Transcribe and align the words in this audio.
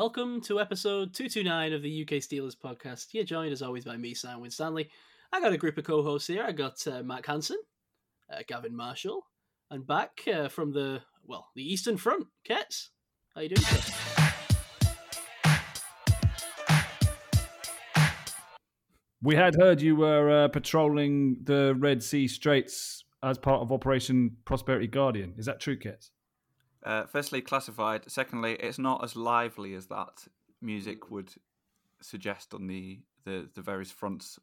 welcome 0.00 0.40
to 0.40 0.58
episode 0.58 1.12
229 1.12 1.74
of 1.74 1.82
the 1.82 2.02
UK 2.02 2.22
Steelers 2.22 2.56
podcast. 2.56 3.08
You're 3.12 3.22
joined 3.22 3.52
as 3.52 3.60
always 3.60 3.84
by 3.84 3.98
me, 3.98 4.14
Simon 4.14 4.50
Stanley. 4.50 4.88
I 5.30 5.42
got 5.42 5.52
a 5.52 5.58
group 5.58 5.76
of 5.76 5.84
co 5.84 6.02
hosts 6.02 6.26
here. 6.26 6.42
I 6.42 6.52
got 6.52 6.86
uh, 6.86 7.02
Mark 7.02 7.26
Hansen, 7.26 7.58
uh, 8.32 8.38
Gavin 8.48 8.74
Marshall, 8.74 9.26
and 9.70 9.86
back 9.86 10.22
uh, 10.26 10.48
from 10.48 10.72
the, 10.72 11.02
well, 11.26 11.48
the 11.54 11.70
Eastern 11.70 11.98
Front, 11.98 12.28
Ketts. 12.48 12.88
How 13.34 13.42
you 13.42 13.50
doing? 13.50 13.66
We 19.20 19.34
had 19.36 19.54
heard 19.54 19.82
you 19.82 19.96
were 19.96 20.44
uh, 20.44 20.48
patrolling 20.48 21.36
the 21.44 21.76
Red 21.78 22.02
Sea 22.02 22.26
Straits 22.26 23.04
as 23.22 23.36
part 23.36 23.60
of 23.60 23.70
Operation 23.70 24.38
Prosperity 24.46 24.86
Guardian. 24.86 25.34
Is 25.36 25.44
that 25.44 25.60
true, 25.60 25.78
Ketts? 25.78 26.08
Uh, 26.84 27.04
firstly, 27.06 27.42
classified. 27.42 28.04
Secondly, 28.10 28.54
it's 28.54 28.78
not 28.78 29.04
as 29.04 29.14
lively 29.16 29.74
as 29.74 29.86
that 29.86 30.26
music 30.62 31.10
would 31.10 31.32
suggest 32.00 32.54
on 32.54 32.66
the 32.66 33.00
the, 33.24 33.48
the 33.54 33.60
various 33.62 33.90
fronts. 33.90 34.38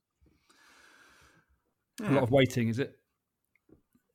A 2.04 2.12
lot 2.12 2.22
of 2.23 2.30
waiting, 2.31 2.68
is 2.68 2.78
it? 2.78 2.95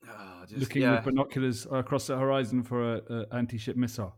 Ah, 0.09 0.45
just- 0.47 0.61
Looking 0.61 0.83
yeah, 0.83 0.97
with 0.97 1.05
binoculars 1.05 1.67
across 1.71 2.07
the 2.07 2.17
horizon 2.17 2.63
for 2.63 2.97
an 3.09 3.27
anti-ship 3.33 3.77
missile. 3.77 4.15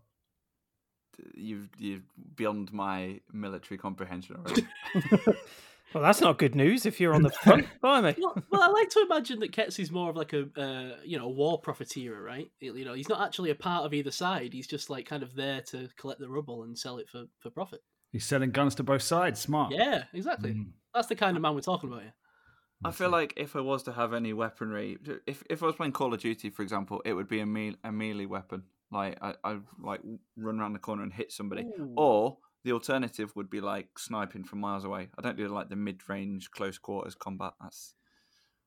you've 1.34 1.70
you're 1.78 2.00
beyond 2.36 2.72
my 2.72 3.20
military 3.32 3.78
comprehension 3.78 4.36
already. 4.36 4.66
Well, 5.94 6.02
that's 6.02 6.20
not 6.20 6.38
good 6.38 6.56
news 6.56 6.86
if 6.86 7.00
you're 7.00 7.14
on 7.14 7.22
the 7.22 7.30
front. 7.30 7.66
Blimey. 7.80 8.16
well, 8.18 8.36
well, 8.50 8.62
I 8.62 8.66
like 8.66 8.90
to 8.90 9.06
imagine 9.08 9.38
that 9.40 9.52
Kets 9.52 9.78
is 9.78 9.92
more 9.92 10.10
of 10.10 10.16
like 10.16 10.32
a, 10.32 10.48
uh, 10.60 10.96
you 11.04 11.18
know, 11.18 11.28
war 11.28 11.60
profiteer, 11.60 12.20
right? 12.20 12.50
You 12.60 12.84
know, 12.84 12.94
he's 12.94 13.08
not 13.08 13.20
actually 13.20 13.50
a 13.50 13.54
part 13.54 13.86
of 13.86 13.94
either 13.94 14.10
side. 14.10 14.52
He's 14.52 14.66
just 14.66 14.90
like 14.90 15.06
kind 15.06 15.22
of 15.22 15.36
there 15.36 15.60
to 15.68 15.88
collect 15.96 16.20
the 16.20 16.28
rubble 16.28 16.64
and 16.64 16.76
sell 16.76 16.98
it 16.98 17.08
for, 17.08 17.26
for 17.38 17.50
profit. 17.50 17.80
He's 18.10 18.24
selling 18.24 18.50
guns 18.50 18.74
to 18.76 18.82
both 18.82 19.02
sides. 19.02 19.40
Smart. 19.40 19.72
Yeah, 19.72 20.04
exactly. 20.12 20.54
Mm. 20.54 20.72
That's 20.92 21.06
the 21.06 21.16
kind 21.16 21.36
of 21.36 21.42
man 21.42 21.54
we're 21.54 21.60
talking 21.60 21.88
about 21.88 22.02
here. 22.02 22.14
I 22.84 22.90
feel 22.90 23.08
like 23.08 23.32
if 23.36 23.56
I 23.56 23.60
was 23.60 23.82
to 23.84 23.92
have 23.92 24.12
any 24.12 24.32
weaponry, 24.32 24.98
if 25.26 25.42
if 25.48 25.62
I 25.62 25.66
was 25.66 25.74
playing 25.76 25.92
Call 25.92 26.12
of 26.12 26.20
Duty, 26.20 26.50
for 26.50 26.62
example, 26.62 27.00
it 27.04 27.14
would 27.14 27.28
be 27.28 27.40
a, 27.40 27.46
me- 27.46 27.76
a 27.82 27.90
melee 27.90 28.26
weapon. 28.26 28.64
Like 28.92 29.16
I 29.22 29.34
I 29.42 29.58
like 29.80 30.00
run 30.36 30.60
around 30.60 30.74
the 30.74 30.78
corner 30.80 31.02
and 31.02 31.12
hit 31.12 31.32
somebody, 31.32 31.66
or 31.96 32.36
the 32.64 32.72
alternative 32.72 33.34
would 33.36 33.50
be 33.50 33.60
like 33.60 33.98
sniping 33.98 34.44
from 34.44 34.60
miles 34.60 34.84
away. 34.84 35.08
I 35.18 35.22
don't 35.22 35.36
do 35.36 35.46
like 35.48 35.68
the 35.68 35.76
mid 35.76 36.08
range 36.08 36.50
close 36.50 36.78
quarters 36.78 37.14
combat. 37.14 37.52
That's 37.60 37.94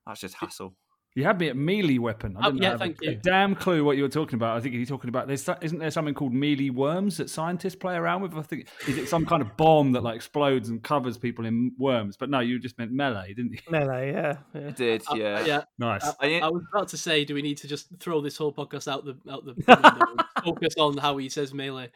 that's 0.05 0.21
just 0.21 0.35
hassle. 0.35 0.75
You 1.15 1.23
had 1.23 1.39
me 1.39 1.49
at 1.49 1.55
melee 1.57 1.97
weapon. 1.97 2.37
I 2.37 2.41
Oh, 2.41 2.51
didn't 2.51 2.61
yeah, 2.61 2.69
have 2.71 2.79
thank 2.79 3.01
a, 3.01 3.05
you. 3.05 3.11
a 3.13 3.15
damn 3.15 3.55
clue 3.55 3.83
what 3.83 3.97
you 3.97 4.03
were 4.03 4.09
talking 4.09 4.35
about. 4.35 4.55
I 4.55 4.59
think 4.59 4.75
you're 4.75 4.85
talking 4.85 5.09
about. 5.09 5.25
There's 5.25 5.49
isn't 5.63 5.79
there 5.79 5.89
something 5.89 6.13
called 6.13 6.31
melee 6.31 6.69
worms 6.69 7.17
that 7.17 7.31
scientists 7.31 7.73
play 7.73 7.95
around 7.95 8.21
with? 8.21 8.35
I 8.35 8.43
think 8.43 8.67
is 8.87 8.99
it 8.99 9.09
some 9.09 9.25
kind 9.25 9.41
of 9.41 9.57
bomb 9.57 9.93
that 9.93 10.03
like 10.03 10.15
explodes 10.15 10.69
and 10.69 10.83
covers 10.83 11.17
people 11.17 11.47
in 11.47 11.71
worms? 11.79 12.17
But 12.17 12.29
no, 12.29 12.39
you 12.39 12.59
just 12.59 12.77
meant 12.77 12.91
melee, 12.91 13.33
didn't 13.33 13.53
you? 13.53 13.59
Melee, 13.67 14.11
yeah. 14.11 14.37
yeah. 14.53 14.67
I 14.67 14.71
did, 14.71 15.01
Uh, 15.09 15.15
yeah. 15.15 15.45
yeah. 15.45 15.63
Nice. 15.79 16.05
I, 16.19 16.35
I- 16.35 16.39
I 16.43 16.49
was 16.49 16.61
about 16.71 16.89
to 16.89 16.97
say, 16.97 17.25
do 17.25 17.33
we 17.33 17.41
need 17.41 17.57
to 17.59 17.67
just 17.67 17.87
throw 17.99 18.21
this 18.21 18.37
whole 18.37 18.53
podcast 18.53 18.87
out 18.87 19.03
the 19.03 19.17
out 19.31 19.43
the 19.43 19.53
window 19.67 20.05
and 20.11 20.21
focus 20.45 20.75
on 20.77 20.97
how 20.97 21.17
he 21.17 21.29
says 21.29 21.51
melee? 21.51 21.89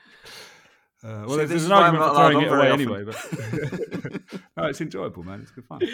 Uh, 1.04 1.26
well, 1.26 1.38
there's, 1.38 1.50
this 1.50 1.50
there's 1.50 1.66
an 1.66 1.72
argument 1.72 2.10
for 2.10 2.16
throwing 2.16 2.42
it 2.42 2.52
away 2.52 2.72
anyway, 2.72 3.04
but 3.04 3.16
no, 4.58 4.66
it's 4.66 4.82
enjoyable, 4.82 5.24
man. 5.24 5.42
It's 5.42 5.52
good 5.52 5.66
fun. 5.66 5.82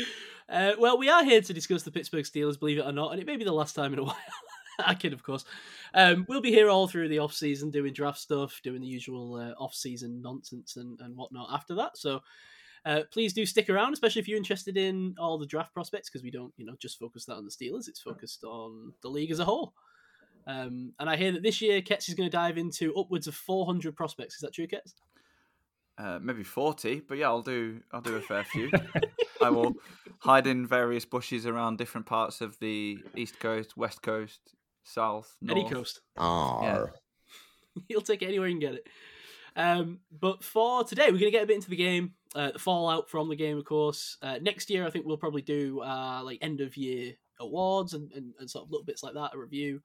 Uh, 0.50 0.72
well, 0.80 0.98
we 0.98 1.10
are 1.10 1.26
here 1.26 1.42
to 1.42 1.54
discuss 1.54 1.84
the 1.84 1.92
Pittsburgh 1.92 2.24
Steelers, 2.24 2.58
believe 2.58 2.78
it 2.78 2.86
or 2.86 2.94
not, 2.94 3.12
and 3.12 3.20
it 3.20 3.28
may 3.28 3.36
be 3.36 3.44
the 3.44 3.52
last 3.52 3.76
time 3.76 3.92
in 3.92 4.00
a 4.00 4.04
while. 4.06 4.16
I 4.80 4.94
kid, 4.94 5.12
of 5.12 5.22
course. 5.22 5.44
Um, 5.94 6.26
we'll 6.30 6.40
be 6.40 6.54
here 6.54 6.70
all 6.70 6.88
through 6.88 7.10
the 7.10 7.20
off 7.20 7.34
season, 7.34 7.70
doing 7.70 7.92
draft 7.92 8.18
stuff, 8.18 8.62
doing 8.64 8.80
the 8.80 8.88
usual 8.88 9.36
uh, 9.36 9.62
off 9.62 9.74
season 9.74 10.22
nonsense 10.22 10.78
and, 10.78 11.02
and 11.02 11.18
whatnot 11.18 11.50
after 11.52 11.76
that. 11.76 11.98
So 11.98 12.22
uh, 12.86 13.02
please 13.12 13.34
do 13.34 13.46
stick 13.46 13.70
around, 13.70 13.92
especially 13.92 14.22
if 14.22 14.30
you're 14.30 14.38
interested 14.38 14.78
in 14.78 15.16
all 15.20 15.38
the 15.38 15.46
draft 15.46 15.74
prospects, 15.74 16.10
because 16.10 16.24
we 16.24 16.32
don't, 16.32 16.54
you 16.56 16.66
know, 16.66 16.76
just 16.80 16.98
focus 16.98 17.26
that 17.26 17.36
on 17.36 17.44
the 17.44 17.52
Steelers. 17.52 17.90
It's 17.90 18.00
focused 18.00 18.46
on 18.46 18.94
the 19.02 19.10
league 19.10 19.32
as 19.32 19.40
a 19.40 19.46
whole. 19.46 19.74
Um, 20.48 20.94
and 20.98 21.10
I 21.10 21.18
hear 21.18 21.34
that 21.34 21.44
this 21.44 21.62
year 21.62 21.82
Ketts 21.82 22.08
is 22.08 22.16
going 22.16 22.30
to 22.30 22.36
dive 22.36 22.58
into 22.58 22.96
upwards 22.96 23.28
of 23.28 23.36
400 23.36 23.96
prospects. 23.96 24.36
Is 24.36 24.42
that 24.42 24.54
true, 24.54 24.68
Ketts? 24.68 24.94
Uh, 25.98 26.20
maybe 26.22 26.44
forty, 26.44 27.00
but 27.00 27.18
yeah, 27.18 27.28
I'll 27.28 27.42
do 27.42 27.82
I'll 27.92 28.02
do 28.02 28.16
a 28.16 28.22
fair 28.22 28.44
few. 28.44 28.70
I 29.42 29.50
will 29.50 29.74
hide 30.20 30.48
in 30.48 30.68
various 30.68 31.06
bushes 31.06 31.46
around 31.46 31.78
different 31.78 32.06
parts 32.06 32.42
of 32.42 32.60
the 32.60 33.00
east 33.16 33.40
coast, 33.40 33.76
west 33.78 34.02
coast, 34.02 34.40
south, 34.84 35.36
north. 35.42 35.58
Any 35.58 35.70
coast. 35.70 36.02
Yeah. 36.18 36.86
He'll 37.88 38.02
take 38.02 38.22
it 38.22 38.28
anywhere 38.28 38.48
he 38.48 38.54
can 38.54 38.60
get 38.60 38.76
it. 38.76 38.88
Um, 39.56 40.00
but 40.12 40.44
for 40.44 40.84
today, 40.84 41.06
we're 41.06 41.20
going 41.20 41.32
to 41.32 41.32
get 41.32 41.44
a 41.44 41.48
bit 41.48 41.56
into 41.56 41.70
the 41.70 41.76
game, 41.76 42.14
uh, 42.36 42.52
the 42.52 42.60
fallout 42.60 43.10
from 43.10 43.28
the 43.28 43.36
game, 43.36 43.58
of 43.58 43.66
course. 43.66 44.18
Uh, 44.22 44.38
next 44.40 44.70
year, 44.70 44.86
I 44.86 44.92
think 44.92 45.06
we'll 45.06 45.18
probably 45.18 45.42
do 45.42 45.82
uh, 45.82 46.22
like 46.24 46.38
end 46.42 46.62
of 46.62 46.78
year 46.78 47.14
awards 47.40 47.94
and, 47.94 48.12
and, 48.14 48.34
and 48.40 48.50
sort 48.50 48.66
of 48.66 48.72
little 48.72 48.86
bits 48.86 49.02
like 49.02 49.16
that, 49.16 49.34
a 49.34 49.38
review. 49.38 49.82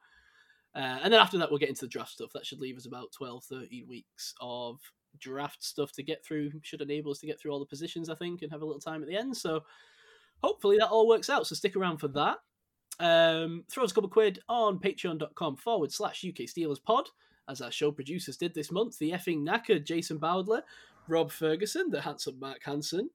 Uh, 0.75 0.99
and 1.03 1.13
then 1.13 1.21
after 1.21 1.39
that, 1.39 1.51
we'll 1.51 1.59
get 1.59 1.71
into 1.71 1.83
the 1.83 1.89
draft 1.89 2.11
stuff. 2.11 2.33
That 2.35 2.47
should 2.47 2.61
leave 2.61 2.77
us 2.77 2.87
about 2.87 3.13
12, 3.13 3.45
13 3.45 3.87
weeks 3.89 4.35
of 4.41 4.79
draft 5.19 5.63
stuff 5.63 5.93
to 5.93 6.03
get 6.03 6.25
through. 6.25 6.53
Should 6.63 6.81
enable 6.81 7.11
us 7.13 7.19
to 7.19 7.27
get 7.27 7.41
through 7.41 7.53
all 7.53 7.59
the 7.59 7.67
positions, 7.67 8.09
I 8.09 8.15
think, 8.15 8.43
and 8.43 8.51
have 8.51 8.63
a 8.63 8.67
little 8.67 8.81
time 8.81 9.03
at 9.03 9.09
the 9.09 9.17
end. 9.17 9.37
So 9.37 9.65
hopefully 10.43 10.79
that 10.79 10.89
all 10.89 11.09
works 11.09 11.31
out. 11.31 11.47
So 11.47 11.55
stick 11.55 11.77
around 11.77 11.99
for 11.99 12.09
that. 12.09 12.39
Um, 13.01 13.65
throw 13.71 13.85
us 13.85 13.91
a 13.91 13.95
couple 13.95 14.11
quid 14.11 14.41
on 14.49 14.79
patreon.com 14.79 15.57
forward 15.57 15.93
slash 15.93 16.25
UK 16.27 16.47
Steelers 16.47 16.83
pod 16.83 17.09
as 17.49 17.61
our 17.61 17.71
show 17.71 17.91
producers 17.91 18.37
did 18.37 18.55
this 18.55 18.71
month, 18.71 18.99
the 18.99 19.11
effing 19.11 19.47
knackered 19.47 19.85
Jason 19.85 20.19
Bowdler, 20.19 20.63
Rob 21.09 21.33
Ferguson, 21.33 21.91
the 21.91 22.03
handsome 22.03 22.39
Mark 22.39 22.61
Hansen, 22.65 23.11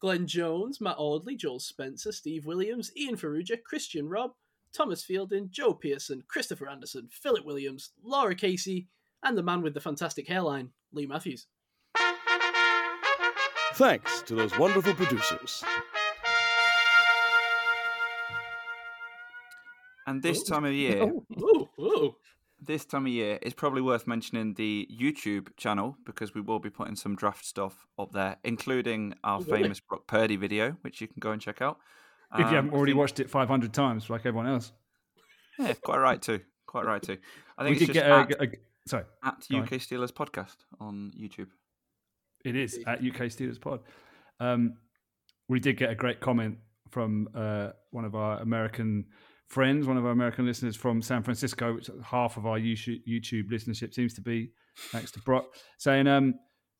Glenn 0.00 0.26
Jones, 0.26 0.80
Matt 0.80 0.96
Audley, 0.98 1.36
Joel 1.36 1.60
Spencer, 1.60 2.12
Steve 2.12 2.46
Williams, 2.46 2.90
Ian 2.96 3.16
Ferrugia, 3.16 3.62
Christian 3.62 4.08
Rob, 4.08 4.32
Thomas 4.72 5.04
Fielding, 5.04 5.48
Joe 5.50 5.74
Pearson, 5.74 6.22
Christopher 6.28 6.68
Anderson, 6.68 7.08
Philip 7.10 7.44
Williams, 7.44 7.92
Laura 8.02 8.34
Casey, 8.34 8.88
and 9.22 9.36
the 9.36 9.42
man 9.42 9.62
with 9.62 9.74
the 9.74 9.80
fantastic 9.80 10.28
hairline, 10.28 10.70
Lee 10.96 11.06
Matthews. 11.06 11.46
Thanks 13.74 14.22
to 14.22 14.34
those 14.34 14.56
wonderful 14.58 14.94
producers. 14.94 15.62
And 20.06 20.22
this 20.22 20.42
time 20.44 20.64
of 20.64 20.72
year, 20.72 21.02
Ooh, 21.38 21.68
ooh. 21.80 22.14
this 22.60 22.84
time 22.84 23.06
of 23.06 23.12
year, 23.12 23.38
it's 23.42 23.54
probably 23.54 23.82
worth 23.82 24.06
mentioning 24.06 24.54
the 24.54 24.88
YouTube 24.90 25.48
channel 25.56 25.96
because 26.06 26.32
we 26.34 26.40
will 26.40 26.60
be 26.60 26.70
putting 26.70 26.94
some 26.96 27.16
draft 27.16 27.44
stuff 27.44 27.86
up 27.98 28.12
there, 28.12 28.36
including 28.44 29.14
our 29.24 29.40
Oh, 29.40 29.44
really? 29.44 29.62
famous 29.64 29.80
Brock 29.80 30.06
Purdy 30.06 30.36
video, 30.36 30.76
which 30.82 31.00
you 31.00 31.08
can 31.08 31.16
go 31.18 31.32
and 31.32 31.40
check 31.42 31.60
out. 31.60 31.78
if 32.32 32.40
you 32.40 32.44
Um, 32.46 32.54
haven't 32.54 32.70
already 32.74 32.92
think- 32.92 32.98
watched 32.98 33.20
it 33.20 33.30
500 33.30 33.72
times, 33.74 34.08
like 34.10 34.26
everyone 34.26 34.46
else, 34.48 34.72
yeah, 35.58 35.74
quite 35.74 35.98
right 35.98 36.20
too. 36.20 36.40
Quite 36.66 36.84
right 36.84 37.00
too. 37.02 37.18
I 37.58 37.62
we 37.64 37.68
think 37.70 37.78
did 37.78 37.88
it's 37.90 37.94
get 37.94 38.06
just 38.28 38.40
a, 38.40 38.42
at, 38.42 38.52
a- 38.54 38.58
sorry. 38.86 39.04
at 39.24 39.46
go 39.50 39.58
on. 39.58 39.64
UK 39.64 39.70
Steelers 39.72 40.12
podcast 40.12 40.56
on 40.80 41.12
YouTube. 41.18 41.48
It 42.44 42.56
is 42.56 42.78
at 42.86 42.98
UK 42.98 43.28
Steelers 43.28 43.60
Pod. 43.60 43.80
Um, 44.40 44.74
we 45.48 45.60
did 45.60 45.76
get 45.76 45.90
a 45.90 45.94
great 45.94 46.20
comment 46.20 46.58
from 46.90 47.28
uh, 47.34 47.70
one 47.90 48.04
of 48.04 48.14
our 48.14 48.40
American 48.40 49.06
friends, 49.48 49.86
one 49.86 49.96
of 49.96 50.04
our 50.04 50.12
American 50.12 50.46
listeners 50.46 50.76
from 50.76 51.02
San 51.02 51.22
Francisco, 51.22 51.74
which 51.74 51.90
half 52.04 52.36
of 52.36 52.46
our 52.46 52.58
YouTube 52.58 53.00
YouTube 53.08 53.50
listenership 53.50 53.94
seems 53.94 54.14
to 54.14 54.20
be, 54.20 54.50
thanks 54.90 55.10
to 55.12 55.20
Brock, 55.20 55.46
saying, 55.78 56.06
um, 56.06 56.34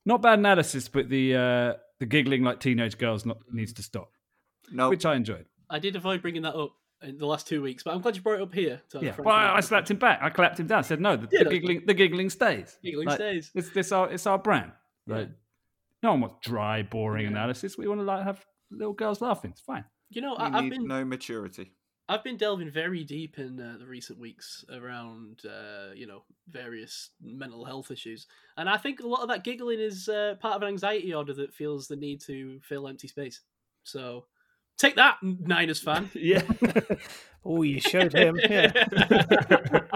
"Not 0.05 0.23
bad 0.23 0.39
analysis, 0.39 0.89
but 0.89 1.09
the 1.09 1.35
uh, 1.35 1.73
the 1.99 2.07
giggling 2.07 2.43
like 2.43 2.61
teenage 2.61 2.99
girls 2.99 3.27
not, 3.27 3.39
needs 3.53 3.73
to 3.75 3.83
stop," 3.83 4.11
No, 4.71 4.91
which 4.91 5.05
I 5.05 5.15
enjoyed. 5.15 5.47
I 5.69 5.79
did 5.79 5.97
avoid 5.97 6.23
bringing 6.23 6.43
that 6.43 6.55
up 6.55 6.73
in 7.03 7.19
the 7.19 7.27
last 7.27 7.47
two 7.47 7.63
weeks, 7.63 7.83
but 7.83 7.95
I'm 7.95 8.01
glad 8.01 8.17
you 8.17 8.23
brought 8.23 8.41
it 8.41 8.43
up 8.43 8.55
here. 8.55 8.81
To 8.91 9.01
Yeah, 9.03 9.15
well, 9.19 9.35
I, 9.35 9.57
I 9.57 9.61
slapped 9.61 9.91
him 9.91 9.99
back. 9.99 10.21
I 10.23 10.31
clapped 10.31 10.59
him 10.59 10.67
down. 10.67 10.79
I 10.79 10.83
said, 10.83 11.01
"No, 11.01 11.17
the, 11.17 11.29
Yeah, 11.31 11.39
the 11.41 11.45
that's 11.45 11.55
giggling, 11.55 11.83
the 11.87 11.95
giggling 11.95 12.31
stays. 12.31 12.79
Giggling 12.83 13.09
Like, 13.09 13.17
stays. 13.17 13.51
It's 13.55 13.71
this 13.71 13.93
our 13.93 14.11
it's 14.11 14.27
our 14.27 14.39
brand. 14.39 14.73
Yeah. 15.07 15.17
Like, 15.17 15.29
no 16.03 16.11
one 16.13 16.21
wants 16.23 16.47
dry, 16.47 16.83
boring 16.83 17.25
Yeah. 17.25 17.31
analysis. 17.31 17.77
We 17.77 17.87
want 17.89 18.01
to 18.01 18.05
like 18.05 18.25
have 18.25 18.45
little 18.71 18.95
girls 18.95 19.21
laughing. 19.21 19.51
It's 19.53 19.61
fine. 19.61 19.85
You 20.11 20.23
know, 20.23 20.33
you 20.33 20.37
I, 20.39 20.59
I've 20.59 20.71
been 20.71 20.87
no 20.87 21.05
maturity. 21.05 21.73
I've 22.09 22.23
been 22.23 22.37
delving 22.37 22.71
very 22.71 23.03
deep 23.03 23.37
in 23.39 23.61
uh, 23.61 23.79
the 23.81 23.87
recent 23.87 24.21
weeks 24.21 24.65
around, 24.73 25.43
uh, 25.45 25.93
you 25.93 26.07
know, 26.07 26.23
various 26.49 27.11
mental 27.21 27.65
health 27.65 27.91
issues, 27.91 28.29
and 28.57 28.69
I 28.69 28.77
think 28.77 29.01
a 29.01 29.07
lot 29.09 29.23
of 29.23 29.29
that 29.29 29.43
giggling 29.43 29.81
is 29.81 30.09
uh, 30.09 30.37
part 30.41 30.55
of 30.55 30.63
an 30.63 30.69
anxiety 30.69 31.13
order 31.13 31.35
that 31.35 31.53
feels 31.53 31.89
the 31.89 31.97
need 31.97 32.21
to 32.23 32.61
fill 32.63 32.87
empty 32.87 33.09
space. 33.09 33.41
So, 33.83 34.27
take 34.79 34.97
that, 34.97 35.17
Niners 35.23 35.81
fan. 35.81 36.11
Yeah. 36.15 36.43
Oh, 37.49 37.63
you 37.63 37.81
showed 37.81 38.13
him. 38.13 38.37
Yeah. 38.43 38.73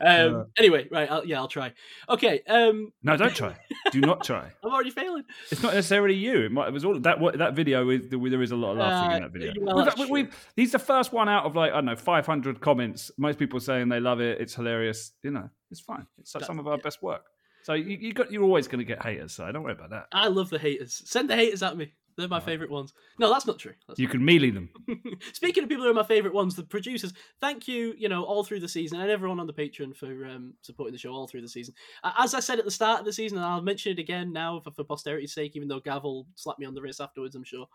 um, 0.00 0.46
anyway, 0.56 0.88
right? 0.90 1.10
I'll, 1.10 1.26
yeah, 1.26 1.38
I'll 1.38 1.48
try. 1.48 1.72
Okay, 2.08 2.40
um, 2.48 2.92
No, 3.02 3.16
don't 3.18 3.34
try. 3.34 3.54
Do 3.90 4.00
not 4.00 4.24
try. 4.24 4.50
I'm 4.64 4.70
already 4.72 4.90
failing. 4.90 5.24
It's 5.50 5.62
not 5.62 5.74
necessarily 5.74 6.14
you. 6.14 6.46
It, 6.46 6.52
might, 6.52 6.68
it 6.68 6.72
was 6.72 6.84
all 6.86 6.98
that. 7.00 7.20
What 7.20 7.36
that 7.36 7.54
video 7.54 7.88
is. 7.90 8.08
There 8.08 8.42
is 8.42 8.50
a 8.50 8.56
lot 8.56 8.72
of 8.72 8.78
laughing 8.78 9.16
in 9.18 9.22
Uh, 9.24 9.26
that 9.26 9.32
video. 9.32 9.52
well, 9.62 9.76
We've- 9.84 10.04
we- 10.04 10.22
we've- 10.22 10.32
he's 10.56 10.72
the 10.72 10.78
first 10.78 11.12
one 11.12 11.28
out 11.28 11.44
of 11.44 11.54
like 11.54 11.72
I 11.72 11.76
don't 11.76 11.84
know 11.84 11.96
500 11.96 12.60
comments. 12.60 13.10
Most 13.18 13.38
people 13.38 13.60
saying 13.60 13.88
they 13.90 14.00
love 14.00 14.20
it. 14.20 14.40
It's 14.40 14.54
hilarious. 14.54 15.12
You 15.22 15.32
know, 15.32 15.50
it's 15.70 15.80
fine. 15.80 16.06
It's 16.18 16.34
like 16.34 16.40
That- 16.40 16.46
some 16.46 16.58
of 16.58 16.66
our 16.66 16.76
yeah. 16.76 16.82
best 16.82 17.02
work. 17.02 17.24
So 17.64 17.74
you, 17.74 17.96
you 18.00 18.12
got 18.12 18.32
you're 18.32 18.42
always 18.42 18.66
going 18.66 18.80
to 18.80 18.84
get 18.84 19.02
haters. 19.02 19.32
So 19.34 19.52
don't 19.52 19.62
worry 19.62 19.72
about 19.74 19.90
that. 19.90 20.06
I 20.12 20.28
love 20.28 20.50
the 20.50 20.58
haters. 20.58 21.00
Send 21.04 21.30
the 21.30 21.36
haters 21.36 21.62
at 21.62 21.76
me. 21.76 21.92
They're 22.16 22.28
my 22.28 22.40
favorite 22.40 22.70
ones. 22.70 22.92
No, 23.18 23.30
that's 23.30 23.46
not 23.46 23.58
true. 23.58 23.72
That's 23.88 23.98
You 23.98 24.08
can 24.08 24.24
melee 24.24 24.50
them. 24.50 24.70
Speaking 25.32 25.62
of 25.64 25.68
people 25.68 25.84
who 25.84 25.90
are 25.90 25.94
my 25.94 26.02
favourite 26.02 26.34
ones, 26.34 26.54
the 26.56 26.62
producers, 26.62 27.12
thank 27.40 27.66
you, 27.68 27.94
you 27.96 28.08
know, 28.08 28.24
all 28.24 28.44
through 28.44 28.60
the 28.60 28.68
season, 28.68 29.00
and 29.00 29.10
everyone 29.10 29.40
on 29.40 29.46
the 29.46 29.52
Patreon 29.52 29.96
for 29.96 30.26
um, 30.26 30.54
supporting 30.62 30.92
the 30.92 30.98
show 30.98 31.12
all 31.12 31.26
through 31.26 31.42
the 31.42 31.48
season. 31.48 31.74
As 32.04 32.34
I 32.34 32.40
said 32.40 32.58
at 32.58 32.64
the 32.64 32.70
start 32.70 33.00
of 33.00 33.06
the 33.06 33.12
season, 33.12 33.38
and 33.38 33.46
I'll 33.46 33.62
mention 33.62 33.92
it 33.92 33.98
again 33.98 34.32
now 34.32 34.60
for, 34.60 34.70
for 34.72 34.84
posterity's 34.84 35.32
sake, 35.34 35.56
even 35.56 35.68
though 35.68 35.80
Gavel 35.80 36.26
slapped 36.34 36.58
me 36.60 36.66
on 36.66 36.74
the 36.74 36.82
wrist 36.82 37.00
afterwards, 37.00 37.34
I'm 37.34 37.44
sure. 37.44 37.66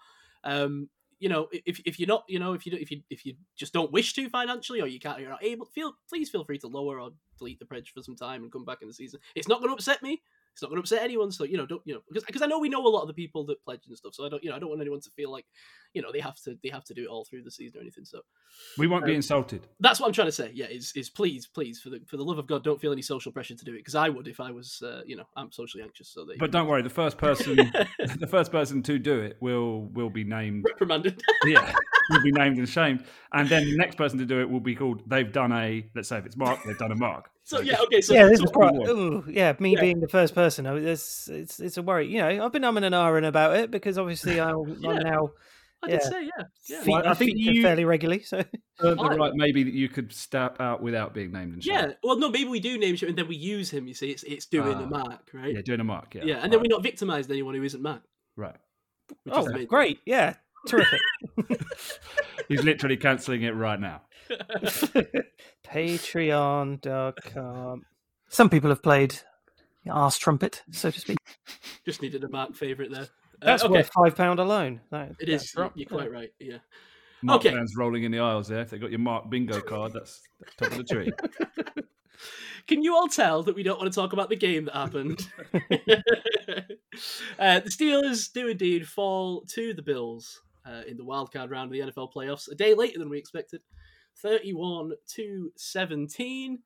Um, 0.43 0.89
you 1.19 1.29
know, 1.29 1.47
if, 1.51 1.79
if 1.83 1.99
you're 1.99 2.07
not, 2.07 2.23
you 2.27 2.37
know, 2.37 2.53
if 2.53 2.63
you 2.65 2.71
don't- 2.71 2.81
if 2.81 2.91
you 2.91 3.01
if 3.09 3.25
you 3.25 3.33
just 3.55 3.73
don't 3.73 3.91
wish 3.91 4.13
to 4.13 4.29
financially, 4.29 4.81
or 4.81 4.87
you 4.87 4.99
can't, 4.99 5.19
you're 5.19 5.31
not 5.31 5.43
able, 5.43 5.65
feel 5.65 5.93
please 6.07 6.29
feel 6.29 6.43
free 6.43 6.59
to 6.59 6.67
lower 6.67 6.99
or 6.99 7.09
delete 7.39 7.57
the 7.57 7.65
pledge 7.65 7.91
for 7.91 8.03
some 8.03 8.15
time 8.15 8.43
and 8.43 8.51
come 8.51 8.63
back 8.65 8.83
in 8.83 8.87
the 8.87 8.93
season. 8.93 9.19
It's 9.35 9.47
not 9.47 9.57
going 9.59 9.69
to 9.69 9.73
upset 9.73 10.03
me. 10.03 10.21
It's 10.57 10.63
not 10.63 10.69
going 10.69 10.77
to 10.77 10.85
upset 10.85 11.03
anyone. 11.03 11.31
So 11.31 11.43
you 11.43 11.55
know, 11.55 11.67
don't 11.67 11.83
you 11.85 11.93
know? 11.93 12.01
Because 12.09 12.23
because 12.23 12.41
I 12.41 12.47
know 12.47 12.57
we 12.57 12.67
know 12.67 12.83
a 12.83 12.89
lot 12.89 13.03
of 13.03 13.07
the 13.07 13.13
people 13.13 13.45
that 13.45 13.63
pledge 13.63 13.81
and 13.87 13.95
stuff. 13.95 14.15
So 14.15 14.25
I 14.25 14.29
don't 14.29 14.43
you 14.43 14.49
know 14.49 14.55
I 14.55 14.59
don't 14.59 14.69
want 14.69 14.81
anyone 14.81 15.01
to 15.01 15.09
feel 15.11 15.31
like 15.31 15.45
you 15.93 16.01
know 16.01 16.11
they 16.11 16.19
have 16.19 16.35
to 16.45 16.57
they 16.63 16.69
have 16.69 16.83
to 16.85 16.95
do 16.95 17.03
it 17.03 17.07
all 17.07 17.25
through 17.25 17.43
the 17.43 17.51
season 17.51 17.77
or 17.77 17.81
anything. 17.81 18.05
So 18.05 18.21
We 18.75 18.87
won't 18.87 19.05
be 19.05 19.13
insulted. 19.13 19.67
that's 19.79 19.99
what 19.99 20.07
I'm 20.07 20.13
trying 20.13 20.29
to 20.29 20.31
say. 20.31 20.49
Yeah, 20.55 20.65
is 20.65 20.93
is 20.95 21.11
please 21.11 21.45
please 21.45 21.79
for 21.79 21.91
the 21.91 21.99
for 22.07 22.17
the 22.17 22.23
love 22.25 22.39
of 22.39 22.47
God 22.47 22.63
don't 22.63 22.81
feel 22.81 22.91
any 22.91 23.03
social 23.03 23.31
pressure 23.31 23.53
to 23.53 23.63
do 23.65 23.73
it 23.75 23.77
because 23.77 23.93
I 23.93 24.09
would 24.09 24.27
if 24.27 24.39
I 24.39 24.49
was 24.49 24.81
uh, 24.83 25.01
you 25.05 25.15
know 25.15 25.25
I'm 25.35 25.51
socially 25.51 25.83
anxious. 25.83 26.09
So 26.09 26.25
they 26.25 26.37
But 26.37 26.49
don't 26.49 26.67
worry, 26.67 26.81
the 26.81 26.89
first 26.89 27.19
person, 27.19 27.55
the 28.19 28.27
first 28.27 28.51
person 28.51 28.81
to 28.81 28.97
do 28.97 29.19
it 29.19 29.37
will 29.39 29.81
will 29.93 30.09
be 30.09 30.23
named. 30.23 30.65
reprimanded. 30.67 31.21
Yeah, 31.45 31.71
will 32.09 32.23
be 32.23 32.31
named 32.31 32.57
and 32.57 32.67
shamed, 32.67 33.05
and 33.31 33.47
then 33.47 33.63
the 33.65 33.77
next 33.77 33.95
person 33.95 34.17
to 34.17 34.25
do 34.25 34.41
it 34.41 34.49
will 34.49 34.59
be 34.59 34.73
called. 34.75 35.03
They've 35.07 35.31
done 35.31 35.51
a. 35.51 35.87
Let's 35.95 36.09
say 36.09 36.17
if 36.17 36.25
it's 36.25 36.35
Mark, 36.35 36.59
they've 36.65 36.77
done 36.77 36.91
a 36.91 36.95
Mark. 36.95 37.29
So 37.47 37.61
yeah, 37.61 37.79
okay. 37.83 38.01
So 38.01 38.13
yeah, 38.13 38.25
this 38.27 38.39
is 38.41 38.51
right. 38.55 38.73
one. 38.73 38.89
Ooh, 38.89 39.23
yeah, 39.29 39.53
me 39.59 39.73
Yeah. 39.73 39.81
being 39.81 39.99
the 40.01 40.07
first 40.07 40.35
person, 40.35 40.67
oh, 40.67 40.75
it's 40.75 41.27
it's 41.29 41.59
it's 41.59 41.77
a 41.77 41.81
worry. 41.81 42.07
You 42.07 42.19
know, 42.19 42.45
I've 42.45 42.51
been 42.51 42.63
umming 42.63 42.83
and 42.85 42.93
ahhing 42.93 43.25
about 43.27 43.55
it 43.55 43.71
because 43.71 43.97
obviously 43.97 44.39
I'm, 44.47 44.77
Yeah. 44.79 44.89
I'm 44.89 44.99
now 45.03 45.29
I 45.83 45.87
did 45.87 46.01
yeah. 46.03 46.09
say 46.09 46.21
yeah. 46.23 46.43
yeah. 46.69 46.81
fe- 46.83 46.91
Well, 46.91 47.07
I 47.07 47.13
think 47.13 47.31
you- 47.35 47.61
fairly 47.61 47.85
regularly. 47.85 48.23
So 48.23 48.43
Earned 48.81 48.99
the 48.99 49.03
right, 49.17 49.31
maybe 49.33 49.63
that 49.63 49.73
you 49.73 49.89
could 49.89 50.11
step 50.13 50.59
out 50.59 50.81
without 50.83 51.13
being 51.13 51.31
named 51.31 51.53
and 51.53 51.63
shamed. 51.63 51.87
Yeah, 51.89 51.93
well, 52.03 52.17
no, 52.19 52.29
maybe 52.29 52.49
we 52.49 52.59
do 52.59 52.77
name 52.77 52.95
him 52.95 53.09
and 53.09 53.17
then 53.17 53.27
we 53.27 53.35
use 53.35 53.69
him. 53.71 53.87
You 53.87 53.93
see, 53.95 54.09
it's 54.11 54.23
it's 54.23 54.45
doing 54.47 54.75
Ah. 54.75 54.83
a 54.83 54.87
mark, 54.87 55.29
right? 55.33 55.53
yeah, 55.55 55.61
doing 55.63 55.79
a 55.79 55.83
Mark. 55.83 56.13
Yeah, 56.15 56.23
Yeah, 56.25 56.39
and 56.43 56.51
then 56.51 56.59
we're 56.61 56.67
not 56.75 56.83
victimized 56.83 57.31
anyone 57.31 57.55
who 57.55 57.63
isn't 57.63 57.81
Mark. 57.81 58.03
right. 58.35 58.55
Which 59.23 59.33
oh, 59.35 59.47
is 59.47 59.65
great, 59.67 59.99
yeah, 60.05 60.33
terrific. 60.67 61.01
He's 62.47 62.63
literally 62.63 62.97
cancelling 62.97 63.41
it 63.43 63.55
right 63.55 63.79
now. 63.79 64.01
Patreon.com. 65.65 67.81
Some 68.29 68.49
people 68.49 68.69
have 68.69 68.83
played 68.83 69.15
the 69.85 69.91
arse 69.91 70.17
trumpet, 70.17 70.63
so 70.71 70.91
to 70.91 70.99
speak. 70.99 71.17
Just 71.85 72.01
needed 72.01 72.23
a 72.23 72.29
Mark 72.29 72.55
favorite 72.55 72.91
there. 72.91 73.03
Uh, 73.03 73.45
That's 73.45 73.63
okay. 73.63 73.73
worth 73.73 73.89
five 73.93 74.15
pound 74.15 74.39
alone. 74.39 74.81
That, 74.91 75.11
It 75.11 75.17
that 75.19 75.29
is. 75.29 75.53
You're 75.75 75.87
quite 75.87 76.11
right. 76.11 76.31
Yeah. 76.39 76.57
Mark 77.21 77.41
Okay. 77.41 77.51
fans 77.51 77.73
rolling 77.77 78.03
in 78.03 78.11
the 78.11 78.19
aisles 78.19 78.47
there. 78.47 78.61
If 78.61 78.69
they 78.71 78.77
got 78.79 78.89
your 78.91 78.99
Mark 78.99 79.29
bingo 79.29 79.61
card, 79.61 79.93
that's, 79.93 80.21
that's 80.39 80.55
top 80.55 80.71
of 80.71 80.77
the 80.77 80.83
tree. 80.83 81.11
Can 82.67 82.83
you 82.83 82.95
all 82.95 83.07
tell 83.07 83.43
that 83.43 83.55
we 83.55 83.63
don't 83.63 83.79
want 83.79 83.91
to 83.91 83.95
talk 83.95 84.13
about 84.13 84.29
the 84.29 84.35
game 84.35 84.65
that 84.65 84.75
happened? 84.75 85.27
uh, 87.39 87.59
the 87.59 87.69
Steelers 87.69 88.31
do 88.31 88.47
indeed 88.49 88.87
fall 88.87 89.41
to 89.49 89.73
the 89.73 89.81
Bills 89.81 90.41
uh, 90.67 90.81
in 90.87 90.97
the 90.97 91.05
wildcard 91.05 91.49
round 91.49 91.71
of 91.71 91.71
the 91.71 91.91
NFL 91.91 92.13
playoffs 92.13 92.51
a 92.51 92.55
day 92.55 92.73
later 92.73 92.99
than 92.99 93.09
we 93.09 93.17
expected, 93.17 93.61
thirty-one 94.21 94.93
to 95.15 95.51
seventeen. 95.55 96.59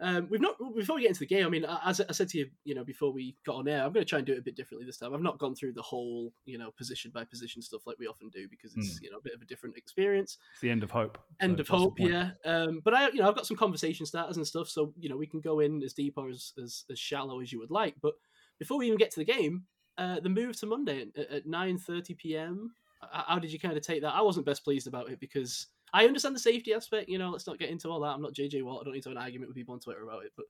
Um, 0.00 0.28
we've 0.30 0.40
not 0.40 0.54
before 0.76 0.96
we 0.96 1.02
get 1.02 1.08
into 1.08 1.20
the 1.20 1.26
game. 1.26 1.44
I 1.44 1.48
mean, 1.48 1.66
as 1.84 2.00
I 2.00 2.12
said 2.12 2.28
to 2.28 2.38
you, 2.38 2.46
you 2.62 2.74
know, 2.74 2.84
before 2.84 3.12
we 3.12 3.36
got 3.44 3.56
on 3.56 3.66
air, 3.66 3.82
I'm 3.82 3.92
going 3.92 4.04
to 4.04 4.08
try 4.08 4.18
and 4.18 4.26
do 4.26 4.32
it 4.32 4.38
a 4.38 4.42
bit 4.42 4.54
differently 4.54 4.86
this 4.86 4.98
time. 4.98 5.12
I've 5.12 5.20
not 5.20 5.38
gone 5.38 5.56
through 5.56 5.72
the 5.72 5.82
whole, 5.82 6.32
you 6.44 6.56
know, 6.56 6.70
position 6.70 7.10
by 7.12 7.24
position 7.24 7.62
stuff 7.62 7.82
like 7.84 7.98
we 7.98 8.06
often 8.06 8.28
do 8.28 8.46
because 8.48 8.76
it's 8.76 9.00
you 9.02 9.10
know 9.10 9.18
a 9.18 9.22
bit 9.22 9.34
of 9.34 9.42
a 9.42 9.44
different 9.44 9.76
experience. 9.76 10.38
It's 10.52 10.60
the 10.60 10.70
end 10.70 10.84
of 10.84 10.92
hope. 10.92 11.18
End 11.40 11.56
So 11.56 11.62
of 11.62 11.68
hope, 11.68 11.98
yeah. 11.98 12.30
Um, 12.44 12.80
but 12.84 12.94
I, 12.94 13.08
you 13.08 13.20
know, 13.20 13.28
I've 13.28 13.34
got 13.34 13.46
some 13.46 13.56
conversation 13.56 14.06
starters 14.06 14.36
and 14.36 14.46
stuff, 14.46 14.68
so 14.68 14.94
you 15.00 15.08
know 15.08 15.16
we 15.16 15.26
can 15.26 15.40
go 15.40 15.58
in 15.58 15.82
as 15.82 15.94
deep 15.94 16.14
or 16.16 16.28
as 16.28 16.52
as, 16.62 16.84
as 16.90 16.98
shallow 16.98 17.40
as 17.40 17.52
you 17.52 17.58
would 17.58 17.72
like. 17.72 17.96
But 18.00 18.14
before 18.60 18.78
we 18.78 18.86
even 18.86 18.98
get 18.98 19.10
to 19.12 19.20
the 19.20 19.24
game, 19.24 19.64
uh, 19.96 20.20
the 20.20 20.28
move 20.28 20.56
to 20.60 20.66
Monday 20.66 21.06
at, 21.16 21.26
at 21.28 21.46
nine 21.46 21.76
thirty 21.76 22.14
p.m. 22.14 22.70
How, 23.00 23.38
did 23.38 23.52
you 23.52 23.58
kind 23.58 23.76
of 23.76 23.82
take 23.82 24.02
that? 24.02 24.14
I 24.14 24.22
wasn't 24.22 24.46
best 24.46 24.64
pleased 24.64 24.86
about 24.86 25.10
it 25.10 25.20
because 25.20 25.66
I 25.92 26.06
understand 26.06 26.34
the 26.34 26.40
safety 26.40 26.74
aspect. 26.74 27.08
You 27.08 27.18
know, 27.18 27.30
let's 27.30 27.46
not 27.46 27.58
get 27.58 27.70
into 27.70 27.88
all 27.88 28.00
that. 28.00 28.08
I'm 28.08 28.22
not 28.22 28.34
JJ 28.34 28.62
Watt. 28.62 28.80
I 28.80 28.84
don't 28.84 28.94
need 28.94 29.02
to 29.04 29.10
have 29.10 29.16
an 29.16 29.22
argument 29.22 29.48
with 29.48 29.56
people 29.56 29.74
on 29.74 29.80
Twitter 29.80 30.02
about 30.02 30.24
it. 30.24 30.32
But 30.36 30.46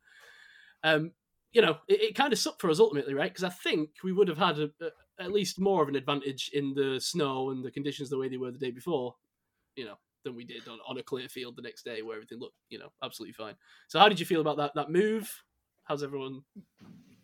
um, 0.82 1.12
you 1.52 1.62
know, 1.62 1.78
it, 1.88 2.02
it 2.02 2.14
kind 2.14 2.32
of 2.32 2.38
sucked 2.38 2.60
for 2.60 2.70
us 2.70 2.80
ultimately, 2.80 3.14
right? 3.14 3.30
Because 3.30 3.44
I 3.44 3.50
think 3.50 3.90
we 4.02 4.12
would 4.12 4.28
have 4.28 4.38
had 4.38 4.58
a, 4.58 4.70
a, 4.80 5.22
at 5.22 5.32
least 5.32 5.60
more 5.60 5.82
of 5.82 5.88
an 5.88 5.96
advantage 5.96 6.50
in 6.54 6.74
the 6.74 7.00
snow 7.00 7.50
and 7.50 7.64
the 7.64 7.70
conditions 7.70 8.08
the 8.08 8.18
way 8.18 8.28
they 8.28 8.36
were 8.36 8.50
the 8.50 8.58
day 8.58 8.70
before. 8.70 9.14
You 9.76 9.84
know, 9.84 9.98
than 10.24 10.34
we 10.34 10.44
did 10.44 10.66
on, 10.68 10.78
on 10.86 10.98
a 10.98 11.02
clear 11.02 11.28
field 11.28 11.56
the 11.56 11.62
next 11.62 11.84
day 11.84 12.02
where 12.02 12.16
everything 12.16 12.38
looked, 12.38 12.56
you 12.68 12.78
know, 12.78 12.88
absolutely 13.02 13.32
fine. 13.32 13.54
So 13.88 13.98
how 13.98 14.08
did 14.08 14.20
you 14.20 14.26
feel 14.26 14.40
about 14.40 14.56
that 14.58 14.72
that 14.74 14.90
move? 14.90 15.42
How's 15.84 16.02
everyone? 16.02 16.42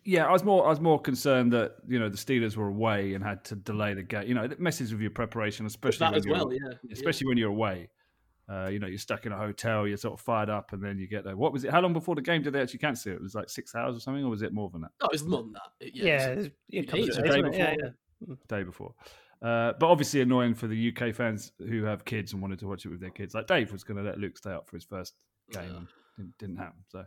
Yeah, 0.05 0.27
I 0.27 0.31
was 0.31 0.43
more 0.43 0.65
I 0.65 0.69
was 0.69 0.79
more 0.79 0.99
concerned 0.99 1.51
that 1.53 1.77
you 1.87 1.97
know 1.99 2.09
the 2.09 2.17
Steelers 2.17 2.55
were 2.55 2.67
away 2.67 3.15
and 3.15 3.23
had 3.23 3.43
to 3.45 3.55
delay 3.55 3.93
the 3.95 4.03
game. 4.03 4.27
You 4.27 4.35
know, 4.35 4.43
it 4.43 4.59
messes 4.59 4.91
with 4.91 5.01
your 5.01 5.09
preparation, 5.11 5.65
especially 5.65 5.99
that 6.05 6.11
when 6.11 6.19
as 6.19 6.25
you're, 6.25 6.35
well, 6.35 6.53
yeah. 6.53 6.91
especially 6.91 7.27
when 7.27 7.37
you're 7.37 7.49
away. 7.49 7.89
Uh, 8.47 8.67
you 8.71 8.77
know, 8.77 8.85
you're 8.85 8.99
stuck 8.99 9.25
in 9.25 9.31
a 9.31 9.35
hotel, 9.37 9.87
you're 9.87 9.97
sort 9.97 10.13
of 10.13 10.21
fired 10.21 10.51
up, 10.51 10.71
and 10.71 10.83
then 10.83 10.99
you 10.99 11.07
get 11.07 11.23
there. 11.23 11.35
What 11.35 11.51
was 11.51 11.63
it? 11.63 11.71
How 11.71 11.81
long 11.81 11.93
before 11.93 12.13
the 12.13 12.21
game 12.21 12.43
did 12.43 12.53
they 12.53 12.61
actually 12.61 12.77
cancel 12.77 13.13
it? 13.13 13.15
It 13.15 13.21
was 13.23 13.33
like 13.33 13.49
six 13.49 13.73
hours 13.73 13.97
or 13.97 13.99
something, 13.99 14.23
or 14.23 14.29
was 14.29 14.43
it 14.43 14.53
more 14.53 14.69
than 14.69 14.81
that? 14.81 14.91
No, 15.01 15.07
it 15.07 15.13
was 15.13 15.23
more 15.25 15.41
than 15.41 15.53
that. 15.53 15.69
It- 15.79 15.95
Yeah, 15.95 16.03
yeah, 16.05 16.27
it 16.27 16.35
was- 16.37 16.45
it's- 16.45 16.57
yeah, 16.69 16.81
few 16.81 16.85
couple 16.87 16.99
of 16.99 17.05
days, 17.07 17.15
days, 17.17 17.23
right? 17.25 17.43
wasn't 17.43 17.55
it? 17.55 17.57
yeah, 17.57 17.75
Day 17.75 17.77
yeah. 18.27 18.35
Day 18.47 18.63
before. 18.63 18.93
Uh, 19.41 19.73
but 19.79 19.87
obviously 19.87 20.21
annoying 20.21 20.53
for 20.53 20.67
the 20.67 20.77
UK 20.77 21.11
fans 21.11 21.51
who 21.57 21.83
have 21.85 22.05
kids 22.05 22.33
and 22.33 22.41
wanted 22.43 22.59
to 22.59 22.67
watch 22.67 22.85
it 22.85 22.89
with 22.89 22.99
their 22.99 23.09
kids. 23.09 23.33
Like 23.33 23.47
Dave 23.47 23.71
was 23.71 23.83
going 23.83 23.97
to 23.97 24.03
let 24.03 24.19
Luke 24.19 24.37
stay 24.37 24.51
up 24.51 24.69
for 24.69 24.75
his 24.77 24.85
first 24.85 25.15
game, 25.51 25.63
Yeah. 25.63 25.77
and 25.77 25.87
didn't, 26.17 26.37
didn't 26.37 26.57
happen. 26.57 26.83
So, 26.89 27.03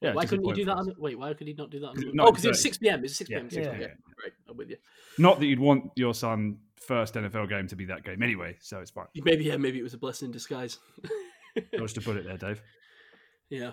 yeah, 0.00 0.14
why 0.14 0.24
couldn't 0.26 0.46
you 0.46 0.54
do 0.54 0.64
that? 0.64 0.76
On, 0.76 0.94
wait, 0.98 1.18
why 1.18 1.34
could 1.34 1.46
he 1.46 1.54
not 1.54 1.70
do 1.70 1.80
that? 1.80 1.88
On, 1.88 2.02
it- 2.02 2.14
oh, 2.18 2.30
because 2.30 2.44
it's, 2.44 2.62
six 2.62 2.78
p.m. 2.78 3.04
It's 3.04 3.16
six 3.16 3.30
yeah, 3.30 3.38
p.m. 3.38 3.50
6 3.50 3.66
Yeah, 3.66 3.72
p.m. 3.72 3.90
right. 4.22 4.32
I'm 4.48 4.56
with 4.56 4.70
you. 4.70 4.76
Not 5.18 5.40
that 5.40 5.46
you'd 5.46 5.60
want 5.60 5.90
your 5.96 6.14
son 6.14 6.58
first 6.76 7.14
NFL 7.14 7.48
game 7.48 7.68
to 7.68 7.76
be 7.76 7.84
that 7.86 8.04
game 8.04 8.22
anyway, 8.22 8.56
so 8.60 8.80
it's 8.80 8.90
fine. 8.90 9.06
Maybe 9.14 9.44
yeah, 9.44 9.56
maybe 9.56 9.78
it 9.78 9.82
was 9.82 9.94
a 9.94 9.98
blessing 9.98 10.26
in 10.26 10.32
disguise. 10.32 10.78
Just 11.76 11.96
to 11.96 12.00
put 12.00 12.16
it 12.16 12.24
there, 12.24 12.36
Dave. 12.36 12.62
Yeah. 13.48 13.72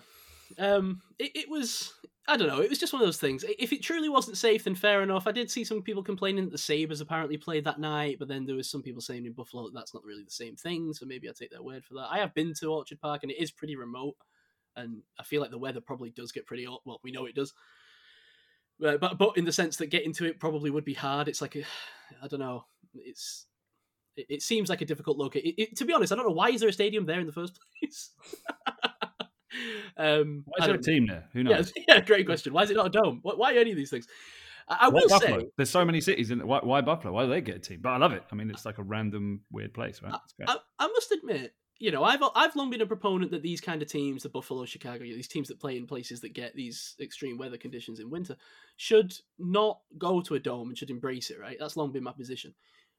Um, 0.57 1.01
it, 1.19 1.31
it 1.35 1.49
was, 1.49 1.93
I 2.27 2.37
don't 2.37 2.47
know, 2.47 2.61
it 2.61 2.69
was 2.69 2.79
just 2.79 2.93
one 2.93 3.01
of 3.01 3.07
those 3.07 3.19
things. 3.19 3.43
If 3.59 3.73
it 3.73 3.83
truly 3.83 4.09
wasn't 4.09 4.37
safe, 4.37 4.63
then 4.63 4.75
fair 4.75 5.03
enough. 5.03 5.27
I 5.27 5.31
did 5.31 5.51
see 5.51 5.63
some 5.63 5.81
people 5.81 6.03
complaining 6.03 6.45
that 6.45 6.51
the 6.51 6.57
Sabres 6.57 7.01
apparently 7.01 7.37
played 7.37 7.65
that 7.65 7.79
night, 7.79 8.17
but 8.19 8.27
then 8.27 8.45
there 8.45 8.55
was 8.55 8.69
some 8.69 8.81
people 8.81 9.01
saying 9.01 9.25
in 9.25 9.33
Buffalo 9.33 9.65
that 9.65 9.73
that's 9.73 9.93
not 9.93 10.03
really 10.03 10.23
the 10.23 10.31
same 10.31 10.55
thing, 10.55 10.93
so 10.93 11.05
maybe 11.05 11.29
I 11.29 11.33
take 11.37 11.51
their 11.51 11.63
word 11.63 11.85
for 11.85 11.95
that. 11.95 12.07
I 12.11 12.19
have 12.19 12.33
been 12.33 12.53
to 12.59 12.73
Orchard 12.73 12.99
Park, 12.99 13.23
and 13.23 13.31
it 13.31 13.41
is 13.41 13.51
pretty 13.51 13.75
remote, 13.75 14.15
and 14.77 15.01
I 15.19 15.23
feel 15.23 15.41
like 15.41 15.51
the 15.51 15.57
weather 15.57 15.81
probably 15.81 16.11
does 16.11 16.31
get 16.31 16.45
pretty 16.45 16.65
hot. 16.65 16.81
Well, 16.85 16.99
we 17.03 17.11
know 17.11 17.25
it 17.25 17.35
does. 17.35 17.53
But, 18.79 19.01
but, 19.01 19.17
but 19.17 19.37
in 19.37 19.45
the 19.45 19.51
sense 19.51 19.77
that 19.77 19.87
getting 19.87 20.13
to 20.13 20.25
it 20.25 20.39
probably 20.39 20.69
would 20.69 20.85
be 20.85 20.93
hard. 20.93 21.27
It's 21.27 21.41
like, 21.41 21.57
I 22.21 22.27
don't 22.27 22.39
know, 22.39 22.65
it's 22.93 23.47
it, 24.15 24.27
it 24.29 24.41
seems 24.41 24.69
like 24.69 24.81
a 24.81 24.85
difficult 24.85 25.17
it, 25.35 25.77
to 25.77 25.85
be 25.85 25.93
honest, 25.93 26.11
I 26.11 26.15
don't 26.15 26.25
know 26.25 26.33
why 26.33 26.49
is 26.49 26.61
there 26.61 26.69
a 26.69 26.73
stadium 26.73 27.05
there 27.05 27.19
in 27.19 27.27
the 27.27 27.33
first 27.33 27.59
place. 27.79 28.11
um, 29.97 30.43
Why 30.45 30.57
is 30.59 30.65
there 30.67 30.75
a 30.75 30.81
team 30.81 31.07
there? 31.07 31.25
Who 31.33 31.43
knows? 31.43 31.73
yeah, 31.87 32.01
great 32.01 32.25
question. 32.25 32.53
Why 32.53 32.63
is 32.63 32.71
it 32.71 32.75
not 32.75 32.87
a 32.87 32.89
dome? 32.89 33.19
Why, 33.21 33.33
why 33.35 33.55
any 33.55 33.71
of 33.71 33.77
these 33.77 33.89
things? 33.89 34.07
I, 34.67 34.77
I 34.81 34.89
will 34.89 35.07
Buffalo? 35.07 35.39
say, 35.39 35.47
There's 35.55 35.69
so 35.69 35.85
many 35.85 36.01
cities 36.01 36.31
in 36.31 36.45
why, 36.45 36.59
why 36.61 36.81
Buffalo? 36.81 37.13
Why 37.13 37.23
do 37.23 37.29
they 37.29 37.41
get 37.41 37.55
a 37.55 37.59
team? 37.59 37.79
But 37.81 37.89
I 37.89 37.97
love 37.97 38.13
it. 38.13 38.23
I 38.31 38.35
mean, 38.35 38.49
it's 38.49 38.65
like 38.65 38.79
a 38.79 38.83
random 38.83 39.41
weird 39.51 39.73
place, 39.73 40.01
right? 40.01 40.13
Great. 40.37 40.49
I, 40.49 40.57
I 40.79 40.87
must 40.87 41.11
admit, 41.11 41.53
you 41.79 41.91
know, 41.91 42.03
I've 42.03 42.21
I've 42.35 42.55
long 42.55 42.69
been 42.69 42.81
a 42.81 42.85
proponent 42.85 43.31
that 43.31 43.41
these 43.41 43.61
kind 43.61 43.81
of 43.81 43.87
teams, 43.87 44.23
the 44.23 44.29
Buffalo, 44.29 44.65
Chicago, 44.65 44.99
these 44.99 45.27
teams 45.27 45.47
that 45.47 45.59
play 45.59 45.77
in 45.77 45.85
places 45.85 46.21
that 46.21 46.33
get 46.33 46.55
these 46.55 46.95
extreme 46.99 47.37
weather 47.37 47.57
conditions 47.57 47.99
in 47.99 48.09
winter, 48.09 48.35
should 48.77 49.13
not 49.37 49.79
go 49.97 50.21
to 50.21 50.35
a 50.35 50.39
dome 50.39 50.69
and 50.69 50.77
should 50.77 50.89
embrace 50.89 51.29
it. 51.29 51.39
Right? 51.39 51.57
That's 51.59 51.77
long 51.77 51.91
been 51.91 52.03
my 52.03 52.11
position. 52.11 52.53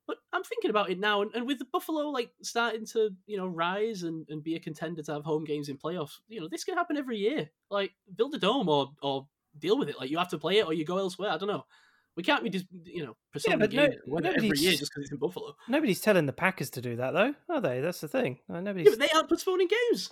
But 0.06 0.18
I'm 0.32 0.42
thinking 0.42 0.70
about 0.70 0.90
it 0.90 0.99
now, 0.99 1.20
and, 1.20 1.30
and 1.35 1.47
with 1.47 1.58
the 1.58 1.66
Buffalo 1.70 2.08
like 2.08 2.30
starting 2.42 2.87
to 2.87 3.11
you 3.26 3.37
know 3.37 3.47
rise 3.47 4.04
and, 4.04 4.26
and 4.28 4.42
be 4.42 4.54
a 4.54 4.61
contender 4.61 5.02
to 5.02 5.12
have 5.12 5.25
home 5.25 5.44
games 5.44 5.68
in 5.68 5.76
playoffs, 5.76 6.18
you 6.28 6.40
know 6.40 6.49
this 6.49 6.64
can 6.64 6.76
happen 6.76 6.97
every 6.97 7.18
year. 7.18 7.50
Like 7.70 7.92
build 8.16 8.35
a 8.35 8.38
dome 8.38 8.68
or 8.68 8.92
or 9.02 9.26
deal 9.58 9.78
with 9.78 9.88
it. 9.88 9.99
Like 9.99 10.11
you 10.11 10.18
have 10.18 10.30
to 10.30 10.38
play 10.38 10.58
it 10.58 10.66
or 10.66 10.73
you 10.73 10.85
go 10.85 10.99
elsewhere. 10.99 11.30
I 11.30 11.37
don't 11.37 11.49
know. 11.49 11.64
We 12.18 12.25
can't 12.25 12.42
be 12.42 12.50
just 12.50 12.66
you 12.84 13.06
know 13.06 13.16
pursuing 13.32 13.60
the 13.60 13.68
no- 13.68 13.87
game 13.87 13.98
weather 14.08 14.32
every 14.34 14.48
year 14.58 14.72
just 14.72 14.90
because 14.90 15.04
it's 15.04 15.12
in 15.12 15.18
Buffalo. 15.18 15.54
Nobody's 15.68 16.00
telling 16.00 16.26
the 16.26 16.32
Packers 16.32 16.68
to 16.70 16.80
do 16.82 16.96
that, 16.96 17.12
though, 17.12 17.32
are 17.48 17.60
they? 17.60 17.80
That's 17.80 18.00
the 18.00 18.08
thing. 18.08 18.40
Uh, 18.52 18.58
Yeah, 18.60 18.72
but 18.72 18.98
they 18.98 19.08
aren't 19.14 19.28
postponing 19.28 19.68
games. 19.68 20.10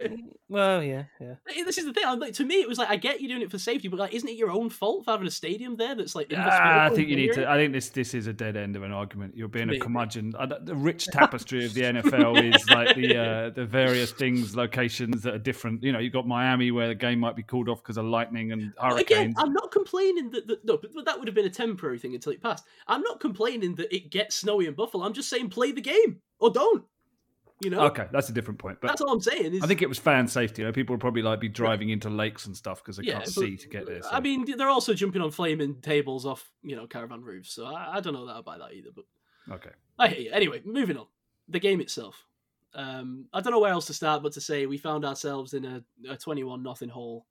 well, 0.48 0.82
yeah, 0.82 1.04
yeah. 1.20 1.34
This 1.46 1.78
is 1.78 1.84
the 1.84 1.92
thing. 1.92 2.04
Like, 2.18 2.34
to 2.34 2.44
me, 2.44 2.56
it 2.56 2.68
was 2.68 2.78
like 2.78 2.88
I 2.88 2.96
get 2.96 3.20
you 3.20 3.28
doing 3.28 3.42
it 3.42 3.50
for 3.50 3.58
safety, 3.58 3.88
but 3.88 3.98
like, 3.98 4.14
isn't 4.14 4.28
it 4.28 4.36
your 4.36 4.50
own 4.50 4.70
fault 4.70 5.04
for 5.04 5.12
having 5.12 5.26
a 5.26 5.30
stadium 5.30 5.76
there 5.76 5.94
that's 5.94 6.14
like? 6.14 6.32
Ah, 6.36 6.84
I 6.84 6.90
think 6.90 7.08
you 7.08 7.16
need 7.16 7.32
to. 7.34 7.48
I 7.48 7.56
think 7.56 7.72
this 7.72 7.88
this 7.90 8.14
is 8.14 8.26
a 8.26 8.32
dead 8.32 8.56
end 8.56 8.76
of 8.76 8.82
an 8.82 8.92
argument. 8.92 9.36
You're 9.36 9.48
being 9.48 9.70
a 9.70 9.78
curmudgeon. 9.78 10.30
The 10.30 10.74
rich 10.74 11.06
tapestry 11.06 11.64
of 11.64 11.74
the 11.74 11.82
NFL 11.82 12.54
is 12.54 12.68
like 12.70 12.96
the 12.96 13.16
uh, 13.16 13.50
the 13.50 13.64
various 13.64 14.12
things, 14.12 14.56
locations 14.56 15.22
that 15.22 15.34
are 15.34 15.38
different. 15.38 15.82
You 15.82 15.92
know, 15.92 15.98
you've 15.98 16.12
got 16.12 16.26
Miami 16.26 16.70
where 16.70 16.88
the 16.88 16.94
game 16.94 17.20
might 17.20 17.36
be 17.36 17.42
called 17.42 17.68
off 17.68 17.82
because 17.82 17.96
of 17.96 18.04
lightning 18.04 18.52
and 18.52 18.72
But 18.76 19.00
Again, 19.00 19.18
hurricanes. 19.18 19.36
I'm 19.38 19.52
not 19.52 19.70
complaining 19.70 20.30
that, 20.30 20.46
that 20.46 20.64
no, 20.64 20.76
but, 20.76 20.92
but 20.94 21.04
that 21.04 21.18
would 21.18 21.28
have 21.28 21.34
been 21.34 21.46
a 21.46 21.50
temporary 21.50 21.98
thing 21.98 22.14
until 22.14 22.32
it 22.32 22.42
passed. 22.42 22.64
I'm 22.86 23.02
not 23.02 23.20
complaining 23.20 23.74
that 23.76 23.94
it 23.94 24.10
gets 24.10 24.36
snowy 24.36 24.66
in 24.66 24.74
Buffalo. 24.74 25.04
I'm 25.04 25.12
just 25.12 25.28
saying 25.28 25.50
play 25.50 25.72
the 25.72 25.80
game 25.80 26.20
or 26.38 26.50
don't. 26.50 26.84
You 27.60 27.70
know, 27.70 27.80
Okay, 27.86 28.06
that's 28.12 28.28
a 28.28 28.32
different 28.32 28.60
point. 28.60 28.78
But 28.80 28.88
that's 28.88 29.00
all 29.00 29.12
I'm 29.12 29.20
saying. 29.20 29.54
Is 29.54 29.62
I 29.62 29.66
think 29.66 29.82
it 29.82 29.88
was 29.88 29.98
fan 29.98 30.28
safety. 30.28 30.62
You 30.62 30.68
know, 30.68 30.72
people 30.72 30.92
would 30.92 31.00
probably 31.00 31.22
like 31.22 31.40
be 31.40 31.48
driving 31.48 31.88
into 31.88 32.08
lakes 32.08 32.46
and 32.46 32.56
stuff 32.56 32.82
because 32.82 32.98
they 32.98 33.04
yeah, 33.04 33.14
can't 33.14 33.28
see 33.28 33.56
to 33.56 33.68
get 33.68 33.86
there. 33.86 34.02
so- 34.02 34.10
I 34.12 34.20
mean, 34.20 34.44
they're 34.56 34.68
also 34.68 34.94
jumping 34.94 35.22
on 35.22 35.32
flaming 35.32 35.80
tables 35.80 36.24
off 36.24 36.50
you 36.62 36.76
know 36.76 36.86
caravan 36.86 37.22
roofs, 37.22 37.52
so 37.52 37.66
I, 37.66 37.96
I 37.96 38.00
don't 38.00 38.12
know 38.12 38.26
that 38.26 38.44
buy 38.44 38.58
that 38.58 38.74
either. 38.74 38.90
But 38.94 39.04
okay. 39.54 39.70
I 39.98 40.08
hear 40.08 40.20
you. 40.20 40.30
Anyway, 40.32 40.62
moving 40.64 40.96
on. 40.96 41.06
The 41.48 41.58
game 41.58 41.80
itself. 41.80 42.24
Um, 42.74 43.26
I 43.32 43.40
don't 43.40 43.52
know 43.52 43.60
where 43.60 43.72
else 43.72 43.86
to 43.86 43.94
start, 43.94 44.22
but 44.22 44.32
to 44.32 44.40
say 44.40 44.66
we 44.66 44.78
found 44.78 45.04
ourselves 45.04 45.54
in 45.54 45.64
a, 45.64 45.82
a 46.10 46.16
21 46.16 46.62
nothing 46.62 46.90
hole 46.90 47.26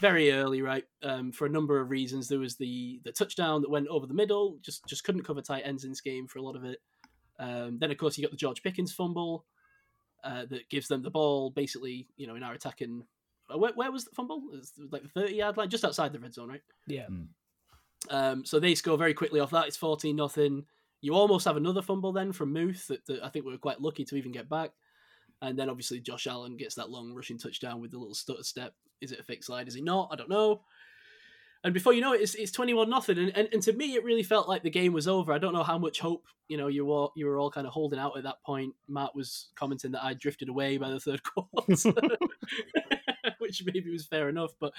very 0.00 0.32
early, 0.32 0.62
right? 0.62 0.84
Um, 1.02 1.32
for 1.32 1.46
a 1.46 1.50
number 1.50 1.80
of 1.80 1.90
reasons. 1.90 2.28
There 2.28 2.38
was 2.38 2.56
the 2.56 3.00
the 3.04 3.12
touchdown 3.12 3.62
that 3.62 3.70
went 3.70 3.88
over 3.88 4.06
the 4.06 4.14
middle, 4.14 4.58
just 4.62 4.86
just 4.86 5.04
couldn't 5.04 5.22
cover 5.22 5.40
tight 5.40 5.62
ends 5.64 5.84
in 5.84 5.90
this 5.90 6.00
game 6.00 6.26
for 6.26 6.38
a 6.38 6.42
lot 6.42 6.56
of 6.56 6.64
it. 6.64 6.78
Um, 7.38 7.78
then 7.78 7.90
of 7.90 7.98
course 7.98 8.18
you 8.18 8.22
got 8.24 8.30
the 8.32 8.36
George 8.36 8.62
Pickens 8.62 8.92
fumble 8.92 9.44
uh, 10.24 10.46
that 10.46 10.68
gives 10.68 10.88
them 10.88 11.02
the 11.02 11.10
ball 11.10 11.50
basically, 11.50 12.08
you 12.16 12.26
know, 12.26 12.34
in 12.34 12.42
our 12.42 12.52
attacking. 12.54 13.04
uh, 13.52 13.58
Where, 13.58 13.72
where 13.74 13.92
was 13.92 14.04
the 14.04 14.10
fumble? 14.14 14.42
It 14.52 14.56
was 14.56 14.72
like 14.90 15.02
the 15.02 15.08
30 15.08 15.34
yard 15.34 15.56
line, 15.56 15.70
just 15.70 15.84
outside 15.84 16.12
the 16.12 16.18
red 16.18 16.34
zone, 16.34 16.48
right? 16.48 16.62
Yeah. 16.86 17.06
Um, 18.10 18.44
so 18.44 18.58
they 18.58 18.74
score 18.74 18.96
very 18.98 19.14
quickly 19.14 19.40
off 19.40 19.50
that. 19.50 19.66
It's 19.66 19.76
14 19.76 20.14
nothing. 20.16 20.64
You 21.00 21.14
almost 21.14 21.44
have 21.44 21.56
another 21.56 21.82
fumble 21.82 22.12
then 22.12 22.32
from 22.32 22.52
Muth 22.52 22.88
that, 22.88 23.06
that 23.06 23.22
I 23.22 23.28
think 23.28 23.44
we 23.44 23.52
were 23.52 23.58
quite 23.58 23.80
lucky 23.80 24.04
to 24.04 24.16
even 24.16 24.32
get 24.32 24.48
back. 24.48 24.70
And 25.40 25.56
then 25.56 25.70
obviously 25.70 26.00
Josh 26.00 26.26
Allen 26.26 26.56
gets 26.56 26.74
that 26.74 26.90
long 26.90 27.14
rushing 27.14 27.38
touchdown 27.38 27.80
with 27.80 27.92
the 27.92 27.98
little 27.98 28.14
stutter 28.14 28.42
step. 28.42 28.74
Is 29.00 29.12
it 29.12 29.20
a 29.20 29.22
fake 29.22 29.44
slide? 29.44 29.68
Is 29.68 29.76
it 29.76 29.84
not? 29.84 30.08
I 30.10 30.16
don't 30.16 30.28
know. 30.28 30.62
And 31.64 31.74
before 31.74 31.92
you 31.92 32.00
know 32.00 32.12
it, 32.12 32.20
it's, 32.20 32.34
it's 32.34 32.52
21 32.52 32.88
nothing. 32.88 33.18
And, 33.18 33.36
and 33.36 33.48
and 33.52 33.62
to 33.62 33.72
me, 33.72 33.94
it 33.94 34.04
really 34.04 34.22
felt 34.22 34.48
like 34.48 34.62
the 34.62 34.70
game 34.70 34.92
was 34.92 35.08
over. 35.08 35.32
I 35.32 35.38
don't 35.38 35.52
know 35.52 35.64
how 35.64 35.78
much 35.78 35.98
hope 35.98 36.24
you 36.48 36.56
know 36.56 36.68
you 36.68 36.86
were 36.86 37.08
you 37.16 37.26
were 37.26 37.38
all 37.38 37.50
kind 37.50 37.66
of 37.66 37.72
holding 37.72 37.98
out 37.98 38.16
at 38.16 38.22
that 38.24 38.42
point. 38.46 38.74
Matt 38.88 39.14
was 39.14 39.48
commenting 39.56 39.92
that 39.92 40.04
I 40.04 40.14
drifted 40.14 40.48
away 40.48 40.76
by 40.76 40.90
the 40.90 41.00
third 41.00 41.20
quarter, 41.24 41.92
which 43.38 43.62
maybe 43.64 43.90
was 43.90 44.06
fair 44.06 44.28
enough. 44.28 44.52
But 44.60 44.72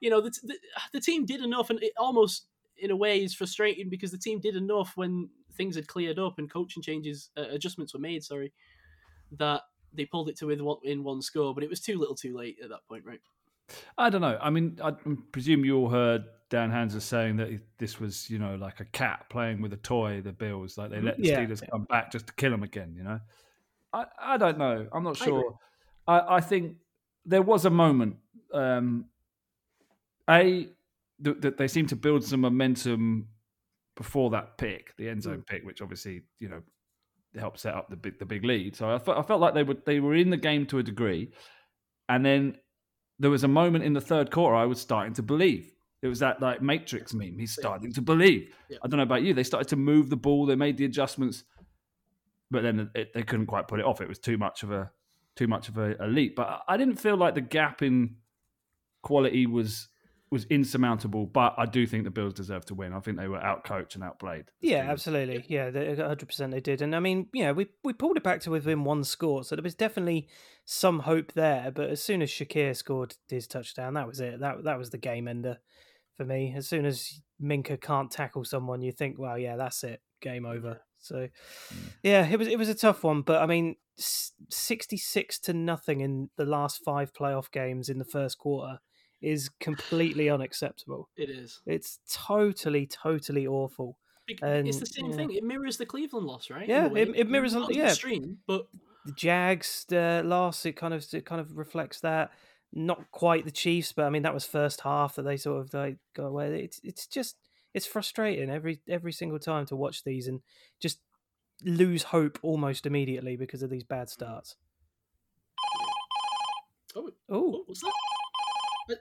you 0.00 0.10
know 0.10 0.20
the, 0.20 0.32
the 0.42 0.58
the 0.92 1.00
team 1.00 1.24
did 1.24 1.40
enough, 1.42 1.70
and 1.70 1.80
it 1.82 1.92
almost 1.96 2.46
in 2.76 2.90
a 2.90 2.96
way 2.96 3.22
is 3.22 3.34
frustrating 3.34 3.88
because 3.88 4.10
the 4.10 4.18
team 4.18 4.40
did 4.40 4.56
enough 4.56 4.92
when 4.96 5.30
things 5.56 5.76
had 5.76 5.86
cleared 5.86 6.18
up 6.18 6.38
and 6.38 6.50
coaching 6.50 6.82
changes 6.82 7.30
uh, 7.36 7.44
adjustments 7.50 7.94
were 7.94 8.00
made. 8.00 8.24
Sorry, 8.24 8.52
that 9.38 9.62
they 9.92 10.04
pulled 10.04 10.28
it 10.28 10.36
to 10.38 10.46
with 10.46 10.60
in 10.82 11.04
one 11.04 11.22
score, 11.22 11.54
but 11.54 11.62
it 11.62 11.70
was 11.70 11.80
too 11.80 11.98
little, 11.98 12.16
too 12.16 12.36
late 12.36 12.56
at 12.62 12.70
that 12.70 12.86
point, 12.88 13.04
right? 13.06 13.20
I 13.96 14.10
don't 14.10 14.20
know. 14.20 14.38
I 14.40 14.50
mean, 14.50 14.78
I 14.82 14.92
presume 15.32 15.64
you 15.64 15.78
all 15.78 15.88
heard 15.88 16.24
Dan 16.50 16.70
Hanser 16.70 17.00
saying 17.00 17.36
that 17.38 17.60
this 17.78 17.98
was, 17.98 18.28
you 18.28 18.38
know, 18.38 18.56
like 18.56 18.80
a 18.80 18.84
cat 18.84 19.26
playing 19.30 19.62
with 19.62 19.72
a 19.72 19.78
toy. 19.78 20.20
The 20.20 20.32
Bills, 20.32 20.76
like 20.78 20.90
they 20.90 21.00
let 21.00 21.16
the 21.16 21.28
Yeah. 21.28 21.44
Steelers 21.44 21.62
come 21.70 21.84
back 21.84 22.12
just 22.12 22.26
to 22.28 22.32
kill 22.34 22.50
them 22.50 22.62
again. 22.62 22.94
You 22.96 23.04
know, 23.04 23.20
I, 23.92 24.04
I 24.20 24.36
don't 24.36 24.58
know. 24.58 24.86
I'm 24.92 25.02
not 25.02 25.16
sure. 25.16 25.58
I, 26.06 26.36
I 26.36 26.40
think 26.40 26.76
there 27.24 27.42
was 27.42 27.64
a 27.64 27.70
moment. 27.70 28.16
Um, 28.52 29.06
a 30.28 30.68
that 31.20 31.42
that 31.42 31.56
they 31.56 31.68
seemed 31.68 31.88
to 31.90 31.96
build 31.96 32.24
some 32.24 32.40
momentum 32.40 33.28
before 33.96 34.30
that 34.30 34.58
pick, 34.58 34.96
the 34.96 35.08
end 35.08 35.22
zone 35.22 35.42
pick, 35.46 35.64
which 35.64 35.80
obviously 35.82 36.22
you 36.38 36.48
know 36.48 36.62
helped 37.38 37.58
set 37.58 37.74
up 37.74 37.88
the 37.90 37.96
big 37.96 38.18
the 38.18 38.26
big 38.26 38.44
lead. 38.44 38.76
So 38.76 38.90
I 38.90 38.98
felt 38.98 39.18
I 39.18 39.22
felt 39.22 39.40
like 39.40 39.54
they 39.54 39.62
were 39.62 39.76
they 39.86 40.00
were 40.00 40.14
in 40.14 40.30
the 40.30 40.36
game 40.36 40.66
to 40.66 40.78
a 40.78 40.82
degree, 40.82 41.32
and 42.08 42.24
then 42.24 42.56
there 43.18 43.30
was 43.30 43.44
a 43.44 43.48
moment 43.48 43.84
in 43.84 43.92
the 43.92 44.00
third 44.00 44.30
quarter 44.30 44.56
I 44.56 44.66
was 44.66 44.80
starting 44.80 45.14
to 45.14 45.22
believe. 45.22 45.70
It 46.02 46.08
was 46.08 46.18
that 46.18 46.42
like 46.42 46.60
Matrix 46.60 47.14
meme. 47.14 47.38
He's 47.38 47.52
starting 47.54 47.92
to 47.92 48.02
believe. 48.02 48.54
Yeah. 48.68 48.78
I 48.82 48.88
don't 48.88 48.98
know 48.98 49.04
about 49.04 49.22
you. 49.22 49.32
They 49.32 49.42
started 49.42 49.68
to 49.68 49.76
move 49.76 50.10
the 50.10 50.16
ball. 50.16 50.44
They 50.44 50.54
made 50.54 50.76
the 50.76 50.84
adjustments, 50.84 51.44
but 52.50 52.62
then 52.62 52.90
it, 52.94 53.14
they 53.14 53.22
couldn't 53.22 53.46
quite 53.46 53.68
put 53.68 53.80
it 53.80 53.86
off. 53.86 54.02
It 54.02 54.08
was 54.08 54.18
too 54.18 54.36
much 54.36 54.62
of 54.62 54.70
a 54.70 54.90
too 55.34 55.46
much 55.46 55.68
of 55.68 55.78
a, 55.78 55.96
a 56.00 56.06
leap. 56.06 56.36
But 56.36 56.62
I 56.68 56.76
didn't 56.76 56.96
feel 56.96 57.16
like 57.16 57.34
the 57.34 57.40
gap 57.40 57.82
in 57.82 58.16
quality 59.02 59.46
was 59.46 59.88
was 60.34 60.44
insurmountable. 60.50 61.24
But 61.24 61.54
I 61.56 61.64
do 61.64 61.86
think 61.86 62.04
the 62.04 62.10
Bills 62.10 62.34
deserve 62.34 62.66
to 62.66 62.74
win. 62.74 62.92
I 62.92 63.00
think 63.00 63.16
they 63.16 63.28
were 63.28 63.38
outcoached 63.38 63.94
and 63.94 64.02
outplayed. 64.02 64.50
Yeah, 64.60 64.90
absolutely. 64.90 65.44
Yeah, 65.48 65.70
they- 65.70 65.94
100% 65.94 66.50
they 66.50 66.60
did. 66.60 66.82
And 66.82 66.94
I 66.94 67.00
mean, 67.00 67.28
you 67.32 67.44
know, 67.44 67.54
we, 67.54 67.68
we 67.84 67.92
pulled 67.92 68.16
it 68.16 68.24
back 68.24 68.40
to 68.40 68.50
within 68.50 68.84
one 68.84 69.04
score. 69.04 69.44
So 69.44 69.54
there 69.54 69.62
was 69.62 69.76
definitely 69.76 70.28
some 70.64 71.00
hope 71.00 71.32
there. 71.32 71.70
But 71.70 71.88
as 71.88 72.02
soon 72.02 72.20
as 72.20 72.30
Shakir 72.30 72.76
scored 72.76 73.14
his 73.28 73.46
touchdown, 73.46 73.94
that 73.94 74.08
was 74.08 74.20
it. 74.20 74.40
That, 74.40 74.64
that 74.64 74.78
was 74.78 74.90
the 74.90 74.98
game 74.98 75.28
ender 75.28 75.58
for 76.16 76.24
me. 76.24 76.52
As 76.54 76.68
soon 76.68 76.84
as 76.84 77.22
Minkah 77.40 77.80
can't 77.80 78.10
tackle 78.10 78.44
someone, 78.44 78.82
you 78.82 78.90
think, 78.90 79.18
well, 79.18 79.38
yeah, 79.38 79.56
that's 79.56 79.84
it. 79.84 80.02
Game 80.20 80.44
over. 80.44 80.80
So, 80.98 81.16
mm. 81.16 81.30
yeah, 82.02 82.26
it 82.26 82.38
was 82.38 82.48
it 82.48 82.58
was 82.58 82.70
a 82.70 82.74
tough 82.74 83.04
one, 83.04 83.20
but 83.20 83.42
I 83.42 83.46
mean, 83.46 83.76
sixty 83.98 84.96
six 84.96 85.38
to 85.40 85.52
nothing 85.52 86.00
in 86.00 86.30
the 86.38 86.46
last 86.46 86.80
five 86.82 87.12
playoff 87.12 87.50
games 87.52 87.90
in 87.90 87.98
the 87.98 88.06
first 88.06 88.38
quarter 88.38 88.78
is 89.20 89.48
completely 89.60 90.28
unacceptable. 90.30 91.08
It 91.16 91.30
is. 91.30 91.60
It's 91.66 91.98
totally, 92.12 92.86
totally 92.86 93.46
awful. 93.46 93.96
And, 94.42 94.66
it's 94.66 94.80
the 94.80 94.86
same 94.86 95.10
yeah. 95.10 95.16
thing. 95.16 95.32
It 95.32 95.44
mirrors 95.44 95.76
the 95.76 95.86
Cleveland 95.86 96.26
loss, 96.26 96.50
right? 96.50 96.68
Yeah, 96.68 96.90
it- 96.94 97.14
it 97.14 97.28
mirrors 97.28 97.54
a- 97.54 97.60
Not 97.60 97.74
yeah. 97.74 97.86
extreme, 97.88 98.38
but 98.46 98.66
the 99.04 99.12
Jags 99.12 99.84
uh, 99.92 100.22
loss, 100.24 100.64
it 100.64 100.72
kind 100.76 100.94
of 100.94 101.04
it 101.12 101.26
kind 101.26 101.40
of 101.40 101.56
reflects 101.58 102.00
that. 102.00 102.32
Not 102.72 103.10
quite 103.12 103.44
the 103.44 103.50
Chiefs, 103.52 103.92
but 103.92 104.04
I 104.06 104.10
mean 104.10 104.22
that 104.22 104.34
was 104.34 104.44
first 104.46 104.80
half 104.80 105.14
that 105.16 105.22
they 105.22 105.36
sort 105.36 105.60
of 105.60 105.72
like 105.74 105.98
go 106.14 106.26
away. 106.26 106.62
It's 106.64 106.80
it's 106.82 107.06
just 107.06 107.36
it's 107.74 107.86
frustrating 107.86 108.50
every 108.50 108.80
every 108.88 109.12
single 109.12 109.38
time 109.38 109.66
to 109.66 109.76
watch 109.76 110.04
these 110.04 110.26
and 110.26 110.40
just 110.80 110.98
lose 111.62 112.02
hope 112.04 112.38
almost 112.42 112.84
immediately 112.86 113.36
because 113.36 113.62
of 113.62 113.70
these 113.70 113.84
bad 113.84 114.08
starts. 114.08 114.56
oh, 116.96 117.10
Oh, 117.28 117.40
what 117.50 117.68
was 117.68 117.80
that? 117.80 117.92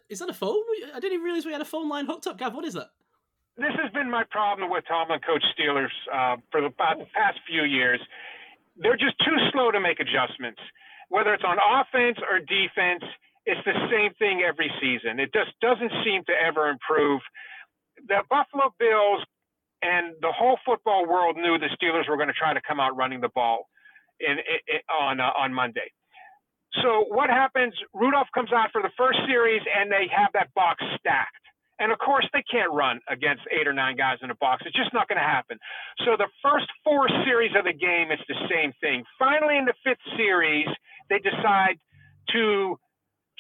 Is 0.10 0.20
that 0.20 0.30
a 0.30 0.34
phone? 0.34 0.62
I 0.94 1.00
didn't 1.00 1.14
even 1.14 1.26
realize 1.26 1.46
we 1.46 1.52
had 1.52 1.62
a 1.62 1.66
phone 1.66 1.90
line 1.90 2.06
hooked 2.06 2.28
up. 2.28 2.38
Gav, 2.38 2.54
what 2.54 2.66
is 2.66 2.74
that? 2.74 2.90
this 3.58 3.74
has 3.82 3.92
been 3.94 4.10
my 4.10 4.24
problem 4.32 4.70
with 4.72 4.84
Tomlin 4.88 5.20
coach 5.20 5.44
Steelers 5.54 5.94
uh, 6.12 6.38
for 6.52 6.62
the 6.62 6.72
pa- 6.72 6.96
past 7.14 7.38
few 7.48 7.64
years. 7.64 8.00
They're 8.78 8.98
just 8.98 9.14
too 9.20 9.38
slow 9.52 9.70
to 9.70 9.80
make 9.80 10.00
adjustments. 10.00 10.60
Whether 11.10 11.34
it's 11.34 11.44
on 11.46 11.58
offense 11.62 12.18
or 12.26 12.40
defense, 12.40 13.04
it's 13.46 13.62
the 13.66 13.78
same 13.92 14.14
thing 14.18 14.42
every 14.42 14.72
season. 14.82 15.20
It 15.20 15.32
just 15.34 15.52
doesn't 15.62 15.92
seem 16.04 16.24
to 16.26 16.34
ever 16.34 16.70
improve. 16.70 17.22
The 18.08 18.24
Buffalo 18.30 18.74
Bills 18.80 19.22
and 19.84 20.16
the 20.22 20.32
whole 20.32 20.58
football 20.66 21.06
world 21.06 21.36
knew 21.36 21.60
the 21.60 21.70
Steelers 21.78 22.10
were 22.10 22.18
going 22.18 22.30
to 22.30 22.40
try 22.40 22.54
to 22.54 22.62
come 22.68 22.80
out 22.80 22.98
running 22.98 23.22
the 23.22 23.30
ball 23.36 23.70
in, 24.20 24.38
in, 24.42 24.80
on 24.90 25.20
uh, 25.20 25.30
on 25.38 25.54
Monday. 25.54 25.92
So 26.82 27.06
what 27.08 27.30
happens? 27.30 27.74
Rudolph 27.94 28.28
comes 28.34 28.52
out 28.52 28.72
for 28.72 28.82
the 28.82 28.92
first 28.98 29.20
series, 29.28 29.62
and 29.78 29.92
they 29.92 30.08
have 30.16 30.32
that 30.34 30.54
box 30.54 30.84
stacked. 31.00 31.38
And 31.80 31.92
of 31.92 32.00
course, 32.00 32.28
they 32.34 32.44
can't 32.50 32.72
run 32.72 33.00
against 33.10 33.44
eight 33.52 33.68
or 33.68 33.74
nine 33.74 33.96
guys 33.98 34.18
in 34.22 34.30
a 34.30 34.36
box. 34.36 34.64
It's 34.66 34.76
just 34.76 34.94
not 34.94 35.08
going 35.08 35.18
to 35.18 35.26
happen. 35.26 35.58
So 36.06 36.16
the 36.18 36.30
first 36.42 36.66
four 36.84 37.10
series 37.26 37.52
of 37.58 37.66
the 37.66 37.74
game, 37.74 38.10
it's 38.12 38.24
the 38.28 38.40
same 38.50 38.74
thing. 38.80 39.04
Finally, 39.18 39.58
in 39.58 39.66
the 39.66 39.74
fifth 39.84 40.02
series, 40.16 40.68
they 41.10 41.20
decide 41.20 41.78
to 42.32 42.78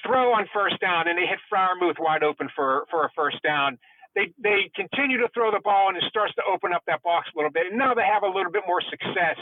throw 0.05 0.33
on 0.33 0.47
first 0.53 0.79
down, 0.81 1.07
and 1.07 1.17
they 1.17 1.25
hit 1.25 1.39
Freiermuth 1.51 1.99
wide 1.99 2.23
open 2.23 2.49
for 2.55 2.85
for 2.89 3.05
a 3.05 3.09
first 3.15 3.41
down. 3.43 3.77
They 4.15 4.33
they 4.41 4.69
continue 4.75 5.17
to 5.19 5.29
throw 5.33 5.51
the 5.51 5.61
ball, 5.63 5.89
and 5.89 5.97
it 5.97 6.03
starts 6.09 6.33
to 6.35 6.43
open 6.51 6.73
up 6.73 6.83
that 6.87 7.01
box 7.03 7.29
a 7.33 7.37
little 7.37 7.51
bit. 7.51 7.67
And 7.69 7.77
now 7.77 7.93
they 7.93 8.05
have 8.05 8.23
a 8.23 8.27
little 8.27 8.51
bit 8.51 8.63
more 8.67 8.81
success 8.89 9.37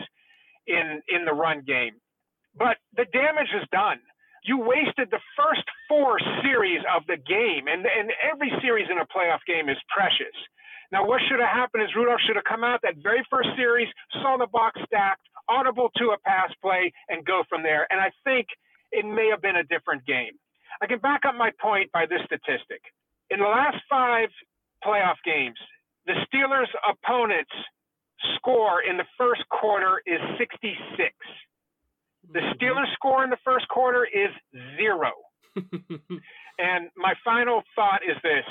in 0.68 1.02
in 1.08 1.26
the 1.26 1.34
run 1.34 1.64
game. 1.66 1.96
But 2.58 2.78
the 2.96 3.06
damage 3.06 3.50
is 3.56 3.68
done 3.72 4.00
you 4.44 4.58
wasted 4.58 5.10
the 5.12 5.22
first 5.38 5.64
four 5.88 6.18
series 6.42 6.82
of 6.90 7.06
the 7.06 7.18
game, 7.18 7.68
and, 7.70 7.86
and 7.86 8.12
every 8.26 8.52
series 8.62 8.88
in 8.90 8.98
a 8.98 9.06
playoff 9.06 9.46
game 9.46 9.70
is 9.70 9.78
precious. 9.90 10.34
Now, 10.92 11.06
what 11.06 11.22
should 11.30 11.40
have 11.40 11.54
happened 11.54 11.84
is 11.84 11.90
Rudolph 11.96 12.20
should 12.26 12.36
have 12.36 12.50
come 12.50 12.64
out 12.64 12.82
that 12.84 12.98
very 13.02 13.24
first 13.30 13.50
series, 13.56 13.88
saw 14.22 14.38
the 14.38 14.48
box 14.48 14.82
stacked, 14.86 15.24
audible 15.48 15.90
to 15.98 16.12
a 16.12 16.18
pass 16.26 16.52
play, 16.62 16.92
and 17.08 17.24
go 17.24 17.44
from 17.48 17.64
there. 17.64 17.88
And 17.90 18.02
I 18.02 18.12
think 18.26 18.48
it 18.92 19.06
may 19.06 19.30
have 19.30 19.42
been 19.42 19.56
a 19.56 19.64
different 19.64 20.06
game. 20.06 20.34
I 20.82 20.88
can 20.88 21.00
back 21.00 21.22
up 21.26 21.36
my 21.36 21.52
point 21.62 21.92
by 21.92 22.06
this 22.06 22.20
statistic. 22.26 22.82
In 23.30 23.40
the 23.40 23.46
last 23.46 23.78
five 23.90 24.30
playoff 24.84 25.22
games, 25.24 25.58
the 26.08 26.14
Steelers' 26.28 26.68
opponents' 26.84 27.56
score 28.36 28.82
in 28.82 28.98
the 28.98 29.06
first 29.18 29.48
quarter 29.50 30.02
is 30.06 30.20
66. 30.38 31.14
The 32.34 32.40
mm-hmm. 32.40 32.64
Steelers 32.64 32.92
score 32.94 33.24
in 33.24 33.30
the 33.30 33.38
first 33.44 33.68
quarter 33.68 34.06
is 34.06 34.30
zero. 34.78 35.12
and 35.56 36.90
my 36.96 37.14
final 37.26 37.62
thought 37.76 38.02
is 38.08 38.16
this 38.24 38.46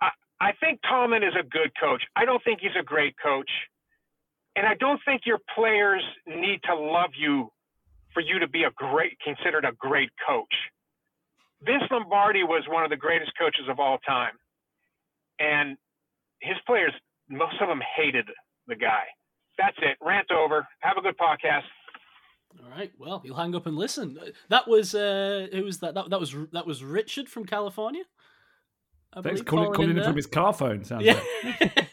I, 0.00 0.10
I 0.40 0.52
think 0.60 0.80
Tomlin 0.88 1.22
is 1.22 1.34
a 1.38 1.42
good 1.42 1.72
coach. 1.80 2.02
I 2.16 2.24
don't 2.24 2.42
think 2.44 2.60
he's 2.60 2.76
a 2.78 2.84
great 2.84 3.14
coach. 3.22 3.50
And 4.56 4.66
I 4.66 4.74
don't 4.74 5.00
think 5.04 5.22
your 5.26 5.38
players 5.54 6.02
need 6.26 6.60
to 6.64 6.74
love 6.74 7.10
you 7.18 7.50
for 8.12 8.20
you 8.20 8.40
to 8.40 8.48
be 8.48 8.64
a 8.64 8.70
great, 8.74 9.16
considered 9.20 9.64
a 9.64 9.72
great 9.78 10.10
coach. 10.26 10.52
Vince 11.62 11.84
Lombardi 11.90 12.42
was 12.42 12.64
one 12.68 12.84
of 12.84 12.90
the 12.90 12.96
greatest 12.96 13.32
coaches 13.38 13.68
of 13.68 13.78
all 13.78 13.98
time. 13.98 14.32
And 15.38 15.76
his 16.40 16.56
players, 16.66 16.92
most 17.28 17.60
of 17.60 17.68
them 17.68 17.80
hated 17.96 18.26
the 18.66 18.76
guy. 18.76 19.04
That's 19.56 19.76
it. 19.82 19.96
Rant 20.00 20.30
over. 20.30 20.66
Have 20.80 20.96
a 20.96 21.02
good 21.02 21.16
podcast. 21.16 21.68
All 22.58 22.70
right. 22.70 22.92
Well, 22.98 23.22
you'll 23.24 23.36
hang 23.36 23.54
up 23.54 23.66
and 23.66 23.76
listen. 23.76 24.18
That 24.48 24.66
was 24.66 24.94
uh 24.94 25.48
who 25.52 25.64
was 25.64 25.78
that? 25.78 25.94
That, 25.94 26.10
that 26.10 26.20
was 26.20 26.34
that 26.52 26.66
was 26.66 26.82
Richard 26.82 27.28
from 27.28 27.44
California. 27.44 28.04
I 29.12 29.22
Thanks, 29.22 29.42
calling, 29.42 29.72
calling 29.72 29.90
in, 29.90 29.98
in 29.98 30.04
from 30.04 30.16
his 30.16 30.26
car 30.26 30.52
phone. 30.52 30.84
Sounds 30.84 31.04
yeah. 31.04 31.20
Like. 31.42 31.88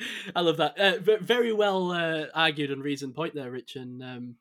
I 0.34 0.40
love 0.40 0.56
that. 0.56 0.78
Uh, 0.78 1.18
very 1.20 1.52
well 1.52 1.92
uh, 1.92 2.26
argued 2.34 2.70
and 2.72 2.82
reasoned 2.82 3.14
point 3.14 3.34
there, 3.34 3.50
Rich. 3.50 3.76
And 3.76 4.02
um, 4.02 4.34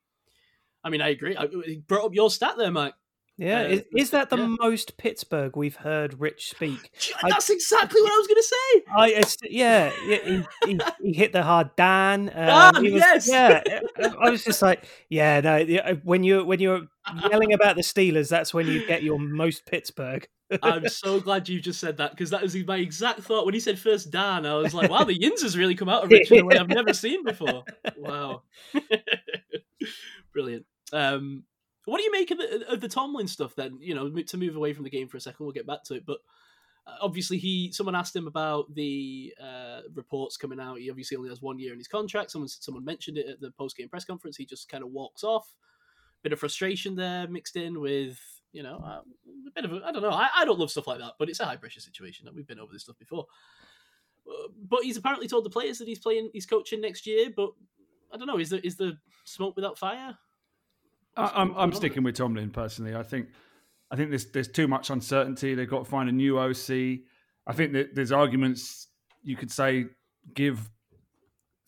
I 0.83 0.89
mean, 0.89 1.01
I 1.01 1.09
agree. 1.09 1.37
I, 1.37 1.47
brought 1.87 2.05
up 2.05 2.15
your 2.15 2.31
stat 2.31 2.55
there, 2.57 2.71
Mike. 2.71 2.95
Yeah, 3.37 3.61
uh, 3.61 3.63
is, 3.63 3.83
is, 3.95 4.09
that 4.11 4.29
the 4.29 4.37
yeah. 4.37 4.55
most 4.59 4.95
Pittsburgh 4.97 5.55
we've 5.55 5.75
heard 5.75 6.19
Rich 6.19 6.51
speak? 6.51 6.91
That's 7.23 7.49
I, 7.49 7.53
exactly 7.53 7.99
what 8.01 8.13
I 8.13 8.17
was 8.17 8.27
going 8.27 8.35
to 8.35 8.43
say. 8.43 8.83
I 8.95 9.49
yeah, 9.49 9.89
he, 9.89 10.43
he, 10.65 10.79
he, 11.01 11.13
hit 11.13 11.33
the 11.33 11.41
hard 11.41 11.75
Dan. 11.75 12.29
Um, 12.29 12.73
Dan, 12.73 12.83
was, 12.83 12.93
yes, 12.93 13.27
yeah. 13.27 13.63
I 14.21 14.29
was 14.29 14.43
just 14.43 14.61
like, 14.61 14.85
yeah, 15.09 15.41
no. 15.41 15.57
Uh, 15.57 15.95
when 16.03 16.23
you 16.23 16.45
when 16.45 16.59
you're 16.59 16.87
yelling 17.31 17.53
about 17.53 17.75
the 17.75 17.81
Steelers, 17.81 18.29
that's 18.29 18.53
when 18.53 18.67
you 18.67 18.85
get 18.85 19.01
your 19.01 19.17
most 19.17 19.65
Pittsburgh. 19.65 20.27
I'm 20.61 20.87
so 20.89 21.19
glad 21.19 21.49
you 21.49 21.59
just 21.59 21.79
said 21.79 21.97
that 21.97 22.11
because 22.11 22.29
that 22.29 22.41
was 22.43 22.55
my 22.55 22.77
exact 22.77 23.21
thought 23.21 23.45
when 23.45 23.55
he 23.55 23.59
said 23.59 23.79
first 23.79 24.11
Dan. 24.11 24.45
I 24.45 24.53
was 24.55 24.75
like, 24.75 24.91
wow, 24.91 25.03
the 25.03 25.19
yins 25.19 25.41
has 25.41 25.57
really 25.57 25.73
come 25.75 25.89
out 25.89 26.03
of 26.03 26.11
Rich 26.11 26.31
in 26.31 26.41
a 26.41 26.45
way 26.45 26.57
I've 26.57 26.67
never 26.67 26.93
seen 26.93 27.23
before. 27.23 27.63
Wow, 27.97 28.43
brilliant. 30.33 30.65
Um, 30.91 31.45
what 31.85 31.97
do 31.97 32.03
you 32.03 32.11
make 32.11 32.31
of 32.31 32.37
the, 32.37 32.71
of 32.71 32.81
the 32.81 32.87
Tomlin 32.87 33.27
stuff 33.27 33.55
then? 33.55 33.77
You 33.81 33.95
know, 33.95 34.09
to 34.09 34.37
move 34.37 34.55
away 34.55 34.73
from 34.73 34.83
the 34.83 34.89
game 34.89 35.07
for 35.07 35.17
a 35.17 35.21
second, 35.21 35.45
we'll 35.45 35.53
get 35.53 35.67
back 35.67 35.83
to 35.85 35.95
it. 35.95 36.05
But 36.05 36.19
uh, 36.87 36.95
obviously, 37.01 37.37
he 37.37 37.71
someone 37.71 37.95
asked 37.95 38.15
him 38.15 38.27
about 38.27 38.73
the 38.73 39.33
uh, 39.41 39.81
reports 39.93 40.37
coming 40.37 40.59
out. 40.59 40.79
He 40.79 40.89
obviously 40.89 41.17
only 41.17 41.29
has 41.29 41.41
one 41.41 41.59
year 41.59 41.73
in 41.73 41.79
his 41.79 41.87
contract. 41.87 42.31
Someone 42.31 42.47
someone 42.47 42.85
mentioned 42.85 43.17
it 43.17 43.27
at 43.27 43.41
the 43.41 43.51
post 43.51 43.77
game 43.77 43.89
press 43.89 44.05
conference. 44.05 44.37
He 44.37 44.45
just 44.45 44.69
kind 44.69 44.83
of 44.83 44.91
walks 44.91 45.23
off. 45.23 45.53
Bit 46.23 46.33
of 46.33 46.39
frustration 46.39 46.95
there 46.95 47.27
mixed 47.27 47.57
in 47.57 47.81
with 47.81 48.17
you 48.53 48.63
know 48.63 48.81
uh, 48.85 49.01
a 49.47 49.51
bit 49.53 49.65
of 49.65 49.73
I 49.83 49.91
don't 49.91 50.01
know. 50.01 50.11
I, 50.11 50.29
I 50.37 50.45
don't 50.45 50.59
love 50.59 50.71
stuff 50.71 50.87
like 50.87 50.99
that, 50.99 51.13
but 51.19 51.29
it's 51.29 51.39
a 51.39 51.45
high 51.45 51.57
pressure 51.57 51.81
situation. 51.81 52.27
We've 52.33 52.47
been 52.47 52.59
over 52.59 52.71
this 52.71 52.83
stuff 52.83 52.97
before. 52.97 53.25
Uh, 54.25 54.47
but 54.69 54.83
he's 54.83 54.95
apparently 54.95 55.27
told 55.27 55.43
the 55.43 55.49
players 55.49 55.79
that 55.79 55.87
he's 55.87 55.99
playing, 55.99 56.29
he's 56.31 56.45
coaching 56.45 56.79
next 56.79 57.05
year. 57.05 57.29
But 57.35 57.49
I 58.13 58.17
don't 58.17 58.27
know. 58.27 58.39
Is 58.39 58.49
there 58.49 58.61
is 58.63 58.77
the 58.77 58.97
smoke 59.25 59.55
without 59.55 59.77
fire? 59.77 60.17
I'm 61.15 61.55
I'm 61.55 61.74
sticking 61.74 62.03
with 62.03 62.15
Tomlin 62.15 62.50
personally. 62.50 62.96
I 62.96 63.03
think 63.03 63.27
I 63.91 63.96
think 63.96 64.10
there's 64.10 64.25
there's 64.25 64.48
too 64.48 64.67
much 64.67 64.89
uncertainty. 64.89 65.55
They've 65.55 65.70
got 65.70 65.86
to 65.86 65.89
find 65.89 66.10
a 66.10 66.12
new 66.12 66.39
OC. 66.39 67.00
I 67.46 67.53
think 67.53 67.74
that 67.74 67.93
there's 67.93 68.12
arguments 68.12 68.88
you 69.22 69.36
could 69.36 69.51
say 69.51 69.86
give 70.34 70.70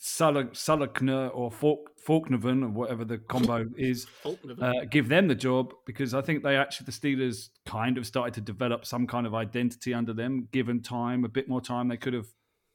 Sullickner 0.02 1.32
or 1.34 1.52
Falk, 1.52 1.90
Faulknerven 2.06 2.64
or 2.64 2.70
whatever 2.70 3.04
the 3.04 3.18
combo 3.18 3.66
is, 3.78 4.06
uh, 4.62 4.72
give 4.90 5.10
them 5.10 5.28
the 5.28 5.36
job 5.36 5.74
because 5.86 6.14
I 6.14 6.22
think 6.22 6.44
they 6.44 6.56
actually 6.56 6.86
the 6.86 6.92
Steelers 6.92 7.50
kind 7.66 7.98
of 7.98 8.06
started 8.06 8.34
to 8.36 8.42
develop 8.42 8.86
some 8.86 9.08
kind 9.08 9.26
of 9.26 9.34
identity 9.34 9.94
under 9.94 10.14
them. 10.14 10.48
Given 10.52 10.82
time, 10.82 11.26
a 11.26 11.30
bit 11.30 11.50
more 11.50 11.62
time, 11.62 11.88
they 11.88 11.98
could 11.98 12.14
have 12.14 12.28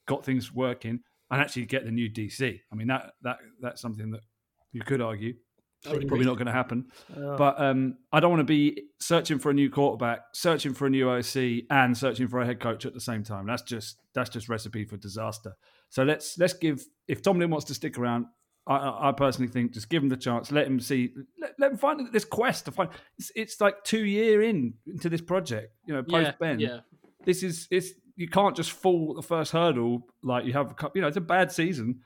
got 0.07 0.25
things 0.25 0.53
working 0.53 1.01
and 1.31 1.41
actually 1.41 1.67
get 1.67 1.85
the 1.85 1.93
new 1.93 2.11
DC. 2.11 2.61
I 2.71 2.75
mean 2.75 2.89
that 2.89 3.13
that 3.23 3.39
that's 3.61 3.81
something 3.81 4.11
that 4.11 4.21
you 4.73 4.83
could 4.83 5.01
argue. 5.01 5.35
Probably 5.83 6.27
not 6.27 6.35
going 6.35 6.47
to 6.47 6.53
happen. 6.53 6.87
Oh. 7.17 7.37
But 7.37 7.61
um, 7.61 7.97
I 8.13 8.21
don't 8.21 8.31
want 8.31 8.41
to 8.41 8.45
be 8.45 8.83
searching 9.01 9.39
for 9.39 9.51
a 9.51 9.55
new 9.55 9.71
quarterback, 9.71 10.21
searching 10.35 10.75
for 10.75 10.87
a 10.87 10.91
new 10.91 11.09
OC, 11.09 11.65
and 11.71 11.97
searching 11.97 12.29
for 12.29 12.41
a 12.41 12.47
head 12.47 12.61
coach 12.61 12.85
at 12.85 12.93
the 12.93 13.01
same 13.01 13.25
time. 13.25 13.47
That's 13.47 13.63
just 13.63 13.97
that's 14.15 14.29
just 14.29 14.49
recipe 14.49 14.85
for 14.85 14.99
disaster. 14.99 15.57
So 15.89 16.03
let's 16.03 16.39
let's 16.39 16.53
give 16.53 16.85
if 17.09 17.23
Tomlin 17.23 17.51
wants 17.51 17.67
to 17.67 17.75
stick 17.75 17.99
around. 17.99 18.27
I, 18.67 19.09
I 19.09 19.13
personally 19.13 19.51
think 19.51 19.73
just 19.73 19.89
give 19.89 20.03
him 20.03 20.11
the 20.11 20.19
chance. 20.19 20.53
Let 20.53 20.67
him 20.67 20.81
see. 20.81 21.15
Let, 21.41 21.53
let 21.59 21.71
him 21.73 21.79
find 21.79 22.13
this 22.13 22.27
quest 22.27 22.67
to 22.67 22.73
find. 22.73 22.91
It's, 23.19 23.33
it's, 23.35 23.61
like 23.61 23.83
two 23.83 24.05
year 24.05 24.43
in 24.43 24.75
into 24.87 25.09
this 25.09 25.23
project. 25.23 25.73
You 25.87 25.95
know, 25.95 26.03
post 26.03 26.27
yeah, 26.27 26.33
Ben. 26.39 26.61
Yeah. 26.61 26.81
This 27.25 27.43
is 27.43 27.67
it's 27.71 27.93
you 28.17 28.29
can't 28.29 28.55
just 28.55 28.73
fall 28.73 29.15
the 29.15 29.23
first 29.23 29.53
hurdle 29.53 30.03
like 30.23 30.45
you 30.45 30.53
have. 30.53 30.75
You 30.95 31.01
know, 31.01 31.09
it's 31.09 31.17
a 31.17 31.23
bad 31.23 31.51
season 31.51 32.01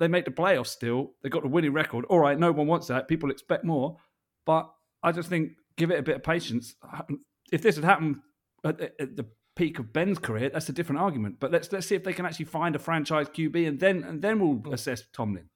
they 0.00 0.08
make 0.08 0.24
the 0.24 0.30
playoffs 0.30 0.68
still. 0.68 1.12
They've 1.22 1.30
got 1.30 1.44
a 1.44 1.48
winning 1.48 1.74
record. 1.74 2.06
All 2.06 2.18
right, 2.18 2.36
no 2.36 2.50
one 2.50 2.66
wants 2.66 2.88
that. 2.88 3.06
People 3.06 3.30
expect 3.30 3.64
more. 3.64 3.98
But 4.46 4.68
I 5.02 5.12
just 5.12 5.28
think 5.28 5.52
give 5.76 5.90
it 5.90 5.98
a 5.98 6.02
bit 6.02 6.16
of 6.16 6.22
patience. 6.22 6.74
If 7.52 7.62
this 7.62 7.76
had 7.76 7.84
happened 7.84 8.16
at, 8.64 8.80
at 8.80 9.16
the 9.16 9.26
peak 9.56 9.78
of 9.78 9.92
Ben's 9.92 10.18
career, 10.18 10.48
that's 10.48 10.68
a 10.70 10.72
different 10.72 11.02
argument. 11.02 11.36
But 11.38 11.52
let's 11.52 11.70
let's 11.70 11.86
see 11.86 11.94
if 11.94 12.02
they 12.02 12.14
can 12.14 12.24
actually 12.24 12.46
find 12.46 12.74
a 12.74 12.78
franchise 12.78 13.28
QB, 13.28 13.68
and 13.68 13.78
then 13.78 14.02
and 14.02 14.22
then 14.22 14.40
we'll 14.40 14.54
hmm. 14.54 14.72
assess 14.72 15.04
Tomlin. 15.12 15.50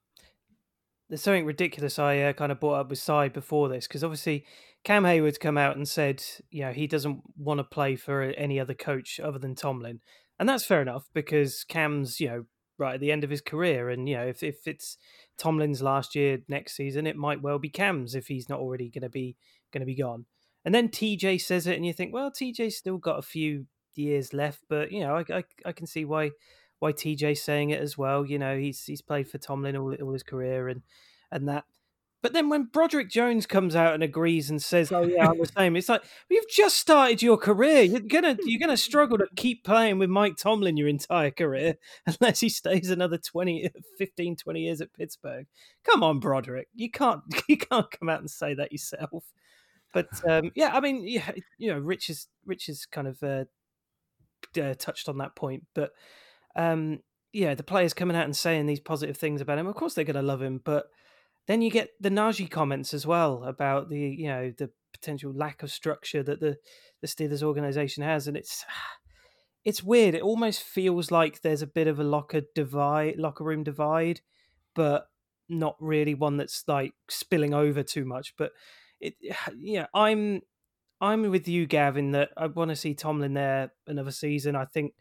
There's 1.09 1.21
something 1.21 1.45
ridiculous 1.45 1.99
I 1.99 2.19
uh, 2.19 2.33
kind 2.33 2.51
of 2.51 2.59
brought 2.59 2.79
up 2.79 2.89
with 2.89 2.99
Side 2.99 3.33
before 3.33 3.69
this 3.69 3.87
because 3.87 4.03
obviously 4.03 4.45
Cam 4.83 5.05
Hayward's 5.05 5.37
come 5.37 5.55
out 5.55 5.75
and 5.75 5.87
said, 5.87 6.23
you 6.49 6.61
know, 6.61 6.71
he 6.71 6.87
doesn't 6.87 7.21
want 7.37 7.59
to 7.59 7.63
play 7.63 7.95
for 7.95 8.23
any 8.23 8.59
other 8.59 8.73
coach 8.73 9.19
other 9.19 9.37
than 9.39 9.55
Tomlin, 9.55 10.01
and 10.39 10.47
that's 10.47 10.65
fair 10.65 10.83
enough 10.83 11.09
because 11.15 11.63
Cam's, 11.63 12.19
you 12.19 12.27
know, 12.27 12.45
right 12.77 12.95
at 12.95 12.99
the 12.99 13.11
end 13.11 13.23
of 13.23 13.29
his 13.29 13.41
career. 13.41 13.89
And 13.89 14.07
you 14.07 14.15
know, 14.15 14.25
if 14.25 14.43
if 14.43 14.67
it's 14.67 14.97
Tomlin's 15.37 15.81
last 15.81 16.15
year 16.15 16.39
next 16.47 16.75
season, 16.75 17.07
it 17.07 17.15
might 17.15 17.41
well 17.41 17.59
be 17.59 17.69
Cam's 17.69 18.15
if 18.15 18.27
he's 18.27 18.49
not 18.49 18.59
already 18.59 18.89
going 18.89 19.03
to 19.03 19.09
be 19.09 19.35
going 19.71 19.81
to 19.81 19.85
be 19.85 19.95
gone. 19.95 20.25
And 20.63 20.73
then 20.73 20.89
TJ 20.89 21.41
says 21.41 21.67
it, 21.67 21.75
and 21.75 21.85
you 21.85 21.93
think, 21.93 22.13
well, 22.13 22.31
TJ's 22.31 22.77
still 22.77 22.97
got 22.97 23.19
a 23.19 23.23
few 23.23 23.67
years 23.95 24.33
left, 24.33 24.61
but 24.67 24.91
you 24.91 25.01
know, 25.01 25.15
I 25.15 25.37
I, 25.37 25.43
I 25.65 25.71
can 25.71 25.87
see 25.87 26.05
why 26.05 26.31
why 26.79 26.91
TJ's 26.91 27.41
saying 27.41 27.69
it 27.69 27.81
as 27.81 27.97
well. 27.97 28.25
You 28.25 28.39
know, 28.39 28.57
he's 28.57 28.83
he's 28.83 29.01
played 29.01 29.27
for 29.27 29.37
Tomlin 29.37 29.77
all, 29.77 29.95
all 29.95 30.13
his 30.13 30.23
career, 30.23 30.67
and 30.67 30.81
and 31.31 31.47
that. 31.47 31.65
But 32.25 32.33
then 32.33 32.49
when 32.49 32.63
Broderick 32.63 33.11
Jones 33.11 33.45
comes 33.45 33.75
out 33.75 33.93
and 33.93 34.01
agrees 34.01 34.49
and 34.49 34.59
says, 34.59 34.91
"Oh 34.91 35.03
yeah, 35.03 35.29
I'm 35.29 35.37
the 35.37 35.45
same," 35.55 35.75
it's 35.75 35.87
like 35.87 36.01
you've 36.27 36.49
just 36.49 36.77
started 36.77 37.21
your 37.21 37.37
career. 37.37 37.83
You're 37.83 37.99
gonna 37.99 38.35
you're 38.45 38.59
gonna 38.59 38.77
struggle 38.77 39.19
to 39.19 39.27
keep 39.35 39.63
playing 39.63 39.99
with 39.99 40.09
Mike 40.09 40.35
Tomlin 40.35 40.75
your 40.75 40.87
entire 40.87 41.29
career 41.29 41.75
unless 42.07 42.39
he 42.39 42.49
stays 42.49 42.89
another 42.89 43.19
20, 43.19 43.69
15, 43.99 44.37
20 44.37 44.59
years 44.59 44.81
at 44.81 44.91
Pittsburgh. 44.91 45.45
Come 45.83 46.01
on, 46.01 46.19
Broderick, 46.19 46.67
you 46.73 46.89
can't 46.89 47.21
you 47.47 47.57
can't 47.57 47.91
come 47.91 48.09
out 48.09 48.21
and 48.21 48.31
say 48.31 48.55
that 48.55 48.71
yourself. 48.71 49.25
But 49.93 50.07
um, 50.27 50.51
yeah, 50.55 50.75
I 50.75 50.79
mean, 50.79 51.07
yeah, 51.07 51.29
you 51.59 51.71
know, 51.71 51.77
Rich 51.77 52.09
is 52.09 52.27
Rich 52.43 52.69
is 52.69 52.87
kind 52.87 53.07
of 53.07 53.21
uh, 53.21 53.45
uh, 54.59 54.73
touched 54.79 55.09
on 55.09 55.19
that 55.19 55.35
point, 55.35 55.65
but 55.75 55.91
um, 56.55 57.01
yeah, 57.33 57.53
the 57.53 57.61
players 57.61 57.93
coming 57.93 58.17
out 58.17 58.25
and 58.25 58.35
saying 58.35 58.65
these 58.65 58.79
positive 58.79 59.15
things 59.15 59.41
about 59.41 59.59
him. 59.59 59.67
Of 59.67 59.75
course, 59.75 59.93
they're 59.93 60.05
going 60.05 60.15
to 60.15 60.23
love 60.23 60.41
him, 60.41 60.59
but 60.65 60.87
then 61.47 61.61
you 61.61 61.69
get 61.69 61.89
the 61.99 62.09
Najee 62.09 62.49
comments 62.49 62.93
as 62.93 63.05
well 63.05 63.43
about 63.43 63.89
the 63.89 63.99
you 63.99 64.27
know 64.27 64.51
the 64.57 64.69
potential 64.93 65.33
lack 65.33 65.63
of 65.63 65.71
structure 65.71 66.23
that 66.23 66.39
the 66.39 66.57
the 67.01 67.07
Steelers 67.07 67.43
organization 67.43 68.03
has, 68.03 68.27
and 68.27 68.35
it's 68.37 68.65
it's 69.63 69.83
weird. 69.83 70.15
It 70.15 70.21
almost 70.21 70.63
feels 70.63 71.11
like 71.11 71.41
there's 71.41 71.61
a 71.61 71.67
bit 71.67 71.87
of 71.87 71.99
a 71.99 72.03
locker 72.03 72.41
divide, 72.53 73.17
locker 73.17 73.43
room 73.43 73.63
divide, 73.63 74.21
but 74.73 75.07
not 75.47 75.75
really 75.79 76.15
one 76.15 76.37
that's 76.37 76.63
like 76.67 76.93
spilling 77.09 77.53
over 77.53 77.83
too 77.83 78.05
much. 78.05 78.33
But 78.37 78.51
it, 78.99 79.15
yeah, 79.59 79.87
I'm 79.93 80.41
I'm 80.99 81.29
with 81.29 81.47
you, 81.47 81.67
Gavin. 81.67 82.11
That 82.11 82.29
I 82.37 82.47
want 82.47 82.69
to 82.69 82.75
see 82.75 82.95
Tomlin 82.95 83.33
there 83.33 83.71
another 83.87 84.11
season. 84.11 84.55
I 84.55 84.65
think 84.65 84.93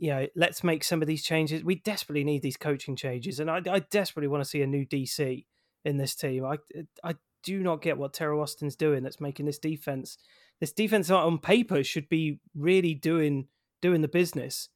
you 0.00 0.10
know, 0.10 0.28
let's 0.36 0.62
make 0.62 0.84
some 0.84 1.02
of 1.02 1.08
these 1.08 1.24
changes. 1.24 1.64
We 1.64 1.74
desperately 1.74 2.22
need 2.22 2.42
these 2.42 2.56
coaching 2.56 2.94
changes, 2.94 3.40
and 3.40 3.50
I, 3.50 3.60
I 3.68 3.80
desperately 3.80 4.28
want 4.28 4.44
to 4.44 4.48
see 4.48 4.62
a 4.62 4.66
new 4.66 4.86
DC 4.86 5.44
in 5.84 5.96
this 5.96 6.14
team. 6.14 6.44
I 6.44 6.58
I 7.04 7.14
do 7.42 7.60
not 7.62 7.82
get 7.82 7.98
what 7.98 8.12
Teryl 8.12 8.42
Austin's 8.42 8.76
doing. 8.76 9.02
That's 9.02 9.20
making 9.20 9.46
this 9.46 9.58
defense. 9.58 10.18
This 10.60 10.72
defense 10.72 11.10
on 11.10 11.38
paper 11.38 11.84
should 11.84 12.08
be 12.08 12.40
really 12.54 12.94
doing 12.94 13.48
doing 13.80 14.02
the 14.02 14.08
business. 14.08 14.68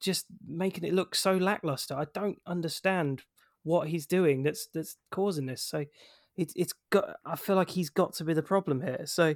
Just 0.00 0.26
making 0.46 0.84
it 0.84 0.94
look 0.94 1.14
so 1.14 1.36
lackluster. 1.36 1.94
I 1.94 2.06
don't 2.12 2.38
understand 2.46 3.22
what 3.62 3.88
he's 3.88 4.06
doing. 4.06 4.42
That's 4.42 4.66
that's 4.74 4.96
causing 5.10 5.46
this. 5.46 5.62
So 5.62 5.84
it's 6.36 6.52
it's 6.56 6.74
got. 6.90 7.16
I 7.24 7.36
feel 7.36 7.56
like 7.56 7.70
he's 7.70 7.90
got 7.90 8.14
to 8.14 8.24
be 8.24 8.34
the 8.34 8.42
problem 8.42 8.80
here. 8.80 9.06
So 9.06 9.34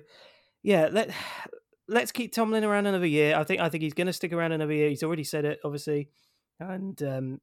yeah, 0.62 0.88
let 0.90 1.11
let's 1.88 2.12
keep 2.12 2.33
Tomlin 2.33 2.64
around 2.64 2.87
another 2.87 3.07
year. 3.07 3.37
I 3.37 3.45
think 3.45 3.61
I 3.61 3.69
think 3.69 3.83
he's 3.83 3.95
going 3.95 4.09
to 4.09 4.12
stick 4.12 4.33
around 4.33 4.53
another 4.53 4.73
year. 4.73 4.88
He's 4.88 5.05
already 5.05 5.25
said 5.25 5.45
it, 5.45 5.61
obviously, 5.64 6.11
and 6.59 7.01
um, 7.03 7.40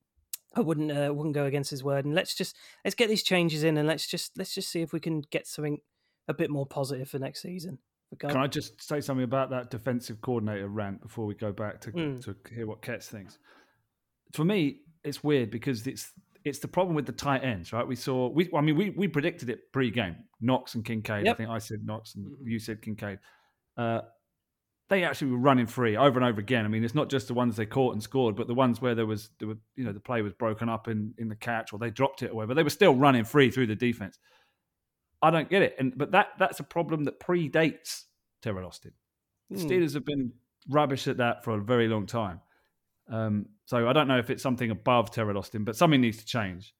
I 0.55 0.61
wouldn't 0.61 0.91
uh, 0.91 1.11
wouldn't 1.13 1.33
go 1.35 1.45
against 1.45 1.71
his 1.71 1.83
word. 1.83 2.05
And 2.05 2.13
let's 2.13 2.35
just 2.35 2.55
let's 2.85 2.95
get 2.95 3.09
these 3.09 3.23
changes 3.23 3.63
in, 3.63 3.77
and 3.77 3.87
let's 3.87 4.07
just 4.07 4.37
let's 4.37 4.53
just 4.53 4.69
see 4.69 4.81
if 4.81 4.93
we 4.93 4.99
can 4.99 5.21
get 5.31 5.47
something 5.47 5.79
a 6.27 6.33
bit 6.33 6.49
more 6.49 6.65
positive 6.65 7.09
for 7.09 7.19
next 7.19 7.41
season. 7.41 7.79
Can 8.19 8.37
I 8.37 8.45
just 8.45 8.79
say 8.81 9.01
something 9.01 9.23
about 9.23 9.49
that 9.49 9.71
defensive 9.71 10.21
coordinator 10.21 10.67
rant 10.67 11.01
before 11.01 11.25
we 11.25 11.33
go 11.33 11.51
back 11.51 11.81
to 11.81 11.91
Mm. 11.91 12.23
to 12.25 12.35
hear 12.53 12.67
what 12.67 12.81
Ketts 12.83 13.05
thinks? 13.07 13.39
For 14.33 14.45
me, 14.45 14.81
it's 15.03 15.23
weird 15.23 15.49
because 15.49 15.87
it's 15.87 16.13
it's 16.45 16.59
the 16.59 16.67
problem 16.67 16.95
with 16.95 17.05
the 17.07 17.11
tight 17.13 17.43
ends, 17.43 17.73
right? 17.73 17.87
We 17.87 17.95
saw 17.95 18.27
we 18.27 18.49
I 18.55 18.61
mean 18.61 18.75
we 18.77 18.91
we 18.91 19.07
predicted 19.07 19.49
it 19.49 19.71
pre-game. 19.71 20.17
Knox 20.41 20.75
and 20.75 20.83
Kincaid. 20.85 21.27
I 21.27 21.33
think 21.33 21.49
I 21.49 21.57
said 21.57 21.79
Knox 21.85 22.15
and 22.15 22.25
Mhm. 22.27 22.35
you 22.45 22.59
said 22.59 22.81
Kincaid. 22.81 23.17
Uh, 23.77 24.01
they 24.89 25.03
actually 25.03 25.31
were 25.31 25.37
running 25.37 25.65
free 25.65 25.95
over 25.95 26.19
and 26.19 26.27
over 26.27 26.39
again. 26.39 26.65
I 26.65 26.67
mean, 26.67 26.83
it's 26.83 26.95
not 26.95 27.09
just 27.09 27.27
the 27.27 27.33
ones 27.33 27.55
they 27.55 27.65
caught 27.65 27.93
and 27.93 28.03
scored, 28.03 28.35
but 28.35 28.47
the 28.47 28.53
ones 28.53 28.81
where 28.81 28.95
there 28.95 29.05
was, 29.05 29.29
there 29.39 29.47
were, 29.47 29.57
you 29.75 29.85
know, 29.85 29.93
the 29.93 29.99
play 29.99 30.21
was 30.21 30.33
broken 30.33 30.69
up 30.69 30.87
in, 30.87 31.13
in 31.17 31.29
the 31.29 31.35
catch 31.35 31.73
or 31.73 31.79
they 31.79 31.89
dropped 31.89 32.21
it 32.21 32.31
or 32.31 32.35
whatever. 32.35 32.53
They 32.53 32.63
were 32.63 32.69
still 32.69 32.93
running 32.93 33.23
free 33.23 33.49
through 33.49 33.67
the 33.67 33.75
defense. 33.75 34.19
I 35.21 35.31
don't 35.31 35.49
get 35.49 35.61
it, 35.61 35.75
and 35.79 35.97
but 35.97 36.11
that 36.11 36.31
that's 36.37 36.59
a 36.59 36.63
problem 36.63 37.05
that 37.05 37.19
predates 37.19 38.03
Teryl 38.43 38.67
Austin. 38.67 38.91
The 39.49 39.59
Hmm. 39.59 39.67
Steelers 39.67 39.93
have 39.93 40.05
been 40.05 40.33
rubbish 40.69 41.07
at 41.07 41.17
that 41.17 41.45
for 41.45 41.51
a 41.51 41.63
very 41.63 41.87
long 41.87 42.05
time. 42.05 42.41
Um, 43.09 43.47
so 43.65 43.87
I 43.87 43.93
don't 43.93 44.09
know 44.09 44.17
if 44.17 44.29
it's 44.29 44.43
something 44.43 44.69
above 44.69 45.11
Teryl 45.11 45.37
Austin, 45.37 45.63
but 45.63 45.77
something 45.77 46.01
needs 46.01 46.17
to 46.17 46.25
change 46.25 46.73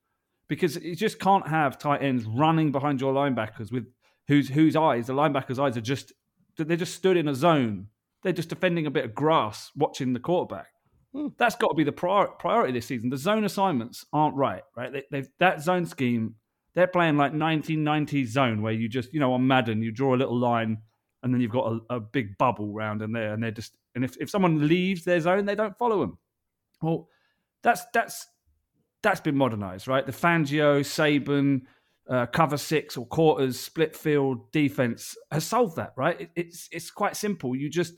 because 0.50 0.76
you 0.76 0.96
just 0.96 1.20
can't 1.20 1.48
have 1.48 1.78
tight 1.78 2.02
ends 2.02 2.26
running 2.26 2.72
behind 2.72 3.00
your 3.00 3.14
linebackers 3.14 3.72
with 3.72 3.88
whose 4.28 4.50
whose 4.50 4.76
eyes 4.76 5.08
the 5.08 5.14
linebackers' 5.14 5.58
eyes 5.58 5.78
are 5.78 5.82
just 5.82 6.12
they're 6.58 6.78
just 6.78 6.96
stood 6.96 7.18
in 7.18 7.28
a 7.28 7.36
zone. 7.36 7.88
They're 8.24 8.34
just 8.34 8.50
defending 8.50 8.86
a 8.86 8.92
bit 8.92 9.06
of 9.06 9.16
grass, 9.16 9.72
watching 9.76 10.14
the 10.14 10.20
quarterback. 10.20 10.68
Hmm. 11.14 11.28
That's 11.38 11.56
got 11.56 11.70
to 11.70 11.76
be 11.76 11.84
the 11.84 11.92
prior, 11.92 12.28
priority 12.28 12.74
this 12.74 12.88
season. 12.88 13.10
The 13.10 13.18
zone 13.18 13.44
assignments 13.44 14.06
aren't 14.14 14.36
right, 14.36 14.64
right? 14.76 14.92
They, 14.92 15.04
they've 15.12 15.30
that 15.40 15.62
zone 15.62 15.86
scheme. 15.86 16.36
They're 16.76 16.88
playing 16.88 17.18
like 17.18 17.34
1990s 17.34 18.28
zone 18.28 18.62
where 18.62 18.74
you 18.74 18.90
just, 18.90 19.14
you 19.14 19.20
know, 19.20 19.34
on 19.34 19.46
Madden, 19.46 19.84
you 19.84 19.92
draw 19.92 20.16
a 20.16 20.18
little 20.18 20.38
line 20.38 20.80
and 21.24 21.34
then 21.34 21.40
you've 21.40 21.52
got 21.52 21.72
a, 21.72 21.96
a 21.96 22.00
big 22.00 22.38
bubble 22.38 22.74
round 22.74 23.02
in 23.02 23.14
there, 23.14 23.34
and 23.34 23.42
they're 23.42 23.52
just, 23.52 23.74
and 23.96 24.04
if, 24.04 24.18
if 24.20 24.30
someone 24.30 24.68
leaves 24.68 25.06
their 25.06 25.22
zone, 25.22 25.46
they 25.46 25.56
don't 25.56 25.78
follow 25.78 26.02
them. 26.02 26.18
Well, 26.82 27.08
that's 27.64 27.84
that's 27.94 28.28
that's 29.02 29.22
been 29.22 29.38
modernized, 29.38 29.88
right? 29.88 30.06
The 30.06 30.12
Fangio, 30.12 30.82
Saban, 30.82 31.62
uh, 32.10 32.26
cover 32.28 32.58
six 32.58 32.98
or 32.98 33.06
quarters, 33.06 33.60
split 33.60 33.96
field 33.96 34.52
defense 34.52 35.16
has 35.32 35.46
solved 35.46 35.78
that, 35.78 35.94
right? 35.96 36.20
It, 36.20 36.30
it's 36.36 36.68
it's 36.72 36.92
quite 36.92 37.16
simple. 37.16 37.56
You 37.56 37.70
just 37.70 37.94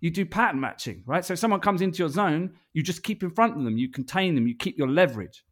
you 0.00 0.10
do 0.10 0.24
pattern 0.24 0.60
matching, 0.60 1.02
right? 1.06 1.24
So 1.24 1.34
if 1.34 1.38
someone 1.38 1.60
comes 1.60 1.82
into 1.82 1.98
your 1.98 2.08
zone, 2.08 2.54
you 2.72 2.82
just 2.82 3.02
keep 3.02 3.22
in 3.22 3.30
front 3.30 3.56
of 3.56 3.64
them, 3.64 3.76
you 3.76 3.90
contain 3.90 4.34
them, 4.34 4.46
you 4.46 4.56
keep 4.56 4.78
your 4.78 4.88
leverage, 4.88 5.44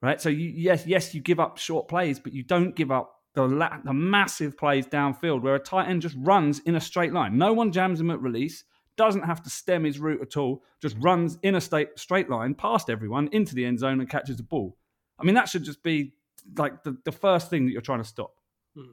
right? 0.00 0.20
So 0.20 0.28
you 0.28 0.52
yes 0.54 0.86
yes 0.86 1.14
you 1.14 1.20
give 1.20 1.40
up 1.40 1.58
short 1.58 1.88
plays, 1.88 2.20
but 2.20 2.32
you 2.32 2.44
don't 2.44 2.76
give 2.76 2.90
up 2.90 3.12
the 3.34 3.46
la- 3.46 3.80
the 3.84 3.92
massive 3.92 4.56
plays 4.56 4.86
downfield 4.86 5.42
where 5.42 5.56
a 5.56 5.60
tight 5.60 5.88
end 5.88 6.02
just 6.02 6.16
runs 6.20 6.60
in 6.60 6.76
a 6.76 6.80
straight 6.80 7.12
line. 7.12 7.36
No 7.36 7.52
one 7.52 7.72
jams 7.72 8.00
him 8.00 8.10
at 8.10 8.20
release. 8.20 8.64
Doesn't 8.96 9.24
have 9.24 9.42
to 9.42 9.50
stem 9.50 9.84
his 9.84 9.98
route 9.98 10.22
at 10.22 10.38
all. 10.38 10.62
Just 10.80 10.96
runs 11.00 11.36
in 11.42 11.54
a 11.56 11.60
straight 11.60 11.98
straight 11.98 12.30
line 12.30 12.54
past 12.54 12.88
everyone 12.88 13.28
into 13.32 13.54
the 13.54 13.64
end 13.64 13.80
zone 13.80 14.00
and 14.00 14.08
catches 14.08 14.36
the 14.36 14.42
ball. 14.42 14.78
I 15.18 15.24
mean, 15.24 15.34
that 15.34 15.48
should 15.48 15.64
just 15.64 15.82
be 15.82 16.14
like 16.56 16.82
the, 16.84 16.96
the 17.04 17.12
first 17.12 17.50
thing 17.50 17.66
that 17.66 17.72
you're 17.72 17.80
trying 17.80 18.02
to 18.02 18.08
stop, 18.08 18.32
Hmm. 18.76 18.92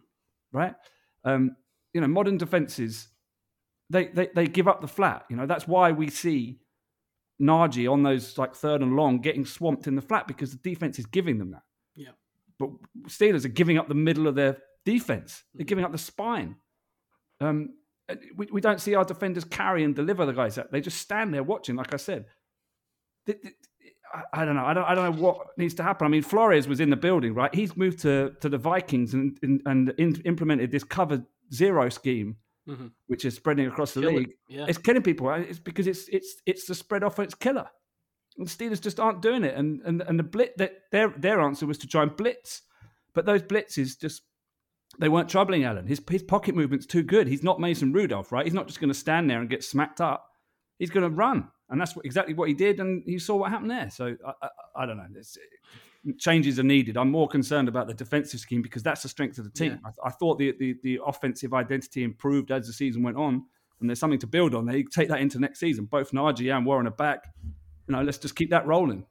right? 0.51 0.75
Um, 1.23 1.55
you 1.93 2.01
know, 2.01 2.07
modern 2.07 2.37
defenses 2.37 3.09
they, 3.89 4.07
they 4.07 4.29
they 4.33 4.47
give 4.47 4.67
up 4.67 4.81
the 4.81 4.87
flat. 4.87 5.25
You 5.29 5.35
know, 5.35 5.45
that's 5.45 5.67
why 5.67 5.91
we 5.91 6.09
see 6.09 6.59
Najee 7.41 7.91
on 7.91 8.01
those 8.01 8.37
like 8.37 8.55
third 8.55 8.81
and 8.81 8.95
long 8.95 9.19
getting 9.19 9.45
swamped 9.45 9.87
in 9.87 9.95
the 9.95 10.01
flat 10.01 10.27
because 10.27 10.51
the 10.51 10.57
defense 10.69 10.97
is 10.99 11.05
giving 11.05 11.37
them 11.37 11.51
that. 11.51 11.63
Yeah. 11.95 12.11
But 12.57 12.69
Steelers 13.07 13.45
are 13.45 13.49
giving 13.49 13.77
up 13.77 13.87
the 13.87 13.93
middle 13.95 14.27
of 14.27 14.35
their 14.35 14.57
defense. 14.85 15.43
They're 15.53 15.65
giving 15.65 15.83
up 15.85 15.91
the 15.91 15.97
spine. 15.97 16.55
Um, 17.39 17.75
we, 18.35 18.47
we 18.51 18.61
don't 18.61 18.81
see 18.81 18.95
our 18.95 19.05
defenders 19.05 19.43
carry 19.43 19.83
and 19.83 19.95
deliver 19.95 20.25
the 20.25 20.33
guys. 20.33 20.55
That 20.55 20.71
they 20.71 20.81
just 20.81 20.97
stand 20.99 21.33
there 21.33 21.43
watching. 21.43 21.75
Like 21.75 21.93
I 21.93 21.97
said, 21.97 22.25
I, 24.13 24.41
I 24.41 24.45
don't 24.45 24.55
know. 24.55 24.65
I 24.65 24.73
don't. 24.73 24.83
I 24.85 24.95
don't 24.95 25.15
know 25.15 25.21
what 25.21 25.57
needs 25.57 25.73
to 25.75 25.83
happen. 25.83 26.05
I 26.05 26.09
mean, 26.09 26.21
Flores 26.23 26.67
was 26.67 26.79
in 26.79 26.89
the 26.89 26.95
building, 26.95 27.33
right? 27.33 27.53
He's 27.53 27.75
moved 27.75 27.99
to 28.01 28.33
to 28.41 28.49
the 28.49 28.57
Vikings 28.57 29.13
and 29.13 29.37
and, 29.41 29.61
and 29.65 29.89
in, 29.97 30.15
implemented 30.25 30.71
this 30.71 30.83
cover 30.83 31.23
zero 31.53 31.89
scheme, 31.89 32.37
Mhm. 32.67 32.91
which 33.07 33.25
is 33.25 33.35
spreading 33.35 33.67
across 33.67 33.93
the 33.93 34.01
Kill 34.01 34.09
it. 34.11 34.15
league. 34.17 34.33
Yeah. 34.47 34.65
It's 34.67 34.77
killing 34.77 35.01
people. 35.03 35.29
It's 35.31 35.59
because 35.59 35.87
it's 35.87 36.07
it's 36.09 36.35
it's 36.45 36.65
the 36.65 36.75
spread 36.75 37.03
offense 37.03 37.33
killer. 37.33 37.67
And 38.37 38.47
Steelers 38.47 38.81
just 38.81 38.99
aren't 38.99 39.21
doing 39.21 39.43
it. 39.43 39.55
And 39.55 39.81
and 39.83 40.01
and 40.01 40.17
the 40.19 40.23
blitz 40.23 40.53
that 40.57 40.73
their 40.91 41.09
their 41.09 41.41
answer 41.41 41.65
was 41.65 41.77
to 41.79 41.87
try 41.87 42.03
and 42.03 42.15
blitz, 42.15 42.61
but 43.13 43.25
those 43.25 43.41
blitzes 43.43 43.99
just 43.99 44.23
they 44.99 45.09
weren't 45.09 45.29
troubling 45.29 45.63
Allen. 45.63 45.87
His 45.87 46.01
his 46.09 46.23
pocket 46.23 46.55
movement's 46.55 46.85
too 46.85 47.03
good. 47.03 47.27
He's 47.27 47.43
not 47.43 47.59
Mason 47.59 47.93
Rudolph, 47.93 48.31
right? 48.31 48.45
He's 48.45 48.53
not 48.53 48.67
just 48.67 48.79
going 48.79 48.89
to 48.89 48.93
stand 48.99 49.29
there 49.29 49.39
and 49.39 49.49
get 49.49 49.63
smacked 49.63 49.99
up. 50.01 50.29
He's 50.79 50.89
going 50.89 51.09
to 51.09 51.15
run, 51.15 51.49
and 51.69 51.79
that's 51.79 51.95
what, 51.95 52.05
exactly 52.05 52.33
what 52.33 52.47
he 52.47 52.53
did. 52.53 52.79
And 52.79 53.03
you 53.05 53.19
saw 53.19 53.35
what 53.35 53.51
happened 53.51 53.71
there. 53.71 53.89
So 53.89 54.15
I, 54.25 54.31
I, 54.41 54.83
I 54.83 54.85
don't 54.85 54.97
know. 54.97 55.07
It's, 55.15 55.37
changes 56.17 56.59
are 56.59 56.63
needed. 56.63 56.97
I'm 56.97 57.11
more 57.11 57.27
concerned 57.27 57.67
about 57.67 57.87
the 57.87 57.93
defensive 57.93 58.39
scheme 58.39 58.61
because 58.61 58.83
that's 58.83 59.03
the 59.03 59.09
strength 59.09 59.37
of 59.37 59.45
the 59.45 59.51
team. 59.51 59.79
I, 59.85 60.07
I 60.07 60.09
thought 60.11 60.37
the, 60.37 60.53
the 60.59 60.75
the 60.83 60.99
offensive 61.05 61.53
identity 61.53 62.03
improved 62.03 62.51
as 62.51 62.67
the 62.67 62.73
season 62.73 63.03
went 63.03 63.17
on, 63.17 63.45
and 63.79 63.89
there's 63.89 63.99
something 63.99 64.19
to 64.19 64.27
build 64.27 64.53
on. 64.53 64.65
They 64.65 64.83
take 64.83 65.09
that 65.09 65.21
into 65.21 65.39
next 65.39 65.59
season. 65.59 65.85
Both 65.85 66.11
Najee 66.11 66.55
and 66.55 66.65
Warren 66.65 66.87
are 66.87 66.91
back. 66.91 67.23
You 67.87 67.95
know, 67.95 68.01
let's 68.01 68.17
just 68.17 68.35
keep 68.35 68.49
that 68.49 68.65
rolling. 68.65 69.05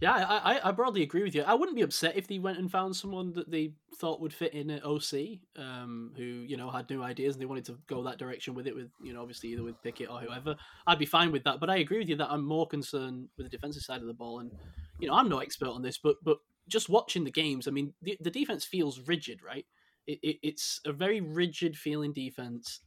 Yeah, 0.00 0.14
I, 0.14 0.54
I, 0.54 0.68
I 0.68 0.72
broadly 0.72 1.02
agree 1.02 1.22
with 1.22 1.34
you. 1.34 1.42
I 1.42 1.52
wouldn't 1.52 1.76
be 1.76 1.82
upset 1.82 2.16
if 2.16 2.26
they 2.26 2.38
went 2.38 2.58
and 2.58 2.70
found 2.70 2.96
someone 2.96 3.34
that 3.34 3.50
they 3.50 3.74
thought 3.96 4.20
would 4.20 4.32
fit 4.32 4.54
in 4.54 4.70
at 4.70 4.84
OC, 4.84 5.40
um, 5.56 6.12
who 6.16 6.22
you 6.22 6.56
know 6.56 6.70
had 6.70 6.88
new 6.88 7.02
ideas 7.02 7.34
and 7.34 7.42
they 7.42 7.46
wanted 7.46 7.66
to 7.66 7.78
go 7.86 8.02
that 8.04 8.16
direction 8.16 8.54
with 8.54 8.66
it. 8.66 8.74
With 8.74 8.90
you 9.02 9.12
know, 9.12 9.20
obviously 9.20 9.50
either 9.50 9.62
with 9.62 9.80
Pickett 9.82 10.08
or 10.08 10.20
whoever, 10.20 10.56
I'd 10.86 10.98
be 10.98 11.04
fine 11.04 11.30
with 11.30 11.44
that. 11.44 11.60
But 11.60 11.68
I 11.68 11.76
agree 11.76 11.98
with 11.98 12.08
you 12.08 12.16
that 12.16 12.30
I'm 12.30 12.44
more 12.44 12.66
concerned 12.66 13.28
with 13.36 13.44
the 13.44 13.50
defensive 13.50 13.82
side 13.82 14.00
of 14.00 14.06
the 14.06 14.14
ball. 14.14 14.40
And 14.40 14.50
you 14.98 15.08
know, 15.08 15.14
I'm 15.14 15.28
no 15.28 15.40
expert 15.40 15.68
on 15.68 15.82
this, 15.82 15.98
but 15.98 16.16
but 16.22 16.38
just 16.66 16.88
watching 16.88 17.24
the 17.24 17.30
games, 17.30 17.68
I 17.68 17.70
mean, 17.70 17.92
the, 18.00 18.16
the 18.20 18.30
defense 18.30 18.64
feels 18.64 19.00
rigid, 19.00 19.42
right? 19.42 19.66
It, 20.06 20.18
it, 20.22 20.36
it's 20.42 20.80
a 20.86 20.92
very 20.92 21.20
rigid 21.20 21.76
feeling 21.76 22.14
defense. 22.14 22.80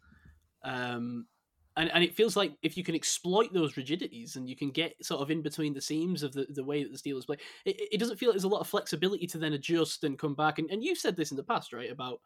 Um, 0.63 1.27
and, 1.75 1.91
and 1.91 2.03
it 2.03 2.15
feels 2.15 2.35
like 2.35 2.53
if 2.61 2.77
you 2.77 2.83
can 2.83 2.93
exploit 2.95 3.51
those 3.51 3.77
rigidities 3.77 4.35
and 4.35 4.47
you 4.47 4.55
can 4.55 4.69
get 4.69 4.93
sort 5.03 5.21
of 5.21 5.31
in 5.31 5.41
between 5.41 5.73
the 5.73 5.81
seams 5.81 6.21
of 6.21 6.31
the, 6.31 6.45
the 6.49 6.63
way 6.63 6.83
that 6.83 6.91
the 6.91 6.97
Steelers 6.97 7.25
play, 7.25 7.37
it, 7.65 7.81
it 7.93 7.99
doesn't 7.99 8.17
feel 8.17 8.29
like 8.29 8.35
there's 8.35 8.43
a 8.43 8.49
lot 8.49 8.61
of 8.61 8.67
flexibility 8.67 9.25
to 9.27 9.39
then 9.39 9.53
adjust 9.53 10.03
and 10.03 10.19
come 10.19 10.35
back. 10.35 10.59
And, 10.59 10.69
and 10.69 10.83
you've 10.83 10.99
said 10.99 11.15
this 11.15 11.31
in 11.31 11.37
the 11.37 11.43
past, 11.43 11.73
right? 11.73 11.91
About 11.91 12.19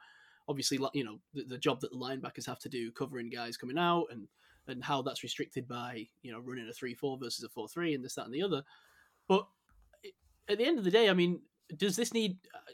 obviously, 0.49 0.79
you 0.93 1.05
know, 1.05 1.19
the, 1.33 1.43
the 1.43 1.57
job 1.57 1.79
that 1.81 1.91
the 1.91 1.97
linebackers 1.97 2.45
have 2.45 2.59
to 2.59 2.69
do 2.69 2.91
covering 2.91 3.29
guys 3.29 3.55
coming 3.55 3.77
out 3.77 4.07
and, 4.11 4.27
and 4.67 4.83
how 4.83 5.01
that's 5.01 5.23
restricted 5.23 5.65
by, 5.65 6.05
you 6.23 6.31
know, 6.31 6.39
running 6.39 6.67
a 6.67 6.73
3 6.73 6.93
4 6.93 7.17
versus 7.17 7.43
a 7.43 7.49
4 7.49 7.69
3 7.69 7.95
and 7.95 8.03
this, 8.03 8.15
that, 8.15 8.25
and 8.25 8.33
the 8.33 8.43
other. 8.43 8.63
But 9.29 9.47
at 10.49 10.57
the 10.57 10.65
end 10.65 10.77
of 10.77 10.83
the 10.83 10.91
day, 10.91 11.09
I 11.09 11.13
mean, 11.13 11.41
does 11.77 11.95
this 11.95 12.13
need, 12.13 12.37
uh, 12.53 12.73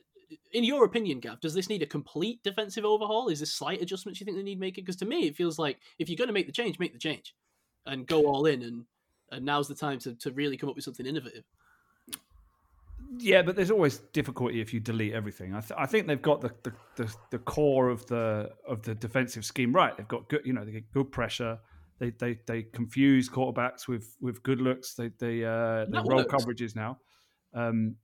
in 0.51 0.63
your 0.63 0.85
opinion, 0.85 1.19
Gav, 1.19 1.39
does 1.39 1.53
this 1.53 1.69
need 1.69 1.81
a 1.81 1.87
complete 1.87 2.41
defensive 2.43 2.85
overhaul? 2.85 3.29
Is 3.29 3.39
this 3.39 3.53
slight 3.53 3.81
adjustments 3.81 4.19
you 4.19 4.25
think 4.25 4.37
they 4.37 4.43
need 4.43 4.59
making? 4.59 4.83
Because 4.83 4.97
to 4.97 5.05
me, 5.05 5.27
it 5.27 5.35
feels 5.35 5.59
like 5.59 5.79
if 5.99 6.09
you're 6.09 6.17
going 6.17 6.27
to 6.27 6.33
make 6.33 6.45
the 6.45 6.51
change, 6.51 6.79
make 6.79 6.93
the 6.93 6.99
change 6.99 7.35
and 7.85 8.07
go 8.07 8.25
all 8.25 8.45
in. 8.45 8.61
And, 8.61 8.85
and 9.31 9.45
now's 9.45 9.67
the 9.67 9.75
time 9.75 9.99
to, 9.99 10.15
to 10.15 10.31
really 10.31 10.57
come 10.57 10.69
up 10.69 10.75
with 10.75 10.85
something 10.85 11.05
innovative. 11.05 11.43
Yeah, 13.17 13.43
but 13.43 13.55
there's 13.55 13.71
always 13.71 13.99
difficulty 14.11 14.59
if 14.59 14.73
you 14.73 14.79
delete 14.79 15.13
everything. 15.13 15.53
I, 15.53 15.59
th- 15.59 15.77
I 15.77 15.85
think 15.85 16.07
they've 16.07 16.21
got 16.21 16.41
the, 16.41 16.51
the, 16.63 16.73
the, 16.95 17.15
the 17.31 17.39
core 17.39 17.89
of 17.89 18.05
the 18.07 18.49
of 18.67 18.81
the 18.81 18.95
defensive 18.95 19.45
scheme 19.45 19.71
right. 19.71 19.95
They've 19.95 20.07
got 20.07 20.29
good, 20.29 20.41
you 20.45 20.53
know, 20.53 20.65
they 20.65 20.71
get 20.71 20.91
good 20.91 21.11
pressure. 21.11 21.59
They 21.99 22.09
they 22.11 22.39
they 22.47 22.63
confuse 22.63 23.29
quarterbacks 23.29 23.87
with 23.87 24.17
with 24.19 24.41
good 24.41 24.61
looks. 24.61 24.95
They 24.95 25.09
they 25.19 25.43
uh, 25.43 25.85
they 25.85 25.99
roll 25.99 26.25
works. 26.25 26.33
coverages 26.33 26.75
now. 26.75 26.97
Um, 27.53 27.97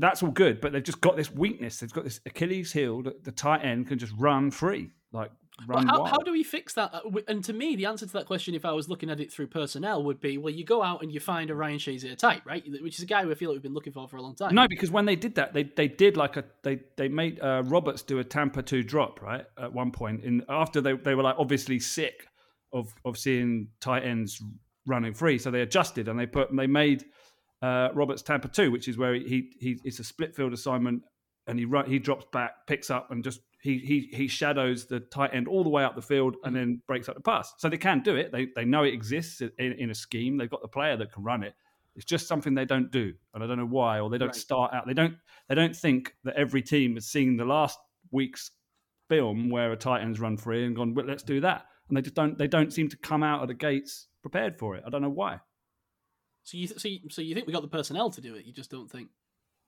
that's 0.00 0.22
all 0.22 0.30
good, 0.30 0.60
but 0.60 0.72
they've 0.72 0.82
just 0.82 1.00
got 1.00 1.16
this 1.16 1.32
weakness. 1.32 1.78
They've 1.78 1.92
got 1.92 2.04
this 2.04 2.20
Achilles 2.26 2.72
heel. 2.72 3.02
that 3.02 3.24
The 3.24 3.32
tight 3.32 3.64
end 3.64 3.88
can 3.88 3.98
just 3.98 4.12
run 4.18 4.50
free, 4.50 4.90
like 5.12 5.30
run 5.66 5.86
how, 5.86 6.04
how 6.04 6.18
do 6.18 6.32
we 6.32 6.42
fix 6.42 6.74
that? 6.74 6.94
Uh, 6.94 7.00
And 7.28 7.44
to 7.44 7.52
me, 7.52 7.76
the 7.76 7.86
answer 7.86 8.06
to 8.06 8.12
that 8.14 8.26
question, 8.26 8.54
if 8.54 8.64
I 8.64 8.72
was 8.72 8.88
looking 8.88 9.10
at 9.10 9.20
it 9.20 9.32
through 9.32 9.48
personnel, 9.48 10.02
would 10.04 10.20
be 10.20 10.38
well, 10.38 10.52
you 10.52 10.64
go 10.64 10.82
out 10.82 11.02
and 11.02 11.12
you 11.12 11.20
find 11.20 11.50
a 11.50 11.54
Ryan 11.54 11.78
Shazier 11.78 12.16
type, 12.16 12.42
right? 12.46 12.64
Which 12.82 12.98
is 12.98 13.02
a 13.02 13.06
guy 13.06 13.24
we 13.24 13.34
feel 13.34 13.50
like 13.50 13.56
we've 13.56 13.62
been 13.62 13.74
looking 13.74 13.92
for 13.92 14.08
for 14.08 14.16
a 14.16 14.22
long 14.22 14.34
time. 14.34 14.54
No, 14.54 14.66
because 14.68 14.90
when 14.90 15.04
they 15.04 15.16
did 15.16 15.34
that, 15.36 15.52
they 15.52 15.64
they 15.64 15.88
did 15.88 16.16
like 16.16 16.36
a 16.36 16.44
they 16.62 16.80
they 16.96 17.08
made 17.08 17.40
uh, 17.40 17.62
Roberts 17.66 18.02
do 18.02 18.18
a 18.18 18.24
Tampa 18.24 18.62
two 18.62 18.82
drop 18.82 19.20
right 19.22 19.44
at 19.58 19.72
one 19.72 19.90
point. 19.90 20.24
In 20.24 20.44
after 20.48 20.80
they 20.80 20.94
they 20.94 21.14
were 21.14 21.22
like 21.22 21.36
obviously 21.38 21.78
sick 21.78 22.26
of 22.72 22.92
of 23.04 23.18
seeing 23.18 23.68
tight 23.80 24.04
ends 24.04 24.42
running 24.86 25.14
free, 25.14 25.38
so 25.38 25.50
they 25.50 25.60
adjusted 25.60 26.08
and 26.08 26.18
they 26.18 26.26
put 26.26 26.54
they 26.56 26.66
made 26.66 27.04
uh, 27.62 27.88
Roberts 27.94 28.22
Tampa 28.22 28.48
two, 28.48 28.70
which 28.70 28.88
is 28.88 28.96
where 28.96 29.14
he 29.14 29.52
he 29.60 29.78
it's 29.84 29.98
a 29.98 30.04
split 30.04 30.34
field 30.34 30.52
assignment 30.52 31.02
and 31.46 31.58
he 31.58 31.64
run, 31.64 31.86
he 31.86 31.98
drops 31.98 32.26
back, 32.32 32.66
picks 32.66 32.90
up, 32.90 33.10
and 33.10 33.24
just 33.24 33.40
he 33.60 33.78
he 33.78 34.08
he 34.16 34.28
shadows 34.28 34.86
the 34.86 35.00
tight 35.00 35.34
end 35.34 35.48
all 35.48 35.62
the 35.64 35.68
way 35.70 35.84
up 35.84 35.94
the 35.94 36.02
field 36.02 36.36
and 36.44 36.54
then 36.54 36.80
breaks 36.86 37.08
up 37.08 37.14
the 37.16 37.20
pass. 37.20 37.52
So 37.58 37.68
they 37.68 37.76
can 37.78 38.00
do 38.00 38.16
it. 38.16 38.32
They 38.32 38.48
they 38.54 38.64
know 38.64 38.84
it 38.84 38.94
exists 38.94 39.40
in, 39.40 39.52
in 39.58 39.90
a 39.90 39.94
scheme. 39.94 40.36
They've 40.36 40.50
got 40.50 40.62
the 40.62 40.68
player 40.68 40.96
that 40.96 41.12
can 41.12 41.22
run 41.24 41.42
it. 41.42 41.54
It's 41.96 42.04
just 42.04 42.28
something 42.28 42.54
they 42.54 42.64
don't 42.64 42.90
do, 42.92 43.12
and 43.34 43.42
I 43.42 43.46
don't 43.46 43.58
know 43.58 43.66
why, 43.66 44.00
or 44.00 44.08
they 44.08 44.18
don't 44.18 44.28
Right. 44.28 44.36
start 44.36 44.72
out. 44.72 44.86
They 44.86 44.94
don't. 44.94 45.14
They 45.48 45.54
don't 45.54 45.74
think 45.74 46.14
that 46.24 46.36
every 46.36 46.62
team 46.62 46.94
has 46.94 47.06
seen 47.06 47.36
the 47.36 47.44
last 47.44 47.78
week's 48.12 48.52
film 49.08 49.50
where 49.50 49.72
a 49.72 49.76
Titans 49.76 50.20
run 50.20 50.36
free 50.36 50.64
and 50.64 50.76
gone, 50.76 50.94
well, 50.94 51.04
let's 51.04 51.24
do 51.24 51.40
that, 51.40 51.66
and 51.88 51.96
they 51.96 52.02
just 52.02 52.14
don't. 52.14 52.38
They 52.38 52.46
don't 52.46 52.72
seem 52.72 52.88
to 52.88 52.96
come 52.98 53.22
out 53.24 53.42
of 53.42 53.48
the 53.48 53.54
gates 53.54 54.06
prepared 54.22 54.56
for 54.56 54.76
it. 54.76 54.84
I 54.86 54.90
don't 54.90 55.02
know 55.02 55.10
why. 55.10 55.40
So 56.42 56.56
you, 56.56 56.66
so 56.68 56.88
you, 56.88 56.98
so 57.10 57.22
you 57.22 57.34
think 57.34 57.46
we 57.46 57.52
got 57.52 57.62
the 57.62 57.68
personnel 57.68 58.10
to 58.10 58.20
do 58.20 58.34
it? 58.34 58.44
You 58.46 58.52
just 58.52 58.70
don't 58.70 58.90
think. 58.90 59.08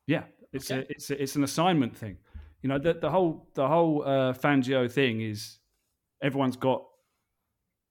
Yeah, 0.06 0.24
it's 0.52 0.70
Okay. 0.70 0.80
a, 0.80 0.86
it's 0.88 1.10
a, 1.10 1.22
it's 1.22 1.36
an 1.36 1.44
assignment 1.44 1.96
thing. 1.96 2.16
You 2.62 2.68
know, 2.68 2.78
the, 2.78 2.94
the 2.94 3.10
whole 3.10 3.48
the 3.54 3.66
whole 3.68 4.02
uh, 4.04 4.32
Fangio 4.32 4.90
thing 4.90 5.20
is 5.20 5.58
everyone's 6.22 6.56
got 6.56 6.84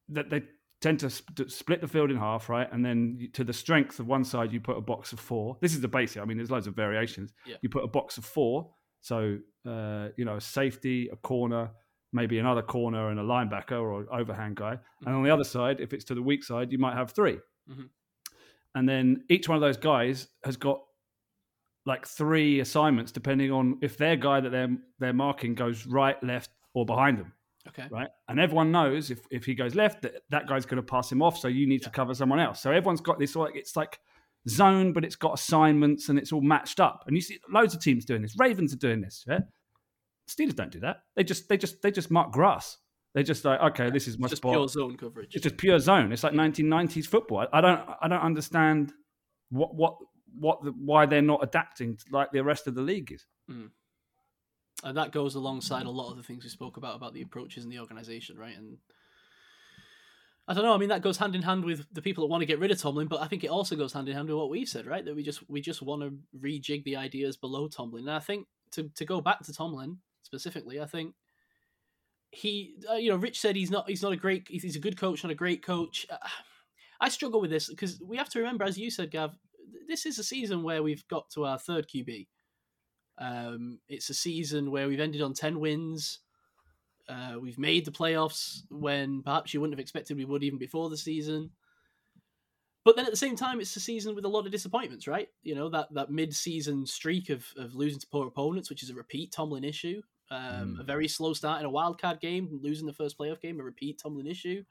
that 0.09 0.29
they 0.29 0.43
tend 0.81 0.99
to 0.99 1.09
sp- 1.13 1.47
split 1.47 1.79
the 1.81 1.87
field 1.87 2.09
in 2.11 2.17
half, 2.17 2.49
right? 2.49 2.67
And 2.71 2.83
then 2.83 3.29
to 3.33 3.43
the 3.43 3.53
strength 3.53 3.99
of 3.99 4.07
one 4.07 4.23
side, 4.23 4.51
you 4.51 4.59
put 4.59 4.77
a 4.77 4.81
box 4.81 5.13
of 5.13 5.19
four. 5.19 5.57
This 5.61 5.73
is 5.73 5.81
the 5.81 5.87
basic. 5.87 6.21
I 6.21 6.25
mean, 6.25 6.37
there's 6.37 6.49
loads 6.51 6.67
of 6.67 6.75
variations. 6.75 7.33
Yeah. 7.45 7.55
You 7.61 7.69
put 7.69 7.83
a 7.83 7.87
box 7.87 8.17
of 8.17 8.25
four, 8.25 8.71
so 9.01 9.37
uh, 9.67 10.07
you 10.17 10.25
know, 10.25 10.37
a 10.37 10.41
safety, 10.41 11.07
a 11.11 11.15
corner, 11.17 11.69
maybe 12.13 12.39
another 12.39 12.61
corner, 12.63 13.09
and 13.09 13.19
a 13.19 13.23
linebacker 13.23 13.79
or 13.79 14.05
overhang 14.11 14.53
guy. 14.55 14.77
And 15.05 15.15
on 15.15 15.23
the 15.23 15.29
other 15.29 15.43
side, 15.43 15.79
if 15.79 15.93
it's 15.93 16.05
to 16.05 16.15
the 16.15 16.21
weak 16.23 16.43
side, 16.43 16.71
you 16.71 16.77
might 16.79 16.95
have 16.95 17.11
3 17.11 17.37
Mhm. 17.69 17.89
And 18.75 18.88
then 18.88 19.23
each 19.29 19.49
one 19.49 19.55
of 19.55 19.62
those 19.62 19.77
guys 19.77 20.27
has 20.43 20.57
got 20.57 20.81
like 21.86 22.05
three 22.05 22.60
assignments 22.60 23.12
depending 23.12 23.51
on 23.51 23.77
if 23.81 23.97
their 23.97 24.15
guy 24.15 24.39
that 24.39 24.51
they're 24.51 24.77
they're 24.99 25.13
marking 25.13 25.55
goes 25.55 25.86
right, 25.88 26.21
left, 26.23 26.51
or 26.73 26.86
behind 26.86 27.17
them, 27.17 27.34
Okay. 27.67 27.88
right? 27.89 28.10
And 28.29 28.39
everyone 28.39 28.71
knows 28.71 29.12
if 29.12 29.19
if 29.31 29.45
he 29.45 29.55
goes 29.55 29.75
left, 29.75 30.03
that 30.03 30.21
that 30.29 30.47
guy's 30.47 30.65
going 30.65 30.77
to 30.81 30.84
pass 30.84 31.12
him 31.12 31.21
off, 31.21 31.38
so 31.38 31.47
you 31.47 31.67
need 31.67 31.84
to 31.84 31.89
cover 31.89 32.13
someone 32.13 32.39
else. 32.39 32.62
So 32.62 32.71
everyone's 32.71 33.01
got 33.01 33.19
this 33.19 33.36
like 33.36 33.55
it's 33.55 33.75
like 33.75 33.99
zone, 34.47 34.93
but 34.93 35.03
it's 35.03 35.15
got 35.15 35.34
assignments 35.34 36.10
and 36.10 36.17
it's 36.17 36.31
all 36.31 36.41
matched 36.41 36.79
up. 36.79 37.03
And 37.07 37.15
you 37.15 37.21
see 37.21 37.39
loads 37.49 37.73
of 37.75 37.81
teams 37.81 38.05
doing 38.05 38.21
this. 38.21 38.36
Ravens 38.38 38.73
are 38.73 38.77
doing 38.77 39.01
this. 39.01 39.25
Yeah? 39.27 39.39
Steelers 40.29 40.55
don't 40.55 40.71
do 40.71 40.79
that. 40.81 41.03
They 41.15 41.23
just 41.23 41.49
they 41.49 41.57
just 41.57 41.81
they 41.81 41.91
just 41.91 42.10
mark 42.12 42.31
grass. 42.31 42.77
They're 43.13 43.24
just 43.24 43.43
like 43.43 43.60
okay, 43.60 43.89
this 43.89 44.08
is 44.08 44.17
my 44.17 44.28
Just 44.28 44.41
spot. 44.41 44.54
pure 44.54 44.67
zone 44.67 44.95
coverage. 44.97 45.36
It's 45.36 45.43
just 45.43 45.58
pure 45.58 45.80
zone. 45.80 46.12
It's 46.12 46.24
like 46.24 46.34
1990s 46.34 47.06
football. 47.08 47.39
I, 47.39 47.47
I 47.58 47.62
don't 47.62 47.82
I 48.02 48.08
don't 48.08 48.21
understand 48.21 48.93
what 49.50 49.76
what 49.76 49.97
what 50.39 50.63
the, 50.63 50.71
why 50.71 51.06
they're 51.06 51.21
not 51.21 51.43
adapting 51.43 51.97
to 51.97 52.06
like 52.12 52.32
the 52.32 52.41
rest 52.43 52.67
of 52.67 52.76
the 52.76 52.82
league 52.82 53.12
is. 53.12 53.26
Hmm. 53.50 53.65
and 54.84 54.95
that 54.97 55.12
goes 55.12 55.36
alongside 55.36 55.86
a 55.86 55.89
lot 55.89 56.12
of 56.12 56.17
the 56.17 56.24
things 56.24 56.43
we 56.43 56.50
spoke 56.50 56.78
about 56.78 56.95
about 56.95 57.13
the 57.13 57.21
approaches 57.21 57.65
in 57.65 57.69
the 57.69 57.80
organization, 57.80 58.38
right? 58.38 58.56
And 58.58 58.78
I 60.47 60.54
don't 60.54 60.63
know. 60.63 60.74
I 60.74 60.78
mean, 60.78 60.89
that 60.89 61.02
goes 61.02 61.17
hand 61.17 61.36
in 61.36 61.41
hand 61.43 61.65
with 61.65 61.86
the 61.93 62.02
people 62.02 62.24
that 62.24 62.32
want 62.32 62.41
to 62.41 62.45
get 62.45 62.60
rid 62.60 62.71
of 62.71 62.80
Tomlin, 62.80 63.08
but 63.08 63.21
I 63.21 63.28
think 63.28 63.43
it 63.43 63.50
also 63.50 63.76
goes 63.76 63.93
hand 63.93 64.10
in 64.10 64.15
hand 64.15 64.28
with 64.28 64.38
what 64.38 64.50
we 64.50 64.65
said, 64.65 64.86
right? 64.86 65.04
That 65.04 65.15
we 65.15 65.24
just 65.24 65.47
we 65.50 65.62
just 65.62 65.82
want 65.82 66.02
to 66.02 66.13
rejig 66.39 66.84
the 66.84 66.95
ideas 66.95 67.36
below 67.38 67.67
Tomlin. 67.67 68.08
And 68.08 68.15
I 68.15 68.19
think 68.19 68.47
to 68.71 68.89
to 68.95 69.06
go 69.06 69.21
back 69.21 69.41
to 69.43 69.54
Tomlin 69.54 69.97
specifically, 70.24 70.80
I 70.80 70.86
think 70.86 71.13
he, 72.31 72.75
uh, 72.89 72.95
you 72.95 73.09
know, 73.09 73.17
Rich 73.17 73.39
said 73.39 73.55
he's 73.55 73.71
not 73.71 73.89
he's 73.89 74.01
not 74.01 74.13
a 74.13 74.17
great 74.17 74.47
he's 74.49 74.75
a 74.75 74.79
good 74.79 74.97
coach, 74.97 75.23
not 75.23 75.31
a 75.31 75.35
great 75.35 75.63
coach. 75.63 76.07
Uh, 76.09 76.17
I 76.99 77.09
struggle 77.09 77.41
with 77.41 77.51
this 77.51 77.69
because 77.69 78.01
we 78.01 78.17
have 78.17 78.29
to 78.29 78.39
remember, 78.39 78.63
as 78.63 78.77
you 78.77 78.89
said, 78.89 79.11
Gav, 79.11 79.35
this 79.87 80.05
is 80.05 80.19
a 80.19 80.23
season 80.23 80.63
where 80.63 80.83
we've 80.83 81.07
got 81.07 81.29
to 81.31 81.45
our 81.45 81.57
third 81.57 81.87
QB. 81.87 82.27
Um, 83.17 83.79
it's 83.89 84.09
a 84.09 84.13
season 84.13 84.71
where 84.71 84.87
we've 84.87 84.99
ended 84.99 85.21
on 85.21 85.33
10 85.33 85.59
wins. 85.59 86.19
Uh, 87.09 87.35
we've 87.41 87.59
made 87.59 87.85
the 87.85 87.91
playoffs 87.91 88.61
when 88.69 89.21
perhaps 89.23 89.53
you 89.53 89.59
wouldn't 89.59 89.73
have 89.73 89.81
expected 89.81 90.15
we 90.15 90.25
would 90.25 90.43
even 90.43 90.59
before 90.59 90.89
the 90.89 90.97
season. 90.97 91.49
But 92.85 92.95
then 92.95 93.05
at 93.05 93.11
the 93.11 93.17
same 93.17 93.35
time, 93.35 93.59
it's 93.59 93.75
a 93.75 93.79
season 93.79 94.15
with 94.15 94.25
a 94.25 94.29
lot 94.29 94.45
of 94.45 94.51
disappointments, 94.51 95.07
right? 95.07 95.27
You 95.43 95.55
know, 95.55 95.69
that, 95.69 95.93
that 95.93 96.09
mid 96.09 96.35
season 96.35 96.85
streak 96.85 97.29
of, 97.29 97.45
of 97.57 97.75
losing 97.75 97.99
to 97.99 98.07
poor 98.07 98.27
opponents, 98.27 98.69
which 98.69 98.81
is 98.81 98.89
a 98.89 98.95
repeat 98.95 99.31
Tomlin 99.31 99.63
issue. 99.63 100.01
Um, 100.31 100.77
A 100.79 100.83
very 100.83 101.07
slow 101.07 101.33
start 101.33 101.59
in 101.59 101.65
a 101.65 101.69
wild 101.69 102.01
card 102.01 102.21
game, 102.21 102.47
losing 102.61 102.87
the 102.87 102.93
first 102.93 103.17
playoff 103.17 103.41
game, 103.41 103.59
a 103.59 103.63
repeat 103.63 103.99
Tomlin 103.99 104.27
issue. 104.27 104.63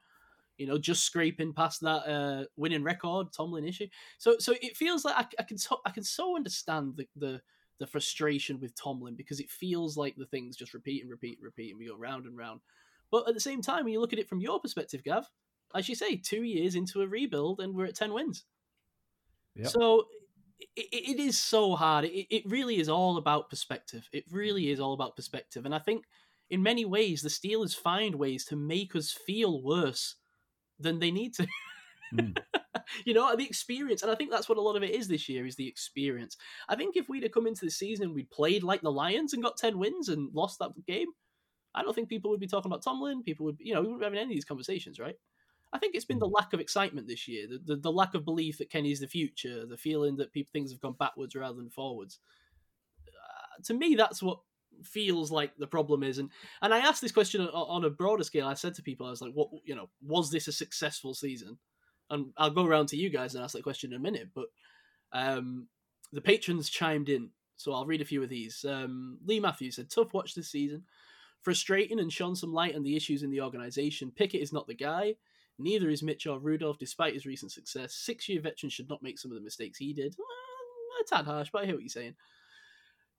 You 0.56 0.66
know, 0.66 0.78
just 0.78 1.04
scraping 1.04 1.52
past 1.52 1.82
that 1.82 2.08
uh, 2.08 2.44
winning 2.56 2.82
record, 2.82 3.32
Tomlin 3.32 3.66
issue. 3.66 3.86
So, 4.18 4.36
so 4.38 4.54
it 4.60 4.76
feels 4.76 5.04
like 5.04 5.16
I, 5.16 5.26
I 5.38 5.42
can 5.44 5.58
so, 5.58 5.80
I 5.84 5.90
can 5.90 6.02
so 6.02 6.34
understand 6.34 6.94
the, 6.96 7.06
the 7.16 7.40
the 7.78 7.86
frustration 7.86 8.60
with 8.60 8.74
Tomlin 8.74 9.14
because 9.16 9.40
it 9.40 9.50
feels 9.50 9.96
like 9.96 10.14
the 10.16 10.26
things 10.26 10.56
just 10.56 10.74
repeat 10.74 11.02
and 11.02 11.10
repeat 11.10 11.38
and 11.38 11.44
repeat 11.44 11.70
and 11.70 11.78
we 11.78 11.86
go 11.88 11.96
round 11.96 12.26
and 12.26 12.36
round. 12.36 12.60
But 13.10 13.26
at 13.26 13.34
the 13.34 13.40
same 13.40 13.62
time, 13.62 13.84
when 13.84 13.92
you 13.92 14.00
look 14.00 14.12
at 14.12 14.18
it 14.18 14.28
from 14.28 14.40
your 14.40 14.60
perspective, 14.60 15.02
Gav, 15.02 15.26
as 15.74 15.88
you 15.88 15.94
say, 15.94 16.16
two 16.16 16.42
years 16.42 16.74
into 16.74 17.00
a 17.00 17.08
rebuild 17.08 17.60
and 17.60 17.74
we're 17.74 17.86
at 17.86 17.96
10 17.96 18.12
wins. 18.12 18.44
Yep. 19.56 19.68
So 19.68 20.04
it, 20.76 20.88
it 20.92 21.20
is 21.20 21.38
so 21.38 21.74
hard. 21.74 22.04
It, 22.04 22.26
it 22.34 22.42
really 22.46 22.78
is 22.80 22.88
all 22.88 23.16
about 23.16 23.50
perspective. 23.50 24.08
It 24.12 24.24
really 24.30 24.70
is 24.70 24.80
all 24.80 24.92
about 24.92 25.16
perspective. 25.16 25.64
And 25.64 25.74
I 25.74 25.78
think 25.78 26.04
in 26.50 26.62
many 26.62 26.84
ways, 26.84 27.22
the 27.22 27.28
Steelers 27.28 27.76
find 27.76 28.14
ways 28.14 28.44
to 28.46 28.56
make 28.56 28.94
us 28.96 29.12
feel 29.12 29.62
worse 29.62 30.16
than 30.78 30.98
they 30.98 31.10
need 31.10 31.34
to. 31.34 31.46
Mm. 32.14 32.36
you 33.04 33.14
know, 33.14 33.34
the 33.36 33.44
experience. 33.44 34.02
And 34.02 34.10
I 34.10 34.14
think 34.14 34.30
that's 34.30 34.48
what 34.48 34.58
a 34.58 34.62
lot 34.62 34.76
of 34.76 34.82
it 34.82 34.90
is 34.90 35.08
this 35.08 35.28
year 35.28 35.46
is 35.46 35.56
the 35.56 35.68
experience. 35.68 36.36
I 36.68 36.76
think 36.76 36.96
if 36.96 37.08
we'd 37.08 37.22
have 37.22 37.32
come 37.32 37.46
into 37.46 37.64
the 37.64 37.70
season 37.70 38.06
and 38.06 38.14
we'd 38.14 38.30
played 38.30 38.62
like 38.62 38.80
the 38.80 38.92
Lions 38.92 39.32
and 39.32 39.42
got 39.42 39.56
10 39.56 39.78
wins 39.78 40.08
and 40.08 40.32
lost 40.34 40.58
that 40.58 40.72
game, 40.86 41.08
I 41.74 41.82
don't 41.82 41.94
think 41.94 42.08
people 42.08 42.30
would 42.30 42.40
be 42.40 42.48
talking 42.48 42.70
about 42.70 42.82
Tomlin. 42.82 43.22
People 43.22 43.46
would, 43.46 43.56
you 43.60 43.74
know, 43.74 43.80
we 43.80 43.86
wouldn't 43.86 44.00
be 44.00 44.06
having 44.06 44.18
any 44.18 44.32
of 44.32 44.34
these 44.34 44.44
conversations, 44.44 44.98
right? 44.98 45.14
I 45.72 45.78
think 45.78 45.94
it's 45.94 46.04
been 46.04 46.18
the 46.18 46.26
lack 46.26 46.52
of 46.52 46.60
excitement 46.60 47.06
this 47.06 47.28
year, 47.28 47.46
the, 47.48 47.58
the, 47.58 47.80
the 47.80 47.92
lack 47.92 48.14
of 48.14 48.24
belief 48.24 48.58
that 48.58 48.70
Kenny's 48.70 49.00
the 49.00 49.06
future, 49.06 49.66
the 49.66 49.76
feeling 49.76 50.16
that 50.16 50.32
people, 50.32 50.50
things 50.52 50.72
have 50.72 50.80
gone 50.80 50.96
backwards 50.98 51.36
rather 51.36 51.56
than 51.56 51.70
forwards. 51.70 52.18
Uh, 53.06 53.62
to 53.64 53.74
me, 53.74 53.94
that's 53.94 54.22
what 54.22 54.40
feels 54.84 55.30
like 55.30 55.56
the 55.56 55.66
problem 55.66 56.02
is. 56.02 56.18
And 56.18 56.30
and 56.62 56.74
I 56.74 56.78
asked 56.78 57.02
this 57.02 57.12
question 57.12 57.40
on, 57.42 57.48
on 57.48 57.84
a 57.84 57.90
broader 57.90 58.24
scale. 58.24 58.46
I 58.46 58.54
said 58.54 58.74
to 58.74 58.82
people, 58.82 59.06
I 59.06 59.10
was 59.10 59.22
like, 59.22 59.32
"What, 59.32 59.48
you 59.64 59.74
know, 59.74 59.88
was 60.02 60.30
this 60.30 60.48
a 60.48 60.52
successful 60.52 61.14
season?" 61.14 61.58
And 62.08 62.32
I'll 62.36 62.50
go 62.50 62.66
around 62.66 62.88
to 62.88 62.96
you 62.96 63.08
guys 63.08 63.34
and 63.34 63.44
ask 63.44 63.54
that 63.54 63.62
question 63.62 63.92
in 63.92 63.96
a 63.96 64.02
minute. 64.02 64.28
But 64.34 64.46
um, 65.12 65.68
the 66.12 66.20
patrons 66.20 66.68
chimed 66.68 67.08
in, 67.08 67.30
so 67.56 67.72
I'll 67.72 67.86
read 67.86 68.00
a 68.00 68.06
few 68.06 68.22
of 68.22 68.28
these. 68.28 68.64
Um, 68.68 69.18
Lee 69.24 69.40
Matthews 69.40 69.76
said, 69.76 69.90
"Tough 69.90 70.12
watch 70.14 70.34
this 70.34 70.50
season." 70.50 70.84
Frustrating 71.42 72.00
and 72.00 72.12
shone 72.12 72.36
some 72.36 72.52
light 72.52 72.76
on 72.76 72.82
the 72.82 72.96
issues 72.96 73.22
in 73.22 73.30
the 73.30 73.40
organization. 73.40 74.12
Pickett 74.14 74.42
is 74.42 74.52
not 74.52 74.66
the 74.66 74.74
guy. 74.74 75.14
Neither 75.60 75.90
is 75.90 76.02
Mitchell 76.02 76.38
Rudolph, 76.38 76.78
despite 76.78 77.14
his 77.14 77.26
recent 77.26 77.52
success. 77.52 77.94
Six 77.94 78.28
year 78.28 78.40
veteran 78.40 78.70
should 78.70 78.88
not 78.88 79.02
make 79.02 79.18
some 79.18 79.30
of 79.30 79.36
the 79.36 79.44
mistakes 79.44 79.78
he 79.78 79.92
did. 79.92 80.16
Uh, 80.18 81.02
a 81.02 81.04
tad 81.04 81.24
harsh, 81.24 81.50
but 81.52 81.62
I 81.62 81.66
hear 81.66 81.74
what 81.74 81.82
you're 81.82 81.88
saying. 81.88 82.14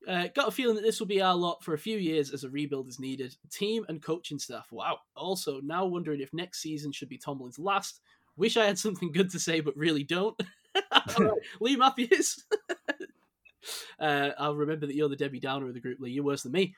Uh, 0.07 0.27
got 0.33 0.47
a 0.47 0.51
feeling 0.51 0.75
that 0.75 0.81
this 0.81 0.99
will 0.99 1.07
be 1.07 1.21
our 1.21 1.35
lot 1.35 1.63
for 1.63 1.73
a 1.73 1.79
few 1.79 1.97
years 1.97 2.31
as 2.31 2.43
a 2.43 2.49
rebuild 2.49 2.87
is 2.87 2.99
needed. 2.99 3.35
Team 3.51 3.85
and 3.87 4.01
coaching 4.01 4.39
staff, 4.39 4.71
wow. 4.71 4.97
Also, 5.15 5.61
now 5.61 5.85
wondering 5.85 6.21
if 6.21 6.33
next 6.33 6.59
season 6.61 6.91
should 6.91 7.09
be 7.09 7.19
Tomlin's 7.19 7.59
last. 7.59 8.01
Wish 8.35 8.57
I 8.57 8.65
had 8.65 8.79
something 8.79 9.11
good 9.11 9.29
to 9.31 9.39
say, 9.39 9.59
but 9.59 9.77
really 9.77 10.03
don't. 10.03 10.41
Lee 11.59 11.75
Matthews. 11.75 12.43
uh, 13.99 14.31
I'll 14.39 14.55
remember 14.55 14.87
that 14.87 14.95
you're 14.95 15.09
the 15.09 15.15
Debbie 15.15 15.39
Downer 15.39 15.67
of 15.67 15.75
the 15.75 15.79
group, 15.79 15.99
Lee. 15.99 16.11
You're 16.11 16.23
worse 16.23 16.43
than 16.43 16.53
me. 16.53 16.75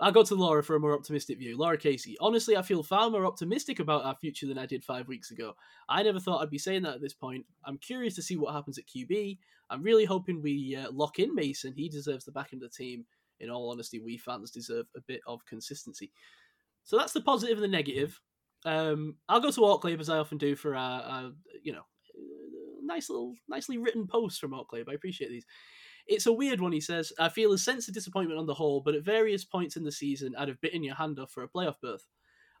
I'll 0.00 0.12
go 0.12 0.24
to 0.24 0.34
Laura 0.34 0.62
for 0.62 0.74
a 0.74 0.80
more 0.80 0.92
optimistic 0.92 1.38
view. 1.38 1.56
Laura 1.56 1.78
Casey. 1.78 2.16
Honestly, 2.20 2.56
I 2.56 2.62
feel 2.62 2.82
far 2.82 3.10
more 3.10 3.26
optimistic 3.26 3.78
about 3.78 4.04
our 4.04 4.16
future 4.16 4.46
than 4.46 4.58
I 4.58 4.66
did 4.66 4.84
five 4.84 5.06
weeks 5.06 5.30
ago. 5.30 5.54
I 5.88 6.02
never 6.02 6.18
thought 6.18 6.42
I'd 6.42 6.50
be 6.50 6.58
saying 6.58 6.82
that 6.82 6.96
at 6.96 7.00
this 7.00 7.14
point. 7.14 7.46
I'm 7.64 7.78
curious 7.78 8.14
to 8.16 8.22
see 8.22 8.36
what 8.36 8.54
happens 8.54 8.76
at 8.76 8.86
QB. 8.86 9.38
I'm 9.70 9.82
really 9.82 10.04
hoping 10.04 10.42
we 10.42 10.76
uh, 10.76 10.90
lock 10.90 11.18
in 11.20 11.34
Mason. 11.34 11.72
He 11.76 11.88
deserves 11.88 12.24
the 12.24 12.32
back 12.32 12.50
end 12.52 12.62
of 12.62 12.72
the 12.72 12.84
team. 12.84 13.04
In 13.40 13.50
all 13.50 13.70
honesty, 13.70 14.00
we 14.00 14.18
fans 14.18 14.50
deserve 14.50 14.86
a 14.96 15.00
bit 15.00 15.20
of 15.26 15.44
consistency. 15.46 16.12
So 16.82 16.98
that's 16.98 17.12
the 17.12 17.20
positive 17.20 17.56
and 17.56 17.64
the 17.64 17.68
negative. 17.68 18.20
Um, 18.64 19.16
I'll 19.28 19.40
go 19.40 19.50
to 19.50 19.60
Orklab 19.60 20.00
as 20.00 20.08
I 20.08 20.18
often 20.18 20.38
do 20.38 20.56
for 20.56 20.74
our, 20.74 21.02
our 21.02 21.30
you 21.62 21.72
know, 21.72 21.82
nice 22.82 23.10
little, 23.10 23.34
nicely 23.48 23.78
written 23.78 24.06
posts 24.06 24.38
from 24.38 24.52
Orklab. 24.52 24.88
I 24.88 24.94
appreciate 24.94 25.30
these. 25.30 25.46
It's 26.06 26.26
a 26.26 26.32
weird 26.32 26.60
one, 26.60 26.72
he 26.72 26.80
says. 26.80 27.12
I 27.18 27.30
feel 27.30 27.52
a 27.52 27.58
sense 27.58 27.88
of 27.88 27.94
disappointment 27.94 28.38
on 28.38 28.46
the 28.46 28.54
whole, 28.54 28.80
but 28.80 28.94
at 28.94 29.02
various 29.02 29.44
points 29.44 29.76
in 29.76 29.84
the 29.84 29.92
season, 29.92 30.34
I'd 30.36 30.48
have 30.48 30.60
bitten 30.60 30.82
your 30.82 30.96
hand 30.96 31.18
off 31.18 31.30
for 31.30 31.42
a 31.42 31.48
playoff 31.48 31.80
berth. 31.80 32.06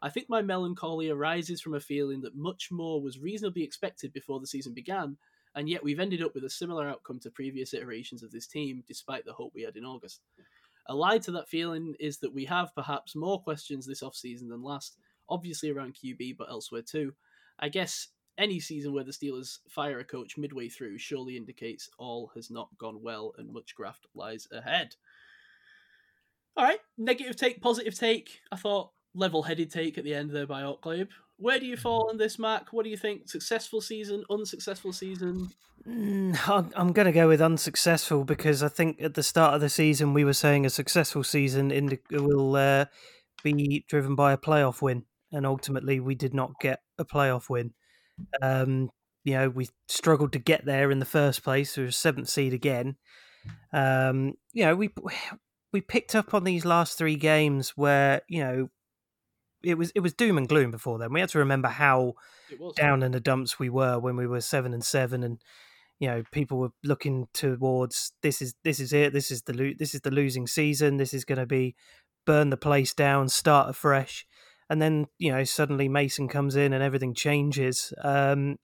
I 0.00 0.08
think 0.08 0.28
my 0.28 0.42
melancholy 0.42 1.10
arises 1.10 1.60
from 1.60 1.74
a 1.74 1.80
feeling 1.80 2.20
that 2.22 2.36
much 2.36 2.68
more 2.70 3.00
was 3.00 3.18
reasonably 3.18 3.62
expected 3.62 4.12
before 4.12 4.40
the 4.40 4.46
season 4.46 4.74
began, 4.74 5.16
and 5.54 5.68
yet 5.68 5.84
we've 5.84 6.00
ended 6.00 6.22
up 6.22 6.34
with 6.34 6.44
a 6.44 6.50
similar 6.50 6.88
outcome 6.88 7.20
to 7.20 7.30
previous 7.30 7.74
iterations 7.74 8.22
of 8.22 8.30
this 8.30 8.46
team, 8.46 8.82
despite 8.86 9.24
the 9.24 9.32
hope 9.32 9.52
we 9.54 9.62
had 9.62 9.76
in 9.76 9.84
August. 9.84 10.20
Allied 10.88 11.22
to 11.22 11.32
that 11.32 11.48
feeling 11.48 11.94
is 11.98 12.18
that 12.18 12.34
we 12.34 12.44
have 12.44 12.74
perhaps 12.74 13.14
more 13.14 13.40
questions 13.40 13.86
this 13.86 14.02
offseason 14.02 14.48
than 14.48 14.62
last, 14.62 14.96
obviously 15.28 15.70
around 15.70 15.94
QB, 15.94 16.36
but 16.36 16.50
elsewhere 16.50 16.82
too. 16.82 17.14
I 17.58 17.68
guess 17.68 18.08
any 18.38 18.60
season 18.60 18.92
where 18.92 19.04
the 19.04 19.12
Steelers 19.12 19.58
fire 19.68 19.98
a 19.98 20.04
coach 20.04 20.36
midway 20.36 20.68
through 20.68 20.98
surely 20.98 21.36
indicates 21.36 21.88
all 21.98 22.30
has 22.34 22.50
not 22.50 22.68
gone 22.78 23.02
well 23.02 23.32
and 23.38 23.52
much 23.52 23.74
graft 23.74 24.06
lies 24.14 24.48
ahead. 24.52 24.96
All 26.56 26.64
right, 26.64 26.80
negative 26.96 27.36
take, 27.36 27.60
positive 27.60 27.98
take. 27.98 28.40
I 28.52 28.56
thought 28.56 28.90
level 29.14 29.42
headed 29.42 29.70
take 29.70 29.98
at 29.98 30.04
the 30.04 30.14
end 30.14 30.30
there 30.30 30.46
by 30.46 30.62
Orklab. 30.62 31.08
where 31.36 31.58
do 31.58 31.66
you 31.66 31.76
fall 31.76 32.08
on 32.10 32.16
this, 32.16 32.38
Mark? 32.38 32.68
What 32.72 32.84
do 32.84 32.90
you 32.90 32.96
think? 32.96 33.28
Successful 33.28 33.80
season, 33.80 34.24
unsuccessful 34.30 34.92
season? 34.92 35.50
Mm, 35.86 36.72
I'm, 36.76 36.92
going 36.92 37.06
to 37.06 37.12
go 37.12 37.28
with 37.28 37.42
unsuccessful 37.42 38.24
because 38.24 38.62
I 38.62 38.68
think 38.68 39.02
at 39.02 39.14
the 39.14 39.22
start 39.22 39.54
of 39.54 39.60
the 39.60 39.68
season 39.68 40.14
we 40.14 40.24
were 40.24 40.32
saying 40.32 40.64
a 40.64 40.70
successful 40.70 41.22
season 41.22 41.98
will 42.10 42.56
uh, 42.56 42.86
be 43.42 43.84
driven 43.88 44.14
by 44.14 44.32
a 44.32 44.38
playoff 44.38 44.80
win, 44.80 45.04
and 45.30 45.44
ultimately 45.44 46.00
we 46.00 46.14
did 46.14 46.32
not 46.34 46.58
get 46.60 46.80
a 46.98 47.04
playoff 47.04 47.50
win. 47.50 47.74
Um, 48.40 48.90
you 49.24 49.34
know, 49.34 49.48
we 49.48 49.68
struggled 49.88 50.32
to 50.32 50.38
get 50.38 50.64
there 50.64 50.90
in 50.90 50.98
the 50.98 51.06
first 51.06 51.42
place. 51.42 51.76
We 51.76 51.84
were 51.84 51.90
seventh 51.90 52.28
seed 52.28 52.52
again. 52.52 52.96
Um, 53.72 54.34
you 54.52 54.64
know, 54.64 54.74
we 54.76 54.90
we 55.72 55.80
picked 55.80 56.14
up 56.14 56.34
on 56.34 56.44
these 56.44 56.64
last 56.64 56.96
three 56.96 57.16
games 57.16 57.70
where 57.70 58.22
you 58.28 58.44
know 58.44 58.68
it 59.62 59.78
was 59.78 59.90
it 59.94 60.00
was 60.00 60.12
doom 60.12 60.38
and 60.38 60.48
gloom 60.48 60.70
before 60.70 60.98
then. 60.98 61.12
We 61.12 61.20
had 61.20 61.30
to 61.30 61.38
remember 61.38 61.68
how 61.68 62.14
down 62.76 63.02
in 63.02 63.12
the 63.12 63.20
dumps 63.20 63.58
we 63.58 63.70
were 63.70 63.98
when 63.98 64.16
we 64.16 64.26
were 64.26 64.40
seven 64.40 64.74
and 64.74 64.84
seven, 64.84 65.24
and 65.24 65.40
you 65.98 66.08
know 66.08 66.22
people 66.30 66.58
were 66.58 66.72
looking 66.82 67.28
towards 67.32 68.12
this 68.22 68.42
is 68.42 68.54
this 68.62 68.78
is 68.78 68.92
it. 68.92 69.12
This 69.12 69.30
is 69.30 69.42
the 69.42 69.54
lo- 69.54 69.74
this 69.78 69.94
is 69.94 70.02
the 70.02 70.10
losing 70.10 70.46
season. 70.46 70.98
This 70.98 71.14
is 71.14 71.24
going 71.24 71.38
to 71.38 71.46
be 71.46 71.74
burn 72.26 72.50
the 72.50 72.56
place 72.56 72.94
down, 72.94 73.28
start 73.28 73.68
afresh, 73.68 74.26
and 74.70 74.80
then 74.80 75.06
you 75.18 75.32
know 75.32 75.44
suddenly 75.44 75.88
Mason 75.88 76.28
comes 76.28 76.56
in 76.56 76.72
and 76.72 76.82
everything 76.82 77.14
changes. 77.14 77.92
Um, 78.02 78.56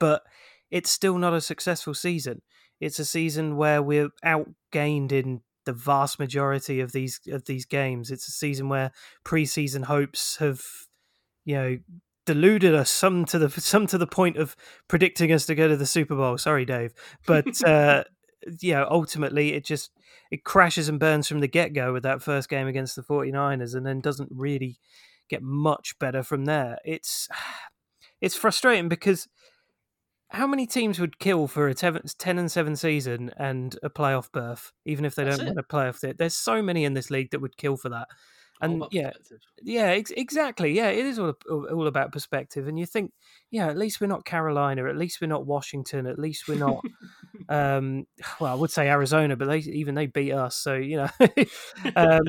but 0.00 0.22
it's 0.70 0.90
still 0.90 1.18
not 1.18 1.34
a 1.34 1.40
successful 1.40 1.94
season. 1.94 2.42
It's 2.80 2.98
a 2.98 3.04
season 3.04 3.56
where 3.56 3.82
we're 3.82 4.10
outgained 4.24 5.12
in 5.12 5.40
the 5.64 5.72
vast 5.72 6.18
majority 6.18 6.80
of 6.80 6.92
these 6.92 7.20
of 7.28 7.44
these 7.44 7.66
games. 7.66 8.10
It's 8.10 8.28
a 8.28 8.32
season 8.32 8.68
where 8.68 8.92
preseason 9.24 9.84
hopes 9.84 10.36
have, 10.36 10.62
you 11.44 11.54
know, 11.54 11.78
deluded 12.24 12.74
us 12.74 12.90
some 12.90 13.24
to 13.26 13.38
the 13.38 13.50
some 13.60 13.86
to 13.88 13.98
the 13.98 14.06
point 14.06 14.36
of 14.36 14.54
predicting 14.88 15.32
us 15.32 15.46
to 15.46 15.54
go 15.54 15.68
to 15.68 15.76
the 15.76 15.86
Super 15.86 16.14
Bowl. 16.14 16.38
Sorry, 16.38 16.64
Dave, 16.64 16.94
but 17.26 17.62
uh, 17.66 18.04
yeah, 18.60 18.84
ultimately 18.88 19.54
it 19.54 19.64
just 19.64 19.90
it 20.30 20.44
crashes 20.44 20.88
and 20.88 21.00
burns 21.00 21.26
from 21.26 21.40
the 21.40 21.48
get 21.48 21.72
go 21.72 21.92
with 21.92 22.02
that 22.04 22.22
first 22.22 22.48
game 22.48 22.68
against 22.68 22.96
the 22.96 23.02
49ers, 23.02 23.74
and 23.74 23.84
then 23.84 24.00
doesn't 24.00 24.30
really 24.32 24.78
get 25.28 25.42
much 25.42 25.98
better 25.98 26.22
from 26.22 26.44
there. 26.44 26.78
It's 26.84 27.28
it's 28.20 28.36
frustrating 28.36 28.88
because 28.88 29.28
how 30.30 30.46
many 30.46 30.66
teams 30.66 30.98
would 30.98 31.18
kill 31.18 31.46
for 31.48 31.68
a 31.68 31.74
10 31.74 32.00
and 32.24 32.52
7 32.52 32.76
season 32.76 33.30
and 33.38 33.78
a 33.82 33.88
playoff 33.88 34.30
berth 34.30 34.72
even 34.84 35.04
if 35.04 35.14
they 35.14 35.24
That's 35.24 35.38
don't 35.38 35.46
it. 35.46 35.50
win 35.50 35.58
a 35.58 35.62
playoff 35.62 36.16
there's 36.18 36.36
so 36.36 36.60
many 36.60 36.84
in 36.84 36.94
this 36.94 37.10
league 37.10 37.30
that 37.30 37.40
would 37.40 37.56
kill 37.56 37.76
for 37.76 37.88
that 37.90 38.08
and 38.60 38.84
yeah 38.90 39.10
yeah 39.62 39.86
ex- 39.86 40.10
exactly 40.10 40.72
yeah 40.72 40.88
it 40.88 41.06
is 41.06 41.18
all, 41.18 41.34
all 41.48 41.86
about 41.86 42.12
perspective 42.12 42.66
and 42.66 42.78
you 42.78 42.86
think 42.86 43.12
yeah 43.50 43.68
at 43.68 43.78
least 43.78 44.00
we're 44.00 44.06
not 44.06 44.24
carolina 44.24 44.88
at 44.88 44.96
least 44.96 45.20
we're 45.20 45.28
not 45.28 45.46
washington 45.46 46.06
at 46.06 46.18
least 46.18 46.48
we're 46.48 46.58
not 46.58 46.84
um 47.48 48.04
well 48.40 48.52
i 48.52 48.56
would 48.56 48.70
say 48.70 48.88
arizona 48.88 49.36
but 49.36 49.48
they 49.48 49.58
even 49.58 49.94
they 49.94 50.06
beat 50.06 50.32
us 50.32 50.56
so 50.56 50.74
you 50.74 50.96
know 50.96 51.08
um 51.96 52.24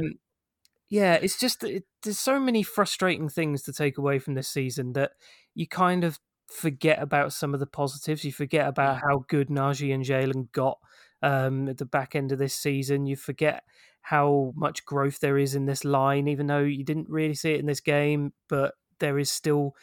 yeah 0.90 1.14
it's 1.14 1.40
just 1.40 1.64
it, 1.64 1.84
there's 2.04 2.20
so 2.20 2.40
many 2.40 2.64
frustrating 2.64 3.30
things 3.30 3.64
to 3.64 3.74
take 3.74 3.98
away 3.98 4.20
from 4.20 4.34
this 4.34 4.50
season 4.50 4.94
that 4.94 5.12
you 5.56 5.68
kind 5.68 6.04
of 6.04 6.20
forget 6.50 7.02
about 7.02 7.34
some 7.34 7.54
of 7.54 7.60
the 7.60 7.66
positives. 7.66 8.24
You 8.24 8.32
forget 8.32 8.68
about 8.68 9.02
how 9.02 9.26
good 9.28 9.50
Najee 9.50 9.94
and 9.94 10.04
Jalen 10.04 10.52
got 10.52 10.80
um, 11.22 11.70
at 11.70 11.78
the 11.78 11.86
back 11.86 12.16
end 12.16 12.32
of 12.32 12.40
this 12.40 12.56
season. 12.56 13.06
You 13.06 13.16
forget 13.16 13.64
how 14.02 14.54
much 14.56 14.86
growth 14.86 15.20
there 15.20 15.38
is 15.38 15.56
in 15.56 15.66
this 15.66 15.86
line, 15.86 16.28
even 16.28 16.48
though 16.48 16.60
you 16.60 16.84
didn't 16.84 17.10
really 17.10 17.36
see 17.36 17.54
it 17.54 17.60
in 17.60 17.66
this 17.66 17.82
game, 17.82 18.34
but 18.48 18.74
there 19.00 19.20
is 19.20 19.32
still 19.32 19.76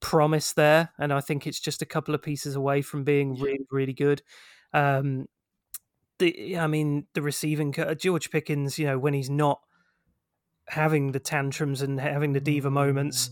promise 0.00 0.52
there. 0.52 0.90
And 0.98 1.12
I 1.12 1.20
think 1.20 1.46
it's 1.46 1.60
just 1.60 1.82
a 1.82 1.86
couple 1.86 2.14
of 2.14 2.22
pieces 2.22 2.56
away 2.56 2.82
from 2.82 3.04
being 3.04 3.34
really, 3.34 3.66
really 3.70 3.92
good. 3.92 4.22
Um, 4.72 5.26
the, 6.18 6.56
I 6.58 6.66
mean, 6.66 7.06
the 7.14 7.22
receiving 7.22 7.74
George 7.98 8.30
Pickens, 8.30 8.78
you 8.78 8.86
know, 8.86 8.98
when 8.98 9.14
he's 9.14 9.30
not 9.30 9.60
having 10.68 11.12
the 11.12 11.20
tantrums 11.20 11.82
and 11.82 12.00
having 12.00 12.32
the 12.32 12.40
diva 12.40 12.70
moments, 12.70 13.30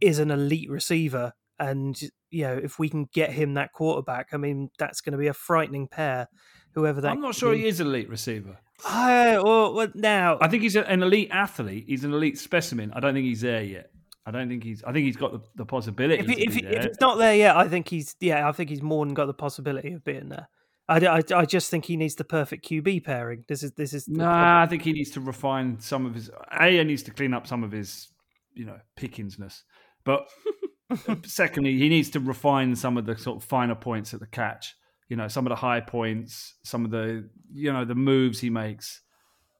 is 0.00 0.18
an 0.18 0.30
elite 0.30 0.70
receiver 0.70 1.32
and 1.58 2.00
you 2.30 2.42
know, 2.42 2.60
if 2.62 2.78
we 2.78 2.88
can 2.88 3.08
get 3.12 3.30
him 3.30 3.54
that 3.54 3.72
quarterback, 3.72 4.28
I 4.32 4.38
mean, 4.38 4.70
that's 4.78 5.00
going 5.00 5.12
to 5.12 5.18
be 5.18 5.28
a 5.28 5.34
frightening 5.34 5.86
pair. 5.86 6.28
Whoever 6.72 7.00
that. 7.02 7.12
I'm 7.12 7.20
not 7.20 7.36
sure 7.36 7.52
be. 7.52 7.60
he 7.60 7.68
is 7.68 7.78
an 7.78 7.86
elite 7.86 8.08
receiver. 8.08 8.58
Uh, 8.84 9.40
well, 9.44 9.72
well, 9.72 9.88
now 9.94 10.38
I 10.40 10.48
think 10.48 10.64
he's 10.64 10.74
an 10.74 11.04
elite 11.04 11.28
athlete. 11.30 11.84
He's 11.86 12.02
an 12.02 12.12
elite 12.12 12.36
specimen. 12.36 12.92
I 12.92 12.98
don't 12.98 13.14
think 13.14 13.26
he's 13.26 13.42
there 13.42 13.62
yet. 13.62 13.90
I 14.26 14.32
don't 14.32 14.48
think 14.48 14.64
he's. 14.64 14.82
I 14.82 14.92
think 14.92 15.06
he's 15.06 15.16
got 15.16 15.32
the, 15.32 15.40
the 15.54 15.64
possibility. 15.64 16.20
If, 16.20 16.26
he, 16.26 16.44
if, 16.44 16.54
he, 16.54 16.66
if, 16.66 16.84
it's 16.86 17.00
not 17.00 17.18
there 17.18 17.36
yet, 17.36 17.56
I 17.56 17.68
think 17.68 17.88
he's. 17.88 18.16
Yeah, 18.20 18.48
I 18.48 18.50
think 18.50 18.70
he's 18.70 18.82
more 18.82 19.06
than 19.06 19.14
got 19.14 19.26
the 19.26 19.34
possibility 19.34 19.92
of 19.92 20.02
being 20.02 20.28
there. 20.28 20.48
I, 20.88 20.98
I, 20.98 21.22
I 21.34 21.44
just 21.44 21.70
think 21.70 21.86
he 21.86 21.96
needs 21.96 22.14
the 22.14 22.24
perfect 22.24 22.68
QB 22.68 23.04
pairing. 23.04 23.44
This 23.48 23.62
is 23.62 23.72
this 23.72 23.94
is. 23.94 24.06
No, 24.06 24.24
nah, 24.24 24.62
I 24.62 24.66
think 24.66 24.82
he 24.82 24.92
needs 24.92 25.10
to 25.12 25.20
refine 25.20 25.80
some 25.80 26.04
of 26.04 26.14
his. 26.14 26.30
A, 26.52 26.70
he 26.70 26.84
needs 26.84 27.02
to 27.04 27.10
clean 27.10 27.32
up 27.32 27.46
some 27.46 27.64
of 27.64 27.72
his, 27.72 28.08
you 28.52 28.66
know, 28.66 28.78
pickingsness. 28.98 29.62
But 30.04 30.28
secondly, 31.24 31.78
he 31.78 31.88
needs 31.88 32.10
to 32.10 32.20
refine 32.20 32.76
some 32.76 32.98
of 32.98 33.06
the 33.06 33.16
sort 33.16 33.38
of 33.38 33.44
finer 33.44 33.74
points 33.74 34.12
at 34.12 34.20
the 34.20 34.26
catch. 34.26 34.74
You 35.08 35.16
know, 35.16 35.28
some 35.28 35.46
of 35.46 35.50
the 35.50 35.56
high 35.56 35.80
points, 35.80 36.54
some 36.64 36.84
of 36.84 36.90
the 36.90 37.28
you 37.52 37.72
know 37.72 37.84
the 37.84 37.94
moves 37.94 38.40
he 38.40 38.50
makes, 38.50 39.00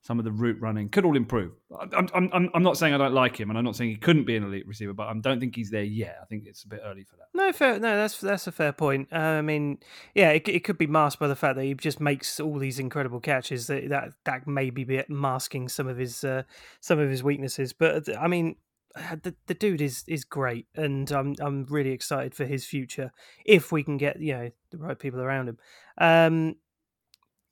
some 0.05 0.19
of 0.19 0.25
the 0.27 0.33
route 0.33 0.61
running 0.61 0.91
could 0.91 1.07
all 1.07 1.17
improve. 1.17 1.53
I'm 1.97 2.09
I'm 2.13 2.51
I'm 2.53 2.63
not 2.63 2.77
saying 2.77 2.93
I 2.93 2.99
don't 2.99 3.15
like 3.15 3.41
him, 3.41 3.49
and 3.49 3.59
I'm 3.59 3.65
not 3.65 3.75
saying 3.75 3.89
he 3.89 3.97
couldn't 3.97 4.25
be 4.25 4.37
an 4.37 4.45
elite 4.45 4.69
receiver, 4.69 4.93
but 4.93 5.09
I 5.09 5.15
don't 5.15 5.41
think 5.41 5.57
he's 5.57 5.71
there 5.71 5.83
yet. 5.83 6.19
I 6.21 6.27
think 6.27 6.45
it's 6.47 6.63
a 6.63 6.69
bit 6.69 6.83
early 6.85 7.05
for 7.05 7.17
that. 7.17 7.29
No, 7.33 7.51
fair. 7.53 7.81
No, 7.81 7.97
that's 7.97 8.21
that's 8.21 8.47
a 8.47 8.53
fair 8.53 8.75
point. 8.75 9.09
Uh, 9.11 9.17
I 9.17 9.41
mean, 9.41 9.79
yeah, 10.15 10.29
it, 10.31 10.47
it 10.47 10.63
could 10.63 10.77
be 10.77 10.87
masked 10.87 11.21
by 11.21 11.27
the 11.27 11.35
fact 11.35 11.57
that 11.57 11.65
he 11.65 11.73
just 11.73 12.01
makes 12.01 12.39
all 12.39 12.59
these 12.59 12.79
incredible 12.79 13.19
catches. 13.19 13.67
That 13.67 13.89
that 13.89 14.13
that 14.25 14.47
may 14.47 14.69
be 14.69 15.03
masking 15.09 15.71
some 15.71 15.89
of 15.89 15.97
his 15.97 16.23
uh, 16.23 16.43
some 16.81 16.99
of 16.99 17.09
his 17.09 17.23
weaknesses. 17.23 17.73
But 17.73 18.07
I 18.15 18.29
mean, 18.29 18.57
uh, 18.95 19.17
the, 19.23 19.35
the 19.47 19.55
dude 19.55 19.81
is 19.81 20.05
is 20.07 20.27
great, 20.27 20.67
and 20.75 21.11
I'm 21.13 21.35
I'm 21.41 21.65
really 21.65 21.93
excited 21.93 22.35
for 22.35 22.45
his 22.45 22.67
future 22.67 23.11
if 23.47 23.73
we 23.73 23.83
can 23.83 23.97
get 23.97 24.21
you 24.21 24.35
know 24.35 24.51
the 24.71 24.77
right 24.77 24.99
people 24.99 25.23
around 25.23 25.49
him. 25.49 25.59
Um, 25.97 26.57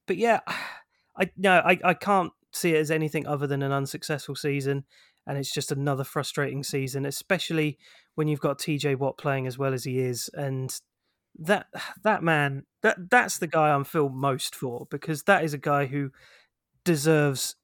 but 0.07 0.19
yeah, 0.19 0.41
I 1.17 1.31
no, 1.38 1.61
I, 1.61 1.79
I 1.83 1.95
can't 1.95 2.33
see 2.53 2.75
it 2.75 2.79
as 2.81 2.91
anything 2.91 3.27
other 3.27 3.47
than 3.47 3.62
an 3.62 3.73
unsuccessful 3.73 4.35
season, 4.35 4.85
and 5.27 5.38
it's 5.38 5.53
just 5.53 5.73
another 5.73 6.05
frustrating 6.05 6.62
season, 6.62 7.07
especially 7.07 7.79
when 8.15 8.29
you've 8.29 8.41
got 8.41 8.59
TJ 8.59 8.97
Watt 8.97 9.19
playing 9.19 9.47
as 9.47 9.59
well 9.59 9.73
as 9.73 9.85
he 9.85 9.99
is, 9.99 10.31
and 10.35 10.81
that 11.38 11.67
that 12.03 12.23
man 12.23 12.65
that 12.83 13.11
that's 13.11 13.38
the 13.38 13.47
guy 13.47 13.71
I'm 13.71 13.85
feel 13.85 14.11
most 14.11 14.55
for 14.55 14.87
because 14.91 15.23
that 15.25 15.45
is 15.45 15.55
a 15.55 15.59
guy 15.59 15.87
who 15.87 16.11
deserves 16.85 17.57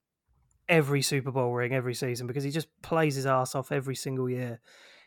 every 0.68 1.02
Super 1.02 1.30
Bowl 1.30 1.52
ring 1.52 1.74
every 1.74 1.94
season 1.94 2.26
because 2.26 2.44
he 2.44 2.50
just 2.50 2.68
plays 2.82 3.16
his 3.16 3.26
ass 3.26 3.54
off 3.54 3.72
every 3.72 3.96
single 3.96 4.28
year. 4.28 4.60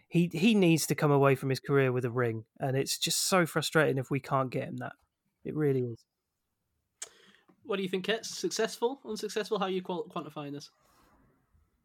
He 0.07 0.29
he 0.33 0.53
needs 0.53 0.85
to 0.87 0.95
come 0.95 1.11
away 1.11 1.35
from 1.35 1.49
his 1.49 1.59
career 1.59 1.91
with 1.91 2.05
a 2.05 2.11
ring, 2.11 2.45
and 2.59 2.75
it's 2.75 2.97
just 2.97 3.27
so 3.27 3.45
frustrating 3.45 3.97
if 3.97 4.11
we 4.11 4.19
can't 4.19 4.51
get 4.51 4.67
him 4.67 4.77
that. 4.77 4.93
It 5.43 5.55
really 5.55 5.81
is. 5.81 6.05
What 7.63 7.77
do 7.77 7.83
you 7.83 7.89
think, 7.89 8.05
Kit? 8.05 8.25
Successful, 8.25 8.99
unsuccessful? 9.05 9.59
How 9.59 9.65
are 9.65 9.69
you 9.69 9.81
quantifying 9.81 10.53
this? 10.53 10.69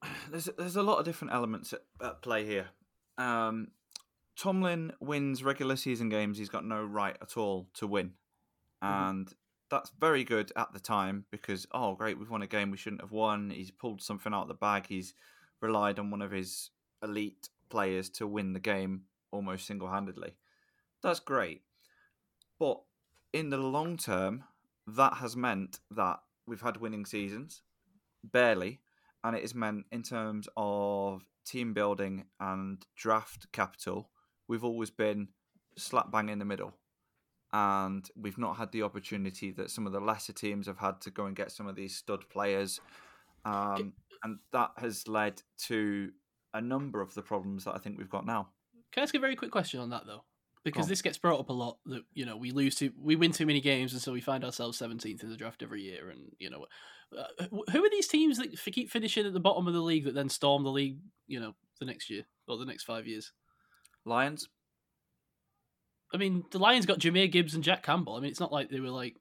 There's 0.31 0.49
there's 0.59 0.77
a 0.77 0.83
lot 0.83 0.99
of 0.99 1.05
different 1.05 1.33
elements 1.33 1.73
at, 1.73 1.81
at 2.03 2.23
play 2.23 2.45
here. 2.45 2.67
Um, 3.19 3.69
Tomlin 4.37 4.93
wins 5.01 5.43
regular 5.43 5.77
season 5.77 6.11
games 6.11 6.37
he's 6.37 6.51
got 6.51 6.65
no 6.65 6.85
right 6.85 7.17
at 7.23 7.37
all 7.37 7.69
to 7.75 7.87
win, 7.87 8.13
mm-hmm. 8.83 9.09
and 9.11 9.35
that's 9.71 9.91
very 9.99 10.25
good 10.25 10.53
at 10.57 10.73
the 10.73 10.81
time 10.81 11.25
because 11.31 11.67
oh 11.73 11.95
great 11.95 12.19
we've 12.19 12.31
won 12.31 12.43
a 12.43 12.47
game 12.47 12.71
we 12.71 12.77
shouldn't 12.77 13.03
have 13.03 13.13
won 13.13 13.51
he's 13.51 13.71
pulled 13.71 14.01
something 14.01 14.33
out 14.33 14.43
of 14.43 14.49
the 14.49 14.55
bag 14.55 14.87
he's 14.89 15.15
relied 15.61 15.99
on 15.99 16.11
one 16.11 16.23
of 16.23 16.31
his 16.31 16.71
elite 17.03 17.49
players 17.69 18.09
to 18.09 18.27
win 18.27 18.53
the 18.53 18.61
game 18.61 19.03
almost 19.33 19.67
single-handedly 19.67 20.35
that's 21.03 21.21
great 21.21 21.63
but 22.59 22.81
in 23.33 23.51
the 23.51 23.57
long 23.57 23.97
term 23.97 24.45
that 24.87 25.15
has 25.15 25.37
meant 25.37 25.81
that 25.91 26.19
we've 26.47 26.61
had 26.61 26.77
winning 26.79 27.05
seasons 27.05 27.63
barely 28.25 28.81
and 29.25 29.37
it 29.37 29.43
has 29.43 29.55
meant 29.55 29.85
in 29.91 30.03
terms 30.03 30.49
of 30.57 31.25
team 31.45 31.73
building 31.73 32.25
and 32.41 32.85
draft 32.97 33.47
capital 33.53 34.11
we've 34.49 34.65
always 34.65 34.91
been 34.91 35.29
slap 35.77 36.11
bang 36.11 36.29
in 36.29 36.39
the 36.39 36.45
middle 36.45 36.75
and 37.53 38.11
we've 38.17 38.39
not 38.39 38.57
had 38.57 38.73
the 38.73 38.83
opportunity 38.83 39.51
that 39.53 39.71
some 39.71 39.87
of 39.87 39.93
the 39.93 40.01
lesser 40.01 40.33
teams 40.33 40.67
have 40.67 40.79
had 40.79 41.01
to 41.01 41.11
go 41.11 41.27
and 41.27 41.37
get 41.37 41.53
some 41.53 41.67
of 41.67 41.77
these 41.77 41.97
stud 41.97 42.29
players. 42.29 42.81
Um, 43.45 43.95
and 44.23 44.39
that 44.53 44.73
has 44.77 45.07
led 45.07 45.41
to 45.67 46.11
a 46.53 46.61
number 46.61 47.01
of 47.01 47.15
the 47.15 47.23
problems 47.23 47.65
that 47.65 47.75
I 47.75 47.79
think 47.79 47.99
we've 47.99 48.11
got 48.11 48.27
now. 48.27 48.49
Can 48.93 49.03
I 49.03 49.05
ask 49.05 49.15
a 49.15 49.21
very 49.21 49.37
quick 49.37 49.51
question 49.51 49.81
on 49.81 49.91
that 49.91 50.03
though? 50.07 50.25
Because 50.75 50.89
this 50.89 51.03
gets 51.03 51.19
brought 51.19 51.41
up 51.41 51.49
a 51.49 51.53
lot 51.53 51.79
that 51.87 52.03
you 52.13 52.27
know 52.27 52.37
we 52.37 52.51
lose 52.51 52.75
to 52.77 52.93
we 53.01 53.17
win 53.17 53.33
too 53.33 53.47
many 53.47 53.61
games 53.61 53.93
and 53.93 54.03
so 54.03 54.13
we 54.13 54.21
find 54.21 54.45
ourselves 54.45 54.79
17th 54.79 55.23
in 55.23 55.31
the 55.31 55.37
draft 55.37 55.63
every 55.63 55.83
year 55.83 56.11
and 56.11 56.33
you 56.39 56.51
know 56.51 56.67
uh, 57.17 57.45
who 57.71 57.85
are 57.85 57.91
these 57.91 58.09
teams 58.09 58.37
that 58.39 58.59
keep 58.73 58.91
finishing 58.91 59.25
at 59.25 59.33
the 59.33 59.41
bottom 59.41 59.69
of 59.69 59.75
the 59.75 59.81
league 59.81 60.05
that 60.05 60.15
then 60.15 60.29
storm 60.29 60.65
the 60.65 60.71
league 60.71 60.99
you 61.29 61.39
know 61.39 61.55
the 61.79 61.87
next 61.87 62.11
year 62.11 62.25
or 62.49 62.59
the 62.59 62.65
next 62.65 62.83
five 62.83 63.07
years 63.07 63.33
Lions. 64.07 64.49
I 66.15 66.17
mean, 66.17 66.45
the 66.51 66.59
Lions 66.59 66.87
got 66.87 67.01
Jahmyr 67.01 67.31
Gibbs 67.31 67.55
and 67.55 67.65
Jack 67.65 67.83
Campbell. 67.83 68.15
I 68.15 68.21
mean, 68.21 68.31
it's 68.31 68.41
not 68.41 68.53
like 68.53 68.71
they 68.71 68.81
were 68.81 68.91
like, 68.91 69.17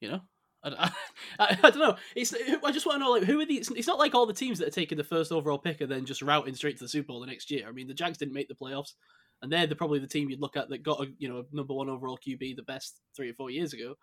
you 0.00 0.10
know, 0.10 0.20
I, 0.64 0.70
I, 0.70 0.90
I, 1.38 1.58
I 1.62 1.70
don't 1.70 1.78
know. 1.78 1.96
It's 2.16 2.34
I 2.34 2.72
just 2.72 2.86
want 2.86 2.96
to 2.96 3.04
know 3.04 3.10
like 3.10 3.24
who 3.24 3.38
are 3.40 3.46
these? 3.46 3.70
It's 3.70 3.86
not 3.86 3.98
like 3.98 4.14
all 4.14 4.26
the 4.26 4.32
teams 4.32 4.58
that 4.58 4.68
are 4.68 4.72
taking 4.72 4.98
the 4.98 5.04
first 5.04 5.30
overall 5.30 5.58
pick 5.58 5.80
are 5.80 5.86
then 5.86 6.06
just 6.06 6.22
routing 6.22 6.54
straight 6.54 6.78
to 6.78 6.84
the 6.84 6.88
Super 6.88 7.08
Bowl 7.08 7.20
the 7.20 7.26
next 7.26 7.50
year. 7.50 7.68
I 7.68 7.72
mean, 7.72 7.86
the 7.86 7.94
Jags 7.94 8.18
didn't 8.18 8.34
make 8.34 8.48
the 8.48 8.54
playoffs, 8.54 8.94
and 9.42 9.52
they're 9.52 9.66
the, 9.66 9.76
probably 9.76 9.98
the 9.98 10.06
team 10.06 10.30
you'd 10.30 10.40
look 10.40 10.56
at 10.56 10.68
that 10.68 10.82
got 10.82 11.02
a 11.02 11.06
you 11.18 11.28
know 11.28 11.40
a 11.40 11.56
number 11.56 11.74
one 11.74 11.88
overall 11.88 12.18
QB 12.18 12.56
the 12.56 12.62
best 12.62 13.00
three 13.14 13.30
or 13.30 13.34
four 13.34 13.50
years 13.50 13.72
ago. 13.72 13.96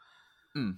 Hmm. 0.54 0.72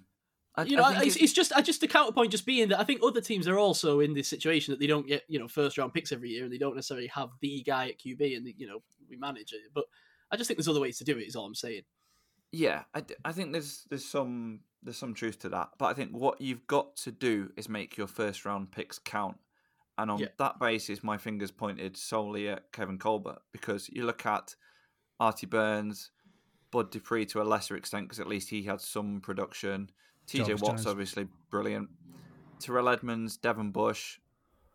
I, 0.55 0.64
you 0.64 0.76
know, 0.76 0.84
I 0.84 1.03
it's, 1.03 1.16
it's 1.16 1.34
just 1.34 1.53
I 1.53 1.62
just 1.62 1.80
the 1.80 1.88
counterpoint 1.88 2.32
just 2.32 2.45
being 2.45 2.70
that 2.70 2.80
I 2.80 2.84
think 2.84 3.01
other 3.03 3.22
teams 3.22 3.47
are 3.47 3.57
also 3.57 4.01
in 4.01 4.14
this 4.14 4.28
situation 4.28 4.72
that 4.72 4.80
they 4.80 4.88
don't 4.88 5.07
get 5.07 5.24
you 5.28 5.39
know 5.39 5.47
first 5.47 5.78
round 5.78 5.93
picks 5.93 6.12
every 6.12 6.30
year 6.30 6.43
and 6.43 6.51
they 6.53 6.57
don't 6.57 6.76
necessarily 6.76 7.07
have 7.07 7.30
the 7.41 7.64
guy 7.64 7.88
at 7.88 7.99
QB 7.99 8.38
and 8.38 8.45
they, 8.45 8.53
you 8.57 8.68
know 8.68 8.84
we 9.09 9.18
manage 9.18 9.53
it. 9.53 9.62
But 9.74 9.86
I 10.30 10.38
just 10.38 10.47
think 10.47 10.57
there's 10.57 10.68
other 10.68 10.82
ways 10.82 10.97
to 10.97 11.03
do 11.03 11.18
it. 11.18 11.28
Is 11.28 11.36
all 11.36 11.45
I'm 11.45 11.55
saying. 11.55 11.84
Yeah, 12.51 12.84
I, 12.93 13.03
I 13.24 13.32
think 13.32 13.53
there's 13.53 13.86
there's 13.89 14.05
some 14.05 14.59
there's 14.84 14.97
some 14.97 15.14
truth 15.14 15.39
to 15.39 15.49
that, 15.49 15.70
but 15.78 15.86
I 15.86 15.93
think 15.93 16.12
what 16.12 16.41
you've 16.41 16.68
got 16.68 16.97
to 16.97 17.12
do 17.12 17.51
is 17.55 17.70
make 17.70 17.97
your 17.97 18.07
first 18.07 18.43
round 18.43 18.72
picks 18.72 18.99
count, 18.99 19.38
and 20.02 20.12
on 20.12 20.20
Yeah. 20.20 20.28
that 20.38 20.60
basis, 20.60 21.04
my 21.04 21.18
fingers 21.18 21.52
pointed 21.52 21.95
solely 21.97 22.49
at 22.49 22.72
Kevin 22.72 22.97
Colbert 22.97 23.39
because 23.52 23.89
you 23.89 24.06
look 24.06 24.26
at 24.26 24.56
Artie 25.20 25.45
Burns, 25.47 26.12
Bud 26.72 26.91
Dupree 26.91 27.26
to 27.28 27.41
a 27.41 27.43
lesser 27.43 27.76
extent 27.76 28.06
because 28.08 28.20
at 28.20 28.28
least 28.28 28.49
he 28.49 28.64
had 28.64 28.82
some 28.82 29.22
production. 29.22 29.91
TJ 30.28 30.38
Jarvis 30.47 30.62
Watt's 30.62 30.84
Jones. 30.84 30.88
obviously 30.88 31.28
brilliant. 31.49 31.89
Terrell 32.60 32.89
Edmunds, 32.89 33.38
Devin 33.38 33.72
Bush. 33.72 34.20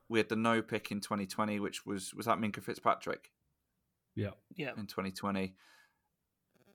We 0.08 0.18
had 0.18 0.28
the 0.28 0.36
no 0.36 0.62
pick 0.62 0.90
in 0.92 1.00
2020, 1.00 1.58
which 1.60 1.84
was 1.86 2.12
was 2.14 2.26
that 2.26 2.38
Minkah 2.38 2.62
Fitzpatrick 2.62 3.32
Yeah. 4.14 4.30
Yeah. 4.54 4.72
in 4.76 4.86
2020. 4.86 5.56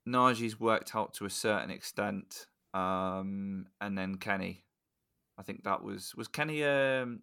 Najee's 0.08 0.60
worked 0.60 0.96
out 0.96 1.14
to 1.16 1.26
a 1.26 1.30
certain 1.30 1.70
extent, 1.70 2.48
um, 2.74 3.68
and 3.80 3.98
then 3.98 4.16
Kenny. 4.16 4.66
I 5.38 5.44
think 5.44 5.64
that 5.64 5.84
was 5.84 6.16
was 6.16 6.28
Kenny. 6.28 6.64
Um, 6.64 7.22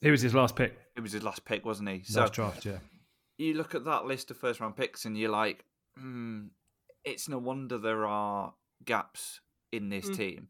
He 0.00 0.10
was 0.10 0.22
his 0.22 0.34
last 0.34 0.56
pick, 0.56 0.76
it 0.96 1.00
was 1.00 1.12
his 1.12 1.22
last 1.22 1.44
pick, 1.44 1.64
wasn't 1.64 1.88
he? 1.90 2.02
last 2.14 2.32
draft. 2.32 2.64
Yeah. 2.64 2.78
you 3.38 3.54
look 3.54 3.74
at 3.74 3.84
that 3.84 4.04
list 4.06 4.30
of 4.30 4.36
first 4.36 4.60
round 4.60 4.76
picks 4.76 5.04
and 5.04 5.16
you're 5.16 5.30
like, 5.30 5.64
hmm, 5.96 6.46
it's 7.04 7.28
no 7.28 7.38
wonder 7.38 7.78
there 7.78 8.06
are 8.06 8.54
gaps 8.84 9.40
in 9.72 9.88
this 9.88 10.06
Mm. 10.10 10.16
team. 10.16 10.48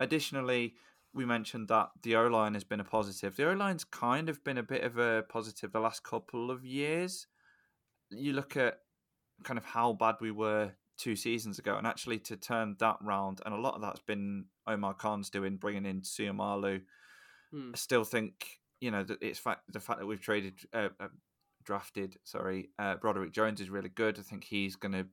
Additionally, 0.00 0.74
we 1.14 1.24
mentioned 1.24 1.68
that 1.68 1.90
the 2.02 2.16
O 2.16 2.26
line 2.26 2.54
has 2.54 2.64
been 2.64 2.80
a 2.80 2.84
positive. 2.84 3.36
The 3.36 3.48
O 3.50 3.52
line's 3.52 3.84
kind 3.84 4.28
of 4.28 4.42
been 4.44 4.58
a 4.58 4.62
bit 4.62 4.82
of 4.82 4.98
a 4.98 5.22
positive 5.28 5.72
the 5.72 5.80
last 5.80 6.02
couple 6.02 6.50
of 6.50 6.64
years. 6.64 7.26
You 8.10 8.32
look 8.32 8.56
at 8.56 8.80
kind 9.44 9.58
of 9.58 9.64
how 9.64 9.92
bad 9.92 10.16
we 10.20 10.30
were 10.30 10.72
two 10.96 11.16
seasons 11.16 11.58
ago, 11.58 11.76
and 11.76 11.86
actually 11.86 12.18
to 12.20 12.36
turn 12.36 12.76
that 12.78 12.96
round, 13.00 13.40
and 13.44 13.54
a 13.54 13.58
lot 13.58 13.74
of 13.74 13.80
that's 13.80 14.00
been 14.00 14.46
Omar 14.66 14.94
Khan's 14.94 15.30
doing, 15.30 15.56
bringing 15.56 15.86
in 15.86 16.02
Seumalo. 16.02 16.82
Hmm. 17.50 17.70
I 17.74 17.76
still 17.76 18.04
think 18.04 18.60
you 18.82 18.90
know 18.90 19.06
it's 19.20 19.38
fact 19.38 19.62
the 19.72 19.80
fact 19.80 20.00
that 20.00 20.06
we've 20.06 20.20
traded 20.20 20.54
uh, 20.74 20.88
uh, 20.98 21.06
drafted 21.64 22.18
sorry 22.24 22.70
uh, 22.78 22.96
Broderick 22.96 23.32
Jones 23.32 23.60
is 23.60 23.70
really 23.70 23.88
good. 23.88 24.18
I 24.18 24.22
think 24.22 24.44
he's 24.44 24.74
going 24.76 24.92
to 24.92 25.06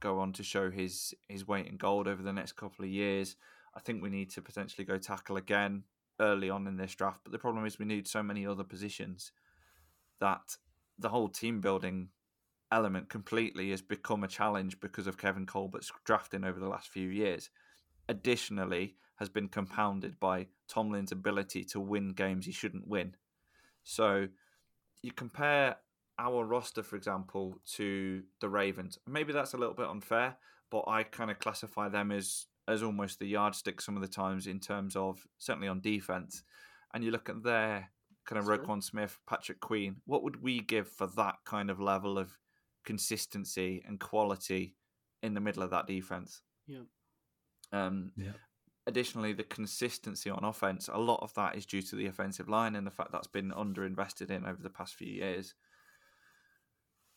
go 0.00 0.20
on 0.20 0.32
to 0.34 0.44
show 0.44 0.70
his 0.70 1.12
his 1.28 1.46
weight 1.46 1.66
in 1.66 1.76
gold 1.76 2.06
over 2.06 2.22
the 2.22 2.32
next 2.32 2.52
couple 2.52 2.84
of 2.84 2.90
years. 2.90 3.36
I 3.74 3.80
think 3.80 4.02
we 4.02 4.08
need 4.08 4.30
to 4.30 4.42
potentially 4.42 4.84
go 4.84 4.98
tackle 4.98 5.36
again 5.36 5.82
early 6.20 6.48
on 6.48 6.66
in 6.66 6.76
this 6.76 6.94
draft, 6.94 7.20
but 7.24 7.32
the 7.32 7.38
problem 7.38 7.66
is 7.66 7.78
we 7.78 7.84
need 7.84 8.06
so 8.06 8.22
many 8.22 8.46
other 8.46 8.64
positions 8.64 9.32
that 10.20 10.56
the 10.98 11.08
whole 11.08 11.28
team 11.28 11.60
building 11.60 12.08
element 12.70 13.08
completely 13.08 13.70
has 13.70 13.82
become 13.82 14.24
a 14.24 14.28
challenge 14.28 14.78
because 14.80 15.06
of 15.06 15.18
Kevin 15.18 15.46
Colbert's 15.46 15.92
drafting 16.04 16.44
over 16.44 16.58
the 16.58 16.68
last 16.68 16.88
few 16.88 17.08
years. 17.08 17.50
Additionally, 18.08 18.96
has 19.18 19.28
been 19.28 19.48
compounded 19.48 20.18
by 20.20 20.46
Tomlin's 20.68 21.12
ability 21.12 21.64
to 21.64 21.80
win 21.80 22.12
games 22.12 22.46
he 22.46 22.52
shouldn't 22.52 22.86
win. 22.86 23.14
So 23.84 24.28
you 25.02 25.12
compare 25.12 25.76
our 26.18 26.44
roster, 26.44 26.82
for 26.82 26.96
example, 26.96 27.60
to 27.74 28.22
the 28.40 28.48
Ravens. 28.48 28.98
Maybe 29.06 29.32
that's 29.32 29.54
a 29.54 29.56
little 29.56 29.74
bit 29.74 29.88
unfair, 29.88 30.36
but 30.70 30.84
I 30.88 31.02
kind 31.02 31.30
of 31.30 31.38
classify 31.38 31.88
them 31.88 32.10
as 32.12 32.46
as 32.68 32.82
almost 32.82 33.18
the 33.18 33.26
yardstick 33.26 33.80
some 33.80 33.96
of 33.96 34.02
the 34.02 34.08
times 34.08 34.46
in 34.46 34.60
terms 34.60 34.94
of 34.94 35.26
certainly 35.38 35.68
on 35.68 35.80
defense. 35.80 36.42
And 36.92 37.02
you 37.02 37.10
look 37.10 37.30
at 37.30 37.42
their 37.42 37.90
kind 38.26 38.38
of 38.38 38.44
Sure. 38.44 38.58
Roquan 38.58 38.82
Smith, 38.84 39.18
Patrick 39.26 39.58
Queen. 39.60 39.96
What 40.04 40.22
would 40.22 40.42
we 40.42 40.60
give 40.60 40.86
for 40.86 41.06
that 41.16 41.36
kind 41.46 41.70
of 41.70 41.80
level 41.80 42.18
of 42.18 42.38
consistency 42.84 43.82
and 43.86 43.98
quality 43.98 44.76
in 45.22 45.32
the 45.32 45.40
middle 45.40 45.62
of 45.62 45.70
that 45.70 45.86
defense? 45.86 46.42
Yeah. 46.66 46.82
Um, 47.72 48.12
Yeah. 48.16 48.32
Additionally, 48.88 49.34
the 49.34 49.44
consistency 49.44 50.30
on 50.30 50.42
offense, 50.44 50.88
a 50.90 50.98
lot 50.98 51.20
of 51.22 51.34
that 51.34 51.54
is 51.54 51.66
due 51.66 51.82
to 51.82 51.94
the 51.94 52.06
offensive 52.06 52.48
line 52.48 52.74
and 52.74 52.86
the 52.86 52.90
fact 52.90 53.12
that's 53.12 53.26
been 53.26 53.50
underinvested 53.50 54.30
in 54.30 54.46
over 54.46 54.62
the 54.62 54.70
past 54.70 54.94
few 54.94 55.12
years. 55.12 55.52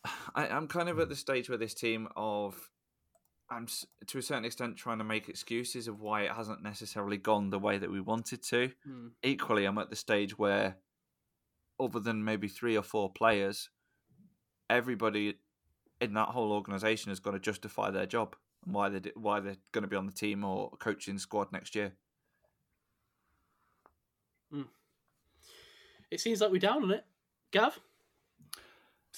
I, 0.35 0.49
I'm 0.49 0.67
kind 0.67 0.89
of 0.89 0.99
at 0.99 1.07
the 1.07 1.15
stage 1.15 1.47
where 1.47 1.57
this 1.57 1.73
team 1.73 2.09
of 2.17 2.69
I'm 3.49 3.67
to 4.07 4.17
a 4.17 4.21
certain 4.21 4.43
extent 4.43 4.75
trying 4.75 4.97
to 4.97 5.05
make 5.05 5.29
excuses 5.29 5.87
of 5.87 6.01
why 6.01 6.23
it 6.23 6.31
hasn't 6.31 6.61
necessarily 6.61 7.15
gone 7.15 7.51
the 7.51 7.59
way 7.59 7.77
that 7.77 7.89
we 7.89 8.01
wanted 8.01 8.43
to. 8.43 8.71
Hmm. 8.85 9.07
Equally, 9.23 9.63
I'm 9.63 9.77
at 9.77 9.89
the 9.89 9.95
stage 9.95 10.37
where, 10.37 10.75
other 11.79 12.01
than 12.01 12.25
maybe 12.25 12.49
three 12.49 12.77
or 12.77 12.83
four 12.83 13.13
players, 13.13 13.69
everybody 14.69 15.35
in 16.01 16.15
that 16.15 16.29
whole 16.29 16.51
organization 16.51 17.11
has 17.11 17.21
got 17.21 17.31
to 17.31 17.39
justify 17.39 17.91
their 17.91 18.05
job 18.05 18.35
why 18.65 18.89
they 18.89 19.11
why 19.15 19.39
they're 19.39 19.57
going 19.71 19.83
to 19.83 19.87
be 19.87 19.95
on 19.95 20.05
the 20.05 20.11
team 20.11 20.43
or 20.43 20.69
coaching 20.79 21.17
squad 21.17 21.51
next 21.51 21.75
year. 21.75 21.93
It 26.09 26.19
seems 26.19 26.41
like 26.41 26.51
we're 26.51 26.59
down 26.59 26.83
on 26.83 26.91
it. 26.91 27.05
Gav, 27.51 27.79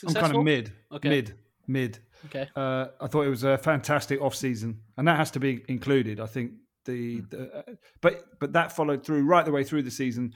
I'm 0.08 0.14
kind 0.14 0.36
of 0.36 0.44
mid, 0.44 0.72
Okay. 0.92 1.10
mid, 1.10 1.34
mid. 1.68 2.00
Okay. 2.26 2.48
Uh, 2.56 2.88
I 3.02 3.08
thought 3.08 3.24
it 3.24 3.30
was 3.30 3.44
a 3.44 3.58
fantastic 3.58 4.22
off 4.22 4.36
season, 4.36 4.80
and 4.98 5.08
that 5.08 5.18
has 5.18 5.32
to 5.32 5.40
be 5.40 5.64
included. 5.68 6.20
I 6.20 6.28
think 6.28 6.52
the, 6.86 7.22
the 7.30 7.52
uh, 7.58 7.62
but 8.02 8.40
but 8.40 8.54
that 8.54 8.76
followed 8.76 9.04
through 9.04 9.24
right 9.26 9.44
the 9.44 9.52
way 9.52 9.64
through 9.64 9.84
the 9.84 9.92
season. 9.92 10.34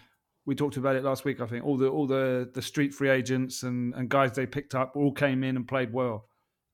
We 0.47 0.55
talked 0.55 0.77
about 0.77 0.95
it 0.95 1.03
last 1.03 1.25
week. 1.25 1.41
I 1.41 1.45
think 1.45 1.63
all 1.65 1.77
the 1.77 1.89
all 1.89 2.07
the 2.07 2.49
the 2.53 2.61
street 2.61 2.93
free 2.93 3.09
agents 3.09 3.63
and 3.63 3.93
and 3.93 4.09
guys 4.09 4.31
they 4.33 4.45
picked 4.47 4.73
up 4.73 4.95
all 4.95 5.11
came 5.11 5.43
in 5.43 5.57
and 5.57 5.67
played 5.67 5.93
well. 5.93 6.25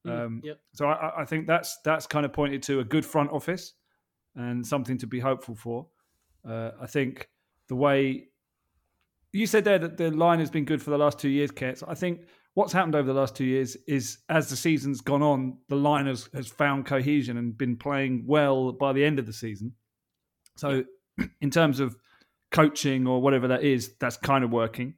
Mm, 0.05 0.25
Um, 0.25 0.41
yep. 0.43 0.59
So 0.73 0.87
I, 0.87 1.21
I- 1.21 1.25
think 1.25 1.47
that's 1.47 1.77
that's 1.83 2.07
kind 2.07 2.25
of 2.25 2.33
pointed 2.33 2.61
to 2.63 2.79
a 2.79 2.83
good 2.83 3.05
front 3.05 3.31
office 3.31 3.73
and 4.35 4.65
something 4.65 4.97
to 4.97 5.07
be 5.07 5.19
hopeful 5.19 5.55
for. 5.55 5.87
Uh, 6.47 6.71
I 6.81 6.87
think 6.87 7.29
the 7.69 7.75
way 7.75 8.27
you 9.31 9.47
said 9.47 9.63
there 9.63 9.79
that 9.79 9.97
the 9.97 10.11
line 10.11 10.39
has 10.39 10.49
been 10.51 10.65
good 10.65 10.81
for 10.81 10.89
the 10.91 10.97
last 10.97 11.19
two 11.19 11.29
years, 11.29 11.51
Ketts. 11.51 11.83
I 11.87 11.93
think 11.95 12.21
what's 12.53 12.73
happened 12.73 12.95
over 12.95 13.07
the 13.07 13.19
last 13.19 13.35
two 13.35 13.45
years 13.45 13.75
is 13.87 14.19
as 14.29 14.49
the 14.49 14.55
season's 14.55 15.01
gone 15.01 15.23
on, 15.23 15.57
the 15.69 15.75
line 15.75 16.05
has, 16.05 16.29
has 16.33 16.47
found 16.47 16.85
cohesion 16.85 17.37
and 17.37 17.57
been 17.57 17.75
playing 17.77 18.25
well 18.27 18.71
by 18.73 18.93
the 18.93 19.03
end 19.03 19.17
of 19.19 19.25
the 19.25 19.33
season. 19.33 19.73
So, 20.55 20.83
in 21.41 21.49
terms 21.49 21.79
of 21.79 21.95
coaching 22.51 23.07
or 23.07 23.21
whatever 23.21 23.47
that 23.47 23.63
is, 23.63 23.95
that's 23.99 24.17
kind 24.17 24.43
of 24.43 24.51
working. 24.51 24.95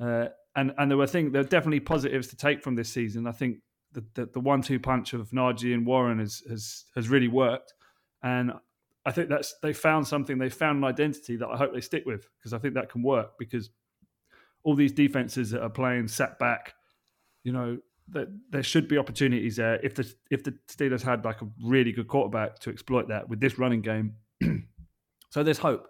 Uh, 0.00 0.28
and 0.56 0.72
and 0.78 0.90
there 0.90 0.98
were 0.98 1.06
things 1.06 1.32
there 1.32 1.42
are 1.42 1.44
definitely 1.44 1.80
positives 1.80 2.26
to 2.28 2.36
take 2.36 2.62
from 2.62 2.74
this 2.74 2.88
season. 2.92 3.26
I 3.26 3.32
think 3.32 3.58
the 3.92 4.04
the, 4.14 4.26
the 4.26 4.40
one 4.40 4.62
two 4.62 4.78
punch 4.78 5.12
of 5.12 5.30
Najee 5.30 5.74
and 5.74 5.86
Warren 5.86 6.18
has 6.18 6.42
has 6.48 6.84
has 6.94 7.08
really 7.08 7.28
worked, 7.28 7.74
and 8.22 8.52
I 9.04 9.12
think 9.12 9.28
that's 9.28 9.54
they 9.62 9.72
found 9.72 10.06
something. 10.06 10.38
They 10.38 10.50
found 10.50 10.78
an 10.78 10.84
identity 10.84 11.36
that 11.36 11.48
I 11.48 11.56
hope 11.56 11.72
they 11.72 11.80
stick 11.80 12.04
with 12.06 12.28
because 12.38 12.52
I 12.52 12.58
think 12.58 12.74
that 12.74 12.90
can 12.90 13.02
work 13.02 13.38
because 13.38 13.70
all 14.62 14.74
these 14.74 14.92
defenses 14.92 15.50
that 15.50 15.62
are 15.62 15.70
playing 15.70 16.08
sat 16.08 16.38
back, 16.38 16.74
you 17.44 17.52
know, 17.52 17.78
that 18.10 18.28
there 18.50 18.62
should 18.62 18.88
be 18.88 18.98
opportunities 18.98 19.56
there 19.56 19.80
if 19.82 19.94
the 19.94 20.12
if 20.30 20.44
the 20.44 20.54
Steelers 20.68 21.02
had 21.02 21.24
like 21.24 21.40
a 21.42 21.48
really 21.64 21.92
good 21.92 22.08
quarterback 22.08 22.58
to 22.60 22.70
exploit 22.70 23.08
that 23.08 23.28
with 23.28 23.40
this 23.40 23.58
running 23.58 23.80
game. 23.80 24.14
so 25.30 25.42
there's 25.42 25.58
hope, 25.58 25.88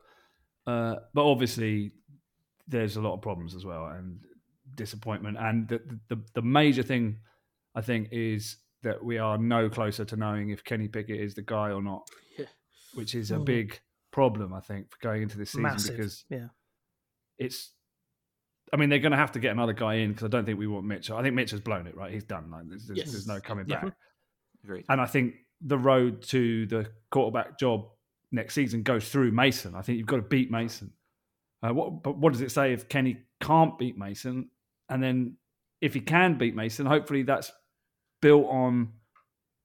uh, 0.67 0.97
but 1.13 1.25
obviously 1.25 1.93
there's 2.69 2.97
a 2.97 3.01
lot 3.01 3.15
of 3.15 3.21
problems 3.21 3.57
as 3.57 3.65
well 3.65 3.87
and 3.87 4.21
disappointment. 4.77 5.37
And 5.39 5.69
the 5.69 5.81
the, 6.09 6.23
the 6.35 6.43
major 6.43 6.83
thing 6.83 7.19
I 7.75 7.81
think 7.81 8.09
is 8.13 8.57
that 8.83 9.03
we 9.05 9.19
are 9.19 9.37
no 9.39 9.69
closer 9.69 10.05
to 10.07 10.17
knowing 10.17 10.51
if 10.51 10.65
Kenny 10.65 10.89
Pickett 10.89 11.21
is 11.21 11.35
the 11.35 11.43
guy 11.43 11.71
or 11.71 11.83
not, 11.83 12.09
Yeah. 12.39 12.47
which 12.95 13.15
is 13.15 13.31
a 13.31 13.37
Mhm. 13.37 13.45
big 13.45 13.81
problem 14.11 14.53
I 14.55 14.61
think 14.61 14.91
for 14.91 14.97
going 15.01 15.23
into 15.23 15.37
this 15.39 15.51
season 15.51 15.63
Massive. 15.63 15.97
because 15.97 16.25
yeah. 16.29 16.49
it's. 17.39 17.73
I 18.73 18.77
mean, 18.77 18.89
they're 18.89 19.01
going 19.01 19.11
to 19.13 19.19
have 19.19 19.33
to 19.33 19.41
get 19.41 19.51
another 19.51 19.73
guy 19.73 19.95
in 19.95 20.11
because 20.11 20.25
I 20.25 20.29
don't 20.29 20.45
think 20.45 20.59
we 20.59 20.69
want 20.69 20.87
Mitch. 20.87 21.11
I 21.11 21.23
think 21.23 21.35
Mitch 21.35 21.51
has 21.51 21.61
blown 21.61 21.87
it. 21.89 21.97
Right, 21.97 22.13
he's 22.13 22.23
done. 22.25 22.51
Like, 22.51 22.69
there's, 22.69 22.87
there's, 22.87 22.99
Yes. 22.99 23.11
there's 23.13 23.27
no 23.27 23.41
coming 23.41 23.67
Yeah. 23.69 23.83
back. 23.85 23.97
Agreed. 24.63 24.85
And 24.89 25.01
I 25.01 25.07
think 25.07 25.35
the 25.61 25.77
road 25.79 26.23
to 26.23 26.67
the 26.67 26.93
quarterback 27.11 27.59
job 27.59 27.91
next 28.31 28.55
season 28.55 28.83
goes 28.85 29.11
through 29.11 29.33
Mason. 29.33 29.75
I 29.75 29.83
think 29.83 29.99
you've 29.99 30.07
got 30.07 30.17
to 30.17 30.23
beat 30.23 30.51
Mason. 30.53 30.93
Uh, 31.63 31.73
what, 31.75 32.03
but 32.03 32.17
what 32.17 32.33
does 32.33 32.43
it 32.43 32.51
say 32.53 32.73
if 32.73 32.89
Kenny 32.89 33.21
can't 33.41 33.77
beat 33.79 33.99
Mason, 33.99 34.51
and 34.89 35.03
then 35.03 35.37
if 35.81 35.93
he 35.95 36.01
can 36.01 36.39
beat 36.39 36.55
Mason, 36.55 36.87
hopefully 36.87 37.23
that's 37.25 37.51
built 38.21 38.47
on 38.49 38.93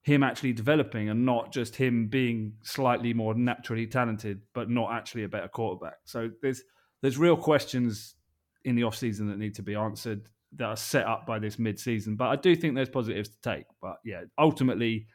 him 0.03 0.21
actually 0.21 0.53
developing 0.53 1.09
and 1.09 1.25
not 1.25 1.51
just 1.51 1.75
him 1.75 2.07
being 2.07 2.53
slightly 2.61 3.13
more 3.13 3.33
naturally 3.33 3.87
talented, 3.87 4.41
but 4.53 4.69
not 4.69 4.91
actually 4.93 5.23
a 5.23 5.27
better 5.27 5.47
quarterback. 5.47 5.95
So 6.05 6.29
there's 6.41 6.63
there's 7.01 7.17
real 7.17 7.37
questions 7.37 8.15
in 8.63 8.75
the 8.75 8.83
off 8.83 8.95
season 8.95 9.27
that 9.29 9.37
need 9.37 9.55
to 9.55 9.63
be 9.63 9.75
answered 9.75 10.29
that 10.57 10.65
are 10.65 10.77
set 10.77 11.05
up 11.05 11.25
by 11.25 11.39
this 11.39 11.59
mid 11.59 11.79
season. 11.79 12.15
But 12.15 12.27
I 12.27 12.35
do 12.35 12.55
think 12.55 12.75
there's 12.75 12.89
positives 12.89 13.29
to 13.29 13.41
take. 13.41 13.65
But 13.81 13.97
yeah, 14.05 14.21
ultimately, 14.37 15.07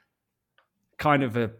kind 0.98 1.22
of 1.22 1.36
a 1.36 1.50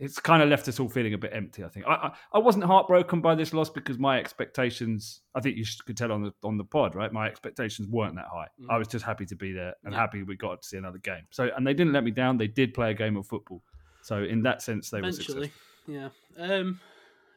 it's 0.00 0.20
kind 0.20 0.42
of 0.42 0.48
left 0.48 0.68
us 0.68 0.78
all 0.78 0.88
feeling 0.88 1.14
a 1.14 1.18
bit 1.18 1.32
empty. 1.34 1.64
I 1.64 1.68
think 1.68 1.86
I, 1.86 1.92
I, 1.92 2.12
I 2.34 2.38
wasn't 2.38 2.64
heartbroken 2.64 3.20
by 3.20 3.34
this 3.34 3.52
loss 3.52 3.70
because 3.70 3.98
my 3.98 4.18
expectations. 4.18 5.22
I 5.34 5.40
think 5.40 5.56
you 5.56 5.64
could 5.84 5.96
tell 5.96 6.12
on 6.12 6.22
the 6.22 6.32
on 6.42 6.56
the 6.56 6.64
pod, 6.64 6.94
right? 6.94 7.12
My 7.12 7.26
expectations 7.26 7.88
weren't 7.88 8.16
that 8.16 8.26
high. 8.32 8.48
Mm. 8.60 8.66
I 8.70 8.78
was 8.78 8.88
just 8.88 9.04
happy 9.04 9.26
to 9.26 9.36
be 9.36 9.52
there 9.52 9.74
and 9.84 9.92
yeah. 9.92 10.00
happy 10.00 10.22
we 10.22 10.36
got 10.36 10.62
to 10.62 10.68
see 10.68 10.76
another 10.76 10.98
game. 10.98 11.22
So 11.30 11.50
and 11.56 11.66
they 11.66 11.74
didn't 11.74 11.92
let 11.92 12.04
me 12.04 12.10
down. 12.10 12.36
They 12.36 12.48
did 12.48 12.74
play 12.74 12.90
a 12.90 12.94
game 12.94 13.16
of 13.16 13.26
football. 13.26 13.62
So 14.02 14.22
in 14.22 14.42
that 14.42 14.62
sense, 14.62 14.90
they 14.90 14.98
Eventually, 14.98 15.38
were 15.38 15.44
successful. 15.44 16.12
Yeah, 16.38 16.54
um, 16.56 16.80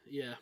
yeah. 0.06 0.34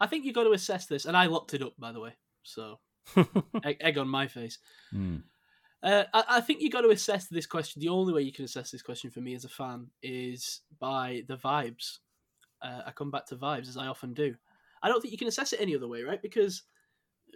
I 0.00 0.06
think 0.06 0.24
you 0.24 0.32
got 0.32 0.44
to 0.44 0.52
assess 0.52 0.86
this, 0.86 1.04
and 1.04 1.16
I 1.16 1.26
locked 1.26 1.54
it 1.54 1.62
up 1.62 1.74
by 1.78 1.92
the 1.92 2.00
way. 2.00 2.14
So 2.42 2.80
egg, 3.64 3.78
egg, 3.80 3.98
on 3.98 4.08
my 4.08 4.26
face. 4.26 4.58
Mm. 4.94 5.22
Uh, 5.82 6.04
I, 6.12 6.24
I, 6.28 6.40
think 6.40 6.60
you 6.60 6.70
got 6.70 6.80
to 6.80 6.90
assess 6.90 7.28
this 7.28 7.46
question. 7.46 7.80
The 7.80 7.88
only 7.88 8.12
way 8.12 8.22
you 8.22 8.32
can 8.32 8.44
assess 8.44 8.70
this 8.70 8.82
question 8.82 9.10
for 9.10 9.20
me 9.20 9.34
as 9.34 9.44
a 9.44 9.48
fan 9.48 9.86
is 10.02 10.62
by 10.80 11.22
the 11.28 11.36
vibes. 11.36 11.98
Uh, 12.60 12.82
I 12.86 12.90
come 12.90 13.12
back 13.12 13.26
to 13.26 13.36
vibes 13.36 13.68
as 13.68 13.76
I 13.76 13.86
often 13.86 14.12
do. 14.12 14.34
I 14.82 14.88
don't 14.88 15.00
think 15.00 15.12
you 15.12 15.18
can 15.18 15.28
assess 15.28 15.52
it 15.52 15.60
any 15.60 15.76
other 15.76 15.86
way, 15.86 16.02
right? 16.02 16.20
Because 16.20 16.62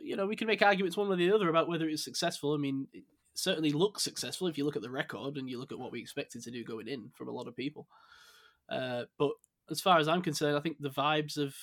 you 0.02 0.16
know 0.16 0.26
we 0.26 0.36
can 0.36 0.48
make 0.48 0.62
arguments 0.62 0.96
one 0.96 1.08
way 1.08 1.14
or 1.14 1.16
the 1.16 1.32
other 1.32 1.48
about 1.48 1.68
whether 1.68 1.88
it's 1.88 2.04
successful. 2.04 2.52
I 2.52 2.56
mean, 2.56 2.88
it 2.92 3.04
certainly 3.34 3.70
looks 3.70 4.02
successful 4.02 4.48
if 4.48 4.58
you 4.58 4.64
look 4.64 4.76
at 4.76 4.82
the 4.82 4.90
record 4.90 5.36
and 5.36 5.48
you 5.48 5.60
look 5.60 5.70
at 5.70 5.78
what 5.78 5.92
we 5.92 6.00
expected 6.00 6.42
to 6.42 6.50
do 6.50 6.64
going 6.64 6.88
in 6.88 7.10
from 7.14 7.28
a 7.28 7.32
lot 7.32 7.46
of 7.46 7.56
people. 7.56 7.86
Uh, 8.68 9.04
but 9.18 9.30
as 9.70 9.80
far 9.80 9.98
as 9.98 10.08
I'm 10.08 10.22
concerned, 10.22 10.56
I 10.56 10.60
think 10.60 10.78
the 10.80 10.90
vibes 10.90 11.38
have 11.38 11.54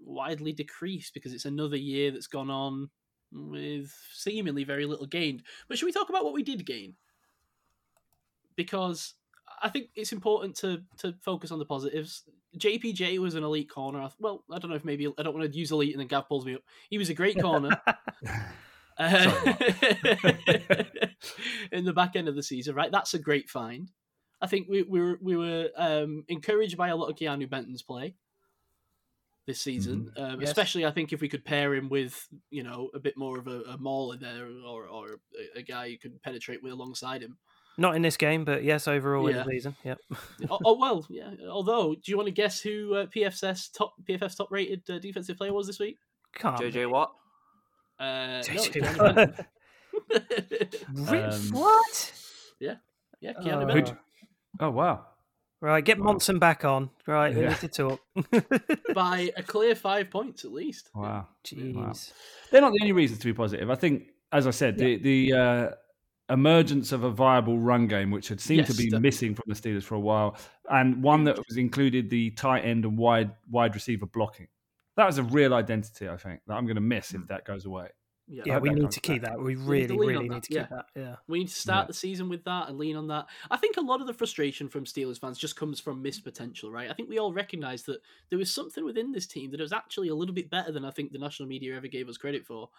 widely 0.00 0.52
decreased 0.52 1.12
because 1.14 1.32
it's 1.32 1.44
another 1.44 1.76
year 1.76 2.10
that's 2.10 2.26
gone 2.26 2.50
on 2.50 2.88
with 3.32 3.92
seemingly 4.12 4.64
very 4.64 4.86
little 4.86 5.06
gained. 5.06 5.42
But 5.68 5.78
should 5.78 5.86
we 5.86 5.92
talk 5.92 6.08
about 6.08 6.24
what 6.24 6.34
we 6.34 6.42
did 6.42 6.66
gain? 6.66 6.94
Because 8.56 9.14
I 9.62 9.68
think 9.68 9.88
it's 9.94 10.12
important 10.12 10.56
to 10.56 10.82
to 10.98 11.14
focus 11.22 11.50
on 11.50 11.58
the 11.58 11.64
positives. 11.64 12.24
JPJ 12.58 13.18
was 13.18 13.34
an 13.34 13.44
elite 13.44 13.70
corner. 13.70 14.08
Well, 14.18 14.44
I 14.50 14.58
don't 14.58 14.70
know 14.70 14.76
if 14.76 14.84
maybe 14.84 15.06
I 15.18 15.22
don't 15.22 15.34
want 15.34 15.50
to 15.50 15.58
use 15.58 15.72
elite 15.72 15.92
and 15.92 16.00
then 16.00 16.08
Gav 16.08 16.28
pulls 16.28 16.44
me 16.44 16.54
up. 16.54 16.62
He 16.90 16.98
was 16.98 17.08
a 17.08 17.14
great 17.14 17.40
corner. 17.40 17.80
uh, 18.98 19.32
in 21.72 21.84
the 21.84 21.94
back 21.94 22.16
end 22.16 22.28
of 22.28 22.36
the 22.36 22.42
season, 22.42 22.74
right? 22.74 22.92
That's 22.92 23.14
a 23.14 23.18
great 23.18 23.48
find. 23.48 23.90
I 24.40 24.48
think 24.48 24.68
we, 24.68 24.82
we 24.82 25.00
were 25.00 25.18
we 25.22 25.36
were 25.36 25.70
um, 25.76 26.24
encouraged 26.28 26.76
by 26.76 26.88
a 26.88 26.96
lot 26.96 27.08
of 27.08 27.16
Keanu 27.16 27.48
Benton's 27.48 27.82
play 27.82 28.16
this 29.46 29.60
season. 29.60 30.10
Mm-hmm. 30.16 30.32
Um, 30.34 30.40
yes. 30.40 30.50
Especially, 30.50 30.86
I 30.86 30.90
think 30.90 31.12
if 31.12 31.20
we 31.20 31.28
could 31.28 31.44
pair 31.44 31.74
him 31.74 31.88
with 31.88 32.28
you 32.50 32.62
know 32.62 32.90
a 32.94 32.98
bit 32.98 33.16
more 33.16 33.38
of 33.38 33.46
a, 33.48 33.62
a 33.62 33.78
mauler 33.78 34.16
there, 34.16 34.48
or 34.66 34.86
or 34.86 35.18
a, 35.56 35.60
a 35.60 35.62
guy 35.62 35.86
you 35.86 35.98
can 35.98 36.18
penetrate 36.22 36.62
with 36.62 36.72
alongside 36.72 37.22
him. 37.22 37.36
Not 37.78 37.96
in 37.96 38.02
this 38.02 38.18
game, 38.18 38.44
but 38.44 38.64
yes, 38.64 38.86
overall 38.86 39.30
yeah. 39.30 39.40
in 39.40 39.46
the 39.46 39.50
season. 39.50 39.76
Yep. 39.82 39.98
oh, 40.50 40.58
oh, 40.64 40.78
well, 40.78 41.06
yeah. 41.08 41.30
Although, 41.48 41.94
do 41.94 42.02
you 42.04 42.18
want 42.18 42.26
to 42.26 42.32
guess 42.32 42.60
who 42.60 42.94
uh, 42.94 43.06
PFS 43.06 43.72
top 43.72 43.94
PFF's 44.06 44.34
top 44.34 44.48
rated 44.50 44.82
uh, 44.90 44.98
defensive 44.98 45.38
player 45.38 45.54
was 45.54 45.66
this 45.66 45.78
week? 45.78 45.96
Can't 46.34 46.56
JJ 46.56 46.90
Watt. 46.90 47.12
Uh, 47.98 48.42
JJ 48.42 49.34
no, 50.92 51.10
um, 51.30 51.48
what? 51.50 52.12
Yeah, 52.60 52.74
yeah. 53.20 53.32
Keanu 53.34 53.88
uh, 53.88 53.94
Oh 54.60 54.70
wow. 54.70 55.06
Right, 55.62 55.84
get 55.84 56.00
Monson 56.00 56.40
back 56.40 56.64
on. 56.64 56.90
Right, 57.06 57.32
yeah. 57.32 57.38
we 57.38 57.46
need 57.46 57.58
to 57.58 57.68
talk. 57.68 58.00
By 58.94 59.30
a 59.36 59.44
clear 59.44 59.76
five 59.76 60.10
points 60.10 60.44
at 60.44 60.50
least. 60.50 60.90
Wow. 60.92 61.28
Jeez. 61.44 61.76
Wow. 61.76 61.92
They're 62.50 62.60
not 62.60 62.72
the 62.72 62.80
only 62.82 62.92
reasons 62.92 63.20
to 63.20 63.26
be 63.26 63.32
positive. 63.32 63.70
I 63.70 63.76
think, 63.76 64.08
as 64.32 64.48
I 64.48 64.50
said, 64.50 64.80
yeah. 64.80 64.96
the, 64.96 65.28
the 65.28 65.32
uh, 65.32 65.70
emergence 66.32 66.90
of 66.90 67.04
a 67.04 67.10
viable 67.10 67.60
run 67.60 67.86
game, 67.86 68.10
which 68.10 68.26
had 68.26 68.40
seemed 68.40 68.66
yes, 68.66 68.72
to 68.72 68.76
be 68.76 68.86
definitely. 68.86 69.06
missing 69.06 69.34
from 69.36 69.44
the 69.46 69.54
Steelers 69.54 69.84
for 69.84 69.94
a 69.94 70.00
while, 70.00 70.36
and 70.68 71.00
one 71.00 71.22
that 71.24 71.38
was 71.38 71.56
included 71.56 72.10
the 72.10 72.30
tight 72.32 72.64
end 72.64 72.84
and 72.84 72.98
wide 72.98 73.30
wide 73.48 73.76
receiver 73.76 74.06
blocking. 74.06 74.48
That 74.96 75.06
was 75.06 75.18
a 75.18 75.22
real 75.22 75.54
identity, 75.54 76.08
I 76.08 76.16
think, 76.16 76.40
that 76.48 76.54
I'm 76.54 76.66
going 76.66 76.74
to 76.74 76.80
miss 76.80 77.14
if 77.14 77.20
hmm. 77.20 77.26
that 77.28 77.44
goes 77.44 77.66
away. 77.66 77.86
Yeah, 78.28 78.42
yeah 78.46 78.58
we 78.58 78.70
need 78.70 78.90
to 78.90 79.00
keep 79.00 79.22
back. 79.22 79.32
that. 79.32 79.42
We 79.42 79.56
really, 79.56 79.96
we 79.96 80.06
really 80.06 80.28
need 80.28 80.42
to 80.44 80.48
keep 80.48 80.68
that. 80.68 80.86
Yeah, 80.94 81.16
we 81.28 81.40
need 81.40 81.48
to 81.48 81.54
start 81.54 81.84
yeah. 81.84 81.86
the 81.88 81.94
season 81.94 82.28
with 82.28 82.44
that 82.44 82.68
and 82.68 82.78
lean 82.78 82.96
on 82.96 83.08
that. 83.08 83.26
I 83.50 83.56
think 83.56 83.76
a 83.76 83.80
lot 83.80 84.00
of 84.00 84.06
the 84.06 84.14
frustration 84.14 84.68
from 84.68 84.84
Steelers 84.84 85.20
fans 85.20 85.38
just 85.38 85.56
comes 85.56 85.80
from 85.80 86.02
missed 86.02 86.24
potential, 86.24 86.70
right? 86.70 86.90
I 86.90 86.94
think 86.94 87.08
we 87.08 87.18
all 87.18 87.32
recognise 87.32 87.82
that 87.84 88.00
there 88.30 88.38
was 88.38 88.52
something 88.52 88.84
within 88.84 89.12
this 89.12 89.26
team 89.26 89.50
that 89.50 89.60
was 89.60 89.72
actually 89.72 90.08
a 90.08 90.14
little 90.14 90.34
bit 90.34 90.50
better 90.50 90.72
than 90.72 90.84
I 90.84 90.90
think 90.90 91.12
the 91.12 91.18
national 91.18 91.48
media 91.48 91.76
ever 91.76 91.88
gave 91.88 92.08
us 92.08 92.16
credit 92.16 92.46
for. 92.46 92.70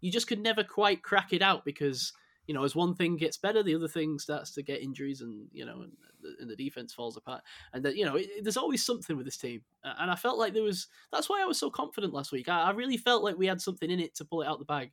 You 0.00 0.10
just 0.10 0.26
could 0.26 0.40
never 0.40 0.64
quite 0.64 1.02
crack 1.02 1.32
it 1.32 1.42
out 1.42 1.64
because 1.64 2.12
you 2.46 2.54
know, 2.54 2.64
as 2.64 2.74
one 2.74 2.94
thing 2.94 3.16
gets 3.16 3.36
better, 3.36 3.62
the 3.62 3.74
other 3.74 3.88
thing 3.88 4.18
starts 4.18 4.52
to 4.52 4.62
get 4.62 4.82
injuries, 4.82 5.20
and 5.20 5.46
you 5.52 5.64
know, 5.64 5.82
and 5.82 5.92
the, 6.20 6.34
and 6.40 6.50
the 6.50 6.56
defense 6.56 6.92
falls 6.92 7.16
apart. 7.16 7.42
And 7.72 7.84
that 7.84 7.96
you 7.96 8.04
know, 8.04 8.16
it, 8.16 8.42
there's 8.42 8.56
always 8.56 8.84
something 8.84 9.16
with 9.16 9.26
this 9.26 9.36
team, 9.36 9.62
and 9.84 10.10
I 10.10 10.14
felt 10.16 10.38
like 10.38 10.52
there 10.52 10.62
was. 10.62 10.88
That's 11.12 11.28
why 11.28 11.42
I 11.42 11.46
was 11.46 11.58
so 11.58 11.70
confident 11.70 12.12
last 12.12 12.32
week. 12.32 12.48
I, 12.48 12.62
I 12.62 12.70
really 12.70 12.96
felt 12.96 13.22
like 13.22 13.38
we 13.38 13.46
had 13.46 13.60
something 13.60 13.90
in 13.90 14.00
it 14.00 14.14
to 14.16 14.24
pull 14.24 14.42
it 14.42 14.48
out 14.48 14.58
the 14.58 14.64
bag 14.64 14.90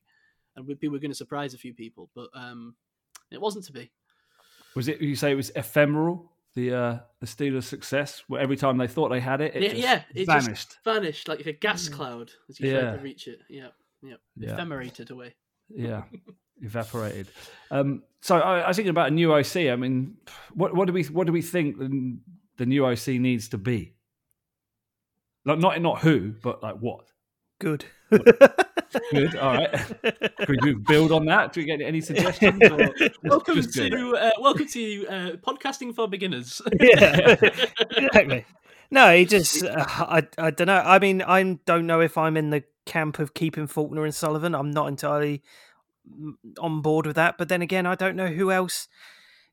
and 0.56 0.68
we, 0.68 0.78
we 0.82 0.90
were 0.90 1.00
going 1.00 1.12
to 1.12 1.16
surprise 1.16 1.54
a 1.54 1.58
few 1.58 1.74
people, 1.74 2.10
but 2.14 2.30
um, 2.34 2.76
it 3.32 3.42
wasn't 3.42 3.66
to 3.66 3.72
be. 3.72 3.92
Was 4.76 4.88
it? 4.88 5.02
You 5.02 5.16
say 5.16 5.32
it 5.32 5.36
was 5.36 5.52
ephemeral. 5.56 6.32
The 6.56 6.74
uh, 6.74 6.98
the 7.20 7.28
Steelers' 7.28 7.64
success, 7.64 8.24
where 8.28 8.42
every 8.42 8.58
time 8.58 8.78
they 8.78 8.88
thought 8.88 9.10
they 9.10 9.20
had 9.20 9.42
it, 9.42 9.56
it 9.56 9.78
yeah, 9.78 10.02
yeah, 10.14 10.22
it 10.22 10.26
vanished, 10.26 10.78
vanished 10.84 11.28
like 11.28 11.46
a 11.46 11.54
gas 11.54 11.90
cloud 11.90 12.32
as 12.50 12.60
you 12.60 12.70
yeah. 12.70 12.82
tried 12.82 12.98
to 12.98 13.04
reach 13.04 13.28
it. 13.28 13.40
Yeah, 13.50 13.68
yeah, 14.02 14.16
yeah. 14.36 14.54
ephemerated 14.54 15.12
away. 15.12 15.36
Yeah, 15.70 16.04
evaporated. 16.62 17.28
Um, 17.72 18.04
so 18.22 18.38
I, 18.38 18.60
I, 18.60 18.68
was 18.68 18.76
thinking 18.76 18.90
about 18.90 19.10
a 19.10 19.14
new 19.14 19.34
OC. 19.34 19.56
I 19.58 19.76
mean, 19.76 20.18
what 20.54 20.76
what 20.76 20.88
do 20.88 20.94
we 20.94 21.04
what 21.04 21.28
do 21.28 21.34
we 21.34 21.42
think 21.42 21.78
the, 21.78 22.18
the 22.58 22.66
new 22.66 22.86
OC 22.86 23.08
needs 23.08 23.50
to 23.50 23.58
be? 23.58 23.96
Like 25.46 25.60
not 25.60 25.82
not 25.82 26.00
who, 26.00 26.34
but 26.42 26.62
like 26.62 26.76
what? 26.76 27.06
Good. 27.60 27.86
good. 28.10 29.36
All 29.36 29.54
right. 29.54 29.72
Could 30.46 30.64
we 30.64 30.74
build 30.74 31.12
on 31.12 31.26
that? 31.26 31.54
Do 31.54 31.62
we 31.62 31.66
get 31.66 31.82
any 31.82 32.02
suggestions? 32.02 32.60
welcome 33.24 33.62
to 33.62 34.18
uh, 34.18 34.32
welcome 34.40 34.68
to 34.68 35.08
uh, 35.08 35.32
podcasting 35.38 35.94
for 35.94 36.08
beginners. 36.08 36.62
yeah, 36.80 37.36
exactly. 37.98 38.46
No, 38.92 39.16
he 39.16 39.26
just 39.26 39.64
uh, 39.64 39.86
I 39.88 40.28
I 40.38 40.52
don't 40.52 40.68
know. 40.68 40.82
I 40.84 41.00
mean, 41.00 41.22
I 41.22 41.44
don't 41.66 41.86
know 41.86 42.02
if 42.02 42.18
I'm 42.18 42.36
in 42.38 42.50
the 42.50 42.64
camp 42.86 43.20
of 43.20 43.34
keeping 43.34 43.68
Faulkner 43.68 44.04
and 44.04 44.16
Sullivan. 44.16 44.56
I'm 44.56 44.72
not 44.72 44.88
entirely 44.88 45.44
on 46.60 46.82
board 46.82 47.06
with 47.06 47.16
that. 47.16 47.38
But 47.38 47.50
then 47.50 47.62
again, 47.62 47.86
I 47.86 47.96
don't 47.96 48.16
know 48.16 48.28
who 48.28 48.52
else 48.52 48.88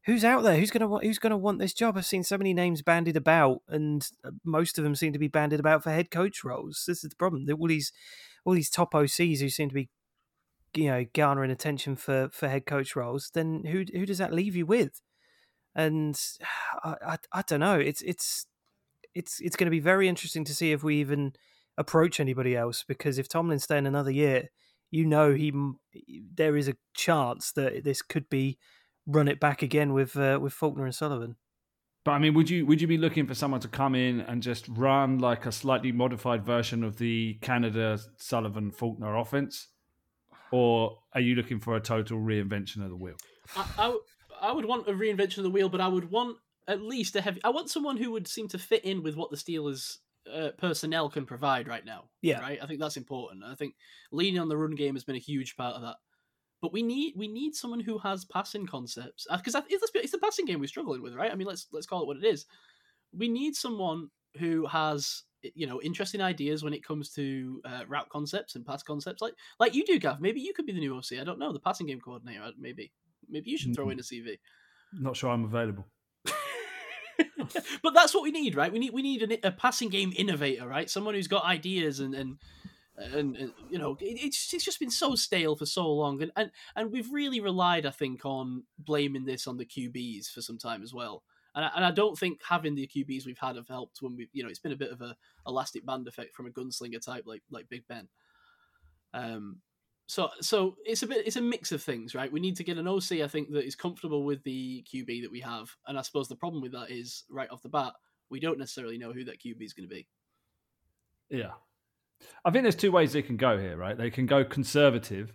who's 0.07 0.25
out 0.25 0.45
there 0.45 0.57
who's 0.57 0.71
gonna 0.71 0.89
who's 0.99 1.19
gonna 1.19 1.37
want 1.37 1.59
this 1.59 1.75
job. 1.75 1.97
I've 1.97 2.07
seen 2.07 2.23
so 2.23 2.39
many 2.39 2.55
names 2.55 2.83
bandied 2.83 3.17
about, 3.17 3.63
and 3.69 4.09
uh, 4.25 4.31
most 4.45 4.79
of 4.79 4.85
them 4.85 4.95
seem 4.95 5.13
to 5.13 5.19
be 5.19 5.29
bandied 5.29 5.61
about 5.61 5.83
for 5.83 5.91
head 5.91 6.11
coach 6.11 6.45
roles. 6.45 6.85
This 6.87 7.05
is 7.05 7.11
the 7.11 7.17
problem. 7.17 7.47
All 7.59 7.69
these 7.69 7.93
all 8.45 8.55
these 8.55 8.71
top 8.71 8.93
OCs 8.95 9.41
who 9.41 9.49
seem 9.49 9.69
to 9.69 9.75
be 9.75 9.89
you 10.75 10.87
know 10.87 11.05
garnering 11.15 11.51
attention 11.51 11.97
for 11.97 12.29
for 12.33 12.49
head 12.49 12.67
coach 12.67 12.97
roles. 12.97 13.31
Then 13.35 13.65
who 13.65 13.85
who 13.93 14.07
does 14.07 14.19
that 14.19 14.33
leave 14.33 14.57
you 14.57 14.65
with? 14.65 15.03
And 15.75 16.19
I 16.85 16.95
I, 17.05 17.17
I 17.33 17.43
don't 17.43 17.61
know. 17.61 17.79
It's 17.79 18.03
it's 18.03 18.47
it's 19.15 19.41
it's 19.41 19.57
going 19.57 19.67
to 19.67 19.71
be 19.71 19.81
very 19.81 20.09
interesting 20.09 20.45
to 20.45 20.55
see 20.55 20.73
if 20.73 20.85
we 20.85 20.97
even 20.97 21.33
approach 21.79 22.21
anybody 22.21 22.57
else 22.57 22.85
because 22.87 23.19
if 23.19 23.29
Tomlin's 23.29 23.65
staying 23.65 23.87
another 23.87 24.11
year, 24.11 24.51
you 24.91 25.05
know 25.05 25.35
he 25.35 25.53
there 26.35 26.57
is 26.57 26.69
a 26.69 26.77
chance 26.95 27.53
that 27.53 27.85
this 27.85 28.03
could 28.03 28.29
be 28.29 28.59
run 29.07 29.29
it 29.29 29.41
back 29.41 29.63
again 29.63 29.93
with 29.93 30.17
uh, 30.17 30.39
with 30.41 30.53
Faulkner 30.53 30.85
and 30.85 30.95
Sullivan. 30.95 31.37
But 32.05 32.13
I 32.13 32.19
mean, 32.19 32.35
would 32.35 32.49
you 32.49 32.67
would 32.67 32.81
you 32.81 32.87
be 32.87 32.99
looking 32.99 33.27
for 33.27 33.35
someone 33.35 33.61
to 33.61 33.69
come 33.69 33.95
in 33.95 34.21
and 34.21 34.43
just 34.43 34.69
run 34.69 35.19
like 35.19 35.47
a 35.47 35.53
slightly 35.53 35.93
modified 35.93 36.45
version 36.45 36.85
of 36.85 36.99
the 36.99 37.35
Canada 37.41 37.99
Sullivan 38.17 38.71
Faulkner 38.71 39.17
offense, 39.17 39.69
or 40.53 40.99
are 41.15 41.21
you 41.21 41.35
looking 41.35 41.59
for 41.59 41.75
a 41.75 41.81
total 41.81 42.19
reinvention 42.19 42.85
of 42.85 42.91
the 42.91 42.97
wheel? 42.97 43.17
I, 43.57 43.67
I, 43.79 43.99
I 44.41 44.53
would 44.53 44.67
want 44.67 44.89
a 44.89 44.93
reinvention 44.93 45.39
of 45.39 45.45
the 45.45 45.51
wheel, 45.51 45.69
but 45.69 45.81
I 45.81 45.89
would 45.89 46.11
want 46.11 46.37
at 46.69 46.81
least 46.81 47.17
a 47.17 47.21
heavy. 47.21 47.41
I 47.43 47.51
want 47.51 47.71
someone 47.71 47.97
who 47.97 48.13
would 48.13 48.29
seem 48.29 48.49
to 48.49 48.59
fit 48.59 48.85
in 48.85 49.03
with 49.03 49.17
what 49.17 49.31
the 49.31 49.37
Steelers 49.37 49.99
uh, 50.33 50.51
personnel 50.59 51.09
can 51.09 51.27
provide 51.27 51.69
right 51.69 51.85
now. 51.85 52.05
Yeah, 52.23 52.41
right. 52.41 52.59
I 52.63 52.67
think 52.67 52.81
that's 52.81 52.97
important. 52.97 53.45
I 53.45 53.55
think 53.55 53.75
leaning 54.13 54.41
on 54.41 54.49
the 54.49 54.57
run 54.57 54.75
game 54.75 54.95
has 54.95 55.05
been 55.05 55.17
a 55.17 55.21
huge 55.21 55.57
part 55.57 55.75
of 55.75 55.83
that. 55.83 55.97
But 56.63 56.73
we 56.73 56.83
need 56.83 57.15
we 57.17 57.29
need 57.29 57.55
someone 57.55 57.81
who 57.81 57.99
has 57.99 58.25
passing 58.25 58.67
concepts 58.67 59.27
because 59.31 59.55
uh, 59.55 59.63
it's, 59.69 59.91
it's 59.95 60.13
the 60.13 60.19
passing 60.19 60.47
game 60.47 60.59
we're 60.59 60.67
struggling 60.67 61.03
with, 61.03 61.15
right? 61.15 61.31
I 61.31 61.35
mean, 61.35 61.47
let's 61.47 61.67
let's 61.71 61.87
call 61.87 62.03
it 62.03 62.07
what 62.07 62.17
it 62.17 62.25
is. 62.25 62.47
We 63.13 63.29
need 63.29 63.55
someone 63.55 64.11
who 64.39 64.67
has 64.67 65.25
you 65.55 65.67
know 65.67 65.81
interesting 65.83 66.21
ideas 66.21 66.65
when 66.65 66.73
it 66.73 66.85
comes 66.85 67.11
to 67.13 67.61
uh, 67.65 67.83
route 67.89 68.09
concepts 68.09 68.57
and 68.57 68.65
pass 68.65 68.83
concepts, 68.83 69.21
like 69.21 69.35
like 69.61 69.75
you 69.75 69.85
do, 69.85 69.99
Gav. 69.99 70.21
Maybe 70.21 70.41
you 70.41 70.55
could 70.55 70.67
be 70.67 70.73
the 70.73 70.81
new 70.81 70.97
OC. 70.97 71.21
I 71.21 71.25
don't 71.25 71.39
know, 71.39 71.53
the 71.53 71.61
passing 71.61 71.87
game 71.87 72.01
coordinator. 72.01 72.51
Maybe 72.59 72.93
maybe 73.29 73.51
you 73.51 73.59
should 73.59 73.75
throw 73.75 73.91
in 73.91 74.01
a 74.01 74.03
CV. 74.03 74.39
Not 74.93 75.17
sure 75.17 75.31
I'm 75.31 75.45
available. 75.45 75.87
but 77.83 77.95
that's 77.95 78.15
what 78.15 78.23
we 78.23 78.31
need, 78.31 78.55
right? 78.55 78.73
We 78.73 78.79
need 78.79 78.93
we 78.93 79.03
need 79.03 79.23
an, 79.23 79.37
a 79.43 79.51
passing 79.51 79.89
game 79.89 80.13
innovator, 80.17 80.67
right? 80.67 80.89
Someone 80.91 81.15
who's 81.15 81.29
got 81.29 81.45
ideas 81.45 82.01
and 82.01 82.15
and 82.15 82.39
and, 82.97 83.37
and 83.37 83.53
you 83.71 83.79
know 83.79 83.97
it, 84.01 84.19
it's 84.21 84.53
it's 84.53 84.65
just 84.65 84.81
been 84.81 84.91
so 84.91 85.15
stale 85.15 85.57
for 85.57 85.67
so 85.67 85.91
long, 85.91 86.23
and, 86.23 86.33
and 86.37 86.51
and 86.75 86.93
we've 86.93 87.11
really 87.13 87.41
relied, 87.41 87.87
I 87.87 87.91
think, 87.91 88.25
on 88.25 88.65
blaming 88.79 89.25
this 89.25 89.47
on 89.47 89.57
the 89.57 89.67
QBs 89.67 90.31
for 90.31 90.41
some 90.41 90.59
time 90.59 90.83
as 90.83 90.95
well. 90.95 91.23
And 91.55 91.65
I, 91.65 91.71
and 91.77 91.85
I 91.85 91.91
don't 91.91 92.19
think 92.19 92.41
having 92.47 92.75
the 92.75 92.87
QBs 92.87 93.25
we've 93.25 93.39
had 93.39 93.57
have 93.57 93.69
helped 93.69 94.03
when 94.03 94.15
we, 94.15 94.29
you 94.35 94.43
know, 94.43 94.51
it's 94.51 94.59
been 94.59 94.73
a 94.73 94.77
bit 94.77 94.93
of 94.93 95.01
a 95.01 95.17
elastic 95.47 95.87
band 95.87 96.07
effect 96.07 96.35
from 96.35 96.47
a 96.47 96.51
gunslinger 96.51 97.05
type 97.05 97.25
like 97.27 97.43
like 97.51 97.69
Big 97.69 97.87
Ben. 97.89 98.09
Um, 99.15 99.61
so 100.07 100.29
so 100.41 100.77
it's 100.85 101.03
a 101.03 101.07
bit 101.07 101.27
it's 101.27 101.37
a 101.37 101.43
mix 101.43 101.73
of 101.73 101.83
things, 101.83 102.15
right? 102.15 102.33
We 102.33 102.41
need 102.41 102.57
to 102.57 102.65
get 102.65 102.79
an 102.79 102.89
OC, 102.89 103.13
I 103.23 103.29
think, 103.29 103.51
that 103.53 103.67
is 103.67 103.75
comfortable 103.75 104.25
with 104.25 104.43
the 104.45 104.85
QB 104.93 105.23
that 105.23 105.31
we 105.31 105.41
have, 105.41 105.71
and 105.87 105.99
I 105.99 106.03
suppose 106.03 106.29
the 106.29 106.37
problem 106.37 106.63
with 106.63 106.73
that 106.73 106.91
is 106.91 107.25
right 107.31 107.51
off 107.51 107.63
the 107.63 107.69
bat, 107.69 107.93
we 108.31 108.41
don't 108.41 108.59
necessarily 108.59 108.99
know 108.99 109.13
who 109.13 109.25
that 109.25 109.41
QB 109.41 109.63
is 109.63 109.73
going 109.73 109.89
to 109.89 109.95
be. 109.95 110.07
Yeah. 111.29 111.53
I 112.45 112.51
think 112.51 112.63
there's 112.63 112.77
two 112.77 112.93
ways 112.93 113.13
they 113.13 113.23
can 113.23 113.37
go 113.37 113.59
here, 113.59 113.77
right? 113.77 113.97
They 113.97 114.11
can 114.11 114.27
go 114.27 114.45
conservative 114.45 115.33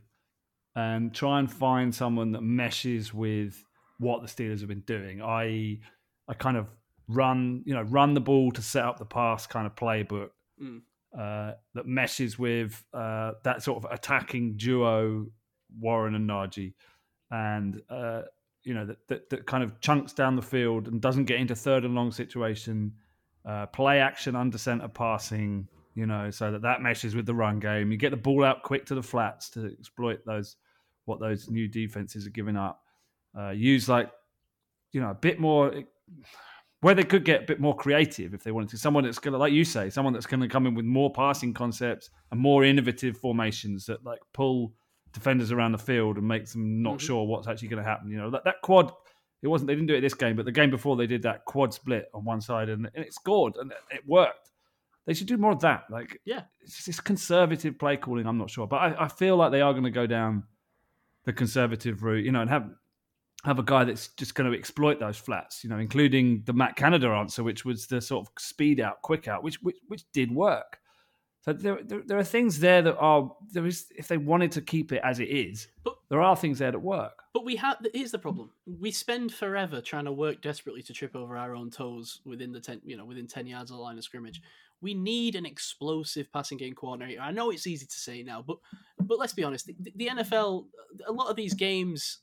and 0.76 1.14
try 1.14 1.38
and 1.38 1.52
find 1.52 1.94
someone 1.94 2.32
that 2.32 2.42
meshes 2.42 3.14
with 3.14 3.64
what 4.00 4.22
the 4.22 4.28
Steelers 4.28 4.62
have 4.62 4.70
been 4.70 4.82
doing, 4.82 5.22
i.e., 5.22 5.82
a 6.28 6.34
kind 6.34 6.58
of 6.58 6.68
run, 7.08 7.62
you 7.66 7.76
know, 7.76 7.84
run 7.84 8.16
the 8.16 8.22
ball 8.22 8.52
to 8.54 8.64
set 8.64 8.84
up 8.84 8.98
the 8.98 9.06
pass 9.06 9.46
kind 9.46 9.68
of 9.68 9.76
playbook 9.76 10.30
Mm. 10.62 10.82
Uh, 11.18 11.54
that 11.74 11.86
meshes 11.86 12.40
with 12.40 12.84
uh, 12.94 13.34
that 13.44 13.64
sort 13.64 13.84
of 13.84 13.92
attacking 13.92 14.56
duo, 14.56 15.28
Warren 15.80 16.16
and 16.16 16.30
Najee, 16.30 16.74
and 17.30 17.82
uh, 17.90 18.24
you 18.64 18.74
know 18.74 18.86
that, 18.86 19.08
that 19.08 19.30
that 19.30 19.46
kind 19.46 19.64
of 19.64 19.80
chunks 19.82 20.14
down 20.14 20.36
the 20.36 20.42
field 20.42 20.88
and 20.88 21.02
doesn't 21.02 21.26
get 21.26 21.40
into 21.40 21.56
third 21.56 21.84
and 21.84 21.96
long 21.96 22.12
situation, 22.12 22.94
uh, 23.46 23.66
play 23.68 24.00
action 24.00 24.36
under 24.36 24.58
center 24.58 24.88
passing, 24.88 25.68
you 25.96 26.06
know, 26.06 26.32
so 26.32 26.52
that 26.52 26.62
that 26.62 26.82
meshes 26.82 27.16
with 27.16 27.26
the 27.26 27.34
run 27.34 27.60
game. 27.60 27.92
You 27.92 27.98
get 27.98 28.12
the 28.12 28.18
ball 28.18 28.44
out 28.44 28.64
quick 28.64 28.86
to 28.86 28.96
the 28.96 29.04
flats 29.04 29.50
to 29.52 29.66
exploit 29.66 30.26
those 30.26 30.56
what 31.06 31.20
those 31.20 31.50
new 31.50 31.68
defenses 31.68 32.26
are 32.26 32.32
giving 32.32 32.56
up. 32.56 32.84
Uh, 33.38 33.50
use 33.50 33.90
like 33.90 34.12
you 34.92 35.02
know 35.02 35.10
a 35.10 35.16
bit 35.16 35.40
more 35.40 35.74
where 36.82 36.96
they 36.96 37.04
could 37.04 37.24
get 37.24 37.44
a 37.44 37.46
bit 37.46 37.60
more 37.60 37.76
creative 37.76 38.34
if 38.34 38.44
they 38.44 38.52
wanted 38.52 38.70
to. 38.70 38.78
Someone 38.78 39.04
that's 39.04 39.20
going 39.20 39.34
to, 39.34 39.38
like 39.38 39.54
you 39.54 39.64
say, 39.64 39.90
someone 39.90 40.14
that's 40.14 40.26
going 40.26 40.40
to 40.42 40.48
come 40.48 40.66
in 40.68 40.74
with 40.76 40.86
more 40.86 41.12
passing 41.14 41.54
concepts 41.54 42.10
and 42.32 42.40
more 42.40 42.64
innovative 42.64 43.18
formations 43.18 43.86
that 43.86 44.04
like 44.04 44.20
pull 44.34 44.74
defenders 45.14 45.52
around 45.52 45.74
the 45.74 45.78
field 45.78 46.18
and 46.18 46.28
makes 46.28 46.54
them 46.54 46.82
not 46.82 46.98
Mhm. 46.98 47.02
sure 47.02 47.26
what's 47.28 47.48
actually 47.48 47.68
going 47.68 47.84
to 47.84 47.88
happen. 47.90 48.10
You 48.10 48.18
know 48.18 48.30
that 48.32 48.44
that 48.46 48.62
quad. 48.64 48.92
It 49.44 49.48
wasn't. 49.48 49.68
They 49.68 49.76
didn't 49.76 49.88
do 49.88 49.96
it 49.96 50.02
this 50.02 50.14
game, 50.14 50.36
but 50.36 50.46
the 50.46 50.52
game 50.52 50.70
before 50.70 50.96
they 50.96 51.08
did 51.08 51.24
that 51.24 51.46
quad 51.46 51.74
split 51.74 52.06
on 52.14 52.24
one 52.24 52.42
side 52.42 52.70
and, 52.70 52.90
and 52.94 53.04
it 53.06 53.14
scored 53.14 53.56
and 53.58 53.72
it 53.90 54.02
worked. 54.08 54.52
They 55.08 55.16
should 55.16 55.26
do 55.28 55.38
more 55.38 55.52
of 55.52 55.60
that. 55.62 55.86
Like, 55.90 56.22
Yeah. 56.26 56.42
it's 56.62 56.76
just 56.76 56.86
this 56.86 57.00
conservative 57.00 57.78
play 57.80 57.98
calling. 57.98 58.28
I'm 58.28 58.38
not 58.38 58.52
sure, 58.52 58.68
but 58.68 58.78
I, 58.78 59.06
I 59.06 59.08
feel 59.08 59.36
like 59.38 59.52
they 59.52 59.62
are 59.62 59.74
going 59.74 59.84
to 59.84 59.90
go 59.92 60.06
down 60.06 60.44
the 61.26 61.34
conservative 61.34 62.04
route. 62.04 62.24
You 62.24 62.32
know, 62.32 62.42
and 62.42 62.50
have 62.52 62.70
have 63.44 63.60
a 63.60 63.64
guy 63.64 63.84
that's 63.84 64.10
just 64.10 64.36
going 64.36 64.52
to 64.52 64.58
exploit 64.58 65.00
those 65.00 65.18
flats. 65.18 65.64
You 65.64 65.70
know, 65.70 65.80
including 65.80 66.44
the 66.46 66.54
Matt 66.54 66.76
Canada 66.76 67.08
answer, 67.10 67.44
which 67.44 67.66
was 67.66 67.88
the 67.88 68.02
sort 68.02 68.28
of 68.28 68.34
speed 68.40 68.80
out, 68.80 69.02
quick 69.02 69.28
out, 69.28 69.44
which 69.44 69.62
which, 69.62 69.78
which 69.88 70.04
did 70.14 70.32
work. 70.32 70.80
So 71.42 71.54
there, 71.54 71.80
there, 71.84 72.02
there 72.06 72.18
are 72.20 72.24
things 72.24 72.60
there 72.60 72.84
that 72.84 72.98
are 72.98 73.32
there 73.52 73.66
is 73.66 73.88
if 73.98 74.08
they 74.08 74.18
wanted 74.18 74.52
to 74.54 74.62
keep 74.62 74.92
it 74.92 75.02
as 75.04 75.20
it 75.20 75.30
is, 75.30 75.68
But- 75.84 75.96
there 76.10 76.22
are 76.22 76.36
things 76.36 76.60
there 76.60 76.72
that 76.72 76.80
work. 76.80 77.24
But 77.34 77.46
we 77.46 77.56
have 77.56 77.78
here's 77.94 78.12
the 78.12 78.20
problem: 78.20 78.52
we 78.66 78.92
spend 78.92 79.34
forever 79.34 79.82
trying 79.82 80.06
to 80.06 80.12
work 80.12 80.42
desperately 80.42 80.84
to 80.84 80.94
trip 80.94 81.16
over 81.16 81.36
our 81.38 81.56
own 81.56 81.72
toes 81.72 82.22
within 82.26 82.52
the 82.52 82.60
ten, 82.60 82.82
you 82.84 82.96
know, 82.96 83.06
within 83.06 83.28
ten 83.28 83.48
yards 83.48 83.72
of 83.72 83.78
the 83.78 83.84
line 83.84 83.98
of 83.98 84.04
scrimmage. 84.04 84.42
We 84.82 84.94
need 84.96 85.36
an 85.36 85.46
explosive 85.46 86.32
passing 86.34 86.58
game 86.58 86.74
coordinator. 86.74 87.22
I 87.22 87.32
know 87.32 87.52
it's 87.52 87.68
easy 87.68 87.86
to 87.86 88.00
say 88.00 88.24
now, 88.24 88.44
but 88.46 88.58
but 89.00 89.18
let's 89.18 89.34
be 89.34 89.44
honest: 89.44 89.66
the, 89.68 89.76
the 89.96 90.08
NFL, 90.10 90.66
a 91.08 91.12
lot 91.12 91.30
of 91.30 91.36
these 91.36 91.54
games 91.54 92.20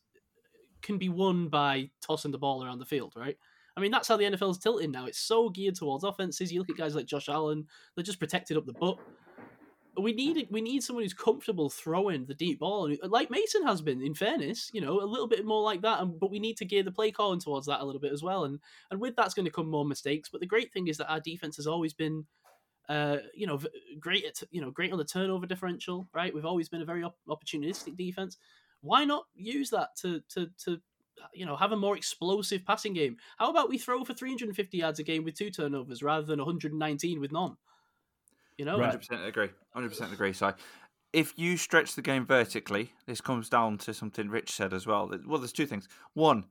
can 0.89 0.97
be 0.97 1.11
won 1.11 1.49
by 1.49 1.91
tossing 2.01 2.31
the 2.33 2.39
ball 2.39 2.65
around 2.65 2.79
the 2.79 2.87
field, 2.87 3.13
right? 3.15 3.37
I 3.77 3.81
mean, 3.81 3.91
that's 3.91 4.09
how 4.09 4.17
the 4.17 4.25
NFL's 4.25 4.59
tilting 4.59 4.91
now. 4.91 5.05
It's 5.05 5.21
so 5.21 5.51
geared 5.51 5.75
towards 5.75 6.03
offenses. 6.03 6.51
You 6.51 6.61
look 6.61 6.71
at 6.71 6.79
guys 6.79 6.95
like 6.95 7.05
Josh 7.05 7.29
Allen; 7.29 7.67
they're 7.95 8.03
just 8.03 8.19
protected 8.19 8.57
up 8.57 8.65
the 8.65 8.73
butt. 8.73 8.97
We 10.01 10.15
need 10.15 10.49
we 10.51 10.63
need 10.63 10.83
someone 10.83 11.05
who's 11.05 11.13
comfortable 11.13 11.69
throwing 11.69 12.25
the 12.25 12.35
deep 12.35 12.61
ball, 12.61 12.91
like 13.03 13.31
Mason 13.31 13.67
has 13.67 13.83
been. 13.83 14.01
In 14.01 14.15
fairness, 14.15 14.71
you 14.73 14.81
know, 14.81 14.99
a 14.99 15.05
little 15.05 15.29
bit 15.29 15.45
more 15.45 15.63
like 15.63 15.83
that. 15.83 16.01
And, 16.01 16.19
but 16.19 16.31
we 16.31 16.41
need 16.41 16.57
to 16.57 16.65
gear 16.65 16.83
the 16.83 16.91
play 16.91 17.11
calling 17.11 17.41
towards 17.41 17.67
that 17.67 17.83
a 17.83 17.85
little 17.85 18.01
bit 18.01 18.13
as 18.13 18.23
well. 18.23 18.45
And 18.45 18.59
and 18.91 18.99
with 18.99 19.15
that's 19.15 19.35
going 19.35 19.47
to 19.47 19.53
come 19.53 19.69
more 19.69 19.85
mistakes. 19.85 20.31
But 20.31 20.41
the 20.41 20.47
great 20.47 20.73
thing 20.73 20.89
is 20.89 20.97
that 20.97 21.13
our 21.13 21.21
defense 21.21 21.57
has 21.57 21.67
always 21.67 21.93
been, 21.93 22.25
uh, 22.89 23.19
you 23.35 23.47
know, 23.47 23.61
great 24.01 24.25
at 24.25 24.43
you 24.51 24.63
know 24.63 24.71
great 24.71 24.93
on 24.93 24.99
the 24.99 25.05
turnover 25.05 25.47
differential. 25.47 26.09
Right, 26.15 26.35
we've 26.35 26.47
always 26.47 26.71
been 26.71 26.83
a 26.83 26.87
very 26.87 27.05
op- 27.05 27.19
opportunistic 27.29 27.97
defense. 27.97 28.39
Why 28.81 29.05
not 29.05 29.25
use 29.35 29.71
that 29.71 29.97
to 30.03 30.23
to 30.31 30.49
to 30.65 30.81
uh, 31.23 31.27
you 31.33 31.47
know 31.47 31.57
have 31.57 31.73
a 31.73 31.77
more 31.77 31.97
explosive 31.97 32.65
passing 32.65 32.93
game? 32.93 33.17
How 33.39 33.51
about 33.51 33.69
we 33.69 33.79
throw 33.79 34.05
for 34.05 34.15
350 34.15 34.79
yards 34.79 34.99
a 34.99 35.03
game 35.03 35.25
with 35.25 35.35
two 35.35 35.51
turnovers 35.51 36.03
rather 36.03 36.27
than 36.27 36.39
119 36.39 37.21
with 37.21 37.33
none? 37.33 37.57
You 38.57 38.65
know, 38.65 38.79
Right. 38.79 38.87
Hundred 38.87 38.99
percent 38.99 39.25
agree. 39.25 39.51
Hundred 39.73 39.89
percent 39.91 40.13
agree. 40.13 40.33
So, 40.33 40.53
if 41.13 41.33
you 41.39 41.57
stretch 41.57 41.95
the 41.95 42.03
game 42.03 42.27
vertically, 42.27 42.93
this 43.07 43.21
comes 43.21 43.49
down 43.49 43.79
to 43.79 43.95
something 43.95 44.29
Rich 44.29 44.53
said 44.53 44.73
as 44.73 44.87
well. 44.87 45.11
Well, 45.27 45.39
there's 45.39 45.53
two 45.53 45.67
things. 45.67 45.89
One, 46.15 46.45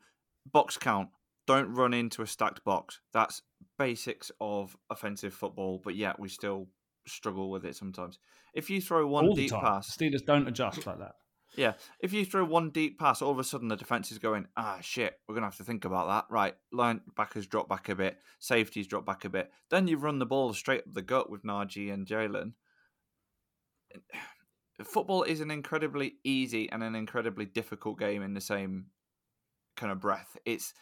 box 0.52 0.78
count. 0.78 1.10
Don't 1.46 1.74
run 1.74 1.94
into 1.94 2.22
a 2.22 2.28
stacked 2.28 2.64
box. 2.66 3.00
That's 3.14 3.42
basics 3.78 4.32
of 4.42 4.76
offensive 4.90 5.34
football, 5.34 5.82
but 5.82 5.96
yet 5.96 6.20
we 6.20 6.28
still 6.28 6.68
struggle 7.08 7.50
with 7.50 7.66
it 7.66 7.76
sometimes. 7.76 8.20
If 8.54 8.70
you 8.70 8.82
throw 8.82 9.08
one 9.08 9.28
All 9.28 9.36
the 9.36 9.44
deep 9.44 9.52
time, 9.52 9.62
pass, 9.62 9.96
Steelers 9.96 10.26
don't 10.26 10.48
adjust 10.48 10.86
like 10.86 11.00
that. 11.00 11.16
Yeah, 11.58 11.74
if 12.00 12.14
you 12.14 12.24
throw 12.24 12.46
one 12.46 12.70
deep 12.70 13.00
pass, 13.00 13.22
all 13.22 13.32
of 13.32 13.40
a 13.40 13.44
sudden 13.44 13.68
the 13.68 13.76
defense 13.76 14.12
is 14.12 14.20
going, 14.20 14.48
ah, 14.56 14.78
shit, 14.80 15.20
we're 15.28 15.36
to 15.36 15.42
have 15.42 15.58
to 15.58 15.64
think 15.64 15.86
about 15.86 16.08
that. 16.08 16.32
Right, 16.32 16.56
linebackers 16.74 17.50
drop 17.50 17.68
back 17.68 17.90
a 17.90 17.96
bit, 17.96 18.20
safeties 18.40 18.88
drop 18.88 19.06
back 19.06 19.26
a 19.26 19.30
bit. 19.30 19.52
Then 19.70 19.88
you 19.88 19.98
run 19.98 20.20
the 20.20 20.26
ball 20.26 20.54
straight 20.54 20.82
up 20.82 20.94
the 20.94 21.02
gut 21.02 21.32
with 21.32 21.44
Najee 21.44 21.92
and 21.92 22.06
Jalen. 22.06 22.54
Football 24.84 25.24
is 25.24 25.42
an 25.42 25.50
incredibly 25.50 26.18
easy 26.24 26.72
and 26.72 26.84
an 26.84 26.94
incredibly 26.94 27.46
difficult 27.46 27.98
game 27.98 28.22
in 28.22 28.36
the 28.36 28.42
same 28.42 28.86
kind 29.76 29.92
of 29.92 30.00
breath. 30.00 30.38
It's 30.46 30.76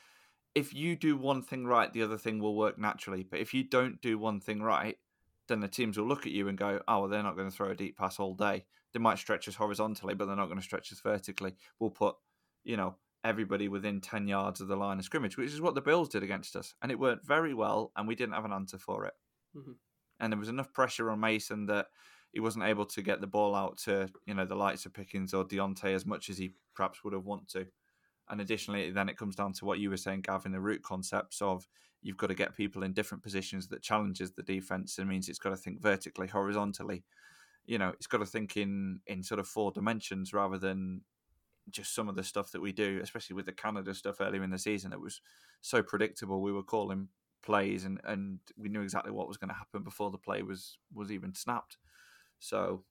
if 0.54 0.74
you 0.74 0.98
do 0.98 1.16
one 1.16 1.42
thing 1.42 1.66
right, 1.66 1.92
the 1.94 2.04
other 2.04 2.18
thing 2.18 2.40
will 2.40 2.58
work 2.58 2.78
naturally. 2.78 3.24
But 3.24 3.40
if 3.40 3.54
you 3.54 3.64
don't 3.64 4.02
do 4.02 4.18
one 4.18 4.42
thing 4.42 4.62
right, 4.62 4.98
then 5.48 5.62
the 5.62 5.70
teams 5.70 5.98
will 5.98 6.08
look 6.08 6.26
at 6.26 6.34
you 6.34 6.50
and 6.50 6.58
go, 6.58 6.82
"Oh, 6.88 7.02
well, 7.02 7.10
they're 7.10 7.24
not 7.24 7.38
going 7.38 7.50
to 7.50 7.56
throw 7.56 7.70
a 7.70 7.76
deep 7.76 7.98
pass 7.98 8.20
all 8.20 8.34
day. 8.34 8.66
They 8.96 9.00
might 9.02 9.20
stretch 9.20 9.50
us 9.50 9.56
horizontally, 9.56 10.16
but 10.16 10.26
they're 10.26 10.38
not 10.38 10.46
going 10.46 10.58
to 10.58 10.64
stretch 10.64 10.94
us 10.94 11.02
vertically. 11.02 11.58
We'll 11.80 11.90
put, 11.90 12.16
you 12.64 12.78
know, 12.78 12.96
everybody 13.26 13.68
within 13.68 14.00
ten 14.00 14.26
yards 14.26 14.62
of 14.62 14.70
the 14.70 14.78
line 14.78 15.00
of 15.00 15.04
scrimmage, 15.04 15.36
which 15.36 15.52
is 15.52 15.60
what 15.60 15.76
the 15.76 15.82
Bills 15.82 16.08
did 16.08 16.24
against 16.24 16.56
us, 16.56 16.76
and 16.82 16.94
it 16.94 16.98
worked 16.98 17.28
very 17.28 17.54
well, 17.54 17.92
and 17.98 18.08
we 18.08 18.16
didn't 18.16 18.36
have 18.36 18.46
an 18.46 18.54
answer 18.54 18.78
for 18.78 19.04
it. 19.06 19.14
Mhm. 19.54 19.76
And 20.22 20.32
there 20.32 20.40
was 20.40 20.48
enough 20.48 20.72
pressure 20.72 21.12
on 21.12 21.20
Mason 21.20 21.66
that 21.66 21.90
he 22.32 22.40
wasn't 22.40 22.64
able 22.64 22.86
to 22.86 23.02
get 23.02 23.20
the 23.20 23.28
ball 23.28 23.54
out 23.54 23.78
to, 23.80 24.10
you 24.26 24.34
know, 24.34 24.46
the 24.46 24.56
likes 24.56 24.86
of 24.86 24.94
Pickens 24.94 25.34
or 25.34 25.44
Diontae 25.44 25.94
as 25.94 26.06
much 26.06 26.30
as 26.30 26.38
he 26.38 26.56
perhaps 26.74 27.04
would 27.04 27.12
have 27.12 27.26
wanted 27.26 27.50
to. 27.50 27.72
And 28.30 28.40
additionally, 28.40 28.92
then 28.92 29.10
it 29.10 29.18
comes 29.18 29.36
down 29.36 29.52
to 29.54 29.66
what 29.66 29.80
you 29.80 29.90
were 29.90 29.98
saying, 29.98 30.22
Gavin, 30.22 30.54
the 30.54 30.62
route 30.62 30.84
concepts 30.84 31.42
of 31.42 31.68
you've 32.02 32.16
got 32.16 32.28
to 32.28 32.34
get 32.34 32.56
people 32.56 32.84
in 32.84 32.94
different 32.94 33.24
positions 33.24 33.68
that 33.68 33.84
challenges 33.84 34.32
the 34.32 34.44
defense 34.44 34.98
and 34.98 35.10
means 35.10 35.28
it's 35.28 35.38
got 35.38 35.50
to 35.50 35.58
think 35.58 35.82
vertically, 35.82 36.28
horizontally. 36.28 37.04
You 37.66 37.78
know, 37.78 37.90
it's 37.90 38.08
got 38.08 38.20
to 38.20 38.26
think 38.26 38.58
in 38.58 39.00
in 39.08 39.24
sort 39.24 39.40
of 39.40 39.48
four 39.48 39.72
dimensions 39.72 40.34
rather 40.34 40.58
than 40.58 41.02
just 41.70 41.96
some 41.96 42.08
of 42.08 42.16
the 42.16 42.24
stuff 42.24 42.52
that 42.52 42.62
we 42.62 42.72
do, 42.72 43.00
especially 43.02 43.36
with 43.36 43.46
the 43.46 43.52
Canada 43.52 43.94
stuff 43.94 44.22
earlier 44.22 44.44
in 44.44 44.52
the 44.52 44.60
season 44.60 44.92
that 44.92 45.02
was 45.02 45.22
so 45.62 45.82
predictable. 45.82 46.42
We 46.42 46.54
were 46.54 46.64
calling 46.64 47.10
plays 47.44 47.86
and, 47.86 48.00
and 48.04 48.40
we 48.58 48.70
knew 48.70 48.82
exactly 48.82 49.12
what 49.12 49.28
was 49.28 49.38
going 49.38 49.50
to 49.50 49.56
happen 49.56 49.84
before 49.84 50.12
the 50.12 50.18
play 50.18 50.42
was 50.42 50.78
was 50.94 51.12
even 51.12 51.34
snapped. 51.34 51.78
So 52.40 52.84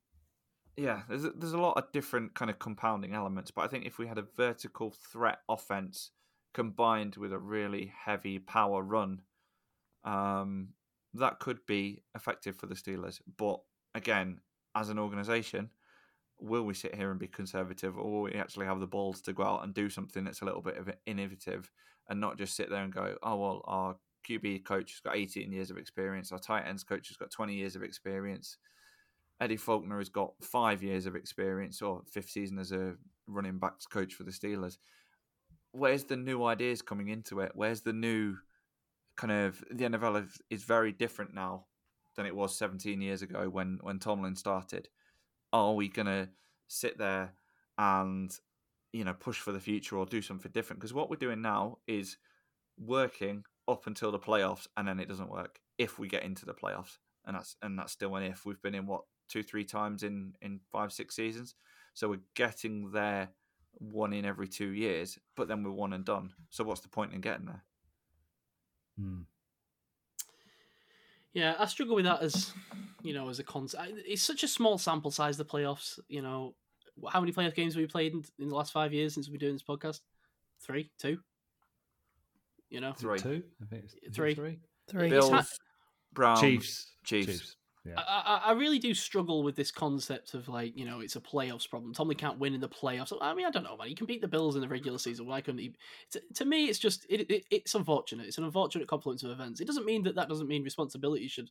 yeah, 0.76 1.02
there's 1.08 1.24
a, 1.24 1.30
there's 1.30 1.52
a 1.52 1.58
lot 1.58 1.76
of 1.76 1.92
different 1.92 2.34
kind 2.34 2.50
of 2.50 2.58
compounding 2.58 3.14
elements, 3.14 3.50
but 3.50 3.62
I 3.62 3.68
think 3.68 3.86
if 3.86 3.98
we 3.98 4.06
had 4.06 4.18
a 4.18 4.26
vertical 4.36 4.90
threat 4.90 5.38
offense 5.48 6.10
combined 6.52 7.16
with 7.16 7.32
a 7.32 7.38
really 7.38 7.92
heavy 8.04 8.38
power 8.38 8.82
run, 8.82 9.22
um, 10.04 10.70
that 11.14 11.38
could 11.38 11.64
be 11.66 12.02
effective 12.14 12.56
for 12.56 12.66
the 12.66 12.74
Steelers. 12.74 13.20
But 13.36 13.60
again, 13.94 14.40
as 14.74 14.88
an 14.88 14.98
organization, 14.98 15.70
will 16.40 16.64
we 16.64 16.74
sit 16.74 16.94
here 16.94 17.10
and 17.10 17.20
be 17.20 17.28
conservative, 17.28 17.96
or 17.96 18.10
will 18.10 18.22
we 18.22 18.32
actually 18.32 18.66
have 18.66 18.80
the 18.80 18.86
balls 18.86 19.20
to 19.22 19.32
go 19.32 19.44
out 19.44 19.64
and 19.64 19.74
do 19.74 19.88
something 19.88 20.24
that's 20.24 20.42
a 20.42 20.44
little 20.44 20.62
bit 20.62 20.76
of 20.76 20.90
innovative, 21.06 21.70
and 22.08 22.20
not 22.20 22.38
just 22.38 22.56
sit 22.56 22.70
there 22.70 22.82
and 22.82 22.92
go, 22.92 23.16
"Oh 23.22 23.36
well, 23.36 23.62
our 23.64 23.96
QB 24.24 24.64
coach 24.64 24.92
has 24.92 25.00
got 25.00 25.16
18 25.16 25.52
years 25.52 25.70
of 25.70 25.78
experience. 25.78 26.32
Our 26.32 26.38
tight 26.38 26.66
ends 26.66 26.82
coach 26.82 27.08
has 27.08 27.16
got 27.16 27.30
20 27.30 27.54
years 27.54 27.76
of 27.76 27.82
experience. 27.82 28.56
Eddie 29.40 29.56
Faulkner 29.56 29.98
has 29.98 30.08
got 30.08 30.32
five 30.42 30.82
years 30.82 31.06
of 31.06 31.16
experience 31.16 31.82
or 31.82 32.02
fifth 32.10 32.30
season 32.30 32.58
as 32.58 32.72
a 32.72 32.94
running 33.26 33.58
backs 33.58 33.86
coach 33.86 34.14
for 34.14 34.24
the 34.24 34.30
Steelers. 34.30 34.78
Where's 35.72 36.04
the 36.04 36.16
new 36.16 36.44
ideas 36.44 36.82
coming 36.82 37.08
into 37.08 37.40
it? 37.40 37.52
Where's 37.54 37.82
the 37.82 37.92
new 37.92 38.36
kind 39.16 39.32
of 39.32 39.62
the 39.70 39.84
NFL 39.84 40.24
is, 40.24 40.40
is 40.50 40.64
very 40.64 40.92
different 40.92 41.34
now 41.34 41.66
than 42.16 42.26
it 42.26 42.34
was 42.34 42.56
17 42.56 43.00
years 43.00 43.22
ago 43.22 43.48
when 43.48 43.78
when 43.82 43.98
Tomlin 43.98 44.36
started. 44.36 44.88
Are 45.52 45.74
we 45.74 45.88
going 45.88 46.06
to 46.06 46.28
sit 46.68 46.98
there 46.98 47.34
and 47.78 48.36
you 48.92 49.04
know 49.04 49.14
push 49.14 49.38
for 49.38 49.52
the 49.52 49.60
future 49.60 49.96
or 49.96 50.06
do 50.06 50.22
something 50.22 50.52
different? 50.52 50.80
Because 50.80 50.94
what 50.94 51.10
we're 51.10 51.16
doing 51.16 51.42
now 51.42 51.78
is 51.86 52.16
working 52.78 53.44
up 53.68 53.86
until 53.86 54.12
the 54.12 54.18
playoffs, 54.18 54.66
and 54.76 54.86
then 54.86 55.00
it 55.00 55.08
doesn't 55.08 55.30
work 55.30 55.58
if 55.78 55.98
we 55.98 56.08
get 56.08 56.24
into 56.24 56.46
the 56.46 56.54
playoffs, 56.54 56.98
and 57.24 57.36
that's 57.36 57.56
and 57.62 57.78
that's 57.78 57.92
still 57.92 58.16
an 58.16 58.24
if. 58.24 58.44
We've 58.44 58.62
been 58.62 58.74
in 58.74 58.86
what 58.86 59.02
two, 59.28 59.42
three 59.42 59.64
times 59.64 60.02
in 60.02 60.34
in 60.42 60.60
five, 60.70 60.92
six 60.92 61.16
seasons, 61.16 61.54
so 61.94 62.08
we're 62.08 62.20
getting 62.34 62.90
there 62.90 63.30
one 63.78 64.12
in 64.12 64.24
every 64.24 64.48
two 64.48 64.68
years, 64.68 65.18
but 65.36 65.48
then 65.48 65.62
we're 65.62 65.70
one 65.70 65.92
and 65.92 66.04
done. 66.04 66.32
So 66.50 66.64
what's 66.64 66.80
the 66.80 66.88
point 66.88 67.12
in 67.12 67.20
getting 67.20 67.46
there? 67.46 67.64
Hmm. 68.98 69.22
Yeah, 71.34 71.54
I 71.58 71.66
struggle 71.66 71.96
with 71.96 72.04
that 72.04 72.22
as 72.22 72.52
you 73.02 73.12
know 73.12 73.28
as 73.28 73.38
a 73.40 73.44
concept. 73.44 73.92
It's 74.06 74.22
such 74.22 74.42
a 74.44 74.48
small 74.48 74.78
sample 74.78 75.10
size. 75.10 75.36
The 75.36 75.44
playoffs, 75.44 75.98
you 76.08 76.22
know, 76.22 76.54
how 77.10 77.20
many 77.20 77.32
playoff 77.32 77.54
games 77.54 77.74
have 77.74 77.80
we 77.80 77.86
played 77.86 78.12
in, 78.14 78.24
in 78.38 78.48
the 78.48 78.54
last 78.54 78.72
five 78.72 78.92
years 78.92 79.12
since 79.14 79.28
we've 79.28 79.38
been 79.38 79.48
doing 79.48 79.54
this 79.54 79.62
podcast? 79.62 80.00
Three, 80.60 80.90
two. 80.98 81.18
You 82.70 82.80
know, 82.80 82.92
Three. 82.92 83.18
Two, 83.18 83.42
I 83.62 83.66
think 83.66 83.84
it's, 83.84 83.94
is 83.94 84.00
it 84.04 84.14
Three. 84.14 84.34
three. 84.34 84.58
Three. 84.88 85.10
Bills, 85.10 85.30
not- 85.30 85.46
Browns, 86.12 86.40
Chiefs, 86.40 86.92
Chiefs. 87.04 87.56
Yeah. 87.86 87.96
I, 87.98 88.40
I, 88.46 88.52
really 88.52 88.78
do 88.78 88.94
struggle 88.94 89.42
with 89.42 89.56
this 89.56 89.70
concept 89.70 90.32
of 90.32 90.48
like 90.48 90.76
you 90.76 90.86
know 90.86 91.00
it's 91.00 91.16
a 91.16 91.20
playoffs 91.20 91.68
problem. 91.68 91.92
Tomlin 91.92 92.16
can't 92.16 92.38
win 92.38 92.54
in 92.54 92.60
the 92.60 92.68
playoffs. 92.68 93.12
I 93.20 93.34
mean 93.34 93.44
I 93.44 93.50
don't 93.50 93.62
know 93.62 93.76
man. 93.76 93.88
He 93.88 93.94
can 93.94 94.06
beat 94.06 94.22
the 94.22 94.28
Bills 94.28 94.54
in 94.54 94.62
the 94.62 94.68
regular 94.68 94.96
season. 94.98 95.26
Why 95.26 95.42
couldn't 95.42 95.60
he? 95.60 95.74
To, 96.12 96.22
to 96.36 96.44
me, 96.46 96.66
it's 96.66 96.78
just 96.78 97.04
it, 97.10 97.30
it, 97.30 97.44
it's 97.50 97.74
unfortunate. 97.74 98.26
It's 98.26 98.38
an 98.38 98.44
unfortunate 98.44 98.88
confluence 98.88 99.22
of 99.22 99.30
events. 99.30 99.60
It 99.60 99.66
doesn't 99.66 99.84
mean 99.84 100.02
that 100.04 100.14
that 100.14 100.30
doesn't 100.30 100.48
mean 100.48 100.64
responsibility 100.64 101.28
should 101.28 101.50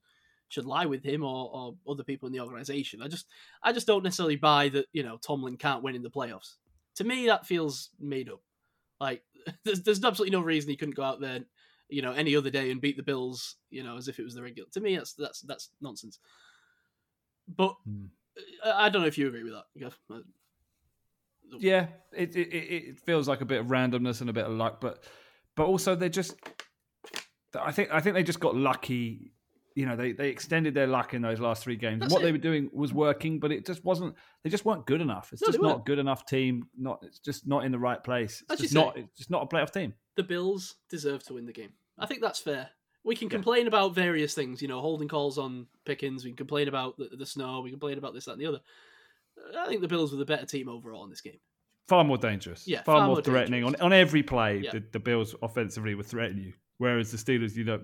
should 0.50 0.66
lie 0.66 0.86
with 0.86 1.04
him 1.04 1.24
or, 1.24 1.50
or 1.54 1.76
other 1.88 2.04
people 2.04 2.28
in 2.28 2.34
the 2.34 2.40
organization. 2.40 3.04
I 3.04 3.08
just 3.08 3.28
I 3.62 3.72
just 3.72 3.86
don't 3.86 4.04
necessarily 4.04 4.36
buy 4.36 4.70
that 4.70 4.88
you 4.92 5.04
know 5.04 5.18
Tomlin 5.18 5.58
can't 5.58 5.84
win 5.84 5.96
in 5.96 6.02
the 6.02 6.10
playoffs. 6.10 6.56
To 6.96 7.04
me, 7.04 7.28
that 7.28 7.46
feels 7.46 7.92
made 8.00 8.30
up. 8.30 8.42
Like 9.00 9.22
there's 9.66 9.84
there's 9.84 10.04
absolutely 10.04 10.36
no 10.36 10.44
reason 10.44 10.72
he 10.72 10.78
couldn't 10.78 10.96
go 10.96 11.04
out 11.04 11.22
there, 11.22 11.42
you 11.94 12.02
know, 12.02 12.12
any 12.12 12.36
other 12.36 12.50
day 12.50 12.72
and 12.72 12.82
beat 12.82 12.98
the 12.98 13.04
Bills, 13.04 13.56
you 13.70 13.84
know, 13.84 13.96
as 13.98 14.08
if 14.08 14.20
it 14.20 14.24
was 14.24 14.34
the 14.36 14.42
regular. 14.42 14.68
To 14.74 14.82
me, 14.82 14.96
that's 14.98 15.14
that's 15.14 15.42
that's 15.42 15.70
nonsense. 15.82 16.20
But 17.48 17.76
Hmm. 17.86 18.06
I 18.66 18.90
don't 18.90 19.02
know 19.04 19.08
if 19.08 19.18
you 19.18 19.28
agree 19.28 19.44
with 19.44 19.54
that. 19.54 19.66
Gav. 19.80 19.98
Yeah, 21.60 21.88
it, 22.12 22.36
it 22.36 22.48
it 22.52 23.00
feels 23.00 23.28
like 23.28 23.42
a 23.42 23.46
bit 23.46 23.60
of 23.60 23.68
randomness 23.68 24.22
and 24.22 24.30
a 24.30 24.34
bit 24.34 24.46
of 24.46 24.54
luck, 24.54 24.82
but 24.82 25.04
but 25.56 25.66
also 25.66 25.96
they 25.96 26.10
just 26.10 26.36
I 27.60 27.72
think 27.72 27.90
I 27.92 28.00
think 28.00 28.16
they 28.16 28.24
just 28.24 28.40
got 28.40 28.56
lucky. 28.56 29.32
You 29.76 29.88
know, 29.88 29.96
they, 29.96 30.12
they 30.12 30.30
extended 30.30 30.76
their 30.76 30.86
luck 30.86 31.16
in 31.16 31.24
those 31.24 31.40
last 31.40 31.64
three 31.64 31.76
games. 31.76 32.02
That's 32.02 32.14
what 32.14 32.22
it. 32.22 32.26
they 32.26 32.32
were 32.32 32.38
doing 32.38 32.70
was 32.74 32.94
working, 32.94 33.40
but 33.40 33.52
it 33.52 33.66
just 33.66 33.84
wasn't. 33.84 34.16
They 34.44 34.50
just 34.52 34.66
weren't 34.66 34.86
good 34.86 35.02
enough. 35.02 35.34
It's 35.34 35.42
No, 35.42 35.48
just 35.48 35.62
not 35.62 35.80
a 35.80 35.84
good 35.84 35.98
enough 36.00 36.26
team. 36.28 36.68
Not 36.78 37.00
it's 37.04 37.18
just 37.20 37.48
not 37.48 37.66
in 37.66 37.72
the 37.72 37.80
right 37.80 38.04
place. 38.04 38.44
It's 38.50 38.62
just 38.62 38.74
say. 38.74 38.80
not. 38.80 38.98
It's 38.98 39.18
just 39.18 39.30
not 39.32 39.44
a 39.44 39.48
playoff 39.48 39.72
team. 39.72 39.94
The 40.16 40.24
Bills 40.24 40.76
deserve 40.90 41.24
to 41.26 41.34
win 41.34 41.46
the 41.46 41.54
game. 41.54 41.74
I 41.98 42.06
think 42.06 42.22
that's 42.22 42.40
fair. 42.40 42.70
We 43.04 43.16
can 43.16 43.28
Yeah. 43.28 43.34
complain 43.34 43.68
about 43.68 43.94
various 43.94 44.34
things, 44.34 44.62
you 44.62 44.68
know, 44.68 44.80
holding 44.80 45.08
calls 45.08 45.38
on 45.38 45.68
Pickens. 45.86 46.24
We 46.24 46.32
can 46.32 46.38
complain 46.38 46.68
about 46.68 46.98
the, 46.98 47.10
the 47.18 47.26
snow. 47.26 47.62
We 47.62 47.70
complain 47.70 47.98
about 47.98 48.14
this, 48.14 48.26
that, 48.26 48.34
and 48.34 48.42
the 48.42 48.46
other. 48.46 48.62
Uh, 49.38 49.60
I 49.60 49.68
think 49.68 49.82
the 49.82 49.88
Bills 49.88 50.12
were 50.12 50.18
the 50.18 50.26
better 50.26 50.46
team 50.46 50.70
overall 50.70 51.04
in 51.04 51.10
this 51.10 51.22
game. 51.22 51.40
Far 51.88 52.04
more 52.04 52.18
dangerous. 52.18 52.66
Yeah, 52.66 52.82
far, 52.84 53.00
far 53.00 53.08
more, 53.08 53.16
more 53.16 53.22
threatening 53.22 53.66
on 53.66 53.76
on 53.82 53.92
every 53.92 54.24
play. 54.24 54.60
Yeah. 54.60 54.72
The, 54.72 54.84
the 54.94 55.00
Bills 55.00 55.36
offensively 55.42 55.96
would 55.96 56.06
threaten 56.06 56.38
you, 56.38 56.54
whereas 56.78 57.12
the 57.12 57.18
Steelers, 57.18 57.56
you 57.56 57.66
know, 57.66 57.82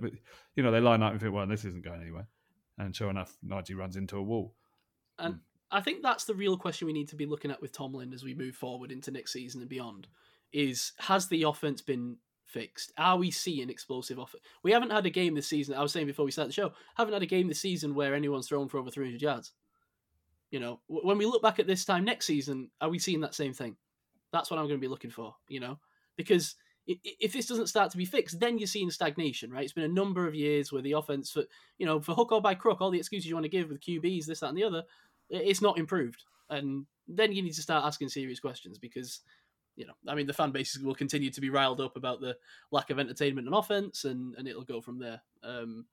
you 0.56 0.64
know, 0.64 0.72
they 0.72 0.80
line 0.80 1.04
up 1.04 1.12
and 1.12 1.20
think, 1.20 1.34
well, 1.34 1.46
this 1.46 1.66
isn't 1.66 1.84
going 1.84 2.02
anywhere, 2.02 2.28
and 2.78 2.96
sure 2.96 3.10
enough, 3.10 3.36
Najee 3.46 3.76
runs 3.76 3.98
into 3.98 4.16
a 4.16 4.24
wall. 4.24 4.56
And 5.18 5.34
hmm. 5.34 5.40
I 5.70 5.82
think 5.82 6.02
that's 6.02 6.24
the 6.24 6.34
real 6.34 6.58
question 6.58 6.86
we 6.86 6.94
need 6.94 7.10
to 7.10 7.18
be 7.18 7.26
looking 7.26 7.52
at 7.52 7.62
with 7.62 7.74
Tomlin 7.74 8.14
as 8.14 8.24
we 8.24 8.34
move 8.34 8.56
forward 8.56 8.90
into 8.90 9.12
next 9.12 9.34
season 9.34 9.60
and 9.60 9.70
beyond. 9.70 10.08
Is 10.54 10.94
has 11.00 11.28
the 11.28 11.44
offense 11.44 11.82
been 11.82 12.18
fixed? 12.50 12.92
Are 12.98 13.18
we 13.18 13.32
seeing 13.32 13.70
explosive 13.70 14.18
offense? 14.18 14.44
We 14.64 14.72
haven't 14.72 14.92
had 14.92 15.06
a 15.06 15.10
game 15.10 15.36
this 15.36 15.48
season. 15.48 15.76
I 15.76 15.82
was 15.82 15.92
saying 15.92 16.08
before 16.08 16.26
we 16.26 16.32
started 16.32 16.50
the 16.50 16.54
show, 16.54 16.74
haven't 16.96 17.14
had 17.14 17.24
a 17.24 17.28
game 17.28 17.48
this 17.48 17.62
season 17.62 17.96
where 17.96 18.16
anyone's 18.16 18.48
thrown 18.48 18.68
for 18.68 18.78
over 18.78 18.90
300 18.90 19.22
yards. 19.22 19.54
You 20.52 20.60
know, 20.60 20.80
when 20.88 21.18
we 21.18 21.26
look 21.26 21.44
back 21.44 21.60
at 21.60 21.68
this 21.68 21.86
time 21.86 22.04
next 22.04 22.26
season, 22.26 22.72
are 22.82 22.90
we 22.90 23.00
seeing 23.00 23.22
that 23.22 23.36
same 23.36 23.54
thing? 23.54 23.76
That's 24.34 24.50
what 24.50 24.60
I'm 24.60 24.66
going 24.66 24.80
to 24.80 24.82
be 24.82 24.88
looking 24.88 25.12
for. 25.12 25.36
You 25.48 25.60
know, 25.60 25.80
because 26.18 26.56
if 26.88 27.34
this 27.34 27.46
doesn't 27.46 27.68
start 27.68 27.92
to 27.92 27.98
be 27.98 28.06
fixed, 28.06 28.40
then 28.40 28.58
you're 28.58 28.66
seeing 28.66 28.90
stagnation, 28.90 29.52
right? 29.52 29.64
It's 29.64 29.74
been 29.74 29.84
a 29.84 29.88
number 29.88 30.28
of 30.28 30.34
years 30.34 30.72
where 30.72 30.82
the 30.82 30.94
offense, 30.94 31.32
for 31.32 31.44
you 31.78 31.86
know, 31.86 32.02
for 32.02 32.16
hook 32.16 32.32
or 32.32 32.42
by 32.42 32.56
crook, 32.56 32.82
all 32.82 32.90
the 32.90 32.98
excuses 32.98 33.30
you 33.30 33.36
want 33.36 33.44
to 33.44 33.50
give 33.50 33.70
with 33.70 33.82
QBs, 33.82 34.26
this, 34.26 34.40
that, 34.40 34.50
and 34.50 34.58
the 34.58 34.64
other, 34.64 34.84
it's 35.30 35.62
not 35.62 35.78
improved. 35.78 36.24
And 36.50 36.88
then 37.08 37.32
you 37.32 37.44
need 37.44 37.54
to 37.54 37.62
start 37.62 37.86
asking 37.86 38.10
serious 38.10 38.40
questions 38.40 38.80
because, 38.80 39.20
you 39.80 39.88
know, 39.88 39.94
I 40.08 40.14
mean, 40.14 40.28
the 40.28 40.34
fan 40.34 40.52
bases 40.52 40.84
will 40.84 40.94
continue 40.94 41.32
to 41.32 41.40
be 41.40 41.50
riled 41.50 41.80
up 41.80 41.96
about 41.96 42.20
the 42.20 42.36
lack 42.70 42.90
of 42.90 43.00
entertainment 43.00 43.48
and 43.48 43.56
offense, 43.56 44.04
and, 44.04 44.36
and 44.36 44.46
it'll 44.46 44.66
go 44.66 44.82
from 44.82 45.00
there. 45.00 45.22
Um, 45.42 45.86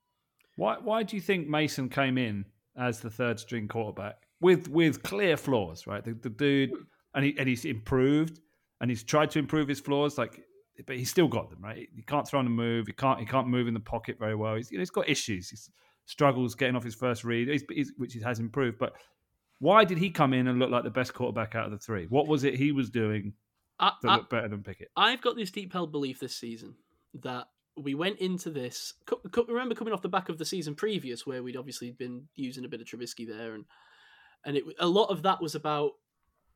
Why 0.57 0.77
why 0.83 1.05
do 1.05 1.15
you 1.15 1.23
think 1.23 1.47
Mason 1.49 1.89
came 1.89 2.19
in 2.19 2.45
as 2.77 2.99
the 3.01 3.11
third 3.11 3.39
string 3.39 3.69
quarterback 3.69 4.17
with 4.41 4.69
with 4.69 5.03
clear 5.05 5.37
flaws, 5.37 5.87
right? 5.87 6.05
The, 6.05 6.15
the 6.15 6.31
dude 6.31 6.73
and 7.15 7.25
he 7.25 7.37
and 7.39 7.49
he's 7.49 7.65
improved 7.65 8.41
and 8.81 8.91
he's 8.91 9.05
tried 9.05 9.31
to 9.31 9.39
improve 9.39 9.69
his 9.69 9.81
flaws, 9.81 10.19
like 10.19 10.43
but 10.87 10.97
he's 10.97 11.11
still 11.11 11.29
got 11.29 11.49
them, 11.49 11.61
right? 11.63 11.89
He 11.95 12.03
can't 12.03 12.27
throw 12.27 12.41
on 12.41 12.45
the 12.45 12.51
move, 12.51 12.89
he 12.89 12.93
can't 12.93 13.21
he 13.21 13.27
can't 13.27 13.47
move 13.47 13.69
in 13.69 13.75
the 13.75 13.81
pocket 13.81 14.19
very 14.19 14.35
well. 14.35 14.57
He's 14.57 14.73
you 14.73 14.79
know, 14.79 14.83
he's 14.83 14.91
got 14.91 15.09
issues. 15.09 15.49
He 15.49 15.57
struggles 16.07 16.55
getting 16.55 16.75
off 16.75 16.85
his 16.85 16.95
first 16.95 17.25
read, 17.25 17.49
he's, 17.49 17.65
he's, 17.71 17.93
which 17.97 18.15
he 18.15 18.21
has 18.21 18.41
improved. 18.41 18.79
But 18.79 18.95
why 19.61 19.85
did 19.85 19.99
he 19.99 20.11
come 20.11 20.35
in 20.35 20.49
and 20.49 20.59
look 20.59 20.71
like 20.71 20.85
the 20.85 20.91
best 20.91 21.15
quarterback 21.15 21.55
out 21.55 21.67
of 21.67 21.71
the 21.71 21.79
three? 21.79 22.07
What 22.09 22.27
was 22.27 22.45
it 22.45 22.55
he 22.55 22.73
was 22.73 22.91
doing 22.91 23.33
I, 23.79 23.93
that 24.03 24.09
I, 24.09 24.17
looked 24.17 24.31
better 24.31 24.49
than 24.49 24.63
Pickett? 24.63 24.91
I've 24.97 25.21
got 25.21 25.37
this 25.37 25.51
deep 25.51 25.73
held 25.73 25.93
belief 25.93 26.21
this 26.21 26.37
season 26.37 26.75
that 27.23 27.49
we 27.77 27.95
went 27.95 28.19
into 28.19 28.51
this. 28.51 28.95
Remember 29.49 29.75
coming 29.75 29.93
off 29.93 30.03
the 30.03 30.09
back 30.09 30.29
of 30.29 30.39
the 30.39 30.45
season 30.45 30.75
previous, 30.75 31.27
where 31.27 31.43
we'd 31.43 31.57
obviously 31.57 31.91
been 31.91 32.29
using 32.35 32.65
a 32.65 32.69
bit 32.69 32.81
of 32.81 32.87
Trubisky 32.87 33.27
there, 33.27 33.55
and 33.55 33.65
and 34.45 34.57
it 34.57 34.65
a 34.79 34.87
lot 34.87 35.11
of 35.11 35.23
that 35.23 35.43
was 35.43 35.55
about 35.55 35.93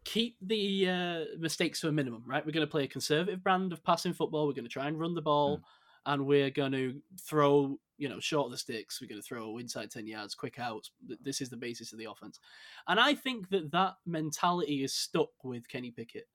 keep 0.05 0.37
the 0.41 0.89
uh, 0.89 1.25
mistakes 1.39 1.81
to 1.81 1.89
a 1.89 1.93
minimum. 1.93 2.25
Right, 2.27 2.45
we're 2.45 2.53
going 2.53 2.67
to 2.67 2.71
play 2.71 2.85
a 2.85 2.89
conservative 2.89 3.43
brand 3.43 3.73
of 3.73 3.85
passing 3.85 4.15
football. 4.15 4.47
We're 4.47 4.55
going 4.55 4.65
to 4.65 4.71
try 4.71 4.89
and 4.89 4.99
run 4.99 5.15
the 5.15 5.23
ball, 5.23 5.61
and 6.07 6.27
we're 6.27 6.51
going 6.51 6.73
to 6.73 7.01
throw 7.21 7.79
you 7.99 8.09
know 8.09 8.21
short 8.21 8.47
of 8.47 8.53
the 8.53 8.59
sticks. 8.59 9.01
We're 9.01 9.09
going 9.09 9.21
to 9.21 9.27
throw 9.27 9.59
inside 9.59 9.91
ten 9.91 10.07
yards, 10.07 10.35
quick 10.35 10.59
outs. 10.59 10.91
This 11.23 11.43
is 11.43 11.51
the 11.51 11.57
basis 11.57 11.93
of 11.93 11.99
the 11.99 12.07
offense, 12.07 12.41
and 12.89 12.99
I 12.99 13.15
think 13.15 13.51
that 13.51 13.71
that 13.73 13.95
mentality 14.07 14.83
is 14.85 14.95
stuck 14.95 15.31
with 15.45 15.69
Kenny 15.69 15.91
Pickett. 15.91 16.29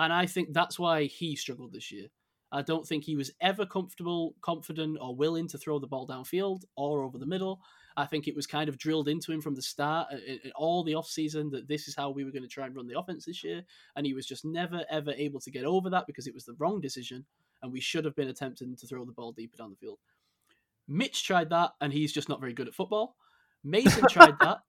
And 0.00 0.14
I 0.14 0.24
think 0.24 0.54
that's 0.54 0.78
why 0.78 1.04
he 1.04 1.36
struggled 1.36 1.74
this 1.74 1.92
year. 1.92 2.06
I 2.50 2.62
don't 2.62 2.86
think 2.86 3.04
he 3.04 3.16
was 3.16 3.30
ever 3.42 3.66
comfortable, 3.66 4.34
confident, 4.40 4.96
or 4.98 5.14
willing 5.14 5.46
to 5.48 5.58
throw 5.58 5.78
the 5.78 5.86
ball 5.86 6.06
downfield 6.06 6.62
or 6.74 7.02
over 7.02 7.18
the 7.18 7.26
middle. 7.26 7.60
I 7.98 8.06
think 8.06 8.26
it 8.26 8.34
was 8.34 8.46
kind 8.46 8.70
of 8.70 8.78
drilled 8.78 9.08
into 9.08 9.30
him 9.30 9.42
from 9.42 9.54
the 9.54 9.60
start, 9.62 10.08
uh, 10.10 10.16
in, 10.26 10.38
in 10.44 10.52
all 10.56 10.82
the 10.82 10.94
offseason, 10.94 11.50
that 11.50 11.68
this 11.68 11.86
is 11.86 11.94
how 11.94 12.08
we 12.08 12.24
were 12.24 12.30
going 12.30 12.42
to 12.42 12.48
try 12.48 12.64
and 12.64 12.74
run 12.74 12.86
the 12.86 12.98
offense 12.98 13.26
this 13.26 13.44
year. 13.44 13.62
And 13.94 14.06
he 14.06 14.14
was 14.14 14.26
just 14.26 14.42
never, 14.42 14.86
ever 14.90 15.12
able 15.12 15.38
to 15.40 15.50
get 15.50 15.66
over 15.66 15.90
that 15.90 16.06
because 16.06 16.26
it 16.26 16.32
was 16.32 16.46
the 16.46 16.56
wrong 16.58 16.80
decision. 16.80 17.26
And 17.62 17.70
we 17.70 17.80
should 17.80 18.06
have 18.06 18.16
been 18.16 18.28
attempting 18.28 18.74
to 18.76 18.86
throw 18.86 19.04
the 19.04 19.12
ball 19.12 19.32
deeper 19.32 19.58
down 19.58 19.68
the 19.68 19.76
field. 19.76 19.98
Mitch 20.88 21.24
tried 21.24 21.50
that, 21.50 21.72
and 21.82 21.92
he's 21.92 22.12
just 22.12 22.30
not 22.30 22.40
very 22.40 22.54
good 22.54 22.68
at 22.68 22.74
football. 22.74 23.16
Mason 23.62 24.08
tried 24.08 24.38
that, 24.40 24.60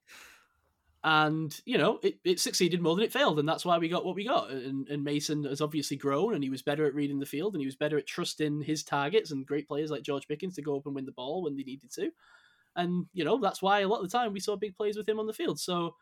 and 1.04 1.60
you 1.64 1.76
know 1.76 1.98
it, 2.02 2.18
it 2.24 2.38
succeeded 2.38 2.80
more 2.80 2.94
than 2.94 3.04
it 3.04 3.12
failed 3.12 3.38
and 3.38 3.48
that's 3.48 3.64
why 3.64 3.76
we 3.76 3.88
got 3.88 4.04
what 4.04 4.14
we 4.14 4.24
got 4.24 4.50
and, 4.50 4.88
and 4.88 5.02
mason 5.02 5.42
has 5.44 5.60
obviously 5.60 5.96
grown 5.96 6.34
and 6.34 6.44
he 6.44 6.50
was 6.50 6.62
better 6.62 6.86
at 6.86 6.94
reading 6.94 7.18
the 7.18 7.26
field 7.26 7.54
and 7.54 7.60
he 7.60 7.66
was 7.66 7.74
better 7.74 7.98
at 7.98 8.06
trusting 8.06 8.62
his 8.62 8.84
targets 8.84 9.32
and 9.32 9.46
great 9.46 9.66
players 9.66 9.90
like 9.90 10.02
george 10.02 10.28
pickens 10.28 10.54
to 10.54 10.62
go 10.62 10.76
up 10.76 10.86
and 10.86 10.94
win 10.94 11.04
the 11.04 11.12
ball 11.12 11.42
when 11.42 11.56
they 11.56 11.64
needed 11.64 11.90
to. 11.92 12.10
And 12.76 13.06
you 13.12 13.24
know 13.24 13.38
that's 13.38 13.60
why 13.60 13.80
a 13.80 13.88
lot 13.88 14.00
of 14.00 14.10
the 14.10 14.16
time 14.16 14.32
we 14.32 14.40
saw 14.40 14.56
big 14.56 14.76
plays 14.76 14.96
with 14.96 15.08
him 15.08 15.18
on 15.18 15.26
the 15.26 15.32
field. 15.32 15.60
So 15.60 15.96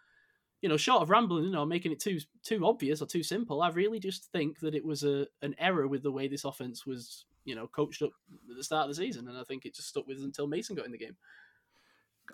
you 0.61 0.68
know 0.68 0.76
short 0.76 1.03
of 1.03 1.11
rambling 1.11 1.44
you 1.44 1.51
know 1.51 1.64
making 1.64 1.90
it 1.90 2.01
too 2.01 2.18
too 2.44 2.66
obvious 2.66 3.01
or 3.01 3.07
too 3.07 3.22
simple 3.22 3.62
i 3.62 3.70
really 3.70 3.98
just 3.98 4.26
think 4.26 4.61
that 4.61 4.74
it 4.74 4.84
was 4.84 5.03
a 5.03 5.26
an 5.40 5.55
error 5.59 5.88
with 5.88 6.03
the 6.03 6.12
way 6.12 6.28
this 6.28 6.44
offense 6.44 6.84
was 6.84 7.24
you 7.46 7.55
know 7.55 7.66
coached 7.66 8.03
up 8.03 8.11
at 8.51 8.57
the 8.57 8.62
start 8.62 8.82
of 8.82 8.94
the 8.94 9.03
season 9.03 9.26
and 9.26 9.38
i 9.38 9.44
think 9.44 9.64
it 9.64 9.74
just 9.74 9.88
stuck 9.88 10.07
with 10.07 10.18
us 10.18 10.22
until 10.22 10.46
mason 10.46 10.76
got 10.76 10.84
in 10.84 10.92
the 10.92 10.98
game. 10.98 11.16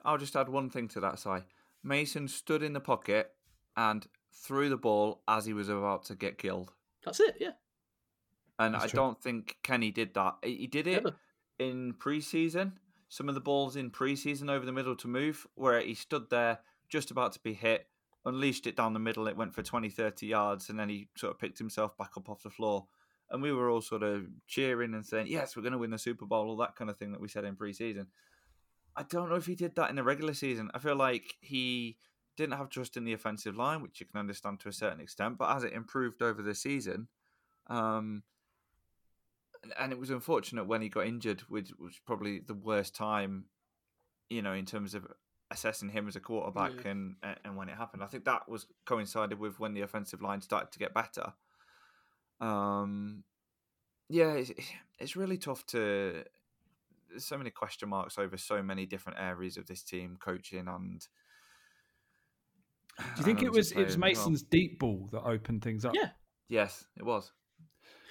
I'll 0.05 0.19
just 0.19 0.37
add 0.37 0.49
one 0.49 0.71
thing 0.71 0.89
to 0.89 1.01
that, 1.01 1.19
Si. 1.19 1.31
Mason 1.87 2.29
stood 2.29 2.63
in 2.63 2.73
the 2.73 2.81
pocket 2.81 3.33
and 3.77 4.07
threw 4.33 4.69
the 4.69 4.77
ball 4.77 5.23
as 5.29 5.47
he 5.47 5.53
was 5.53 5.69
about 5.69 6.05
to 6.07 6.15
get 6.15 6.39
killed. 6.39 6.73
that's 7.05 7.21
it 7.21 7.37
yeah 7.41 7.53
And 8.59 8.75
That's 8.75 8.85
I 8.85 8.89
true. 8.89 8.97
don't 8.99 9.23
think 9.23 9.57
Kenny 9.63 9.91
did 9.91 10.15
that. 10.15 10.37
He 10.43 10.57
he 10.57 10.67
did 10.67 10.87
it 10.87 11.05
Never. 11.05 11.17
in 11.59 11.95
preseason. 11.95 12.73
Some 13.09 13.29
of 13.29 13.35
the 13.35 13.41
balls 13.41 13.77
in 13.77 13.91
preseason 13.91 14.51
over 14.51 14.67
the 14.67 14.73
middle 14.73 14.97
to 14.97 15.09
move, 15.09 15.47
where 15.55 15.81
he 15.81 15.95
stood 15.95 16.29
there 16.31 16.59
just 16.89 17.11
about 17.11 17.33
to 17.33 17.41
be 17.41 17.53
hit, 17.55 17.87
unleashed 18.25 18.67
it 18.67 18.77
down 18.77 18.93
the 18.95 18.99
middle. 18.99 19.29
It 19.29 19.37
went 19.37 19.55
for 19.55 19.63
20, 19.63 19.89
30 19.91 20.27
yards, 20.27 20.69
and 20.71 20.79
then 20.79 20.89
he 20.89 21.09
sort 21.17 21.33
of 21.33 21.39
picked 21.39 21.59
himself 21.59 21.97
back 21.97 22.13
up 22.17 22.29
off 22.29 22.43
the 22.43 22.51
floor. 22.51 22.87
And 23.31 23.43
we 23.43 23.53
were 23.53 23.71
all 23.71 23.81
sort 23.81 24.03
of 24.03 24.27
cheering 24.49 24.95
and 24.95 25.05
saying, 25.07 25.27
Yes, 25.29 25.55
we're 25.57 25.63
going 25.63 25.73
to 25.73 25.79
win 25.79 25.91
the 25.91 25.99
Super 25.99 26.27
Bowl, 26.27 26.49
all 26.49 26.57
that 26.59 26.77
kind 26.77 26.91
of 26.91 26.97
thing 26.97 27.13
that 27.13 27.21
we 27.21 27.29
said 27.29 27.45
in 27.45 27.57
preseason. 27.57 28.07
I 28.97 29.03
don't 29.03 29.29
know 29.29 29.37
if 29.37 29.47
he 29.47 29.55
did 29.55 29.77
that 29.77 29.91
in 29.91 29.97
the 29.97 30.03
regular 30.03 30.35
season. 30.35 30.71
I 30.75 30.79
feel 30.79 30.97
like 30.97 31.35
he 31.41 31.99
didn't 32.37 32.57
have 32.57 32.71
trust 32.71 32.97
in 32.97 33.05
the 33.05 33.13
offensive 33.13 33.57
line, 33.57 33.83
which 33.83 34.01
you 34.01 34.07
can 34.07 34.19
understand 34.19 34.61
to 34.61 34.69
a 34.69 34.73
certain 34.73 35.01
extent. 35.01 35.39
But 35.39 35.55
as 35.55 35.65
it 35.65 35.73
improved 35.73 36.23
over 36.23 36.43
the 36.43 36.55
season, 36.55 37.09
um, 37.69 38.23
and 39.79 39.93
it 39.93 39.99
was 39.99 40.11
unfortunate 40.11 40.67
when 40.67 40.83
he 40.83 40.89
got 40.89 41.07
injured, 41.07 41.43
which 41.49 41.71
was 41.79 41.99
probably 42.07 42.41
the 42.41 42.55
worst 42.55 42.95
time, 42.95 43.47
you 44.31 44.43
know, 44.43 44.53
in 44.53 44.65
terms 44.65 44.95
of 44.95 45.07
assessing 45.51 45.91
him 45.91 46.09
as 46.09 46.17
a 46.17 46.21
quarterback 46.21 46.73
yeah. 46.85 46.91
and 46.91 47.17
and 47.45 47.57
when 47.57 47.69
it 47.69 47.77
happened. 47.77 48.03
I 48.03 48.07
think 48.07 48.25
that 48.25 48.49
was 48.49 48.67
coincided 48.85 49.39
with 49.39 49.61
when 49.61 49.75
the 49.75 49.83
offensive 49.83 50.23
line 50.23 50.41
started 50.41 50.73
to 50.73 50.79
get 50.79 50.95
better. 50.95 51.33
Um, 52.41 53.25
yeah, 54.09 54.33
it's, 54.33 54.53
it's 54.99 55.17
really 55.17 55.39
tough 55.39 55.67
to. 55.69 56.25
There's 57.17 57.25
so 57.25 57.39
many 57.39 57.51
question 57.51 57.89
marks 57.89 58.19
over 58.19 58.37
so 58.37 58.63
many 58.63 58.85
different 58.85 59.19
areas 59.19 59.57
of 59.57 59.67
this 59.67 59.83
team, 59.83 60.19
coaching 60.21 60.69
and. 60.69 61.07
Do 62.99 63.05
you 63.19 63.25
think 63.25 63.43
it 63.43 63.51
was 63.51 63.73
it 63.73 63.85
was 63.85 63.97
Mason's 63.99 64.43
well. 64.43 64.49
deep 64.51 64.79
ball 64.79 65.09
that 65.13 65.23
opened 65.23 65.63
things 65.63 65.85
up? 65.85 65.95
Yeah. 65.95 66.11
Yes, 66.49 66.85
it 66.97 67.05
was. 67.05 67.33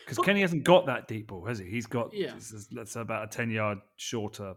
Because 0.06 0.24
Kenny 0.24 0.42
hasn't 0.42 0.64
got 0.64 0.88
that 0.88 1.08
deep 1.08 1.28
ball, 1.28 1.46
has 1.46 1.60
he? 1.60 1.66
He's 1.66 1.86
got 1.86 2.14
yeah. 2.14 2.34
let's 2.72 2.92
say 2.92 3.02
about 3.02 3.24
a 3.24 3.28
ten 3.28 3.50
yard 3.50 3.80
shorter 3.96 4.56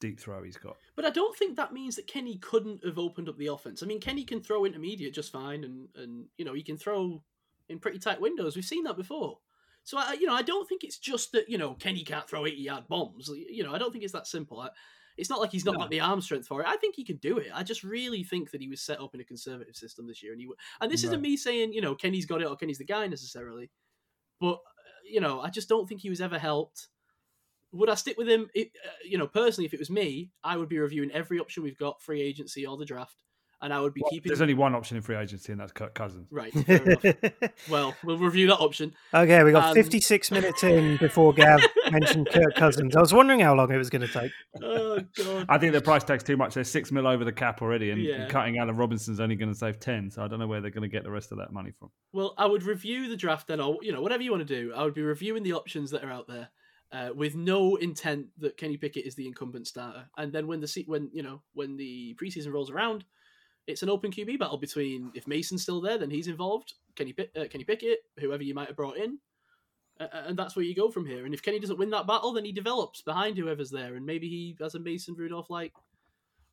deep 0.00 0.18
throw 0.18 0.42
he's 0.42 0.56
got. 0.56 0.76
But 0.96 1.04
I 1.04 1.10
don't 1.10 1.36
think 1.36 1.56
that 1.56 1.72
means 1.72 1.96
that 1.96 2.06
Kenny 2.06 2.36
couldn't 2.38 2.84
have 2.84 2.98
opened 2.98 3.28
up 3.28 3.38
the 3.38 3.46
offense. 3.46 3.82
I 3.82 3.86
mean, 3.86 4.00
Kenny 4.00 4.24
can 4.24 4.42
throw 4.42 4.64
intermediate 4.64 5.14
just 5.14 5.32
fine, 5.32 5.64
and 5.64 5.88
and 5.96 6.26
you 6.36 6.44
know 6.44 6.54
he 6.54 6.62
can 6.62 6.76
throw 6.76 7.22
in 7.68 7.78
pretty 7.78 7.98
tight 7.98 8.20
windows. 8.20 8.56
We've 8.56 8.64
seen 8.64 8.84
that 8.84 8.96
before. 8.96 9.38
So 9.84 9.98
I, 9.98 10.12
you 10.14 10.26
know, 10.26 10.34
I 10.34 10.42
don't 10.42 10.68
think 10.68 10.84
it's 10.84 10.98
just 10.98 11.32
that 11.32 11.48
you 11.48 11.58
know 11.58 11.74
Kenny 11.74 12.04
can't 12.04 12.28
throw 12.28 12.46
eighty 12.46 12.62
yard 12.62 12.84
bombs. 12.88 13.30
You 13.32 13.64
know, 13.64 13.74
I 13.74 13.78
don't 13.78 13.92
think 13.92 14.04
it's 14.04 14.12
that 14.12 14.26
simple. 14.26 14.60
I, 14.60 14.68
it's 15.16 15.28
not 15.28 15.40
like 15.40 15.50
he's 15.50 15.64
not 15.64 15.74
no. 15.74 15.80
got 15.80 15.90
the 15.90 16.00
arm 16.00 16.20
strength 16.20 16.46
for 16.46 16.62
it. 16.62 16.66
I 16.66 16.76
think 16.76 16.94
he 16.94 17.04
can 17.04 17.16
do 17.16 17.38
it. 17.38 17.48
I 17.52 17.62
just 17.62 17.82
really 17.84 18.24
think 18.24 18.50
that 18.52 18.62
he 18.62 18.68
was 18.68 18.80
set 18.80 19.00
up 19.00 19.14
in 19.14 19.20
a 19.20 19.24
conservative 19.24 19.76
system 19.76 20.06
this 20.06 20.22
year, 20.22 20.32
and 20.32 20.40
he 20.40 20.48
and 20.80 20.90
this 20.90 21.04
isn't 21.04 21.20
me 21.20 21.36
saying 21.36 21.72
you 21.72 21.80
know 21.80 21.94
Kenny's 21.94 22.26
got 22.26 22.40
it 22.40 22.48
or 22.48 22.56
Kenny's 22.56 22.78
the 22.78 22.84
guy 22.84 23.06
necessarily, 23.06 23.70
but 24.40 24.58
you 25.04 25.20
know 25.20 25.40
I 25.40 25.50
just 25.50 25.68
don't 25.68 25.88
think 25.88 26.00
he 26.00 26.10
was 26.10 26.20
ever 26.20 26.38
helped 26.38 26.88
would 27.72 27.88
I 27.88 27.94
stick 27.94 28.18
with 28.18 28.28
him? 28.28 28.48
It, 28.54 28.70
uh, 28.84 28.90
you 29.04 29.18
know, 29.18 29.26
personally, 29.26 29.66
if 29.66 29.74
it 29.74 29.80
was 29.80 29.90
me, 29.90 30.30
I 30.44 30.56
would 30.56 30.68
be 30.68 30.78
reviewing 30.78 31.10
every 31.10 31.40
option 31.40 31.62
we've 31.62 31.78
got, 31.78 32.02
free 32.02 32.20
agency 32.20 32.66
or 32.66 32.76
the 32.76 32.84
draft, 32.84 33.16
and 33.62 33.72
I 33.72 33.80
would 33.80 33.94
be 33.94 34.02
well, 34.02 34.10
keeping. 34.10 34.28
There's 34.28 34.42
only 34.42 34.54
one 34.54 34.74
option 34.74 34.96
in 34.96 35.02
free 35.02 35.16
agency, 35.16 35.52
and 35.52 35.60
that's 35.60 35.72
Kirk 35.72 35.94
Cousins. 35.94 36.26
Right. 36.30 36.52
well, 37.70 37.94
we'll 38.02 38.18
review 38.18 38.48
that 38.48 38.58
option. 38.58 38.92
Okay, 39.14 39.42
we 39.44 39.52
got 39.52 39.68
um, 39.68 39.74
56 39.74 40.30
minutes 40.32 40.64
in 40.64 40.96
before 40.96 41.32
Gav 41.32 41.60
mentioned 41.90 42.28
Kirk 42.32 42.54
Cousins. 42.56 42.96
I 42.96 43.00
was 43.00 43.14
wondering 43.14 43.40
how 43.40 43.54
long 43.54 43.72
it 43.72 43.76
was 43.76 43.88
going 43.88 44.06
to 44.06 44.12
take. 44.12 44.32
Oh 44.60 45.00
God! 45.16 45.46
I 45.48 45.58
think 45.58 45.72
the 45.72 45.80
price 45.80 46.02
tag's 46.02 46.24
too 46.24 46.36
much. 46.36 46.54
They're 46.54 46.64
six 46.64 46.90
mil 46.90 47.06
over 47.06 47.24
the 47.24 47.32
cap 47.32 47.62
already, 47.62 47.90
and, 47.90 48.02
yeah. 48.02 48.22
and 48.22 48.30
cutting 48.30 48.58
Allen 48.58 48.76
Robinson's 48.76 49.20
only 49.20 49.36
going 49.36 49.52
to 49.52 49.58
save 49.58 49.78
ten. 49.78 50.10
So 50.10 50.22
I 50.22 50.28
don't 50.28 50.40
know 50.40 50.48
where 50.48 50.60
they're 50.60 50.70
going 50.70 50.82
to 50.82 50.88
get 50.88 51.04
the 51.04 51.10
rest 51.10 51.30
of 51.30 51.38
that 51.38 51.52
money 51.52 51.70
from. 51.78 51.90
Well, 52.12 52.34
I 52.36 52.46
would 52.46 52.64
review 52.64 53.08
the 53.08 53.16
draft 53.16 53.46
then, 53.46 53.60
or 53.60 53.78
you 53.80 53.92
know, 53.92 54.02
whatever 54.02 54.22
you 54.22 54.32
want 54.32 54.46
to 54.46 54.62
do. 54.62 54.72
I 54.74 54.82
would 54.82 54.94
be 54.94 55.02
reviewing 55.02 55.44
the 55.44 55.52
options 55.52 55.92
that 55.92 56.02
are 56.02 56.10
out 56.10 56.26
there 56.26 56.48
uh, 56.92 57.10
with 57.14 57.34
no 57.34 57.76
intent 57.76 58.26
that 58.38 58.56
Kenny 58.56 58.76
Pickett 58.76 59.06
is 59.06 59.14
the 59.14 59.26
incumbent 59.26 59.66
starter. 59.66 60.06
And 60.16 60.32
then 60.32 60.46
when 60.46 60.60
the 60.60 60.84
when 60.86 61.10
you 61.12 61.22
know 61.22 61.42
when 61.54 61.76
the 61.76 62.16
preseason 62.20 62.52
rolls 62.52 62.70
around, 62.70 63.04
it's 63.66 63.82
an 63.82 63.90
open 63.90 64.10
QB 64.10 64.38
battle 64.38 64.58
between 64.58 65.10
if 65.14 65.26
Mason's 65.26 65.62
still 65.62 65.80
there, 65.80 65.98
then 65.98 66.10
he's 66.10 66.28
involved. 66.28 66.74
Kenny 66.96 67.14
uh, 67.18 67.44
Kenny 67.50 67.64
Pickett, 67.64 68.00
whoever 68.18 68.42
you 68.42 68.54
might 68.54 68.68
have 68.68 68.76
brought 68.76 68.96
in, 68.96 69.18
uh, 70.00 70.06
and 70.26 70.38
that's 70.38 70.56
where 70.56 70.64
you 70.64 70.74
go 70.74 70.90
from 70.90 71.06
here. 71.06 71.24
And 71.24 71.34
if 71.34 71.42
Kenny 71.42 71.58
doesn't 71.58 71.78
win 71.78 71.90
that 71.90 72.06
battle, 72.06 72.32
then 72.32 72.44
he 72.44 72.52
develops 72.52 73.02
behind 73.02 73.36
whoever's 73.36 73.70
there, 73.70 73.94
and 73.94 74.04
maybe 74.04 74.28
he 74.28 74.56
has 74.60 74.74
a 74.74 74.80
Mason 74.80 75.14
Rudolph 75.14 75.50
like 75.50 75.72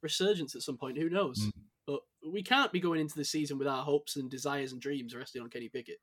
resurgence 0.01 0.55
at 0.55 0.61
some 0.61 0.77
point. 0.77 0.97
Who 0.97 1.09
knows? 1.09 1.39
Mm. 1.39 1.51
But 1.87 1.99
we 2.31 2.43
can't 2.43 2.71
be 2.71 2.79
going 2.79 2.99
into 2.99 3.15
the 3.15 3.25
season 3.25 3.57
with 3.57 3.67
our 3.67 3.83
hopes 3.83 4.15
and 4.15 4.29
desires 4.29 4.71
and 4.71 4.81
dreams 4.81 5.15
resting 5.15 5.41
on 5.41 5.49
Kenny 5.49 5.69
Pickett. 5.69 5.99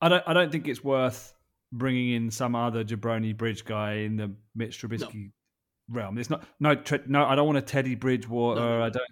I 0.00 0.08
don't. 0.08 0.22
I 0.26 0.32
don't 0.32 0.52
think 0.52 0.68
it's 0.68 0.84
worth 0.84 1.34
bringing 1.72 2.14
in 2.14 2.30
some 2.30 2.54
other 2.54 2.84
jabroni 2.84 3.36
bridge 3.36 3.64
guy 3.64 3.94
in 3.94 4.16
the 4.16 4.32
Mitch 4.54 4.80
Trubisky 4.80 5.32
no. 5.88 6.00
realm. 6.00 6.18
It's 6.18 6.30
not 6.30 6.44
no 6.60 6.76
no. 7.06 7.24
I 7.24 7.34
don't 7.34 7.46
want 7.46 7.58
a 7.58 7.62
Teddy 7.62 7.94
Bridgewater. 7.94 8.60
No, 8.60 8.78
no, 8.78 8.84
I 8.84 8.90
don't. 8.90 9.04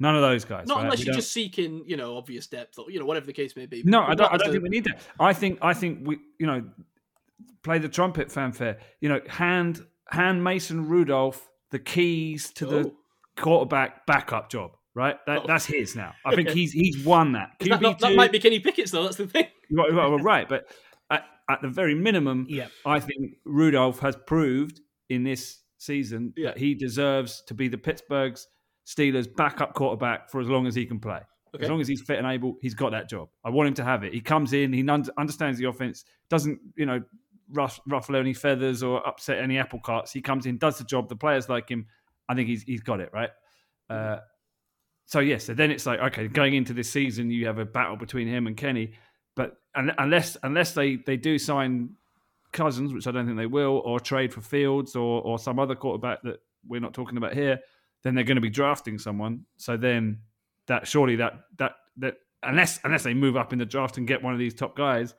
None 0.00 0.16
of 0.16 0.22
those 0.22 0.44
guys. 0.44 0.66
Not 0.66 0.76
right? 0.76 0.84
unless 0.84 0.98
we 1.00 1.04
you're 1.04 1.12
don't... 1.12 1.20
just 1.20 1.32
seeking, 1.32 1.84
you 1.86 1.96
know, 1.96 2.16
obvious 2.16 2.46
depth 2.46 2.78
or 2.78 2.90
you 2.90 2.98
know 2.98 3.04
whatever 3.04 3.26
the 3.26 3.32
case 3.32 3.54
may 3.54 3.66
be. 3.66 3.82
No, 3.84 4.02
I 4.02 4.14
don't. 4.14 4.32
I 4.32 4.38
don't 4.38 4.50
think 4.50 4.62
we 4.62 4.70
need 4.70 4.84
that. 4.84 5.00
I 5.20 5.32
think. 5.32 5.58
I 5.62 5.74
think 5.74 6.06
we, 6.06 6.18
you 6.38 6.46
know, 6.46 6.64
play 7.62 7.78
the 7.78 7.88
trumpet 7.88 8.32
fanfare. 8.32 8.78
You 9.00 9.10
know, 9.10 9.20
hand 9.28 9.84
hand 10.08 10.42
Mason 10.42 10.88
Rudolph 10.88 11.48
the 11.70 11.78
keys 11.78 12.50
to 12.54 12.66
oh. 12.66 12.70
the 12.70 12.92
quarterback 13.36 14.06
backup 14.06 14.50
job. 14.50 14.72
Right, 14.92 15.16
that, 15.26 15.42
oh. 15.42 15.44
that's 15.46 15.66
his 15.66 15.94
now. 15.94 16.14
I 16.24 16.34
think 16.34 16.48
he's 16.48 16.72
he's 16.72 17.04
won 17.04 17.32
that. 17.32 17.52
That, 17.60 17.80
not, 17.80 18.00
that, 18.00 18.16
might 18.16 18.32
be 18.32 18.40
Kenny 18.40 18.58
Pickett's 18.58 18.90
though. 18.90 19.04
That's 19.04 19.16
the 19.16 19.26
thing. 19.26 19.46
Right, 19.72 19.92
right, 19.92 20.20
right. 20.20 20.48
But 20.48 20.66
at 21.50 21.62
the 21.62 21.68
very 21.68 21.94
minimum, 21.94 22.46
yeah. 22.48 22.68
I 22.86 23.00
think 23.00 23.36
Rudolph 23.44 23.98
has 24.00 24.16
proved 24.26 24.80
in 25.08 25.24
this 25.24 25.60
season 25.78 26.32
yeah. 26.36 26.48
that 26.48 26.58
he 26.58 26.74
deserves 26.74 27.42
to 27.48 27.54
be 27.54 27.68
the 27.68 27.78
Pittsburgh's 27.78 28.46
Steelers 28.90 29.28
backup 29.32 29.74
quarterback 29.74 30.30
for 30.30 30.40
as 30.40 30.48
long 30.48 30.66
as 30.66 30.74
he 30.74 30.84
can 30.84 30.98
play. 30.98 31.20
Okay. 31.54 31.64
As 31.64 31.70
long 31.70 31.80
as 31.80 31.88
he's 31.88 32.00
fit 32.00 32.18
and 32.18 32.26
able, 32.26 32.56
he's 32.60 32.74
got 32.74 32.90
that 32.90 33.08
job. 33.08 33.28
I 33.44 33.50
want 33.50 33.68
him 33.68 33.74
to 33.74 33.84
have 33.84 34.04
it. 34.04 34.12
He 34.12 34.20
comes 34.20 34.52
in, 34.52 34.72
he 34.72 34.88
understands 34.88 35.58
the 35.58 35.66
offense, 35.66 36.04
doesn't 36.28 36.60
you 36.76 36.86
know 36.86 37.00
ruffle 37.52 38.16
any 38.16 38.32
feathers 38.32 38.82
or 38.82 39.06
upset 39.06 39.38
any 39.38 39.58
apple 39.58 39.80
carts. 39.80 40.12
He 40.12 40.20
comes 40.20 40.46
in, 40.46 40.58
does 40.58 40.78
the 40.78 40.84
job. 40.84 41.08
The 41.08 41.16
players 41.16 41.48
like 41.48 41.68
him. 41.68 41.86
I 42.28 42.34
think 42.34 42.48
he's 42.48 42.62
he's 42.62 42.82
got 42.82 43.00
it 43.00 43.10
right. 43.12 43.30
Uh, 43.88 44.18
so 45.06 45.18
yes, 45.18 45.44
so 45.44 45.54
then 45.54 45.70
it's 45.70 45.86
like 45.86 45.98
okay, 46.00 46.28
going 46.28 46.54
into 46.54 46.72
this 46.72 46.90
season, 46.90 47.30
you 47.30 47.46
have 47.46 47.58
a 47.58 47.64
battle 47.64 47.96
between 47.96 48.28
him 48.28 48.46
and 48.46 48.56
Kenny. 48.56 48.92
But 49.34 49.56
unless 49.74 50.36
unless 50.42 50.74
they, 50.74 50.96
they 50.96 51.16
do 51.16 51.38
sign 51.38 51.90
Cousins, 52.52 52.92
which 52.92 53.06
I 53.06 53.10
don't 53.10 53.26
think 53.26 53.38
they 53.38 53.46
will, 53.46 53.82
or 53.84 53.98
trade 53.98 54.32
for 54.32 54.40
Fields 54.40 54.94
or 54.94 55.20
or 55.22 55.38
some 55.38 55.58
other 55.58 55.74
quarterback 55.74 56.22
that 56.22 56.40
we're 56.66 56.80
not 56.80 56.94
talking 56.94 57.16
about 57.16 57.34
here, 57.34 57.60
then 58.02 58.14
they're 58.14 58.24
going 58.24 58.36
to 58.36 58.40
be 58.40 58.50
drafting 58.50 58.98
someone. 58.98 59.44
So 59.56 59.76
then 59.76 60.20
that 60.66 60.86
surely 60.86 61.16
that 61.16 61.34
that 61.58 61.72
that 61.98 62.16
unless 62.42 62.80
unless 62.84 63.02
they 63.02 63.14
move 63.14 63.36
up 63.36 63.52
in 63.52 63.58
the 63.58 63.66
draft 63.66 63.98
and 63.98 64.06
get 64.06 64.22
one 64.22 64.32
of 64.32 64.38
these 64.38 64.54
top 64.54 64.76
guys, 64.76 65.14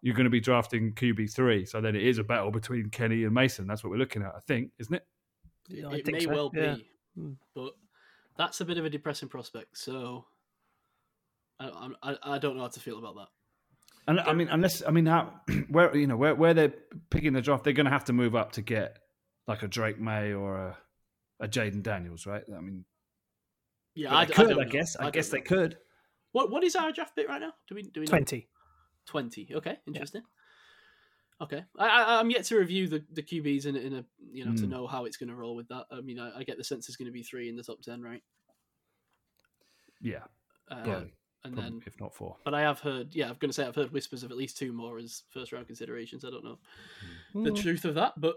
you're 0.00 0.14
going 0.14 0.24
to 0.24 0.30
be 0.30 0.40
drafting 0.40 0.92
QB 0.92 1.32
three. 1.32 1.64
So 1.64 1.80
then 1.80 1.96
it 1.96 2.02
is 2.02 2.18
a 2.18 2.24
battle 2.24 2.50
between 2.50 2.90
Kenny 2.90 3.24
and 3.24 3.34
Mason. 3.34 3.66
That's 3.66 3.84
what 3.84 3.90
we're 3.90 3.98
looking 3.98 4.22
at, 4.22 4.32
I 4.34 4.40
think, 4.46 4.70
isn't 4.78 4.94
it? 4.94 5.06
It, 5.68 6.08
it 6.08 6.12
may 6.12 6.20
so. 6.20 6.30
well 6.30 6.50
yeah. 6.54 6.74
be, 6.74 6.86
hmm. 7.16 7.32
but 7.54 7.72
that's 8.36 8.60
a 8.60 8.64
bit 8.64 8.78
of 8.78 8.84
a 8.84 8.90
depressing 8.90 9.28
prospect. 9.28 9.78
So 9.78 10.24
I, 11.60 11.88
I 12.02 12.16
I 12.22 12.38
don't 12.38 12.56
know 12.56 12.62
how 12.62 12.68
to 12.68 12.80
feel 12.80 12.98
about 12.98 13.16
that. 13.16 13.28
And 14.08 14.20
I 14.20 14.32
mean, 14.32 14.48
unless 14.48 14.82
I 14.86 14.90
mean, 14.90 15.06
how 15.06 15.32
where 15.68 15.94
you 15.96 16.06
know 16.06 16.16
where 16.16 16.34
where 16.34 16.54
they're 16.54 16.74
picking 17.10 17.32
the 17.32 17.42
draft, 17.42 17.64
they're 17.64 17.72
going 17.72 17.86
to 17.86 17.92
have 17.92 18.04
to 18.06 18.12
move 18.12 18.34
up 18.34 18.52
to 18.52 18.62
get 18.62 18.98
like 19.46 19.62
a 19.62 19.68
Drake 19.68 20.00
Maye 20.00 20.32
or 20.32 20.56
a 20.56 20.76
a 21.42 21.48
Jayden 21.48 21.82
Daniels, 21.82 22.24
right? 22.24 22.44
I 22.56 22.60
mean, 22.60 22.84
yeah, 23.94 24.16
I, 24.16 24.24
could, 24.24 24.56
I, 24.58 24.62
I 24.62 24.64
guess. 24.64 24.96
I, 24.98 25.08
I 25.08 25.10
guess 25.10 25.30
know. 25.30 25.38
they 25.38 25.42
could. 25.42 25.76
What 26.30 26.50
what 26.50 26.64
is 26.64 26.76
our 26.76 26.92
draft 26.92 27.14
bit 27.14 27.28
right 27.28 27.40
now? 27.40 27.52
Do 27.68 27.74
we 27.74 27.82
do 27.82 28.00
we 28.00 28.06
know? 28.06 28.10
twenty? 28.10 28.48
Twenty. 29.06 29.48
Okay, 29.52 29.76
interesting. 29.86 30.22
Yeah. 30.22 30.28
Okay, 31.44 31.64
I, 31.76 32.20
am 32.20 32.30
yet 32.30 32.44
to 32.44 32.56
review 32.56 32.86
the, 32.86 33.04
the 33.12 33.22
QBs 33.22 33.66
in, 33.66 33.74
in 33.74 33.94
a 33.94 34.04
you 34.32 34.44
know 34.44 34.52
mm. 34.52 34.56
to 34.58 34.62
hmm. 34.62 34.70
know 34.70 34.86
how 34.86 35.06
it's 35.06 35.16
going 35.16 35.28
to 35.28 35.34
roll 35.34 35.56
with 35.56 35.66
that. 35.68 35.86
I 35.90 36.00
mean, 36.00 36.20
I, 36.20 36.44
get 36.44 36.56
the 36.56 36.62
sense 36.62 36.88
it's 36.88 36.96
going 36.96 37.06
to 37.06 37.12
be 37.12 37.24
three 37.24 37.48
in 37.48 37.56
the 37.56 37.64
top 37.64 37.82
ten, 37.82 38.00
right? 38.00 38.22
Yeah. 40.00 40.24
Uh, 40.70 41.02
and 41.44 41.54
Probably, 41.54 41.62
then 41.62 41.82
if 41.84 42.00
not 42.00 42.14
four. 42.14 42.36
But 42.44 42.54
I 42.54 42.60
have 42.60 42.78
heard, 42.78 43.08
yeah, 43.16 43.28
I'm 43.28 43.36
going 43.40 43.48
to 43.50 43.52
say 43.52 43.66
I've 43.66 43.74
heard 43.74 43.92
whispers 43.92 44.22
of 44.22 44.30
at 44.30 44.36
least 44.36 44.56
two 44.56 44.72
more 44.72 44.98
as 44.98 45.24
first 45.30 45.52
round 45.52 45.66
considerations. 45.66 46.24
I 46.24 46.30
don't 46.30 46.44
know 46.44 46.58
mm. 47.34 47.42
the 47.42 47.50
hmm. 47.50 47.56
truth 47.56 47.84
of 47.84 47.96
that, 47.96 48.12
but 48.16 48.36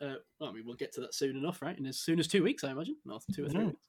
uh, 0.00 0.14
well, 0.40 0.50
I 0.50 0.52
mean, 0.52 0.64
we'll 0.66 0.76
get 0.76 0.92
to 0.94 1.00
that 1.02 1.14
soon 1.14 1.36
enough, 1.36 1.62
right? 1.62 1.78
In 1.78 1.86
as 1.86 1.98
soon 1.98 2.18
as 2.18 2.26
two 2.26 2.42
weeks, 2.42 2.64
I 2.64 2.70
imagine, 2.70 2.96
not 3.04 3.22
two 3.34 3.46
or 3.46 3.48
three 3.48 3.64
weeks. 3.64 3.86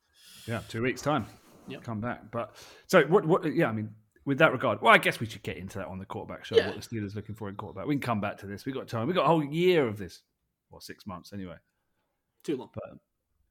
Yeah, 0.47 0.61
two 0.67 0.81
weeks 0.81 1.01
time. 1.01 1.25
Yep. 1.67 1.83
come 1.83 1.99
back. 1.99 2.31
But 2.31 2.55
so 2.87 3.03
what? 3.03 3.25
What? 3.25 3.53
Yeah, 3.53 3.67
I 3.67 3.73
mean, 3.73 3.89
with 4.25 4.37
that 4.39 4.51
regard, 4.51 4.81
well, 4.81 4.93
I 4.93 4.97
guess 4.97 5.19
we 5.19 5.25
should 5.25 5.43
get 5.43 5.57
into 5.57 5.79
that 5.79 5.87
on 5.87 5.99
the 5.99 6.05
quarterback 6.05 6.45
show. 6.45 6.55
Yeah. 6.55 6.67
What 6.67 6.81
the 6.81 6.81
Steelers 6.81 7.15
looking 7.15 7.35
for 7.35 7.49
in 7.49 7.55
quarterback? 7.55 7.87
We 7.87 7.95
can 7.95 8.01
come 8.01 8.21
back 8.21 8.37
to 8.39 8.45
this. 8.45 8.65
We 8.65 8.71
got 8.71 8.87
time. 8.87 9.07
We 9.07 9.13
got 9.13 9.25
a 9.25 9.27
whole 9.27 9.43
year 9.43 9.87
of 9.87 9.97
this, 9.97 10.21
or 10.71 10.81
six 10.81 11.05
months 11.05 11.33
anyway. 11.33 11.55
Too 12.43 12.55
long. 12.55 12.69
But 12.73 12.99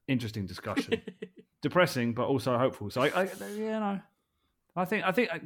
interesting 0.08 0.46
discussion. 0.46 1.02
Depressing, 1.62 2.14
but 2.14 2.26
also 2.26 2.56
hopeful. 2.56 2.90
So 2.90 3.02
I, 3.02 3.08
I 3.08 3.28
you 3.54 3.64
know, 3.66 4.00
I 4.76 4.84
think 4.84 5.04
I 5.04 5.12
think 5.12 5.30
uh, 5.32 5.38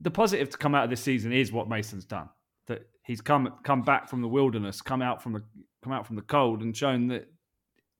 the 0.00 0.10
positive 0.10 0.50
to 0.50 0.58
come 0.58 0.74
out 0.74 0.84
of 0.84 0.90
this 0.90 1.00
season 1.00 1.32
is 1.32 1.52
what 1.52 1.68
Mason's 1.68 2.04
done. 2.04 2.28
That 2.66 2.86
he's 3.04 3.20
come 3.20 3.52
come 3.62 3.82
back 3.82 4.08
from 4.08 4.22
the 4.22 4.28
wilderness, 4.28 4.80
come 4.80 5.02
out 5.02 5.22
from 5.22 5.32
the 5.32 5.42
come 5.84 5.92
out 5.92 6.06
from 6.06 6.16
the 6.16 6.22
cold 6.22 6.62
and 6.62 6.76
shown 6.76 7.08
that 7.08 7.28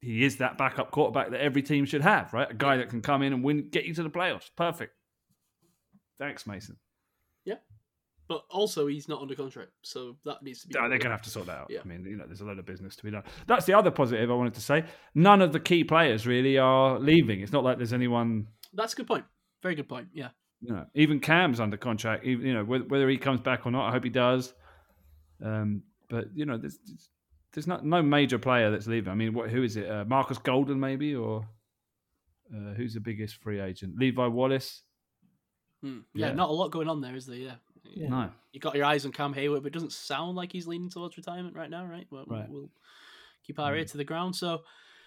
he 0.01 0.25
is 0.25 0.39
that 0.39 0.59
backup 0.59 0.91
quarterback 0.91 1.31
that 1.31 1.41
every 1.41 1.63
team 1.63 1.85
should 1.85 2.03
have, 2.03 2.33
right? 2.33 2.51
A 2.51 2.55
guy 2.55 2.79
that 2.79 2.89
can 2.89 3.01
come 3.01 3.23
in 3.23 3.33
and 3.33 3.45
win, 3.45 3.69
get 3.71 3.85
you 3.85 3.95
to 3.95 4.03
the 4.03 4.11
playoffs. 4.11 4.51
Perfect. 4.57 4.95
Thanks, 6.19 6.47
Mason. 6.47 6.77
Yeah, 7.45 7.57
but 8.29 8.45
also, 8.51 8.87
he's 8.87 9.09
not 9.09 9.21
under 9.21 9.35
contract, 9.35 9.71
so 9.83 10.17
that 10.25 10.43
needs 10.43 10.63
to 10.63 10.69
be. 10.69 10.75
Yeah, 10.75 10.89
they're 10.89 10.99
going 10.99 11.11
to 11.11 11.11
have 11.11 11.23
to 11.23 11.31
sort 11.31 11.47
that 11.47 11.59
out. 11.59 11.67
Yeah. 11.69 11.81
I 11.85 11.89
mean, 11.89 12.05
you 12.05 12.17
know, 12.17 12.25
there's 12.27 12.41
a 12.41 12.45
lot 12.45 12.59
of 12.59 12.65
business 12.65 12.97
to 12.97 13.05
be 13.05 13.11
done. 13.11 13.23
That's 13.47 13.67
the 13.67 13.75
other 13.75 13.91
positive 13.91 14.31
I 14.31 14.35
wanted 14.35 14.55
to 14.55 14.63
say. 14.63 14.85
None 15.15 15.43
of 15.43 15.53
the 15.53 15.61
key 15.61 15.85
players 15.85 16.27
really 16.27 16.57
are 16.57 16.99
leaving. 16.99 17.41
It's 17.41 17.53
not 17.53 17.65
like 17.65 17.77
there's 17.77 17.93
anyone. 17.93 18.47
That's 18.73 18.95
a 18.95 18.97
good 18.97 19.07
point. 19.07 19.25
Very 19.63 19.75
good 19.75 19.89
point. 19.89 20.09
Yeah. 20.15 20.29
You 20.63 20.75
know, 20.75 20.87
even 20.95 21.21
Cam's 21.21 21.61
under 21.61 21.77
contract. 21.77 22.25
Even 22.25 22.47
you 22.47 22.55
know 22.55 22.65
whether, 22.65 22.85
whether 22.85 23.09
he 23.09 23.19
comes 23.19 23.41
back 23.41 23.67
or 23.67 23.73
not. 23.73 23.89
I 23.89 23.91
hope 23.91 24.05
he 24.05 24.11
does. 24.11 24.55
Um, 25.45 25.83
but 26.09 26.29
you 26.35 26.47
know, 26.47 26.57
there's 26.57 26.79
there's 27.55 27.67
not 27.67 27.85
no 27.85 28.03
major 28.03 28.39
player 28.39 28.71
that's 28.71 28.87
leaving. 28.87 29.11
I 29.11 29.15
mean, 29.15 29.33
what 29.33 29.49
who 29.51 29.63
is 29.63 29.77
it? 29.77 29.89
Uh, 29.91 30.05
Marcus 30.05 30.39
Golden 30.39 30.79
maybe, 30.79 31.15
or 31.15 31.47
uh, 32.55 32.75
who's 32.75 32.95
the 32.95 33.01
biggest 33.01 33.37
free 33.37 33.61
agent? 33.61 33.97
Levi 33.99 34.27
Wallace. 34.27 34.83
Hmm. 35.81 36.01
Yeah, 36.15 36.29
Yeah. 36.29 36.33
not 36.35 36.51
a 36.51 36.53
lot 36.53 36.71
going 36.71 36.89
on 36.89 37.01
there, 37.01 37.15
is 37.17 37.27
there? 37.27 37.37
Yeah. 37.37 37.55
Yeah. 37.85 38.09
No, 38.09 38.31
You 38.53 38.61
got 38.61 38.75
your 38.75 38.87
eyes 38.87 39.05
on 39.05 39.13
Cam 39.13 39.35
Heyward, 39.35 39.59
but 39.63 39.67
it 39.67 39.73
doesn't 39.75 39.93
sound 39.93 40.37
like 40.37 40.51
he's 40.53 40.67
leaning 40.67 40.89
towards 40.91 41.17
retirement 41.19 41.55
right 41.55 41.69
now, 41.71 41.85
right? 41.85 42.07
Well, 42.11 42.25
Right. 42.27 42.49
we'll 42.49 42.71
keep 43.47 43.59
our 43.59 43.77
ear 43.77 43.85
to 43.85 43.97
the 43.99 44.05
ground. 44.05 44.35
So 44.37 44.63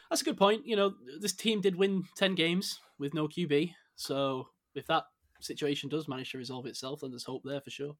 that's 0.09 0.21
a 0.21 0.25
good 0.25 0.37
point. 0.37 0.65
You 0.67 0.75
know, 0.75 0.93
this 1.19 1.33
team 1.33 1.59
did 1.59 1.75
win 1.75 2.03
10 2.15 2.35
games 2.35 2.79
with 2.99 3.13
no 3.15 3.27
QB. 3.27 3.73
So 3.95 4.49
if 4.75 4.85
that 4.87 5.05
situation 5.41 5.89
does 5.89 6.07
manage 6.07 6.31
to 6.31 6.37
resolve 6.37 6.67
itself, 6.67 7.01
then 7.01 7.09
there's 7.09 7.23
hope 7.23 7.41
there 7.43 7.61
for 7.61 7.71
sure. 7.71 7.97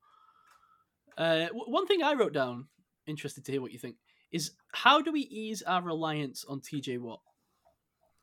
Uh, 1.18 1.48
one 1.52 1.88
thing 1.88 2.04
I 2.04 2.14
wrote 2.14 2.34
down, 2.34 2.68
interested 3.08 3.44
to 3.46 3.52
hear 3.52 3.62
what 3.62 3.72
you 3.72 3.80
think, 3.80 3.96
is 4.32 4.52
how 4.74 5.02
do 5.02 5.12
we 5.12 5.22
ease 5.22 5.62
our 5.62 5.82
reliance 5.82 6.46
on 6.48 6.62
TJ 6.62 7.00
Watt? 7.00 7.22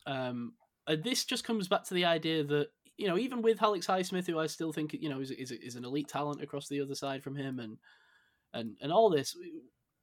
Um, 0.07 0.55
and 0.87 1.03
this 1.03 1.25
just 1.25 1.45
comes 1.45 1.69
back 1.69 1.85
to 1.85 1.95
the 1.95 2.05
idea 2.05 2.45
that 2.45 2.69
you 2.97 3.09
know, 3.09 3.19
even 3.19 3.43
with 3.43 3.63
Alex 3.63 3.87
Highsmith, 3.87 4.27
who 4.27 4.39
I 4.39 4.47
still 4.47 4.73
think 4.73 4.93
you 4.93 5.09
know 5.09 5.21
is 5.21 5.31
is, 5.31 5.51
is 5.51 5.77
an 5.77 5.85
elite 5.85 6.09
talent 6.09 6.43
across 6.43 6.69
the 6.69 6.81
other 6.81 6.95
side 6.95 7.23
from 7.23 7.37
him, 7.37 7.59
and 7.59 7.77
and 8.53 8.77
and 8.81 8.93
all 8.93 9.11
this, 9.11 9.37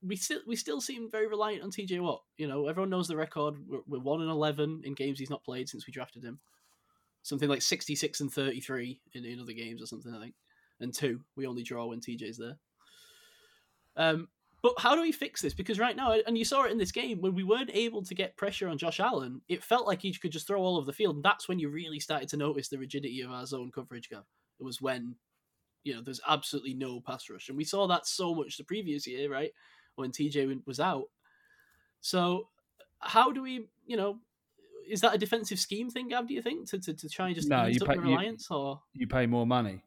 we 0.05 0.15
still 0.15 0.39
we 0.45 0.55
still 0.55 0.81
seem 0.81 1.09
very 1.09 1.27
reliant 1.27 1.63
on 1.63 1.71
TJ 1.71 2.01
Watt. 2.01 2.21
You 2.37 2.47
know, 2.47 2.67
everyone 2.67 2.89
knows 2.89 3.07
the 3.07 3.15
record. 3.15 3.55
We're, 3.67 3.81
we're 3.87 3.99
one 3.99 4.21
and 4.21 4.29
eleven 4.29 4.81
in 4.83 4.93
games 4.93 5.19
he's 5.19 5.29
not 5.29 5.43
played 5.43 5.69
since 5.69 5.87
we 5.87 5.93
drafted 5.93 6.23
him. 6.23 6.39
Something 7.23 7.49
like 7.49 7.61
sixty 7.61 7.95
six 7.95 8.19
and 8.19 8.31
thirty 8.31 8.59
three 8.59 8.99
in, 9.13 9.25
in 9.25 9.39
other 9.39 9.53
games 9.53 9.81
or 9.81 9.85
something, 9.85 10.13
I 10.13 10.19
think. 10.19 10.35
And 10.79 10.93
two, 10.93 11.21
we 11.37 11.45
only 11.45 11.63
draw 11.63 11.85
when 11.85 12.01
TJ's 12.01 12.37
there. 12.37 12.57
Um, 13.95 14.27
but 14.61 14.73
how 14.77 14.95
do 14.95 15.01
we 15.01 15.11
fix 15.11 15.41
this? 15.41 15.53
Because 15.53 15.79
right 15.79 15.95
now, 15.95 16.11
and 16.27 16.37
you 16.37 16.45
saw 16.45 16.63
it 16.65 16.71
in 16.71 16.77
this 16.77 16.91
game, 16.91 17.19
when 17.21 17.33
we 17.33 17.43
weren't 17.43 17.71
able 17.73 18.03
to 18.03 18.13
get 18.15 18.37
pressure 18.37 18.67
on 18.67 18.77
Josh 18.77 18.99
Allen, 18.99 19.41
it 19.49 19.63
felt 19.63 19.87
like 19.87 20.01
he 20.01 20.13
could 20.13 20.31
just 20.31 20.45
throw 20.47 20.61
all 20.61 20.77
over 20.77 20.85
the 20.85 20.93
field. 20.93 21.15
And 21.15 21.23
that's 21.25 21.47
when 21.47 21.57
you 21.59 21.69
really 21.69 21.99
started 21.99 22.29
to 22.29 22.37
notice 22.37 22.67
the 22.69 22.77
rigidity 22.77 23.21
of 23.21 23.31
our 23.31 23.45
zone 23.45 23.71
coverage 23.73 24.09
gap. 24.09 24.25
It 24.59 24.63
was 24.63 24.79
when, 24.81 25.15
you 25.83 25.95
know, 25.95 26.01
there's 26.01 26.21
absolutely 26.27 26.75
no 26.75 26.99
pass 27.01 27.29
rush. 27.29 27.49
And 27.49 27.57
we 27.57 27.63
saw 27.63 27.87
that 27.87 28.05
so 28.05 28.35
much 28.35 28.57
the 28.57 28.63
previous 28.63 29.07
year, 29.07 29.31
right? 29.31 29.51
When 29.95 30.11
TJ 30.11 30.61
was 30.67 30.79
out. 30.79 31.05
So, 32.01 32.47
how 32.99 33.31
do 33.31 33.41
we, 33.41 33.67
you 33.85 33.97
know, 33.97 34.19
is 34.87 35.01
that 35.01 35.13
a 35.15 35.17
defensive 35.17 35.59
scheme 35.59 35.89
thing, 35.89 36.09
Gav, 36.09 36.27
do 36.27 36.33
you 36.33 36.41
think? 36.41 36.67
To, 36.69 36.79
to, 36.79 36.93
to 36.93 37.09
try 37.09 37.27
and 37.27 37.35
just 37.35 37.49
No, 37.49 37.65
you 37.65 37.79
up 37.81 37.87
pay- 37.87 37.95
the 37.95 38.01
you- 38.01 38.09
reliance? 38.09 38.47
or 38.51 38.81
you 38.93 39.07
pay 39.07 39.25
more 39.25 39.45
money. 39.47 39.83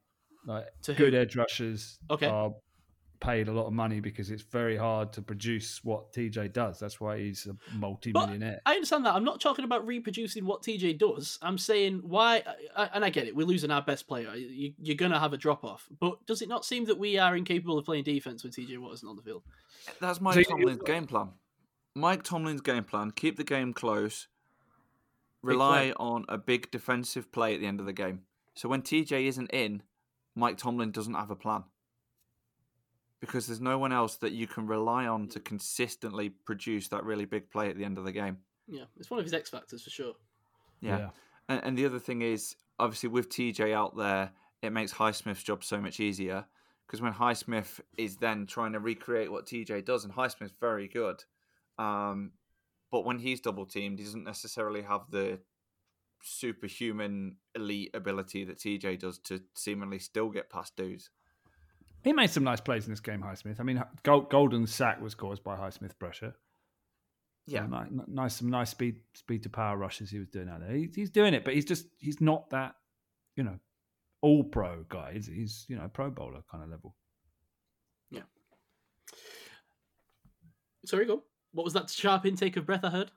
Like 0.47 0.67
To 0.83 0.95
good 0.95 1.15
who? 1.15 1.21
edge 1.21 1.37
rushers 1.37 1.99
Okay. 2.11 2.27
are 2.27 2.53
paid 3.25 3.49
a 3.49 3.53
lot 3.53 3.67
of 3.67 3.73
money 3.73 4.01
because 4.01 4.31
it's 4.31 4.43
very 4.43 4.77
hard 4.77 5.11
to 5.15 5.23
produce 5.23 5.83
what 5.83 6.13
TJ 6.13 6.53
does. 6.53 6.79
That's 6.79 7.01
why 7.01 7.19
he's 7.19 7.47
a 7.47 7.57
multi-millionaire. 7.77 8.61
I 8.67 8.75
understand 8.75 9.07
that. 9.07 9.15
I'm 9.15 9.25
not 9.25 9.41
talking 9.41 9.65
about 9.65 9.87
reproducing 9.87 10.45
what 10.45 10.63
TJ 10.63 10.99
does. 10.99 11.39
I'm 11.41 11.57
saying 11.57 12.01
why, 12.05 12.43
and 12.93 13.03
I 13.05 13.09
get 13.09 13.27
it. 13.27 13.35
We're 13.35 13.47
losing 13.47 13.71
our 13.71 13.81
best 13.81 14.07
player. 14.07 14.35
You, 14.35 14.75
you're 14.79 14.97
going 14.97 15.13
to 15.13 15.19
have 15.19 15.33
a 15.33 15.39
drop 15.39 15.65
off. 15.65 15.89
But 15.99 16.25
does 16.27 16.43
it 16.43 16.49
not 16.51 16.67
seem 16.67 16.85
that 16.85 16.99
we 16.99 17.19
are 17.19 17.35
incapable 17.35 17.79
of 17.79 17.87
playing 17.87 18.05
defense 18.05 18.45
when 18.45 18.53
TJ 18.53 18.79
Watt 18.79 18.95
isn't 18.95 19.09
on 19.09 19.17
the 19.17 19.23
field? 19.23 19.43
That's 20.01 20.21
Mike 20.21 20.35
So 20.35 20.41
you- 20.41 20.45
Tomlin's 20.47 20.83
game 20.83 21.07
plan. 21.07 21.31
Mike 21.95 22.25
Tomlin's 22.25 22.61
game 22.61 22.85
plan: 22.85 23.11
keep 23.13 23.37
the 23.37 23.45
game 23.45 23.73
close, 23.73 24.27
rely 25.43 25.93
on 25.97 26.25
a 26.29 26.37
big 26.37 26.71
defensive 26.71 27.31
play 27.33 27.55
at 27.55 27.61
the 27.61 27.67
end 27.67 27.81
of 27.81 27.87
the 27.87 27.93
game. 27.93 28.23
So 28.55 28.69
when 28.69 28.83
TJ 28.83 29.27
isn't 29.29 29.51
in, 29.53 29.83
Mike 30.35 30.59
Tomlin 30.59 30.91
doesn't 30.91 31.15
have 31.15 31.31
a 31.31 31.37
plan 31.37 31.65
because 33.25 33.47
there's 33.47 33.61
no 33.61 33.79
one 33.79 33.91
else 33.91 34.17
that 34.17 34.33
you 34.33 34.47
can 34.47 34.67
rely 34.67 35.07
on 35.07 35.29
to 35.29 35.41
consistently 35.41 36.29
produce 36.29 36.89
that 36.89 37.05
really 37.05 37.25
big 37.25 37.51
play 37.51 37.71
at 37.71 37.77
the 37.79 37.85
end 37.85 37.97
of 37.97 38.05
the 38.05 38.13
game. 38.13 38.37
Yeah, 38.69 38.85
it's 38.99 39.11
one 39.11 39.19
of 39.19 39.25
his 39.25 39.33
X 39.33 39.49
factors 39.49 39.83
for 39.83 39.89
sure. 39.89 40.13
Yeah. 40.83 41.09
And, 41.49 41.61
and 41.65 41.79
the 41.79 41.87
other 41.87 41.99
thing 41.99 42.21
is, 42.21 42.55
obviously, 42.79 43.09
with 43.09 43.31
TJ 43.31 43.73
out 43.73 43.97
there, 43.97 44.31
it 44.61 44.73
makes 44.73 44.93
Highsmith's 44.93 45.43
job 45.43 45.65
so 45.65 45.81
much 45.81 46.01
easier 46.01 46.45
because 46.87 47.01
when 47.01 47.15
Highsmith 47.15 47.81
is 47.97 48.17
then 48.17 48.45
trying 48.45 48.73
to 48.73 48.79
recreate 48.79 49.33
what 49.33 49.47
TJ 49.47 49.87
does, 49.87 50.05
and 50.05 50.13
Highsmith's 50.13 50.55
very 50.61 50.87
good, 50.87 51.25
um, 51.79 52.33
but 52.93 53.07
when 53.07 53.19
he's 53.19 53.41
double 53.41 53.65
teamed, 53.65 53.99
he 53.99 54.05
doesn't 54.05 54.25
necessarily 54.25 54.83
have 54.83 55.11
the 55.11 55.39
superhuman 56.23 57.37
elite 57.55 57.91
ability 57.95 58.45
that 58.45 58.59
TJ 58.59 58.99
does 58.99 59.19
to 59.21 59.41
seemingly 59.55 59.99
still 59.99 60.29
get 60.29 60.51
past 60.51 60.77
dudes. 60.77 61.09
He 62.05 62.13
made 62.13 62.29
some 62.29 62.45
nice 62.45 62.61
plays 62.61 62.85
in 62.85 62.93
this 62.93 63.01
game, 63.01 63.23
Highsmith. 63.23 63.59
I 63.59 63.63
mean, 63.63 63.83
Golden 64.03 64.67
sack 64.67 65.01
was 65.01 65.15
caused 65.15 65.43
by 65.43 65.57
Highsmith 65.57 65.99
pressure. 65.99 66.35
Yeah. 67.47 67.61
Some 67.63 68.03
nice, 68.09 68.37
some 68.37 68.51
nice 68.51 68.71
speed, 68.71 68.97
speed 69.15 69.43
to 69.45 69.49
power 69.49 69.77
rushes 69.77 70.11
he 70.11 70.19
was 70.19 70.29
doing 70.29 70.51
out 70.51 70.61
there. 70.61 70.77
He, 70.77 70.91
he's 70.95 71.11
doing 71.11 71.33
it, 71.33 71.45
but 71.45 71.55
he's 71.55 71.65
just 71.65 71.87
he's 71.99 72.21
not 72.21 72.51
that, 72.51 72.75
you 73.37 73.43
know, 73.43 73.59
all 74.21 74.45
pro 74.45 74.85
guy. 74.89 75.13
He's, 75.15 75.27
he's 75.27 75.67
you 75.69 75.77
know 75.77 75.89
pro 75.93 76.11
bowler 76.11 76.43
kind 76.51 76.63
of 76.63 76.71
level. 76.71 76.95
Yeah. 78.11 78.23
Sorry, 80.85 81.07
go. 81.07 81.23
What 81.53 81.65
was 81.65 81.73
that 81.73 81.89
sharp 81.89 82.27
intake 82.27 82.57
of 82.59 82.67
breath 82.67 82.85
I 82.85 82.91
heard? 82.91 83.11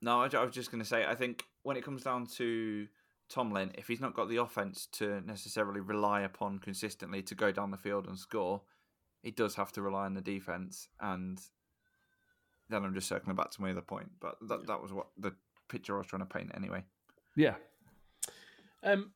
No, 0.00 0.20
I, 0.20 0.28
I 0.32 0.44
was 0.44 0.54
just 0.54 0.70
going 0.70 0.82
to 0.82 0.88
say, 0.88 1.04
I 1.04 1.14
think 1.14 1.44
when 1.62 1.76
it 1.76 1.84
comes 1.84 2.02
down 2.02 2.26
to 2.36 2.86
Tomlin, 3.32 3.70
if 3.78 3.88
he's 3.88 4.00
not 4.00 4.14
got 4.14 4.28
the 4.28 4.36
offense 4.36 4.86
to 4.92 5.20
necessarily 5.22 5.80
rely 5.80 6.20
upon 6.20 6.58
consistently 6.58 7.22
to 7.22 7.34
go 7.34 7.50
down 7.50 7.70
the 7.70 7.76
field 7.78 8.06
and 8.06 8.18
score, 8.18 8.60
he 9.22 9.30
does 9.30 9.54
have 9.54 9.72
to 9.72 9.82
rely 9.82 10.04
on 10.04 10.14
the 10.14 10.20
defense. 10.20 10.88
And 11.00 11.40
then 12.68 12.84
I'm 12.84 12.94
just 12.94 13.08
circling 13.08 13.36
back 13.36 13.50
to 13.52 13.62
my 13.62 13.70
other 13.70 13.80
point, 13.80 14.10
but 14.20 14.36
that 14.48 14.66
that 14.66 14.82
was 14.82 14.92
what 14.92 15.06
the 15.16 15.32
picture 15.68 15.94
I 15.94 15.98
was 15.98 16.06
trying 16.06 16.20
to 16.20 16.26
paint 16.26 16.50
anyway. 16.54 16.84
Yeah, 17.34 17.54
Um, 18.82 19.12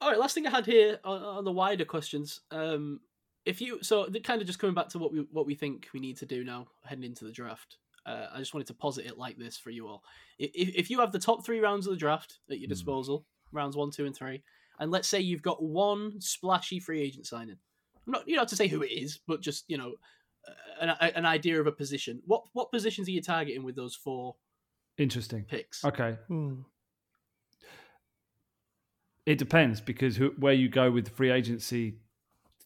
all 0.00 0.10
right, 0.10 0.18
last 0.18 0.34
thing 0.34 0.46
I 0.46 0.50
had 0.50 0.66
here 0.66 0.98
on, 1.04 1.22
on 1.22 1.44
the 1.44 1.52
wider 1.52 1.84
questions. 1.86 2.40
Um, 2.50 3.00
if 3.46 3.60
you 3.60 3.78
so 3.82 4.06
the 4.06 4.20
kind 4.20 4.40
of 4.40 4.46
just 4.46 4.58
coming 4.58 4.74
back 4.74 4.88
to 4.90 4.98
what 4.98 5.12
we 5.12 5.20
what 5.30 5.46
we 5.46 5.54
think 5.54 5.88
we 5.94 6.00
need 6.00 6.16
to 6.18 6.26
do 6.26 6.44
now 6.44 6.66
heading 6.84 7.04
into 7.04 7.24
the 7.24 7.32
draft. 7.32 7.78
Uh, 8.06 8.26
I 8.34 8.38
just 8.38 8.52
wanted 8.52 8.66
to 8.66 8.74
posit 8.74 9.06
it 9.06 9.16
like 9.16 9.38
this 9.38 9.56
for 9.56 9.70
you 9.70 9.86
all. 9.88 10.04
If, 10.38 10.50
if 10.76 10.90
you 10.90 11.00
have 11.00 11.10
the 11.10 11.18
top 11.18 11.42
three 11.42 11.60
rounds 11.60 11.86
of 11.86 11.92
the 11.92 11.96
draft 11.98 12.38
at 12.50 12.58
your 12.58 12.66
Hmm. 12.66 12.72
disposal, 12.72 13.24
rounds 13.54 13.76
one, 13.76 13.90
two, 13.90 14.04
and 14.06 14.14
three, 14.14 14.42
and 14.78 14.90
let's 14.90 15.08
say 15.08 15.20
you've 15.20 15.42
got 15.42 15.62
one 15.62 16.20
splashy 16.20 16.80
free 16.80 17.00
agent 17.00 17.26
signing, 17.26 17.56
I'm 18.06 18.12
not 18.12 18.28
you 18.28 18.36
don't 18.36 18.48
to 18.48 18.56
say 18.56 18.68
who 18.68 18.82
it 18.82 18.90
is, 18.90 19.20
but 19.26 19.40
just 19.40 19.64
you 19.68 19.78
know 19.78 19.94
an, 20.80 20.90
an 20.90 21.24
idea 21.24 21.60
of 21.60 21.66
a 21.66 21.72
position. 21.72 22.20
What 22.26 22.42
what 22.52 22.70
positions 22.70 23.08
are 23.08 23.12
you 23.12 23.22
targeting 23.22 23.62
with 23.64 23.76
those 23.76 23.94
four 23.94 24.36
interesting. 24.98 25.44
picks? 25.44 25.84
Okay, 25.84 26.16
Hmm. 26.28 26.62
it 29.26 29.38
depends 29.38 29.80
because 29.80 30.16
who, 30.16 30.34
where 30.38 30.52
you 30.52 30.68
go 30.68 30.90
with 30.90 31.08
free 31.08 31.30
agency 31.30 31.96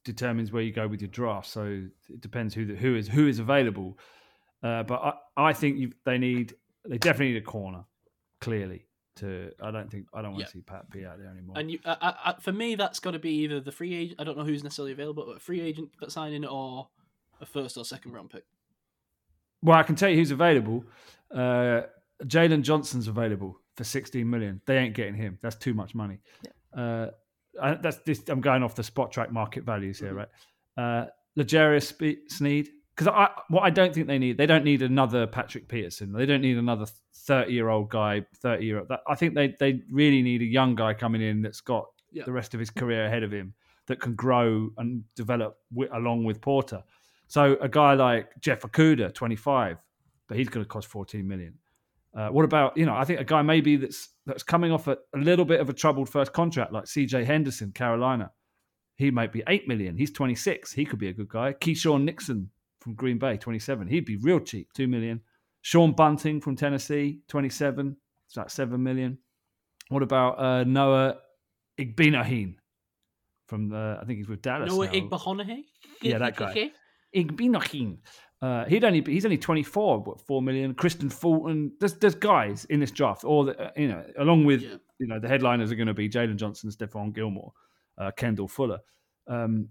determines 0.05 0.51
where 0.53 0.63
you 0.63 0.73
go 0.73 0.89
with 0.89 1.01
your 1.01 1.11
draft. 1.11 1.47
So 1.49 1.85
it 2.09 2.21
depends 2.21 2.55
who 2.55 2.65
the, 2.67 2.75
who 2.75 2.97
is 2.97 3.09
who 3.09 3.29
is 3.29 3.39
available. 3.39 3.99
Uh, 4.63 4.83
but 4.83 5.01
I, 5.37 5.49
I 5.51 5.53
think 5.53 5.79
you, 5.79 5.93
they 6.05 6.19
need 6.19 6.55
they 6.85 6.99
definitely 6.99 7.35
need 7.35 7.43
a 7.43 7.47
corner. 7.47 7.85
Clearly, 8.41 8.87
to 9.19 9.53
I 9.63 9.71
don't 9.71 9.91
think 9.91 10.07
I 10.15 10.23
don't 10.23 10.33
want 10.33 10.41
Yeah. 10.41 10.47
to 10.47 10.53
see 10.53 10.61
Pat 10.61 10.91
P 10.91 11.05
out 11.05 11.19
there 11.19 11.29
anymore. 11.31 11.57
And 11.59 11.71
you, 11.71 11.79
uh, 11.85 11.97
uh, 12.01 12.13
uh, 12.25 12.33
for 12.41 12.53
me, 12.53 12.75
that's 12.75 12.99
got 13.01 13.13
to 13.13 13.19
be 13.19 13.31
either 13.45 13.61
the 13.61 13.73
free 13.73 13.95
agent. 13.95 14.21
I 14.21 14.25
don't 14.25 14.37
know 14.39 14.45
who's 14.45 14.65
necessarily 14.65 14.93
available, 14.93 15.25
but 15.27 15.37
a 15.37 15.41
free 15.41 15.61
agent 15.61 15.91
signing 16.09 16.45
or 16.45 16.89
a 17.41 17.47
first 17.47 17.77
or 17.77 17.85
second 17.85 18.13
round 18.13 18.31
pick. 18.31 18.45
Well, 19.63 19.77
I 19.79 19.83
can 19.83 19.95
tell 19.97 20.09
you 20.09 20.17
who's 20.17 20.31
available. 20.31 20.85
Uh, 21.35 21.83
Jaylon 22.25 22.63
Johnson's 22.63 23.09
available 23.09 23.61
for 23.77 23.85
16 23.85 24.29
million. 24.29 24.61
They 24.67 24.79
ain't 24.79 24.95
getting 24.95 25.15
him. 25.15 25.39
That's 25.43 25.57
too 25.57 25.75
much 25.75 25.95
money. 25.95 26.19
Uh, 26.77 27.09
I, 27.61 27.75
that's 27.75 27.99
this. 27.99 28.23
I'm 28.29 28.41
going 28.41 28.63
off 28.63 28.75
the 28.75 28.83
Spotrac 28.83 29.31
market 29.31 29.65
values 29.65 29.99
here, 29.99 30.13
Mhm. 30.13 30.17
right? 30.17 30.29
Uh, 30.77 31.07
L'Jarius 31.37 31.87
Spe- 31.87 32.29
Sneed. 32.29 32.71
Because 32.99 33.15
I, 33.15 33.31
what 33.49 33.61
I 33.63 33.71
don't 33.71 33.95
think 33.95 34.09
they 34.09 34.19
need, 34.19 34.39
they 34.39 34.47
don't 34.47 34.65
need 34.65 34.83
another 34.83 35.25
Patrick 35.29 35.69
Peterson. 35.69 36.13
They 36.13 36.27
don't 36.27 36.41
need 36.41 36.57
another 36.59 36.87
30 37.15 37.53
year 37.53 37.69
old 37.69 37.91
guy, 37.91 38.27
30 38.43 38.65
year 38.67 38.81
old. 38.81 38.91
I 39.07 39.15
think 39.15 39.37
they, 39.37 39.55
they 39.61 39.83
really 39.89 40.21
need 40.21 40.43
a 40.43 40.47
young 40.47 40.75
guy 40.75 40.95
coming 40.95 41.23
in 41.23 41.41
that's 41.43 41.61
got 41.61 41.87
Yeah. 42.11 42.25
the 42.25 42.33
rest 42.33 42.55
of 42.55 42.61
his 42.61 42.71
career 42.71 43.07
ahead 43.07 43.23
of 43.23 43.31
him 43.33 43.55
that 43.87 44.01
can 44.01 44.17
grow 44.17 44.71
and 44.79 45.05
develop 45.15 45.59
along 45.93 46.25
with 46.25 46.41
Porter. 46.41 46.83
So 47.29 47.57
a 47.61 47.69
guy 47.69 47.95
like 47.95 48.31
Jeff 48.41 48.63
Okudah, 48.63 49.15
25, 49.15 49.77
but 50.27 50.37
he's 50.37 50.49
going 50.49 50.65
to 50.65 50.69
cost 50.69 50.89
14 50.89 51.27
million. 51.29 51.55
Uh, 52.13 52.31
what 52.31 52.45
about 52.45 52.77
you 52.77 52.85
know? 52.85 52.97
I 52.97 53.05
think 53.05 53.21
a 53.21 53.25
guy 53.25 53.43
maybe 53.43 53.77
that's 53.77 54.09
that's 54.27 54.43
coming 54.43 54.73
off 54.73 54.89
a, 54.89 54.97
a 55.15 55.19
little 55.19 55.45
bit 55.45 55.61
of 55.61 55.69
a 55.69 55.73
troubled 55.73 56.09
first 56.09 56.33
contract, 56.33 56.73
like 56.73 56.89
C.J. 56.89 57.23
Henderson, 57.25 57.71
Carolina. 57.71 58.33
He 58.97 59.13
might 59.13 59.31
be 59.33 59.45
eight 59.47 59.69
million. 59.69 59.97
He's 59.97 60.11
26. 60.11 60.73
He 60.73 60.85
could 60.85 60.99
be 60.99 61.09
a 61.09 61.13
good 61.13 61.29
guy. 61.29 61.53
Keisean 61.53 62.03
Nixon 62.03 62.51
from 62.81 62.95
Green 62.95 63.19
Bay, 63.19 63.37
27. 63.37 63.89
He'd 63.89 64.05
be 64.05 64.17
real 64.17 64.41
cheap, 64.41 64.73
two 64.73 64.87
million. 64.89 65.21
Sean 65.63 65.93
Bunting 65.93 66.41
from 66.41 66.57
Tennessee, 66.57 67.21
27. 67.29 67.97
It's 68.27 68.37
like 68.37 68.51
seven 68.51 68.83
million. 68.83 69.19
What 69.89 70.03
about 70.03 70.39
uh, 70.39 70.65
Noah 70.65 71.17
Igbinoghene 71.79 72.57
from 73.47 73.69
the? 73.69 73.99
I 74.01 74.05
think 74.05 74.19
he's 74.19 74.29
with 74.29 74.43
Dallas. 74.43 74.71
Noah 74.73 74.87
now. 74.87 74.93
Igbinoghene? 74.93 75.65
Yeah, 76.03 76.19
that 76.19 76.37
guy. 76.37 76.71
Igbinoghene. 77.15 77.99
Uh, 78.41 78.65
he'd 78.67 78.85
only 78.85 79.01
be, 79.01 79.13
he's 79.15 79.25
only 79.25 79.39
24, 79.39 80.01
what, 80.05 80.21
4 80.21 80.43
million. 80.43 80.73
Kristian 80.75 81.13
Fulton. 81.13 81.73
There's 81.81 81.95
there's 81.95 82.15
guys 82.15 82.67
in 82.67 82.79
this 82.81 82.93
draft, 82.93 83.25
or 83.25 83.47
the, 83.47 83.61
uh, 83.61 83.71
you 83.77 83.89
know, 83.89 84.05
along 84.19 84.45
with 84.45 84.63
Yeah. 84.63 84.77
you 85.01 85.07
know 85.09 85.19
the 85.19 85.27
headliners 85.27 85.73
are 85.73 85.75
going 85.75 85.89
to 85.89 85.95
be 85.95 86.09
Jaylon 86.09 86.37
Johnson, 86.37 86.71
Stephon 86.71 87.13
Gilmore, 87.13 87.53
uh, 87.99 88.13
Kendall 88.13 88.47
Fuller, 88.47 88.79
um, 89.27 89.69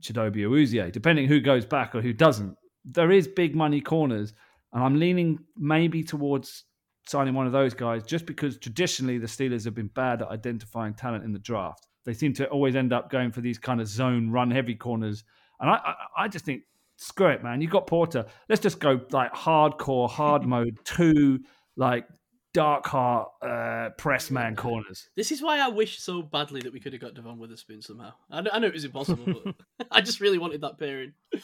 Chidobe 0.00 0.36
Awuzie. 0.36 0.92
Depending 0.92 1.28
who 1.28 1.40
goes 1.40 1.64
back 1.64 1.94
or 1.94 2.00
who 2.00 2.12
doesn't, 2.12 2.56
there 2.84 3.10
is 3.10 3.28
big 3.28 3.54
money 3.54 3.80
corners, 3.80 4.32
and 4.72 4.82
I'm 4.82 4.98
leaning 4.98 5.38
maybe 5.56 6.02
towards 6.02 6.64
signing 7.06 7.34
one 7.34 7.46
of 7.46 7.52
those 7.52 7.72
guys 7.72 8.04
just 8.04 8.26
because 8.26 8.58
traditionally 8.58 9.18
the 9.18 9.26
Steelers 9.26 9.64
have 9.64 9.74
been 9.74 9.90
bad 9.94 10.20
at 10.22 10.28
identifying 10.28 10.92
talent 10.94 11.24
in 11.24 11.32
the 11.32 11.38
draft. 11.38 11.86
They 12.04 12.12
seem 12.12 12.32
to 12.34 12.46
always 12.48 12.76
end 12.76 12.92
up 12.92 13.10
going 13.10 13.32
for 13.32 13.40
these 13.40 13.58
kind 13.58 13.80
of 13.80 13.88
zone 13.88 14.30
run 14.30 14.50
heavy 14.50 14.74
corners, 14.74 15.24
and 15.60 15.70
I 15.70 15.74
I, 15.74 15.94
I 16.24 16.28
just 16.28 16.44
think 16.44 16.62
screw 16.96 17.28
it, 17.28 17.42
man. 17.42 17.60
You've 17.60 17.70
got 17.70 17.86
Porter. 17.86 18.26
Let's 18.48 18.60
just 18.60 18.80
go 18.80 19.00
like 19.10 19.32
hardcore, 19.32 20.08
hard 20.08 20.46
mode, 20.46 20.78
two 20.84 21.40
like 21.76 22.06
dark 22.54 22.86
heart 22.86 23.28
uh, 23.42 23.90
press 23.98 24.30
man 24.30 24.56
corners. 24.56 25.08
This 25.16 25.32
is 25.32 25.42
why 25.42 25.58
I 25.60 25.68
wish 25.68 26.00
so 26.00 26.22
badly 26.22 26.60
that 26.62 26.72
we 26.72 26.80
could 26.80 26.92
have 26.92 27.02
got 27.02 27.14
Devon 27.14 27.38
Witherspoon 27.38 27.82
somehow. 27.82 28.12
I 28.30 28.40
know, 28.40 28.50
I 28.52 28.58
know 28.58 28.66
it 28.68 28.74
was 28.74 28.84
impossible, 28.84 29.40
but 29.44 29.54
I 29.90 30.00
just 30.00 30.20
really 30.20 30.38
wanted 30.38 30.60
that 30.62 30.78
pairing. 30.78 31.12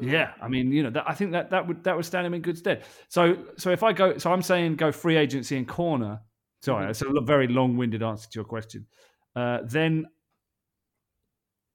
Yeah, 0.00 0.34
I 0.40 0.46
mean, 0.46 0.70
you 0.70 0.84
know, 0.84 0.90
that, 0.90 1.04
I 1.08 1.14
think 1.14 1.32
that 1.32 1.50
that 1.50 1.66
would 1.66 1.82
that 1.82 1.96
would 1.96 2.04
stand 2.04 2.24
him 2.24 2.32
in 2.32 2.42
good 2.42 2.56
stead. 2.56 2.84
So, 3.08 3.36
so 3.56 3.70
if 3.70 3.82
I 3.82 3.92
go, 3.92 4.18
so 4.18 4.32
I'm 4.32 4.40
saying 4.40 4.76
go 4.76 4.92
free 4.92 5.16
agency 5.16 5.56
and 5.56 5.66
corner. 5.66 6.20
Sorry, 6.62 6.88
it's 6.88 7.02
a 7.02 7.20
very 7.22 7.48
long-winded 7.48 8.00
answer 8.00 8.28
to 8.30 8.38
your 8.38 8.44
question. 8.44 8.86
Uh, 9.34 9.58
then 9.64 10.06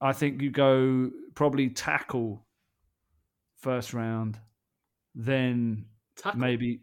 I 0.00 0.12
think 0.12 0.40
you 0.40 0.50
go 0.50 1.10
probably 1.34 1.70
tackle 1.70 2.46
first 3.58 3.92
round, 3.92 4.38
then 5.14 5.86
Tackle. 6.16 6.40
maybe, 6.40 6.80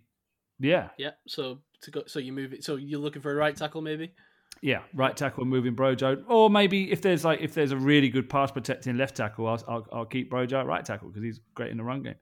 yeah, 0.63 0.89
Yeah. 0.97 1.11
So 1.27 1.59
to 1.81 1.91
go, 1.91 2.03
so 2.07 2.19
you 2.19 2.33
move 2.33 2.53
it. 2.53 2.63
So 2.63 2.75
you're 2.77 2.99
looking 2.99 3.21
for 3.21 3.31
a 3.31 3.35
right 3.35 3.55
tackle, 3.55 3.81
maybe. 3.81 4.13
Yeah, 4.61 4.79
right 4.93 5.15
tackle 5.15 5.43
moving 5.43 5.75
Brojo, 5.75 6.23
or 6.27 6.49
maybe 6.49 6.89
if 6.91 7.01
there's 7.01 7.25
like 7.25 7.41
if 7.41 7.53
there's 7.53 7.71
a 7.71 7.77
really 7.77 8.09
good 8.09 8.29
pass 8.29 8.49
protecting 8.49 8.97
left 8.97 9.17
tackle, 9.17 9.47
I'll 9.47 9.63
I'll, 9.67 9.87
I'll 9.91 10.05
keep 10.05 10.31
Brojo 10.31 10.61
at 10.61 10.65
right 10.65 10.85
tackle 10.85 11.09
because 11.09 11.23
he's 11.23 11.41
great 11.53 11.71
in 11.71 11.77
the 11.77 11.83
run 11.83 12.03
game. 12.03 12.15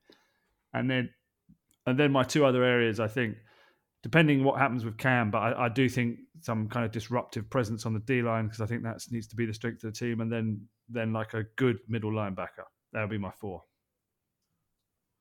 And 0.74 0.90
then, 0.90 1.10
and 1.86 2.00
then 2.00 2.12
my 2.12 2.24
two 2.24 2.46
other 2.46 2.64
areas, 2.64 3.00
I 3.00 3.08
think, 3.08 3.36
depending 4.02 4.44
what 4.44 4.58
happens 4.58 4.84
with 4.84 4.98
Cam, 4.98 5.30
but 5.30 5.40
I, 5.40 5.66
I 5.66 5.70
do 5.70 5.88
think 5.88 6.18
some 6.40 6.68
kind 6.68 6.86
of 6.86 6.92
disruptive 6.92 7.50
presence 7.50 7.86
on 7.86 7.94
the 7.94 8.00
D 8.00 8.22
line 8.22 8.46
because 8.46 8.62
I 8.62 8.66
think 8.66 8.84
that 8.84 9.06
needs 9.12 9.28
to 9.28 9.36
be 9.36 9.46
the 9.46 9.54
strength 9.54 9.84
of 9.84 9.94
the 9.94 10.00
team, 10.00 10.22
and 10.22 10.32
then 10.32 10.66
then 10.90 11.14
like 11.14 11.34
a 11.36 11.44
good 11.58 11.78
middle 11.88 12.12
linebacker. 12.12 12.66
That'll 12.92 13.08
be 13.08 13.18
my 13.18 13.32
four. 13.32 13.64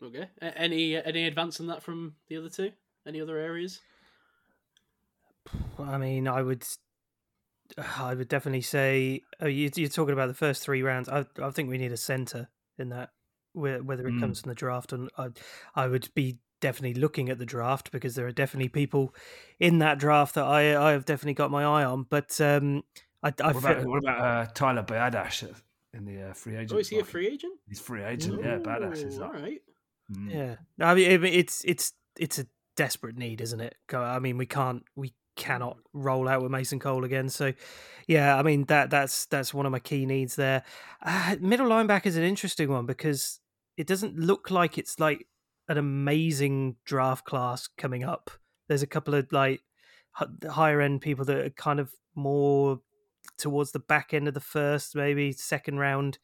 Okay. 0.03 0.29
Any 0.41 0.97
any 0.97 1.27
advance 1.27 1.61
on 1.61 1.67
that 1.67 1.83
from 1.83 2.15
the 2.29 2.37
other 2.39 2.49
two? 2.49 2.73
Any 3.07 3.21
other 3.21 3.39
areas? 3.39 3.81
I 5.79 5.99
mean, 5.99 6.29
I 6.29 6.43
would, 6.43 6.65
I 7.97 8.15
would 8.15 8.29
definitely 8.29 8.61
say 8.63 9.23
oh, 9.41 9.47
you, 9.47 9.71
you're 9.75 9.89
talking 9.89 10.13
about 10.13 10.29
the 10.29 10.35
first 10.35 10.63
three 10.63 10.83
rounds. 10.83 11.09
I, 11.09 11.25
I 11.43 11.51
think 11.51 11.69
we 11.69 11.79
need 11.79 11.93
a 11.93 11.97
center 11.97 12.49
in 12.79 12.91
that, 12.91 13.11
whe- 13.53 13.81
whether 13.83 14.07
it 14.07 14.15
Mm. 14.15 14.21
comes 14.21 14.41
from 14.41 14.51
the 14.51 14.55
draft, 14.55 14.93
and 14.93 15.11
I, 15.17 15.29
I 15.75 15.87
would 15.87 16.09
be 16.15 16.39
definitely 16.61 17.01
looking 17.01 17.31
at 17.31 17.39
the 17.39 17.47
draft 17.47 17.91
because 17.91 18.15
there 18.15 18.27
are 18.27 18.33
definitely 18.33 18.69
people 18.69 19.15
in 19.59 19.79
that 19.79 19.99
draft 19.99 20.35
that 20.35 20.45
I, 20.45 20.77
I 20.77 20.93
have 20.93 21.07
definitely 21.07 21.35
got 21.35 21.51
my 21.51 21.63
eye 21.65 21.85
on. 21.85 22.03
But 22.05 22.39
um, 22.41 22.83
I, 23.23 23.29
I 23.29 23.53
What 23.53 23.63
feel, 23.63 23.71
about, 23.73 23.85
what 23.87 23.99
about 23.99 24.21
uh, 24.21 24.51
Tyler 24.53 24.83
Biadasz 24.83 25.55
in 25.95 26.05
the 26.05 26.31
uh, 26.31 26.33
free 26.35 26.57
agent? 26.57 26.73
Oh, 26.73 26.79
is 26.79 26.89
he 26.91 26.99
a 26.99 27.05
free 27.05 27.27
agent? 27.29 27.59
He's 27.67 27.81
free 27.81 28.03
agent. 28.03 28.43
Yeah, 28.43 28.59
Badash 28.59 29.07
is 29.07 29.19
Ooh, 29.19 29.23
up. 29.23 29.35
All 29.35 29.41
right. 29.41 29.63
Mm. 30.13 30.35
Yeah, 30.35 30.57
No, 30.77 30.87
I 30.87 30.95
mean 30.95 31.11
it- 31.11 31.25
it's 31.35 31.65
it's 31.65 31.93
it's 32.19 32.39
a 32.41 32.47
desperate 32.81 33.19
need, 33.19 33.43
isn't 33.43 33.61
it? 33.61 33.77
I 33.93 34.19
mean 34.21 34.39
we 34.39 34.47
can't 34.47 34.85
we 34.97 35.13
cannot 35.37 35.77
roll 35.93 36.27
out 36.27 36.41
with 36.41 36.51
Mason 36.51 36.79
Cole 36.79 37.05
again. 37.05 37.29
So 37.29 37.53
yeah, 38.07 38.39
I 38.39 38.43
mean 38.43 38.65
that 38.65 38.89
that's 38.89 39.27
that's 39.27 39.53
one 39.53 39.67
of 39.67 39.73
my 39.73 39.81
key 39.81 40.07
needs 40.07 40.35
there. 40.35 40.63
Uh, 41.03 41.37
middle 41.41 41.69
linebacker 41.69 42.07
is 42.07 42.17
an 42.17 42.23
interesting 42.23 42.71
one 42.71 42.87
because 42.87 43.39
it 43.77 43.87
doesn't 43.87 44.19
look 44.19 44.51
like 44.51 44.79
it's 44.79 44.99
like 44.99 45.27
an 45.69 45.77
amazing 45.77 46.77
draft 46.87 47.27
class 47.27 47.69
coming 47.77 48.03
up. 48.03 48.31
There's 48.67 48.83
a 48.83 48.87
couple 48.87 49.15
of 49.15 49.31
like 49.31 49.61
higher 50.49 50.81
end 50.81 51.03
people 51.03 51.27
that 51.27 51.37
are 51.37 51.51
kind 51.51 51.81
of 51.81 51.93
more 52.15 52.81
towards 53.37 53.73
the 53.73 53.79
back 53.79 54.15
end 54.15 54.27
of 54.27 54.33
the 54.33 54.41
first, 54.41 54.97
maybe 54.97 55.33
second 55.33 55.77
round 55.77 56.19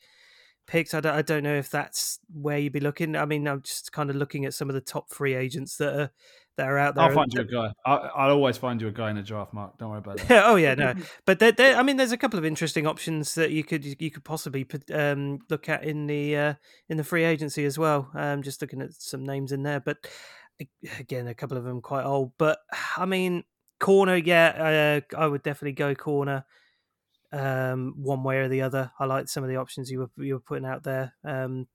picks. 0.67 0.95
I 0.95 1.01
don't, 1.01 1.15
I 1.15 1.21
don't 1.21 1.43
know 1.43 1.57
if 1.57 1.71
that's 1.71 2.19
where 2.33 2.57
you'd 2.57 2.73
be 2.73 2.81
looking. 2.81 3.15
I 3.15 3.27
mean, 3.27 3.47
I'm 3.47 3.61
just 3.61 3.93
kind 3.93 4.09
of 4.09 4.17
looking 4.17 4.47
at 4.47 4.55
some 4.55 4.71
of 4.71 4.75
the 4.75 4.81
top 4.81 5.11
free 5.11 5.35
agents 5.35 5.77
that 5.77 6.01
are 6.01 6.11
that 6.57 6.69
are 6.69 6.79
out 6.79 6.95
there. 6.95 7.05
I'll 7.05 7.13
find 7.13 7.33
you 7.33 7.41
a 7.41 7.45
guy. 7.45 7.73
I, 7.85 7.95
I'll 7.95 8.33
always 8.33 8.57
find 8.57 8.81
you 8.81 8.89
a 8.89 8.93
guy 8.93 9.11
in 9.11 9.17
the 9.17 9.23
draft, 9.23 9.53
Mark. 9.53 9.79
Don't 9.79 9.91
worry 9.91 9.99
about 9.99 10.19
that. 10.29 10.47
oh 10.47 10.57
yeah, 10.57 10.75
no, 10.75 10.95
but 11.27 11.39
there, 11.39 11.53
there, 11.53 11.77
I 11.77 11.83
mean, 11.83 11.97
there's 11.97 12.13
a 12.13 12.17
couple 12.17 12.39
of 12.39 12.45
interesting 12.45 12.87
options 12.87 13.35
that 13.35 13.51
you 13.51 13.65
could 13.65 13.85
you 13.85 14.11
could 14.11 14.25
possibly 14.25 14.65
put, 14.65 14.91
um, 14.91 15.41
look 15.51 15.69
at 15.69 15.85
in 15.85 16.07
the 16.07 16.37
uh, 16.37 16.55
in 16.89 16.97
the 16.97 17.05
free 17.05 17.25
agency 17.25 17.65
as 17.65 17.79
well. 17.79 18.11
Um, 18.15 18.43
just 18.43 18.61
looking 18.61 18.81
at 18.81 18.93
some 18.95 19.25
names 19.25 19.53
in 19.53 19.63
there, 19.63 19.81
but 19.81 19.99
again, 20.99 21.27
a 21.27 21.35
couple 21.35 21.57
of 21.57 21.65
them 21.65 21.81
quite 21.81 22.05
old. 22.05 22.33
But 22.39 22.59
I 22.97 23.07
mean, 23.07 23.45
corner, 23.79 24.17
yeah, 24.17 25.01
uh, 25.13 25.17
I 25.17 25.27
would 25.27 25.43
definitely 25.43 25.73
go 25.73 25.95
corner. 25.95 26.45
Um, 27.33 27.95
one 27.97 28.23
way 28.23 28.39
or 28.39 28.49
the 28.49 28.63
other. 28.63 28.93
I 28.99 29.05
like 29.05 29.29
some 29.29 29.43
of 29.43 29.51
the 29.51 29.57
options 29.57 29.91
you 29.91 29.99
were 29.99 30.25
you 30.25 30.35
were 30.35 30.41
putting 30.41 30.65
out 30.65 30.85
there. 30.85 31.15
Um, 31.25 31.67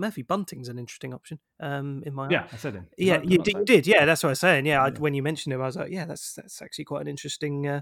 Murphy 0.00 0.22
Bunting's 0.22 0.68
an 0.68 0.78
interesting 0.78 1.14
option. 1.14 1.38
Um, 1.60 2.02
in 2.06 2.14
my 2.14 2.26
eye. 2.26 2.30
Yeah, 2.30 2.46
I 2.52 2.56
said 2.56 2.74
him. 2.74 2.86
Yeah, 2.96 3.18
did 3.18 3.30
you 3.30 3.38
did, 3.38 3.54
you 3.56 3.64
did. 3.64 3.86
Yeah, 3.86 4.04
that's 4.06 4.22
what 4.22 4.30
I 4.30 4.32
was 4.32 4.40
saying. 4.40 4.66
Yeah, 4.66 4.82
I, 4.82 4.90
when 4.90 5.14
you 5.14 5.22
mentioned 5.22 5.52
him, 5.52 5.62
I 5.62 5.66
was 5.66 5.76
like, 5.76 5.92
yeah, 5.92 6.06
that's 6.06 6.34
that's 6.34 6.60
actually 6.62 6.86
quite 6.86 7.02
an 7.02 7.08
interesting 7.08 7.66
uh, 7.68 7.80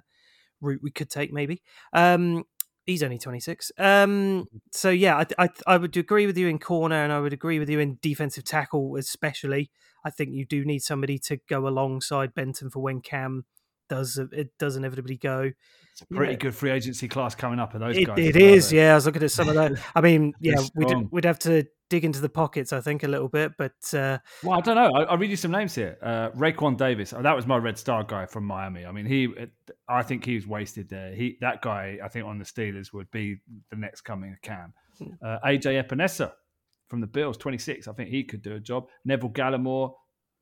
route 0.61 0.81
we 0.83 0.91
could 0.91 1.09
take, 1.09 1.33
maybe. 1.33 1.63
Um, 1.93 2.45
he's 2.87 3.03
only 3.03 3.19
twenty 3.19 3.41
six. 3.41 3.71
Um, 3.79 4.47
so 4.73 4.91
yeah, 4.91 5.17
I, 5.39 5.45
I 5.45 5.49
I 5.67 5.77
would 5.77 5.97
agree 5.97 6.27
with 6.27 6.37
you 6.37 6.49
in 6.49 6.59
corner, 6.59 7.03
and 7.03 7.13
I 7.13 7.21
would 7.21 7.33
agree 7.33 7.59
with 7.59 7.71
you 7.71 7.79
in 7.79 7.99
defensive 8.03 8.45
tackle, 8.45 8.97
especially. 8.97 9.71
I 10.05 10.11
think 10.11 10.33
you 10.33 10.45
do 10.47 10.65
need 10.65 10.81
somebody 10.81 11.19
to 11.21 11.39
go 11.49 11.67
alongside 11.67 12.35
Benton 12.35 12.71
for 12.71 12.81
when 12.81 13.01
Cam 13.01 13.45
does 13.89 14.19
it 14.19 14.51
does 14.59 14.77
inevitably 14.77 15.17
go. 15.17 15.53
It's 15.93 16.03
a 16.03 16.07
pretty 16.07 16.33
Yeah. 16.35 16.39
good 16.39 16.55
free 16.55 16.71
agency 16.71 17.09
class 17.09 17.35
coming 17.35 17.59
up. 17.59 17.75
Are 17.75 17.79
those 17.79 17.97
It, 17.97 18.05
guys? 18.07 18.19
it 18.19 18.37
is, 18.37 18.73
yeah. 18.73 18.93
I 18.93 18.95
was 18.95 19.07
looking 19.07 19.23
at 19.23 19.31
some 19.31 19.49
of 19.49 19.55
that. 19.57 19.73
I 19.95 20.01
mean, 20.01 20.33
yeah, 20.41 20.61
we'd 20.75 21.11
we'd 21.11 21.25
have 21.25 21.39
to 21.41 21.67
dig 21.89 22.05
into 22.05 22.21
the 22.21 22.29
pockets, 22.29 22.73
I 22.73 22.81
think, 22.81 23.03
a 23.03 23.09
little 23.09 23.29
bit, 23.29 23.53
but. 23.57 23.73
Uh, 23.95 24.19
Well, 24.43 24.59
I 24.59 24.61
don't 24.61 24.77
know. 24.77 24.91
I, 24.95 25.05
I'll 25.05 25.19
read 25.19 25.31
you 25.31 25.37
some 25.37 25.51
names 25.51 25.75
here. 25.75 25.99
Uh, 26.03 26.31
Raekwon 26.31 26.77
Davis. 26.77 27.13
Oh, 27.13 27.23
that 27.23 27.35
was 27.35 27.47
my 27.47 27.57
Red 27.57 27.79
Star 27.79 28.05
guy 28.05 28.27
from 28.27 28.45
Miami. 28.45 28.85
I 28.87 28.93
mean, 28.93 29.07
he. 29.07 29.29
I 29.89 30.03
think 30.03 30.25
he 30.25 30.35
was 30.35 30.47
wasted 30.47 30.89
there. 30.89 31.15
He 31.15 31.37
that 31.41 31.63
guy. 31.63 31.99
I 32.03 32.09
think 32.09 32.27
on 32.27 32.39
the 32.39 32.45
Steelers 32.45 32.93
would 32.93 33.11
be 33.11 33.39
the 33.71 33.77
next 33.77 34.03
coming 34.03 34.33
of 34.33 34.43
Cam. 34.43 34.73
Hmm. 34.99 35.05
Uh, 35.23 35.39
AJ 35.47 35.87
Epenesa 35.87 36.33
from 36.89 37.01
the 37.01 37.07
Bills, 37.07 37.37
twenty 37.37 37.59
six. 37.59 37.89
I 37.89 37.93
think 37.93 38.11
he 38.11 38.25
could 38.25 38.43
do 38.43 38.55
a 38.55 38.61
job. 38.61 38.89
Neville 39.05 39.31
Gallimore, 39.31 39.95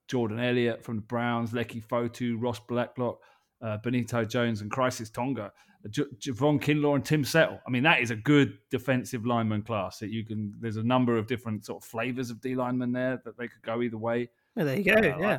Jordan 0.08 0.40
Elliott 0.40 0.84
from 0.84 0.96
the 0.96 1.02
Browns, 1.02 1.52
Leki 1.52 1.84
Fotu, 1.84 2.36
Ross 2.38 2.60
Blacklock, 2.60 3.18
uh, 3.62 3.78
Benito 3.82 4.24
Jones, 4.24 4.60
and 4.60 4.70
Khyiris 4.70 5.12
Tonga. 5.12 5.52
J- 5.88 6.04
Javon 6.18 6.60
Kinlaw 6.60 6.94
and 6.94 7.04
Tim 7.04 7.24
Settle. 7.24 7.60
I 7.66 7.70
mean, 7.70 7.82
that 7.84 8.00
is 8.00 8.10
a 8.10 8.16
good 8.16 8.58
defensive 8.70 9.26
lineman 9.26 9.62
class 9.62 9.98
that 9.98 10.10
you 10.10 10.24
can. 10.24 10.54
There's 10.60 10.76
a 10.76 10.82
number 10.82 11.16
of 11.16 11.26
different 11.26 11.64
sort 11.64 11.82
of 11.82 11.88
flavors 11.88 12.30
of 12.30 12.40
D 12.40 12.54
linemen 12.54 12.92
there 12.92 13.20
that 13.24 13.36
they 13.36 13.48
could 13.48 13.62
go 13.62 13.82
either 13.82 13.98
way. 13.98 14.28
well, 14.54 14.66
there 14.66 14.76
you 14.76 14.84
go. 14.84 14.94
Uh, 14.94 15.18
yeah. 15.18 15.38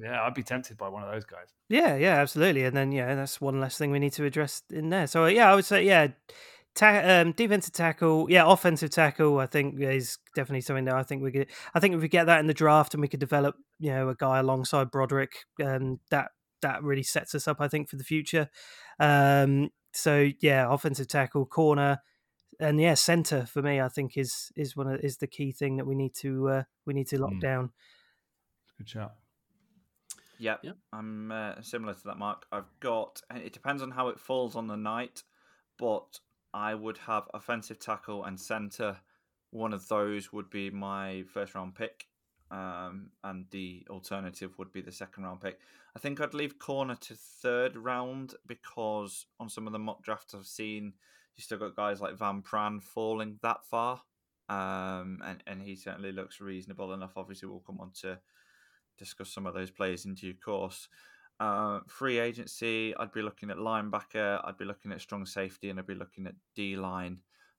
yeah, 0.00 0.22
I'd 0.22 0.34
be 0.34 0.42
tempted 0.42 0.76
by 0.76 0.88
one 0.88 1.02
of 1.02 1.10
those 1.10 1.24
guys. 1.24 1.48
Yeah, 1.68 1.96
yeah, 1.96 2.16
absolutely. 2.16 2.64
And 2.64 2.76
then 2.76 2.92
yeah, 2.92 3.14
that's 3.14 3.40
one 3.40 3.60
less 3.60 3.76
thing 3.78 3.90
we 3.90 3.98
need 3.98 4.12
to 4.14 4.24
address 4.24 4.62
in 4.70 4.90
there. 4.90 5.06
So 5.06 5.26
yeah, 5.26 5.50
I 5.50 5.54
would 5.54 5.64
say 5.64 5.84
yeah, 5.84 6.08
ta- 6.74 7.02
um, 7.04 7.32
defensive 7.32 7.72
tackle, 7.72 8.26
yeah, 8.30 8.44
offensive 8.46 8.90
tackle. 8.90 9.38
I 9.38 9.46
think 9.46 9.80
is 9.80 10.18
definitely 10.34 10.60
something 10.60 10.84
that 10.84 10.94
I 10.94 11.02
think 11.02 11.22
we 11.22 11.32
could. 11.32 11.48
I 11.74 11.80
think 11.80 11.94
if 11.94 12.00
we 12.00 12.08
get 12.08 12.26
that 12.26 12.40
in 12.40 12.46
the 12.46 12.54
draft 12.54 12.94
and 12.94 13.00
we 13.00 13.08
could 13.08 13.20
develop, 13.20 13.56
you 13.80 13.90
know, 13.90 14.08
a 14.08 14.14
guy 14.14 14.38
alongside 14.38 14.90
Broderick, 14.90 15.32
um, 15.64 15.98
that 16.10 16.30
that 16.66 16.82
really 16.82 17.02
sets 17.02 17.34
us 17.34 17.46
up, 17.48 17.60
I 17.60 17.68
think, 17.68 17.88
for 17.88 17.96
the 17.96 18.04
future. 18.04 18.48
Um, 18.98 19.70
so 19.92 20.30
yeah, 20.40 20.66
offensive 20.68 21.08
tackle, 21.08 21.46
corner, 21.46 21.98
and 22.60 22.80
yeah, 22.80 22.94
center 22.94 23.46
for 23.46 23.62
me, 23.62 23.80
I 23.80 23.88
think 23.88 24.16
is 24.16 24.50
is 24.56 24.76
one 24.76 24.88
of, 24.88 25.00
is 25.00 25.18
the 25.18 25.26
key 25.26 25.52
thing 25.52 25.76
that 25.76 25.86
we 25.86 25.94
need 25.94 26.14
to 26.22 26.48
uh, 26.48 26.62
we 26.86 26.94
need 26.94 27.08
to 27.08 27.18
lock 27.20 27.32
Mm. 27.34 27.40
down. 27.40 27.70
Good 28.78 28.88
shout. 28.88 29.12
Yep. 30.38 30.60
Yeah. 30.62 30.72
I'm 30.92 31.32
uh, 31.32 31.62
similar 31.62 31.94
to 31.94 32.04
that, 32.04 32.18
Mark. 32.18 32.44
I've 32.52 32.68
got, 32.80 33.22
and 33.30 33.42
it 33.42 33.52
depends 33.54 33.82
on 33.82 33.90
how 33.90 34.08
it 34.08 34.20
falls 34.20 34.54
on 34.54 34.66
the 34.66 34.76
night, 34.76 35.22
but 35.78 36.20
I 36.52 36.74
would 36.74 36.98
have 36.98 37.24
offensive 37.32 37.78
tackle 37.78 38.24
and 38.24 38.38
centre. 38.38 38.98
One 39.50 39.72
of 39.72 39.88
those 39.88 40.32
would 40.34 40.50
be 40.50 40.68
my 40.70 41.24
first 41.32 41.54
round 41.54 41.74
pick, 41.74 42.06
um, 42.50 43.10
and 43.24 43.46
the 43.50 43.86
alternative 43.90 44.56
would 44.58 44.72
be 44.72 44.80
the 44.80 44.92
second 44.92 45.24
round 45.24 45.40
pick. 45.40 45.58
I 45.94 45.98
think 45.98 46.20
I'd 46.20 46.34
leave 46.34 46.58
corner 46.58 46.94
to 46.94 47.14
third 47.14 47.76
round 47.76 48.34
because 48.46 49.26
on 49.40 49.48
some 49.48 49.66
of 49.66 49.72
the 49.72 49.78
mock 49.78 50.02
drafts 50.02 50.34
I've 50.34 50.46
seen, 50.46 50.92
you 51.36 51.42
still 51.42 51.58
got 51.58 51.76
guys 51.76 52.00
like 52.00 52.18
Van 52.18 52.42
Pran 52.42 52.82
falling 52.82 53.38
that 53.42 53.64
far, 53.64 54.02
um, 54.48 55.20
and 55.24 55.42
and 55.46 55.62
he 55.62 55.76
certainly 55.76 56.12
looks 56.12 56.40
reasonable 56.40 56.92
enough. 56.92 57.12
Obviously, 57.16 57.48
we'll 57.48 57.60
come 57.60 57.80
on 57.80 57.92
to 58.02 58.18
discuss 58.98 59.30
some 59.30 59.46
of 59.46 59.54
those 59.54 59.70
players 59.70 60.04
in 60.04 60.14
due 60.14 60.34
course. 60.34 60.88
Uh, 61.38 61.80
free 61.86 62.18
agency, 62.18 62.94
I'd 62.96 63.12
be 63.12 63.20
looking 63.20 63.50
at 63.50 63.58
linebacker, 63.58 64.40
I'd 64.42 64.56
be 64.56 64.64
looking 64.64 64.92
at 64.92 65.02
strong 65.02 65.26
safety, 65.26 65.68
and 65.68 65.78
I'd 65.78 65.86
be 65.86 65.94
looking 65.94 66.26
at 66.26 66.34
D 66.54 66.76
line. 66.76 67.18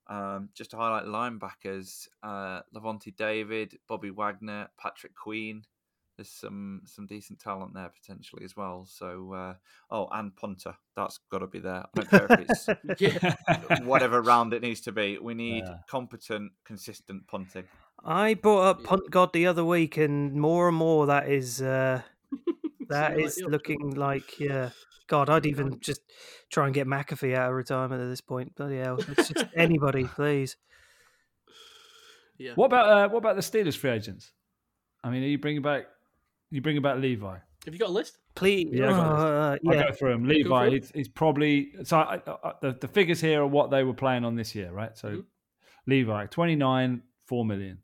Um, 0.10 0.50
just 0.54 0.72
to 0.72 0.78
highlight 0.78 1.06
linebackers, 1.06 2.08
uh, 2.24 2.62
Lavonte 2.74 3.16
David, 3.16 3.78
Bobby 3.88 4.10
Wagner, 4.10 4.70
Patrick 4.82 5.16
Queen. 5.16 5.64
There's 6.18 6.30
some 6.32 6.82
some 6.86 7.06
decent 7.06 7.40
talent 7.40 7.74
there 7.76 7.90
potentially 7.90 8.44
as 8.44 8.56
well. 8.58 8.86
So, 8.90 9.34
uh, 9.34 9.54
oh, 9.92 10.08
and 10.12 10.36
punter, 10.36 10.76
that's 10.96 11.20
got 11.30 11.40
to 11.40 11.48
be 11.48 11.60
there. 11.60 11.84
I 11.84 11.90
don't 11.94 12.10
care 12.10 12.26
if 12.26 12.40
it's 12.40 12.70
whatever 13.84 14.22
round 14.22 14.54
it 14.54 14.64
needs 14.64 14.82
to 14.82 14.92
be. 14.92 15.20
We 15.20 15.36
need 15.36 15.66
Yeah. 15.66 15.76
competent, 15.88 16.54
consistent 16.66 17.28
punting. 17.28 17.66
I 18.04 18.34
brought 18.36 18.64
up 18.64 18.84
Punt 18.84 19.12
God 19.12 19.32
the 19.34 19.46
other 19.46 19.66
week, 19.66 19.98
and 19.98 20.34
more 20.34 20.68
and 20.68 20.78
more 20.78 21.06
that 21.06 21.30
is 21.30 21.62
uh, 21.62 22.02
that 22.90 23.10
Seeming 23.12 23.20
like 23.24 23.28
is 23.28 23.36
the 23.36 23.42
option. 23.44 23.52
looking 23.52 23.90
like 23.96 24.40
yeah. 24.40 24.70
God, 25.08 25.30
I'd 25.30 25.46
even 25.46 25.80
just 25.80 26.02
try 26.52 26.66
and 26.66 26.74
get 26.74 26.86
McAfee 26.86 27.34
out 27.34 27.50
of 27.50 27.56
retirement 27.56 28.02
at 28.02 28.10
this 28.10 28.20
point. 28.22 28.54
Bloody 28.56 28.78
hell! 28.80 28.98
It's 29.08 29.30
just 29.30 29.46
anybody, 29.56 30.04
please. 30.04 30.58
Yeah. 32.38 32.52
What 32.56 32.66
about 32.68 32.86
uh, 32.90 33.10
what 33.10 33.20
about 33.20 33.36
the 33.36 33.42
Steelers 33.42 33.76
free 33.78 33.90
agents? 33.92 34.32
I 35.04 35.10
mean, 35.10 35.24
are 35.24 35.28
you 35.28 35.38
bringing 35.38 35.62
back 35.62 35.86
you 36.52 36.62
bringing 36.62 36.82
back 36.82 36.98
Levi? 36.98 37.38
Have 37.66 37.74
you 37.74 37.80
got 37.80 37.90
a 37.90 37.92
list? 37.92 38.18
Please, 38.36 38.70
Yeah, 38.72 38.88
I 38.88 38.90
got 38.92 39.16
this. 39.16 39.24
uh, 39.24 39.58
I'll 39.84 39.88
go 39.90 39.94
through 39.96 40.10
them. 40.12 40.22
through 40.26 40.30
Levi, 40.36 40.66
them. 40.66 40.74
he's, 40.74 40.92
he's 40.94 41.08
probably 41.10 41.72
so. 41.84 41.98
I, 41.98 42.22
I, 42.44 42.54
the, 42.62 42.74
the 42.80 42.88
figures 42.88 43.20
here 43.20 43.42
are 43.42 43.48
what 43.48 43.72
they 43.72 43.84
were 43.84 43.94
playing 43.96 44.24
on 44.26 44.36
this 44.36 44.54
year, 44.56 44.72
right? 44.72 44.96
So 44.98 45.10
Mhm. 45.10 45.24
Levi, 45.88 46.26
twenty 46.28 46.56
nine, 46.56 47.02
four 47.26 47.44
million. 47.46 47.80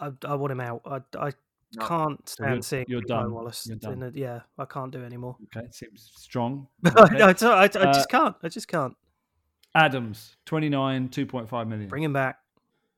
I, 0.00 0.10
I 0.26 0.34
want 0.34 0.52
him 0.52 0.60
out. 0.60 0.82
I, 0.84 1.00
I 1.28 1.32
No. 1.74 1.86
can't 1.86 2.28
stand 2.28 2.50
you're- 2.50 2.62
seeing 2.62 2.84
you're 2.88 3.00
Levi 3.00 3.14
done. 3.22 3.32
Wallace. 3.32 3.66
You're 3.66 3.76
done. 3.78 3.94
in 3.94 4.02
a- 4.02 4.10
yeah, 4.14 4.40
I 4.58 4.64
can't 4.66 4.92
do 4.92 5.02
it 5.02 5.06
anymore. 5.06 5.36
Okay, 5.56 5.66
seems 5.70 6.10
strong. 6.16 6.66
I, 6.84 6.90
Okay. 7.04 7.20
I, 7.22 7.26
I, 7.28 7.62
I 7.62 7.64
Uh, 7.64 7.92
just 7.94 8.08
can't. 8.08 8.36
I 8.42 8.48
just 8.48 8.68
can't. 8.68 8.94
Adams, 9.74 10.36
twenty 10.44 10.68
nine, 10.68 11.08
two 11.08 11.24
point 11.26 11.48
five 11.48 11.66
million. 11.66 11.88
Bring 11.88 12.02
him 12.02 12.12
back. 12.12 12.38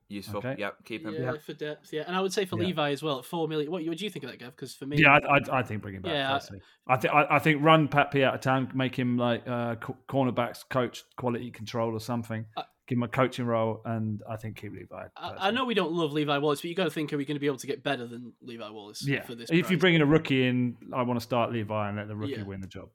Useful. 0.09 0.39
Okay. 0.39 0.57
Yep, 0.59 0.85
keep 0.85 1.05
him. 1.07 1.15
Yeah, 1.15 1.33
for 1.45 1.55
depth. 1.55 1.91
Yeah, 1.93 2.03
and 2.07 2.15
I 2.15 2.21
would 2.21 2.33
say 2.33 2.45
for 2.45 2.59
Yeah. 2.61 2.67
Levi 2.67 2.91
as 2.91 3.03
well 3.03 3.21
at 3.21 3.25
four 3.25 3.49
million. 3.49 3.71
What, 3.71 3.85
what 3.87 3.97
do 3.97 4.05
you 4.05 4.11
think 4.11 4.25
of 4.25 4.31
that, 4.31 4.39
Gav? 4.39 4.51
Because 4.51 4.75
for 4.75 4.85
me, 4.87 4.97
Yeah, 4.99 5.19
I, 5.19 5.37
I, 5.39 5.59
I 5.61 5.63
think 5.63 5.81
bring 5.83 5.95
him 5.95 6.03
back. 6.03 6.13
Yeah, 6.13 6.31
I- 6.31 6.35
personally. 6.35 6.63
I, 6.87 6.97
think 6.99 7.15
I, 7.15 7.27
I 7.31 7.39
think 7.39 7.63
run 7.63 7.89
Pat 7.89 8.11
P 8.11 8.23
out 8.23 8.35
of 8.35 8.41
town, 8.41 8.71
make 8.75 8.95
him 8.99 9.17
like 9.17 9.49
uh, 9.49 9.77
cornerbacks 10.09 10.63
coach, 10.69 11.05
quality 11.17 11.51
control 11.51 11.95
or 11.95 12.01
something. 12.01 12.45
I- 12.57 12.65
Give 12.87 12.99
him 12.99 13.03
a 13.03 13.09
coaching 13.09 13.47
role, 13.47 13.81
and 13.87 14.23
I 14.29 14.37
think 14.37 14.57
keep 14.61 14.73
Levi. 14.73 15.07
I, 15.17 15.49
I 15.49 15.51
know 15.53 15.65
we 15.65 15.73
don't 15.73 15.93
love 15.93 16.13
Levi 16.13 16.37
Wallace, 16.37 16.61
but 16.61 16.69
you 16.69 16.75
got 16.77 16.85
to 16.85 16.91
think: 16.91 17.13
Are 17.15 17.17
we 17.17 17.25
going 17.25 17.37
to 17.37 17.41
be 17.41 17.47
able 17.47 17.57
to 17.59 17.67
get 17.67 17.83
better 17.83 18.07
than 18.07 18.35
Levi 18.43 18.69
Wallace? 18.69 19.07
Yeah, 19.07 19.23
For 19.23 19.35
this, 19.35 19.49
if 19.51 19.57
you 19.57 19.63
price? 19.77 19.81
bring 19.81 19.95
in 19.95 20.03
a 20.03 20.07
rookie 20.07 20.47
in, 20.47 20.77
I 20.93 21.01
want 21.03 21.19
to 21.19 21.25
start 21.25 21.51
Levi 21.51 21.89
and 21.89 21.97
let 21.97 22.09
the 22.09 22.17
rookie 22.17 22.33
Yeah. 22.35 22.43
win 22.43 22.61
the 22.61 22.67
job. 22.67 22.91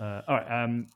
Uh, 0.00 0.22
all 0.28 0.36
right, 0.36 0.64
um, 0.64 0.86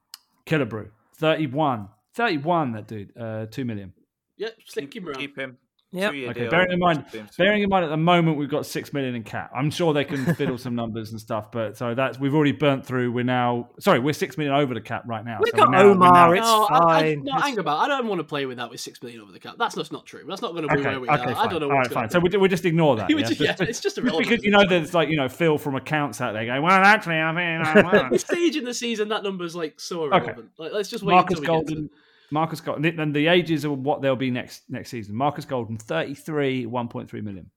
Killebrew, 0.46 0.90
31. 1.16 1.88
31, 2.14 2.72
that 2.72 2.86
dude, 2.86 3.10
uh, 3.18 3.46
2 3.50 3.64
million. 3.64 3.92
yeah, 4.36 4.50
stick 4.64 4.94
him 4.94 5.08
around. 5.08 5.16
Keep 5.18 5.36
him. 5.36 5.58
Yep. 5.94 6.10
Two-year 6.10 6.30
Okay, 6.30 6.40
deal. 6.40 6.50
bearing 6.50 6.72
in 6.72 6.78
mind- 6.80 7.04
Bearing 7.38 7.62
in 7.62 7.68
mind 7.68 7.84
at 7.84 7.88
the 7.88 7.96
moment 7.96 8.36
we've 8.36 8.50
got 8.50 8.66
6 8.66 8.92
million 8.92 9.14
in 9.14 9.22
cap. 9.22 9.50
I'm 9.56 9.70
sure 9.70 9.94
they 9.94 10.04
can 10.04 10.34
fiddle 10.34 10.58
some 10.58 10.74
numbers 10.74 11.12
and 11.12 11.20
stuff, 11.20 11.52
but 11.52 11.76
so 11.76 11.94
that's, 11.94 12.18
we've 12.18 12.34
already 12.34 12.52
burnt 12.52 12.84
through. 12.84 13.12
We're 13.12 13.24
now, 13.24 13.68
sorry, 13.78 14.00
we're 14.00 14.12
6 14.12 14.36
million 14.36 14.54
over 14.54 14.74
the 14.74 14.80
cap 14.80 15.04
right 15.06 15.24
now. 15.24 15.38
We've 15.40 15.52
so 15.52 15.58
got 15.58 15.70
now, 15.70 15.82
Omar, 15.82 16.12
now- 16.12 16.32
it's 16.32 16.40
no, 16.42 16.64
I, 16.64 16.76
I, 16.76 17.00
fine. 17.14 17.22
no, 17.24 17.32
hang 17.38 17.58
about. 17.58 17.78
I 17.78 17.88
don't 17.88 18.08
want 18.08 18.18
to 18.18 18.24
play 18.24 18.44
with 18.46 18.56
that 18.58 18.70
with 18.70 18.80
six 18.80 19.00
million 19.02 19.20
over 19.20 19.32
the 19.32 19.38
cap. 19.40 19.54
That's 19.58 19.76
just 19.76 19.92
not 19.92 20.04
true. 20.04 20.24
That's 20.28 20.42
not 20.42 20.52
going 20.52 20.68
to 20.68 20.74
be 20.74 20.80
Okay, 20.80 20.90
where 20.90 21.00
we 21.00 21.08
okay, 21.08 21.22
are. 21.30 21.34
fine. 21.34 21.46
I 21.46 21.50
don't 21.50 21.60
know. 21.60 21.70
All 21.70 21.76
What's 21.78 21.94
right. 21.94 22.10
So 22.12 22.18
we, 22.18 22.28
we 22.36 22.48
just 22.48 22.64
ignore 22.64 22.96
that. 22.96 23.08
Yeah? 23.14 23.18
just- 23.22 23.40
yeah, 23.40 23.50
it's 23.60 23.80
just 23.80 23.82
just 23.94 23.98
irrelevant. 23.98 24.28
because 24.28 24.44
you 24.44 24.50
know 24.50 24.66
there's 24.68 24.94
like 24.94 25.08
you 25.08 25.16
know 25.16 25.28
Phil 25.28 25.58
from 25.58 25.76
accounts 25.76 26.20
out 26.20 26.32
there 26.32 26.44
going, 26.44 26.62
well, 26.62 26.72
actually, 26.72 27.14
I 27.16 27.30
mean, 27.32 27.60
I 27.66 27.72
At 27.78 27.84
want 27.84 28.10
this 28.10 28.22
stage 28.22 28.56
in 28.56 28.64
the 28.64 28.74
season, 28.74 29.08
that 29.10 29.22
number's 29.22 29.54
like 29.54 29.78
so 29.78 30.04
Okay. 30.04 30.16
irrelevant. 30.16 30.50
Like, 30.58 30.72
let's 30.72 30.88
just 30.88 31.04
wait 31.04 31.14
Marcus 31.14 31.38
until 31.38 31.54
we 31.54 31.60
get 31.60 31.66
to 31.68 31.74
Golden. 31.74 31.90
Marcus 32.34 32.60
Golden, 32.60 33.00
and 33.00 33.14
the 33.14 33.28
ages 33.28 33.64
of 33.64 33.78
what 33.78 34.02
they'll 34.02 34.16
be 34.16 34.30
next 34.30 34.64
next 34.68 34.90
season. 34.90 35.14
Marcus 35.14 35.44
Golden, 35.44 35.78
thirty 35.78 36.14
three, 36.14 36.66
one 36.66 36.88
point 36.88 37.08
three 37.08 37.20
million. 37.22 37.48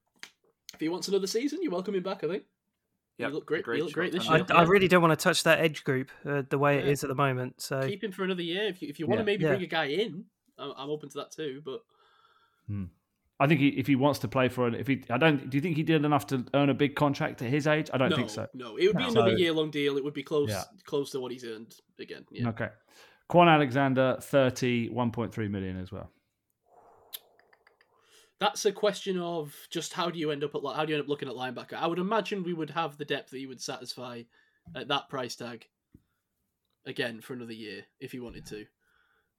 If 0.73 0.79
he 0.79 0.87
wants 0.87 1.07
another 1.07 1.27
season, 1.27 1.61
you 1.63 1.71
welcome 1.71 1.95
him 1.95 2.03
back. 2.03 2.23
I 2.23 2.27
think. 2.27 2.43
Yep, 3.17 3.29
he 3.29 3.33
looked 3.33 3.47
great. 3.47 3.59
agreed, 3.61 3.77
He 3.77 3.81
looked 3.81 3.95
great 3.95 4.11
this 4.11 4.25
year. 4.25 4.35
I, 4.35 4.41
deal. 4.41 4.55
I 4.57 4.61
really 4.61 4.87
don't 4.87 5.01
want 5.01 5.19
to 5.19 5.23
touch 5.23 5.41
that 5.43 5.59
edge 5.59 5.83
group 5.83 6.11
uh, 6.23 6.43
the 6.47 6.59
way 6.59 6.77
it 6.77 6.85
Yeah. 6.85 6.91
is 6.91 7.03
at 7.03 7.07
the 7.07 7.15
moment. 7.15 7.59
So 7.59 7.81
Keep 7.81 8.03
him 8.03 8.11
for 8.11 8.23
another 8.23 8.43
year. 8.43 8.65
If 8.67 8.79
you, 8.83 8.89
if 8.89 8.99
you 8.99 9.07
want 9.07 9.17
Yeah. 9.17 9.21
to 9.23 9.25
maybe 9.25 9.43
Yeah. 9.43 9.49
bring 9.49 9.63
a 9.63 9.67
guy 9.67 9.85
in, 9.85 10.25
I'm, 10.59 10.73
I'm 10.77 10.89
open 10.91 11.09
to 11.09 11.17
that 11.17 11.31
too. 11.31 11.63
But 11.65 11.81
I 13.39 13.47
think 13.47 13.59
he, 13.59 13.69
if 13.69 13.87
he 13.87 13.95
wants 13.95 14.19
to 14.19 14.27
play 14.27 14.49
for, 14.49 14.67
an, 14.67 14.75
if 14.75 14.85
he, 14.87 15.03
I 15.09 15.17
don't. 15.17 15.49
Do 15.49 15.57
you 15.57 15.61
think 15.61 15.77
he 15.77 15.83
did 15.83 16.05
enough 16.05 16.27
to 16.27 16.45
earn 16.53 16.69
a 16.69 16.75
big 16.75 16.95
contract 16.95 17.41
at 17.41 17.49
his 17.49 17.65
age? 17.65 17.89
I 17.91 17.97
don't 17.97 18.09
no, 18.11 18.15
think 18.17 18.29
so. 18.29 18.47
no, 18.53 18.77
it 18.77 18.85
would 18.87 18.97
be 18.97 19.03
No. 19.03 19.09
another 19.09 19.31
So- 19.31 19.37
year 19.37 19.51
long 19.51 19.71
deal. 19.71 19.97
It 19.97 20.03
would 20.03 20.13
be 20.13 20.23
close 20.23 20.49
Yeah. 20.49 20.63
close 20.85 21.09
to 21.11 21.19
what 21.19 21.31
he's 21.31 21.43
earned 21.43 21.73
again. 21.99 22.23
Yeah. 22.31 22.49
Okay. 22.49 22.69
Kwon 23.29 23.47
Alexander, 23.47 24.17
30, 24.21 24.89
1.3 24.89 25.49
million 25.49 25.79
as 25.79 25.91
well. 25.91 26.11
That's 28.39 28.65
a 28.65 28.71
question 28.71 29.19
of 29.19 29.53
just 29.71 29.93
how 29.93 30.09
do 30.09 30.19
you 30.19 30.31
end 30.31 30.43
up 30.43 30.53
at 30.53 30.61
how 30.63 30.85
do 30.85 30.91
you 30.91 30.97
end 30.97 31.03
up 31.03 31.09
looking 31.09 31.27
at 31.27 31.35
linebacker? 31.35 31.73
I 31.73 31.87
would 31.87 31.99
imagine 31.99 32.43
we 32.43 32.53
would 32.53 32.69
have 32.69 32.97
the 32.97 33.05
depth 33.05 33.31
that 33.31 33.39
you 33.39 33.47
would 33.47 33.61
satisfy 33.61 34.21
at 34.75 34.87
that 34.89 35.09
price 35.09 35.35
tag 35.35 35.65
again 36.85 37.19
for 37.19 37.33
another 37.33 37.53
year 37.53 37.83
if 37.99 38.13
you 38.13 38.23
wanted 38.23 38.45
to, 38.47 38.65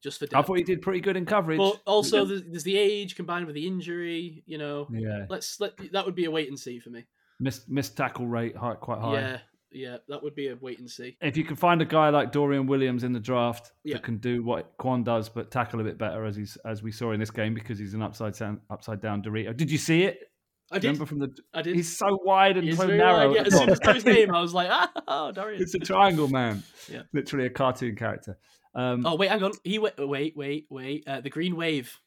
just 0.02 0.18
for 0.18 0.26
I 0.34 0.42
thought 0.42 0.58
he 0.58 0.64
did 0.64 0.82
pretty 0.82 1.00
good 1.00 1.16
in 1.16 1.26
coverage. 1.26 1.58
But 1.58 1.80
also, 1.86 2.24
there's, 2.24 2.42
there's 2.42 2.64
the 2.64 2.76
age 2.76 3.14
combined 3.14 3.46
with 3.46 3.54
the 3.54 3.66
injury. 3.66 4.42
You 4.46 4.58
know, 4.58 4.88
yeah, 4.90 5.26
let's 5.28 5.60
let 5.60 5.76
that 5.92 6.04
would 6.04 6.16
be 6.16 6.24
a 6.24 6.30
wait 6.30 6.48
and 6.48 6.58
see 6.58 6.80
for 6.80 6.90
me. 6.90 7.06
Miss 7.38 7.68
missed 7.68 7.96
tackle 7.96 8.26
rate 8.26 8.56
high, 8.56 8.74
quite 8.74 9.00
high. 9.00 9.14
Yeah, 9.14 9.38
yeah, 9.70 9.98
that 10.08 10.22
would 10.22 10.34
be 10.34 10.48
a 10.48 10.56
wait 10.56 10.78
and 10.78 10.90
see. 10.90 11.16
If 11.20 11.36
you 11.36 11.44
can 11.44 11.56
find 11.56 11.80
a 11.82 11.84
guy 11.84 12.08
like 12.10 12.32
Dorian 12.32 12.66
Williams 12.66 13.04
in 13.04 13.12
the 13.12 13.20
draft 13.20 13.72
Yeah. 13.84 13.94
that 13.94 14.02
can 14.02 14.16
do 14.18 14.42
what 14.42 14.76
Kwon 14.78 15.04
does, 15.04 15.28
but 15.28 15.50
tackle 15.50 15.80
a 15.80 15.84
bit 15.84 15.98
better, 15.98 16.24
as 16.24 16.36
he's 16.36 16.56
as 16.64 16.82
we 16.82 16.90
saw 16.92 17.12
in 17.12 17.20
this 17.20 17.30
game, 17.30 17.54
because 17.54 17.78
he's 17.78 17.94
an 17.94 18.02
upside 18.02 18.34
down 18.36 18.60
upside 18.70 19.00
down 19.00 19.22
Dorito. 19.22 19.56
Did 19.56 19.70
you 19.70 19.78
see 19.78 20.04
it? 20.04 20.30
I 20.70 20.78
did. 20.78 20.88
Remember 20.88 21.06
from 21.06 21.18
the? 21.20 21.34
I 21.54 21.62
did. 21.62 21.76
He's 21.76 21.96
so 21.96 22.18
wide 22.24 22.56
and 22.58 22.76
so 22.76 22.86
narrow. 22.86 23.28
wide, 23.28 23.36
yeah, 23.36 23.42
as 23.42 23.54
soon 23.54 23.70
as 23.70 23.80
I 23.80 23.84
top. 23.84 23.84
saw 23.84 23.92
his 23.94 24.04
name, 24.04 24.34
I 24.34 24.40
was 24.40 24.52
like, 24.52 24.68
ah, 24.70 24.90
oh, 25.08 25.32
Darius. 25.32 25.62
it's 25.62 25.74
a 25.74 25.78
triangle 25.78 26.28
man. 26.28 26.62
Yeah. 26.92 27.02
literally 27.14 27.46
a 27.46 27.50
cartoon 27.50 27.96
character. 27.96 28.36
Um, 28.74 29.06
Oh 29.06 29.16
wait, 29.16 29.30
hang 29.30 29.42
on. 29.42 29.52
He 29.64 29.78
wait, 29.78 29.94
wait, 29.98 30.36
wait, 30.36 30.66
wait. 30.68 31.04
Uh, 31.06 31.20
the 31.22 31.30
Green 31.30 31.56
Wave. 31.56 31.98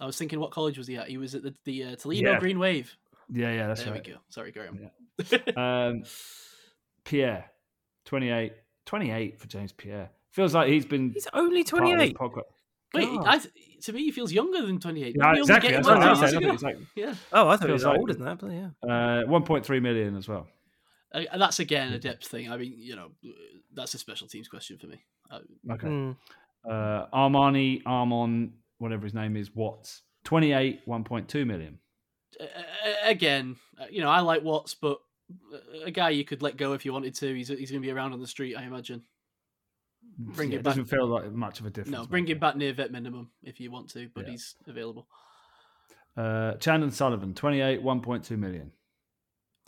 I 0.00 0.06
was 0.06 0.18
thinking, 0.18 0.38
what 0.40 0.50
college 0.50 0.76
was 0.76 0.86
he 0.86 0.96
at? 0.96 1.08
He 1.08 1.16
was 1.18 1.34
at 1.34 1.42
the, 1.44 1.54
the 1.64 1.84
uh, 1.84 1.96
Toledo 1.96 2.32
Yeah. 2.32 2.40
Green 2.40 2.58
Wave. 2.58 2.94
yeah, 3.32 3.52
yeah, 3.54 3.68
that's 3.68 3.84
there 3.84 3.92
right. 3.94 4.04
we 4.06 4.12
go. 4.12 4.18
Sorry, 4.28 4.52
carry 4.52 4.68
on. 4.68 4.90
Um, 5.56 6.02
Pierre, 7.04 7.50
28. 8.06 8.52
28 8.86 9.40
for 9.40 9.46
James 9.46 9.72
Pierre. 9.72 10.10
Feels 10.30 10.54
like 10.54 10.68
he's 10.68 10.84
been 10.84 11.12
he's 11.12 11.26
only 11.32 11.64
part 11.64 11.82
of 11.82 11.98
this 11.98 12.12
28. 12.12 12.44
Wait, 12.94 13.08
I, 13.26 13.40
to 13.82 13.92
me, 13.92 14.04
he 14.04 14.10
feels 14.12 14.32
younger 14.32 14.64
than 14.66 14.78
28. 14.78 15.06
Yeah, 15.06 15.10
Didn't 15.12 15.22
he 15.22 15.28
only 15.28 15.40
exactly. 15.40 15.70
That's 15.72 15.86
what 15.88 15.96
I'm 16.02 16.06
years 16.16 16.30
saying. 16.30 16.42
ago? 16.44 16.52
It's 16.52 16.62
like 16.62 16.76
Yeah, 16.94 17.14
Oh, 17.32 17.48
I 17.48 17.56
thought 17.56 17.66
he 17.68 17.72
was 17.72 17.84
like- 17.84 17.98
older 17.98 18.12
than 18.12 18.24
that, 18.26 18.38
but 18.38 18.50
yeah. 18.52 18.68
uh, 18.82 19.24
1.3 19.26 19.82
million 19.82 20.16
as 20.16 20.28
well. 20.28 20.46
uh, 21.14 21.22
and 21.32 21.40
that's 21.40 21.60
again 21.60 21.92
a 21.92 21.98
depth 21.98 22.26
thing. 22.26 22.50
I 22.52 22.56
mean, 22.56 22.74
you 22.78 22.94
know, 22.96 23.10
that's 23.72 23.94
a 23.94 23.98
special 23.98 24.28
teams 24.28 24.48
question 24.48 24.78
for 24.78 24.86
me. 24.86 25.02
Uh, 25.30 25.40
Okay. 25.72 25.86
Mm. 25.88 26.16
Uh, 26.68 27.06
Armani, 27.12 27.82
Armon, 27.84 28.50
whatever 28.78 29.04
his 29.04 29.14
name 29.14 29.36
is, 29.36 29.54
Watts, 29.54 30.02
28, 30.24 30.86
1.2 30.86 31.46
million. 31.46 31.78
uh, 32.40 32.44
again, 33.04 33.56
uh, 33.80 33.84
you 33.90 34.00
know, 34.02 34.08
I 34.10 34.20
like 34.20 34.42
Watts, 34.42 34.74
but 34.74 34.92
uh, 34.92 34.96
a 35.84 35.90
guy 35.90 36.10
you 36.10 36.24
could 36.24 36.42
let 36.42 36.56
go 36.56 36.72
if 36.72 36.84
you 36.84 36.92
wanted 36.92 37.14
to. 37.16 37.34
He's 37.34 37.48
he's 37.48 37.70
going 37.70 37.82
to 37.82 37.86
be 37.86 37.90
around 37.92 38.12
on 38.12 38.20
the 38.20 38.26
street, 38.26 38.56
I 38.56 38.62
imagine. 38.64 39.02
Bring 40.18 40.50
Yeah, 40.50 40.56
it 40.56 40.58
it 40.60 40.62
back. 40.64 40.72
doesn't 40.72 40.84
feel 40.86 41.06
like 41.06 41.30
much 41.32 41.60
of 41.60 41.66
a 41.66 41.70
difference. 41.70 41.96
No, 41.96 42.06
bring 42.06 42.26
him 42.26 42.38
back 42.38 42.56
near 42.56 42.72
vet 42.72 42.92
minimum 42.92 43.30
if 43.42 43.58
you 43.60 43.70
want 43.70 43.90
to, 43.90 44.08
but 44.14 44.26
Yeah. 44.26 44.32
he's 44.32 44.54
available. 44.66 45.08
Uh, 46.16 46.54
Chandon 46.54 46.90
Sullivan, 46.92 47.34
28, 47.34 47.82
1.2 47.82 48.38
million. 48.38 48.70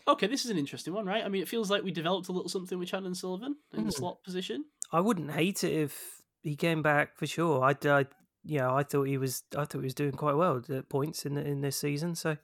Okay, 0.06 0.28
this 0.28 0.44
is 0.44 0.50
an 0.50 0.58
interesting 0.58 0.94
one, 0.94 1.04
right? 1.06 1.24
I 1.24 1.28
mean, 1.28 1.42
it 1.42 1.48
feels 1.48 1.68
like 1.70 1.82
we 1.82 1.90
developed 1.90 2.28
a 2.28 2.32
little 2.32 2.48
something 2.48 2.78
with 2.78 2.88
Chandon 2.88 3.14
Sullivan 3.14 3.56
in 3.72 3.78
the 3.78 3.90
Hmm. 3.90 3.90
slot 3.90 4.22
position. 4.22 4.66
I 4.92 5.00
wouldn't 5.00 5.32
hate 5.32 5.64
it 5.64 5.72
if 5.72 6.22
he 6.42 6.54
came 6.54 6.80
back 6.82 7.16
for 7.16 7.26
sure. 7.26 7.64
I, 7.64 7.74
I, 7.88 8.06
yeah, 8.44 8.72
I 8.72 8.84
thought 8.84 9.04
he 9.08 9.18
was. 9.18 9.42
I 9.56 9.64
thought 9.64 9.80
he 9.80 9.84
was 9.86 9.94
doing 9.94 10.12
quite 10.12 10.36
well 10.36 10.62
at 10.68 10.88
points 10.88 11.26
in 11.26 11.34
the, 11.34 11.44
in 11.44 11.60
this 11.62 11.76
season. 11.76 12.14
So 12.14 12.36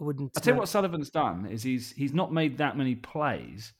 I 0.00 0.04
wouldn't. 0.04 0.32
I 0.36 0.40
tell 0.40 0.54
you 0.54 0.58
what 0.58 0.68
Sullivan's 0.68 1.10
done 1.10 1.46
is 1.46 1.62
he's 1.62 1.92
he's 1.92 2.12
not 2.12 2.32
made 2.32 2.58
that 2.58 2.76
many 2.76 2.94
plays, 2.94 3.72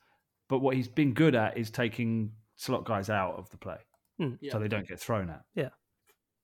but 0.49 0.59
what 0.61 0.77
he's 0.77 0.89
been 0.89 1.13
good 1.13 1.35
at 1.35 1.59
is 1.59 1.71
taking 1.71 2.33
slot 2.57 2.85
guys 2.85 3.11
out 3.11 3.35
of 3.37 3.51
the 3.51 3.57
play 3.57 3.79
Hmm. 4.19 4.35
Yeah. 4.41 4.53
so 4.53 4.59
they 4.61 4.69
don't 4.69 4.87
get 4.87 5.01
thrown 5.01 5.29
at. 5.29 5.43
Yeah. 5.55 5.71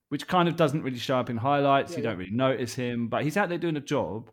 Which 0.08 0.26
kind 0.26 0.48
of 0.48 0.56
doesn't 0.56 0.82
really 0.82 0.98
show 0.98 1.18
up 1.18 1.30
in 1.30 1.36
highlights. 1.36 1.92
Yeah, 1.92 1.98
you 1.98 2.02
yeah. 2.02 2.10
don't 2.10 2.18
really 2.18 2.32
notice 2.32 2.74
him, 2.74 3.06
but 3.08 3.22
he's 3.22 3.36
out 3.36 3.48
there 3.48 3.58
doing 3.58 3.76
a 3.76 3.80
job. 3.80 4.30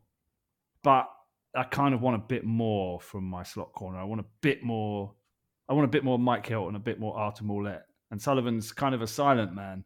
But 0.81 1.07
I 1.55 1.63
kind 1.63 1.93
of 1.93 2.01
want 2.01 2.15
a 2.15 2.25
bit 2.25 2.43
more 2.43 2.99
from 2.99 3.23
my 3.25 3.43
slot 3.43 3.73
corner. 3.73 3.99
I 3.99 4.03
want 4.05 4.21
a 4.21 4.25
bit 4.41 4.63
more. 4.63 5.13
I 5.69 5.73
want 5.73 5.85
a 5.85 5.89
bit 5.89 6.03
more 6.03 6.17
Mike 6.17 6.47
Hilton, 6.47 6.75
a 6.75 6.79
bit 6.79 6.99
more 6.99 7.15
Arthur 7.17 7.43
Maulet. 7.43 7.81
And 8.09 8.19
Sullivan's 8.21 8.71
kind 8.71 8.95
of 8.95 9.01
a 9.01 9.07
silent 9.07 9.53
man. 9.53 9.83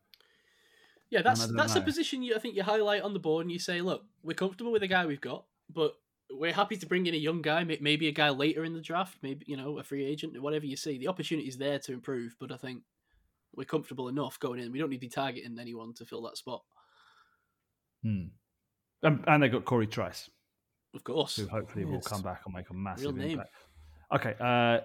Yeah, 1.12 1.22
that's 1.22 1.46
that's 1.48 1.76
a 1.76 1.82
position 1.82 2.24
you 2.24 2.36
I 2.36 2.40
think 2.40 2.56
you 2.56 2.64
highlight 2.64 3.04
on 3.04 3.14
the 3.14 3.20
board 3.20 3.46
and 3.46 3.52
you 3.52 3.60
say, 3.60 3.82
look, 3.82 4.06
we're 4.24 4.34
comfortable 4.34 4.72
with 4.72 4.82
the 4.82 4.88
guy 4.88 5.06
we've 5.06 5.22
got, 5.22 5.44
but 5.70 5.94
we're 6.32 6.54
happy 6.54 6.78
to 6.78 6.86
bring 6.86 7.06
in 7.06 7.14
a 7.14 7.18
young 7.18 7.42
guy, 7.42 7.64
maybe 7.64 8.08
a 8.08 8.14
guy 8.14 8.30
later 8.30 8.64
in 8.64 8.74
the 8.74 8.80
draft, 8.80 9.18
maybe 9.22 9.46
you 9.46 9.58
know 9.58 9.78
a 9.78 9.84
free 9.84 10.06
agent, 10.06 10.42
whatever 10.42 10.66
you 10.66 10.78
see. 10.78 10.98
The 10.98 11.10
opportunity 11.10 11.50
is 11.50 11.58
there 11.58 11.80
to 11.80 11.94
improve, 11.94 12.38
but 12.40 12.52
I 12.52 12.58
think 12.58 12.84
we're 13.54 13.66
comfortable 13.66 14.08
enough 14.08 14.40
going 14.40 14.62
in. 14.62 14.72
We 14.72 14.80
don't 14.80 14.90
need 14.90 14.98
to 14.98 15.02
be 15.02 15.10
targeting 15.10 15.60
anyone 15.60 15.94
to 15.96 16.06
fill 16.06 16.22
that 16.24 16.38
spot. 16.38 16.64
Hmm. 18.04 18.28
And, 19.04 19.24
and 19.28 19.44
they 19.44 19.50
got 19.50 19.66
Cory 19.66 19.88
Trice. 19.88 20.30
Of 20.94 21.04
course, 21.04 21.36
who 21.36 21.48
hopefully 21.48 21.86
will 21.86 22.02
come 22.02 22.22
back 22.22 22.42
and 22.46 22.54
make 22.54 22.70
a 22.70 22.74
massive 22.74 23.18
impact. 23.18 23.50
Okay, 24.14 24.36
uh, 24.40 24.80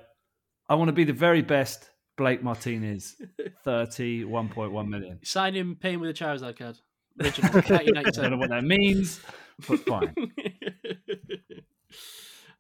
I 0.69 0.75
want 0.75 0.89
to 0.89 0.93
be 0.93 1.05
the 1.05 1.13
very 1.13 1.43
best 1.43 1.91
Blake 2.17 2.43
Martinez, 2.43 3.17
30, 3.65 4.25
1.1 4.25 4.89
million. 4.89 5.19
sign 5.23 5.55
him, 5.55 5.77
pay 5.79 5.93
him 5.93 6.01
with 6.01 6.11
a 6.11 6.15
Charizard 6.15 6.59
card. 6.59 6.79
Original, 7.23 7.51
I 7.57 8.11
don't 8.11 8.31
know 8.31 8.37
what 8.37 8.51
that 8.51 8.65
means, 8.65 9.21
but 9.67 9.79
fine. 9.81 10.15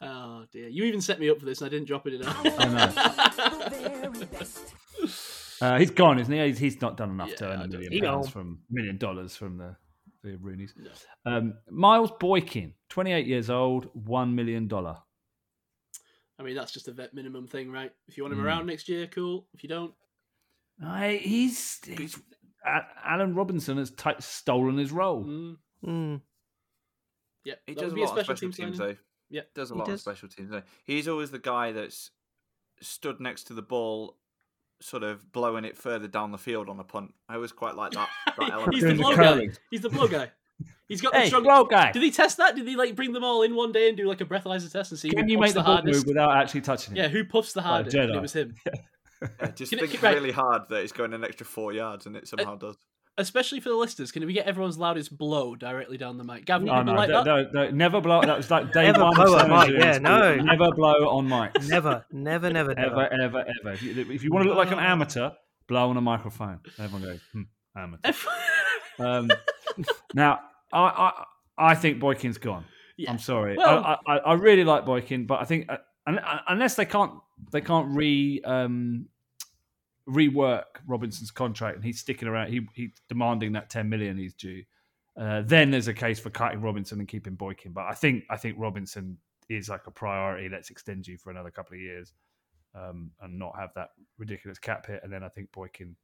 oh 0.00 0.44
dear, 0.52 0.68
you 0.68 0.84
even 0.84 1.00
set 1.00 1.20
me 1.20 1.28
up 1.28 1.38
for 1.38 1.46
this, 1.46 1.60
and 1.60 1.66
I 1.66 1.70
didn't 1.70 1.86
drop 1.86 2.06
it 2.06 2.14
enough. 2.14 2.40
I 2.44 2.92
Uh, 5.58 5.78
he's 5.78 5.90
gone, 5.90 6.18
isn't 6.18 6.32
he? 6.32 6.38
He's, 6.48 6.58
he's 6.58 6.80
not 6.82 6.98
done 6.98 7.10
enough 7.10 7.34
to 7.36 7.46
earn 7.46 7.62
a 7.62 7.68
million 7.68 7.90
think- 7.90 7.92
He 7.92 8.00
pounds 8.02 8.28
from 8.28 8.58
million 8.70 8.98
dollars 8.98 9.36
from 9.36 9.56
the 9.56 9.74
the 10.22 10.36
Rooneys. 10.36 10.72
No. 10.76 10.90
Um, 11.32 11.54
Miles 11.70 12.10
Boykin, 12.18 12.74
28 12.88 13.26
years 13.26 13.48
old, 13.48 13.88
one 13.94 14.34
million 14.34 14.68
dollar. 14.68 14.96
I 16.38 16.42
mean, 16.42 16.54
that's 16.54 16.72
just 16.72 16.88
a 16.88 16.92
vet 16.92 17.14
minimum 17.14 17.46
thing, 17.46 17.70
right? 17.70 17.90
If 18.08 18.16
you 18.16 18.22
want 18.22 18.34
him 18.34 18.40
Mm. 18.40 18.44
around 18.44 18.66
next 18.66 18.88
year, 18.88 19.06
cool. 19.06 19.46
If 19.54 19.62
you 19.62 19.68
don't, 19.68 19.94
I 20.84 21.14
he's, 21.22 21.80
he's 21.84 22.20
Allen 23.04 23.34
Robinson 23.34 23.78
has 23.78 23.90
t- 23.92 24.10
stolen 24.20 24.76
his 24.76 24.92
role. 24.92 25.24
mm, 25.24 25.56
Mm. 25.84 26.20
yeah, 27.44 27.54
He 27.66 27.74
that 27.74 27.80
does 27.80 27.92
would 27.92 27.92
a 27.92 27.94
be 27.94 28.00
lot 28.06 28.18
of 28.18 28.24
special 28.24 28.36
team 28.36 28.52
teams, 28.52 28.76
signing. 28.76 28.94
though. 28.96 29.00
Yeah. 29.30 29.42
does 29.54 29.70
a 29.70 29.74
He 29.74 29.78
lot 29.78 29.86
does. 29.86 29.94
of 29.94 30.00
special 30.00 30.28
teams. 30.28 30.50
Though. 30.50 30.62
He's 30.84 31.08
always 31.08 31.30
the 31.30 31.38
guy 31.38 31.72
that's 31.72 32.10
stood 32.80 33.18
next 33.20 33.44
to 33.44 33.54
the 33.54 33.62
ball, 33.62 34.18
sort 34.80 35.02
of 35.02 35.32
blowing 35.32 35.64
it 35.64 35.76
further 35.76 36.06
down 36.08 36.32
the 36.32 36.38
field 36.38 36.68
on 36.68 36.78
a 36.78 36.84
punt. 36.84 37.14
I 37.28 37.36
always 37.36 37.52
quite 37.52 37.74
like 37.76 37.92
that. 37.92 38.08
that. 38.36 38.68
He's 38.72 38.82
the 38.82 38.88
Doing 38.94 38.96
blow 39.00 39.16
guy. 39.16 39.48
He's 39.70 39.80
the 39.80 39.88
blow 39.88 40.06
guy. 40.08 40.30
He's 40.88 41.00
got 41.00 41.12
the 41.12 41.20
Hey, 41.20 41.26
strong. 41.28 41.42
blow 41.42 41.64
guy. 41.64 41.90
Did 41.92 42.02
he 42.02 42.10
test 42.10 42.36
that? 42.36 42.54
Did 42.56 42.66
he 42.68 42.76
like 42.76 42.94
bring 42.94 43.12
them 43.12 43.24
all 43.24 43.42
in 43.42 43.54
one 43.56 43.72
day 43.72 43.88
and 43.88 43.96
do 43.96 44.06
like 44.06 44.20
a 44.20 44.24
breathalyzer 44.24 44.70
test 44.70 44.92
and 44.92 44.98
see 45.00 45.10
Can 45.10 45.24
who 45.26 45.32
you 45.32 45.38
make 45.38 45.52
the 45.52 45.60
the 45.60 45.64
hardest? 45.64 45.98
move 46.00 46.04
without 46.06 46.36
actually 46.36 46.60
touching 46.60 46.96
it? 46.96 47.00
Yeah, 47.00 47.08
who 47.08 47.24
puffs 47.24 47.52
the 47.52 47.62
hardest? 47.62 47.96
And 47.96 48.10
Jedi. 48.12 48.16
it 48.16 48.22
was 48.22 48.32
him. 48.32 48.54
Yeah, 49.40 49.50
just 49.52 49.70
Can 49.72 49.78
it- 49.78 49.88
think 49.88 50.02
right. 50.02 50.14
really 50.14 50.30
hard 50.30 50.68
that 50.68 50.82
it's 50.82 50.92
going 50.92 51.14
an 51.14 51.24
extra 51.24 51.46
four 51.46 51.72
yards, 51.72 52.04
and 52.04 52.14
it 52.16 52.28
somehow 52.28 52.54
does. 52.56 52.76
Especially 53.16 53.60
for 53.60 53.70
the 53.70 53.74
listeners, 53.74 54.12
can 54.12 54.26
we 54.26 54.34
get 54.34 54.44
everyone's 54.46 54.76
loudest 54.76 55.16
blow 55.16 55.54
directly 55.56 55.96
down 55.96 56.18
the 56.18 56.22
mic? 56.24 56.44
Gavin, 56.44 56.66
you 56.66 56.72
Oh 56.74 56.76
can 56.76 56.84
be 56.84 56.92
no, 56.92 56.98
like 56.98 57.08
no, 57.08 57.24
that. 57.24 57.52
no, 57.54 57.64
no, 57.64 57.70
never 57.70 58.02
blow. 58.02 58.20
That 58.20 58.36
was 58.36 58.50
like 58.50 58.74
day 58.74 58.82
Never 58.84 59.04
one. 59.04 59.14
blow 59.14 59.38
on 59.38 59.48
mic, 59.70 59.80
yeah, 59.80 59.96
no. 59.96 60.34
Never 60.36 60.70
blow 60.72 61.08
on 61.08 61.26
mics. 61.26 61.66
Never, 61.66 62.04
never, 62.12 62.50
never, 62.50 62.74
never. 62.74 63.04
ever, 63.06 63.22
ever, 63.22 63.38
ever. 63.62 63.72
If 63.72 63.82
you, 63.82 64.12
if 64.12 64.22
you 64.22 64.30
want 64.30 64.42
to 64.44 64.50
look 64.50 64.58
like 64.58 64.70
an 64.70 64.80
amateur, 64.80 65.30
blow 65.66 65.88
on 65.88 65.96
a 65.96 66.02
microphone. 66.02 66.60
Everyone 66.78 67.02
goes, 67.08 67.20
hmm, 67.32 67.42
amateur. 67.74 68.12
Um, 68.98 69.30
now, 70.14 70.40
I, 70.72 70.78
I, 70.78 71.24
I 71.70 71.74
think 71.74 72.00
Boykin's 72.00 72.38
gone. 72.38 72.64
yeah. 72.96 73.10
I'm 73.10 73.18
sorry. 73.18 73.56
Well- 73.56 73.84
I, 73.84 73.96
I, 74.06 74.16
I 74.18 74.32
really 74.34 74.64
like 74.64 74.84
Boykin, 74.84 75.26
but 75.26 75.40
I 75.40 75.44
think 75.44 75.66
uh, 75.70 75.78
un- 76.06 76.20
unless 76.48 76.74
they 76.74 76.84
can't, 76.84 77.12
they 77.52 77.60
can't 77.60 77.88
re 77.96 78.40
um, 78.44 79.06
rework 80.08 80.64
Robinson's 80.86 81.30
contract, 81.30 81.76
and 81.76 81.84
he's 81.84 82.00
sticking 82.00 82.28
around. 82.28 82.48
He 82.52 82.66
he's 82.74 82.90
demanding 83.08 83.52
that 83.52 83.70
10 83.70 83.88
million 83.88 84.16
he's 84.16 84.34
due. 84.34 84.62
Uh, 85.18 85.42
then 85.46 85.70
there's 85.70 85.88
a 85.88 85.94
case 85.94 86.18
for 86.20 86.30
cutting 86.30 86.60
Robinson 86.60 86.98
and 86.98 87.08
keeping 87.08 87.34
Boykin. 87.34 87.72
But 87.72 87.86
I 87.86 87.94
think 87.94 88.24
I 88.30 88.36
think 88.36 88.56
Robinson 88.58 89.16
is 89.48 89.68
like 89.68 89.86
a 89.86 89.90
priority. 89.90 90.48
Let's 90.48 90.70
extend 90.70 91.06
you 91.06 91.16
for 91.16 91.30
another 91.30 91.50
couple 91.50 91.74
of 91.74 91.80
years, 91.80 92.12
um, 92.74 93.10
and 93.22 93.38
not 93.38 93.56
have 93.58 93.70
that 93.76 93.90
ridiculous 94.18 94.58
cap 94.58 94.86
hit. 94.86 95.00
And 95.02 95.12
then 95.12 95.22
I 95.24 95.28
think 95.28 95.50
Boykin 95.52 95.96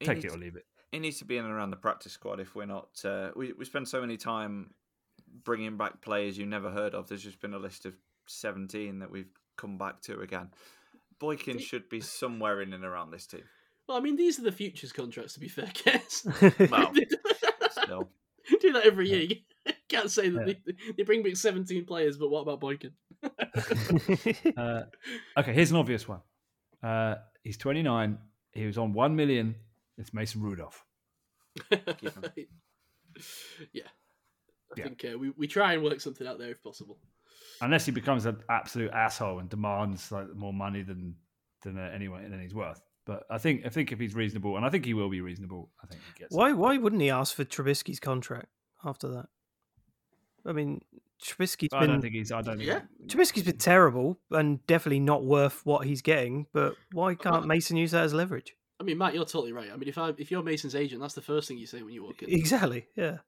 take 0.00 0.16
needs- 0.18 0.26
it 0.26 0.32
or 0.34 0.38
leave 0.38 0.56
it. 0.56 0.66
He 0.92 0.98
needs 0.98 1.18
to 1.18 1.24
be 1.24 1.36
in 1.36 1.44
and 1.44 1.52
around 1.52 1.70
the 1.70 1.76
practice 1.76 2.12
squad 2.12 2.40
if 2.40 2.54
we're 2.54 2.66
not. 2.66 2.88
Uh, 3.04 3.30
we 3.36 3.52
we 3.52 3.64
spend 3.64 3.88
so 3.88 4.00
many 4.00 4.16
time 4.16 4.70
bringing 5.44 5.76
back 5.76 6.00
players 6.00 6.38
you 6.38 6.46
never 6.46 6.70
heard 6.70 6.94
of. 6.94 7.08
There's 7.08 7.22
just 7.22 7.40
been 7.40 7.54
a 7.54 7.58
list 7.58 7.84
of 7.86 7.94
17 8.26 9.00
that 9.00 9.10
we've 9.10 9.30
come 9.56 9.76
back 9.78 10.00
to 10.02 10.20
again. 10.20 10.50
Boykin 11.18 11.58
should 11.58 11.88
be 11.88 12.00
somewhere 12.00 12.60
in 12.62 12.72
and 12.72 12.84
around 12.84 13.10
this 13.10 13.26
team. 13.26 13.42
Well, 13.88 13.96
I 13.96 14.00
mean, 14.00 14.16
these 14.16 14.38
are 14.38 14.42
the 14.42 14.52
futures 14.52 14.92
contracts, 14.92 15.34
to 15.34 15.40
be 15.40 15.48
fair, 15.48 15.70
guess. 15.84 16.26
Well, 16.70 16.92
still. 17.70 18.08
do 18.60 18.72
that 18.72 18.84
every 18.86 19.08
year. 19.08 19.22
You 19.22 19.72
can't 19.88 20.10
say 20.10 20.28
that 20.28 20.46
Yeah. 20.48 20.54
they, 20.66 20.92
they 20.98 21.02
bring 21.02 21.22
back 21.22 21.36
17 21.36 21.84
players, 21.84 22.16
but 22.16 22.30
what 22.30 22.40
about 22.42 22.60
Boykin? 22.60 22.92
Uh, 24.56 24.82
okay, 25.36 25.52
here's 25.52 25.70
an 25.70 25.76
obvious 25.76 26.06
one. 26.08 26.20
Uh, 26.82 27.16
he's 27.42 27.56
29. 27.56 28.18
He 28.52 28.66
was 28.66 28.78
on 28.78 28.92
1 28.92 29.16
million. 29.16 29.54
It's 29.98 30.12
Mason 30.14 30.40
Rudolph. 30.42 30.84
Yeah. 33.72 33.84
I 33.84 34.74
Yeah. 34.76 34.84
think 34.84 35.04
uh, 35.10 35.18
we, 35.18 35.30
we 35.30 35.46
try 35.46 35.72
and 35.74 35.82
work 35.82 36.00
something 36.00 36.26
out 36.26 36.38
there 36.38 36.50
if 36.50 36.62
possible. 36.62 36.98
Unless 37.60 37.86
he 37.86 37.92
becomes 37.92 38.26
an 38.26 38.42
absolute 38.50 38.90
asshole 38.90 39.38
and 39.38 39.48
demands 39.48 40.12
like 40.12 40.34
more 40.34 40.52
money 40.52 40.82
than 40.82 41.14
than 41.62 41.78
uh, 41.78 41.90
anyway 41.94 42.28
than 42.28 42.40
he's 42.40 42.54
worth. 42.54 42.82
But 43.06 43.24
I 43.30 43.38
think 43.38 43.64
I 43.64 43.70
think 43.70 43.92
if 43.92 43.98
he's 43.98 44.14
reasonable, 44.14 44.56
and 44.56 44.66
I 44.66 44.68
think 44.70 44.84
he 44.84 44.92
will 44.92 45.08
be 45.08 45.20
reasonable, 45.22 45.70
I 45.82 45.86
think 45.86 46.02
he 46.02 46.18
gets. 46.20 46.34
it. 46.34 46.36
why? 46.36 46.52
Why 46.52 46.76
wouldn't 46.76 47.00
he 47.00 47.08
ask 47.10 47.34
for 47.34 47.44
Trubisky's 47.44 48.00
contract 48.00 48.48
after 48.84 49.08
that? 49.08 49.26
I 50.44 50.52
mean, 50.52 50.82
Trubisky's 51.22 51.68
I 51.72 51.80
been 51.80 51.90
I 51.90 51.92
don't 51.94 52.02
think 52.02 52.14
he's. 52.14 52.32
I 52.32 52.42
don't 52.42 52.58
think. 52.58 52.68
Yeah. 52.68 52.80
Trubisky's 53.06 53.44
been 53.44 53.56
terrible 53.58 54.18
and 54.30 54.64
definitely 54.66 55.00
not 55.00 55.24
worth 55.24 55.64
what 55.64 55.86
he's 55.86 56.02
getting. 56.02 56.46
But 56.52 56.74
why 56.92 57.14
can't 57.14 57.46
Mason 57.46 57.76
use 57.78 57.92
that 57.92 58.04
as 58.04 58.12
leverage? 58.12 58.54
I 58.78 58.84
mean, 58.84 58.98
Matt, 58.98 59.14
you're 59.14 59.24
totally 59.24 59.52
right. 59.52 59.70
I 59.72 59.76
mean, 59.76 59.88
if 59.88 59.96
I 59.98 60.10
if 60.18 60.30
you're 60.30 60.42
Mason's 60.42 60.74
agent, 60.74 61.00
that's 61.00 61.14
the 61.14 61.22
first 61.22 61.48
thing 61.48 61.56
you 61.58 61.66
say 61.66 61.82
when 61.82 61.94
you 61.94 62.02
walk 62.04 62.22
in. 62.22 62.30
Exactly. 62.30 62.86
Yeah. 62.94 63.18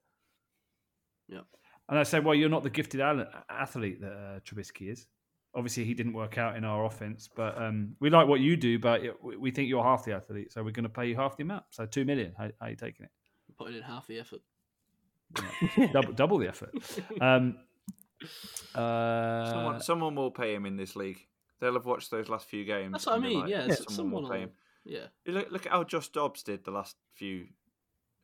Yeah. 1.29 1.41
And 1.89 1.99
I 1.99 2.03
say, 2.03 2.21
well, 2.21 2.35
you're 2.35 2.51
not 2.51 2.63
the 2.63 2.71
gifted 2.71 3.01
athlete 3.01 4.01
that 4.03 4.13
uh, 4.13 4.41
Trubisky 4.41 4.91
is. 4.91 5.07
Obviously, 5.55 5.85
he 5.85 5.95
didn't 5.95 6.13
work 6.13 6.37
out 6.37 6.57
in 6.57 6.65
our 6.65 6.85
offense, 6.85 7.29
but 7.35 7.57
um, 7.61 7.97
we 8.01 8.11
like 8.11 8.29
what 8.29 8.41
you 8.41 8.57
do. 8.57 8.79
But 8.79 9.03
we- 9.23 9.37
we 9.39 9.51
think 9.51 9.69
you're 9.71 9.83
half 9.83 10.05
the 10.05 10.13
athlete, 10.15 10.53
so 10.53 10.63
we're 10.63 10.71
going 10.71 10.83
to 10.85 10.91
pay 10.91 11.07
you 11.07 11.17
half 11.17 11.37
the 11.39 11.45
amount. 11.45 11.65
So 11.71 11.87
two 11.87 12.05
million. 12.05 12.35
How, 12.37 12.45
how 12.61 12.67
are 12.67 12.71
you 12.71 12.77
taking 12.77 13.05
it? 13.07 13.11
Putting 13.57 13.77
in 13.77 13.83
half 13.83 14.07
the 14.07 14.19
effort. 14.21 14.41
double, 15.93 16.13
double 16.13 16.39
the 16.39 16.49
effort. 16.49 16.71
Um, 17.23 17.57
uh, 18.75 19.51
Someone, 19.51 19.81
someone 19.81 20.15
will 20.15 20.31
pay 20.31 20.55
him 20.55 20.67
in 20.67 20.77
this 20.77 20.95
league. 20.97 21.27
They'll 21.61 21.75
have 21.75 21.87
watched 21.87 22.11
those 22.11 22.29
last 22.29 22.47
few 22.49 22.65
games. 22.65 22.93
That's 22.93 23.07
what 23.07 23.17
I 23.17 23.19
mean. 23.19 23.41
like, 23.41 23.51
yeah, 23.51 23.67
Yeah. 23.67 23.73
s- 23.73 23.85
someone 23.95 24.23
will 24.23 24.31
pay 24.31 24.37
will. 24.39 24.45
him. 24.45 24.51
Yeah. 24.89 25.09
Look, 25.27 25.51
look 25.51 25.67
at 25.67 25.73
how 25.73 25.85
Josh 25.85 26.09
Dobbs 26.09 26.43
did 26.43 26.65
the 26.65 26.71
last 26.71 26.97
few 27.15 27.47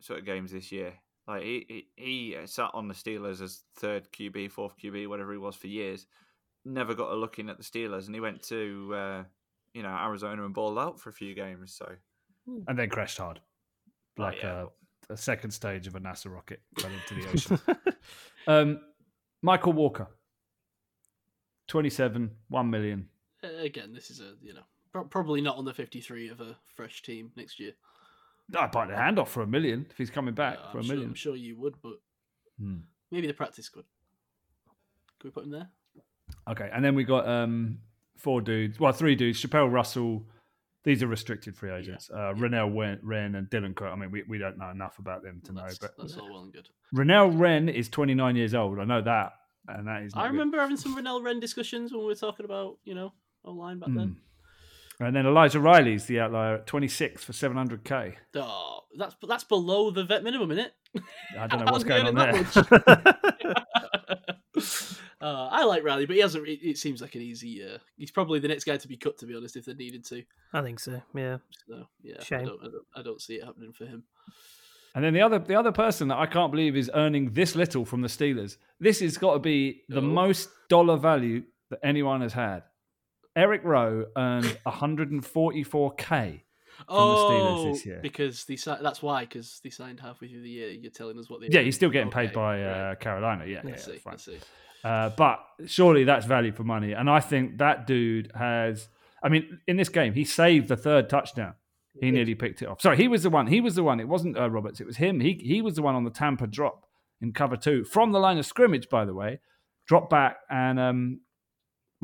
sort 0.00 0.18
of 0.18 0.24
games 0.24 0.50
this 0.50 0.72
year. 0.72 0.94
Like 1.28 1.42
he, 1.42 1.86
he, 1.96 2.34
he 2.34 2.46
sat 2.46 2.70
on 2.74 2.88
the 2.88 2.94
Steelers 2.94 3.40
as 3.42 3.60
third 3.76 4.10
QB, 4.12 4.50
fourth 4.50 4.74
QB, 4.82 5.08
whatever 5.08 5.32
he 5.32 5.38
was 5.38 5.54
for 5.54 5.68
years. 5.68 6.06
Never 6.64 6.94
got 6.94 7.12
a 7.12 7.14
look 7.14 7.38
in 7.38 7.50
at 7.50 7.58
the 7.58 7.62
Steelers, 7.62 8.06
and 8.06 8.14
he 8.14 8.20
went 8.20 8.42
to 8.44 8.92
uh, 8.94 9.24
you 9.74 9.82
know 9.82 9.90
Arizona 9.90 10.44
and 10.44 10.54
balled 10.54 10.78
out 10.78 10.98
for 10.98 11.10
a 11.10 11.12
few 11.12 11.34
games. 11.34 11.74
So 11.74 11.94
and 12.66 12.78
then 12.78 12.88
crashed 12.88 13.18
hard, 13.18 13.40
like 14.16 14.42
yeah. 14.42 14.66
a, 15.10 15.12
a 15.12 15.16
second 15.16 15.50
stage 15.50 15.86
of 15.86 15.94
a 15.94 16.00
NASA 16.00 16.32
rocket 16.32 16.60
fell 16.78 16.90
into 16.90 17.14
the 17.14 17.30
ocean. 17.32 17.58
um, 18.46 18.80
Michael 19.42 19.74
Walker, 19.74 20.08
twenty-seven, 21.68 22.30
one 22.48 22.70
million. 22.70 23.08
Uh, 23.42 23.62
again, 23.62 23.92
this 23.92 24.10
is 24.10 24.20
a 24.20 24.32
you 24.42 24.54
know 24.54 24.62
pro- 24.62 24.73
probably 25.02 25.40
not 25.40 25.56
on 25.56 25.64
the 25.64 25.74
53 25.74 26.28
of 26.28 26.40
a 26.40 26.56
fresh 26.76 27.02
team 27.02 27.32
next 27.36 27.58
year. 27.58 27.72
I'd 28.56 28.70
bite 28.70 28.88
the 28.88 28.96
hand 28.96 29.18
off 29.18 29.30
for 29.30 29.42
a 29.42 29.46
million 29.46 29.86
if 29.90 29.96
he's 29.98 30.10
coming 30.10 30.34
back 30.34 30.58
Yeah, 30.60 30.70
for 30.72 30.78
I'm 30.78 30.84
a 30.84 30.86
sure, 30.86 30.94
million. 30.94 31.08
I'm 31.10 31.14
sure 31.14 31.36
you 31.36 31.56
would, 31.58 31.74
but 31.82 31.94
Hmm. 32.58 32.76
maybe 33.10 33.26
the 33.26 33.32
practice 33.34 33.66
squad. 33.66 33.84
Could 35.18 35.28
we 35.28 35.30
put 35.30 35.44
him 35.44 35.50
there? 35.50 35.70
Okay, 36.48 36.70
and 36.72 36.84
then 36.84 36.94
we 36.94 37.04
got 37.04 37.26
um, 37.28 37.78
four 38.16 38.40
dudes. 38.40 38.78
Well, 38.78 38.92
three 38.92 39.14
dudes: 39.14 39.38
Chapelle 39.38 39.68
Russell, 39.68 40.26
These 40.84 41.02
are 41.02 41.06
restricted 41.06 41.56
free 41.56 41.70
agents. 41.70 42.10
Uh, 42.10 42.34
Renell 42.36 42.98
Wren 43.02 43.34
and 43.34 43.48
Dylan 43.48 43.74
Cook. 43.74 43.88
I 43.90 43.96
mean, 43.96 44.10
we, 44.10 44.22
we 44.28 44.36
don't 44.36 44.58
know 44.58 44.68
enough 44.68 44.98
about 44.98 45.22
them 45.22 45.40
to 45.46 45.52
know. 45.52 45.62
that's, 45.62 45.78
But 45.78 45.92
that's 45.98 46.16
all 46.18 46.30
well 46.30 46.42
and 46.42 46.52
good. 46.52 46.68
Renell 46.94 47.38
Wren 47.38 47.70
is 47.70 47.88
29 47.88 48.36
years 48.36 48.54
old. 48.54 48.78
I 48.78 48.84
know 48.84 49.00
that. 49.00 49.32
And 49.66 49.88
that 49.88 50.02
is. 50.02 50.12
I 50.14 50.18
not 50.18 50.24
good. 50.26 50.32
remember 50.32 50.58
having 50.60 50.76
some 50.76 50.94
Renell 50.94 51.22
Wren 51.22 51.40
discussions 51.40 51.90
when 51.90 52.00
we 52.02 52.06
were 52.08 52.14
talking 52.14 52.44
about, 52.44 52.76
you 52.84 52.94
know, 52.94 53.14
online 53.44 53.78
back 53.78 53.88
then. 53.94 54.16
And 55.00 55.14
then 55.14 55.26
Elijah 55.26 55.58
Riley's 55.60 56.06
the 56.06 56.20
outlier 56.20 56.54
at 56.56 56.66
26 56.66 57.24
for 57.24 57.32
700k. 57.32 58.14
Oh, 58.36 58.80
that's 58.96 59.16
that's 59.26 59.44
below 59.44 59.90
the 59.90 60.04
vet 60.04 60.22
minimum, 60.22 60.52
isn't 60.52 60.66
it? 60.66 61.02
I 61.38 61.46
don't 61.48 61.64
know 61.64 61.72
what's 61.72 61.84
going 61.84 62.06
on 62.06 62.14
there. 62.14 62.34
uh, 65.20 65.48
I 65.50 65.64
like 65.64 65.82
Riley, 65.84 66.06
but 66.06 66.14
he 66.16 66.22
hasn't. 66.22 66.46
It, 66.46 66.60
it 66.62 66.78
seems 66.78 67.00
like 67.00 67.14
an 67.14 67.22
easy. 67.22 67.64
Uh, 67.64 67.78
he's 67.96 68.10
probably 68.10 68.38
the 68.38 68.48
next 68.48 68.64
guy 68.64 68.76
to 68.76 68.88
be 68.88 68.96
cut, 68.96 69.18
to 69.18 69.26
be 69.26 69.34
honest, 69.34 69.56
if 69.56 69.64
they 69.64 69.74
needed 69.74 70.04
to. 70.06 70.22
I 70.52 70.62
think 70.62 70.78
so. 70.80 71.02
Yeah. 71.14 71.38
So 71.68 71.86
yeah, 72.02 72.14
I 72.20 72.22
Shame. 72.24 72.46
don't, 72.46 72.60
I 72.60 72.64
don't, 72.66 72.84
I 72.96 73.02
don't 73.02 73.20
see 73.20 73.34
it 73.34 73.44
happening 73.44 73.72
for 73.72 73.86
him. 73.86 74.04
And 74.94 75.04
then 75.04 75.12
the 75.12 75.22
other 75.22 75.38
the 75.40 75.56
other 75.56 75.72
person 75.72 76.08
that 76.08 76.18
I 76.18 76.26
can't 76.26 76.52
believe 76.52 76.76
is 76.76 76.90
earning 76.94 77.32
this 77.32 77.56
little 77.56 77.84
from 77.84 78.00
the 78.02 78.08
Steelers. 78.08 78.58
This 78.78 79.00
has 79.00 79.18
got 79.18 79.32
to 79.34 79.38
be 79.40 79.82
the 79.88 79.98
Oh. 79.98 80.02
most 80.02 80.50
dollar 80.68 80.96
value 80.96 81.42
that 81.70 81.80
anyone 81.82 82.20
has 82.20 82.32
had. 82.32 82.62
Eric 83.36 83.62
Rowe 83.64 84.06
earned 84.16 84.56
144k. 84.66 86.40
From 86.88 86.96
the 86.96 87.14
Steelers 87.14 87.56
Oh, 87.58 87.72
this 87.72 87.86
year. 87.86 88.00
because 88.02 88.44
they 88.46 88.56
that's 88.56 89.00
why 89.00 89.20
because 89.24 89.60
they 89.62 89.70
signed 89.70 90.00
halfway 90.00 90.26
through 90.28 90.42
the 90.42 90.50
year. 90.50 90.70
You're 90.70 90.90
telling 90.90 91.18
us 91.20 91.30
what 91.30 91.40
they. 91.40 91.46
Yeah, 91.48 91.58
earned. 91.58 91.66
he's 91.66 91.76
still 91.76 91.88
getting 91.90 92.10
paid 92.10 92.30
Okay, 92.30 92.34
by 92.34 92.60
right. 92.62 92.90
uh, 92.90 92.94
Carolina. 92.96 93.44
Yeah, 93.46 93.62
yeah, 93.64 93.76
see. 93.76 93.96
fine. 93.98 94.14
I 94.14 94.16
see. 94.16 94.38
Uh, 94.82 95.10
but 95.16 95.38
surely 95.66 96.02
that's 96.04 96.26
value 96.26 96.52
for 96.52 96.64
money. 96.64 96.92
And 96.92 97.08
I 97.08 97.20
think 97.20 97.58
that 97.58 97.86
dude 97.86 98.32
has. 98.34 98.88
I 99.22 99.28
mean, 99.28 99.60
in 99.68 99.76
this 99.76 99.88
game, 99.88 100.12
he 100.14 100.24
saved 100.24 100.68
the 100.68 100.76
third 100.76 101.08
touchdown. 101.08 101.54
He 102.00 102.10
nearly 102.10 102.34
picked 102.34 102.60
it 102.60 102.66
off. 102.66 102.80
Sorry, 102.82 102.96
he 102.96 103.06
was 103.06 103.22
the 103.22 103.30
one. 103.30 103.46
He 103.46 103.60
was 103.60 103.76
the 103.76 103.84
one. 103.84 104.00
It 104.00 104.08
wasn't 104.08 104.36
uh, 104.36 104.50
Roberts. 104.50 104.80
It 104.80 104.86
was 104.86 104.96
him. 104.96 105.20
He 105.20 105.34
he 105.34 105.62
was 105.62 105.76
the 105.76 105.82
one 105.82 105.94
on 105.94 106.02
the 106.02 106.10
Tampa 106.10 106.48
drop 106.48 106.86
in 107.20 107.32
cover 107.32 107.56
two 107.56 107.84
from 107.84 108.10
the 108.10 108.18
line 108.18 108.36
of 108.36 108.44
scrimmage. 108.46 108.88
By 108.88 109.04
the 109.04 109.14
way, 109.14 109.38
drop 109.86 110.10
back 110.10 110.38
and 110.50 110.80
um, 110.80 111.20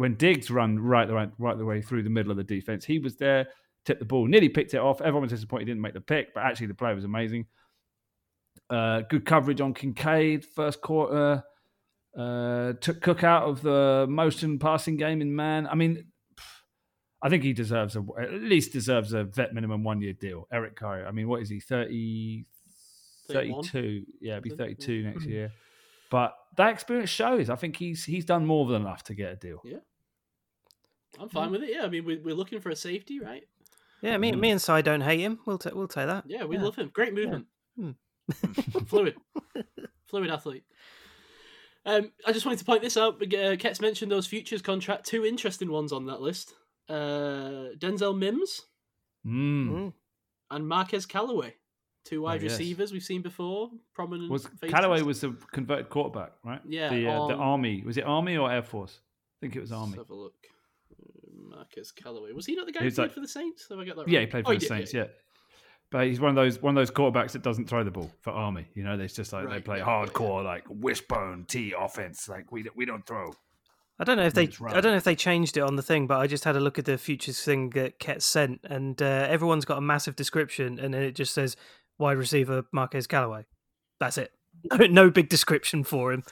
when 0.01 0.15
Diggs 0.15 0.51
run 0.51 0.79
right 0.79 1.07
the 1.07 1.13
right, 1.13 1.31
right 1.37 1.59
the 1.59 1.65
way 1.67 1.83
through 1.83 2.03
the 2.03 2.09
middle 2.09 2.31
of 2.31 2.39
the 2.39 2.43
defense, 2.43 2.87
he 2.87 2.99
was 2.99 3.17
there, 3.17 3.49
tipped 3.85 3.99
the 3.99 4.07
ball, 4.07 4.27
nearly 4.27 4.49
picked 4.49 4.73
it 4.73 4.79
off. 4.79 5.03
Everyone 5.03 5.25
was 5.25 5.31
disappointed 5.31 5.69
he 5.69 5.73
didn't 5.73 5.83
make 5.83 5.93
the 5.93 6.01
pick, 6.01 6.33
but 6.33 6.43
actually 6.43 6.69
the 6.69 6.75
play 6.75 6.95
was 6.95 7.05
amazing. 7.05 7.45
Uh, 8.71 9.03
good 9.11 9.27
coverage 9.27 9.61
on 9.61 9.75
Kincaid 9.75 10.47
first 10.47 10.81
quarter. 10.81 11.45
Uh, 12.17 12.73
took 12.81 13.03
Cook 13.03 13.25
out 13.25 13.43
of 13.43 13.61
the 13.61 14.07
motion 14.09 14.59
passing 14.59 14.97
game 14.97 15.21
in 15.21 15.37
man. 15.37 15.67
I 15.67 15.75
mean, 15.75 16.07
pff, 16.35 16.45
I 17.23 17.29
think 17.29 17.43
he 17.43 17.53
deserves 17.53 17.95
a 17.95 18.03
at 18.19 18.33
least 18.33 18.73
deserves 18.73 19.13
a 19.13 19.25
vet 19.25 19.53
minimum 19.53 19.85
one 19.85 20.01
year 20.01 20.15
deal. 20.15 20.49
Eric 20.51 20.77
Curry. 20.77 21.05
I 21.05 21.11
mean, 21.11 21.29
what 21.29 21.43
is 21.43 21.51
he? 21.51 21.61
30, 21.61 22.47
31? 23.29 23.65
32. 23.65 24.05
Yeah, 24.23 24.33
he'll 24.37 24.41
be 24.41 24.49
thirty 24.49 24.77
two 24.77 25.03
next 25.03 25.25
year. 25.27 25.53
But 26.11 26.35
that 26.57 26.73
experience 26.73 27.11
shows. 27.11 27.51
I 27.51 27.57
think 27.57 27.77
he's 27.77 28.03
he's 28.03 28.25
done 28.25 28.47
more 28.47 28.67
than 28.67 28.81
enough 28.81 29.05
to 29.05 29.15
get 29.15 29.33
a 29.33 29.37
deal. 29.37 29.61
I'm 31.19 31.29
fine 31.29 31.51
with 31.51 31.63
it. 31.63 31.71
Yeah, 31.73 31.85
I 31.85 31.89
mean, 31.89 32.05
we're, 32.05 32.21
we're 32.23 32.35
looking 32.35 32.61
for 32.61 32.71
a 32.71 32.77
safety, 32.77 33.21
right? 33.21 33.43
Yeah, 34.03 34.17
me, 34.19 34.33
me 34.33 34.51
and 34.51 34.63
Si 34.63 34.81
don't 34.83 35.01
hate 35.03 35.21
him. 35.21 35.41
We'll 35.45 35.59
ta- 35.59 35.71
we'll 35.75 35.89
take 35.89 36.07
that. 36.07 36.25
Yeah, 36.27 36.45
we 36.45 36.57
Yeah. 36.57 36.63
love 36.63 36.77
him. 36.77 36.91
Great 36.93 37.13
movement. 37.15 37.47
Hmm. 37.77 37.91
Fluid. 38.87 39.17
Fluid 40.07 40.31
athlete. 40.31 40.65
Um, 41.85 42.13
I 42.27 42.33
just 42.33 42.45
wanted 42.47 42.59
to 42.61 42.65
point 42.65 42.83
this 42.83 42.97
out. 42.97 43.21
Uh, 43.35 43.57
Ket's 43.57 43.81
mentioned 43.81 44.11
those 44.13 44.27
futures 44.27 44.63
contract. 44.63 45.07
Two 45.07 45.25
interesting 45.25 45.71
ones 45.71 45.93
on 45.93 46.07
that 46.07 46.21
list. 46.21 46.55
Uh, 46.89 47.75
Denzel 47.79 48.17
Mims 48.17 48.63
Mm. 49.27 49.69
Mm. 49.71 49.93
and 50.51 50.67
Marquez 50.69 51.05
Callaway. 51.05 51.55
Two 52.07 52.23
wide 52.23 52.41
Oh, 52.41 52.45
yes. 52.45 52.53
receivers 52.53 52.93
we've 52.93 53.03
seen 53.03 53.21
before. 53.21 53.71
Prominent. 53.95 54.31
Was 54.31 54.47
faces. 54.47 54.73
Callaway 54.75 55.03
was 55.03 55.21
the 55.21 55.33
converted 55.53 55.91
quarterback, 55.91 56.33
right? 56.43 56.61
Yeah, 56.67 56.89
The, 56.89 57.07
uh, 57.07 57.27
the 57.27 57.35
Army 57.35 57.83
was 57.85 57.99
it 57.99 58.05
Army 58.05 58.39
or 58.39 58.51
Air 58.51 58.63
Force? 58.63 59.01
I 59.03 59.37
think 59.43 59.57
it 59.57 59.61
was 59.61 59.71
Let's 59.71 59.81
Army. 59.83 59.97
have 59.99 60.09
a 60.09 60.15
look. 60.15 60.35
Marquez 61.51 61.93
Callaway. 61.93 62.33
Was 62.33 62.47
he 62.47 62.55
not 62.55 62.67
the 62.67 62.73
guy 62.73 62.81
He 62.81 62.87
who 62.87 62.91
played 62.95 63.05
like- 63.07 63.13
for 63.15 63.21
the 63.21 63.29
Saints? 63.29 63.67
Have 63.69 63.79
I 63.79 63.85
got 63.85 63.97
that 63.97 64.03
right? 64.03 64.09
Yeah, 64.11 64.21
he 64.21 64.27
played 64.27 64.45
for 64.45 64.51
Oh, 64.51 64.55
the 64.55 64.61
did, 64.61 64.69
Saints. 64.69 64.95
Yeah. 64.95 65.07
But 65.91 66.07
he's 66.07 66.21
one 66.21 66.31
of 66.31 66.37
those 66.37 66.63
one 66.63 66.77
of 66.77 66.81
those 66.81 66.91
quarterbacks 66.93 67.33
that 67.33 67.43
doesn't 67.43 67.69
throw 67.69 67.83
the 67.83 67.91
ball 67.91 68.13
for 68.21 68.31
Army. 68.31 68.69
You 68.75 68.85
know, 68.85 68.97
it's 68.99 69.15
just 69.15 69.33
like 69.33 69.49
they 69.51 69.61
play 69.61 69.79
yeah, 69.79 69.87
yeah, 69.87 70.01
yeah. 70.03 70.07
hardcore, 70.07 70.45
like 70.45 70.65
wishbone 70.69 71.47
T 71.49 71.75
offense. 71.77 72.29
Like 72.29 72.53
we 72.53 72.63
don't- 72.63 72.77
we 72.77 72.85
don't 72.85 73.05
throw. 73.07 73.33
I 73.99 74.05
don't 74.05 74.17
know 74.17 74.25
if 74.25 74.33
they. 74.33 74.49
Right. 74.61 74.75
I 74.77 74.81
don't 74.81 74.93
know 74.93 74.97
if 74.99 75.05
they 75.05 75.17
changed 75.17 75.57
it 75.57 75.61
on 75.61 75.77
the 75.77 75.83
thing, 75.83 76.07
but 76.07 76.19
I 76.21 76.27
just 76.27 76.45
had 76.45 76.57
a 76.57 76.61
look 76.61 76.79
at 76.79 76.85
the 76.87 76.97
futures 76.97 77.43
thing 77.43 77.71
that 77.71 77.99
Ket 77.99 78.23
sent, 78.23 78.61
and 78.65 79.03
uh, 79.03 79.27
everyone's 79.29 79.65
got 79.67 79.77
a 79.79 79.83
massive 79.83 80.17
description, 80.17 80.79
and 80.79 80.95
then 80.95 81.03
it 81.03 81.13
just 81.17 81.35
says 81.35 81.57
wide 81.99 82.17
receiver 82.17 82.63
Marquez 82.73 83.07
Callaway. 83.07 83.45
That's 83.99 84.17
it. 84.17 84.31
No, 84.73 84.87
no 84.87 85.11
big 85.11 85.29
description 85.29 85.85
for 85.85 86.13
him. 86.13 86.23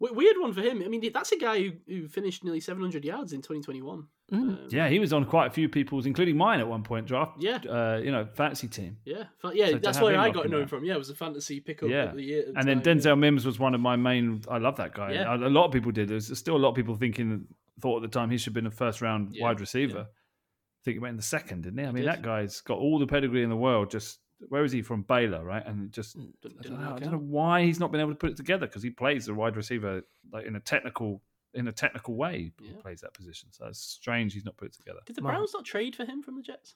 Weird 0.00 0.36
one 0.38 0.52
for 0.52 0.60
him. 0.60 0.82
I 0.84 0.88
mean, 0.88 1.10
that's 1.12 1.32
a 1.32 1.38
guy 1.38 1.60
who, 1.62 1.70
who 1.86 2.08
finished 2.08 2.44
nearly 2.44 2.60
700 2.60 3.04
yards 3.04 3.32
in 3.32 3.40
2021. 3.40 4.06
Mm. 4.32 4.36
Um, 4.36 4.58
Yeah, 4.70 4.88
he 4.88 4.98
was 4.98 5.12
on 5.12 5.24
quite 5.24 5.46
a 5.46 5.50
few 5.50 5.68
people's, 5.68 6.06
including 6.06 6.36
mine 6.36 6.60
at 6.60 6.66
one 6.68 6.82
point. 6.82 7.06
Draft. 7.06 7.40
Yeah. 7.40 7.58
Uh, 7.68 8.00
you 8.02 8.10
know, 8.10 8.26
fantasy 8.34 8.68
team. 8.68 8.96
Yeah, 9.04 9.24
yeah, 9.52 9.70
So 9.70 9.78
that's 9.78 10.00
where 10.00 10.18
I 10.18 10.30
got 10.30 10.48
known 10.50 10.66
from. 10.66 10.84
Yeah, 10.84 10.94
it 10.94 10.98
was 10.98 11.10
a 11.10 11.14
fantasy 11.14 11.60
pickup 11.60 11.88
Yeah. 11.90 12.10
of 12.10 12.16
the 12.16 12.22
year. 12.22 12.42
the 12.52 12.58
And 12.58 12.68
then 12.68 12.82
time, 12.82 12.96
yeah. 12.98 13.02
Denzel 13.12 13.18
Mims 13.18 13.46
was 13.46 13.58
one 13.58 13.74
of 13.74 13.80
my 13.80 13.96
main. 13.96 14.42
I 14.48 14.58
love 14.58 14.76
that 14.76 14.94
guy. 14.94 15.12
Yeah. 15.12 15.34
A 15.34 15.48
lot 15.48 15.66
of 15.66 15.72
people 15.72 15.92
did. 15.92 16.08
There's 16.08 16.36
still 16.38 16.56
a 16.56 16.58
lot 16.58 16.70
of 16.70 16.74
people 16.74 16.96
thinking, 16.96 17.46
thought 17.80 18.02
at 18.02 18.10
the 18.10 18.18
time 18.18 18.30
he 18.30 18.36
should 18.38 18.46
have 18.50 18.54
been 18.54 18.66
a 18.66 18.70
first 18.70 19.00
round 19.02 19.34
Yeah, 19.34 19.44
wide 19.44 19.60
receiver. 19.60 19.98
yeah. 19.98 20.02
I 20.04 20.80
think 20.84 20.96
he 20.96 20.98
went 20.98 21.12
in 21.12 21.16
the 21.16 21.22
second, 21.22 21.62
didn't 21.62 21.78
he? 21.78 21.84
I 21.86 21.92
mean, 21.92 22.02
did. 22.04 22.12
that 22.12 22.22
guy's 22.22 22.60
got 22.60 22.78
all 22.78 22.98
the 22.98 23.06
pedigree 23.06 23.42
in 23.42 23.48
the 23.50 23.56
world. 23.56 23.90
Just 23.90 24.18
where 24.48 24.64
is 24.64 24.72
he 24.72 24.82
from? 24.82 25.02
Baylor, 25.02 25.44
right? 25.44 25.64
And 25.66 25.90
just 25.92 26.16
I 26.16 26.20
don't, 26.62 26.80
know, 26.80 26.94
I 26.94 26.98
don't 26.98 27.12
know 27.12 27.18
why 27.18 27.64
he's 27.64 27.80
not 27.80 27.90
been 27.92 28.00
able 28.00 28.10
to 28.12 28.16
put 28.16 28.30
it 28.30 28.36
together 28.36 28.66
because 28.66 28.82
he 28.82 28.90
plays 28.90 29.26
the 29.26 29.34
wide 29.34 29.56
receiver 29.56 30.02
like 30.32 30.46
in 30.46 30.56
a 30.56 30.60
technical 30.60 31.22
in 31.54 31.68
a 31.68 31.72
technical 31.72 32.16
way. 32.16 32.52
He 32.60 32.68
Yeah. 32.68 32.80
plays 32.82 33.00
that 33.02 33.14
position, 33.14 33.50
so 33.52 33.66
it's 33.66 33.78
strange 33.80 34.34
he's 34.34 34.44
not 34.44 34.56
put 34.56 34.68
it 34.68 34.74
together. 34.74 35.00
Did 35.06 35.16
the 35.16 35.22
Browns 35.22 35.52
not 35.54 35.64
trade 35.64 35.94
for 35.94 36.04
him 36.04 36.22
from 36.22 36.36
the 36.36 36.42
Jets? 36.42 36.74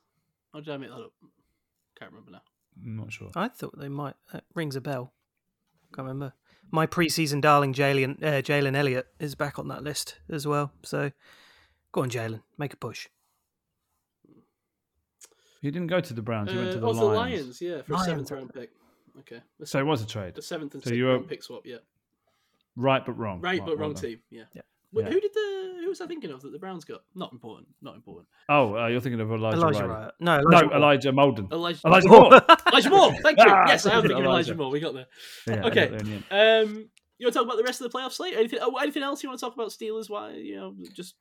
Or 0.54 0.60
did 0.60 0.72
I 0.72 0.76
make 0.76 0.90
that 0.90 0.96
up? 0.96 1.12
Can't 1.98 2.12
remember 2.12 2.30
now. 2.32 2.42
I'm 2.84 2.96
not 2.96 3.12
sure. 3.12 3.30
I 3.34 3.48
thought 3.48 3.76
they 3.78 3.88
might. 3.88 4.14
That 4.32 4.44
rings 4.54 4.76
a 4.76 4.80
bell. 4.80 5.12
Can't 5.94 6.06
remember. 6.06 6.32
My 6.70 6.86
preseason 6.86 7.40
darling 7.40 7.72
Jalen 7.74 8.22
uh, 8.22 8.42
Jalen 8.42 8.76
Elliott 8.76 9.06
is 9.18 9.34
back 9.34 9.58
on 9.58 9.68
that 9.68 9.82
list 9.82 10.18
as 10.28 10.46
well. 10.46 10.72
So 10.84 11.10
go 11.92 12.02
on, 12.02 12.10
Jalen, 12.10 12.42
make 12.56 12.72
a 12.72 12.76
push. 12.76 13.08
He 15.60 15.70
didn't 15.70 15.88
go 15.88 16.00
to 16.00 16.14
the 16.14 16.22
Browns. 16.22 16.50
He 16.50 16.56
went 16.56 16.70
to 16.72 16.78
Uh, 16.78 16.80
the 16.80 16.86
oh, 16.86 16.90
Lions. 16.90 17.00
the 17.00 17.16
Lions, 17.16 17.60
yeah, 17.60 17.82
for 17.82 17.94
a 17.94 17.98
seventh 17.98 18.30
round 18.30 18.52
pick. 18.54 18.70
Okay, 19.20 19.40
the, 19.58 19.66
So 19.66 19.78
it 19.80 19.86
was 19.86 20.02
a 20.02 20.06
trade. 20.06 20.34
the 20.36 20.42
seventh 20.42 20.74
and 20.74 20.82
so 20.82 20.88
sixth 20.90 20.96
you 20.98 21.04
were- 21.06 21.14
round 21.14 21.28
pick 21.28 21.42
swap. 21.42 21.62
Yeah, 21.66 21.78
Right, 22.76 23.04
but 23.04 23.12
wrong. 23.18 23.40
right, 23.40 23.58
Well- 23.60 23.66
but 23.70 23.78
well 23.78 23.88
wrong 23.88 23.94
team. 23.94 24.20
Yeah. 24.30 24.44
Yeah. 24.54 24.62
Wh- 24.94 24.98
Yeah. 25.00 25.10
Who 25.10 25.20
did 25.20 25.32
the? 25.34 25.78
Who 25.82 25.88
was 25.88 26.00
I 26.00 26.06
thinking 26.06 26.30
of 26.30 26.40
that 26.42 26.52
the 26.52 26.58
Browns 26.58 26.84
got? 26.84 27.02
Not 27.14 27.32
important. 27.32 27.68
Not 27.82 27.94
important. 27.96 28.28
Oh, 28.48 28.76
uh, 28.76 28.86
you're 28.88 29.00
thinking 29.00 29.20
of 29.20 29.30
Elijah, 29.30 29.56
Elijah 29.58 29.86
Riley. 29.88 30.04
Wright. 30.04 30.12
No, 30.20 30.40
No, 30.40 30.58
Elijah 30.58 30.66
Moore. 30.66 30.76
Elijah 30.76 31.12
Molden. 31.12 31.52
Elijah, 31.52 31.80
Elijah 31.86 32.08
Moore. 32.08 32.32
Elijah 32.72 32.90
Moore. 32.90 33.12
Thank 33.22 33.38
you. 33.38 33.44
Yes, 33.68 33.86
I 33.86 33.94
am 33.94 34.02
thinking 34.02 34.18
of 34.18 34.24
Elijah. 34.24 34.28
Elijah 34.28 34.54
Moore. 34.54 34.70
We 34.70 34.80
got 34.80 34.94
there. 34.94 35.06
Yeah, 35.46 35.66
Okay. 35.66 35.88
got 35.88 35.90
there 35.90 35.98
in 36.00 36.06
the 36.06 36.12
end. 36.30 36.68
Um, 36.70 36.90
you 37.18 37.26
want 37.26 37.32
to 37.34 37.38
talk 37.40 37.44
about 37.46 37.56
the 37.56 37.64
rest 37.64 37.80
of 37.80 37.90
the 37.90 37.98
playoff 37.98 38.12
slate? 38.12 38.34
Anything? 38.34 38.60
Oh, 38.62 38.76
anything 38.76 39.02
else 39.02 39.22
you 39.22 39.28
want 39.28 39.40
to 39.40 39.44
talk 39.46 39.54
about? 39.54 39.68
Steelers? 39.70 40.08
Why 40.08 40.32
you 40.34 40.56
know 40.56 40.74
just 40.94 41.16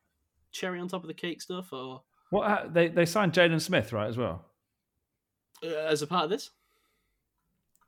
cherry 0.51 0.79
on 0.79 0.87
top 0.87 1.03
of 1.03 1.07
the 1.07 1.13
cake 1.13 1.41
stuff, 1.41 1.73
or 1.73 2.03
What 2.29 2.73
they 2.73 2.89
they 2.89 3.05
signed 3.05 3.33
Jaylon 3.33 3.61
Smith 3.61 3.93
right 3.93 4.07
as 4.07 4.17
well. 4.17 4.45
uh, 5.63 5.67
as 5.67 6.01
a 6.01 6.07
part 6.07 6.25
of 6.25 6.29
this? 6.29 6.49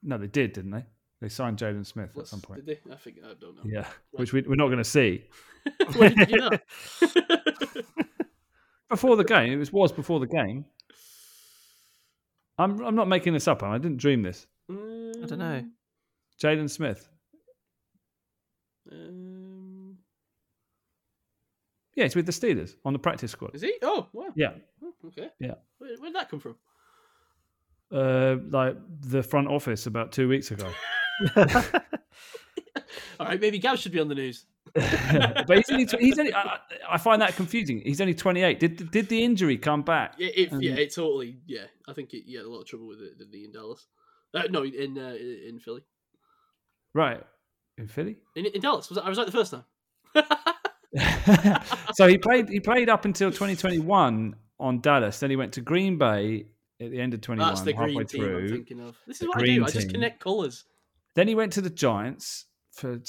No, 0.01 0.17
they 0.17 0.27
did, 0.27 0.53
didn't 0.53 0.71
they? 0.71 0.85
They 1.21 1.27
signed 1.29 1.57
Jaylon 1.57 1.85
Smith 1.85 2.17
at 2.17 2.27
some 2.27 2.39
point. 2.39 2.65
Did 2.65 2.79
they? 2.85 2.93
I 2.93 2.95
think 2.95 3.17
I 3.23 3.33
don't 3.39 3.55
know. 3.55 3.63
Yeah, 3.65 3.87
which 4.11 4.31
we, 4.31 4.41
we're 4.41 4.55
not 4.55 4.67
going 4.67 4.77
to 4.77 4.83
see 4.83 5.25
you 5.99 6.37
know? 6.37 6.49
before 8.89 9.15
the 9.15 9.23
game. 9.23 9.53
It 9.53 9.57
was 9.57 9.73
was 9.73 9.91
before 9.91 10.19
the 10.19 10.27
game. 10.27 10.65
I'm 12.57 12.79
I'm 12.83 12.95
not 12.95 13.07
making 13.07 13.33
this 13.33 13.47
up. 13.47 13.63
I 13.63 13.77
didn't 13.77 13.97
dream 13.97 14.21
this. 14.21 14.47
I 14.69 15.25
don't 15.25 15.39
know. 15.39 15.65
Jaylon 16.41 16.69
Smith. 16.69 17.09
Um, 18.91 19.28
Yeah, 21.99 22.05
he's 22.05 22.15
with 22.15 22.25
the 22.27 22.31
Steelers 22.31 22.75
on 22.85 22.93
the 22.93 22.99
practice 22.99 23.31
squad. 23.31 23.53
is 23.55 23.61
he? 23.61 23.73
Oh, 23.81 24.07
wow. 24.13 24.29
Yeah, 24.33 24.53
Oh, 24.81 24.93
okay. 25.07 25.27
Yeah. 25.37 25.55
Where, 25.79 25.97
where'd 25.97 26.15
that 26.15 26.29
come 26.29 26.39
from? 26.39 26.55
uh, 27.91 28.37
like 28.49 28.77
the 29.01 29.21
front 29.21 29.49
office 29.49 29.85
about 29.85 30.13
two 30.13 30.29
weeks 30.29 30.49
ago. 30.51 30.71
All 33.19 33.25
right, 33.27 33.41
maybe 33.41 33.59
Gav 33.59 33.77
should 33.77 33.91
be 33.91 33.99
on 33.99 34.07
the 34.07 34.15
news. 34.15 34.45
but 34.73 35.57
he's 35.57 35.69
only, 35.69 35.85
he's 35.99 36.17
only 36.19 36.33
I, 36.33 36.59
I 36.89 36.97
find 36.97 37.21
that 37.21 37.35
confusing. 37.35 37.81
He's 37.83 37.99
only 37.99 38.13
28. 38.13 38.59
Did 38.61 38.91
did 38.91 39.09
the 39.09 39.21
injury 39.21 39.57
come 39.57 39.81
back? 39.81 40.13
Yeah, 40.17 40.29
it, 40.33 40.53
Um, 40.53 40.61
yeah, 40.61 40.75
it 40.75 40.93
totally. 40.95 41.39
Yeah, 41.47 41.65
I 41.85 41.91
think 41.93 42.13
it, 42.13 42.23
he 42.25 42.35
had 42.35 42.45
a 42.45 42.49
lot 42.49 42.61
of 42.61 42.67
trouble 42.67 42.87
with 42.87 43.01
it, 43.01 43.17
didn't 43.17 43.33
he, 43.33 43.43
in 43.43 43.51
Dallas? 43.51 43.87
Uh, 44.33 44.43
no, 44.49 44.63
in 44.63 44.97
uh, 44.97 45.15
in 45.49 45.59
Philly. 45.59 45.83
Right 46.93 47.21
in 47.77 47.87
Philly. 47.87 48.17
In, 48.37 48.45
in 48.45 48.61
Dallas, 48.61 48.87
was 48.87 48.97
I, 48.99 49.01
I 49.07 49.09
was 49.09 49.17
like 49.17 49.25
the 49.27 49.33
first 49.33 49.51
time. 49.51 49.65
so 51.93 52.07
he 52.07 52.17
played 52.17 52.49
he 52.49 52.59
played 52.59 52.89
up 52.89 53.05
until 53.05 53.29
2021 53.29 54.35
on 54.59 54.81
Dallas. 54.81 55.19
Then 55.19 55.29
he 55.29 55.35
went 55.35 55.53
to 55.53 55.61
Green 55.61 55.97
Bay 55.97 56.45
at 56.81 56.91
the 56.91 56.99
end 56.99 57.13
of 57.13 57.21
21, 57.21 57.47
That's 57.49 57.61
the 57.61 57.73
green 57.73 58.05
team 58.05 58.23
I'm 58.35 58.49
thinking 58.49 58.79
of. 58.81 58.97
This 59.05 59.17
is 59.17 59.19
The 59.21 59.27
what 59.27 59.41
I 59.41 59.45
do. 59.45 59.65
I 59.65 59.69
just 59.69 59.89
connect 59.91 60.19
colours. 60.21 60.63
Then 61.15 61.27
he 61.27 61.35
went 61.35 61.51
to 61.53 61.61
the 61.61 61.69
Giants 61.69 62.45
for, 62.71 62.99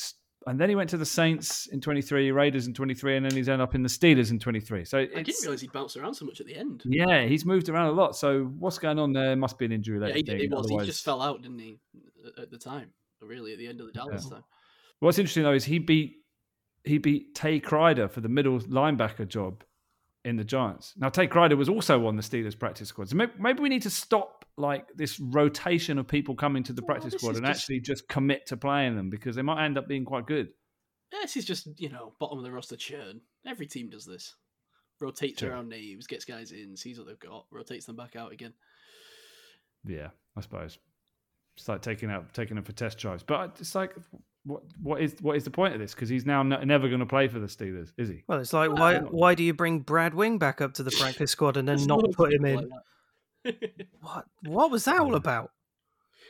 and 0.47 0.59
then 0.61 0.69
he 0.69 0.75
went 0.75 0.91
to 0.91 0.97
the 0.97 1.07
Saints 1.07 1.67
in 1.67 1.81
23, 1.81 2.33
Raiders 2.33 2.67
in 2.67 2.75
23, 2.75 3.17
and 3.19 3.25
then 3.27 3.33
he's 3.37 3.49
ended 3.49 3.61
up 3.63 3.75
in 3.77 3.83
the 3.83 3.89
Steelers 3.89 4.31
in 4.33 4.39
23. 4.41 4.85
So 4.85 4.99
I 4.99 5.05
didn't 5.07 5.37
realise 5.43 5.61
he'd 5.61 5.73
bounce 5.73 5.97
around 5.97 6.15
so 6.15 6.25
much 6.25 6.41
at 6.41 6.47
the 6.47 6.57
end. 6.57 6.83
yeah, 6.85 7.27
he's 7.27 7.45
moved 7.45 7.69
around 7.69 7.89
a 7.89 7.93
lot. 7.93 8.17
So 8.17 8.45
what's 8.59 8.79
going 8.79 8.99
on 8.99 9.13
there? 9.13 9.37
Must 9.37 9.57
be 9.59 9.67
an 9.67 9.73
injury 9.73 10.01
Yeah, 10.01 10.15
he, 10.15 10.23
thing. 10.23 10.41
it 10.41 10.51
was. 10.51 10.69
He 10.69 10.79
just 10.79 11.05
fell 11.05 11.23
out, 11.23 11.43
didn't 11.43 11.59
he, 11.61 11.79
at- 12.27 12.45
at 12.45 12.51
the 12.51 12.59
time? 12.59 12.91
Really, 13.21 13.53
at 13.53 13.59
the 13.59 13.69
end 13.69 13.81
of 13.81 13.87
the 13.87 13.93
Dallas 13.93 14.29
time. 14.29 14.43
What's 14.99 15.19
interesting 15.19 15.43
though 15.45 15.53
is 15.53 15.65
he 15.65 15.79
beat 15.79 16.17
he 16.85 16.99
beat 16.99 17.35
Tae 17.35 17.61
Crowder 17.61 18.09
for 18.09 18.21
the 18.21 18.29
middle 18.29 18.59
linebacker 18.61 19.27
job 19.29 19.65
in 20.25 20.37
the 20.37 20.45
Giants. 20.45 20.95
Now 20.97 21.09
Tae 21.09 21.27
Crowder 21.27 21.57
was 21.57 21.69
also 21.69 22.07
on 22.07 22.17
the 22.17 22.23
Steelers 22.23 22.59
practice 22.59 22.89
squad. 22.89 23.09
So 23.09 23.17
maybe, 23.17 23.33
maybe 23.39 23.61
we 23.61 23.69
need 23.69 23.83
to 23.83 23.91
stop 23.91 24.45
like 24.57 24.87
this 24.95 25.19
rotation 25.19 25.99
of 25.99 26.07
people 26.07 26.35
coming 26.35 26.63
to 26.65 26.73
the 26.73 26.83
practice 26.83 27.15
squad 27.15 27.37
and 27.37 27.47
just- 27.47 27.61
actually 27.63 27.81
just 27.81 28.09
commit 28.09 28.47
to 28.47 28.57
playing 28.57 28.97
them 28.97 29.09
because 29.11 29.35
they 29.37 29.43
might 29.43 29.65
end 29.65 29.79
up 29.79 29.89
being 29.89 30.05
quite 30.05 30.27
good. 30.27 30.49
Yeah, 31.13 31.21
this 31.23 31.37
is 31.37 31.45
just 31.45 31.69
you 31.81 31.89
know 31.89 32.13
bottom 32.21 32.39
of 32.39 32.45
the 32.45 32.53
roster 32.53 32.77
churn. 32.77 33.21
Every 33.47 33.67
team 33.67 33.89
does 33.91 34.05
this. 34.05 34.37
Rotates 35.01 35.41
Sure. 35.41 35.51
around 35.51 35.71
names, 35.71 36.07
gets 36.07 36.27
guys 36.27 36.53
in, 36.53 36.77
sees 36.77 36.99
what 36.99 37.07
they've 37.07 37.19
got, 37.19 37.47
rotates 37.51 37.87
them 37.87 37.97
back 37.97 38.15
out 38.17 38.33
again. 38.33 38.53
Yeah, 39.87 40.09
I 40.37 40.41
suppose. 40.43 40.79
It's 41.57 41.69
like 41.69 41.81
taking 41.83 42.11
out 42.11 42.33
taking 42.35 42.55
them 42.57 42.65
for 42.65 42.73
test 42.73 42.99
drives. 42.99 43.23
But 43.23 43.57
it's 43.61 43.75
like 43.75 43.95
what 44.45 44.63
what 44.83 45.01
is 45.01 45.17
what 45.21 45.37
is 45.37 45.45
the 45.45 45.51
point 45.51 45.75
of 45.75 45.81
this? 45.81 45.95
Because 45.95 46.09
he's 46.09 46.25
now 46.25 46.43
ne- 46.43 46.65
never 46.65 46.89
going 46.89 47.01
to 47.01 47.07
play 47.07 47.29
for 47.29 47.39
the 47.39 47.47
Steelers, 47.47 47.93
is 47.99 48.09
he? 48.09 48.23
Well, 48.27 48.41
it's 48.41 48.53
like 48.53 48.73
why 48.73 48.99
why 48.99 49.35
do 49.35 49.43
you 49.43 49.55
bring 49.55 49.81
Brad 49.81 50.15
Wing 50.15 50.39
back 50.39 50.61
up 50.61 50.75
to 50.75 50.83
the 50.83 50.91
practice 50.91 51.31
squad 51.31 51.57
and 51.57 51.69
then 51.69 51.77
There's 51.77 51.87
not 51.87 52.05
put 52.13 52.33
him 52.33 52.45
in? 52.45 52.57
like. 52.57 52.69
What 54.01 54.27
what 54.43 54.71
was 54.71 54.85
that 54.85 55.01
all 55.01 55.15
about? 55.15 55.51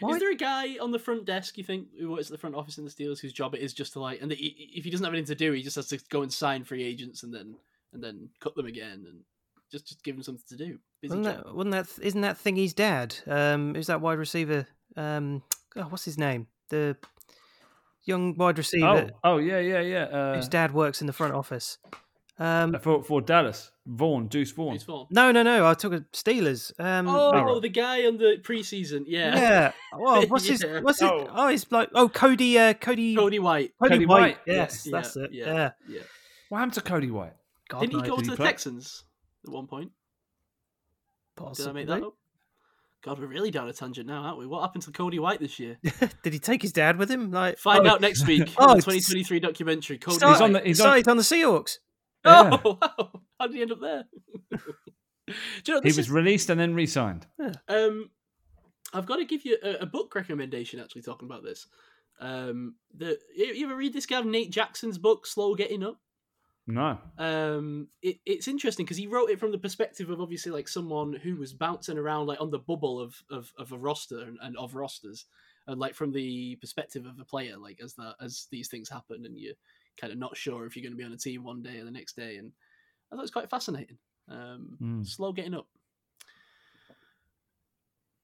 Why? 0.00 0.10
Is 0.10 0.20
there 0.20 0.30
a 0.30 0.36
guy 0.36 0.76
on 0.80 0.92
the 0.92 0.98
front 0.98 1.26
desk 1.26 1.58
you 1.58 1.64
think 1.64 1.88
who 1.98 2.10
works 2.10 2.28
at 2.28 2.32
the 2.32 2.38
front 2.38 2.54
office 2.54 2.78
in 2.78 2.84
the 2.84 2.90
Steelers 2.90 3.20
whose 3.20 3.32
job 3.32 3.54
it 3.54 3.60
is 3.60 3.74
just 3.74 3.92
to 3.94 4.00
like, 4.00 4.22
and 4.22 4.30
the, 4.30 4.36
if 4.36 4.84
he 4.84 4.90
doesn't 4.90 5.04
have 5.04 5.12
anything 5.12 5.26
to 5.26 5.34
do, 5.34 5.52
he 5.52 5.62
just 5.62 5.76
has 5.76 5.88
to 5.88 6.00
go 6.08 6.22
and 6.22 6.32
sign 6.32 6.64
free 6.64 6.82
agents 6.82 7.22
and 7.22 7.34
then 7.34 7.54
and 7.92 8.02
then 8.02 8.28
cut 8.40 8.54
them 8.54 8.66
again 8.66 9.04
and 9.08 9.20
just 9.70 9.86
just 9.86 10.02
give 10.02 10.16
him 10.16 10.22
something 10.22 10.44
to 10.48 10.56
do. 10.56 10.78
Busy 11.02 11.16
Wasn't 11.16 11.24
that, 11.24 11.54
wasn't 11.54 11.72
that 11.72 11.88
isn't 12.02 12.20
that 12.22 12.38
thingy's 12.38 12.72
dad? 12.72 13.16
Um, 13.26 13.74
who's 13.74 13.88
that 13.88 14.00
wide 14.00 14.18
receiver? 14.18 14.66
Um, 14.96 15.42
oh, 15.76 15.82
what's 15.82 16.04
his 16.04 16.18
name? 16.18 16.46
The 16.68 16.96
young 18.04 18.34
wide 18.36 18.54
Oh, 18.54 18.58
receiver 18.58 19.10
oh 19.24 19.38
yeah, 19.38 19.58
yeah, 19.60 19.80
yeah. 19.80 20.02
Uh, 20.04 20.34
whose 20.36 20.48
dad 20.48 20.72
works 20.72 21.00
in 21.00 21.06
the 21.06 21.12
front 21.12 21.34
office. 21.34 21.78
Um, 22.38 22.78
for 22.80 23.02
for 23.02 23.20
Dallas, 23.20 23.70
Vaughn, 23.86 24.26
Deuce 24.28 24.50
Vaughn. 24.52 24.72
Who's 24.72 24.82
for? 24.82 25.06
no, 25.10 25.30
no, 25.30 25.42
no. 25.42 25.66
I 25.66 25.74
took 25.74 25.92
a 25.92 26.00
Steelers. 26.14 26.72
Um, 26.80 27.06
Oh, 27.06 27.32
right. 27.32 27.60
the 27.60 27.68
guy 27.68 28.06
on 28.06 28.16
the 28.16 28.38
preseason, 28.42 29.04
yeah, 29.06 29.34
yeah. 29.36 29.72
Well, 29.98 30.22
what's 30.28 30.46
his? 30.46 30.64
What's 30.80 31.02
it? 31.02 31.10
Oh. 31.10 31.28
Oh, 31.30 31.48
he's 31.48 31.70
like 31.70 31.90
oh 31.94 32.08
Cody. 32.08 32.58
Uh, 32.58 32.72
Cody. 32.72 33.14
Cody 33.14 33.38
White. 33.38 33.72
Cody 33.78 33.94
Cody 33.96 34.06
White. 34.06 34.20
White. 34.20 34.38
Yes, 34.46 34.86
Yeah, 34.86 34.90
that's 35.00 35.16
yeah, 35.16 35.22
it. 35.24 35.30
yeah. 35.34 35.46
Yeah. 35.54 35.70
Yeah. 35.86 36.00
What 36.48 36.58
happened 36.60 36.72
to 36.74 36.80
Cody 36.80 37.10
White? 37.10 37.34
God 37.68 37.80
Didn't 37.80 38.02
he 38.02 38.08
go 38.08 38.16
to 38.16 38.30
the 38.30 38.36
play? 38.36 38.46
Texans 38.46 39.04
at 39.46 39.52
one 39.52 39.66
point? 39.66 39.92
Did 41.54 41.68
I 41.68 41.72
make 41.72 41.86
that 41.88 42.02
up? 42.02 42.14
God, 43.02 43.18
we're 43.18 43.26
really 43.26 43.50
down 43.50 43.66
a 43.68 43.72
tangent 43.72 44.06
now, 44.06 44.22
aren't 44.22 44.38
we? 44.38 44.46
What 44.46 44.60
happened 44.60 44.82
to 44.84 44.92
Cody 44.92 45.18
White 45.18 45.40
this 45.40 45.58
year? 45.58 45.78
Did 46.22 46.32
he 46.34 46.38
take 46.38 46.60
his 46.60 46.72
dad 46.72 46.98
with 46.98 47.10
him? 47.10 47.30
Like 47.30 47.56
Find 47.58 47.86
oh, 47.86 47.90
out 47.90 48.00
next 48.02 48.26
week 48.26 48.52
Oh, 48.58 48.70
on 48.70 48.76
the 48.76 48.82
2023 48.82 49.40
documentary. 49.40 49.96
Cody 49.98 50.18
Started, 50.18 50.34
He's 50.34 50.40
on 50.42 50.52
White. 50.52 50.62
the- 50.62 50.68
he's 50.68 50.80
on- 50.80 50.84
started 50.84 51.08
on 51.08 51.16
the 51.16 51.22
Seahawks. 51.22 51.78
Yeah. 52.26 52.58
Oh, 52.64 52.78
wow. 52.98 53.10
How 53.38 53.46
did 53.46 53.56
he 53.56 53.62
end 53.62 53.72
up 53.72 53.80
there? 53.80 54.04
You 55.64 55.74
know, 55.74 55.80
He 55.82 55.88
was 55.88 55.98
is- 55.98 56.10
released 56.10 56.50
and 56.50 56.60
then 56.60 56.74
re-signed. 56.74 57.26
um, 57.68 58.10
I've 58.92 59.06
got 59.06 59.16
to 59.16 59.24
give 59.24 59.44
you 59.46 59.56
a, 59.62 59.82
a 59.82 59.86
book 59.86 60.14
recommendation. 60.14 60.80
Actually, 60.80 61.02
talking 61.02 61.26
about 61.28 61.44
this, 61.44 61.66
um, 62.20 62.74
the 62.94 63.16
you 63.36 63.46
you 63.54 63.66
ever 63.66 63.76
read 63.76 63.92
this 63.94 64.06
guy 64.06 64.20
Nate 64.22 64.50
Jackson's 64.50 64.98
book, 64.98 65.26
Slow 65.26 65.54
Getting 65.54 65.84
Up? 65.84 65.98
No. 66.66 66.98
um 67.18 67.88
it, 68.02 68.18
it's 68.24 68.46
interesting 68.46 68.84
because 68.86 68.96
he 68.98 69.06
wrote 69.08 69.30
it 69.30 69.40
from 69.40 69.50
the 69.50 69.58
perspective 69.58 70.08
of 70.10 70.20
obviously 70.20 70.52
like 70.52 70.68
someone 70.68 71.12
who 71.12 71.36
was 71.36 71.52
bouncing 71.52 71.98
around 71.98 72.26
like 72.26 72.40
on 72.40 72.50
the 72.50 72.58
bubble 72.60 73.00
of 73.00 73.20
of, 73.30 73.52
of 73.58 73.72
a 73.72 73.78
roster 73.78 74.20
and, 74.20 74.38
and 74.42 74.56
of 74.56 74.74
rosters 74.76 75.26
and 75.66 75.80
like 75.80 75.94
from 75.94 76.12
the 76.12 76.56
perspective 76.56 77.06
of 77.06 77.18
a 77.18 77.24
player 77.24 77.56
like 77.56 77.80
as 77.82 77.94
that 77.94 78.14
as 78.20 78.46
these 78.52 78.68
things 78.68 78.88
happen 78.88 79.24
and 79.24 79.36
you're 79.36 79.54
kind 80.00 80.12
of 80.12 80.18
not 80.18 80.36
sure 80.36 80.64
if 80.66 80.76
you're 80.76 80.82
going 80.82 80.92
to 80.92 80.96
be 80.98 81.04
on 81.04 81.12
a 81.12 81.16
team 81.16 81.42
one 81.42 81.62
day 81.62 81.78
or 81.80 81.84
the 81.84 81.90
next 81.90 82.14
day 82.14 82.36
and 82.36 82.52
i 83.10 83.16
thought 83.16 83.20
it 83.20 83.22
was 83.22 83.30
quite 83.32 83.50
fascinating 83.50 83.98
um 84.28 84.76
Mm. 84.80 85.04
slow 85.06 85.32
getting 85.32 85.54
up 85.54 85.66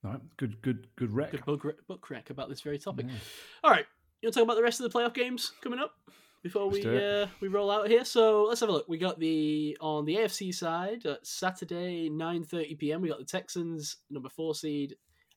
All 0.04 0.12
right. 0.12 0.20
Good. 0.36 0.62
Good. 0.62 0.86
Good 0.96 1.10
rec. 1.12 1.32
good 1.32 1.44
book, 1.44 1.64
book 1.88 2.10
rec 2.10 2.30
about 2.30 2.48
this 2.48 2.60
very 2.60 2.78
topic 2.78 3.06
Yeah. 3.08 3.16
all 3.64 3.70
right 3.72 3.86
you 4.22 4.26
want 4.28 4.34
to 4.34 4.40
talk 4.40 4.46
about 4.46 4.56
the 4.56 4.62
rest 4.62 4.80
of 4.80 4.90
the 4.90 4.96
playoff 4.96 5.14
games 5.14 5.52
coming 5.62 5.78
up 5.80 5.94
before 6.42 6.70
Let's 6.70 6.84
we 6.84 7.04
uh, 7.04 7.26
we 7.40 7.48
roll 7.48 7.70
out 7.70 7.88
here. 7.88 8.04
So 8.04 8.44
let's 8.44 8.60
have 8.60 8.68
a 8.68 8.72
look. 8.72 8.88
We 8.88 8.98
got 8.98 9.18
the 9.18 9.76
on 9.80 10.04
the 10.04 10.16
AFC 10.16 10.54
side 10.54 11.06
at 11.06 11.26
Saturday 11.26 12.08
9:30 12.10 12.78
p.m. 12.78 13.00
We 13.00 13.08
got 13.08 13.18
the 13.18 13.24
Texans 13.24 13.96
number 14.10 14.28
four 14.28 14.54
seed 14.54 14.96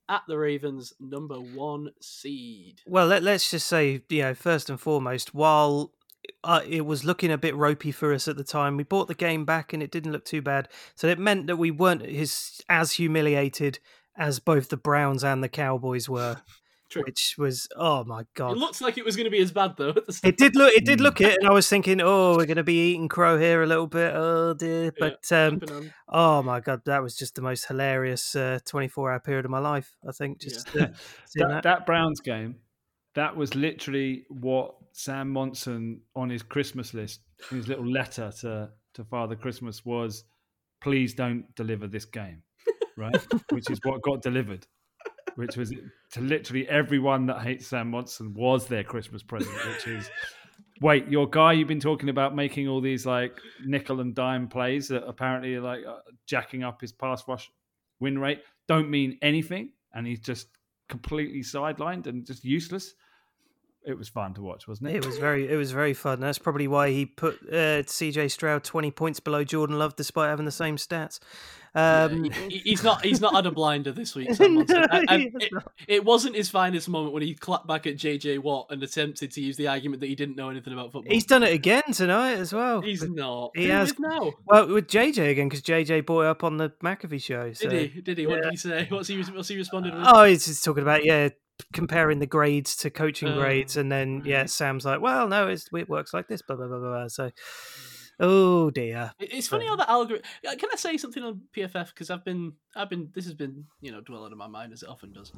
at 0.10 0.24
the 0.28 0.38
Ravens 0.38 0.94
number 1.00 1.36
one 1.36 1.92
seed. 2.02 2.82
Well, 2.86 3.08
let, 3.08 3.24
let's 3.24 3.52
just 3.52 3.68
say, 3.68 4.02
you 4.10 4.22
know, 4.24 4.34
first 4.34 4.70
and 4.70 4.80
foremost, 4.80 5.36
while 5.36 5.94
uh, 6.44 6.62
it 6.68 6.86
was 6.86 7.06
looking 7.06 7.32
a 7.32 7.38
bit 7.38 7.56
ropey 7.56 7.92
for 7.92 8.14
us 8.14 8.28
at 8.28 8.36
the 8.36 8.44
time, 8.44 8.76
we 8.76 8.84
bought 8.84 9.08
the 9.08 9.16
game 9.16 9.46
back 9.46 9.72
and 9.72 9.84
it 9.84 9.92
didn't 9.92 10.12
look 10.12 10.26
too 10.26 10.42
bad. 10.42 10.68
So 10.96 11.08
it 11.08 11.20
meant 11.20 11.48
that 11.48 11.58
we 11.58 11.72
weren't 11.72 12.02
his, 12.02 12.60
as 12.68 12.94
humiliated 12.94 13.80
as 14.18 14.40
both 14.40 14.70
the 14.70 14.78
Browns 14.78 15.24
and 15.24 15.44
the 15.44 15.50
Cowboys 15.50 16.10
were, 16.10 16.38
True. 16.90 17.03
which 17.06 17.36
was 17.38 17.68
oh 17.76 18.03
my 18.03 18.24
god. 18.36 18.52
It 18.52 18.56
god. 18.56 18.57
looks 18.57 18.82
like 18.82 18.98
it 18.98 19.06
was 19.06 19.16
going 19.16 19.26
to 19.26 19.30
be 19.32 19.40
as 19.41 19.52
bad 19.52 19.76
though. 19.78 19.90
At 19.90 20.06
the 20.06 20.14
start. 20.14 20.34
It 20.34 20.38
did 20.38 20.56
look. 20.56 20.74
It 20.74 20.86
did 20.86 20.99
Mm. 20.99 21.03
look 21.03 21.22
it, 21.22 21.38
and 21.40 21.48
I 21.48 21.53
was 21.53 21.68
thinking, 21.70 22.02
"Oh, 22.02 22.36
we're 22.36 22.45
going 22.48 22.57
to 22.57 22.64
be 22.64 22.90
eating 22.91 23.07
crow 23.07 23.38
here 23.38 23.61
a 23.61 23.68
little 23.68 23.88
bit." 23.88 24.14
Oh 24.16 24.53
dear! 24.53 24.86
Yeah, 24.86 24.90
But 24.99 25.32
um, 25.32 25.91
oh 26.07 26.41
my 26.44 26.60
god, 26.60 26.82
that 26.86 27.02
was 27.03 27.16
just 27.16 27.36
the 27.36 27.41
most 27.41 27.66
hilarious 27.68 28.36
uh, 28.36 28.60
twenty-four 28.66 29.11
hour 29.11 29.20
period 29.20 29.45
of 29.45 29.52
my 29.52 29.60
life. 29.60 29.95
I 30.07 30.11
think 30.11 30.40
just 30.41 30.70
uh, 30.70 30.80
that, 30.80 30.95
that. 31.36 31.64
that 31.64 31.86
Browns 31.86 32.20
game, 32.22 32.56
that 33.16 33.36
was 33.36 33.53
literally 33.56 34.26
what 34.30 34.76
Sam 34.94 35.30
Monson 35.30 36.02
on 36.16 36.30
his 36.30 36.41
Christmas 36.44 36.94
list, 36.94 37.22
his 37.52 37.68
little 37.68 37.86
letter 37.90 38.32
to, 38.41 38.70
to 38.95 39.03
Father 39.06 39.36
Christmas 39.36 39.86
was, 39.86 40.24
please 40.82 41.14
don't 41.14 41.45
deliver 41.56 41.88
this 41.88 42.06
game, 42.06 42.41
right? 42.98 43.16
which 43.52 43.70
is 43.70 43.80
what 43.84 44.02
got 44.02 44.22
delivered, 44.22 44.66
which 45.35 45.57
was 45.57 45.73
to 46.11 46.22
literally 46.22 46.68
everyone 46.68 47.26
that 47.27 47.41
hates 47.41 47.68
Sam 47.68 47.91
Watson 47.91 48.34
was 48.34 48.68
their 48.68 48.84
Christmas 48.84 49.23
present, 49.23 49.56
which 49.68 49.88
is, 49.88 50.10
wait, 50.81 51.07
your 51.07 51.30
guy 51.30 51.53
you've 51.53 51.68
been 51.68 51.80
talking 51.80 52.10
about 52.10 52.35
making 52.35 52.68
all 52.68 52.81
these 52.81 53.06
like 53.06 53.39
nickel 53.65 54.01
and 54.01 54.15
dime 54.15 54.47
plays 54.47 54.88
that 54.89 55.03
apparently 55.07 55.56
are 55.56 55.61
like 55.61 55.85
uh, 55.88 55.97
jacking 56.26 56.64
up 56.64 56.81
his 56.81 56.91
pass 56.91 57.27
rush 57.27 57.49
win 57.99 58.18
rate 58.18 58.41
don't 58.69 58.89
mean 58.89 59.18
anything, 59.23 59.72
and 59.93 60.06
he's 60.06 60.19
just 60.19 60.47
completely 60.88 61.41
sidelined 61.41 62.06
and 62.06 62.26
just 62.26 62.45
useless. 62.45 62.93
It 63.85 63.97
was 63.97 64.10
fun 64.10 64.34
to 64.35 64.41
watch, 64.41 64.68
wasn't 64.68 64.89
it? 64.89 64.97
It 64.97 65.06
was 65.06 65.18
very, 65.18 65.49
it 65.49 65.56
was 65.56 65.72
very 65.72 65.93
fun. 65.93 66.19
That's 66.19 66.38
probably 66.38 66.68
why 66.68 66.89
he 66.91 67.06
put 67.06 67.41
uh, 67.49 67.84
C.J. 67.88 68.27
Stroud 68.27 68.64
twenty 68.64 68.91
points 68.91 69.19
below 69.19 69.43
Jordan 69.43 69.80
Love, 69.80 69.95
despite 69.95 70.30
having 70.30 70.45
the 70.45 70.51
same 70.51 70.76
stats. 70.76 71.19
Um, 71.76 72.26
Yeah, 72.26 72.34
he- 72.49 72.57
he's 72.57 72.84
not. 72.84 73.06
He's 73.06 73.22
not 73.22 73.34
had 73.34 73.45
a 73.45 73.51
blinder 73.51 73.91
this 73.91 74.15
week. 74.15 74.30
No, 74.39 74.45
And- 74.91 75.06
and 75.10 75.22
he 75.22 75.30
has 75.30 75.34
it, 75.43 75.53
it 75.88 76.06
wasn't 76.06 76.35
his 76.35 76.49
finest 76.49 76.89
moment 76.89 77.14
when 77.14 77.23
he 77.23 77.34
clapped 77.35 77.68
back 77.68 77.88
at 77.88 77.95
JJ 77.95 78.39
Watt 78.39 78.68
and 78.69 78.84
attempted 78.84 79.31
to 79.31 79.41
use 79.41 79.56
the 79.56 79.68
argument 79.68 80.01
that 80.01 80.07
he 80.07 80.15
didn't 80.15 80.35
know 80.35 80.49
anything 80.49 80.73
about 80.73 80.91
football. 80.91 81.11
he's 81.11 81.26
done 81.26 81.43
it 81.43 81.53
again 81.53 81.84
tonight 81.93 82.34
as 82.34 82.51
well. 82.51 82.81
He's 82.81 83.03
not. 83.07 83.51
He 83.56 83.65
Who 83.65 83.72
has- 83.72 83.91
is 83.91 83.99
now. 83.99 84.34
Well, 84.45 84.68
with 84.68 84.88
JJ 84.88 85.31
again 85.31 85.47
because 85.47 85.61
JJ 85.64 86.06
brought 86.06 86.22
it 86.23 86.27
up 86.27 86.43
on 86.43 86.57
the 86.57 86.69
McAfee 86.84 87.22
show. 87.23 87.53
So. 87.53 87.69
Did 87.69 87.91
he? 87.91 88.01
Did 88.01 88.18
he? 88.18 88.27
What 88.27 88.35
yeah. 88.38 88.41
did 88.43 88.51
he 88.51 88.57
say? 88.57 88.88
What's 88.89 89.07
he? 89.07 89.22
What's 89.22 89.47
he 89.47 89.56
responded 89.56 89.93
with? 89.95 90.03
Oh, 90.06 90.23
he's 90.26 90.45
just 90.47 90.64
talking 90.65 90.84
about 90.84 91.06
yeah, 91.06 91.30
comparing 91.73 92.19
the 92.19 92.26
grades 92.27 92.76
to 92.77 92.90
coaching 92.90 93.30
Oh, 93.30 93.36
grades, 93.36 93.77
and 93.77 93.91
then 93.91 94.23
yeah. 94.26 94.45
Sam's 94.45 94.86
like, 94.86 95.02
well, 95.02 95.27
no, 95.27 95.48
it's, 95.48 95.69
it 95.73 95.90
works 95.90 96.14
like 96.14 96.27
this, 96.27 96.41
blah 96.41 96.56
blah 96.56 96.68
blah 96.68 96.80
blah. 96.80 96.90
blah. 96.90 97.07
So, 97.07 97.26
mm. 97.27 97.31
oh 98.19 98.69
dear, 98.72 99.11
It's 99.19 99.48
funny 99.48 99.68
how 99.68 99.76
the 99.76 99.90
algorithm. 99.90 100.26
Uh, 100.48 100.56
can 100.56 100.69
I 100.72 100.76
say 100.76 100.98
something 100.98 101.23
on 101.23 101.41
PFF? 101.56 101.90
Because 101.90 102.10
I've 102.10 102.26
been, 102.26 102.53
I've 102.76 102.90
been. 102.90 103.10
This 103.14 103.26
has 103.26 103.34
been, 103.34 103.65
you 103.81 103.91
know, 103.91 104.02
dwelling 104.02 104.31
in 104.31 104.38
my 104.38 104.48
mind 104.48 104.73
as 104.73 104.84
it 104.84 104.90
often 104.90 105.14
does. 105.14 105.31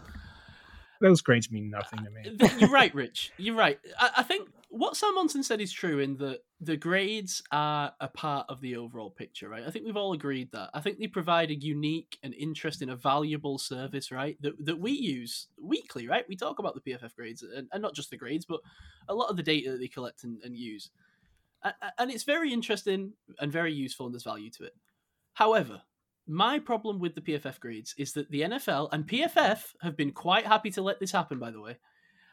Those 1.02 1.22
grades 1.22 1.52
mean 1.52 1.69
nothing 1.69 2.03
to 2.03 2.11
me. 2.11 2.38
You're 2.60 2.69
right, 2.69 2.94
Rich. 2.94 3.32
You're 3.38 3.56
right. 3.56 3.80
I, 3.99 4.11
I 4.18 4.23
think 4.23 4.48
what 4.69 4.95
Sam 4.95 5.15
Monson 5.15 5.44
said 5.44 5.60
is 5.60 5.72
true 5.72 5.99
in 5.99 6.15
that 6.18 6.44
the 6.61 6.78
grades 6.78 7.41
are 7.52 7.91
a 7.99 8.07
part 8.07 8.45
of 8.49 8.61
the 8.61 8.78
overall 8.78 9.10
picture, 9.10 9.49
right? 9.49 9.64
I 9.65 9.72
think 9.72 9.86
we've 9.86 9.98
all 9.98 10.14
agreed 10.14 10.52
that. 10.52 10.69
I 10.73 10.80
think 10.80 10.99
they 10.99 11.07
provide 11.07 11.52
a 11.52 11.56
unique 11.56 12.18
and 12.23 12.34
interesting, 12.34 12.90
a 12.90 12.95
valuable 12.95 13.57
service, 13.57 14.11
right? 14.11 14.38
That 14.41 14.53
that 14.65 14.80
we 14.80 14.91
use 14.91 15.48
weekly, 15.61 16.07
right? 16.07 16.26
We 16.30 16.36
talk 16.36 16.60
about 16.60 16.76
the 16.76 16.82
PFF 16.82 17.15
grades 17.15 17.44
and, 17.44 17.68
and 17.72 17.82
not 17.82 17.95
just 17.95 18.11
the 18.11 18.18
grades, 18.18 18.45
but 18.45 18.61
a 19.10 19.15
lot 19.15 19.30
of 19.30 19.38
the 19.38 19.44
data 19.44 19.72
that 19.72 19.80
they 19.80 19.88
collect 19.88 20.23
and, 20.23 20.41
and 20.44 20.56
use. 20.56 20.90
And 21.98 22.10
it's 22.10 22.23
very 22.23 22.53
interesting 22.53 23.14
and 23.40 23.52
very 23.52 23.73
useful, 23.73 24.06
and 24.06 24.15
there's 24.15 24.23
value 24.23 24.49
to 24.52 24.64
it. 24.64 24.73
However, 25.34 25.82
my 26.32 26.60
problem 26.60 26.99
with 26.99 27.16
the 27.16 27.22
PFF 27.22 27.60
grades 27.60 27.94
is 27.98 28.14
that 28.14 28.32
the 28.32 28.41
NFL 28.41 28.90
and 28.91 29.08
PFF 29.08 29.74
have 29.82 29.98
been 29.98 30.12
quite 30.12 30.45
happy 30.45 30.72
to 30.72 30.82
let 30.82 30.99
this 30.99 31.12
happen. 31.12 31.40
By 31.40 31.52
the 31.52 31.62
way, 31.62 31.78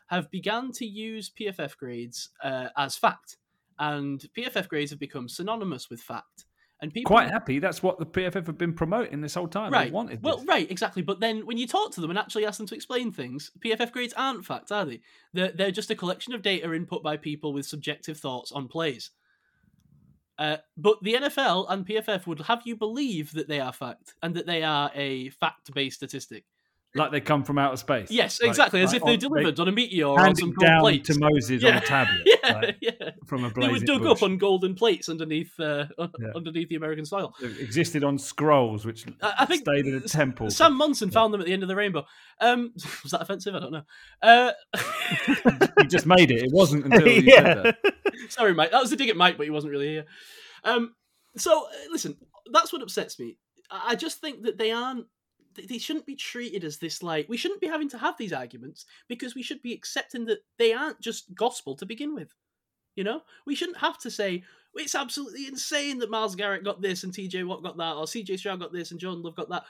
have 0.08 0.30
begun 0.30 0.72
to 0.72 0.86
use 0.86 1.30
PFF 1.30 1.76
grades 1.76 2.30
uh, 2.42 2.68
as 2.76 2.96
fact, 2.96 3.36
and 3.78 4.24
PFF 4.36 4.68
grades 4.68 4.90
have 4.90 5.00
become 5.00 5.28
synonymous 5.28 5.90
with 5.90 6.00
fact. 6.00 6.44
And 6.80 6.94
people 6.94 7.10
Quite 7.10 7.30
happy. 7.30 7.58
That's 7.58 7.82
what 7.82 7.98
the 7.98 8.06
PFF 8.06 8.46
have 8.46 8.56
been 8.56 8.72
promoting 8.72 9.20
this 9.20 9.34
whole 9.34 9.48
time. 9.48 9.72
They 9.72 9.78
right. 9.78 9.92
wanted 9.92 10.22
well, 10.22 10.36
this. 10.36 10.46
right, 10.46 10.70
exactly. 10.70 11.02
But 11.02 11.18
then 11.18 11.44
when 11.44 11.58
you 11.58 11.66
talk 11.66 11.90
to 11.94 12.00
them 12.00 12.10
and 12.10 12.18
actually 12.18 12.46
ask 12.46 12.58
them 12.58 12.68
to 12.68 12.74
explain 12.76 13.10
things, 13.10 13.50
PFF 13.58 13.90
grades 13.90 14.14
aren't 14.16 14.44
fact, 14.44 14.70
are 14.70 14.84
they? 14.84 15.00
They're, 15.32 15.50
they're 15.50 15.70
just 15.72 15.90
a 15.90 15.96
collection 15.96 16.34
of 16.34 16.42
data 16.42 16.72
input 16.72 17.02
by 17.02 17.16
people 17.16 17.52
with 17.52 17.66
subjective 17.66 18.18
thoughts 18.18 18.52
on 18.52 18.68
plays. 18.68 19.10
Uh, 20.38 20.58
but 20.76 21.02
the 21.02 21.14
NFL 21.14 21.66
and 21.68 21.84
PFF 21.86 22.26
would 22.26 22.40
have 22.42 22.62
you 22.64 22.76
believe 22.76 23.32
that 23.32 23.48
they 23.48 23.58
are 23.58 23.72
fact 23.72 24.14
and 24.22 24.34
that 24.36 24.46
they 24.46 24.62
are 24.62 24.90
a 24.94 25.30
fact-based 25.30 25.96
statistic. 25.96 26.44
Like 26.94 27.10
they 27.10 27.20
come 27.20 27.42
from 27.44 27.58
outer 27.58 27.76
space. 27.76 28.10
Yes, 28.10 28.40
Like- 28.40 28.48
exactly, 28.50 28.80
as 28.80 28.92
like 28.92 28.96
if 28.96 29.02
they're 29.04 29.12
on- 29.14 29.18
delivered 29.18 29.60
on 29.60 29.68
a 29.68 29.72
meteor 29.72 30.06
or 30.06 30.20
on 30.20 30.34
some 30.36 30.52
down 30.54 30.80
plate. 30.80 31.04
to 31.04 31.18
Moses 31.18 31.62
Yeah. 31.62 31.70
on 31.70 31.76
a 31.78 31.80
tablet. 31.80 32.27
Yeah, 32.42 32.52
like, 32.52 32.76
yeah. 32.80 33.10
from 33.26 33.44
a 33.44 33.50
They 33.52 33.68
were 33.68 33.78
dug 33.78 34.02
bush. 34.02 34.10
up 34.10 34.22
on 34.22 34.38
golden 34.38 34.74
plates 34.74 35.08
underneath 35.08 35.58
uh, 35.60 35.86
Yeah. 35.98 36.06
underneath 36.34 36.68
the 36.68 36.76
American 36.76 37.04
soil. 37.04 37.34
It 37.42 37.58
existed 37.60 38.04
on 38.04 38.18
scrolls, 38.18 38.84
which 38.84 39.06
I- 39.22 39.34
I 39.40 39.46
think 39.46 39.62
stayed 39.62 39.86
in 39.86 39.94
a 39.96 40.00
temple. 40.00 40.50
Sam 40.50 40.76
Monson 40.76 41.10
found 41.10 41.32
them 41.34 41.40
at 41.40 41.46
the 41.46 41.52
end 41.52 41.62
of 41.62 41.68
the 41.68 41.76
rainbow. 41.76 42.04
Um, 42.40 42.72
was 43.02 43.12
that 43.12 43.22
offensive? 43.22 43.54
I 43.54 43.60
don't 43.60 43.72
know. 43.72 43.82
Uh, 44.22 44.52
you 45.78 45.84
just 45.88 46.06
made 46.06 46.30
it. 46.30 46.42
It 46.42 46.52
wasn't 46.52 46.84
until 46.86 47.06
you 47.08 47.22
yeah. 47.22 47.34
said 47.42 47.64
that. 47.82 47.94
sorry, 48.30 48.54
Mike. 48.54 48.70
That 48.70 48.80
was 48.82 48.92
a 48.92 48.96
dig 48.96 49.08
at 49.08 49.16
Mike, 49.16 49.36
but 49.36 49.44
he 49.44 49.50
wasn't 49.50 49.72
really 49.72 49.88
here. 49.88 50.04
Um, 50.64 50.94
so 51.36 51.64
uh, 51.66 51.68
listen, 51.90 52.16
that's 52.52 52.72
what 52.72 52.82
upsets 52.82 53.18
me. 53.18 53.36
I 53.70 53.94
just 53.96 54.20
think 54.20 54.42
that 54.44 54.58
they 54.58 54.70
aren't. 54.70 55.06
They- 55.66 55.78
shouldn't 55.78 56.06
be 56.06 56.16
treated 56.16 56.64
as 56.64 56.78
this 56.78 57.02
like 57.02 57.28
we 57.28 57.36
shouldn't 57.36 57.60
be 57.60 57.66
having 57.66 57.88
to 57.90 57.98
have 57.98 58.16
these 58.18 58.32
arguments 58.32 58.84
because 59.08 59.34
we 59.34 59.42
should 59.42 59.62
be 59.62 59.72
accepting 59.72 60.24
that 60.26 60.44
they 60.58 60.72
aren't 60.72 61.00
just 61.00 61.34
gospel 61.34 61.74
to 61.76 61.86
begin 61.86 62.14
with. 62.14 62.34
You 62.96 63.04
know, 63.04 63.22
we 63.46 63.54
shouldn't 63.54 63.78
have 63.78 63.98
to 63.98 64.10
say 64.10 64.42
it's 64.74 64.94
absolutely 64.94 65.46
insane 65.46 65.98
that 65.98 66.10
Myles 66.10 66.34
Garrett 66.34 66.64
got 66.64 66.82
this 66.82 67.04
and 67.04 67.12
TJ 67.12 67.44
Watt 67.46 67.62
got 67.62 67.76
that, 67.78 67.94
or 67.94 68.04
CJ 68.04 68.38
Stroud 68.38 68.60
got 68.60 68.72
this 68.72 68.90
and 68.90 69.00
Jordan 69.00 69.22
Love 69.22 69.36
got 69.36 69.48
that, 69.50 69.64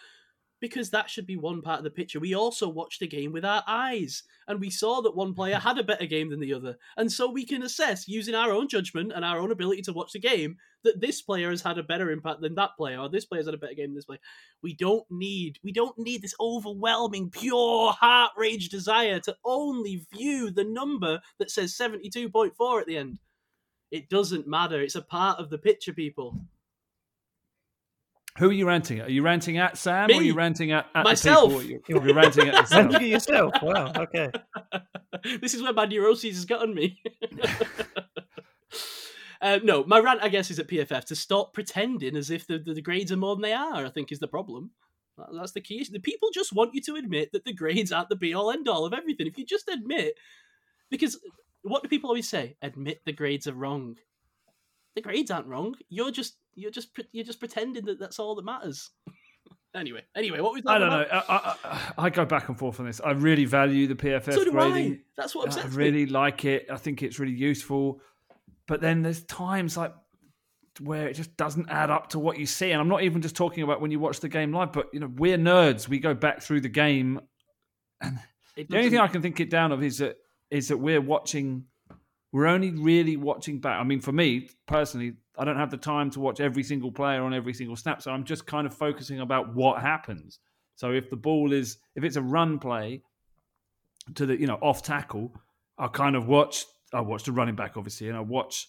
because 0.61 0.91
that 0.91 1.09
should 1.09 1.27
be 1.27 1.37
one 1.37 1.63
part 1.63 1.79
of 1.79 1.85
the 1.85 1.91
picture. 1.91 2.21
We 2.21 2.35
also 2.35 2.69
watched 2.69 3.01
the 3.01 3.07
game 3.07 3.33
with 3.33 3.45
our 3.45 3.63
eyes, 3.67 4.23
and 4.47 4.61
we 4.61 4.71
saw 4.71 5.01
that 5.03 5.17
one 5.17 5.35
player 5.35 5.57
had 5.59 5.79
a 5.79 5.85
better 5.85 6.07
game 6.07 6.31
than 6.31 6.41
the 6.41 6.55
other, 6.55 6.77
and 6.97 7.11
so 7.11 7.31
we 7.31 7.45
can 7.45 7.63
assess 7.63 8.09
using 8.09 8.35
our 8.35 8.51
own 8.53 8.69
judgment 8.69 9.13
and 9.15 9.25
our 9.25 9.39
own 9.39 9.51
ability 9.51 9.83
to 9.83 9.93
watch 9.93 10.13
the 10.13 10.19
game 10.19 10.57
that 10.85 11.01
this 11.01 11.23
player 11.23 11.51
has 11.51 11.63
had 11.63 11.79
a 11.79 11.83
better 11.83 12.11
impact 12.11 12.41
than 12.41 12.55
that 12.55 12.77
player, 12.77 12.99
or 12.99 13.09
this 13.09 13.25
player's 13.25 13.47
had 13.47 13.55
a 13.55 13.59
better 13.59 13.75
game 13.75 13.87
than 13.87 13.95
this 13.95 14.05
player. 14.05 14.21
We 14.63 14.75
don't 14.75 15.05
need 15.11 15.59
we 15.63 15.73
don't 15.73 15.99
need 15.99 16.23
this 16.23 16.35
overwhelming, 16.41 17.31
pure 17.31 17.93
heart 17.93 18.33
rage 18.37 18.69
desire 18.69 19.21
to 19.21 19.37
only 19.45 20.07
view 20.13 20.51
the 20.51 20.65
number 20.65 21.21
that 21.39 21.51
says 21.51 21.77
seventy 21.77 22.11
two 22.11 22.29
point 22.29 22.57
four 22.57 22.81
at 22.81 22.87
the 22.87 22.97
end. 22.97 23.19
It 23.91 24.11
doesn't 24.11 24.47
matter. 24.47 24.83
It's 24.83 24.97
a 24.97 25.03
part 25.03 25.39
of 25.39 25.49
the 25.49 25.59
picture, 25.59 25.95
people. 25.95 26.39
Who 28.39 28.51
are 28.51 28.53
you 28.53 28.69
ranting 28.69 29.01
at? 29.01 29.09
Are 29.09 29.11
you 29.11 29.23
ranting 29.23 29.59
at 29.59 29.77
Sam 29.77 30.11
or 30.11 30.15
are 30.15 30.23
you 30.23 30.35
ranting 30.35 30.71
at, 30.71 30.87
at 30.95 31.05
Myself. 31.05 31.51
The 31.51 31.59
people? 31.59 31.83
You're, 31.89 32.07
you're 32.07 32.15
ranting 32.15 32.49
at 32.49 32.55
yourself. 32.55 32.73
Ranting 32.73 33.03
at 33.03 33.09
yourself. 33.09 33.53
Wow. 33.63 33.93
Okay. 33.97 34.31
this 35.41 35.55
is 35.55 35.63
where 35.63 35.73
my 35.73 35.87
neuroses 35.87 36.37
has 36.37 36.45
gotten 36.45 36.73
me. 36.73 37.03
uh, 39.43 39.59
no, 39.65 39.83
my 39.85 39.99
rant, 39.99 40.23
I 40.23 40.29
guess, 40.29 40.53
is 40.53 40.61
at 40.61 40.69
PFF 40.69 41.05
to 41.07 41.17
stop 41.17 41.53
pretending 41.53 42.17
as 42.17 42.31
if 42.31 42.47
the, 42.47 42.59
the, 42.59 42.75
the 42.75 42.83
grades 42.83 43.11
are 43.11 43.17
more 43.17 43.35
than 43.35 43.43
they 43.43 43.53
are. 43.53 43.85
I 43.85 43.91
think 43.91 44.13
is 44.13 44.21
the 44.21 44.29
problem. 44.29 44.71
That's 45.33 45.53
the 45.53 45.61
key. 45.61 45.81
issue. 45.81 45.93
The 45.93 45.99
people 45.99 46.29
just 46.33 46.53
want 46.53 46.75
you 46.75 46.81
to 46.83 46.95
admit 46.95 47.33
that 47.33 47.45
the 47.45 47.53
grades 47.53 47.91
aren't 47.91 48.09
the 48.09 48.15
be 48.15 48.35
all 48.35 48.53
end 48.53 48.69
all 48.69 48.87
of 48.87 48.93
everything. 48.93 49.27
If 49.27 49.37
you 49.37 49.45
just 49.45 49.69
admit, 49.69 50.15
because 50.91 51.19
what 51.63 51.83
do 51.83 51.89
people 51.89 52.11
always 52.11 52.29
say? 52.29 52.57
Admit 52.63 53.01
the 53.05 53.13
grades 53.13 53.49
are 53.49 53.55
wrong. 53.55 53.97
The 54.99 55.03
grades 55.03 55.31
aren't 55.31 55.47
wrong. 55.47 55.77
You're 55.89 56.11
just 56.11 56.35
you're 56.57 56.73
just 56.73 56.89
you're 57.13 57.25
just 57.25 57.39
pretending 57.39 57.85
that 57.85 58.01
that's 58.01 58.19
all 58.19 58.35
that 58.35 58.45
matters. 58.45 58.91
anyway, 59.77 60.03
anyway, 60.17 60.41
what 60.41 60.53
was 60.55 60.63
I 60.67 60.77
don't 60.79 60.91
know. 60.91 61.07
I, 61.13 61.19
I, 61.29 61.55
I- 61.65 61.93
I 62.07 62.11
go 62.11 62.25
back 62.25 62.49
and 62.49 62.59
forth 62.59 62.81
on 62.81 62.87
this. 62.87 63.01
I 63.01 63.13
really 63.13 63.45
value 63.45 63.87
the 63.87 63.95
PFF 63.95 64.33
So 64.35 64.45
do 64.45 64.51
grading. 64.51 64.93
I. 64.95 64.99
That's 65.17 65.37
what 65.37 65.43
I 65.45 65.47
upsets 65.51 65.77
me. 65.77 65.85
really 65.85 66.07
like 66.07 66.45
it. 66.45 66.67
I 66.69 66.77
think 66.79 67.05
it's 67.05 67.21
really 67.21 67.33
useful. 67.33 68.01
But 68.67 68.81
then 68.81 69.03
there's 69.03 69.23
times 69.23 69.77
like 69.77 69.95
where 70.81 71.07
it 71.09 71.15
just 71.15 71.37
doesn't 71.37 71.69
add 71.71 71.91
up 71.91 72.09
to 72.11 72.19
what 72.19 72.39
you 72.39 72.47
see. 72.47 72.73
And 72.73 72.81
I'm 72.81 72.89
not 72.89 73.03
even 73.03 73.23
just 73.23 73.37
talking 73.37 73.63
about 73.63 73.81
when 73.81 73.91
you 73.93 74.01
watch 74.01 74.19
the 74.21 74.29
game 74.29 74.53
live, 74.53 74.73
but 74.73 74.89
you 74.93 74.99
know, 75.01 75.11
we're 75.17 75.39
nerds. 75.39 75.89
We 75.89 76.01
go 76.01 76.13
back 76.15 76.41
through 76.43 76.61
the 76.63 76.69
game. 76.69 77.21
and 78.01 78.19
The 78.57 78.77
only 78.77 78.91
thing 78.91 78.99
I 78.99 79.07
can 79.09 79.23
think 79.23 79.39
it 79.39 79.49
down 79.49 79.71
of 79.71 79.83
is 79.85 79.99
that 79.99 80.17
is 80.51 80.69
that 80.69 80.79
we're 80.79 81.01
watching 81.01 81.65
we're 82.33 82.47
only 82.47 82.71
really 82.71 83.17
watching 83.17 83.59
back. 83.59 83.81
I 83.81 83.85
mean, 83.85 84.01
for 84.01 84.13
me 84.13 84.51
personally, 84.67 85.15
I 85.39 85.45
don't 85.45 85.57
have 85.57 85.71
the 85.71 85.77
time 85.77 86.11
to 86.11 86.21
watch 86.21 86.41
every 86.41 86.63
single 86.63 86.93
player 86.93 87.23
on 87.23 87.33
every 87.33 87.55
single 87.55 87.77
snap. 87.77 88.03
So 88.03 88.11
I'm 88.11 88.25
just 88.25 88.47
kind 88.47 88.67
of 88.67 88.75
focusing 88.75 89.21
about 89.21 89.55
what 89.55 89.81
happens. 89.81 90.41
So 90.75 90.93
if 90.93 91.11
the 91.11 91.17
ball 91.17 91.53
is 91.53 91.79
if 91.95 92.05
it's 92.05 92.17
a 92.17 92.23
run 92.23 92.59
play 92.59 93.03
to 94.15 94.27
the 94.27 94.39
you 94.39 94.47
know 94.47 94.59
off 94.61 94.83
tackle, 94.83 95.33
I'll 95.79 95.89
kind 95.89 96.17
of 96.17 96.29
watch 96.29 96.65
I 96.93 97.01
watch 97.01 97.25
the 97.25 97.33
running 97.33 97.57
back 97.57 97.77
obviously, 97.77 98.09
and 98.09 98.17
I 98.17 98.21
watch 98.21 98.69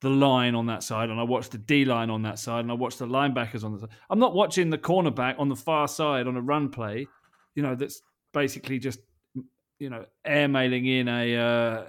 the 0.00 0.10
line 0.10 0.54
on 0.54 0.66
that 0.66 0.82
side, 0.82 1.08
and 1.08 1.18
I 1.18 1.22
watch 1.22 1.48
the 1.48 1.58
D 1.58 1.84
line 1.84 2.10
on 2.10 2.22
that 2.22 2.38
side, 2.38 2.60
and 2.60 2.70
I 2.70 2.74
watch 2.74 2.98
the 2.98 3.06
linebackers 3.06 3.64
on 3.64 3.72
the 3.72 3.80
side. 3.80 3.88
I'm 4.10 4.18
not 4.18 4.34
watching 4.34 4.68
the 4.68 4.78
cornerback 4.78 5.38
on 5.38 5.48
the 5.48 5.56
far 5.56 5.88
side 5.88 6.26
on 6.26 6.36
a 6.36 6.42
run 6.42 6.68
play, 6.68 7.06
you 7.54 7.62
know, 7.62 7.74
that's 7.74 8.02
basically 8.32 8.78
just 8.78 9.00
you 9.78 9.90
know 9.90 10.04
airmailing 10.26 10.86
in 10.86 11.08
a 11.08 11.36
uh, 11.36 11.84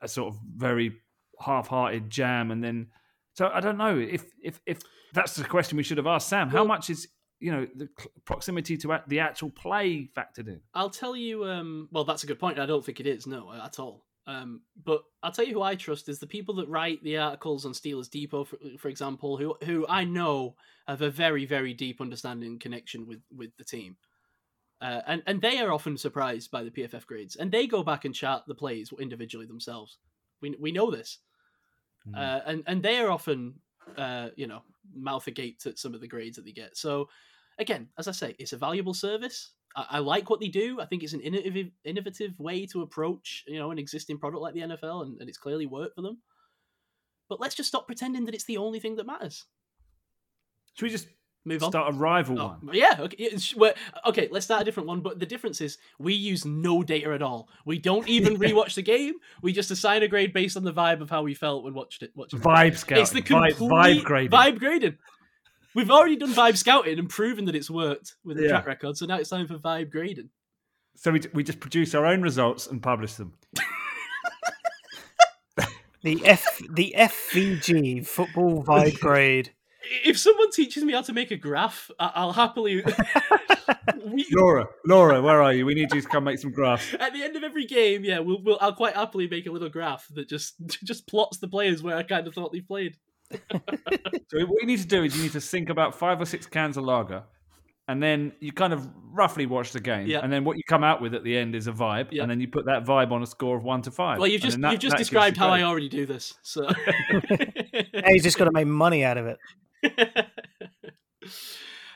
a 0.00 0.08
sort 0.08 0.34
of 0.34 0.40
very 0.56 0.96
half-hearted 1.40 2.10
jam, 2.10 2.50
and 2.50 2.62
then 2.62 2.88
so 3.34 3.50
I 3.52 3.60
don't 3.60 3.78
know 3.78 3.98
if 3.98 4.24
if 4.42 4.60
if 4.66 4.80
that's 5.12 5.34
the 5.36 5.44
question 5.44 5.76
we 5.76 5.82
should 5.82 5.96
have 5.98 6.06
asked 6.06 6.28
Sam. 6.28 6.48
How 6.48 6.58
Well- 6.58 6.66
much 6.68 6.90
is 6.90 7.08
you 7.38 7.50
know 7.50 7.66
the 7.74 7.88
proximity 8.24 8.76
to 8.78 9.00
the 9.08 9.20
actual 9.20 9.50
play 9.50 10.10
factored 10.16 10.48
in? 10.48 10.60
I'll 10.74 10.90
tell 10.90 11.16
you. 11.16 11.44
Um, 11.44 11.88
well, 11.90 12.04
that's 12.04 12.22
a 12.24 12.26
good 12.26 12.38
point. 12.38 12.58
I 12.58 12.66
don't 12.66 12.84
think 12.84 13.00
it 13.00 13.06
is, 13.06 13.26
no, 13.26 13.50
at 13.52 13.78
all. 13.78 14.04
Um, 14.26 14.60
but 14.84 15.02
I'll 15.22 15.32
tell 15.32 15.46
you 15.46 15.54
who 15.54 15.62
I 15.62 15.74
trust 15.74 16.08
is 16.08 16.18
the 16.18 16.26
people 16.26 16.54
that 16.56 16.68
write 16.68 17.02
the 17.02 17.16
articles 17.16 17.64
on 17.64 17.72
Steelers 17.72 18.10
Depot, 18.10 18.44
for, 18.44 18.58
for 18.78 18.88
example, 18.88 19.38
who 19.38 19.56
who 19.64 19.86
I 19.88 20.04
know 20.04 20.56
have 20.86 21.00
a 21.02 21.10
very 21.10 21.46
very 21.46 21.72
deep 21.72 22.00
understanding 22.00 22.50
and 22.50 22.60
connection 22.60 23.06
with 23.06 23.22
with 23.34 23.56
the 23.56 23.64
team, 23.64 23.96
uh, 24.80 25.02
and 25.06 25.22
and 25.26 25.42
they 25.42 25.58
are 25.58 25.72
often 25.72 25.96
surprised 25.96 26.50
by 26.50 26.62
the 26.62 26.70
PFF 26.70 27.06
grades, 27.06 27.36
and 27.36 27.50
they 27.52 27.66
go 27.66 27.82
back 27.82 28.04
and 28.04 28.14
chart 28.14 28.44
the 28.46 28.54
plays 28.54 28.92
individually 28.98 29.46
themselves. 29.46 29.98
We 30.40 30.56
we 30.60 30.72
know 30.72 30.90
this, 30.90 31.18
Mm. 32.08 32.16
uh, 32.16 32.40
and 32.46 32.62
and 32.66 32.82
they 32.82 32.98
are 32.98 33.10
often 33.10 33.60
uh, 33.98 34.30
you 34.36 34.46
know 34.46 34.62
mouth 34.94 35.26
agape 35.26 35.60
at 35.66 35.78
some 35.78 35.94
of 35.94 36.00
the 36.00 36.08
grades 36.08 36.36
that 36.36 36.44
they 36.46 36.52
get. 36.52 36.76
So 36.76 37.08
again, 37.58 37.88
as 37.98 38.08
I 38.08 38.12
say, 38.12 38.34
it's 38.38 38.54
a 38.54 38.56
valuable 38.58 38.94
service. 38.94 39.52
I, 39.76 39.86
I 39.90 39.98
like 39.98 40.30
what 40.30 40.40
they 40.40 40.48
do. 40.48 40.80
I 40.80 40.86
think 40.86 41.02
it's 41.02 41.12
an 41.12 41.20
innovative, 41.20 41.72
innovative 41.84 42.38
way 42.38 42.64
to 42.66 42.80
approach 42.82 43.44
you 43.46 43.58
know 43.58 43.70
an 43.70 43.78
existing 43.78 44.18
product 44.18 44.42
like 44.42 44.54
the 44.54 44.60
NFL, 44.62 45.04
and, 45.04 45.20
and 45.20 45.28
it's 45.28 45.38
clearly 45.38 45.66
worked 45.66 45.94
for 45.96 46.02
them. 46.02 46.18
But 47.28 47.40
let's 47.40 47.54
just 47.54 47.68
stop 47.68 47.86
pretending 47.86 48.24
that 48.24 48.34
it's 48.34 48.46
the 48.46 48.56
only 48.56 48.80
thing 48.80 48.96
that 48.96 49.06
matters. 49.06 49.44
Should 50.74 50.84
we 50.86 50.90
just 50.90 51.08
Move 51.46 51.62
on. 51.62 51.70
start 51.70 51.94
a 51.94 51.96
rival 51.96 52.38
Oh, 52.40 52.46
one? 52.62 52.74
yeah, 52.74 52.96
okay. 52.98 53.16
yeah, 53.18 53.26
it's- 53.28 53.54
we're- 53.54 53.74
okay, 54.06 54.28
let's 54.30 54.44
start 54.44 54.60
a 54.60 54.64
different 54.64 54.86
one. 54.88 55.00
But 55.00 55.18
the 55.18 55.24
difference 55.26 55.60
is 55.62 55.78
we 55.98 56.12
use 56.12 56.44
no 56.44 56.82
data 56.82 57.12
at 57.12 57.22
all. 57.22 57.48
We 57.64 57.78
don't 57.78 58.06
even 58.16 58.36
rewatch 58.36 58.74
the 58.74 58.82
game. 58.82 59.14
We 59.42 59.52
just 59.52 59.70
assign 59.70 60.02
a 60.02 60.08
grade 60.08 60.32
based 60.34 60.56
on 60.58 60.64
the 60.64 60.72
vibe 60.72 61.00
of 61.00 61.08
how 61.08 61.22
we 61.22 61.32
felt 61.34 61.64
when 61.64 61.72
watched 61.72 62.02
it. 62.02 62.10
Watching 62.14 62.40
it. 62.40 62.44
Vibe 62.44 62.76
scout. 62.76 62.98
It's 62.98 63.10
the 63.10 63.22
complete 63.22 63.56
vibe 63.56 64.04
grading. 64.04 64.30
Vibe 64.30 64.58
grading. 64.58 64.98
We've 65.74 65.90
already 65.90 66.16
done 66.16 66.32
vibe 66.34 66.56
scouting 66.56 66.98
and 66.98 67.08
proven 67.08 67.44
that 67.46 67.54
it's 67.54 67.70
worked 67.70 68.16
with 68.24 68.38
a 68.38 68.42
Yeah. 68.42 68.48
track 68.48 68.66
record. 68.66 68.96
So 68.98 69.06
now 69.06 69.16
it's 69.16 69.30
time 69.30 69.46
for 69.46 69.54
vibe 69.56 69.90
grading. 69.90 70.28
So 70.96 71.12
we, 71.12 71.20
we 71.32 71.42
just 71.42 71.60
produce 71.60 71.94
our 71.94 72.04
own 72.04 72.20
results 72.20 72.66
and 72.66 72.82
publish 72.82 73.14
them. 73.14 73.32
The 76.02 76.18
F 76.24 76.46
the 76.72 76.94
FVG 76.96 78.06
football 78.06 78.64
vibe 78.64 78.98
grade. 79.00 79.52
If 80.04 80.18
someone 80.18 80.50
teaches 80.52 80.84
me 80.84 80.92
how 80.92 81.02
to 81.02 81.12
make 81.12 81.30
a 81.30 81.36
graph, 81.36 81.90
I- 81.98 82.12
I'll 82.14 82.32
happily. 82.32 82.82
we, 84.06 84.26
Laura, 84.32 84.68
Laura, 84.86 85.20
where 85.20 85.42
are 85.42 85.52
you? 85.52 85.66
We 85.66 85.74
need 85.74 85.92
you 85.92 86.00
to 86.00 86.08
come 86.08 86.24
make 86.24 86.38
some 86.38 86.52
graphs. 86.52 86.94
at 86.98 87.12
the 87.12 87.22
end 87.22 87.36
of 87.36 87.42
every 87.42 87.66
game, 87.66 88.04
yeah, 88.04 88.18
we'll, 88.20 88.40
we'll 88.42 88.58
I'll 88.60 88.72
quite 88.74 88.94
happily 88.94 89.26
make 89.28 89.46
a 89.46 89.50
little 89.50 89.68
graph 89.68 90.06
that 90.14 90.28
just 90.28 90.54
just 90.84 91.06
plots 91.06 91.38
the 91.38 91.48
players 91.48 91.82
where 91.82 91.96
I 91.96 92.02
kind 92.04 92.26
of 92.26 92.34
thought 92.34 92.52
they 92.52 92.60
played. 92.60 92.96
So 94.28 94.38
what 94.46 94.60
you 94.60 94.66
need 94.66 94.78
to 94.80 94.86
do 94.86 95.02
is 95.02 95.16
you 95.16 95.22
need 95.24 95.32
to 95.32 95.40
think 95.40 95.70
about 95.70 95.98
five 95.98 96.20
or 96.20 96.24
six 96.24 96.46
cans 96.46 96.76
of 96.76 96.84
lager, 96.84 97.24
and 97.88 98.00
then 98.00 98.32
you 98.38 98.52
kind 98.52 98.72
of 98.72 98.88
roughly 99.12 99.46
watch 99.46 99.72
the 99.72 99.80
game, 99.80 100.06
Yeah. 100.06 100.20
and 100.22 100.32
then 100.32 100.44
what 100.44 100.56
you 100.56 100.62
come 100.68 100.84
out 100.84 101.02
with 101.02 101.14
at 101.14 101.24
the 101.24 101.36
end 101.36 101.56
is 101.56 101.66
a 101.66 101.72
vibe, 101.72 102.08
Yeah. 102.12 102.22
and 102.22 102.30
then 102.30 102.40
you 102.40 102.46
put 102.46 102.66
that 102.66 102.84
vibe 102.84 103.10
on 103.10 103.22
a 103.24 103.26
score 103.26 103.56
of 103.56 103.64
one 103.64 103.82
to 103.82 103.90
five. 103.90 104.18
Well, 104.20 104.28
you've 104.28 104.42
just 104.42 104.60
that- 104.60 104.70
you've 104.70 104.80
just 104.80 104.96
described 104.96 105.36
you 105.36 105.42
how 105.42 105.48
I 105.50 105.62
already 105.64 105.88
do 105.88 106.06
this. 106.06 106.34
So. 106.42 106.68
Hey, 107.32 108.12
he's 108.12 108.22
just 108.22 108.38
got 108.38 108.44
to 108.44 108.52
make 108.52 108.68
money 108.68 109.04
out 109.04 109.16
of 109.18 109.26
it. 109.26 109.38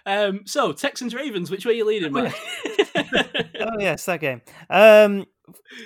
Um, 0.06 0.42
so 0.44 0.72
Texans 0.72 1.14
Ravens, 1.14 1.50
which 1.50 1.64
way 1.64 1.72
are 1.72 1.76
you 1.76 1.86
leading, 1.86 2.12
Mike? 2.12 2.34
oh 2.94 3.78
yes, 3.78 4.04
that 4.04 4.20
game. 4.20 4.42
Um, 4.68 5.24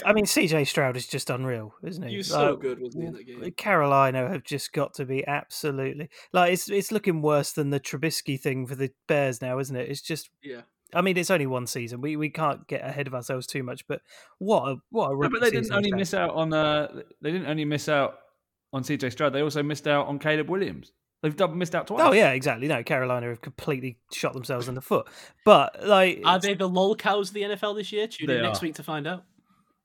I 0.04 0.12
mean, 0.12 0.24
CJ 0.24 0.66
Stroud 0.66 0.96
is 0.96 1.06
just 1.06 1.30
unreal, 1.30 1.74
isn't 1.84 2.02
he? 2.02 2.10
He 2.10 2.16
was 2.16 2.28
so 2.28 2.50
Like, 2.52 2.60
good, 2.60 2.80
wasn't 2.80 3.02
he, 3.02 3.08
in 3.08 3.14
that 3.14 3.26
game? 3.26 3.50
Carolina 3.52 4.28
have 4.28 4.42
just 4.44 4.72
got 4.72 4.94
to 4.94 5.04
be 5.04 5.26
absolutely 5.26 6.08
like 6.32 6.52
it's 6.52 6.68
it's 6.68 6.90
looking 6.90 7.22
worse 7.22 7.52
than 7.52 7.70
the 7.70 7.80
Trubisky 7.80 8.40
thing 8.40 8.66
for 8.66 8.74
the 8.74 8.90
Bears 9.06 9.40
now, 9.40 9.58
isn't 9.58 9.76
it? 9.76 9.88
It's 9.88 10.02
just 10.02 10.30
yeah. 10.42 10.62
I 10.94 11.02
mean, 11.02 11.16
it's 11.16 11.30
only 11.30 11.46
one 11.46 11.66
season. 11.66 12.00
We 12.00 12.16
we 12.16 12.30
can't 12.30 12.66
get 12.66 12.84
ahead 12.84 13.06
of 13.06 13.14
ourselves 13.14 13.46
too 13.46 13.62
much, 13.62 13.86
but 13.86 14.00
what 14.38 14.68
a 14.68 14.76
what 14.90 15.10
a 15.10 15.16
No, 15.16 15.28
but 15.28 15.40
they 15.42 15.50
didn't 15.50 15.72
only 15.72 15.92
miss 15.92 16.14
out 16.14 16.30
on. 16.30 16.52
Uh, 16.52 17.02
they 17.20 17.30
didn't 17.30 17.46
only 17.46 17.66
miss 17.66 17.88
out 17.88 18.18
on 18.72 18.82
CJ 18.82 19.12
Stroud. 19.12 19.32
They 19.32 19.42
also 19.42 19.62
missed 19.62 19.86
out 19.86 20.06
on 20.06 20.18
Caleb 20.18 20.48
Williams. 20.50 20.92
They've 21.23 21.35
double 21.35 21.57
missed 21.57 21.74
out 21.74 21.86
twice. 21.89 22.01
Oh 22.03 22.12
yeah, 22.12 22.31
exactly. 22.31 22.69
No, 22.69 22.82
Carolina 22.82 23.28
have 23.28 23.40
completely 23.40 23.99
shot 24.12 24.35
themselves 24.35 24.69
in 24.69 24.74
the 24.77 24.81
foot. 24.81 25.09
But 25.45 25.85
like, 25.86 26.23
Are 26.24 26.39
they 26.39 26.55
the 26.55 26.69
lol 26.69 26.95
cows 26.95 27.28
of 27.31 27.35
the 27.35 27.43
NFL 27.43 27.77
this 27.77 27.90
year? 27.93 28.07
Tune 28.07 28.31
in 28.31 28.43
next 28.43 28.62
are. 28.62 28.66
week 28.66 28.74
to 28.77 28.82
find 28.85 29.07
out. 29.07 29.24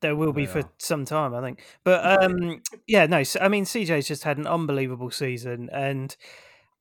there 0.02 0.16
will 0.16 0.34
be 0.34 0.46
They 0.46 0.52
for 0.52 0.60
are. 0.60 0.72
some 0.78 1.06
time, 1.06 1.34
I 1.34 1.42
think. 1.42 1.64
But 1.84 2.24
um, 2.24 2.62
yeah, 2.88 3.08
no. 3.08 3.24
So, 3.24 3.40
I 3.40 3.48
mean, 3.48 3.66
CJ's 3.66 4.08
just 4.08 4.24
had 4.24 4.38
an 4.38 4.46
unbelievable 4.46 5.10
season, 5.10 5.70
and 5.74 6.16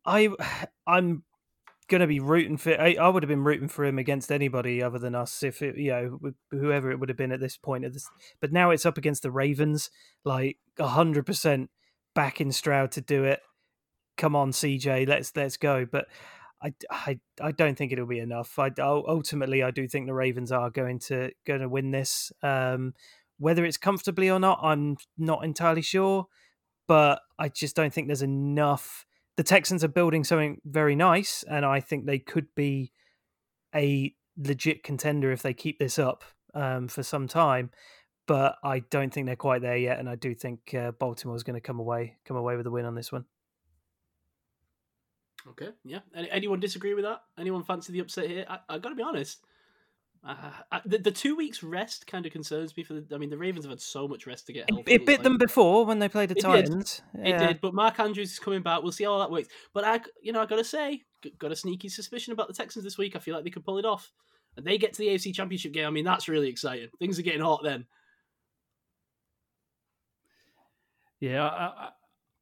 I, 0.05 0.29
I'm 0.87 1.23
gonna 1.89 2.07
be 2.07 2.20
rooting 2.20 2.59
for. 2.59 2.79
I, 2.79 2.97
I 3.01 3.09
would 3.09 3.23
have 3.23 3.29
been 3.29 3.45
rooting 3.45 3.69
for 3.69 3.87
him 3.87 3.99
against 3.99 4.31
anybody 4.31 4.83
other 4.83 4.99
than 4.99 5.15
us, 5.15 5.43
if 5.43 5.62
it, 5.62 5.79
you 5.79 5.91
know, 5.93 6.19
whoever 6.51 6.91
it 6.91 7.01
would 7.01 7.09
have 7.09 7.19
been 7.19 7.33
at 7.33 7.41
this 7.41 7.57
point 7.57 7.87
of 7.87 7.95
this. 7.95 8.07
But 8.41 8.53
now 8.53 8.70
it's 8.70 8.85
up 8.85 8.99
against 8.99 9.23
the 9.23 9.31
Ravens, 9.31 9.89
like 10.27 10.59
hundred 10.79 11.24
percent 11.24 11.70
backing 12.15 12.53
Stroud 12.53 12.93
to 12.93 13.01
do 13.01 13.24
it. 13.24 13.41
Come 14.23 14.36
on, 14.36 14.53
CJ, 14.53 15.09
let's 15.09 15.35
let's 15.35 15.57
go. 15.57 15.85
But. 15.85 16.07
I, 16.65 16.73
I, 16.93 17.19
I 17.40 17.51
don't 17.51 17.77
think 17.77 17.90
it'll 17.90 18.07
be 18.07 18.20
enough. 18.20 18.57
I 18.57 18.70
ultimately 18.78 19.65
I 19.65 19.73
do 19.73 19.89
think 19.89 20.07
the 20.07 20.15
Ravens 20.15 20.53
are 20.53 20.70
going 20.70 21.01
to 21.01 21.32
going 21.44 21.61
to 21.61 21.69
win 21.69 21.90
this. 21.90 22.31
Um, 22.40 22.94
whether 23.40 23.65
it's 23.65 23.77
comfortably 23.77 24.31
or 24.31 24.39
not, 24.39 24.61
I'm 24.62 24.97
not 25.19 25.44
entirely 25.44 25.82
sure. 25.82 26.28
But 26.86 27.20
I 27.36 27.49
just 27.49 27.74
don't 27.74 27.93
think 27.93 28.07
there's 28.07 28.23
enough. 28.23 29.05
The 29.36 29.43
Texans 29.43 29.82
are 29.82 29.89
building 29.89 30.23
something 30.23 30.61
very 30.65 30.94
nice, 30.94 31.43
and 31.51 31.65
I 31.65 31.81
think 31.81 32.07
they 32.07 32.20
could 32.20 32.47
be 32.55 32.93
a 33.74 34.15
legit 34.36 34.85
contender 34.85 35.32
if 35.32 35.43
they 35.43 35.55
keep 35.55 35.81
this 35.81 35.99
up 35.99 36.23
um, 36.55 36.86
for 36.86 37.03
some 37.03 37.27
time. 37.27 37.73
But 38.28 38.55
I 38.62 38.85
don't 38.90 39.12
think 39.12 39.27
they're 39.27 39.35
quite 39.35 39.62
there 39.62 39.77
yet, 39.77 39.99
and 39.99 40.09
I 40.09 40.15
do 40.15 40.32
think 40.32 40.77
uh, 40.78 40.93
Baltimore's 40.93 41.43
going 41.43 41.55
to 41.55 41.61
come 41.61 41.81
away 41.81 42.19
come 42.24 42.36
away 42.36 42.57
with 42.57 42.69
a 42.69 42.70
win 42.70 42.85
on 42.85 42.94
this 42.94 43.11
one. 43.11 43.24
Okay, 45.48 45.70
yeah. 45.85 46.01
Any, 46.14 46.31
anyone 46.31 46.60
disagree 46.60 46.94
with 46.94 47.05
that? 47.05 47.23
Anyone 47.39 47.64
fancy 47.64 47.93
the 47.93 47.98
upset 48.01 48.28
here? 48.28 48.44
I, 48.48 48.59
I 48.69 48.78
got 48.78 48.90
to 48.90 48.94
be 48.94 49.02
honest. 49.02 49.44
Uh, 50.24 50.36
I, 50.70 50.81
the, 50.85 50.98
the 50.98 51.10
two 51.10 51.35
weeks 51.35 51.64
rest 51.64 52.06
kind 52.06 52.24
of 52.24 52.31
concerns 52.31 52.77
me. 52.77 52.85
For 52.85 52.94
the, 52.94 53.05
I 53.12 53.19
mean, 53.19 53.28
the 53.28 53.36
Ravens 53.36 53.64
have 53.64 53.70
had 53.70 53.81
so 53.81 54.06
much 54.06 54.24
rest 54.24 54.47
to 54.47 54.52
get 54.52 54.69
It, 54.69 54.74
healthy. 54.74 54.93
it 54.93 54.94
It's 55.01 55.05
bit 55.05 55.12
like- 55.19 55.23
them 55.24 55.36
before 55.39 55.85
when 55.85 55.98
they 55.98 56.09
played 56.09 56.28
the 56.28 56.35
It 56.35 56.43
did. 56.43 56.43
Titans. 56.43 57.02
It 57.14 57.39
did, 57.39 57.60
but 57.60 57.74
Mark 57.74 57.98
Andrews 57.98 58.31
is 58.31 58.39
coming 58.39 58.62
back. 58.62 58.82
We'll 58.85 58.93
see 58.93 59.02
how 59.02 59.19
that 59.19 59.32
works. 59.32 59.48
But 59.74 59.85
I, 59.85 60.01
you 60.23 60.32
know, 60.32 60.40
I 60.40 60.47
gotta 60.47 60.62
say, 60.62 61.02
got 61.40 61.51
a 61.51 61.56
sneaky 61.56 61.89
suspicion 61.89 62.32
about 62.32 62.47
the 62.47 62.55
Texans 62.55 62.85
this 62.85 62.97
week. 62.97 63.16
I 63.16 63.19
feel 63.19 63.35
like 63.35 63.43
they 63.43 63.51
could 63.51 63.64
pull 63.64 63.78
it 63.78 63.85
off, 63.85 64.12
and 64.56 64.64
they 64.64 64.78
get 64.78 64.93
to 64.93 64.98
the 64.98 65.09
AFC 65.09 65.35
Championship 65.35 65.73
game. 65.73 65.89
I 65.89 65.90
mean, 65.90 66.05
that's 66.05 66.28
really 66.28 66.48
exciting. 66.48 66.89
Things 67.01 67.19
are 67.19 67.23
getting 67.23 67.40
hot 67.40 67.62
then. 67.64 67.86
Yeah, 71.20 71.44
I, 71.47 71.89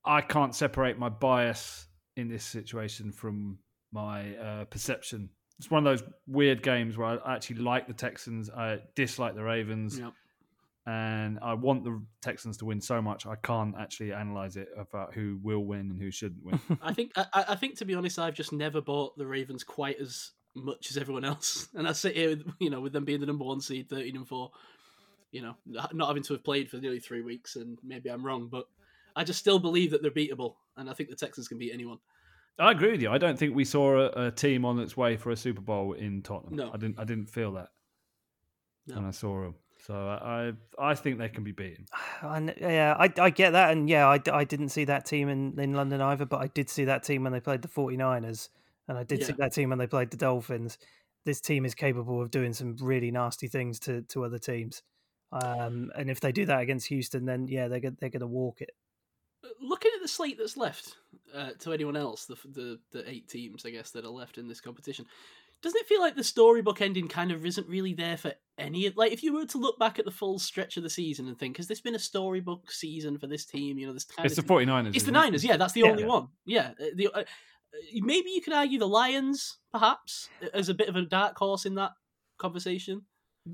I, 0.05 0.17
I 0.19 0.21
can't 0.23 0.55
separate 0.55 0.99
my 0.99 1.09
bias 1.11 1.87
in 2.17 2.29
this 2.29 2.45
situation 2.45 3.13
from 3.13 3.59
my 3.93 4.37
uh, 4.37 4.65
perception. 4.67 5.31
It's 5.59 5.71
one 5.71 5.87
of 5.87 5.99
those 5.99 6.09
weird 6.27 6.63
games 6.63 6.97
where 6.97 7.21
I 7.27 7.35
actually 7.35 7.57
like 7.57 7.87
the 7.87 7.93
Texans, 7.95 8.49
I 8.51 8.79
dislike 8.95 9.35
the 9.35 9.43
Ravens, 9.45 9.99
Yep. 9.99 10.13
and 10.87 11.39
I 11.43 11.55
want 11.55 11.85
the 11.85 12.03
Texans 12.23 12.57
to 12.59 12.65
win 12.65 12.81
so 12.81 13.03
much 13.03 13.27
I 13.27 13.37
can't 13.37 13.75
actually 13.79 14.13
analyze 14.13 14.57
it 14.57 14.69
about 14.79 15.13
who 15.15 15.39
will 15.43 15.65
win 15.65 15.91
and 15.91 16.01
who 16.01 16.11
shouldn't 16.11 16.43
win. 16.45 16.61
I 16.83 16.95
think, 16.95 17.13
I, 17.17 17.27
I 17.49 17.55
think 17.57 17.77
to 17.79 17.85
be 17.85 17.95
honest, 17.95 18.19
I've 18.19 18.35
just 18.35 18.53
never 18.53 18.81
bought 18.81 19.19
the 19.19 19.27
Ravens 19.27 19.63
quite 19.65 20.01
as 20.01 20.31
much 20.57 20.91
as 20.91 20.97
everyone 20.97 21.25
else, 21.25 21.69
and 21.75 21.87
I 21.87 21.93
sit 21.93 22.17
here, 22.17 22.31
with, 22.31 22.45
you 22.59 22.71
know, 22.71 22.81
with 22.81 22.93
them 22.93 23.05
being 23.05 23.21
the 23.21 23.27
number 23.27 23.45
one 23.45 23.61
seed, 23.61 23.89
thirteen 23.91 24.17
and 24.17 24.27
four. 24.27 24.51
You 25.31 25.43
know, 25.43 25.55
not 25.93 26.09
having 26.09 26.25
to 26.25 26.33
have 26.33 26.43
played 26.43 26.69
for 26.71 26.79
nearly 26.79 26.99
three 26.99 27.21
weeks, 27.23 27.55
and 27.55 27.79
maybe 27.85 28.11
I'm 28.11 28.27
wrong, 28.27 28.49
but 28.51 28.65
I 29.15 29.23
just 29.23 29.39
still 29.39 29.61
believe 29.61 29.93
that 29.93 30.03
they're 30.03 30.11
beatable, 30.11 30.55
and 30.77 30.89
I 30.89 30.93
think 30.93 31.11
the 31.11 31.17
Texans 31.17 31.49
can 31.49 31.59
beat 31.59 31.73
anyone. 31.73 31.99
I 32.59 32.73
agree 32.73 32.93
with 32.93 33.03
you. 33.03 33.11
I 33.11 33.19
don't 33.19 33.39
think 33.39 33.55
we 33.55 33.65
saw 33.65 33.99
a, 33.99 34.27
a 34.27 34.31
team 34.31 34.65
on 34.65 34.79
its 34.79 34.97
way 34.97 35.17
for 35.17 35.31
a 35.31 35.37
Super 35.37 35.63
Bowl 35.63 35.95
in 35.95 36.23
Tottenham. 36.23 36.57
No. 36.57 36.71
I 36.73 36.77
didn't. 36.77 36.99
I 36.99 37.05
didn't 37.05 37.27
feel 37.31 37.53
that 37.53 37.69
No. 38.87 38.97
when 38.97 39.05
I 39.07 39.11
saw 39.13 39.43
them. 39.43 39.55
So 39.87 39.95
I, 39.95 40.53
I, 40.79 40.91
I 40.91 40.95
think 40.95 41.19
they 41.19 41.31
can 41.31 41.43
be 41.43 41.53
beaten. 41.53 41.87
And 42.23 42.55
yeah, 42.61 42.95
I, 42.99 43.11
I 43.19 43.31
get 43.31 43.53
that. 43.53 43.73
And 43.73 43.89
yeah, 43.89 44.07
I, 44.07 44.21
I 44.31 44.45
didn't 44.45 44.69
see 44.69 44.85
that 44.85 45.07
team 45.07 45.31
in, 45.31 45.59
in 45.59 45.73
London 45.73 46.03
either, 46.03 46.27
but 46.27 46.43
I 46.43 46.49
did 46.49 46.69
see 46.69 46.85
that 46.85 47.03
team 47.03 47.23
when 47.23 47.33
they 47.33 47.41
played 47.41 47.63
the 47.63 47.69
49ers. 47.69 48.51
And 48.89 48.99
I 48.99 49.05
did 49.05 49.25
see 49.25 49.33
that 49.39 49.55
team 49.55 49.71
when 49.71 49.79
they 49.79 49.87
played 49.87 50.11
the 50.11 50.19
Dolphins. 50.19 50.77
This 51.25 51.41
team 51.41 51.65
is 51.65 51.75
capable 51.75 52.21
of 52.21 52.31
doing 52.31 52.53
some 52.53 52.77
really 52.81 53.11
nasty 53.11 53.47
things 53.49 53.79
to, 53.81 54.03
to 54.03 54.25
other 54.25 54.39
teams. 54.39 54.83
Um, 55.33 55.91
and 55.97 56.11
if 56.11 56.21
they 56.21 56.33
do 56.33 56.45
that 56.47 56.61
against 56.61 56.89
Houston, 56.89 57.25
then 57.25 57.47
yeah, 57.49 57.69
they're, 57.69 57.81
they're 57.81 58.11
going 58.11 58.21
to 58.21 58.27
walk 58.27 58.61
it. 58.61 58.73
Looking 59.61 59.91
at 59.95 60.03
the 60.03 60.09
slate 60.09 60.39
that's 60.39 60.57
left 60.57 60.97
uh, 61.35 61.51
to 61.61 61.73
anyone 61.73 61.97
else, 61.97 62.27
the, 62.27 62.37
the 62.53 62.79
the 62.93 63.09
eight 63.11 63.29
teams, 63.29 63.65
I 63.67 63.71
guess, 63.71 63.91
that 63.93 64.05
are 64.05 64.09
left 64.09 64.39
in 64.39 64.49
this 64.49 64.61
competition, 64.61 65.07
doesn't 65.63 65.81
it 65.81 65.87
feel 65.87 66.01
like 66.01 66.17
the 66.17 66.25
storybook 66.25 66.81
ending 66.81 67.09
kind 67.09 67.31
of 67.33 67.45
isn't 67.45 67.69
really 67.69 67.95
there 67.95 68.17
for 68.17 68.33
any 68.59 68.87
of 68.87 68.97
like 68.97 69.13
if 69.13 69.23
you 69.23 69.33
were 69.35 69.47
to 69.47 69.59
look 69.59 69.79
back 69.79 69.99
at 69.99 70.05
the 70.05 70.11
full 70.11 70.39
stretch 70.39 70.77
of 70.77 70.83
the 70.83 70.91
season 70.91 71.29
and 71.29 71.39
think, 71.39 71.57
has 71.57 71.69
this 71.69 71.81
been 71.81 71.95
a 71.95 71.99
storybook 71.99 72.71
season 72.71 73.19
for 73.19 73.27
this 73.27 73.45
team? 73.45 73.79
You 73.79 73.87
know, 73.87 73.93
this 73.93 74.05
kind 74.05 74.27
It's 74.27 74.37
the 74.37 74.43
of 74.43 74.49
49ers. 74.49 74.95
it's 74.95 75.05
the 75.05 75.11
it? 75.11 75.15
Niners, 75.15 75.45
yeah, 75.45 75.57
that's 75.57 75.73
the 75.73 75.81
Yeah. 75.81 75.91
only 75.91 76.05
one, 76.05 76.29
yeah. 76.45 76.73
uh, 76.81 76.87
The 76.95 77.09
uh, 77.09 77.25
maybe 77.95 78.31
you 78.31 78.43
could 78.43 78.53
argue 78.53 78.79
the 78.79 78.89
Lions, 78.89 79.59
perhaps, 79.73 80.29
as 80.53 80.69
a 80.69 80.75
bit 80.75 80.89
of 80.89 80.97
a 80.97 81.03
dark 81.03 81.39
horse 81.39 81.65
in 81.67 81.75
that 81.77 81.93
conversation. 82.39 83.03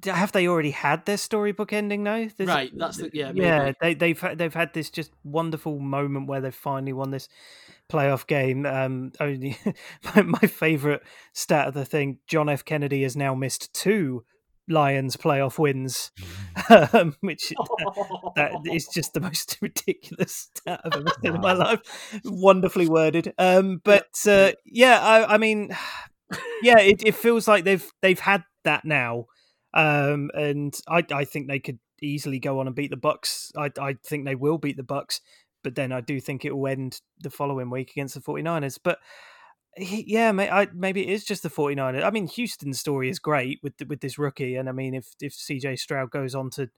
Have 0.04 0.32
they 0.32 0.48
already 0.48 0.72
had 0.72 1.06
their 1.06 1.16
storybook 1.16 1.72
ending 1.72 2.02
now? 2.02 2.28
There's- 2.36 2.46
Right, 2.48 2.72
that's 2.76 2.96
the- 2.98 3.10
yeah, 3.12 3.32
yeah. 3.34 3.64
maybe. 3.64 3.76
They, 3.80 3.94
they've 3.94 4.38
they've 4.38 4.54
had 4.54 4.74
this 4.74 4.90
just 4.90 5.12
wonderful 5.24 5.78
moment 5.78 6.26
where 6.28 6.40
they've 6.40 6.54
finally 6.54 6.92
won 6.92 7.10
this 7.10 7.28
playoff 7.88 8.26
game. 8.26 8.66
Um, 8.66 9.12
only 9.20 9.58
my, 10.16 10.22
my 10.22 10.38
favorite 10.40 11.02
stat 11.32 11.68
of 11.68 11.74
the 11.74 11.84
thing: 11.84 12.18
John 12.26 12.48
F. 12.48 12.64
Kennedy 12.64 13.02
has 13.04 13.16
now 13.16 13.34
missed 13.34 13.72
two 13.72 14.24
Lions 14.68 15.16
playoff 15.16 15.56
wins, 15.58 16.10
um, 16.92 17.14
which 17.20 17.52
that 18.34 18.50
is 18.72 18.88
just 18.88 19.14
the 19.14 19.20
most 19.20 19.56
ridiculous 19.62 20.50
stat 20.56 20.80
I've 20.84 20.94
ever 20.94 21.12
seen 21.22 21.34
in 21.36 21.40
my 21.40 21.52
life. 21.52 21.80
Wonderfully 22.24 22.88
worded. 22.88 23.32
Um, 23.38 23.80
but 23.84 24.08
uh, 24.26 24.52
yeah, 24.64 24.98
I, 25.00 25.34
I 25.34 25.38
mean, 25.38 25.70
yeah, 26.62 26.80
it, 26.80 27.04
it 27.06 27.14
feels 27.14 27.46
like 27.46 27.62
they've 27.62 27.88
they've 28.02 28.18
had 28.18 28.42
that 28.64 28.84
now, 28.84 29.26
um, 29.76 30.30
and 30.34 30.74
I 30.88 31.04
I 31.12 31.24
think 31.24 31.46
they 31.48 31.60
could 31.60 31.78
easily 32.02 32.38
go 32.38 32.58
on 32.60 32.66
and 32.66 32.74
beat 32.74 32.90
the 32.90 32.96
Bucks. 32.96 33.52
I 33.56 33.70
I 33.78 33.94
think 34.04 34.24
they 34.24 34.34
will 34.34 34.58
beat 34.58 34.76
the 34.76 34.82
Bucks, 34.82 35.20
but 35.62 35.74
then 35.76 35.92
I 35.92 36.00
do 36.00 36.20
think 36.20 36.44
it 36.44 36.56
will 36.56 36.66
end 36.68 37.00
the 37.20 37.30
following 37.30 37.70
week 37.70 37.90
against 37.92 38.14
the 38.14 38.20
49ers. 38.20 38.78
But 38.82 38.98
he- 39.76 40.04
yeah, 40.06 40.32
may, 40.32 40.48
I, 40.50 40.68
maybe 40.72 41.02
it 41.06 41.10
is 41.12 41.24
just 41.24 41.42
the 41.42 41.50
49ers. 41.50 42.02
I 42.02 42.10
mean, 42.10 42.26
Houston's 42.28 42.80
story 42.80 43.10
is 43.10 43.18
great 43.18 43.60
with 43.62 43.74
with 43.88 44.00
this 44.00 44.18
rookie, 44.18 44.56
and 44.56 44.68
I 44.68 44.72
mean, 44.72 44.94
if 44.94 45.14
if 45.20 45.34
CJ 45.34 45.78
Stroud 45.78 46.10
goes 46.10 46.34
on 46.34 46.50
to 46.50 46.68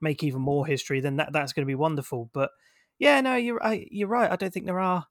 make 0.00 0.22
even 0.22 0.40
more 0.40 0.66
history, 0.66 1.00
then 1.00 1.16
that 1.16 1.32
that's 1.32 1.52
going 1.52 1.64
to 1.64 1.70
be 1.70 1.74
wonderful. 1.76 2.30
But 2.32 2.50
yeah, 2.98 3.20
no, 3.20 3.36
you're 3.36 3.62
I, 3.64 3.86
you're 3.90 4.08
right. 4.08 4.30
I 4.30 4.36
don't 4.36 4.52
think 4.52 4.66
there 4.66 4.80
are. 4.80 5.06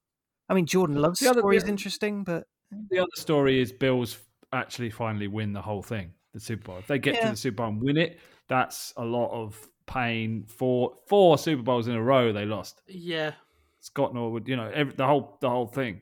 I 0.49 0.53
mean, 0.53 0.65
Jordan 0.65 0.97
Love's 0.97 1.19
The 1.19 1.29
other- 1.29 1.41
story 1.41 1.57
is 1.57 1.63
interesting, 1.65 2.23
but 2.23 2.45
The 2.91 2.99
other 2.99 3.15
story 3.15 3.59
is 3.61 3.71
Bills 3.73 4.17
actually 4.53 4.89
finally 4.91 5.27
win 5.27 5.51
the 5.53 5.61
whole 5.61 5.81
thing, 5.83 6.13
the 6.37 6.45
Super 6.45 6.63
Bowl. 6.71 6.77
If 6.77 6.87
they 6.87 6.99
get 6.99 7.15
Yeah. 7.15 7.25
to 7.25 7.29
the 7.31 7.37
Super 7.37 7.57
Bowl 7.57 7.67
and 7.67 7.81
win 7.81 7.97
it, 7.97 8.19
that's 8.47 8.93
a 8.97 9.03
lot 9.05 9.31
of 9.31 9.57
pain. 9.85 10.45
Four 10.47 10.93
four 11.07 11.37
Super 11.37 11.61
Bowls 11.63 11.87
in 11.87 11.95
a 11.95 12.01
row 12.01 12.31
they 12.33 12.45
lost. 12.45 12.81
yeah, 12.87 13.31
Scott 13.79 14.13
Norwood, 14.13 14.47
you 14.47 14.55
know, 14.55 14.69
every, 14.73 14.93
the 14.93 15.05
whole 15.05 15.37
the 15.41 15.49
whole 15.49 15.67
thing. 15.67 16.01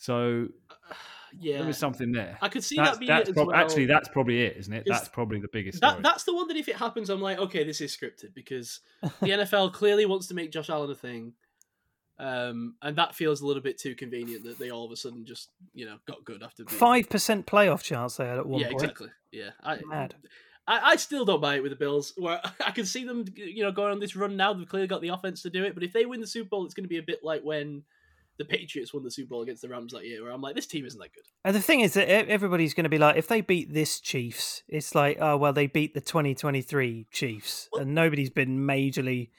So 0.00 0.48
yeah. 1.38 1.58
there 1.58 1.66
was 1.66 1.78
something 1.78 2.12
there. 2.12 2.38
I 2.40 2.48
could 2.48 2.64
see 2.64 2.76
That's, 2.76 2.92
that 2.92 2.98
being 3.00 3.08
that's 3.08 3.28
it 3.28 3.32
as 3.32 3.34
prob- 3.34 3.48
well. 3.48 3.56
actually 3.56 3.86
that's 3.86 4.08
probably 4.08 4.42
it, 4.44 4.56
isn't 4.58 4.72
it? 4.72 4.84
That's 4.86 5.08
probably 5.08 5.40
the 5.40 5.48
biggest. 5.52 5.80
That 5.80 6.02
that's 6.02 6.24
the 6.24 6.34
one 6.34 6.48
that 6.48 6.56
if 6.56 6.68
it 6.68 6.76
happens, 6.76 7.10
I'm 7.10 7.20
like, 7.20 7.38
okay, 7.38 7.64
this 7.64 7.80
is 7.80 7.96
scripted 7.96 8.34
because 8.34 8.80
the 9.02 9.08
NFL 9.30 9.72
clearly 9.72 10.06
wants 10.06 10.26
to 10.28 10.34
make 10.34 10.50
Josh 10.52 10.70
Allen 10.70 10.90
a 10.90 10.94
thing, 10.94 11.32
um, 12.18 12.74
and 12.82 12.96
that 12.96 13.14
feels 13.14 13.40
a 13.40 13.46
little 13.46 13.62
bit 13.62 13.78
too 13.78 13.94
convenient 13.94 14.44
that 14.44 14.58
they 14.58 14.70
all 14.70 14.84
of 14.84 14.92
a 14.92 14.96
sudden 14.96 15.24
just 15.26 15.50
you 15.74 15.84
know 15.84 15.98
got 16.06 16.24
good 16.24 16.42
after 16.42 16.64
five 16.64 17.08
percent 17.10 17.46
playoff 17.46 17.82
chance 17.82 18.16
they 18.16 18.26
had 18.26 18.38
at 18.38 18.46
one 18.46 18.60
point. 18.60 18.62
Yeah, 18.62 18.68
point. 18.68 18.82
exactly. 18.82 19.08
Yeah, 19.32 19.50
I, 19.62 19.78
Mad. 19.86 20.14
I 20.66 20.92
I 20.92 20.96
still 20.96 21.24
don't 21.24 21.40
buy 21.40 21.56
it 21.56 21.62
with 21.62 21.72
the 21.72 21.76
Bills. 21.76 22.14
Where 22.16 22.40
I 22.64 22.70
can 22.70 22.86
see 22.86 23.04
them, 23.04 23.24
you 23.34 23.62
know, 23.62 23.72
going 23.72 23.92
on 23.92 24.00
this 24.00 24.16
run 24.16 24.36
now. 24.36 24.54
They've 24.54 24.68
clearly 24.68 24.88
got 24.88 25.02
the 25.02 25.08
offense 25.08 25.42
to 25.42 25.50
do 25.50 25.64
it, 25.64 25.74
but 25.74 25.82
if 25.82 25.92
they 25.92 26.06
win 26.06 26.20
the 26.20 26.26
Super 26.26 26.48
Bowl, 26.48 26.64
it's 26.64 26.74
going 26.74 26.84
to 26.84 26.88
be 26.88 26.98
a 26.98 27.02
bit 27.02 27.20
like 27.22 27.42
when 27.42 27.82
the 28.38 28.44
Patriots 28.44 28.92
won 28.92 29.02
the 29.02 29.10
Super 29.10 29.30
Bowl 29.30 29.42
against 29.42 29.62
the 29.62 29.68
Rams 29.68 29.92
that 29.92 30.04
year, 30.04 30.22
where 30.22 30.32
I'm 30.32 30.42
like, 30.42 30.54
this 30.54 30.66
team 30.66 30.84
isn't 30.84 31.00
that 31.00 31.12
good. 31.14 31.24
And 31.44 31.56
the 31.56 31.60
thing 31.60 31.80
is 31.80 31.94
that 31.94 32.08
everybody's 32.08 32.74
going 32.74 32.84
to 32.84 32.90
be 32.90 32.98
like, 32.98 33.16
if 33.16 33.28
they 33.28 33.40
beat 33.40 33.72
this 33.72 34.00
Chiefs, 34.00 34.62
it's 34.68 34.94
like, 34.94 35.18
oh 35.20 35.36
well, 35.36 35.52
they 35.52 35.66
beat 35.66 35.94
the 35.94 36.00
2023 36.00 37.06
Chiefs, 37.10 37.68
and 37.74 37.94
nobody's 37.94 38.30
been 38.30 38.58
majorly 38.58 39.30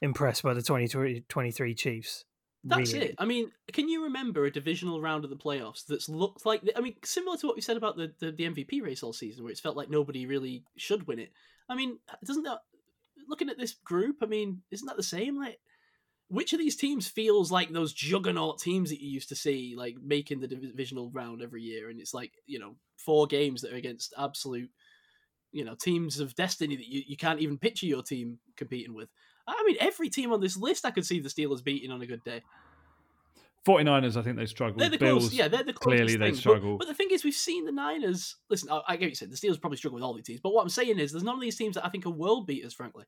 impressed 0.00 0.42
by 0.42 0.54
the 0.54 0.62
2023 0.62 1.74
Chiefs. 1.74 2.24
That's 2.62 2.92
really. 2.92 3.06
it. 3.06 3.14
I 3.18 3.24
mean, 3.24 3.50
can 3.72 3.88
you 3.88 4.04
remember 4.04 4.44
a 4.44 4.50
divisional 4.50 5.00
round 5.00 5.24
of 5.24 5.30
the 5.30 5.36
playoffs 5.36 5.86
that's 5.86 6.08
looked 6.08 6.44
like? 6.44 6.62
I 6.76 6.80
mean, 6.80 6.96
similar 7.04 7.36
to 7.38 7.46
what 7.46 7.56
we 7.56 7.62
said 7.62 7.78
about 7.78 7.96
the, 7.96 8.12
the, 8.20 8.32
the 8.32 8.44
MVP 8.44 8.82
race 8.82 9.02
all 9.02 9.14
season, 9.14 9.42
where 9.42 9.50
it's 9.50 9.60
felt 9.60 9.76
like 9.76 9.88
nobody 9.88 10.26
really 10.26 10.64
should 10.76 11.06
win 11.06 11.18
it. 11.18 11.32
I 11.68 11.74
mean, 11.74 11.98
doesn't 12.24 12.42
that 12.42 12.58
looking 13.28 13.48
at 13.48 13.58
this 13.58 13.72
group? 13.72 14.16
I 14.22 14.26
mean, 14.26 14.60
isn't 14.70 14.86
that 14.86 14.98
the 14.98 15.02
same? 15.02 15.38
Like, 15.38 15.58
which 16.28 16.52
of 16.52 16.58
these 16.58 16.76
teams 16.76 17.08
feels 17.08 17.50
like 17.50 17.70
those 17.70 17.94
juggernaut 17.94 18.58
teams 18.58 18.90
that 18.90 19.00
you 19.00 19.10
used 19.10 19.30
to 19.30 19.36
see, 19.36 19.74
like 19.76 19.96
making 20.02 20.40
the 20.40 20.46
divisional 20.46 21.10
round 21.10 21.40
every 21.40 21.62
year? 21.62 21.88
And 21.88 21.98
it's 21.98 22.12
like 22.12 22.32
you 22.46 22.58
know 22.58 22.76
four 22.96 23.26
games 23.26 23.62
that 23.62 23.72
are 23.72 23.76
against 23.76 24.12
absolute, 24.18 24.70
you 25.50 25.64
know, 25.64 25.74
teams 25.80 26.20
of 26.20 26.34
destiny 26.34 26.76
that 26.76 26.86
you, 26.86 27.02
you 27.06 27.16
can't 27.16 27.40
even 27.40 27.56
picture 27.56 27.86
your 27.86 28.02
team 28.02 28.38
competing 28.56 28.94
with. 28.94 29.08
I 29.58 29.62
mean, 29.66 29.76
every 29.80 30.08
team 30.08 30.32
on 30.32 30.40
this 30.40 30.56
list, 30.56 30.84
I 30.86 30.90
could 30.90 31.06
see 31.06 31.20
the 31.20 31.28
Steelers 31.28 31.62
beating 31.62 31.90
on 31.90 32.00
a 32.02 32.06
good 32.06 32.22
day. 32.24 32.42
49ers, 33.66 34.16
I 34.16 34.22
think 34.22 34.36
they 34.36 34.46
struggle. 34.46 34.78
They're 34.78 34.88
the 34.88 34.96
Bills, 34.98 35.24
close, 35.28 35.34
yeah, 35.34 35.48
they're 35.48 35.62
the 35.62 35.74
closest 35.74 35.82
clearly 35.82 36.16
they 36.16 36.26
thing. 36.26 36.32
But- 36.34 36.38
struggle. 36.38 36.78
But, 36.78 36.88
the 36.88 36.94
thing 36.94 37.08
is, 37.10 37.24
we've 37.24 37.34
seen 37.34 37.66
the 37.66 37.72
Niners. 37.72 38.36
Listen, 38.48 38.70
I, 38.70 38.80
I 38.88 38.96
get 38.96 39.06
what 39.06 39.10
you 39.10 39.14
said. 39.16 39.30
The 39.30 39.36
Steelers 39.36 39.60
probably 39.60 39.76
struggle 39.76 39.96
with 39.96 40.04
all 40.04 40.14
these 40.14 40.24
teams. 40.24 40.40
But 40.40 40.54
what 40.54 40.62
I'm 40.62 40.70
saying 40.70 40.98
is, 40.98 41.12
there's 41.12 41.24
none 41.24 41.34
of 41.34 41.40
these 41.42 41.56
teams 41.56 41.74
that 41.74 41.84
I 41.84 41.90
think 41.90 42.06
are 42.06 42.10
world 42.10 42.46
beaters. 42.46 42.72
Frankly, 42.72 43.04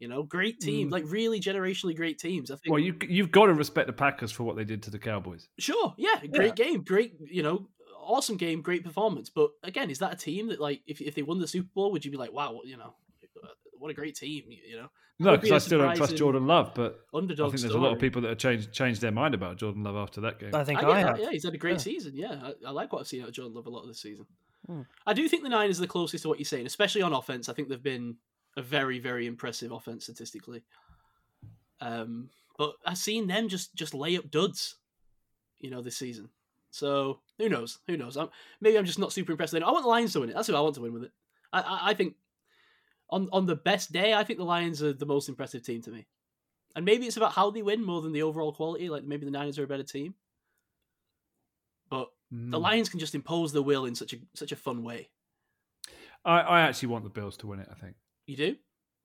you 0.00 0.08
know, 0.08 0.24
great 0.24 0.58
teams, 0.60 0.90
Mm. 0.90 0.92
like 0.92 1.04
really 1.06 1.40
generationally 1.40 1.94
great 1.94 2.18
teams. 2.18 2.50
I 2.50 2.56
think. 2.56 2.72
well, 2.72 2.80
you 2.80 2.96
you've 3.08 3.30
got 3.30 3.46
to 3.46 3.54
respect 3.54 3.86
the 3.86 3.92
Packers 3.92 4.32
for 4.32 4.42
what 4.42 4.56
they 4.56 4.64
did 4.64 4.82
to 4.84 4.90
the 4.90 4.98
Cowboys. 4.98 5.48
Sure, 5.58 5.94
yeah, 5.96 6.26
great 6.26 6.56
game, 6.56 6.82
great, 6.82 7.14
you 7.24 7.44
know, 7.44 7.68
awesome 8.00 8.36
game, 8.36 8.62
great 8.62 8.82
performance. 8.84 9.30
But 9.30 9.50
again, 9.62 9.90
is 9.90 10.00
that 10.00 10.12
a 10.12 10.16
team 10.16 10.48
that 10.48 10.60
like 10.60 10.80
if 10.88 11.00
if 11.00 11.14
they 11.14 11.22
won 11.22 11.38
the 11.38 11.46
Super 11.46 11.68
Bowl, 11.72 11.92
would 11.92 12.04
you 12.04 12.10
be 12.10 12.16
like, 12.16 12.32
wow, 12.32 12.60
you 12.64 12.76
know, 12.76 12.94
what 13.78 13.90
a 13.90 13.94
great 13.94 14.14
team, 14.16 14.44
you 14.48 14.76
know, 14.76 14.88
No, 15.18 15.30
Would 15.32 15.40
be 15.40 15.46
because 15.46 15.52
I 15.52 15.56
a 15.56 15.60
still 15.66 15.78
don't 15.80 15.96
trust 15.96 16.16
Jordan 16.16 16.46
Love, 16.46 16.72
but 16.74 17.00
I 17.14 17.18
think 17.20 17.36
there's 17.36 17.64
a 17.64 17.78
lot 17.78 17.92
of 17.92 17.98
people 17.98 18.22
that 18.22 18.28
have 18.28 18.38
changed 18.38 18.72
changed 18.72 19.00
their 19.00 19.12
mind 19.12 19.34
about 19.34 19.56
Jordan 19.58 19.82
Love 19.84 19.96
after 19.96 20.20
that 20.22 20.38
game. 20.38 20.54
I 20.54 20.64
think 20.64 20.82
I 20.82 20.88
I, 20.90 20.98
have. 21.00 21.16
that. 21.16 21.22
Yeah, 21.24 21.30
he's 21.30 21.44
had 21.44 21.54
a 21.54 21.58
great 21.58 21.72
Yeah. 21.72 21.78
season. 21.78 22.16
Yeah, 22.16 22.38
I, 22.42 22.68
I 22.68 22.70
like 22.70 22.92
what 22.92 23.00
I've 23.00 23.08
seen 23.08 23.22
out 23.22 23.28
of 23.28 23.34
Jordan 23.34 23.54
Love 23.54 23.66
a 23.66 23.70
lot 23.70 23.82
of 23.82 23.88
this 23.88 24.00
season. 24.00 24.26
Hmm. 24.66 24.82
I 25.06 25.12
do 25.14 25.28
think 25.28 25.42
the 25.42 25.48
Niners 25.48 25.78
are 25.78 25.82
the 25.82 25.88
closest 25.88 26.22
to 26.22 26.28
what 26.28 26.38
you're 26.38 26.44
saying, 26.44 26.66
especially 26.66 27.02
on 27.02 27.12
offense. 27.12 27.48
I 27.48 27.52
think 27.54 27.68
they've 27.68 27.82
been 27.82 28.16
a 28.56 28.62
very, 28.62 28.98
very 28.98 29.26
impressive 29.26 29.72
offense 29.72 30.04
statistically. 30.04 30.62
Um, 31.80 32.30
but 32.56 32.74
I've 32.84 32.98
seen 32.98 33.26
them 33.28 33.48
just 33.48 33.74
just 33.74 33.94
lay 33.94 34.16
up 34.18 34.30
duds, 34.30 34.76
you 35.60 35.70
know, 35.70 35.80
this 35.82 35.96
season. 35.96 36.28
So 36.70 37.20
who 37.38 37.48
knows? 37.48 37.78
Who 37.86 37.96
knows? 37.96 38.16
I'm, 38.16 38.28
maybe 38.60 38.76
I'm 38.78 38.84
just 38.84 38.98
not 38.98 39.12
super 39.12 39.32
impressed. 39.32 39.52
With 39.52 39.62
it. 39.62 39.66
I 39.66 39.70
want 39.70 39.84
the 39.84 39.88
Lions 39.88 40.12
to 40.14 40.20
win 40.20 40.30
it. 40.30 40.34
That's 40.34 40.48
who 40.48 40.54
I 40.56 40.60
want 40.60 40.74
to 40.74 40.80
win 40.80 40.92
with 40.92 41.04
it. 41.04 41.12
I, 41.52 41.60
I, 41.60 41.80
I 41.90 41.94
think 41.94 42.14
on 43.10 43.28
on 43.32 43.46
the 43.46 43.56
best 43.56 43.92
day, 43.92 44.14
I 44.14 44.24
think 44.24 44.38
the 44.38 44.44
Lions 44.44 44.82
are 44.82 44.92
the 44.92 45.06
most 45.06 45.28
impressive 45.28 45.62
team 45.62 45.82
to 45.82 45.90
me. 45.90 46.06
And 46.76 46.84
maybe 46.84 47.06
it's 47.06 47.16
about 47.16 47.32
how 47.32 47.50
they 47.50 47.62
win 47.62 47.82
more 47.84 48.02
than 48.02 48.12
the 48.12 48.22
overall 48.22 48.52
quality. 48.52 48.88
Like 48.88 49.04
maybe 49.04 49.24
the 49.24 49.30
Niners 49.30 49.58
are 49.58 49.64
a 49.64 49.68
better 49.68 49.82
team. 49.82 50.14
But 51.90 52.08
Mm. 52.32 52.50
the 52.50 52.60
Lions 52.60 52.90
can 52.90 53.00
just 53.00 53.14
impose 53.14 53.52
their 53.54 53.62
will 53.62 53.86
in 53.86 53.94
such 53.94 54.12
a 54.12 54.16
such 54.34 54.52
a 54.52 54.56
fun 54.56 54.82
way. 54.82 55.08
I, 56.24 56.40
I 56.40 56.60
actually 56.60 56.88
want 56.88 57.04
the 57.04 57.10
Bills 57.10 57.36
to 57.38 57.46
win 57.46 57.58
it. 57.60 57.68
I 57.70 57.74
think 57.74 57.96
You 58.26 58.36
do 58.36 58.56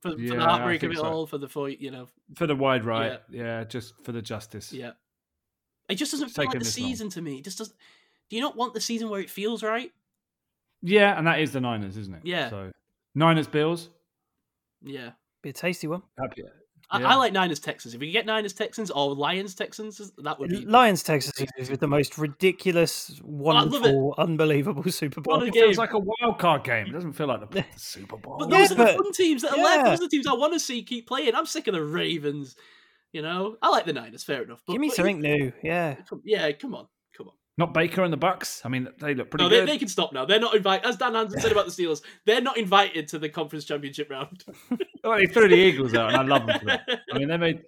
for, 0.01 0.11
for 0.11 0.17
the 0.17 0.39
heartbreak 0.41 0.83
of 0.83 0.91
it 0.91 0.97
so. 0.97 1.05
all, 1.05 1.25
for 1.25 1.37
the 1.37 1.47
for 1.47 1.69
you 1.69 1.89
know, 1.91 2.09
for 2.35 2.47
the 2.47 2.55
wide 2.55 2.83
right, 2.83 3.21
yeah, 3.29 3.63
just 3.63 3.93
for 4.03 4.11
the 4.11 4.21
justice. 4.21 4.73
yeah. 4.73 4.91
It 5.89 5.95
just 5.95 6.11
doesn't 6.11 6.27
It's 6.27 6.35
feel 6.35 6.45
like 6.45 6.53
the 6.53 6.59
this 6.59 6.77
long. 6.77 6.87
season 6.89 7.09
to 7.11 7.21
me. 7.21 7.37
It 7.37 7.43
just 7.45 7.57
doesn't. 7.59 7.75
Do 8.29 8.35
you 8.35 8.41
not 8.41 8.57
want 8.57 8.73
the 8.73 8.81
season 8.81 9.09
where 9.09 9.21
it 9.21 9.29
feels 9.29 9.63
right? 9.63 9.91
Yeah, 10.81 11.17
and 11.17 11.25
that 11.27 11.39
is 11.39 11.53
the 11.53 11.61
Niners, 11.61 11.95
isn't 11.97 12.13
it? 12.15 12.21
Yeah. 12.25 12.49
So 12.49 12.71
Niners 13.15 13.47
Bills. 13.47 13.89
Yeah. 14.81 15.11
Be 15.41 15.49
a 15.49 15.53
tasty 15.53 15.87
one. 15.87 16.01
Happy. 16.19 16.43
I, 16.89 16.99
Yeah. 16.99 17.07
I 17.09 17.15
like 17.15 17.33
Niners 17.33 17.59
Texans. 17.59 17.93
If 17.93 17.99
we 18.01 18.07
could 18.07 18.13
get 18.13 18.25
Niners 18.25 18.53
Texans 18.53 18.91
or 18.91 19.15
Lions 19.15 19.55
Texans, 19.55 20.11
that 20.17 20.39
would 20.39 20.49
be 20.49 20.65
Lions 20.65 21.01
Texans 21.01 21.33
is 21.57 21.69
the 21.69 21.87
most 21.87 22.17
ridiculous, 22.17 23.19
wonderful, 23.23 24.13
unbelievable 24.17 24.83
Super 24.91 25.21
Bowl. 25.21 25.41
It 25.41 25.53
feels 25.53 25.77
like 25.77 25.93
a 25.93 25.99
wild 25.99 26.39
card 26.39 26.63
game. 26.63 26.87
It 26.87 26.91
doesn't 26.91 27.13
feel 27.13 27.27
like 27.27 27.39
the, 27.39 27.47
the 27.61 27.65
Super 27.77 28.17
Bowl. 28.17 28.37
But 28.39 28.49
Yeah, 28.49 28.59
those 28.59 28.71
are 28.71 28.75
the 28.75 28.93
fun 28.93 29.11
teams 29.13 29.41
that 29.41 29.57
are 29.57 29.63
left. 29.63 29.85
Those 29.85 29.99
are 30.01 30.03
the 30.03 30.09
teams 30.09 30.27
I 30.27 30.33
want 30.33 30.53
to 30.53 30.59
see 30.59 30.83
keep 30.83 31.07
playing. 31.07 31.33
I'm 31.35 31.45
sick 31.45 31.67
of 31.67 31.73
the 31.73 31.83
Ravens. 31.83 32.55
You 33.11 33.21
know, 33.21 33.57
I 33.61 33.69
like 33.69 33.85
the 33.85 33.93
Niners. 33.93 34.23
Fair 34.23 34.43
enough. 34.43 34.61
But, 34.65 34.73
Give 34.73 34.81
me 34.81 34.87
but 34.89 34.95
something 34.95 35.21
new. 35.21 35.53
Yeah. 35.63 35.95
Yeah, 36.23 36.51
come 36.51 36.75
on. 36.75 36.87
Not 37.57 37.71
Baker 37.73 38.03
and 38.03 38.11
the 38.11 38.17
Bucks. 38.17 38.61
I 38.65 38.69
mean, 38.69 38.87
they 38.99 39.13
look 39.13 39.29
pretty 39.29 39.43
No, 39.43 39.49
they, 39.49 39.57
good. 39.59 39.67
they 39.69 39.77
can 39.77 39.87
stop 39.87 40.11
now. 40.11 40.25
They're 40.25 40.39
not 40.39 40.55
invited. 40.55 40.87
As 40.87 40.97
Dan 40.97 41.13
Hansen 41.13 41.39
said 41.39 41.51
about 41.51 41.65
the 41.67 41.71
Steelers, 41.71 42.01
they're 42.25 42.41
not 42.41 42.57
invited 42.57 43.07
to 43.09 43.19
the 43.19 43.29
conference 43.29 43.65
championship 43.65 44.09
round. 44.09 44.43
Oh, 45.05 45.17
they 45.17 45.25
threw 45.25 45.49
the 45.49 45.55
Eagles 45.55 45.93
out, 45.95 46.13
and 46.13 46.15
I 46.17 46.21
love 46.23 46.47
them 46.47 46.59
for 46.59 46.65
that. 46.67 46.87
I 47.13 47.17
mean, 47.19 47.27
they 47.27 47.35
made 47.35 47.63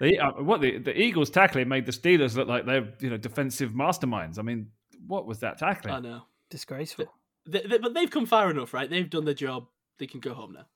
the 0.00 0.16
uh, 0.20 0.30
what 0.40 0.60
the, 0.60 0.78
the 0.78 0.96
Eagles 0.96 1.28
tackling 1.28 1.66
made 1.68 1.86
the 1.86 1.90
Steelers 1.90 2.36
look 2.36 2.46
like 2.46 2.66
they're 2.66 2.94
you 3.00 3.10
know 3.10 3.16
defensive 3.16 3.72
masterminds. 3.72 4.38
I 4.38 4.42
mean, 4.42 4.68
what 5.04 5.26
was 5.26 5.40
that 5.40 5.58
tackling? 5.58 5.92
I 5.92 5.98
know, 5.98 6.22
Disgraceful. 6.50 7.06
they, 7.48 7.62
they- 7.62 7.78
but 7.78 7.94
they've 7.94 8.08
come 8.10 8.26
far 8.26 8.48
enough, 8.48 8.72
right? 8.72 8.88
They've 8.88 9.10
done 9.10 9.24
their 9.24 9.34
job. 9.34 9.66
They 9.98 10.06
can 10.06 10.20
go 10.20 10.34
home 10.34 10.52
now. 10.52 10.66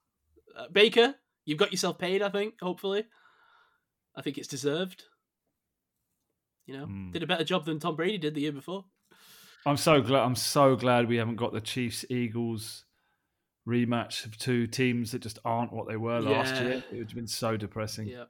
Uh, 0.59 0.67
Baker, 0.73 1.15
you've 1.45 1.59
got 1.59 1.71
yourself 1.71 1.99
paid. 1.99 2.21
I 2.21 2.31
think. 2.31 2.55
Hopefully, 2.61 3.05
I 4.17 4.23
think 4.23 4.39
it's 4.39 4.49
deserved. 4.49 5.05
You 6.67 6.77
know, 6.79 6.87
Hmm. 6.87 7.11
did 7.11 7.23
a 7.23 7.27
better 7.27 7.45
job 7.45 7.65
than 7.65 7.79
Tom 7.81 7.97
Brady 7.97 8.19
did 8.19 8.35
the 8.35 8.41
year 8.43 8.53
before. 8.53 8.85
I'm 9.67 9.77
so 9.77 10.01
glad. 10.01 10.23
I'm 10.25 10.37
so 10.37 10.77
glad 10.77 11.09
we 11.09 11.17
haven't 11.17 11.37
got 11.37 11.53
the 11.53 11.61
Chiefs 11.61 12.05
Eagles 12.11 12.85
rematch 13.67 14.25
of 14.27 14.37
two 14.37 14.67
teams 14.67 15.13
that 15.13 15.23
just 15.23 15.39
aren't 15.45 15.73
what 15.73 15.87
they 15.89 15.97
were 15.97 16.21
last 16.21 16.55
Yeah. 16.57 16.63
year. 16.63 16.73
It 16.91 16.93
would 16.99 17.09
have 17.11 17.15
been 17.15 17.27
so 17.29 17.57
depressing. 17.57 18.09
Yeah, 18.09 18.25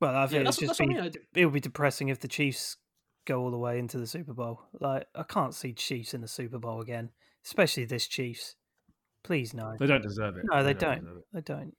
Well, 0.00 0.14
I 0.16 0.26
think 0.26 0.44
that's, 0.44 0.56
it's 0.56 0.68
just 0.68 0.80
what 0.80 0.84
I 0.90 0.94
be, 0.94 1.00
mean. 1.02 1.12
it 1.34 1.44
would 1.44 1.52
be 1.54 1.60
depressing 1.60 2.08
if 2.08 2.20
the 2.20 2.28
Chiefs 2.28 2.78
go 3.26 3.42
all 3.42 3.50
the 3.50 3.58
way 3.58 3.78
into 3.78 3.98
the 3.98 4.06
Super 4.06 4.32
Bowl. 4.32 4.62
Like, 4.80 5.06
I 5.14 5.22
can't 5.24 5.54
see 5.54 5.74
Chiefs 5.74 6.14
in 6.14 6.22
the 6.22 6.28
Super 6.28 6.58
Bowl 6.58 6.80
again, 6.80 7.10
especially 7.44 7.84
this 7.84 8.06
Chiefs. 8.06 8.56
Please, 9.22 9.52
no. 9.52 9.76
They 9.78 9.86
don't 9.86 10.02
deserve 10.02 10.38
it. 10.38 10.44
No, 10.50 10.62
they 10.64 10.72
don't. 10.72 11.00
deserve 11.02 11.18
it. 11.18 11.24
They 11.34 11.40
don't. 11.42 11.76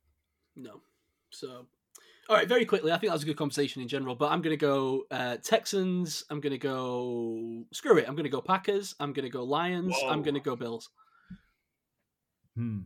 No. 0.56 0.82
So, 1.32 1.66
all 2.32 2.38
right, 2.38 2.48
very 2.48 2.64
quickly. 2.64 2.94
I 2.94 2.98
think 2.98 3.10
that 3.10 3.16
was 3.16 3.24
a 3.24 3.26
good 3.26 3.36
conversation 3.36 3.82
in 3.82 3.90
general, 3.90 4.16
but 4.16 4.32
I'm 4.32 4.42
going 4.42 4.58
to 4.58 4.66
go 4.66 5.04
uh, 5.12 5.36
Texans. 5.44 6.24
I'm 6.30 6.40
going 6.40 6.52
to 6.52 6.58
go. 6.58 7.66
Screw 7.74 7.98
it. 7.98 8.06
I'm 8.08 8.16
going 8.16 8.24
to 8.24 8.30
go 8.30 8.40
Packers. 8.40 8.96
I'm 9.02 9.12
going 9.12 9.26
to 9.26 9.30
go 9.30 9.44
Lions. 9.44 9.94
I'm 10.08 10.24
going 10.24 10.36
to 10.36 10.40
go 10.40 10.56
Bills. 10.56 10.90
Hmm. 12.56 12.80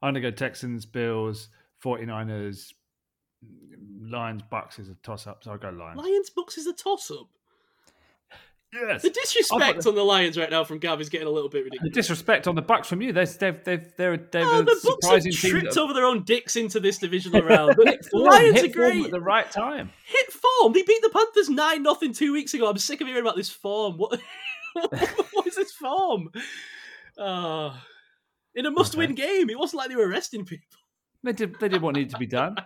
I'm 0.00 0.12
going 0.12 0.14
to 0.14 0.20
go 0.20 0.30
Texans, 0.30 0.86
Bills, 0.86 1.48
49ers, 1.84 2.74
Lions, 4.00 4.42
Bucks 4.48 4.78
is 4.78 4.88
a 4.88 4.94
toss 5.02 5.26
up, 5.26 5.42
so 5.42 5.50
I'll 5.50 5.58
go 5.58 5.70
Lions. 5.70 5.98
Lions 5.98 6.30
Bucks 6.30 6.56
is 6.56 6.68
a 6.68 6.72
toss 6.72 7.10
up. 7.10 7.26
Yes. 8.72 9.02
The 9.02 9.10
disrespect 9.10 9.86
on 9.86 9.94
the 9.94 10.02
Lions 10.02 10.36
right 10.36 10.50
now 10.50 10.62
from 10.64 10.78
Gav 10.78 11.00
is 11.00 11.08
getting 11.08 11.26
a 11.26 11.30
little 11.30 11.48
bit 11.48 11.64
ridiculous. 11.64 11.92
The 11.94 11.94
disrespect 12.00 12.46
on 12.48 12.54
the 12.56 12.62
Bucks 12.62 12.88
from 12.88 13.00
you. 13.00 13.12
They're, 13.12 13.24
they've, 13.24 13.64
they've, 13.64 13.96
they're, 13.96 14.16
they're 14.16 14.44
Oh, 14.44 14.60
a 14.60 14.64
the 14.64 14.96
Bucks 15.02 15.24
have 15.24 15.34
tripped 15.34 15.74
that- 15.74 15.80
over 15.80 15.94
their 15.94 16.04
own 16.04 16.24
dicks 16.24 16.56
into 16.56 16.78
this 16.80 16.98
divisional 16.98 17.42
round. 17.46 17.74
The 17.76 17.96
Lions 18.12 18.62
are 18.62 18.68
great. 18.68 19.06
at 19.06 19.10
the 19.12 19.20
right 19.20 19.50
time. 19.50 19.90
Hit 20.04 20.32
form. 20.32 20.72
They 20.72 20.82
beat 20.82 21.00
the 21.02 21.10
Panthers 21.10 21.48
nine 21.48 21.82
nothing 21.82 22.12
two 22.12 22.32
weeks 22.32 22.52
ago. 22.54 22.68
I'm 22.68 22.76
sick 22.78 23.00
of 23.00 23.06
hearing 23.06 23.22
about 23.22 23.36
this 23.36 23.48
form. 23.50 23.96
What? 23.96 24.20
what 24.74 25.46
is 25.46 25.54
this 25.56 25.72
form? 25.72 26.28
Uh, 27.16 27.72
in 28.54 28.66
a 28.66 28.70
must-win 28.70 29.14
game. 29.16 29.48
It 29.48 29.58
wasn't 29.58 29.78
like 29.78 29.88
they 29.88 29.96
were 29.96 30.08
arresting 30.08 30.44
people. 30.44 30.66
They 31.22 31.32
did, 31.32 31.58
they 31.60 31.68
did 31.68 31.80
what 31.82 31.94
needed 31.94 32.10
to 32.10 32.18
be 32.18 32.26
done. 32.26 32.56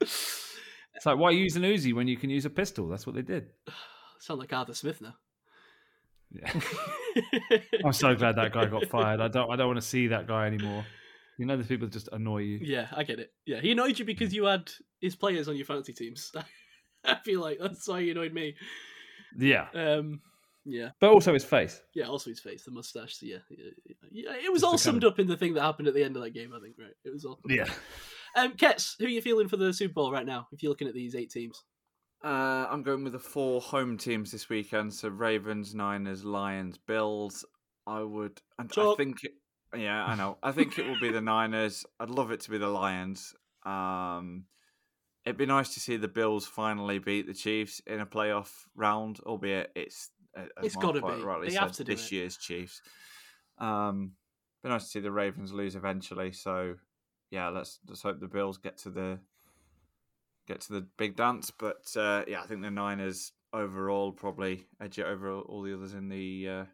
It's 0.00 1.04
like, 1.04 1.18
why 1.18 1.30
use 1.30 1.56
an 1.56 1.62
Uzi 1.62 1.92
when 1.94 2.06
you 2.06 2.16
can 2.16 2.30
use 2.30 2.44
a 2.44 2.50
pistol? 2.50 2.88
That's 2.88 3.06
what 3.06 3.16
they 3.16 3.22
did. 3.22 3.46
Sound 4.22 4.38
like 4.38 4.52
Arthur 4.52 4.72
Smith 4.72 5.00
now. 5.00 5.14
Yeah. 6.30 6.52
I'm 7.84 7.92
so 7.92 8.14
glad 8.14 8.36
that 8.36 8.52
guy 8.52 8.66
got 8.66 8.86
fired. 8.86 9.20
I 9.20 9.26
don't, 9.26 9.50
I 9.50 9.56
don't 9.56 9.66
want 9.66 9.80
to 9.80 9.86
see 9.86 10.06
that 10.06 10.28
guy 10.28 10.46
anymore. 10.46 10.86
You 11.38 11.46
know, 11.46 11.56
the 11.56 11.64
people 11.64 11.88
that 11.88 11.92
just 11.92 12.08
annoy 12.12 12.38
you. 12.38 12.60
yeah, 12.62 12.86
I 12.92 13.02
get 13.02 13.18
it. 13.18 13.32
Yeah, 13.46 13.58
he 13.60 13.72
annoyed 13.72 13.98
you 13.98 14.04
because 14.04 14.32
you 14.32 14.44
had 14.44 14.70
his 15.00 15.16
players 15.16 15.48
on 15.48 15.56
your 15.56 15.66
fantasy 15.66 15.92
teams. 15.92 16.30
I 17.04 17.16
feel 17.24 17.40
like 17.40 17.58
that's 17.60 17.88
why 17.88 18.00
he 18.02 18.12
annoyed 18.12 18.32
me. 18.32 18.54
Yeah. 19.36 19.66
Um, 19.74 20.20
yeah, 20.64 20.90
But 21.00 21.10
also 21.10 21.34
his 21.34 21.44
face. 21.44 21.82
yeah. 21.92 22.06
Also 22.06 22.30
his 22.30 22.38
face, 22.38 22.64
the 22.64 22.70
mustache. 22.70 23.16
So 23.16 23.26
yeah, 23.26 23.38
yeah, 23.50 23.70
yeah, 24.12 24.30
it 24.36 24.52
was 24.52 24.62
Just 24.62 24.70
all 24.70 24.78
summed 24.78 25.04
up 25.04 25.18
in 25.18 25.26
the 25.26 25.36
thing 25.36 25.54
that 25.54 25.62
happened 25.62 25.88
at 25.88 25.94
the 25.94 26.04
end 26.04 26.16
of 26.16 26.22
that 26.22 26.30
game. 26.30 26.52
I 26.54 26.60
think. 26.60 26.76
Right. 26.78 26.94
It 27.04 27.12
was 27.12 27.24
all. 27.24 27.40
Yeah. 27.48 27.68
Um, 28.36 28.52
Ketts, 28.52 28.94
who 29.00 29.06
are 29.06 29.08
you 29.08 29.20
feeling 29.20 29.48
for 29.48 29.56
the 29.56 29.72
Super 29.72 29.94
Bowl 29.94 30.12
right 30.12 30.24
now? 30.24 30.46
If 30.52 30.62
you're 30.62 30.70
looking 30.70 30.86
at 30.86 30.94
these 30.94 31.16
eight 31.16 31.30
teams. 31.32 31.60
Uh, 32.24 32.66
I'm 32.70 32.82
going 32.82 33.04
with 33.04 33.14
the 33.14 33.18
four 33.18 33.60
home 33.60 33.96
teams 33.98 34.30
this 34.30 34.48
weekend. 34.48 34.94
So 34.94 35.08
Ravens, 35.08 35.74
Niners, 35.74 36.24
Lions, 36.24 36.78
Bills. 36.78 37.44
I 37.86 38.00
would, 38.02 38.40
and 38.60 38.70
I 38.78 38.94
think, 38.94 39.24
it, 39.24 39.32
yeah, 39.76 40.04
I 40.04 40.14
know. 40.14 40.38
I 40.40 40.52
think 40.52 40.78
it 40.78 40.86
will 40.86 41.00
be 41.00 41.10
the 41.10 41.20
Niners. 41.22 41.84
I'd 41.98 42.10
love 42.10 42.30
it 42.30 42.40
to 42.42 42.50
be 42.50 42.58
the 42.58 42.68
Lions. 42.68 43.34
Um, 43.66 44.44
It'd 45.24 45.36
be 45.38 45.46
nice 45.46 45.74
to 45.74 45.80
see 45.80 45.96
the 45.96 46.08
Bills 46.08 46.46
finally 46.46 46.98
beat 46.98 47.26
the 47.28 47.34
Chiefs 47.34 47.80
in 47.86 48.00
a 48.00 48.06
playoff 48.06 48.50
round, 48.74 49.20
albeit 49.24 49.70
it's 49.76 50.10
It's 50.62 50.74
Mark 50.74 50.86
gotta 50.86 51.00
be. 51.16 51.22
rightly 51.22 51.46
They 51.48 51.54
said, 51.54 51.60
have 51.62 51.72
to 51.72 51.84
do 51.84 51.92
this 51.92 52.06
it. 52.06 52.12
year's 52.12 52.36
Chiefs. 52.36 52.80
Um, 53.58 54.12
be 54.64 54.68
nice 54.70 54.84
to 54.84 54.90
see 54.90 55.00
the 55.00 55.12
Ravens 55.12 55.52
lose 55.52 55.76
eventually. 55.76 56.32
So 56.32 56.74
yeah, 57.30 57.50
let's 57.50 57.78
let's 57.88 58.02
hope 58.02 58.18
the 58.18 58.26
Bills 58.26 58.58
get 58.58 58.78
to 58.78 58.90
the 58.90 59.20
get 60.46 60.60
to 60.62 60.72
the 60.72 60.86
big 60.96 61.16
dance. 61.16 61.50
But 61.50 61.94
uh, 61.96 62.24
yeah, 62.26 62.42
I 62.42 62.46
think 62.46 62.62
the 62.62 62.70
Niners 62.70 63.32
overall 63.52 64.12
probably 64.12 64.66
edge 64.80 64.98
it 64.98 65.06
over 65.06 65.32
all 65.32 65.62
the 65.62 65.74
others 65.74 65.94
in 65.94 66.08
the 66.08 66.48
uh, 66.48 66.64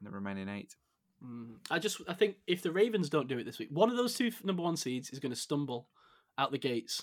in 0.00 0.04
the 0.04 0.10
remaining 0.10 0.48
eight. 0.48 0.76
Mm. 1.24 1.56
I 1.70 1.78
just 1.78 2.00
I 2.08 2.14
think 2.14 2.36
if 2.46 2.62
the 2.62 2.72
Ravens 2.72 3.08
don't 3.10 3.28
do 3.28 3.38
it 3.38 3.44
this 3.44 3.58
week, 3.58 3.68
one 3.72 3.90
of 3.90 3.96
those 3.96 4.14
two 4.14 4.30
number 4.44 4.62
one 4.62 4.76
seeds 4.76 5.10
is 5.10 5.18
going 5.18 5.32
to 5.32 5.38
stumble 5.38 5.88
out 6.36 6.52
the 6.52 6.58
gates, 6.58 7.02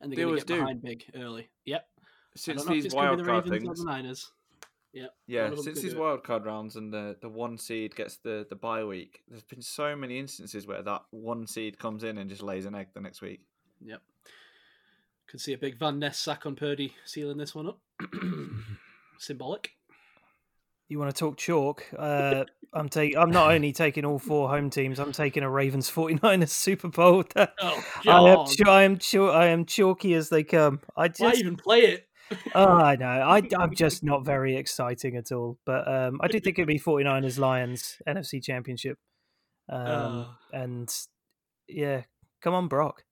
and 0.00 0.10
they're 0.10 0.24
going 0.24 0.36
to 0.36 0.40
get 0.40 0.46
do. 0.46 0.60
behind 0.60 0.82
big 0.82 1.04
early. 1.14 1.50
Yep. 1.66 1.86
Since 2.36 2.62
don't 2.62 2.66
know 2.66 2.72
if 2.72 2.76
these 2.76 2.84
it's 2.86 2.94
gonna 2.94 3.04
be 3.04 3.08
wild 3.08 3.18
the 3.18 3.24
card 3.24 3.44
Ravens 3.44 3.62
or 3.62 3.66
things, 3.66 3.78
the 3.80 3.90
Niners. 3.90 4.30
Yep. 4.92 5.14
Yeah, 5.26 5.48
One 5.50 5.62
since 5.62 5.80
these 5.80 5.92
do 5.92 5.98
it. 5.98 6.00
wild 6.00 6.24
card 6.24 6.46
rounds 6.46 6.76
and 6.76 6.92
the, 6.92 7.16
the 7.20 7.28
one 7.28 7.58
seed 7.58 7.94
gets 7.94 8.16
the, 8.18 8.46
the 8.48 8.56
bye 8.56 8.84
week, 8.84 9.22
there's 9.28 9.42
been 9.44 9.62
so 9.62 9.94
many 9.94 10.18
instances 10.18 10.66
where 10.66 10.82
that 10.82 11.02
one 11.10 11.46
seed 11.46 11.78
comes 11.78 12.02
in 12.02 12.18
and 12.18 12.28
just 12.28 12.42
lays 12.42 12.66
an 12.66 12.74
egg 12.74 12.88
the 12.94 13.00
next 13.00 13.20
week. 13.22 13.40
Yep. 13.84 14.00
Could 15.30 15.40
see 15.40 15.52
a 15.52 15.58
big 15.58 15.78
Van 15.78 15.98
Ness 15.98 16.18
sack 16.18 16.44
on 16.46 16.56
Purdy 16.56 16.92
sealing 17.04 17.36
this 17.38 17.54
one 17.54 17.68
up. 17.68 17.78
Symbolic. 19.18 19.70
You 20.88 20.98
want 20.98 21.14
to 21.14 21.18
talk 21.18 21.36
chalk? 21.36 21.84
Uh, 21.96 22.44
I'm 22.72 22.88
taking. 22.88 23.16
I'm 23.16 23.30
not 23.30 23.52
only 23.52 23.72
taking 23.72 24.04
all 24.04 24.18
four 24.18 24.48
home 24.48 24.70
teams. 24.70 24.98
I'm 24.98 25.12
taking 25.12 25.44
a 25.44 25.50
Ravens 25.50 25.88
49ers 25.90 26.48
Super 26.48 26.88
Bowl. 26.88 27.22
Oh, 27.62 27.84
I 28.08 28.30
am. 28.32 28.46
Ch- 28.46 28.66
I 28.66 28.82
am. 28.82 28.98
ch- 28.98 29.14
I 29.16 29.46
am 29.48 29.66
chalky 29.66 30.14
as 30.14 30.30
they 30.30 30.42
come. 30.42 30.80
I 30.96 31.02
Why 31.02 31.08
just. 31.30 31.38
even 31.40 31.56
play 31.56 31.80
it? 31.82 32.06
oh, 32.54 32.66
I 32.66 32.96
know. 32.96 33.06
I, 33.06 33.42
I'm 33.58 33.74
just 33.74 34.02
not 34.02 34.24
very 34.24 34.56
exciting 34.56 35.16
at 35.16 35.30
all. 35.30 35.58
But 35.64 35.86
um, 35.86 36.18
I 36.20 36.26
do 36.28 36.40
think 36.40 36.58
it'd 36.58 36.66
be 36.66 36.78
49ers 36.80 37.38
Lions 37.38 37.98
NFC 38.08 38.42
Championship. 38.42 38.98
Um, 39.68 39.86
Uh. 39.86 40.26
and 40.52 40.92
yeah, 41.68 42.02
come 42.40 42.54
on, 42.54 42.66
Brock. 42.66 43.04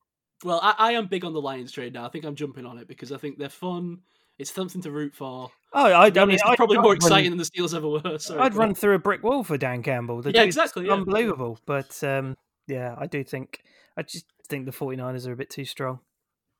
Well, 0.44 0.60
I, 0.62 0.74
I 0.78 0.92
am 0.92 1.06
big 1.06 1.24
on 1.24 1.32
the 1.32 1.40
Lions 1.40 1.72
trade 1.72 1.94
now. 1.94 2.04
I 2.06 2.08
think 2.10 2.24
I'm 2.24 2.34
jumping 2.36 2.64
on 2.66 2.78
it 2.78 2.86
because 2.88 3.10
I 3.12 3.16
think 3.16 3.38
they're 3.38 3.48
fun. 3.48 3.98
It's 4.38 4.52
something 4.52 4.80
to 4.82 4.90
root 4.92 5.14
for. 5.16 5.50
Oh, 5.72 5.92
I, 6.00 6.10
To 6.10 6.14
be 6.14 6.20
I 6.20 6.24
mean, 6.24 6.34
it's 6.34 6.44
I'd, 6.44 6.56
probably 6.56 6.76
I'd 6.76 6.82
more 6.82 6.90
run- 6.92 6.96
exciting 6.96 7.30
than 7.30 7.38
the 7.38 7.44
Steelers 7.44 7.74
ever 7.74 7.88
were. 7.88 8.18
Sorry, 8.20 8.40
I'd 8.40 8.52
go 8.52 8.58
run 8.60 8.74
through 8.74 8.94
a 8.94 8.98
brick 9.00 9.22
wall 9.24 9.42
for 9.42 9.58
Dan 9.58 9.82
Campbell. 9.82 10.22
The 10.22 10.32
Yeah, 10.32 10.42
exactly, 10.42 10.86
yeah. 10.86 10.92
Unbelievable. 10.92 11.58
But 11.66 12.02
um, 12.04 12.36
yeah, 12.68 12.94
I 12.96 13.06
do 13.06 13.24
think. 13.24 13.62
I 13.96 14.02
just 14.02 14.26
think 14.48 14.64
the 14.66 14.70
49ers 14.72 15.26
are 15.26 15.32
a 15.32 15.36
bit 15.36 15.50
too 15.50 15.64
strong. 15.64 15.98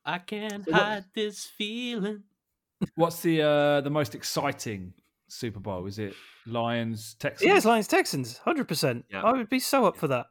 I 0.05 0.19
can't 0.19 0.65
So 0.65 0.73
what- 0.73 0.83
hide 0.83 1.05
this 1.15 1.45
feeling. 1.47 2.25
What's 2.97 3.23
the 3.23 3.43
uh, 3.43 3.81
the 3.81 3.91
most 3.91 4.15
exciting 4.17 4.93
Super 5.29 5.61
Bowl? 5.61 5.87
Is 5.87 5.99
it 6.01 6.15
Lions 6.47 7.15
Texans? 7.19 7.47
Yes, 7.49 7.65
Lions 7.65 7.87
Texans, 7.89 8.39
hundred 8.39 8.67
percent. 8.69 9.05
I 9.15 9.33
would 9.33 9.49
be 9.49 9.59
so 9.61 9.85
up 9.85 9.97
for 9.97 10.09
that. 10.09 10.27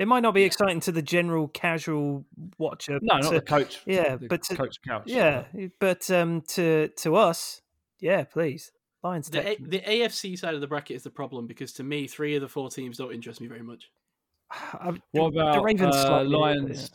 It 0.00 0.08
might 0.08 0.20
not 0.20 0.32
be 0.32 0.44
exciting 0.44 0.80
to 0.80 0.92
the 0.92 1.02
general 1.02 1.48
casual 1.48 2.24
watcher. 2.56 2.98
No, 3.02 3.16
but 3.16 3.22
not 3.22 3.28
to- 3.28 3.34
the 3.34 3.40
coach. 3.42 3.80
yeah, 3.84 4.16
the 4.16 4.28
but 4.28 4.42
to- 4.44 4.56
coach 4.56 4.78
couch. 4.82 5.02
yeah, 5.04 5.44
but 5.78 6.10
um, 6.10 6.40
to 6.48 6.88
to 6.96 7.16
us, 7.16 7.60
yeah, 8.00 8.24
please, 8.24 8.72
Lions 9.04 9.28
The, 9.28 9.46
A- 9.46 9.56
the 9.60 9.80
AFC 9.80 10.38
side 10.38 10.54
of 10.54 10.62
the 10.62 10.66
bracket 10.66 10.96
is 10.96 11.02
the 11.02 11.10
problem 11.10 11.46
because 11.46 11.74
to 11.74 11.82
me, 11.84 12.06
three 12.06 12.34
of 12.34 12.40
the 12.40 12.48
four 12.48 12.70
teams 12.70 12.96
don't 12.96 13.12
interest 13.12 13.42
me 13.42 13.46
very 13.46 13.62
much. 13.62 13.90
I- 14.50 14.98
What 15.10 15.34
the 15.34 15.40
about 15.40 15.64
Ravens 15.64 15.94
uh, 15.94 16.06
slightly, 16.06 16.28
Lions? 16.34 16.90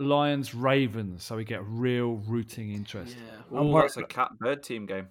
Lions 0.00 0.52
Ravens, 0.52 1.22
so 1.22 1.36
we 1.36 1.44
get 1.44 1.64
real 1.64 2.16
rooting 2.26 2.72
interest. 2.72 3.16
Yeah. 3.16 3.58
I'm 3.60 3.68
Ooh, 3.68 3.80
that's 3.80 3.96
a 3.98 4.02
cat 4.02 4.30
bird 4.40 4.64
team 4.64 4.84
game. 4.84 5.06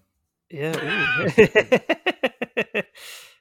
Yeah. 0.51 0.73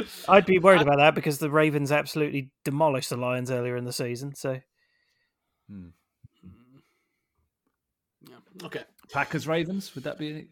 ooh. 0.00 0.06
I'd 0.28 0.46
be 0.46 0.58
worried 0.58 0.82
about 0.82 0.98
that 0.98 1.14
because 1.14 1.38
the 1.38 1.50
Ravens 1.50 1.92
absolutely 1.92 2.50
demolished 2.64 3.10
the 3.10 3.16
Lions 3.16 3.50
earlier 3.50 3.76
in 3.76 3.84
the 3.84 3.92
season. 3.92 4.34
So 4.34 4.60
Hmm. 5.68 5.88
yeah. 8.28 8.36
Okay. 8.64 8.82
Packers 9.12 9.46
Ravens, 9.46 9.94
would 9.94 10.04
that 10.04 10.18
be? 10.18 10.30
Any... 10.30 10.46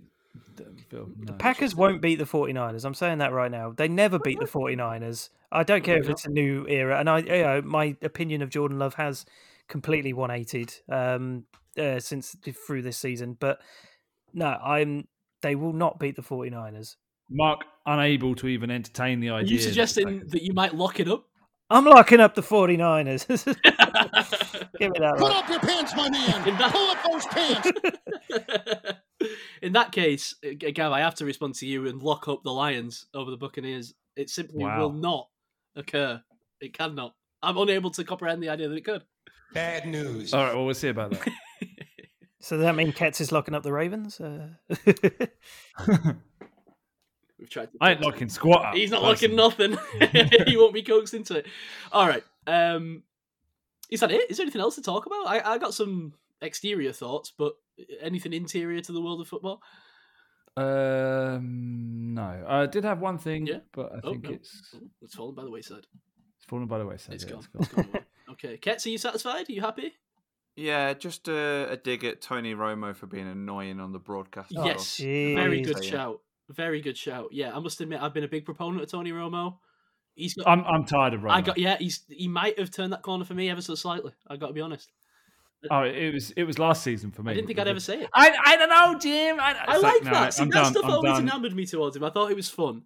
Don't 0.56 0.88
the 0.88 1.32
no. 1.32 1.32
Packers 1.34 1.74
won't 1.74 2.00
beat 2.00 2.16
the 2.16 2.24
49ers. 2.24 2.84
I'm 2.84 2.94
saying 2.94 3.18
that 3.18 3.32
right 3.32 3.50
now. 3.50 3.72
They 3.72 3.88
never 3.88 4.18
beat 4.18 4.38
the 4.38 4.46
49ers. 4.46 5.30
I 5.50 5.62
don't 5.62 5.84
care 5.84 5.98
if 5.98 6.08
it's 6.08 6.26
a 6.26 6.30
new 6.30 6.66
era. 6.68 6.98
And 6.98 7.10
I, 7.10 7.18
you 7.18 7.42
know, 7.42 7.62
my 7.62 7.96
opinion 8.02 8.42
of 8.42 8.50
Jordan 8.50 8.78
Love 8.78 8.94
has 8.94 9.24
completely 9.68 10.12
180 10.12 10.82
um, 10.88 11.44
uh, 11.78 11.98
since 12.00 12.36
through 12.66 12.82
this 12.82 12.98
season. 12.98 13.36
But 13.38 13.60
no, 14.32 14.46
I'm. 14.46 15.08
They 15.42 15.56
will 15.56 15.72
not 15.72 15.98
beat 15.98 16.16
the 16.16 16.22
49ers. 16.22 16.96
Mark 17.34 17.64
unable 17.86 18.34
to 18.36 18.46
even 18.48 18.70
entertain 18.70 19.20
the 19.20 19.28
Are 19.30 19.40
idea. 19.40 19.52
you 19.52 19.58
suggesting 19.58 20.06
Packers- 20.20 20.30
that 20.32 20.42
you 20.42 20.52
might 20.54 20.74
lock 20.74 21.00
it 21.00 21.08
up? 21.08 21.26
I'm 21.70 21.84
locking 21.84 22.20
up 22.20 22.34
the 22.34 22.42
49ers. 22.42 23.26
Give 24.78 24.90
me 24.92 24.98
that. 25.00 25.14
Pull 25.18 25.26
up 25.26 25.48
your 25.48 25.60
pants, 25.60 25.94
my 25.96 26.08
man. 26.10 26.48
In 26.48 26.56
that- 26.58 26.72
Pull 26.72 26.90
up 26.90 26.98
those 27.10 27.26
pants. 27.26 27.70
In 29.62 29.72
that 29.72 29.90
case, 29.92 30.34
uh, 30.44 30.50
Gav, 30.58 30.92
I 30.92 31.00
have 31.00 31.14
to 31.16 31.24
respond 31.24 31.54
to 31.56 31.66
you 31.66 31.86
and 31.86 32.02
lock 32.02 32.28
up 32.28 32.42
the 32.44 32.52
Lions 32.52 33.06
over 33.14 33.30
the 33.30 33.36
Buccaneers. 33.38 33.94
It 34.16 34.28
simply 34.30 34.62
Wow. 34.64 34.78
will 34.80 34.92
not 34.92 35.28
occur. 35.76 36.22
It 36.60 36.74
cannot. 36.76 37.14
I'm 37.42 37.56
unable 37.56 37.90
to 37.92 38.04
comprehend 38.04 38.42
the 38.42 38.50
idea 38.50 38.68
that 38.68 38.76
it 38.76 38.84
could. 38.84 39.02
Bad 39.54 39.86
news. 39.86 40.34
All 40.34 40.44
right, 40.44 40.54
well, 40.54 40.66
we'll 40.66 40.74
see 40.74 40.88
about 40.88 41.10
that. 41.12 41.28
So 42.40 42.56
does 42.56 42.64
that 42.66 42.74
mean 42.76 42.92
Ketts 42.92 43.22
is 43.22 43.32
locking 43.32 43.54
up 43.54 43.62
the 43.62 43.72
Ravens? 43.72 44.20
Uh... 44.20 44.48
We've 47.44 47.50
tried. 47.50 47.70
To 47.72 47.78
I 47.82 47.90
ain't 47.90 48.00
locking 48.00 48.30
squat 48.30 48.64
up. 48.64 48.74
He's 48.74 48.90
not 48.90 49.02
personally. 49.02 49.36
locking 49.36 49.76
nothing. 49.76 50.38
he 50.46 50.56
won't 50.56 50.72
be 50.72 50.80
coaxed 50.82 51.12
into 51.12 51.36
it. 51.36 51.46
All 51.92 52.08
right. 52.08 52.24
Um, 52.46 53.02
is 53.90 54.00
that 54.00 54.10
it? 54.10 54.30
Is 54.30 54.38
there 54.38 54.44
anything 54.44 54.62
else 54.62 54.76
to 54.76 54.82
talk 54.82 55.04
about? 55.04 55.26
I, 55.26 55.42
I 55.54 55.58
got 55.58 55.74
some 55.74 56.14
exterior 56.40 56.90
thoughts, 56.92 57.30
but 57.36 57.52
anything 58.00 58.32
interior 58.32 58.80
to 58.80 58.92
the 58.92 59.02
world 59.02 59.20
of 59.20 59.28
football? 59.28 59.60
Um, 60.56 62.14
no, 62.14 62.44
I 62.48 62.66
did 62.66 62.84
have 62.84 63.00
one 63.00 63.18
thing, 63.18 63.46
Yeah? 63.46 63.58
but 63.72 63.92
I 63.92 64.00
Oh, 64.04 64.10
think 64.12 64.24
no. 64.24 64.30
it's 64.30 64.62
Oh, 64.74 64.80
it's 65.02 65.14
fallen 65.14 65.34
by 65.34 65.44
the 65.44 65.50
wayside. 65.50 65.86
it's 66.38 66.46
fallen 66.46 66.66
by 66.66 66.78
the 66.78 66.86
wayside. 66.86 67.16
It's 67.16 67.24
yeah, 67.24 67.30
gone. 67.32 67.46
it's 67.60 67.66
It's 67.68 67.74
gone 67.74 67.88
okay. 68.30 68.56
Ketts, 68.56 68.86
are 68.86 68.90
you 68.90 68.98
satisfied? 68.98 69.48
Are 69.48 69.52
you 69.52 69.60
happy? 69.60 69.92
Yeah, 70.56 70.94
just 70.94 71.26
a, 71.28 71.66
a 71.70 71.76
dig 71.76 72.04
at 72.04 72.20
Tony 72.22 72.54
Romo 72.54 72.94
for 72.94 73.06
being 73.06 73.26
annoying 73.28 73.80
on 73.80 73.92
the 73.92 73.98
broadcast. 73.98 74.52
yes. 74.52 74.98
jeez. 75.00 75.34
Very 75.34 75.62
good 75.62 75.84
shout. 75.84 76.20
Very 76.50 76.80
good 76.80 76.96
shout. 76.96 77.28
Yeah, 77.32 77.56
I 77.56 77.58
must 77.58 77.80
admit, 77.80 78.02
I've 78.02 78.12
been 78.12 78.24
a 78.24 78.28
big 78.28 78.44
proponent 78.44 78.82
of 78.82 78.90
Tony 78.90 79.12
Romo. 79.12 79.56
He's 80.14 80.34
got. 80.34 80.46
I'm 80.46 80.64
I'm 80.64 80.84
tired 80.84 81.14
of 81.14 81.22
Romo. 81.22 81.30
I 81.30 81.40
got. 81.40 81.58
Yeah, 81.58 81.76
he's. 81.78 82.04
He 82.08 82.28
might 82.28 82.58
have 82.58 82.70
turned 82.70 82.92
that 82.92 83.02
corner 83.02 83.24
for 83.24 83.34
me 83.34 83.50
ever 83.50 83.62
so 83.62 83.74
slightly. 83.74 84.12
I 84.28 84.36
got 84.36 84.48
to 84.48 84.52
be 84.52 84.60
honest. 84.60 84.92
Oh, 85.70 85.82
it 85.82 86.12
was 86.12 86.30
it 86.32 86.44
was 86.44 86.58
last 86.58 86.82
season 86.82 87.10
for 87.10 87.22
me. 87.22 87.32
I 87.32 87.34
didn't 87.34 87.46
think 87.46 87.58
I'd 87.58 87.68
ever 87.68 87.80
say 87.80 88.02
it. 88.02 88.10
I 88.12 88.36
I 88.44 88.56
don't 88.56 88.68
know, 88.68 88.98
Jim. 88.98 89.40
I, 89.40 89.54
I 89.66 89.74
it's 89.74 89.82
like 89.82 90.04
no, 90.04 90.10
that. 90.10 90.34
See, 90.34 90.42
I'm 90.42 90.50
that 90.50 90.74
done. 90.74 90.90
always 90.90 91.18
enamored 91.18 91.54
me 91.54 91.66
towards 91.66 91.96
him. 91.96 92.04
I 92.04 92.10
thought 92.10 92.30
it 92.30 92.36
was 92.36 92.48
fun. 92.48 92.82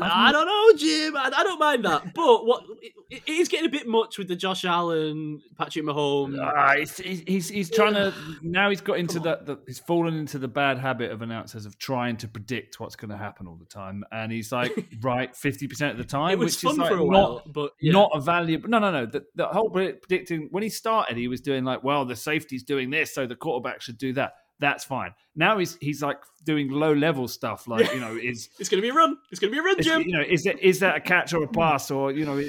I've 0.00 0.32
don't 0.32 0.46
know, 0.46 0.78
Jim. 0.78 1.16
I, 1.16 1.30
I 1.34 1.42
don't 1.42 1.58
mind 1.58 1.84
that. 1.84 2.02
But 2.14 2.46
what 2.46 2.64
it, 2.80 3.22
it 3.26 3.28
is 3.28 3.48
getting 3.48 3.66
a 3.66 3.70
bit 3.70 3.86
much 3.86 4.18
with 4.18 4.28
the 4.28 4.36
Josh 4.36 4.64
Allen, 4.64 5.42
Patrick 5.58 5.84
Mahomes. 5.84 6.38
Ah, 6.40 6.74
he's, 6.76 6.96
he's 6.96 7.22
he's 7.26 7.48
he's 7.48 7.70
trying 7.70 7.94
to 7.94 8.14
now. 8.42 8.70
He's 8.70 8.80
got 8.80 8.98
into 8.98 9.18
that. 9.20 9.46
The, 9.46 9.58
he's 9.66 9.80
fallen 9.80 10.14
into 10.14 10.38
the 10.38 10.48
bad 10.48 10.78
habit 10.78 11.10
of 11.10 11.22
announcers 11.22 11.66
of 11.66 11.78
trying 11.78 12.16
to 12.18 12.28
predict 12.28 12.78
what's 12.78 12.96
going 12.96 13.10
to 13.10 13.16
happen 13.16 13.46
all 13.46 13.56
the 13.56 13.66
time, 13.66 14.04
and 14.12 14.30
he's 14.30 14.52
like 14.52 14.72
right 15.02 15.34
fifty 15.34 15.66
percent 15.66 15.92
of 15.92 15.98
the 15.98 16.04
time, 16.04 16.32
it 16.32 16.38
was 16.38 16.54
which 16.54 16.62
fun 16.62 16.72
is 16.72 16.78
like 16.78 16.88
for 16.90 16.98
a 16.98 17.04
not 17.04 17.06
while, 17.06 17.42
but 17.46 17.72
yeah. 17.80 17.92
not 17.92 18.10
a 18.14 18.20
valuable. 18.20 18.68
No, 18.68 18.78
no, 18.78 18.90
no. 18.90 19.06
The, 19.06 19.24
the 19.34 19.46
whole 19.46 19.70
predict- 19.70 20.02
predicting 20.02 20.48
when 20.50 20.62
he 20.62 20.68
started, 20.68 21.16
he 21.16 21.28
was 21.28 21.40
doing 21.40 21.64
like, 21.64 21.82
well, 21.82 22.04
the 22.04 22.16
safety's 22.16 22.62
doing 22.62 22.90
this, 22.90 23.14
so 23.14 23.26
the 23.26 23.36
quarterback 23.36 23.82
should 23.82 23.98
do 23.98 24.12
that. 24.14 24.34
That's 24.60 24.84
fine. 24.84 25.14
Now 25.34 25.58
he's 25.58 25.76
he's 25.80 26.02
like 26.02 26.18
doing 26.44 26.70
low 26.70 26.92
level 26.92 27.28
stuff, 27.28 27.66
like 27.66 27.92
you 27.92 28.00
know, 28.00 28.16
is 28.16 28.48
it's 28.58 28.68
going 28.68 28.80
to 28.80 28.82
be 28.82 28.90
a 28.90 28.94
run. 28.94 29.16
It's 29.30 29.40
going 29.40 29.52
to 29.52 29.54
be 29.54 29.60
a 29.60 29.62
run, 29.62 29.82
Jim. 29.82 30.02
you 30.02 30.16
know, 30.16 30.24
is 30.26 30.44
that 30.44 30.60
is 30.60 30.80
that 30.80 30.96
a 30.96 31.00
catch 31.00 31.34
or 31.34 31.42
a 31.42 31.48
pass 31.48 31.90
or 31.90 32.12
you 32.12 32.24
know, 32.24 32.42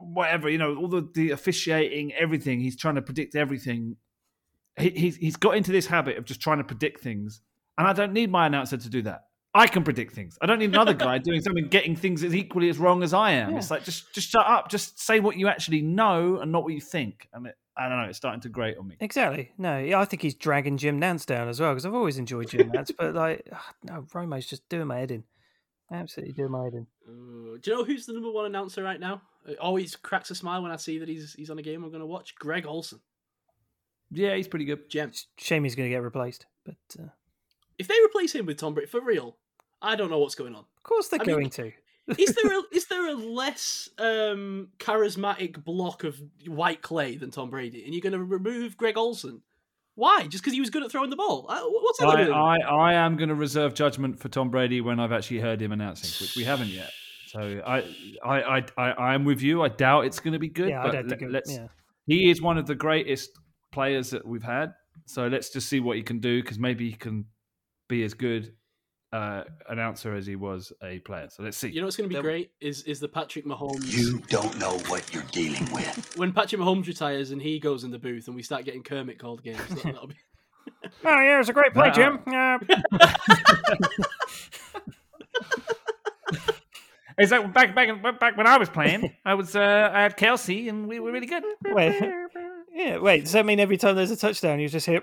whatever. 0.00 0.48
You 0.48 0.58
know, 0.58 0.74
all 0.76 0.88
the, 0.88 1.08
the 1.14 1.30
officiating, 1.30 2.12
everything. 2.14 2.60
He's 2.60 2.76
trying 2.76 2.96
to 2.96 3.02
predict 3.02 3.36
everything. 3.36 3.96
He, 4.78 4.90
he's 4.90 5.16
he's 5.16 5.36
got 5.36 5.56
into 5.56 5.70
this 5.70 5.86
habit 5.86 6.18
of 6.18 6.24
just 6.24 6.40
trying 6.40 6.58
to 6.58 6.64
predict 6.64 7.00
things, 7.00 7.40
and 7.78 7.86
I 7.86 7.92
don't 7.92 8.12
need 8.12 8.30
my 8.30 8.46
announcer 8.46 8.76
to 8.76 8.90
do 8.90 9.02
that. 9.02 9.24
I 9.54 9.68
can 9.68 9.84
predict 9.84 10.14
things. 10.14 10.36
I 10.42 10.46
don't 10.46 10.58
need 10.58 10.70
another 10.70 10.94
guy 10.94 11.18
doing 11.24 11.40
something, 11.40 11.68
getting 11.68 11.94
things 11.94 12.24
as 12.24 12.34
equally 12.34 12.68
as 12.68 12.78
wrong 12.78 13.04
as 13.04 13.14
I 13.14 13.32
am. 13.32 13.52
Yeah. 13.52 13.58
It's 13.58 13.70
like 13.70 13.84
just 13.84 14.12
just 14.12 14.28
shut 14.30 14.44
up. 14.46 14.68
Just 14.68 15.00
say 15.00 15.20
what 15.20 15.36
you 15.36 15.46
actually 15.46 15.80
know 15.80 16.40
and 16.40 16.50
not 16.50 16.64
what 16.64 16.72
you 16.72 16.80
think. 16.80 17.28
And 17.32 17.46
it, 17.46 17.56
I 17.76 17.88
don't 17.88 17.98
know. 17.98 18.04
It's 18.04 18.16
starting 18.16 18.40
to 18.42 18.48
grate 18.48 18.76
on 18.78 18.88
me. 18.88 18.96
Exactly. 19.00 19.52
No, 19.56 19.78
yeah, 19.78 20.00
I 20.00 20.04
think 20.04 20.22
he's 20.22 20.34
dragging 20.34 20.76
Jim 20.76 21.00
Nantz 21.00 21.24
down 21.24 21.48
as 21.48 21.60
well 21.60 21.70
because 21.72 21.86
I've 21.86 21.94
always 21.94 22.18
enjoyed 22.18 22.48
Jim 22.50 22.70
Nantz, 22.70 22.90
but 22.96 23.14
like, 23.14 23.48
no, 23.84 24.04
Romo's 24.12 24.46
just 24.46 24.68
doing 24.68 24.88
my 24.88 24.98
head 24.98 25.10
in. 25.10 25.24
Absolutely 25.90 26.34
doing 26.34 26.50
my 26.50 26.64
head 26.64 26.74
in. 26.74 26.86
Uh, 27.06 27.58
do 27.60 27.70
you 27.70 27.76
know 27.76 27.84
who's 27.84 28.06
the 28.06 28.12
number 28.12 28.30
one 28.30 28.46
announcer 28.46 28.82
right 28.82 28.98
now? 28.98 29.22
It 29.46 29.58
always 29.58 29.94
cracks 29.94 30.30
a 30.30 30.34
smile 30.34 30.62
when 30.62 30.72
I 30.72 30.76
see 30.76 30.98
that 30.98 31.08
he's 31.08 31.34
he's 31.34 31.50
on 31.50 31.58
a 31.58 31.62
game 31.62 31.84
I'm 31.84 31.90
going 31.90 32.00
to 32.00 32.06
watch. 32.06 32.34
Greg 32.34 32.66
Olsen. 32.66 33.00
Yeah, 34.10 34.34
he's 34.34 34.48
pretty 34.48 34.64
good. 34.64 34.88
Gem. 34.88 35.12
Shame 35.36 35.64
he's 35.64 35.74
going 35.74 35.88
to 35.88 35.94
get 35.94 36.02
replaced, 36.02 36.46
but 36.64 36.76
uh, 36.98 37.08
If 37.78 37.88
they 37.88 37.96
replace 38.04 38.34
him 38.34 38.46
with 38.46 38.58
Tom 38.58 38.74
Brady 38.74 38.88
for 38.88 39.00
real, 39.00 39.36
I 39.84 39.96
don't 39.96 40.10
know 40.10 40.18
what's 40.18 40.34
going 40.34 40.54
on. 40.54 40.60
of 40.76 40.82
course 40.82 41.08
they're 41.08 41.20
I 41.20 41.24
mean, 41.24 41.36
going 41.36 41.50
to. 41.50 41.72
Is 42.18 42.34
there 42.34 42.58
a, 42.58 42.62
is 42.72 42.86
there 42.86 43.08
a 43.08 43.14
less 43.14 43.88
um, 43.98 44.68
charismatic 44.78 45.62
block 45.64 46.04
of 46.04 46.20
white 46.46 46.82
clay 46.82 47.16
than 47.16 47.30
Tom 47.30 47.50
Brady? 47.50 47.84
And 47.84 47.94
you're 47.94 48.02
going 48.02 48.12
to 48.12 48.22
remove 48.22 48.76
Greg 48.76 48.96
Olsen? 48.98 49.42
Why? 49.96 50.26
Just 50.26 50.42
because 50.42 50.52
he 50.54 50.60
was 50.60 50.70
good 50.70 50.82
at 50.82 50.90
throwing 50.90 51.10
the 51.10 51.16
ball? 51.16 51.46
Uh, 51.48 51.60
What's 51.62 52.00
that 52.00 52.08
I, 52.08 52.24
doing? 52.24 52.32
I, 52.32 52.56
I 52.58 52.94
am 52.94 53.16
going 53.16 53.28
to 53.28 53.34
reserve 53.34 53.74
judgment 53.74 54.18
for 54.18 54.28
Tom 54.28 54.50
Brady 54.50 54.80
when 54.80 54.98
I've 54.98 55.12
actually 55.12 55.38
heard 55.40 55.62
him 55.62 55.70
announcing, 55.72 56.10
which 56.20 56.34
we 56.36 56.42
haven't 56.44 56.68
yet. 56.68 56.90
So 57.28 57.62
I, 57.64 57.78
I, 58.24 58.40
I, 58.58 58.64
I, 58.76 58.90
I 58.90 59.14
am 59.14 59.24
with 59.24 59.40
you. 59.40 59.62
I 59.62 59.68
doubt 59.68 60.04
it's 60.06 60.18
going 60.20 60.32
to 60.32 60.38
be 60.38 60.48
good. 60.48 60.68
yeah, 60.70 60.80
I 60.80 60.86
but 60.86 60.92
don't 60.92 61.08
think. 61.08 61.20
let- 61.22 61.28
It, 61.28 61.32
let's. 61.32 61.52
yeah. 61.52 61.66
He 62.06 62.28
is 62.30 62.42
one 62.42 62.58
of 62.58 62.66
the 62.66 62.74
greatest 62.74 63.30
players 63.72 64.10
that 64.10 64.26
we've 64.26 64.42
had. 64.42 64.74
So 65.06 65.26
let's 65.28 65.50
just 65.50 65.68
see 65.68 65.80
what 65.80 65.96
he 65.96 66.02
can 66.02 66.18
do 66.18 66.42
because 66.42 66.58
maybe 66.58 66.90
he 66.90 66.96
can 66.96 67.24
be 67.88 68.02
as 68.04 68.14
good 68.14 68.52
uh, 69.14 69.44
announcer 69.68 70.14
as 70.14 70.26
he 70.26 70.34
was 70.36 70.72
a 70.82 70.98
player. 71.00 71.28
So 71.30 71.42
let's 71.44 71.56
see. 71.56 71.68
You 71.68 71.80
know 71.80 71.86
what's 71.86 71.96
going 71.96 72.08
to 72.10 72.14
be 72.14 72.14
There- 72.14 72.22
great 72.22 72.50
is 72.60 72.82
is 72.82 72.98
the 73.00 73.08
Patrick 73.08 73.44
Mahomes. 73.46 73.86
You 73.96 74.18
don't 74.28 74.58
know 74.58 74.76
what 74.88 75.12
you're 75.14 75.22
dealing 75.30 75.68
with. 75.72 76.16
When 76.16 76.32
Patrick 76.32 76.60
Mahomes 76.60 76.86
retires 76.86 77.30
and 77.30 77.40
he 77.40 77.58
goes 77.60 77.84
in 77.84 77.90
the 77.90 77.98
booth 77.98 78.26
and 78.26 78.34
we 78.36 78.42
start 78.42 78.64
getting 78.64 78.82
Kermit 78.82 79.18
called 79.18 79.42
games. 79.42 79.58
That, 79.68 79.82
that'll 79.84 80.08
be... 80.08 80.16
Oh 81.04 81.20
yeah, 81.20 81.34
it 81.36 81.38
was 81.38 81.48
a 81.48 81.52
great 81.52 81.72
play, 81.74 81.88
Wow. 81.88 81.94
Jim. 81.94 82.18
Yeah. 82.26 82.58
Is 87.18 87.30
that 87.30 87.52
back 87.54 87.74
back 87.76 88.18
back 88.18 88.36
when 88.36 88.46
I 88.46 88.58
was 88.58 88.68
playing? 88.68 89.14
I 89.24 89.34
was 89.34 89.54
uh, 89.54 89.90
I 89.92 90.02
had 90.02 90.16
Kelsey 90.16 90.68
and 90.68 90.88
we 90.88 90.98
were 90.98 91.12
really 91.12 91.26
good. 91.28 91.44
wait, 91.66 91.94
yeah, 92.74 92.98
wait. 92.98 93.22
Does 93.24 93.32
that 93.32 93.46
mean 93.46 93.60
every 93.60 93.76
time 93.76 93.94
there's 93.94 94.10
a 94.10 94.16
touchdown, 94.16 94.58
you 94.58 94.68
just 94.68 94.86
hear? 94.86 95.00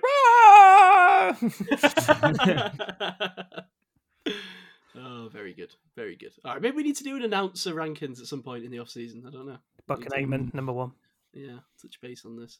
Oh, 4.95 5.29
very 5.31 5.53
good, 5.53 5.73
very 5.95 6.15
good. 6.15 6.33
All 6.43 6.53
right, 6.53 6.61
maybe 6.61 6.75
we 6.75 6.83
need 6.83 6.97
to 6.97 7.03
do 7.03 7.15
an 7.15 7.23
announcer 7.23 7.73
rankings 7.73 8.19
at 8.19 8.27
some 8.27 8.43
point 8.43 8.65
in 8.65 8.71
the 8.71 8.79
off 8.79 8.89
season. 8.89 9.23
I 9.25 9.31
don't 9.31 9.47
know. 9.47 9.57
Buck 9.87 10.03
and 10.05 10.11
Aikman, 10.11 10.53
number 10.53 10.73
one. 10.73 10.91
Yeah, 11.33 11.59
touch 11.81 12.01
base 12.01 12.25
on 12.25 12.35
this. 12.35 12.59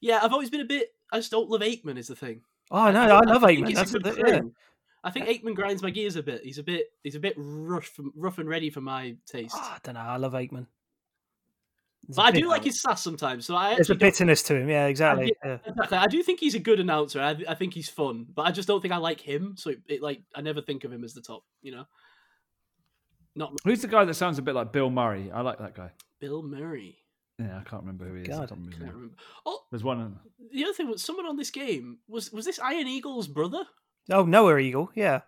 Yeah, 0.00 0.20
I've 0.22 0.32
always 0.32 0.50
been 0.50 0.62
a 0.62 0.66
bit. 0.66 0.94
I 1.12 1.18
just 1.18 1.30
don't 1.30 1.50
love 1.50 1.60
Aikman. 1.60 1.98
Is 1.98 2.08
the 2.08 2.16
thing. 2.16 2.40
Oh 2.70 2.90
no, 2.90 3.00
I 3.00 3.20
love 3.20 3.42
think 3.42 3.66
Aikman. 3.66 3.70
a 3.70 3.74
That's 3.74 3.92
good 3.92 4.04
the, 4.04 4.24
yeah. 4.26 4.40
I 5.04 5.10
think 5.10 5.26
Aikman 5.26 5.54
grinds 5.54 5.82
my 5.82 5.90
gears 5.90 6.16
a 6.16 6.22
bit. 6.22 6.42
He's 6.42 6.58
a 6.58 6.62
bit. 6.62 6.86
He's 7.02 7.16
a 7.16 7.20
bit 7.20 7.34
rough, 7.36 7.98
rough 8.14 8.38
and 8.38 8.48
ready 8.48 8.70
for 8.70 8.80
my 8.80 9.16
taste. 9.26 9.54
Oh, 9.56 9.74
I 9.74 9.78
don't 9.82 9.94
know. 9.94 10.00
I 10.00 10.16
love 10.16 10.32
Aikman. 10.32 10.66
There's 12.08 12.16
but 12.16 12.22
I 12.22 12.30
bit- 12.32 12.40
do 12.40 12.48
like 12.48 12.64
his 12.64 12.80
sass 12.80 13.02
sometimes. 13.02 13.46
So 13.46 13.54
I 13.54 13.74
There's 13.76 13.90
a 13.90 13.94
bitterness 13.94 14.42
to 14.44 14.56
him. 14.56 14.68
Yeah, 14.68 14.86
exactly. 14.86 15.32
Yeah. 15.44 15.58
Exactly. 15.64 15.98
I 15.98 16.06
do 16.08 16.22
think 16.22 16.40
he's 16.40 16.54
a 16.56 16.58
good 16.58 16.80
announcer. 16.80 17.20
I, 17.20 17.36
I 17.48 17.54
think 17.54 17.74
he's 17.74 17.88
fun, 17.88 18.26
but 18.34 18.42
I 18.42 18.50
just 18.50 18.66
don't 18.66 18.80
think 18.80 18.92
I 18.92 18.96
like 18.96 19.20
him. 19.20 19.54
So 19.56 19.70
it, 19.70 19.80
it 19.88 20.02
like 20.02 20.20
I 20.34 20.40
never 20.40 20.60
think 20.60 20.84
of 20.84 20.92
him 20.92 21.04
as 21.04 21.14
the 21.14 21.20
top. 21.22 21.44
You 21.62 21.72
know, 21.72 21.84
not 23.36 23.52
Who's 23.64 23.82
the 23.82 23.88
guy 23.88 24.04
that 24.04 24.14
sounds 24.14 24.38
a 24.38 24.42
bit 24.42 24.54
like 24.54 24.72
Bill 24.72 24.90
Murray? 24.90 25.30
I 25.32 25.40
like 25.42 25.58
that 25.58 25.74
guy. 25.74 25.90
Bill 26.20 26.42
Murray. 26.42 26.98
Yeah, 27.38 27.58
I 27.58 27.68
can't 27.68 27.82
remember 27.82 28.06
who 28.06 28.14
he 28.14 28.22
is. 28.22 28.28
I 28.28 28.32
God, 28.32 28.48
can't 28.48 28.60
remember 28.60 28.76
Can't 28.84 28.94
remember. 28.94 29.14
Oh, 29.46 29.60
There's 29.70 29.82
one. 29.84 30.18
the 30.52 30.64
other 30.64 30.72
thing 30.74 30.88
was 30.90 31.02
someone 31.02 31.26
on 31.26 31.36
this 31.36 31.50
game 31.50 31.98
was 32.08 32.32
was 32.32 32.44
this 32.44 32.58
Ian 32.60 32.88
Eagle's 32.88 33.26
brother? 33.28 33.64
Oh, 34.10 34.24
Noah 34.24 34.58
Eagle. 34.58 34.90
Yeah. 34.94 35.20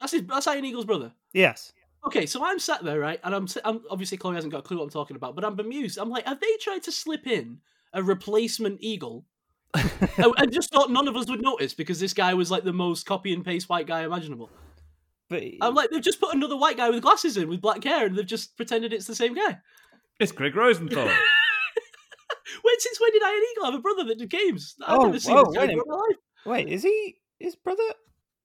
That's 0.00 0.12
his. 0.12 0.22
That's 0.26 0.46
Ian 0.46 0.64
Eagle's 0.66 0.84
brother. 0.84 1.12
Yes. 1.32 1.72
Okay, 2.06 2.26
so 2.26 2.44
I'm 2.44 2.58
sat 2.58 2.82
there, 2.84 3.00
right, 3.00 3.20
and 3.24 3.34
I'm, 3.34 3.46
I'm 3.64 3.80
obviously 3.90 4.16
Chloe 4.18 4.34
hasn't 4.34 4.52
got 4.52 4.60
a 4.60 4.62
clue 4.62 4.78
what 4.78 4.84
I'm 4.84 4.90
talking 4.90 5.16
about, 5.16 5.34
but 5.34 5.44
I'm 5.44 5.56
bemused. 5.56 5.98
I'm 5.98 6.08
like, 6.10 6.26
have 6.26 6.40
they 6.40 6.56
tried 6.60 6.82
to 6.84 6.92
slip 6.92 7.26
in 7.26 7.58
a 7.92 8.02
replacement 8.02 8.78
eagle? 8.80 9.24
Oh, 10.20 10.34
and 10.38 10.52
just 10.52 10.70
thought 10.72 10.90
none 10.90 11.06
of 11.08 11.16
us 11.16 11.28
would 11.28 11.42
notice 11.42 11.74
because 11.74 12.00
this 12.00 12.12
guy 12.14 12.32
was 12.34 12.50
like 12.50 12.64
the 12.64 12.72
most 12.72 13.04
copy 13.04 13.32
and 13.32 13.44
paste 13.44 13.68
white 13.68 13.86
guy 13.86 14.02
imaginable. 14.04 14.50
But 15.28 15.42
I'm 15.60 15.74
like, 15.74 15.90
they've 15.90 16.00
just 16.02 16.20
put 16.20 16.34
another 16.34 16.56
white 16.56 16.76
guy 16.76 16.88
with 16.88 17.02
glasses 17.02 17.36
in 17.36 17.48
with 17.48 17.60
black 17.60 17.84
hair, 17.84 18.06
and 18.06 18.16
they've 18.16 18.24
just 18.26 18.56
pretended 18.56 18.92
it's 18.92 19.06
the 19.06 19.14
same 19.14 19.34
guy. 19.34 19.58
It's 20.18 20.32
Gregg 20.32 20.56
Rosenthal. 20.56 21.08
When 22.62 22.74
since 22.80 23.00
when 23.00 23.12
did 23.12 23.22
Ian 23.22 23.42
Eagle 23.52 23.64
have 23.66 23.74
a 23.74 23.78
brother 23.78 24.04
that 24.04 24.18
did 24.18 24.30
games? 24.30 24.74
I've 24.84 24.98
Oh, 24.98 25.02
never 25.04 25.20
seen 25.20 25.34
whoa, 25.34 25.44
this 25.44 25.54
guy 25.54 25.66
wait 25.66 25.70
a 25.70 25.72
in 25.72 26.16
wait, 26.46 26.68
is 26.68 26.82
he 26.82 27.16
his 27.38 27.54
brother? 27.56 27.82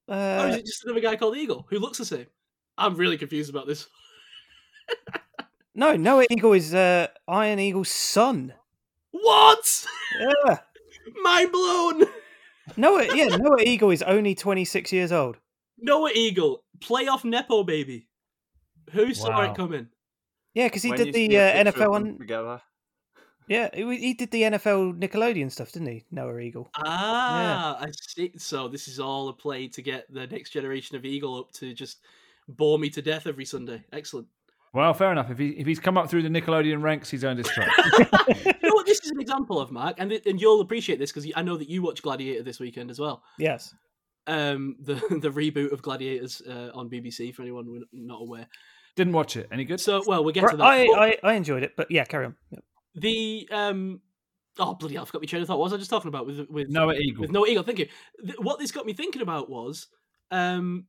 or 0.07 0.15
Uh, 0.15 0.47
is 0.49 0.55
it 0.57 0.65
just 0.65 0.83
another 0.83 0.99
guy 0.99 1.15
called 1.15 1.37
Eagle 1.37 1.65
who 1.69 1.79
looks 1.79 1.97
the 1.97 2.05
same? 2.05 2.27
I'm 2.77 2.95
really 2.95 3.17
confused 3.17 3.49
about 3.49 3.67
this. 3.67 3.87
no, 5.75 5.95
Noah 5.95 6.25
Eagle 6.29 6.53
is 6.53 6.73
uh, 6.73 7.07
Ian 7.29 7.59
Eagle's 7.59 7.89
son. 7.89 8.53
What? 9.11 9.85
Yeah. 10.19 10.57
Mind 11.23 11.51
blown. 11.51 12.03
Noah, 12.77 13.15
yeah, 13.15 13.35
Noah 13.35 13.61
Eagle 13.61 13.91
is 13.91 14.01
only 14.03 14.35
26 14.35 14.91
years 14.93 15.11
old. 15.11 15.37
Noah 15.77 16.11
Eagle, 16.13 16.63
playoff 16.79 17.23
nepo 17.25 17.63
baby. 17.63 18.07
Who 18.91 19.13
saw 19.13 19.29
Wow. 19.29 19.51
it 19.51 19.55
coming? 19.55 19.89
Yeah, 20.53 20.67
because 20.67 20.83
he 20.83 20.91
When 20.91 20.99
did 21.03 21.13
the 21.13 21.37
uh, 21.37 21.63
NFL 21.65 21.89
one. 21.89 22.17
together. 22.17 22.61
Yeah, 23.47 23.69
he, 23.73 23.97
he 23.97 24.13
did 24.13 24.31
the 24.31 24.43
NFL 24.43 24.97
Nickelodeon 24.99 25.51
stuff, 25.51 25.71
didn't 25.73 25.89
he? 25.89 26.05
Noah 26.11 26.39
Eagle. 26.39 26.69
Ah, 26.77 27.77
I 27.79 27.91
see. 27.91 28.31
So 28.37 28.67
this 28.69 28.87
is 28.87 28.99
all 28.99 29.27
a 29.27 29.33
play 29.33 29.67
to 29.67 29.81
get 29.81 30.11
the 30.13 30.27
next 30.27 30.51
generation 30.51 30.95
of 30.95 31.03
Eagle 31.03 31.37
up 31.37 31.51
to 31.53 31.73
just 31.73 31.97
bore 32.47 32.79
me 32.79 32.89
to 32.91 33.01
death 33.01 33.27
every 33.27 33.45
Sunday. 33.45 33.83
Excellent. 33.91 34.27
well, 34.73 34.93
fair 34.93 35.11
enough. 35.11 35.29
If 35.31 35.37
he 35.37 35.49
if 35.49 35.67
he's 35.67 35.79
come 35.79 35.97
up 35.97 36.09
through 36.09 36.23
the 36.23 36.29
Nickelodeon 36.29 36.81
ranks, 36.81 37.09
he's 37.09 37.23
earned 37.23 37.39
his 37.39 37.47
stripes. 37.47 37.71
you 38.45 38.53
know 38.63 38.73
what 38.73 38.85
this 38.85 38.99
is 39.03 39.11
an 39.11 39.19
example 39.21 39.59
of, 39.59 39.71
Mark, 39.71 39.95
and 39.99 40.11
and 40.25 40.39
you'll 40.41 40.61
appreciate 40.61 40.99
this 40.99 41.11
because 41.11 41.29
I 41.35 41.41
know 41.41 41.57
that 41.57 41.69
you 41.69 41.81
watch 41.81 42.01
Gladiator 42.01 42.43
this 42.43 42.59
weekend 42.59 42.89
as 42.91 42.99
well. 42.99 43.23
Yes. 43.37 43.73
Um, 44.27 44.77
the 44.79 44.93
the 45.21 45.29
reboot 45.29 45.71
of 45.73 45.81
Gladiators 45.81 46.41
uh, 46.47 46.71
on 46.73 46.89
BBC 46.89 47.33
for 47.33 47.41
anyone 47.41 47.83
not 47.91 48.21
aware. 48.21 48.47
Didn't 48.95 49.13
watch 49.13 49.35
it. 49.37 49.47
Any 49.51 49.65
good? 49.65 49.79
So, 49.79 50.03
well, 50.05 50.23
we'll 50.23 50.33
get 50.33 50.47
to 50.49 50.55
that. 50.57 50.63
I, 50.63 50.83
I, 50.85 51.17
I 51.23 51.33
enjoyed 51.33 51.63
it, 51.63 51.75
but 51.75 51.89
yeah, 51.89 52.05
carry 52.05 52.27
on. 52.27 52.35
Yeah. 52.51 52.59
the 52.95 53.49
um, 53.51 54.01
oh 54.59 54.75
bloody 54.75 54.93
hell, 54.93 55.03
I 55.03 55.05
forgot 55.07 55.21
my 55.23 55.25
train 55.25 55.41
of 55.41 55.47
thought. 55.47 55.57
What 55.57 55.65
was 55.65 55.73
I 55.73 55.77
just 55.77 55.89
talking 55.89 56.09
about 56.09 56.25
with 56.27 56.47
with 56.49 56.69
Noah 56.69 56.93
Eagle. 56.93 57.21
with 57.21 57.31
no 57.31 57.45
eagle? 57.47 57.63
Thank 57.63 57.79
you. 57.79 57.87
Th- 58.23 58.37
What 58.39 58.59
this 58.59 58.71
got 58.71 58.85
me 58.85 58.93
thinking 58.93 59.21
about 59.23 59.49
was 59.49 59.87
um, 60.31 60.85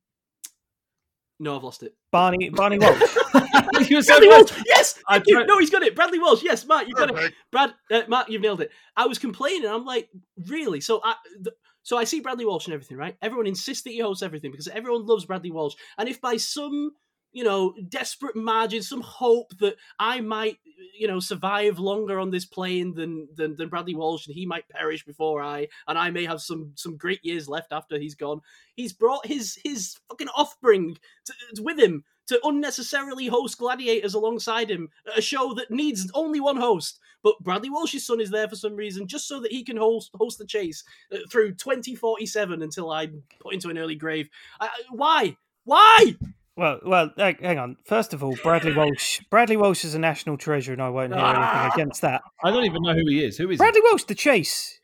no, 1.45 1.57
I've 1.57 1.63
lost 1.63 1.83
it. 1.85 1.95
Barney 2.11 2.49
Barney 2.51 2.79
Walsh. 2.79 3.01
you 3.89 3.97
were 3.97 4.03
so 4.03 4.15
Bradley. 4.19 4.29
Walsh. 4.29 4.53
Yes, 4.67 4.99
I 5.09 5.15
thank 5.15 5.27
you. 5.29 5.35
tried- 5.37 5.47
No, 5.47 5.59
he's 5.59 5.71
got 5.71 5.83
it. 5.83 5.95
Bradley 5.95 6.19
Walsh. 6.19 6.43
Yes, 6.43 6.67
Matt, 6.67 6.89
you've 6.89 6.97
got 6.97 7.11
it. 7.17 7.35
Brad, 7.53 7.75
uh, 7.93 8.03
Matt, 8.09 8.29
you've 8.31 8.43
nailed 8.43 8.61
it. 8.61 8.71
I 8.97 9.07
was 9.07 9.19
complaining. 9.19 9.69
I'm 9.69 9.85
like, 9.85 10.09
really? 10.49 10.81
So 10.81 11.01
I, 11.05 11.15
th- 11.43 11.55
so 11.83 11.97
I 11.99 12.05
see 12.05 12.21
Bradley 12.21 12.47
Walsh 12.47 12.67
and 12.67 12.75
everything, 12.75 12.97
right? 12.97 13.17
Everyone 13.23 13.47
insists 13.47 13.83
that 13.85 13.91
he 13.91 14.01
hosts 14.01 14.23
everything 14.23 14.51
because 14.51 14.69
everyone 14.69 15.05
loves 15.07 15.27
Bradley 15.27 15.51
Walsh. 15.51 15.75
And 15.99 16.09
if 16.09 16.21
by 16.21 16.37
some, 16.39 16.93
you 17.35 17.43
know, 17.43 17.75
desperate 17.89 18.37
margin, 18.37 18.81
some 18.81 19.01
hope 19.01 19.59
that 19.59 19.75
I 19.99 20.21
might, 20.21 20.59
you 20.97 21.09
know, 21.09 21.19
survive 21.19 21.81
longer 21.81 22.21
on 22.21 22.31
this 22.31 22.47
plane 22.47 22.95
than 22.95 23.29
than, 23.35 23.57
than 23.57 23.69
Bradley 23.69 23.97
Walsh, 23.97 24.27
and 24.27 24.35
he 24.35 24.47
might 24.47 24.69
perish 24.69 25.05
before 25.05 25.43
I, 25.43 25.67
and 25.89 25.99
I 25.99 26.11
may 26.11 26.25
have 26.25 26.41
some 26.41 26.71
some 26.77 26.97
great 26.97 27.23
years 27.25 27.49
left 27.49 27.73
after 27.73 27.99
he's 27.99 28.15
gone. 28.15 28.41
He's 28.77 28.93
brought 28.93 29.27
his 29.27 29.59
his 29.65 29.99
fucking 30.09 30.29
offspring 30.29 30.97
to, 31.27 31.63
with 31.63 31.79
him 31.79 32.05
to 32.29 32.41
unnecessarily 32.45 33.27
host 33.27 33.59
gladiators 33.59 34.15
alongside 34.15 34.71
him 34.71 34.89
a 35.15 35.21
show 35.21 35.53
that 35.55 35.71
needs 35.71 36.11
only 36.15 36.41
one 36.41 36.57
host. 36.57 37.01
But 37.25 37.43
Bradley 37.43 37.69
Walsh's 37.69 38.07
son 38.07 38.21
is 38.21 38.31
there 38.31 38.49
for 38.49 38.57
some 38.57 38.77
reason, 38.77 39.09
just 39.09 39.27
so 39.27 39.41
that 39.41 39.51
he 39.51 39.65
can 39.65 39.77
host 39.77 40.11
host 40.15 40.39
the 40.39 40.47
chase 40.47 40.85
uh, 41.13 41.19
through 41.29 41.55
2047 41.55 42.63
until 42.63 42.93
I'm 42.93 43.25
put 43.41 43.55
into 43.55 43.71
an 43.71 43.79
early 43.79 43.97
grave. 43.97 44.29
I, 44.61 44.69
why? 44.91 45.37
Why? 45.65 46.15
Well, 46.57 46.79
well, 46.85 47.11
hang 47.17 47.59
on. 47.59 47.77
First 47.85 48.15
of 48.15 48.23
all, 48.23 48.37
Bradley 48.43 48.73
Walsh. 48.77 49.21
Bradley 49.31 49.57
Walsh 49.57 49.85
is 49.85 49.95
a 49.95 49.99
national 49.99 50.37
treasure, 50.37 50.73
and 50.73 50.81
I 50.81 50.89
won't 50.89 51.13
hear 51.13 51.21
Ah! 51.23 51.63
anything 51.65 51.81
against 51.83 52.03
that. 52.03 52.23
I 52.45 52.51
don't 52.51 52.65
even 52.65 52.83
know 52.83 52.95
who 52.95 53.05
he 53.09 53.25
is. 53.25 53.37
Who 53.37 53.51
is 53.51 53.59
Bradley 53.59 53.81
Walsh, 53.91 54.05
the 54.05 54.15
chase. 54.15 54.79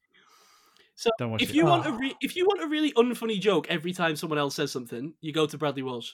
So 0.97 1.11
Don't 1.19 1.31
watch 1.31 1.43
if 1.43 1.51
it. 1.51 1.57
you 1.57 1.65
want 1.67 1.87
a 1.87 1.91
Ah. 1.91 1.97
re- 1.97 2.17
if 2.21 2.35
you 2.37 2.45
want 2.45 2.61
a 2.63 2.67
really 2.67 2.93
unfunny 2.93 3.41
joke 3.41 3.67
every 3.71 3.93
time 3.93 4.17
someone 4.17 4.39
else 4.39 4.57
says 4.57 4.71
something, 4.73 5.15
you 5.21 5.33
go 5.33 5.47
to 5.47 5.57
Bradley 5.57 5.83
Walsh. 5.83 6.11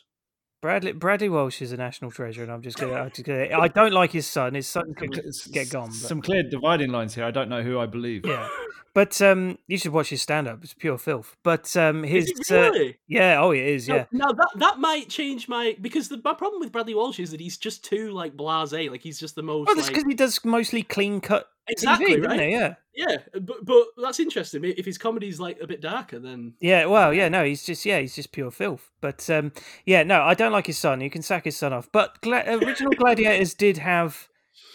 Bradley 0.62 0.92
Bradley 0.92 1.28
Walsh 1.28 1.60
is 1.60 1.72
a 1.72 1.76
national 1.76 2.10
treasure, 2.10 2.42
and 2.42 2.50
I'm 2.50 2.62
just 2.62 2.78
gonna. 2.78 2.94
I'm 2.94 3.10
just 3.10 3.24
gonna 3.24 3.48
I 3.52 3.68
don't 3.68 3.92
like 3.92 4.12
his 4.12 4.26
son. 4.26 4.54
His 4.54 4.66
son 4.66 4.94
can 4.94 5.12
he? 5.12 5.20
get 5.52 5.70
gone. 5.70 5.88
But, 5.88 5.94
Some 5.94 6.22
clear 6.22 6.42
dividing 6.42 6.90
lines 6.90 7.14
here. 7.14 7.24
I 7.24 7.30
don't 7.30 7.48
know 7.48 7.62
who 7.62 7.78
I 7.78 7.86
believe. 7.86 8.24
yeah, 8.24 8.48
but 8.94 9.20
um, 9.20 9.58
you 9.66 9.76
should 9.76 9.92
watch 9.92 10.08
his 10.08 10.22
stand 10.22 10.48
up. 10.48 10.64
It's 10.64 10.72
pure 10.72 10.96
filth. 10.96 11.36
But 11.42 11.76
um, 11.76 12.02
his 12.02 12.30
Is 12.30 12.50
it 12.50 12.74
uh, 12.74 12.92
yeah, 13.06 13.40
oh, 13.42 13.50
it 13.50 13.64
is. 13.64 13.86
Now- 13.86 13.94
Yeah, 13.96 14.04
Now, 14.12 14.32
that 14.32 14.48
that 14.56 14.78
might 14.78 15.10
change 15.10 15.46
my 15.46 15.76
because 15.80 16.08
the 16.08 16.20
my 16.24 16.32
problem 16.32 16.60
with 16.60 16.72
Bradley 16.72 16.94
Walsh 16.94 17.20
is 17.20 17.30
that 17.32 17.40
he's 17.40 17.58
just 17.58 17.84
too 17.84 18.10
like 18.12 18.34
blasé. 18.36 18.90
Like 18.90 19.02
he's 19.02 19.20
just 19.20 19.34
the 19.34 19.42
most 19.42 19.66
well, 19.66 19.76
that's 19.76 19.88
like 19.88 19.94
because 19.96 20.08
he 20.08 20.14
does 20.14 20.42
mostly 20.44 20.82
clean 20.82 21.20
cut. 21.20 21.48
Exactly 21.68 22.16
TV, 22.16 22.26
right. 22.26 22.40
he? 22.40 22.50
Yeah. 22.52 22.74
Yeah, 22.94 23.18
but 23.42 23.64
but 23.64 23.88
that's 23.98 24.20
interesting. 24.20 24.64
If 24.64 24.86
his 24.86 24.96
comedy's 24.96 25.38
like 25.38 25.58
a 25.60 25.66
bit 25.66 25.82
darker, 25.82 26.18
then 26.18 26.54
Yeah, 26.60 26.86
well, 26.86 27.12
yeah, 27.12 27.28
no, 27.28 27.44
he's 27.44 27.62
just 27.62 27.84
yeah, 27.84 27.98
he's 27.98 28.14
just 28.14 28.32
pure 28.32 28.50
filth. 28.50 28.90
But 29.02 29.28
um, 29.28 29.52
yeah, 29.84 30.02
no, 30.02 30.22
I 30.22 30.32
don't 30.32 30.52
like 30.52 30.66
his 30.66 30.78
son. 30.78 31.02
You 31.02 31.10
can 31.10 31.20
sack 31.20 31.44
his 31.44 31.58
son 31.58 31.74
off. 31.74 31.90
But 31.92 32.20
Gla- 32.22 32.44
original 32.46 32.92
Gladiators 32.96 33.52
did 33.52 33.76
have, 33.76 34.28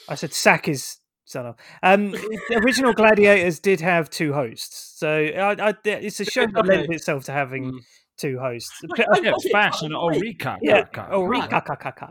I 0.07 0.13
said 0.13 0.33
sack 0.33 0.67
his 0.67 0.97
son 1.25 1.47
off. 1.47 1.55
Um, 1.81 2.13
original 2.51 2.93
Gladiators 2.93 3.59
did 3.59 3.81
have 3.81 4.11
two 4.11 4.33
hosts, 4.33 4.99
so 4.99 5.09
I, 5.09 5.69
I, 5.69 5.73
it's 5.83 6.19
a 6.19 6.25
show 6.25 6.45
that 6.45 6.65
lends 6.67 6.89
itself 6.89 7.23
to 7.25 7.31
having 7.31 7.71
Mm. 7.71 7.79
Two 8.17 8.37
hosts. 8.39 8.71
Like, 8.87 8.97
P- 8.97 9.03
I- 9.11 9.19
Yeah, 9.23 9.31
it's 9.35 9.45
Okay, 9.45 9.51
fashion. 9.51 9.91
by 9.91 9.97
Oh, 9.99 10.09
the 10.11 10.25
yeah. 10.61 10.83
Oh, 11.11 11.31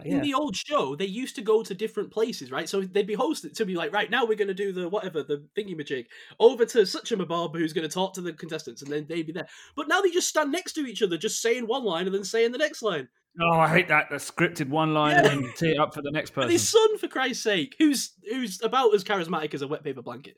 In 0.04 0.16
yeah. 0.16 0.20
the 0.20 0.34
old 0.34 0.56
show, 0.56 0.96
they 0.96 1.04
used 1.06 1.36
to 1.36 1.42
go 1.42 1.62
to 1.62 1.74
different 1.74 2.10
places, 2.10 2.50
right? 2.50 2.68
So 2.68 2.82
they'd 2.82 3.06
be 3.06 3.16
hosted 3.16 3.54
to 3.54 3.64
be 3.64 3.74
like, 3.74 3.92
right 3.92 4.10
now 4.10 4.24
we're 4.24 4.36
going 4.36 4.48
to 4.48 4.54
do 4.54 4.72
the 4.72 4.88
whatever, 4.88 5.22
the 5.22 5.44
thingy 5.56 5.74
majig, 5.78 6.06
over 6.38 6.64
to 6.66 6.84
such 6.86 7.12
a 7.12 7.16
mabob 7.16 7.54
who's 7.56 7.72
going 7.72 7.88
to 7.88 7.92
talk 7.92 8.14
to 8.14 8.20
the 8.20 8.32
contestants, 8.32 8.82
and 8.82 8.90
then 8.92 9.06
they'd 9.08 9.26
be 9.26 9.32
there. 9.32 9.46
But 9.76 9.88
now 9.88 10.00
they 10.00 10.10
just 10.10 10.28
stand 10.28 10.50
next 10.52 10.72
to 10.74 10.86
each 10.86 11.02
other, 11.02 11.16
just 11.16 11.40
saying 11.40 11.66
one 11.66 11.84
line 11.84 12.06
and 12.06 12.14
then 12.14 12.24
saying 12.24 12.52
the 12.52 12.58
next 12.58 12.82
line. 12.82 13.08
Oh, 13.40 13.60
I 13.60 13.68
hate 13.68 13.88
that. 13.88 14.10
The 14.10 14.16
scripted 14.16 14.68
one 14.68 14.92
line 14.92 15.12
Yeah. 15.12 15.30
and 15.30 15.44
then 15.44 15.52
tee 15.56 15.70
it 15.72 15.78
up 15.78 15.94
for 15.94 16.02
the 16.02 16.10
next 16.10 16.30
But 16.30 16.42
person. 16.42 16.50
his 16.50 16.68
son, 16.68 16.98
for 16.98 17.06
Christ's 17.06 17.44
sake, 17.44 17.76
who's 17.78 18.12
who's 18.28 18.60
about 18.62 18.92
as 18.94 19.04
charismatic 19.04 19.54
as 19.54 19.62
a 19.62 19.68
wet 19.68 19.84
paper 19.84 20.02
blanket. 20.02 20.36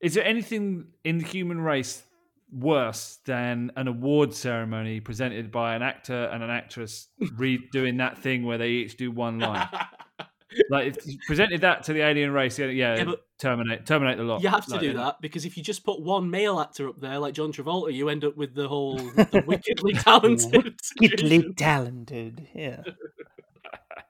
Is 0.00 0.14
there 0.14 0.24
anything 0.24 0.86
in 1.04 1.18
the 1.18 1.26
human 1.26 1.60
race 1.60 2.04
worse 2.52 3.18
than 3.24 3.72
an 3.76 3.88
award 3.88 4.34
ceremony 4.34 5.00
presented 5.00 5.50
by 5.50 5.74
an 5.74 5.82
actor 5.82 6.24
and 6.32 6.42
an 6.42 6.50
actress 6.50 7.08
redoing 7.20 7.98
that 7.98 8.18
thing 8.18 8.44
where 8.44 8.58
they 8.58 8.68
each 8.70 8.96
do 8.96 9.10
one 9.10 9.38
line? 9.38 9.68
like 10.70 10.88
if 10.88 11.06
you 11.06 11.18
presented 11.26 11.60
that 11.60 11.84
to 11.84 11.92
the 11.92 12.00
alien 12.00 12.32
race, 12.32 12.58
yeah, 12.58 12.66
yeah, 12.66 12.96
Yeah, 12.96 13.12
terminate, 13.38 13.86
terminate 13.86 14.18
the 14.18 14.24
lot. 14.24 14.42
You 14.42 14.48
have 14.48 14.66
to 14.66 14.72
Like, 14.72 14.80
do 14.80 14.90
uh, 14.92 15.04
that 15.04 15.20
because 15.20 15.44
if 15.44 15.56
you 15.56 15.62
just 15.62 15.84
put 15.84 16.00
one 16.00 16.30
male 16.30 16.60
actor 16.60 16.88
up 16.88 17.00
there, 17.00 17.18
like 17.18 17.34
John 17.34 17.52
Travolta, 17.52 17.92
you 17.92 18.08
end 18.08 18.24
up 18.24 18.36
with 18.36 18.54
the 18.54 18.68
whole 18.68 18.96
the 18.96 19.44
wickedly 19.46 19.92
talented. 19.94 20.80
Wickedly 21.00 21.52
talented, 21.54 22.48
yeah. 22.54 22.82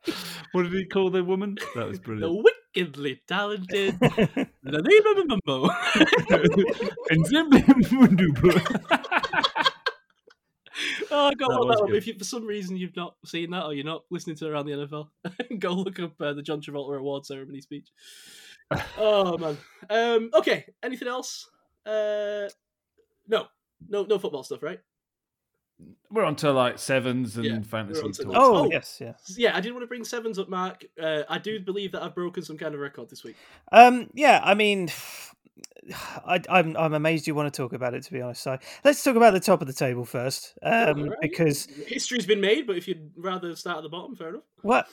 What 0.53 0.65
did 0.65 0.73
he 0.73 0.85
call 0.87 1.11
the 1.11 1.23
woman? 1.23 1.57
That 1.77 1.87
was 1.87 2.01
brilliant. 2.01 2.33
The 2.33 2.43
wickedly 2.75 3.23
talented. 3.29 3.99
the 4.01 4.49
name 4.65 5.07
of 5.17 5.41
Mumbo. 5.47 5.71
And 7.11 7.27
Zimbabwe- 7.27 8.61
Oh, 11.13 11.31
go 11.37 11.47
That 11.49 11.59
look 11.61 11.69
that 11.77 11.83
up. 11.83 11.87
good. 11.89 11.97
If 11.97 12.07
you, 12.07 12.15
for 12.15 12.25
some 12.25 12.47
reason 12.47 12.77
you've 12.77 12.97
not 12.97 13.15
seen 13.27 13.51
that 13.51 13.65
or 13.65 13.75
you're 13.75 13.85
not 13.85 14.05
listening 14.11 14.37
to 14.37 14.47
around 14.49 14.67
the 14.67 14.73
NFL, 14.73 15.59
go 15.59 15.73
look 15.73 15.99
up 16.01 16.19
uh, 16.21 16.33
the 16.33 16.43
John 16.43 16.61
Travolta 16.61 16.97
award 16.99 17.27
ceremony 17.27 17.61
speech. 17.61 17.89
oh 18.97 19.37
man. 19.37 19.59
Um, 19.91 20.31
okay. 20.35 20.65
Anything 20.83 21.09
else? 21.09 21.49
Uh, 21.85 22.49
no, 23.29 23.47
no, 23.89 24.05
no 24.05 24.19
football 24.19 24.43
stuff, 24.45 24.63
right? 24.63 24.81
We're 26.11 26.25
on 26.25 26.35
to 26.37 26.51
like 26.53 26.79
sevens 26.79 27.37
and 27.37 27.45
Yeah, 27.47 27.61
fantasy 27.63 28.03
on 28.03 28.13
to 28.13 28.25
talk. 28.25 28.33
Oh, 28.37 28.57
Oh. 28.65 28.71
yes, 28.71 28.99
yeah. 29.01 29.13
Yeah, 29.37 29.57
I 29.57 29.61
did 29.61 29.73
want 29.73 29.85
to 29.85 29.87
bring 29.87 30.03
sevens 30.05 30.39
up, 30.41 30.49
Mark. 30.49 30.85
Uh, 31.01 31.23
I 31.29 31.39
do 31.39 31.61
believe 31.61 31.93
that 31.93 32.03
I've 32.03 32.15
broken 32.17 32.43
some 32.43 32.59
kind 32.59 32.75
of 32.75 32.81
record 32.81 33.09
this 33.11 33.23
week. 33.23 33.37
Um, 33.71 34.11
yeah, 34.15 34.41
I 34.43 34.55
mean, 34.55 34.89
I, 36.27 36.41
I'm 36.49 36.77
I'm 36.77 36.95
amazed 36.95 37.27
you 37.27 37.35
want 37.35 37.53
to 37.53 37.57
talk 37.63 37.73
about 37.73 37.95
it. 37.95 38.03
To 38.05 38.13
be 38.13 38.21
honest, 38.21 38.43
so 38.43 38.59
let's 38.85 39.03
talk 39.03 39.17
about 39.17 39.33
the 39.35 39.41
top 39.41 39.61
of 39.61 39.67
the 39.67 39.73
table 39.73 40.05
first, 40.05 40.55
um, 40.63 41.03
Alright. 41.03 41.19
because 41.21 41.67
history's 41.87 42.27
been 42.27 42.41
made, 42.41 42.67
but 42.67 42.77
if 42.77 42.87
you'd 42.89 43.11
rather 43.17 43.55
start 43.57 43.79
at 43.79 43.83
the 43.83 43.89
bottom, 43.89 44.15
fair 44.17 44.29
enough. 44.31 44.43
what 44.63 44.89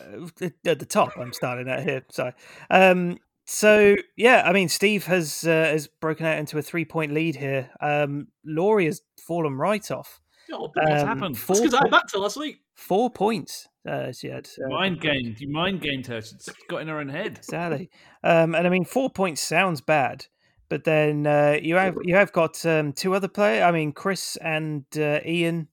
at 0.66 0.80
the 0.80 0.86
top 0.86 1.18
I'm 1.18 1.34
starting 1.34 1.68
at 1.68 1.84
here. 1.84 2.04
Sorry. 2.12 2.34
Um, 2.70 3.18
so 3.46 3.96
yeah, 4.16 4.44
I 4.46 4.54
mean, 4.54 4.70
Steve 4.70 5.06
has 5.08 5.44
uh, 5.44 5.50
has 5.72 5.88
broken 5.88 6.26
out 6.26 6.38
into 6.38 6.58
a 6.58 6.62
three 6.62 6.86
point 6.86 7.12
lead 7.14 7.36
here. 7.36 7.70
Um, 7.82 8.28
Laurie 8.46 8.86
has 8.86 9.02
fallen 9.20 9.56
right 9.56 9.90
off. 9.92 10.20
Oh, 10.52 10.72
What's 10.74 11.02
Um, 11.02 11.08
happened? 11.08 11.36
that's 11.36 11.46
Four, 11.46 11.56
because 11.58 11.74
I 11.74 11.82
po- 11.84 11.90
backed 11.90 12.14
her 12.14 12.20
last 12.20 12.38
week. 12.38 12.62
four 12.76 13.10
points. 13.10 13.68
Uh, 13.88 14.12
she 14.12 14.28
had. 14.28 14.48
uh, 14.64 14.70
Mind 14.70 15.00
gamed. 15.02 15.40
You 15.40 15.50
mind 15.50 15.82
gamed 15.82 16.08
her. 16.08 16.22
She's 16.22 16.50
got 16.70 16.82
in 16.82 16.88
her 16.88 17.00
own 17.00 17.10
head. 17.10 17.38
Exactly. 17.38 17.90
Um, 18.24 18.56
and 18.56 18.66
I 18.68 18.70
mean, 18.70 18.86
four 18.86 19.10
points 19.10 19.42
sounds 19.42 19.82
bad, 19.82 20.26
but 20.70 20.84
then 20.84 21.26
uh, 21.28 21.58
you 21.62 21.76
have 21.76 21.98
you 22.04 22.16
have 22.16 22.32
got 22.34 22.66
um, 22.66 22.92
two 22.94 23.14
other 23.14 23.28
players. 23.30 23.64
I 23.64 23.72
mean, 23.72 23.92
Chris 23.94 24.38
and 24.38 24.84
uh, 24.98 25.20
Ian 25.26 25.70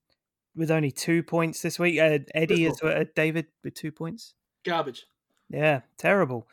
with 0.56 0.70
only 0.70 0.92
two 0.92 1.22
points 1.24 1.62
this 1.62 1.78
week. 1.78 1.98
Uh, 1.98 2.20
Eddie 2.34 2.66
is 2.66 2.80
uh, 2.82 3.04
David 3.16 3.46
with 3.64 3.74
two 3.74 3.90
points. 3.90 4.34
Garbage. 4.64 5.06
Yeah, 5.50 5.80
terrible. 5.98 6.48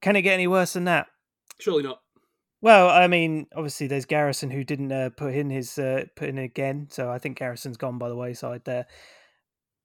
Can 0.00 0.14
it 0.16 0.22
get 0.22 0.34
any 0.34 0.46
worse 0.46 0.72
than 0.74 0.84
that? 0.84 1.08
Surely 1.58 1.82
not. 1.82 2.00
Well, 2.60 2.88
I 2.88 3.06
mean, 3.06 3.46
obviously 3.54 3.86
there's 3.86 4.04
Garrison 4.04 4.50
who 4.50 4.64
didn't 4.64 4.90
uh, 4.90 5.10
put 5.16 5.34
in 5.34 5.50
his 5.50 5.78
uh, 5.78 6.04
put 6.16 6.28
in 6.28 6.38
again, 6.38 6.88
so 6.90 7.10
I 7.10 7.18
think 7.18 7.38
Garrison's 7.38 7.76
gone 7.76 7.98
by 7.98 8.08
the 8.08 8.16
wayside 8.16 8.64
there. 8.64 8.86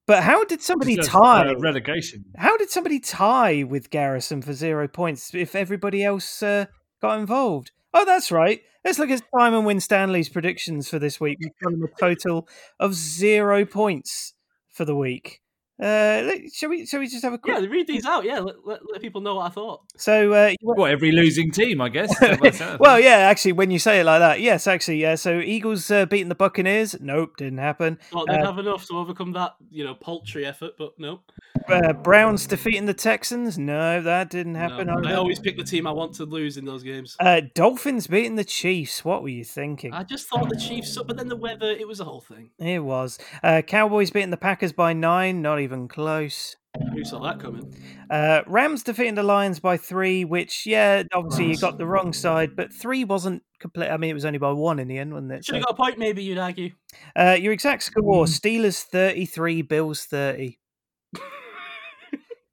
But 0.06 0.24
how 0.24 0.44
did 0.44 0.62
somebody 0.62 0.96
Deserves, 0.96 1.14
tie? 1.14 1.48
uh, 1.48 1.56
relegation. 1.60 2.26
How 2.36 2.58
did 2.58 2.70
somebody 2.70 3.00
tie 3.00 3.64
with 3.64 3.90
Garrison 3.90 4.42
for 4.42 4.54
zero 4.54 4.88
points 4.88 5.34
if 5.34 5.56
everybody 5.56 6.04
else 6.04 6.44
uh, 6.44 6.66
got 7.02 7.20
involved? 7.20 7.72
Oh, 7.94 8.06
that's 8.06 8.32
right. 8.32 8.62
Let's 8.84 9.00
look 9.00 9.12
at 9.12 9.22
Simon 9.38 9.64
Winstanley's 9.64 10.28
predictions 10.28 10.90
for 10.90 11.00
this 11.00 11.20
week. 11.22 11.38
We've 11.40 11.52
got 11.64 11.74
him 11.74 11.84
a 11.84 12.00
total 12.00 12.50
of 12.80 12.96
zero 12.96 13.66
points 13.66 14.34
for 14.68 14.84
the 14.84 14.96
week. 14.96 15.43
Uh, 15.82 16.22
let- 16.26 16.54
shall 16.54 16.70
we? 16.70 16.86
Shall 16.86 17.00
we 17.00 17.08
just 17.08 17.24
have 17.24 17.34
a 17.34 17.38
quick? 17.38 17.60
Yeah, 17.60 17.66
read 17.68 17.88
these 17.88 18.06
out. 18.06 18.24
Yeah, 18.24 18.40
let, 18.40 18.56
let, 18.66 18.80
let 18.92 19.02
people 19.02 19.22
know 19.22 19.36
what 19.36 19.48
I 19.48 19.50
thought. 19.50 19.82
So, 19.98 20.32
uh, 20.34 20.48
you 20.50 20.56
went- 20.62 20.80
What 20.80 20.92
every 20.92 21.12
losing 21.12 21.52
team, 21.52 21.82
I 21.82 21.90
guess. 21.90 22.12
Is 22.12 22.20
that 22.20 22.40
what 22.40 22.48
it 22.50 22.56
sounds 22.56 22.80
well, 22.80 23.00
yeah, 23.00 23.18
actually, 23.18 23.54
when 23.54 23.72
you 23.72 23.80
say 23.80 24.00
it 24.00 24.04
like 24.04 24.20
that, 24.20 24.40
yes, 24.40 24.68
actually, 24.68 25.02
yeah. 25.02 25.16
So, 25.16 25.40
Eagles 25.40 25.90
uh, 25.90 26.06
beating 26.06 26.30
the 26.30 26.36
Buccaneers. 26.36 26.96
Nope, 27.02 27.38
didn't 27.38 27.58
happen. 27.58 27.98
Thought 28.12 28.28
they'd 28.28 28.42
Uh, 28.42 28.46
have 28.46 28.60
enough 28.60 28.86
to 28.88 28.98
overcome 28.98 29.34
that, 29.34 29.56
you 29.72 29.84
know, 29.84 29.96
paltry 29.96 30.46
effort, 30.46 30.74
but 30.78 30.94
no. 31.00 31.22
Uh, 31.68 31.94
Browns 31.94 32.46
defeating 32.46 32.86
the 32.86 32.94
Texans. 32.94 33.58
No, 33.58 34.02
that 34.02 34.30
didn't 34.30 34.56
happen. 34.56 34.88
no. 34.88 35.02
I 35.10 35.14
always 35.16 35.40
pick 35.40 35.58
the 35.58 35.64
team 35.64 35.88
I 35.88 35.92
want 35.92 36.14
to 36.16 36.26
lose 36.26 36.58
in 36.58 36.66
those 36.66 36.84
games. 36.84 37.16
Uh, 37.20 37.42
Dolphins 37.56 38.06
beating 38.08 38.36
the 38.36 38.44
Chiefs. 38.44 39.04
What 39.06 39.24
were 39.24 39.30
you 39.30 39.44
thinking? 39.46 39.94
I 39.94 40.04
just 40.04 40.28
thought 40.28 40.50
the 40.50 40.58
Chiefs, 40.60 40.98
but 41.08 41.16
then 41.18 41.30
the 41.30 41.38
weather, 41.38 41.70
it 41.72 41.88
was 41.88 42.00
a 42.00 42.04
whole 42.04 42.22
thing. 42.22 42.50
It 42.60 42.84
was. 42.84 43.18
Uh, 43.42 43.62
Cowboys 43.62 44.12
beating 44.12 44.30
the 44.30 44.38
Packers 44.38 44.74
by 44.74 44.94
nine, 44.94 45.42
not 45.42 45.60
even 45.64 45.88
close. 45.88 46.56
Who 46.94 47.04
saw 47.04 47.20
that 47.22 47.40
coming? 47.40 47.76
Uh, 48.10 48.42
Rams 48.48 48.84
defeating 48.84 49.14
the 49.16 49.24
Lions 49.24 49.60
by 49.60 49.78
three, 49.78 50.26
which, 50.26 50.66
yeah, 50.66 51.04
obviously 51.14 51.46
you 51.46 51.58
got 51.58 51.78
the 51.78 51.86
wrong 51.86 52.14
side, 52.14 52.56
but 52.56 52.74
three 52.74 53.04
wasn't 53.04 53.44
complete. 53.60 53.90
I 53.90 53.98
mean, 53.98 54.10
it 54.10 54.16
was 54.16 54.26
only 54.26 54.40
by 54.40 54.52
one 54.52 54.80
in 54.80 54.88
the 54.88 54.98
end, 54.98 55.14
wasn't 55.14 55.34
it? 55.34 55.46
Should 55.46 55.56
have 55.56 55.66
got 55.66 55.74
a 55.74 55.78
point, 55.78 56.00
maybe, 56.00 56.24
you'd 56.24 56.40
argue. 56.40 56.72
Uh, 57.16 57.38
your 57.40 57.54
exact 57.54 57.84
score 57.84 58.26
Steelers 58.26 58.82
33, 58.82 59.62
Bills 59.62 60.06
30. 60.06 60.60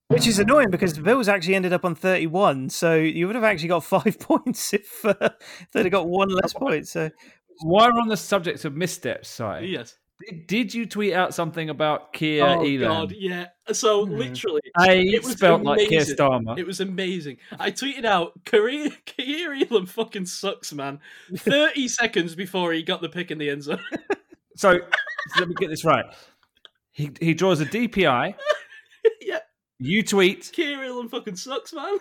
Which 0.09 0.27
is 0.27 0.39
annoying 0.39 0.71
because 0.71 0.93
the 0.95 1.03
Bills 1.03 1.29
actually 1.29 1.55
ended 1.55 1.73
up 1.73 1.85
on 1.85 1.95
31, 1.95 2.69
so 2.69 2.97
you 2.97 3.27
would 3.27 3.37
have 3.37 3.45
actually 3.45 3.69
got 3.69 3.85
five 3.85 4.19
points 4.21 4.75
if, 4.75 5.03
uh, 5.05 5.15
if 5.21 5.69
they'd 5.73 5.85
have 5.87 5.93
got 5.93 6.09
one 6.09 6.29
less 6.29 6.53
point. 6.53 6.89
So 6.89 7.11
While 7.63 7.91
we're 7.93 8.01
on 8.01 8.09
the 8.09 8.19
subject 8.19 8.67
of 8.67 8.75
missteps, 8.75 9.29
Si, 9.31 9.45
Yes. 9.63 9.97
Did, 10.21 10.47
did 10.47 10.75
you 10.75 10.87
tweet 10.87 11.13
out 11.15 11.35
something 11.35 11.71
about 11.71 12.13
Kia 12.13 12.45
oh? 12.45 12.79
God, 12.79 13.13
yeah. 13.13 13.47
So, 13.73 14.05
Hmm. 14.07 14.17
literally, 14.17 14.61
A 14.81 15.01
It 15.01 15.23
was 15.23 15.33
spelt 15.33 15.63
like 15.63 15.79
Keir 15.89 15.99
amazing. 16.01 16.17
Starmer. 16.17 16.59
It 16.59 16.67
was 16.67 16.81
amazing. 16.81 17.39
I 17.59 17.71
tweeted 17.71 18.05
out, 18.05 18.45
Kareem 18.45 18.97
Kareem 19.07 19.71
Elam 19.71 19.87
fucking 19.87 20.27
sucks, 20.27 20.73
man. 20.73 21.01
30 21.37 21.89
seconds 22.01 22.35
before 22.35 22.73
he 22.73 22.83
got 22.83 23.01
the 23.01 23.09
pick 23.09 23.31
in 23.31 23.39
the 23.39 23.49
end 23.51 23.63
zone. 23.65 23.81
So, 24.57 24.79
let 25.39 25.49
me 25.49 25.55
get 25.59 25.71
this 25.71 25.85
right. 25.85 26.05
He 26.93 27.11
he 27.21 27.35
draws 27.35 27.61
a 27.61 27.67
DPI. 27.67 28.35
yeah, 29.23 29.39
You 29.79 30.03
tweet, 30.03 30.51
Kareem 30.55 30.87
Elam 30.87 31.09
fucking 31.09 31.37
sucks, 31.37 31.73
man. 31.73 31.97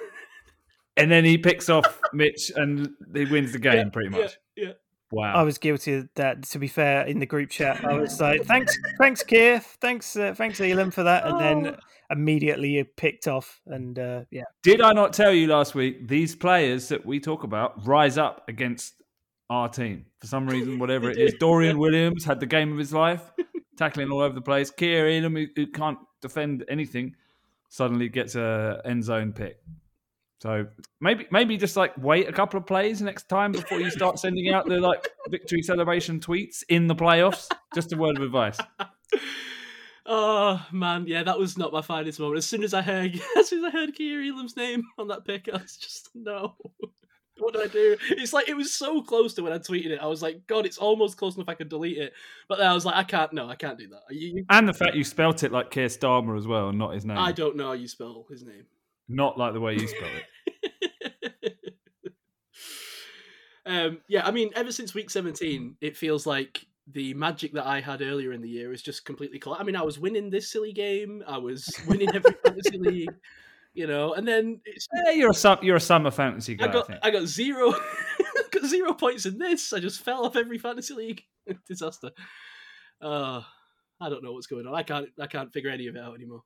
and 0.97 1.09
then 1.11 1.23
he 1.23 1.37
picks 1.37 1.69
off 1.69 1.99
Mitch, 2.11 2.51
and 2.55 2.89
he 3.15 3.25
wins 3.25 3.53
the 3.53 3.59
game 3.69 3.91
pretty 3.91 4.09
much. 4.09 4.37
Yeah, 4.55 4.65
yeah. 4.65 4.71
Wow. 5.11 5.34
I 5.34 5.41
was 5.44 5.57
guilty 5.57 5.94
of 5.95 6.10
that. 6.15 6.44
To 6.44 6.60
be 6.60 6.68
fair, 6.68 7.06
in 7.06 7.19
the 7.19 7.26
group 7.26 7.49
chat, 7.49 7.84
I 7.84 7.94
was 7.94 8.19
like, 8.22 8.44
"Thanks, 8.44 8.77
thanks, 8.99 9.23
Keith, 9.23 9.77
thanks, 9.81 10.15
uh, 10.15 10.34
thanks, 10.36 10.61
Elam, 10.61 10.91
for 10.91 11.03
that," 11.03 11.26
and 11.26 11.40
then 11.40 11.73
Oh. 11.76 11.80
immediately 12.11 12.77
it 12.77 12.95
picked 12.95 13.27
off, 13.27 13.60
and 13.65 13.98
uh, 13.98 14.22
yeah, 14.30 14.44
Did 14.61 14.81
I 14.81 14.94
not 14.94 15.14
tell 15.14 15.34
you 15.34 15.48
last 15.48 15.73
week? 15.73 16.07
These 16.07 16.36
players 16.36 16.90
that 16.90 17.06
we 17.06 17.19
talk 17.19 17.44
about 17.44 17.86
rise 17.88 18.18
up 18.19 18.48
against 18.48 18.95
our 19.49 19.68
team 19.68 20.06
for 20.19 20.27
some 20.27 20.48
reason, 20.48 20.77
whatever 20.77 21.10
it 21.10 21.18
is. 21.18 21.34
Dorian. 21.40 21.77
Williams 21.80 22.23
had 22.23 22.40
the 22.40 22.45
game 22.45 22.72
of 22.72 22.77
his 22.77 22.94
life, 22.94 23.31
tackling 23.77 24.11
all 24.11 24.19
over 24.22 24.36
the 24.36 24.41
place. 24.41 24.69
Kaiir 24.69 25.07
Elam, 25.19 25.36
who, 25.36 25.48
who 25.56 25.65
can't 25.65 25.98
defend 26.22 26.64
anything, 26.69 27.15
suddenly 27.69 28.10
gets 28.10 28.36
a 28.36 28.80
end 28.86 29.03
zone 29.03 29.34
pick. 29.34 29.57
So 30.41 30.67
maybe 31.01 31.27
maybe 31.31 31.57
just 31.57 31.75
like 31.75 31.93
wait 31.97 32.29
a 32.29 32.31
couple 32.31 32.57
of 32.59 32.65
plays 32.65 33.01
next 33.01 33.27
time 33.27 33.51
before 33.51 33.79
you 33.81 33.89
start 33.91 34.19
sending 34.19 34.53
out 34.53 34.65
the 34.67 34.79
like 34.79 35.09
victory 35.29 35.61
celebration 35.61 36.19
tweets 36.21 36.63
in 36.69 36.87
the 36.87 36.95
playoffs. 36.95 37.47
Just 37.75 37.91
a 37.93 37.97
word 37.97 38.17
of 38.17 38.23
advice. 38.23 38.57
Oh 40.11 40.65
man, 40.71 41.05
yeah, 41.07 41.21
that 41.23 41.37
was 41.37 41.55
not 41.57 41.71
my 41.71 41.83
finest 41.83 42.19
moment. 42.19 42.39
As 42.39 42.45
soon 42.47 42.63
as 42.63 42.73
I 42.73 42.81
heard, 42.81 43.19
as 43.37 43.47
soon 43.49 43.63
as 43.63 43.71
I 43.71 43.77
heard 43.77 43.95
Kaiir 43.95 44.23
Elam's 44.27 44.57
name 44.57 44.81
on 44.97 45.07
that 45.09 45.23
pick, 45.25 45.47
I 45.53 45.57
was 45.57 45.77
just 45.77 46.09
no. 46.15 46.55
What 47.37 47.53
do 47.53 47.61
I 47.61 47.67
do? 47.67 47.95
It's 48.11 48.33
like 48.33 48.49
it 48.49 48.57
was 48.57 48.73
so 48.73 49.01
close 49.03 49.33
to 49.35 49.43
when 49.43 49.53
I 49.53 49.59
tweeted 49.59 49.91
it. 49.91 49.99
I 50.01 50.07
was 50.07 50.21
like, 50.21 50.45
God, 50.47 50.65
it's 50.65 50.77
almost 50.77 51.15
close 51.17 51.35
enough 51.35 51.47
I 51.47 51.53
could 51.53 51.69
delete 51.69 51.97
it. 51.97 52.11
But 52.47 52.57
then 52.57 52.67
I 52.67 52.73
was 52.73 52.85
like, 52.85 52.95
I 52.95 53.03
can't. 53.03 53.31
No, 53.33 53.47
I 53.47 53.55
can't 53.55 53.77
do 53.77 53.87
that. 53.89 54.01
You, 54.09 54.37
you- 54.37 54.45
And 54.49 54.67
the 54.67 54.73
fact 54.73 54.95
you 54.95 55.03
spelt 55.03 55.43
it 55.43 55.51
like 55.51 55.69
Keir 55.69 55.87
Starmer 55.87 56.37
as 56.37 56.47
well, 56.47 56.69
and 56.69 56.79
not 56.79 56.95
his 56.95 57.05
name. 57.05 57.17
I 57.17 57.31
don't 57.31 57.55
know 57.55 57.67
how 57.67 57.73
you 57.73 57.87
spell 57.87 58.25
his 58.31 58.43
name. 58.43 58.65
Not 59.10 59.38
like 59.38 59.53
the 59.53 59.60
way 59.60 59.73
you 59.73 59.88
spell 59.88 60.10
it. 60.10 60.26
Um, 63.69 63.99
yeah, 64.07 64.26
I 64.26 64.31
mean, 64.31 64.49
ever 64.56 64.72
since 64.72 64.95
week 64.95 65.11
17, 65.11 65.77
it 65.80 65.95
feels 65.95 66.26
like 66.26 66.65
the 66.91 67.14
magic 67.14 67.53
that 67.53 67.68
I 67.68 67.81
had 67.81 68.02
earlier 68.02 68.34
in 68.34 68.41
the 68.41 68.49
year 68.49 68.73
is 68.73 68.81
just 68.81 69.06
completely. 69.06 69.38
Coll- 69.38 69.57
I 69.60 69.64
mean, 69.64 69.76
I 69.76 69.84
was 69.84 69.99
winning 69.99 70.31
this 70.31 70.52
silly 70.52 70.73
game. 70.73 71.23
I 71.27 71.38
was 71.38 71.72
winning 71.88 72.10
every 72.15 72.36
fantasy 72.44 72.80
league, 72.80 73.14
you 73.76 73.86
know, 73.86 74.14
and 74.14 74.27
then 74.27 74.60
it's, 74.65 74.88
Yeah, 75.06 75.11
you're 75.11 75.30
a 75.31 75.60
you're 75.61 75.76
a 75.76 75.80
summer 75.81 76.10
fantasy 76.10 76.56
guy. 76.56 76.65
I 76.65 76.69
I, 76.69 76.73
got 76.73 76.88
think. 76.88 76.99
I 77.03 77.11
got 77.11 77.27
zero, 77.27 77.76
got 78.52 78.65
zero 78.65 78.94
points 78.95 79.27
in 79.27 79.38
this. 79.38 79.72
I 79.72 79.80
just 79.80 80.03
fell 80.03 80.26
off 80.26 80.36
every 80.36 80.57
fantasy 80.57 80.95
league. 80.95 81.22
Disaster. 81.68 82.10
Uh, 82.99 83.41
I 84.02 84.10
don't 84.10 84.23
know 84.23 84.34
what's 84.34 84.48
going 84.48 84.65
on. 84.65 84.73
I 84.73 84.81
can't 84.81 85.10
I 85.19 85.27
can't 85.27 85.53
figure 85.53 85.69
any 85.69 85.86
of 85.86 85.95
it 85.95 86.02
out 86.02 86.15
anymore. 86.15 86.41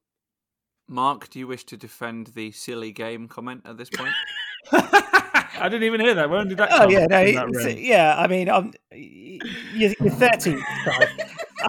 Mark, 0.93 1.29
do 1.29 1.39
you 1.39 1.47
wish 1.47 1.63
to 1.65 1.75
defend 1.77 2.27
the 2.35 2.51
silly 2.51 2.91
game 2.91 3.27
comment 3.27 3.61
at 3.65 3.77
this 3.77 3.89
point? 3.89 4.13
I 4.71 5.63
didn't 5.69 5.83
even 5.83 5.99
hear 6.01 6.13
that. 6.15 6.29
When 6.29 6.47
did 6.47 6.57
that? 6.57 6.69
Oh 6.71 6.87
yeah, 6.89 7.05
no, 7.09 7.23
that 7.25 7.77
yeah. 7.79 8.15
I 8.17 8.27
mean, 8.27 8.49
I'm 8.49 8.73
you're, 8.91 9.93
you're 9.99 10.11
13. 10.11 10.61
I, 10.61 11.05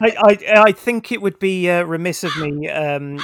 I 0.00 0.38
I 0.66 0.72
think 0.72 1.10
it 1.12 1.22
would 1.22 1.38
be 1.38 1.70
uh, 1.70 1.84
remiss 1.84 2.22
of 2.24 2.36
me 2.38 2.68
um, 2.68 3.18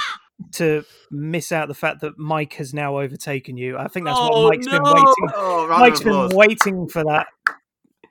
to 0.53 0.83
miss 1.11 1.51
out 1.51 1.67
the 1.67 1.73
fact 1.73 2.01
that 2.01 2.17
Mike 2.17 2.53
has 2.53 2.73
now 2.73 2.97
overtaken 2.99 3.57
you. 3.57 3.77
I 3.77 3.87
think 3.87 4.05
that's 4.05 4.17
Oh, 4.19 4.43
what 4.45 4.53
Mike's 4.55 4.67
been 4.67 4.83
waiting. 4.83 5.13
Oh, 5.35 5.67
round 5.67 5.81
Mike's 5.81 5.99
of 5.99 6.03
been 6.05 6.13
applause. 6.13 6.33
waiting 6.33 6.87
for 6.87 7.03
that. 7.03 7.27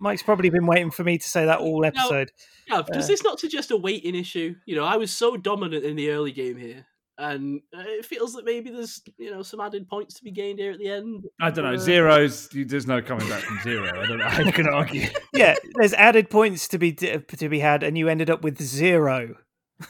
Mike's 0.00 0.22
probably 0.22 0.48
been 0.48 0.66
waiting 0.66 0.90
for 0.90 1.04
me 1.04 1.18
to 1.18 1.28
say 1.28 1.44
that 1.44 1.58
all 1.58 1.84
episode. 1.84 2.30
Yeah, 2.68 2.82
does 2.92 3.04
Uh, 3.04 3.08
this 3.08 3.22
not 3.24 3.40
suggest 3.40 3.70
a 3.70 3.76
waiting 3.76 4.14
issue? 4.14 4.54
You 4.64 4.76
know, 4.76 4.84
I 4.84 4.96
was 4.96 5.10
so 5.12 5.36
dominant 5.36 5.84
in 5.84 5.96
the 5.96 6.10
early 6.10 6.32
game 6.32 6.56
here, 6.56 6.86
and 7.20 7.60
uh, 7.76 7.82
it 7.86 8.04
feels 8.04 8.32
that 8.32 8.44
maybe 8.44 8.70
there's 8.70 9.00
you 9.18 9.30
know 9.30 9.42
some 9.42 9.60
added 9.60 9.88
points 9.88 10.14
to 10.14 10.24
be 10.24 10.30
gained 10.30 10.58
here 10.58 10.72
at 10.72 10.78
the 10.78 10.88
end. 10.88 11.24
I 11.40 11.50
don't 11.50 11.64
know. 11.64 11.74
Uh, 11.74 11.78
Zeros. 11.78 12.52
you- 12.54 12.64
There's 12.64 12.86
no 12.86 13.00
coming 13.02 13.28
back 13.28 13.42
from 13.42 13.58
zero. 13.62 13.88
I 14.00 14.06
don't 14.06 14.18
know. 14.18 14.28
how 14.28 14.42
you 14.42 14.52
can 14.52 14.66
argue. 14.68 15.06
yeah, 15.34 15.54
there's 15.74 15.92
added 15.94 16.30
points 16.30 16.66
to 16.68 16.78
be 16.78 16.92
to 16.94 17.48
be 17.48 17.58
had, 17.60 17.82
and 17.82 17.96
you 17.98 18.08
ended 18.08 18.30
up 18.30 18.42
with 18.42 18.60
zero. 18.60 19.36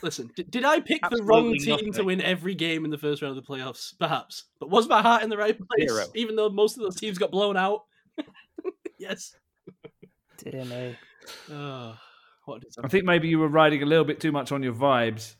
Listen, 0.03 0.31
did, 0.37 0.51
did 0.51 0.65
I 0.65 0.79
pick 0.81 1.01
the 1.11 1.23
wrong 1.25 1.53
Absolutely 1.55 1.85
team 1.87 1.93
to 1.95 2.05
win 2.05 2.21
every 2.21 2.55
game 2.55 2.85
in 2.85 2.93
the 2.93 2.99
first 2.99 3.23
round 3.23 3.37
of 3.37 3.45
the 3.45 3.53
playoffs? 3.53 3.93
Perhaps, 3.99 4.45
but 4.61 4.71
was 4.71 4.89
my 4.89 5.03
heart 5.03 5.23
in 5.25 5.31
the 5.31 5.37
right 5.37 5.57
place? 5.59 5.91
Zero. 5.91 6.05
Even 6.15 6.37
though 6.37 6.49
most 6.49 6.77
of 6.77 6.83
those 6.85 6.95
teams 6.97 7.19
got 7.19 7.31
blown 7.33 7.57
out. 7.57 7.81
yes. 8.99 9.35
Dear 10.39 10.65
me. 10.65 10.97
Oh, 11.51 11.97
what 12.45 12.55
a 12.55 12.57
I 12.57 12.61
disaster. 12.61 12.89
think 12.89 13.05
maybe 13.05 13.29
you 13.29 13.39
were 13.41 13.49
riding 13.49 13.83
a 13.83 13.87
little 13.87 14.05
bit 14.05 14.21
too 14.21 14.31
much 14.33 14.53
on 14.53 14.63
your 14.63 14.75
vibes. 14.75 15.35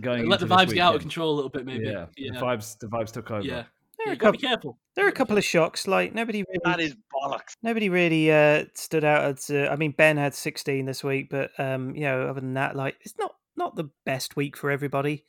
Going 0.00 0.28
Let 0.28 0.40
the 0.40 0.46
into 0.46 0.56
this 0.56 0.64
vibes 0.66 0.74
get 0.74 0.80
out 0.80 0.94
of 0.96 1.00
control 1.00 1.32
a 1.32 1.36
little 1.36 1.50
bit, 1.50 1.64
maybe. 1.66 1.84
Yeah, 1.86 2.06
yeah, 2.16 2.32
the 2.32 2.38
vibes. 2.44 2.78
The 2.78 2.86
vibes 2.86 3.12
took 3.12 3.30
over. 3.30 3.42
yeah. 3.42 3.64
There 3.98 4.08
are 4.08 4.08
you 4.08 4.12
a 4.12 4.16
gotta 4.16 4.32
be 4.32 4.38
couple. 4.38 4.48
careful. 4.50 4.78
There 4.94 5.06
are 5.06 5.08
a 5.08 5.12
couple 5.12 5.38
of 5.38 5.44
shocks. 5.44 5.86
Like 5.86 6.14
nobody 6.14 6.44
really. 6.46 6.60
That 6.64 6.80
is 6.80 6.94
bollocks. 7.14 7.54
Nobody 7.62 7.88
really 7.88 8.30
uh, 8.30 8.64
stood 8.74 9.04
out. 9.04 9.24
As, 9.24 9.48
uh, 9.50 9.68
I 9.70 9.76
mean, 9.76 9.92
Ben 9.92 10.16
had 10.18 10.34
16 10.34 10.84
this 10.84 11.02
week, 11.02 11.28
but 11.30 11.50
um, 11.58 11.94
you 11.96 12.02
know, 12.02 12.22
other 12.28 12.40
than 12.40 12.54
that, 12.54 12.76
like 12.76 12.96
it's 13.00 13.14
not 13.18 13.34
not 13.56 13.74
the 13.74 13.88
best 14.04 14.36
week 14.36 14.56
for 14.56 14.70
everybody. 14.70 15.24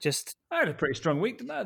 Just 0.00 0.36
I 0.50 0.58
had 0.60 0.68
a 0.68 0.74
pretty 0.74 0.94
strong 0.94 1.20
week, 1.20 1.38
didn't 1.38 1.50
I? 1.52 1.60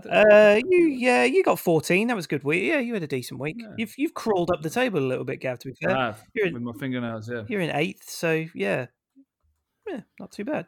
uh, 0.54 0.60
you, 0.68 0.86
yeah, 0.86 1.24
you 1.24 1.42
got 1.42 1.58
14. 1.58 2.08
That 2.08 2.16
was 2.16 2.26
a 2.26 2.28
good 2.28 2.44
week. 2.44 2.64
Yeah, 2.64 2.80
you 2.80 2.92
had 2.94 3.02
a 3.02 3.06
decent 3.06 3.40
week. 3.40 3.56
Yeah. 3.58 3.68
You've 3.78 3.94
you've 3.96 4.14
crawled 4.14 4.50
up 4.50 4.60
the 4.62 4.68
table 4.70 4.98
a 4.98 5.06
little 5.08 5.24
bit, 5.24 5.40
Gav. 5.40 5.58
To 5.60 5.68
be 5.68 5.74
fair, 5.80 5.96
I 5.96 6.06
have, 6.06 6.22
You're 6.34 6.46
in- 6.48 6.54
with 6.54 6.62
my 6.62 6.72
fingernails. 6.78 7.30
Yeah. 7.30 7.42
you're 7.48 7.60
in 7.62 7.70
eighth, 7.74 8.08
so 8.10 8.44
yeah, 8.54 8.86
yeah, 9.86 10.00
not 10.18 10.32
too 10.32 10.44
bad. 10.44 10.66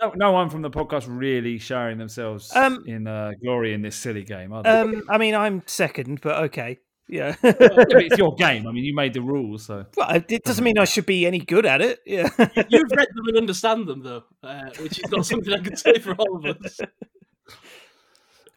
No, 0.00 0.12
no 0.16 0.32
one 0.32 0.50
from 0.50 0.62
the 0.62 0.70
podcast 0.70 1.04
really 1.08 1.58
showering 1.58 1.98
themselves 1.98 2.54
Um, 2.54 2.84
in 2.86 3.06
uh, 3.06 3.32
glory 3.42 3.72
in 3.74 3.82
this 3.82 3.96
silly 3.96 4.24
game, 4.24 4.52
are 4.52 4.62
they? 4.62 4.70
Um, 4.70 5.02
I 5.08 5.18
mean, 5.18 5.34
I'm 5.34 5.62
second, 5.66 6.20
but 6.20 6.44
okay, 6.44 6.78
yeah. 7.08 7.36
Yeah, 7.42 7.52
but 7.52 7.92
it's 8.02 8.18
your 8.18 8.34
game. 8.34 8.66
I 8.66 8.72
mean, 8.72 8.84
you 8.84 8.94
made 8.94 9.14
the 9.14 9.20
rules, 9.20 9.66
so 9.66 9.86
well, 9.96 10.10
it 10.28 10.42
doesn't 10.44 10.64
mean 10.64 10.78
I 10.78 10.84
should 10.84 11.06
be 11.06 11.26
any 11.26 11.38
good 11.38 11.64
at 11.66 11.80
it. 11.80 12.00
Yeah. 12.06 12.28
You've 12.38 12.90
read 12.90 13.08
them 13.14 13.26
and 13.28 13.36
understand 13.36 13.86
them, 13.86 14.02
though, 14.02 14.24
uh, 14.42 14.70
which 14.80 14.98
is 14.98 15.10
not 15.10 15.26
something 15.30 15.52
I 15.52 15.58
can 15.60 15.76
say 15.76 15.98
for 15.98 16.14
all 16.14 16.36
of 16.44 16.56
us. 16.64 16.80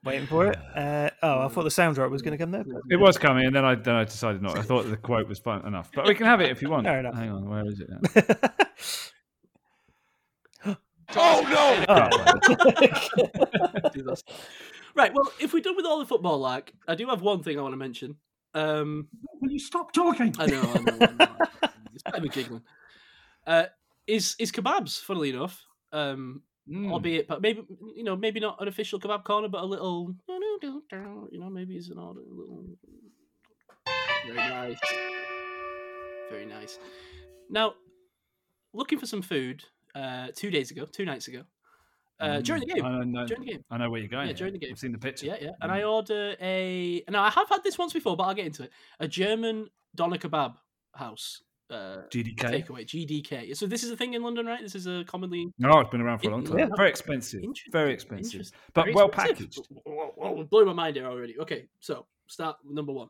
Waiting 0.04 0.28
for 0.28 0.48
it. 0.48 0.58
Uh, 0.78 1.10
oh, 1.24 1.46
I 1.46 1.48
thought 1.50 1.64
the 1.64 1.72
sound 1.72 1.96
drop 1.96 2.12
was 2.12 2.22
going 2.22 2.32
to 2.32 2.38
come 2.38 2.52
there. 2.52 2.64
it 2.90 2.98
was 2.98 3.18
coming, 3.18 3.46
and 3.48 3.56
then 3.56 3.66
I 3.66 3.76
then 3.76 3.96
I 3.96 4.04
decided 4.04 4.42
not. 4.42 4.58
I 4.58 4.62
thought 4.62 4.84
the 4.90 4.96
quote 4.96 5.28
was 5.28 5.40
fun 5.40 5.66
enough, 5.66 5.90
but 5.94 6.08
we 6.08 6.14
can 6.16 6.26
have 6.28 6.40
it 6.40 6.52
if 6.52 6.62
you 6.62 6.70
want. 6.70 6.86
Fair 6.88 7.00
enough. 7.00 7.16
Hang 7.16 7.32
on, 7.32 7.50
where 7.50 7.66
is 7.66 7.82
it? 7.82 9.12
Now? 11.16 11.18
Oh 11.18 11.86
no! 11.88 11.88
Oh. 14.08 14.16
Right, 14.96 15.14
well, 15.14 15.32
if 15.40 15.54
we're 15.54 15.62
done 15.62 15.76
with 15.76 15.86
all 15.86 16.00
the 16.00 16.08
football, 16.08 16.40
like, 16.40 16.74
I 16.88 16.96
do 16.96 17.06
have 17.08 17.22
one 17.22 17.44
thing 17.44 17.60
I 17.60 17.62
want 17.62 17.74
to 17.74 17.78
mention. 17.78 18.16
Um, 18.56 19.08
Will 19.40 19.52
you 19.52 19.60
stop 19.60 19.92
talking? 19.94 20.34
I 20.40 20.48
know, 20.48 20.62
I 20.62 20.82
know, 20.82 20.98
I 21.00 21.12
know. 21.12 21.28
it's 21.94 22.02
better 22.02 22.22
than 22.22 22.30
giggling. 22.30 22.64
Uh, 23.46 23.66
is 24.08 24.36
is 24.40 24.52
kebabs? 24.52 25.00
Funnily 25.00 25.30
enough, 25.30 25.64
um, 25.92 26.42
Mm. 26.68 26.92
albeit, 26.92 27.28
but 27.30 27.42
maybe 27.42 27.64
you 27.96 28.04
know, 28.04 28.18
maybe 28.18 28.42
not 28.42 28.62
an 28.62 28.68
official 28.68 29.00
kebab 29.00 29.24
corner, 29.24 29.48
but 29.48 29.62
a 29.62 29.66
little, 29.66 30.14
you 30.28 31.40
know, 31.40 31.50
maybe 31.50 31.78
it's 31.78 31.88
an 31.90 31.98
odd 31.98 32.18
little. 32.18 32.66
Very 34.26 34.36
nice, 34.36 34.80
very 36.30 36.46
nice. 36.46 36.78
Now, 37.50 37.76
looking 38.74 39.00
for 39.00 39.06
some 39.06 39.22
food. 39.22 39.64
Uh, 39.98 40.28
two 40.36 40.52
days 40.52 40.70
ago, 40.72 40.86
two 40.86 41.06
nights 41.06 41.28
ago, 41.28 41.42
uh, 42.20 42.40
during 42.42 42.62
the 42.62 42.68
Mm, 42.72 42.76
game. 42.76 42.86
I 42.86 43.04
know, 43.04 43.26
During 43.28 43.44
the 43.46 43.52
game. 43.54 43.64
I 43.72 43.78
know 43.78 43.90
where 43.90 44.00
you're 44.00 44.10
going. 44.18 44.28
Yeah, 44.28 44.34
during 44.34 44.54
the 44.54 44.60
game. 44.60 44.70
I've 44.72 44.80
seen 44.80 44.92
the 44.92 44.98
picture. 45.08 45.26
Yeah, 45.26 45.38
yeah. 45.42 45.52
And 45.62 45.72
I 45.72 45.84
order 45.84 46.36
a. 46.42 47.04
Now 47.10 47.24
I 47.24 47.30
have 47.32 47.50
had 47.50 47.64
this 47.64 47.78
once 47.78 47.94
before, 47.94 48.16
but 48.18 48.24
I'll 48.24 48.36
get 48.36 48.46
into 48.46 48.64
it. 48.64 48.72
A 49.00 49.08
German 49.08 49.70
doner 49.96 50.18
kebab 50.18 50.54
house 50.94 51.42
uh, 51.70 52.02
GDK. 52.14 52.38
takeaway, 52.66 52.86
GDK. 52.86 53.56
So 53.56 53.66
this 53.66 53.84
is 53.84 53.92
a 53.92 53.98
thing 53.98 54.14
in 54.14 54.22
London, 54.24 54.46
right? 54.46 54.62
This 54.62 54.76
is 54.76 54.86
a 54.88 55.04
commonly 55.08 55.52
No, 55.58 55.80
it's 55.80 55.90
been 55.90 56.02
around 56.02 56.20
for 56.20 56.30
a 56.30 56.32
long 56.32 56.46
time. 56.46 56.60
Yeah. 56.60 56.68
Very 56.76 56.90
expensive. 56.90 57.42
Very 57.72 57.94
expensive, 57.94 58.52
but 58.74 58.84
very 58.84 58.94
well 58.96 59.08
expensive. 59.08 59.38
packaged. 59.38 59.68
Whoa, 59.84 60.14
whoa, 60.16 60.32
whoa, 60.36 60.44
blowing 60.44 60.68
my 60.68 60.74
mind 60.74 60.96
here 60.96 61.08
already. 61.08 61.38
Okay, 61.40 61.68
so 61.80 62.06
start 62.28 62.58
with 62.64 62.76
number 62.76 62.94
one. 62.94 63.10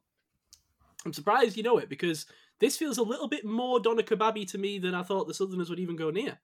I'm 1.05 1.13
surprised 1.13 1.55
you 1.57 1.63
know 1.63 1.77
it 1.77 1.89
because 1.89 2.25
this 2.59 2.77
feels 2.77 2.97
a 2.97 3.03
little 3.03 3.27
bit 3.27 3.45
more 3.45 3.79
doner 3.79 4.03
kebaby 4.03 4.47
to 4.51 4.57
me 4.57 4.79
than 4.79 4.95
I 4.95 5.03
thought 5.03 5.27
the 5.27 5.33
Southerners 5.33 5.69
would 5.69 5.79
even 5.79 5.95
go 5.95 6.09
near. 6.09 6.39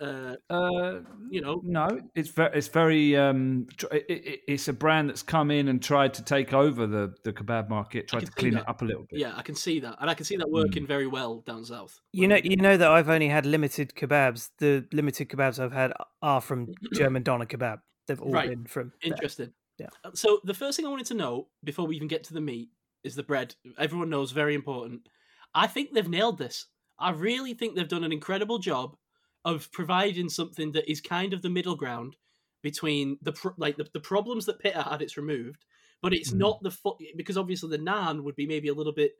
Uh, 0.00 0.34
Uh, 0.50 1.00
you 1.30 1.40
know, 1.40 1.60
no, 1.64 2.00
it's 2.14 2.30
very, 2.30 2.50
it's 2.58 2.68
very, 2.68 3.16
um, 3.16 3.66
it, 3.92 4.04
it, 4.08 4.40
it's 4.48 4.68
a 4.68 4.72
brand 4.72 5.08
that's 5.08 5.22
come 5.22 5.50
in 5.50 5.68
and 5.68 5.82
tried 5.82 6.12
to 6.14 6.22
take 6.24 6.52
over 6.52 6.86
the, 6.86 7.14
the 7.24 7.32
kebab 7.32 7.68
market, 7.68 8.08
tried 8.08 8.26
to 8.26 8.32
clean 8.32 8.54
that. 8.54 8.62
it 8.62 8.68
up 8.68 8.82
a 8.82 8.84
little 8.84 9.06
bit. 9.08 9.20
yeah, 9.20 9.32
I 9.36 9.42
can 9.42 9.54
see 9.54 9.80
that, 9.80 9.96
and 10.00 10.10
I 10.10 10.14
can 10.14 10.24
see 10.24 10.36
that 10.36 10.46
Hmm. 10.48 10.54
working 10.54 10.86
very 10.86 11.06
well 11.06 11.40
down 11.40 11.64
south. 11.64 12.00
You 12.12 12.26
know, 12.28 12.36
you 12.42 12.56
know 12.56 12.76
that 12.76 12.90
I've 12.90 13.08
only 13.08 13.28
had 13.28 13.46
limited 13.46 13.94
kebabs. 13.94 14.50
The 14.58 14.86
limited 14.92 15.28
kebabs 15.28 15.58
I've 15.58 15.72
had 15.72 15.92
are 16.22 16.40
from 16.40 16.74
German 16.92 17.22
doner 17.22 17.46
kebab. 17.46 17.78
They've 18.06 18.20
all 18.20 18.32
Right. 18.32 18.48
been 18.50 18.66
from. 18.66 18.92
there. 19.02 19.12
Interesting. 19.12 19.52
Yeah. 19.78 19.88
Uh, 20.04 20.10
So 20.14 20.40
the 20.44 20.54
first 20.54 20.76
thing 20.76 20.86
I 20.86 20.90
wanted 20.90 21.06
to 21.06 21.14
know 21.14 21.48
before 21.62 21.86
we 21.86 21.96
even 21.96 22.08
get 22.08 22.24
to 22.24 22.34
the 22.34 22.40
meat 22.40 22.68
is 23.04 23.14
the 23.14 23.22
bread. 23.22 23.54
Everyone 23.78 24.10
knows 24.10 24.32
very 24.32 24.54
important. 24.54 25.08
I 25.54 25.66
think 25.68 25.92
they've 25.92 26.08
nailed 26.08 26.38
this. 26.38 26.66
I 26.98 27.10
really 27.10 27.54
think 27.54 27.74
they've 27.74 27.88
done 27.88 28.04
an 28.04 28.12
incredible 28.12 28.58
job 28.58 28.96
of 29.44 29.70
providing 29.72 30.28
something 30.28 30.72
that 30.72 30.90
is 30.90 31.00
kind 31.00 31.32
of 31.32 31.42
the 31.42 31.50
middle 31.50 31.76
ground 31.76 32.16
between 32.62 33.18
the 33.22 33.32
pro- 33.32 33.54
like 33.58 33.76
the, 33.76 33.86
the 33.92 34.00
problems 34.00 34.46
that 34.46 34.58
Pitta 34.58 34.82
had. 34.82 35.02
It's 35.02 35.16
removed, 35.16 35.64
but 36.02 36.14
it's 36.14 36.32
Mm. 36.32 36.38
not 36.38 36.62
the 36.62 36.70
fo- 36.70 36.98
because 37.16 37.36
obviously 37.36 37.70
the 37.70 37.78
naan 37.82 38.22
would 38.22 38.36
be 38.36 38.46
maybe 38.46 38.68
a 38.68 38.74
little 38.74 38.92
bit. 38.94 39.12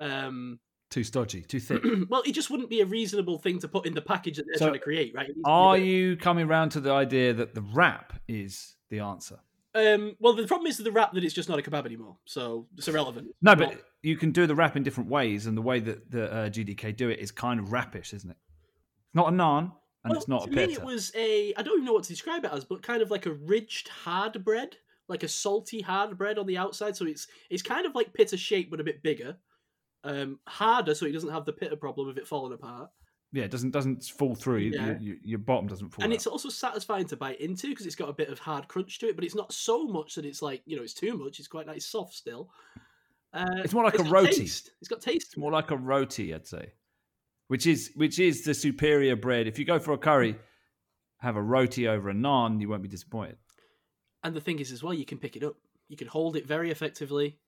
um 0.00 0.58
Too 0.90 1.04
stodgy, 1.04 1.42
too 1.42 1.60
thick. 1.60 1.82
Well, 2.08 2.22
it 2.26 2.32
just 2.32 2.50
wouldn't 2.50 2.70
be 2.70 2.80
a 2.80 2.86
reasonable 2.86 3.38
thing 3.38 3.58
to 3.60 3.68
put 3.68 3.86
in 3.86 3.94
the 3.94 4.00
package 4.02 4.36
that 4.38 4.46
they're 4.46 4.58
So, 4.58 4.66
trying 4.66 4.78
to 4.78 4.84
create, 4.84 5.14
right? 5.14 5.30
Are 5.44 5.76
bit- 5.76 5.86
you 5.86 6.16
coming 6.16 6.48
round 6.48 6.72
to 6.72 6.80
the 6.80 6.92
idea 6.92 7.32
that 7.34 7.54
the 7.54 7.62
wrap 7.62 8.20
is 8.26 8.76
the 8.90 9.00
answer? 9.00 9.38
Um, 9.74 10.16
well, 10.18 10.32
the 10.34 10.46
problem 10.46 10.66
is 10.66 10.78
the 10.78 10.90
wrap 10.90 11.12
that 11.12 11.22
it's 11.22 11.34
just 11.34 11.48
not 11.48 11.58
a 11.58 11.62
kebab 11.62 11.84
anymore, 11.86 12.16
so 12.24 12.66
it's 12.76 12.88
irrelevant. 12.88 13.28
No, 13.42 13.54
but 13.54 13.84
you 14.02 14.16
can 14.16 14.32
do 14.32 14.46
the 14.46 14.54
wrap 14.54 14.76
in 14.76 14.82
different 14.82 15.08
ways, 15.10 15.46
and 15.46 15.56
the 15.56 15.62
way 15.62 15.78
that 15.78 16.10
the 16.10 16.32
uh, 16.32 16.48
GDK 16.48 16.96
do 16.96 17.10
it 17.10 17.18
is 17.20 17.30
kind 17.30 17.60
of 17.60 17.66
rappish, 17.66 18.12
isn't 18.14 18.30
it? 18.30 18.36
It's 19.08 19.14
not 19.14 19.28
a 19.28 19.32
naan, 19.36 19.72
and 20.04 20.10
Well, 20.10 20.18
it's 20.18 20.28
not 20.28 20.44
to 20.44 20.50
a 20.50 20.52
me, 20.54 20.66
pita. 20.68 20.80
it 20.80 20.84
was 20.86 21.12
a 21.14 21.54
I 21.54 21.62
don't 21.62 21.74
even 21.74 21.84
know 21.84 21.92
what 21.94 22.04
to 22.04 22.08
describe 22.10 22.44
it 22.44 22.52
as, 22.52 22.64
but 22.64 22.82
kind 22.82 23.02
of 23.02 23.10
like 23.10 23.26
a 23.26 23.32
ridged 23.32 23.88
hard 23.88 24.44
bread, 24.44 24.76
like 25.08 25.22
a 25.22 25.28
salty 25.28 25.80
hard 25.80 26.16
bread 26.18 26.38
on 26.38 26.46
the 26.46 26.58
outside. 26.58 26.96
So 26.96 27.06
it's 27.06 27.26
it's 27.50 27.62
kind 27.62 27.86
of 27.86 27.94
like 27.94 28.12
pita 28.12 28.36
shape, 28.36 28.70
but 28.70 28.80
a 28.80 28.84
bit 28.84 29.02
bigger, 29.02 29.36
um, 30.04 30.38
harder, 30.46 30.94
so 30.94 31.06
it 31.06 31.12
doesn't 31.12 31.30
have 31.32 31.44
the 31.46 31.52
pita 31.52 31.76
problem 31.76 32.08
of 32.08 32.18
it 32.18 32.26
falling 32.26 32.52
apart. 32.52 32.90
Yeah, 33.32 33.44
it 33.44 33.50
doesn't 33.50 33.72
doesn't 33.72 34.04
fall 34.04 34.34
through. 34.34 34.58
Yeah. 34.58 34.98
you- 34.98 35.18
your 35.22 35.38
bottom 35.38 35.66
doesn't 35.68 35.90
fall. 35.90 36.02
and 36.02 36.12
out. 36.12 36.16
it's 36.16 36.26
also 36.26 36.48
satisfying 36.48 37.06
to 37.08 37.16
bite 37.16 37.40
into 37.40 37.68
because 37.68 37.84
it's 37.84 37.94
got 37.96 38.08
a 38.08 38.14
bit 38.14 38.28
of 38.30 38.38
hard 38.38 38.68
crunch 38.68 38.98
to 39.00 39.08
it, 39.08 39.16
but 39.16 39.24
it's 39.24 39.34
not 39.34 39.52
so 39.52 39.84
much 39.86 40.14
that 40.14 40.24
it's 40.24 40.40
like 40.40 40.62
you 40.64 40.76
know 40.76 40.82
it's 40.82 40.94
too 40.94 41.16
much. 41.16 41.38
It's 41.38 41.48
quite 41.48 41.66
nice, 41.66 41.84
soft 41.86 42.14
still. 42.14 42.50
Uh, 43.34 43.44
It's 43.62 43.74
more 43.74 43.84
like 43.84 43.94
it's 43.94 44.02
a 44.08 44.10
roti. 44.10 44.32
taste. 44.32 44.70
It's 44.80 44.88
got 44.88 45.02
taste. 45.02 45.28
It's 45.28 45.36
more 45.36 45.52
like 45.52 45.70
a 45.70 45.76
roti, 45.76 46.32
I'd 46.34 46.46
say, 46.46 46.72
which 47.48 47.66
is 47.66 47.90
which 47.94 48.18
is 48.18 48.44
the 48.44 48.54
superior 48.54 49.16
bread. 49.16 49.46
If 49.46 49.58
you 49.58 49.64
go 49.64 49.78
for 49.78 49.92
a 49.92 49.98
curry, 49.98 50.36
have 51.18 51.36
a 51.36 51.42
roti 51.42 51.88
over 51.88 52.08
a 52.10 52.14
naan, 52.14 52.60
you 52.60 52.68
won't 52.68 52.82
be 52.82 52.88
disappointed. 52.88 53.36
And 54.24 54.34
the 54.34 54.40
thing 54.40 54.58
is, 54.58 54.72
as 54.72 54.82
well, 54.82 54.94
you 54.94 55.04
can 55.04 55.18
pick 55.18 55.36
it 55.36 55.42
up. 55.42 55.56
You 55.88 55.96
can 55.96 56.08
hold 56.08 56.36
it 56.36 56.46
very 56.46 56.70
effectively. 56.70 57.38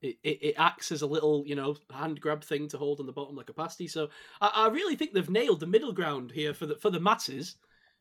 It, 0.00 0.16
it, 0.22 0.38
it 0.42 0.54
acts 0.56 0.90
as 0.92 1.02
a 1.02 1.06
little, 1.06 1.44
you 1.46 1.54
know, 1.54 1.76
hand 1.92 2.20
grab 2.20 2.42
thing 2.42 2.68
to 2.68 2.78
hold 2.78 3.00
on 3.00 3.06
the 3.06 3.12
bottom 3.12 3.36
like 3.36 3.50
a 3.50 3.52
pasty. 3.52 3.86
So 3.86 4.08
I, 4.40 4.50
I 4.54 4.68
really 4.68 4.96
think 4.96 5.12
they've 5.12 5.28
nailed 5.28 5.60
the 5.60 5.66
middle 5.66 5.92
ground 5.92 6.30
here 6.30 6.54
for 6.54 6.66
the 6.66 6.76
for 6.76 6.88
the 6.90 7.00
masses. 7.00 7.56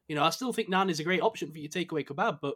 You 0.07 0.15
know, 0.15 0.23
I 0.23 0.29
still 0.29 0.53
think 0.53 0.69
naan 0.69 0.89
is 0.89 0.99
a 0.99 1.03
great 1.03 1.21
option 1.21 1.51
for 1.51 1.57
your 1.57 1.69
takeaway 1.69 2.05
kebab, 2.05 2.39
but 2.41 2.55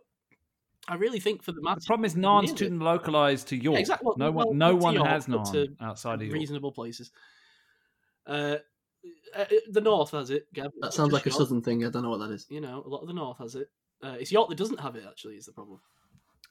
I 0.87 0.95
really 0.95 1.19
think 1.19 1.43
for 1.43 1.51
the 1.51 1.61
masses, 1.61 1.83
The 1.83 1.87
problem 1.87 2.05
is 2.05 2.15
naan's 2.15 2.53
too 2.53 2.69
localized 2.69 3.49
to 3.49 3.57
York. 3.57 3.79
exactly. 3.79 4.05
Well, 4.05 4.15
no 4.17 4.31
one, 4.31 4.57
no 4.57 4.75
one 4.75 4.93
York, 4.95 5.07
has 5.07 5.25
naan 5.27 5.75
outside 5.81 6.21
of 6.21 6.27
York. 6.27 6.33
reasonable 6.33 6.71
places. 6.71 7.11
Uh, 8.25 8.57
uh, 9.35 9.45
the 9.69 9.81
north 9.81 10.11
has 10.11 10.29
it. 10.29 10.47
Gav. 10.53 10.71
That 10.81 10.87
It's 10.87 10.95
sounds 10.95 11.11
like 11.13 11.25
a 11.25 11.29
York. 11.29 11.37
southern 11.39 11.61
thing. 11.61 11.85
I 11.85 11.89
don't 11.89 12.03
know 12.03 12.09
what 12.09 12.19
that 12.19 12.31
is. 12.31 12.45
You 12.49 12.61
know, 12.61 12.83
a 12.85 12.89
lot 12.89 13.01
of 13.01 13.07
the 13.07 13.13
north 13.13 13.37
has 13.39 13.55
it. 13.55 13.69
Uh, 14.03 14.15
it's 14.19 14.31
York 14.31 14.49
that 14.49 14.57
doesn't 14.57 14.79
have 14.79 14.95
it. 14.95 15.03
Actually, 15.07 15.35
is 15.35 15.45
the 15.45 15.53
problem. 15.53 15.79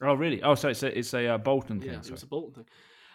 Oh, 0.01 0.15
really? 0.15 0.41
Oh, 0.41 0.55
so 0.55 0.69
it's 0.69 0.83
a, 0.83 0.97
it's 0.97 1.13
a 1.13 1.27
uh, 1.27 1.37
Bolton 1.37 1.79
thing. 1.79 1.91
Yeah, 1.91 1.97
it 1.97 2.05
sorry. 2.05 2.13
was 2.13 2.23
a 2.23 2.27
Bolton 2.27 2.53
thing. 2.55 2.65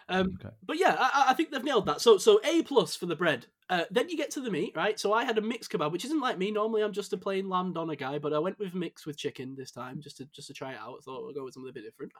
Um, 0.07 0.37
Okay. 0.43 0.55
But 0.65 0.79
yeah, 0.79 0.95
I, 0.97 1.25
I 1.29 1.33
think 1.33 1.51
they've 1.51 1.63
nailed 1.63 1.85
that. 1.85 2.01
So 2.01 2.17
so 2.17 2.39
A 2.43 2.63
plus 2.63 2.95
for 2.95 3.05
the 3.05 3.15
bread. 3.15 3.45
Uh, 3.69 3.83
then 3.91 4.09
you 4.09 4.17
get 4.17 4.31
to 4.31 4.41
the 4.41 4.49
meat, 4.49 4.73
right? 4.75 4.99
So 4.99 5.13
I 5.13 5.23
had 5.23 5.37
a 5.37 5.41
mixed 5.41 5.69
kebab, 5.71 5.91
which 5.91 6.05
isn't 6.05 6.19
like 6.21 6.39
me. 6.39 6.49
Normally 6.49 6.81
I'm 6.81 6.93
just 6.93 7.13
a 7.13 7.17
plain 7.17 7.47
lamb 7.47 7.73
doner 7.73 7.93
guy, 7.93 8.17
but 8.17 8.33
I 8.33 8.39
went 8.39 8.57
with 8.57 8.73
mix 8.73 9.05
with 9.05 9.17
chicken 9.17 9.53
this 9.55 9.69
time 9.69 10.01
just 10.01 10.17
to 10.17 10.25
just 10.33 10.47
to 10.47 10.53
try 10.55 10.71
it 10.71 10.79
out. 10.79 10.95
I 10.99 11.01
thought 11.03 11.27
I'll 11.27 11.33
go 11.33 11.43
with 11.43 11.53
something 11.53 11.69
a 11.69 11.73
bit 11.73 11.83
different. 11.83 12.11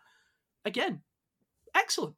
Again, 0.65 1.01
excellent, 1.73 2.13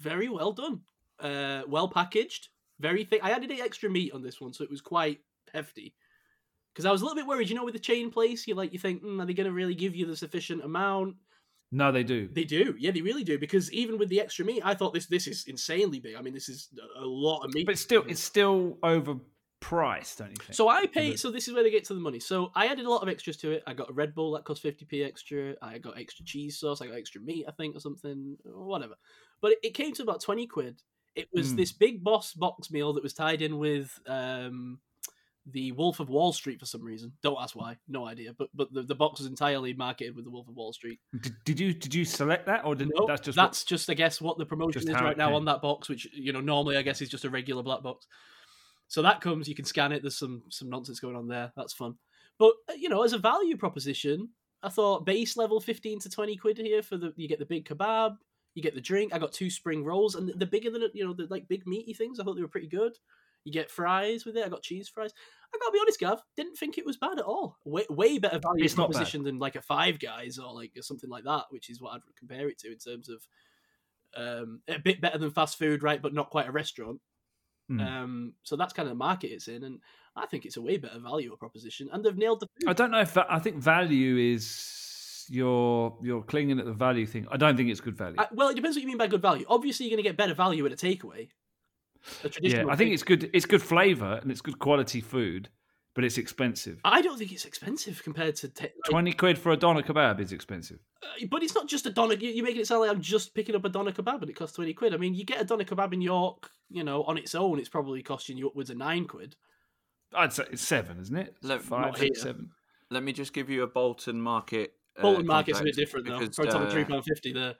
very 0.00 0.28
well 0.28 0.52
done, 0.52 0.82
uh, 1.20 1.62
well 1.66 1.88
packaged, 1.88 2.48
very 2.80 3.04
thick. 3.04 3.20
I 3.22 3.30
added 3.30 3.50
extra 3.50 3.90
meat 3.90 4.12
on 4.12 4.22
this 4.22 4.40
one, 4.40 4.52
so 4.52 4.64
it 4.64 4.70
was 4.70 4.80
quite 4.80 5.20
hefty. 5.52 5.94
Because 6.72 6.86
I 6.86 6.90
was 6.90 7.02
a 7.02 7.04
little 7.04 7.16
bit 7.16 7.26
worried, 7.28 7.48
you 7.48 7.54
know, 7.54 7.64
with 7.64 7.74
the 7.74 7.80
chain 7.80 8.10
place, 8.10 8.48
you 8.48 8.54
like 8.56 8.72
you 8.72 8.80
think, 8.80 9.04
mm, 9.04 9.22
are 9.22 9.26
they 9.26 9.32
going 9.32 9.46
to 9.46 9.52
really 9.52 9.76
give 9.76 9.94
you 9.94 10.06
the 10.06 10.16
sufficient 10.16 10.64
amount? 10.64 11.14
No, 11.70 11.92
they 11.92 12.02
do. 12.02 12.28
They 12.32 12.44
do, 12.44 12.74
yeah, 12.78 12.90
they 12.90 13.00
really 13.00 13.24
do. 13.24 13.38
Because 13.38 13.72
even 13.72 13.98
with 13.98 14.08
the 14.08 14.20
extra 14.20 14.44
meat, 14.44 14.62
I 14.64 14.74
thought 14.74 14.92
this 14.92 15.06
this 15.06 15.26
is 15.26 15.44
insanely 15.46 16.00
big. 16.00 16.16
I 16.16 16.20
mean, 16.20 16.34
this 16.34 16.48
is 16.48 16.68
a 16.96 17.04
lot 17.04 17.44
of 17.44 17.54
meat. 17.54 17.66
But 17.66 17.78
still, 17.78 18.04
it's 18.08 18.20
still 18.20 18.78
overpriced, 18.82 20.18
don't 20.18 20.30
you 20.30 20.36
think? 20.36 20.52
So 20.54 20.68
I 20.68 20.86
paid. 20.86 21.18
So 21.18 21.30
this 21.30 21.48
is 21.48 21.54
where 21.54 21.62
they 21.62 21.70
get 21.70 21.84
to 21.84 21.94
the 21.94 22.00
money. 22.00 22.20
So 22.20 22.50
I 22.54 22.66
added 22.66 22.86
a 22.86 22.90
lot 22.90 23.02
of 23.02 23.08
extras 23.08 23.36
to 23.38 23.52
it. 23.52 23.62
I 23.66 23.74
got 23.74 23.90
a 23.90 23.92
Red 23.92 24.14
Bull 24.14 24.32
that 24.32 24.44
cost 24.44 24.62
fifty 24.62 24.84
p 24.84 25.02
extra. 25.02 25.54
I 25.62 25.78
got 25.78 25.98
extra 25.98 26.24
cheese 26.24 26.58
sauce. 26.58 26.80
I 26.80 26.86
got 26.86 26.96
extra 26.96 27.20
meat, 27.20 27.44
I 27.48 27.52
think, 27.52 27.76
or 27.76 27.80
something, 27.80 28.36
or 28.44 28.64
whatever. 28.64 28.94
But 29.40 29.52
it, 29.52 29.58
it 29.62 29.74
came 29.74 29.92
to 29.94 30.02
about 30.02 30.20
twenty 30.20 30.46
quid. 30.46 30.82
It 31.14 31.28
was 31.32 31.52
Mm. 31.52 31.56
this 31.56 31.72
big 31.72 32.02
boss 32.02 32.32
box 32.32 32.70
meal 32.70 32.92
that 32.94 33.02
was 33.02 33.12
tied 33.14 33.40
in 33.42 33.58
with 33.58 33.98
um, 34.06 34.80
the 35.46 35.72
Wolf 35.72 36.00
of 36.00 36.08
Wall 36.08 36.32
Street 36.32 36.58
for 36.58 36.66
some 36.66 36.82
reason. 36.82 37.12
Don't 37.22 37.36
ask 37.40 37.54
why. 37.54 37.76
No 37.86 38.06
idea. 38.06 38.32
But 38.32 38.48
but 38.54 38.72
the, 38.72 38.82
the 38.82 38.94
box 38.94 39.20
was 39.20 39.28
entirely 39.28 39.74
marketed 39.74 40.16
with 40.16 40.24
the 40.24 40.30
Wolf 40.30 40.48
of 40.48 40.56
Wall 40.56 40.72
Street. 40.72 40.98
Did, 41.20 41.36
did 41.44 41.60
you 41.60 41.74
did 41.74 41.94
you 41.94 42.04
select 42.04 42.46
that 42.46 42.64
or 42.64 42.74
did 42.74 42.90
Nope, 42.94 43.08
that's 43.08 43.20
just 43.20 43.36
that's 43.36 43.64
just 43.64 43.90
I 43.90 43.94
guess 43.94 44.20
what 44.20 44.38
the 44.38 44.46
promotion 44.46 44.88
is 44.88 44.94
right 44.94 45.16
now 45.18 45.34
on 45.34 45.44
that 45.44 45.62
box, 45.62 45.88
which 45.88 46.06
you 46.12 46.32
know 46.32 46.40
normally 46.40 46.76
I 46.76 46.82
guess 46.82 47.00
is 47.02 47.08
just 47.08 47.24
a 47.24 47.30
regular 47.30 47.62
black 47.62 47.82
box. 47.82 48.06
So 48.88 49.02
that 49.02 49.20
comes, 49.20 49.48
you 49.48 49.54
can 49.54 49.64
scan 49.64 49.92
it. 49.92 50.02
There's 50.02 50.18
some 50.18 50.42
some 50.48 50.68
nonsense 50.68 51.00
going 51.00 51.16
on 51.16 51.26
there. 51.28 51.52
That's 51.56 51.72
fun. 51.72 51.94
But 52.38 52.52
uh, 52.68 52.74
you 52.78 52.88
know, 52.88 53.02
as 53.02 53.12
a 53.12 53.18
value 53.18 53.56
proposition, 53.56 54.30
I 54.62 54.68
thought 54.68 55.06
base 55.06 55.36
level 55.36 55.60
fifteen 55.60 56.00
to 56.00 56.10
twenty 56.10 56.36
quid 56.36 56.58
here 56.58 56.82
for 56.82 56.96
the 56.96 57.12
you 57.16 57.28
get 57.28 57.38
the 57.38 57.46
big 57.46 57.66
kebab, 57.68 58.16
you 58.54 58.62
get 58.62 58.74
the 58.74 58.80
drink. 58.80 59.12
I 59.12 59.18
got 59.18 59.32
two 59.32 59.50
spring 59.50 59.84
rolls, 59.84 60.14
and 60.14 60.28
the, 60.28 60.32
the 60.34 60.46
bigger 60.46 60.70
than 60.70 60.82
you 60.94 61.04
know 61.04 61.12
the 61.12 61.26
like 61.30 61.48
big 61.48 61.66
meaty 61.66 61.94
things. 61.94 62.18
I 62.18 62.24
thought 62.24 62.36
they 62.36 62.42
were 62.42 62.48
pretty 62.48 62.68
good. 62.68 62.96
You 63.44 63.52
get 63.52 63.70
fries 63.70 64.24
with 64.24 64.36
it. 64.36 64.44
I 64.44 64.48
got 64.48 64.62
cheese 64.62 64.88
fries. 64.88 65.12
I 65.54 65.58
gotta 65.58 65.72
be 65.72 65.78
honest, 65.80 66.00
Gav. 66.00 66.22
Didn't 66.36 66.56
think 66.56 66.78
it 66.78 66.86
was 66.86 66.96
bad 66.96 67.18
at 67.18 67.24
all. 67.24 67.58
Way, 67.64 67.84
way 67.90 68.18
better 68.18 68.38
value 68.38 68.64
It's 68.64 68.74
proposition 68.74 69.22
than 69.22 69.38
like 69.38 69.54
a 69.54 69.60
Five 69.60 69.98
Guys 70.00 70.38
or 70.38 70.52
like 70.54 70.72
something 70.80 71.10
like 71.10 71.24
that, 71.24 71.44
which 71.50 71.68
is 71.68 71.80
what 71.80 71.94
I'd 71.94 72.00
compare 72.18 72.48
it 72.48 72.58
to 72.60 72.72
in 72.72 72.78
terms 72.78 73.10
of 73.10 73.26
um, 74.16 74.60
a 74.66 74.78
bit 74.78 75.00
better 75.00 75.18
than 75.18 75.30
fast 75.30 75.58
food, 75.58 75.82
right? 75.82 76.00
But 76.00 76.14
not 76.14 76.30
quite 76.30 76.48
a 76.48 76.52
restaurant. 76.52 77.00
Mm. 77.70 77.80
Um, 77.80 78.32
so 78.42 78.56
that's 78.56 78.72
kind 78.72 78.86
of 78.88 78.90
the 78.90 79.04
market 79.04 79.32
it's 79.32 79.48
in, 79.48 79.64
and 79.64 79.80
I 80.16 80.26
think 80.26 80.46
it's 80.46 80.56
a 80.56 80.62
way 80.62 80.76
better 80.78 80.98
value 80.98 81.34
proposition. 81.36 81.88
And 81.92 82.04
they've 82.04 82.16
nailed 82.16 82.40
the 82.40 82.46
food. 82.46 82.68
I 82.68 82.72
don't 82.72 82.90
know 82.90 83.00
if 83.00 83.14
that, 83.14 83.26
I 83.28 83.38
think 83.38 83.56
value 83.56 84.16
is 84.16 84.56
you're 85.28 85.96
you're 86.02 86.22
clinging 86.22 86.58
at 86.58 86.64
the 86.66 86.72
value 86.72 87.06
thing. 87.06 87.26
I 87.30 87.36
don't 87.36 87.56
think 87.56 87.70
it's 87.70 87.80
good 87.80 87.96
value. 87.96 88.16
I- 88.18 88.28
well, 88.32 88.48
it 88.48 88.54
depends 88.56 88.76
what 88.76 88.82
you 88.82 88.88
mean 88.88 88.98
by 88.98 89.06
good 89.06 89.22
value. 89.22 89.44
Obviously, 89.48 89.86
you're 89.86 89.96
going 89.96 90.02
to 90.04 90.08
get 90.08 90.16
better 90.16 90.34
value 90.34 90.64
at 90.66 90.72
a 90.72 90.76
takeaway. 90.76 91.28
A 92.22 92.30
yeah, 92.42 92.64
I 92.68 92.76
think 92.76 92.88
take- 92.88 92.92
it's 92.94 93.02
good. 93.02 93.30
It's 93.32 93.46
good 93.46 93.62
flavor 93.62 94.18
and 94.22 94.30
it's 94.30 94.42
good 94.42 94.58
quality 94.58 95.00
food, 95.00 95.48
but 95.94 96.04
it's 96.04 96.18
expensive. 96.18 96.78
I 96.84 97.00
don't 97.00 97.16
think 97.18 97.32
it's 97.32 97.46
expensive 97.46 98.02
compared 98.02 98.36
to. 98.36 98.48
Te- 98.48 98.64
like- 98.64 98.72
Twenty 98.90 99.12
quid 99.12 99.38
for 99.38 99.52
a 99.52 99.56
doner 99.56 99.82
kebab 99.82 100.20
is 100.20 100.30
expensive. 100.32 100.80
Uh, 101.02 101.26
but 101.30 101.42
it's 101.42 101.54
not 101.54 101.66
just 101.66 101.86
a 101.86 101.90
doner. 101.90 102.14
you- 102.14 102.30
You're 102.30 102.44
making 102.44 102.60
it 102.60 102.66
sound 102.66 102.82
like 102.82 102.90
I'm 102.90 103.00
just 103.00 103.34
picking 103.34 103.54
up 103.54 103.64
a 103.64 103.70
doner 103.70 103.92
kebab 103.92 104.20
and 104.20 104.28
it 104.30 104.36
costs 104.36 104.56
twenty 104.56 104.74
quid. 104.74 104.92
I 104.92 104.98
mean, 104.98 105.14
you 105.14 105.24
get 105.24 105.40
a 105.40 105.44
doner 105.44 105.64
kebab 105.64 105.94
in 105.94 106.02
York, 106.02 106.50
you 106.68 106.84
know, 106.84 107.04
on 107.04 107.16
its 107.16 107.34
own, 107.34 107.58
it's 107.58 107.68
probably 107.70 108.02
costing 108.02 108.36
you 108.36 108.48
upwards 108.48 108.68
of 108.70 108.76
nine 108.76 109.06
quid. 109.06 109.34
I'd 110.12 110.32
say 110.32 110.44
it's 110.52 110.62
seven, 110.62 111.00
isn't 111.00 111.16
it? 111.16 111.34
Look, 111.42 111.62
Five, 111.62 111.86
not 111.86 111.98
six, 111.98 112.18
here. 112.18 112.32
seven. 112.32 112.50
Let 112.90 113.02
me 113.02 113.12
just 113.12 113.32
give 113.32 113.48
you 113.50 113.62
a 113.62 113.66
Bolton 113.66 114.20
market. 114.20 114.74
Uh, 114.98 115.02
Bolton 115.02 115.26
market's 115.26 115.60
a 115.60 115.64
bit 115.64 115.74
different 115.76 116.06
though. 116.06 116.18
because, 116.18 116.34
Probably 116.36 116.52
talking 116.52 116.66
uh, 116.68 116.70
three 116.70 116.84
pound 116.84 117.04
fifty 117.04 117.32
there. 117.32 117.54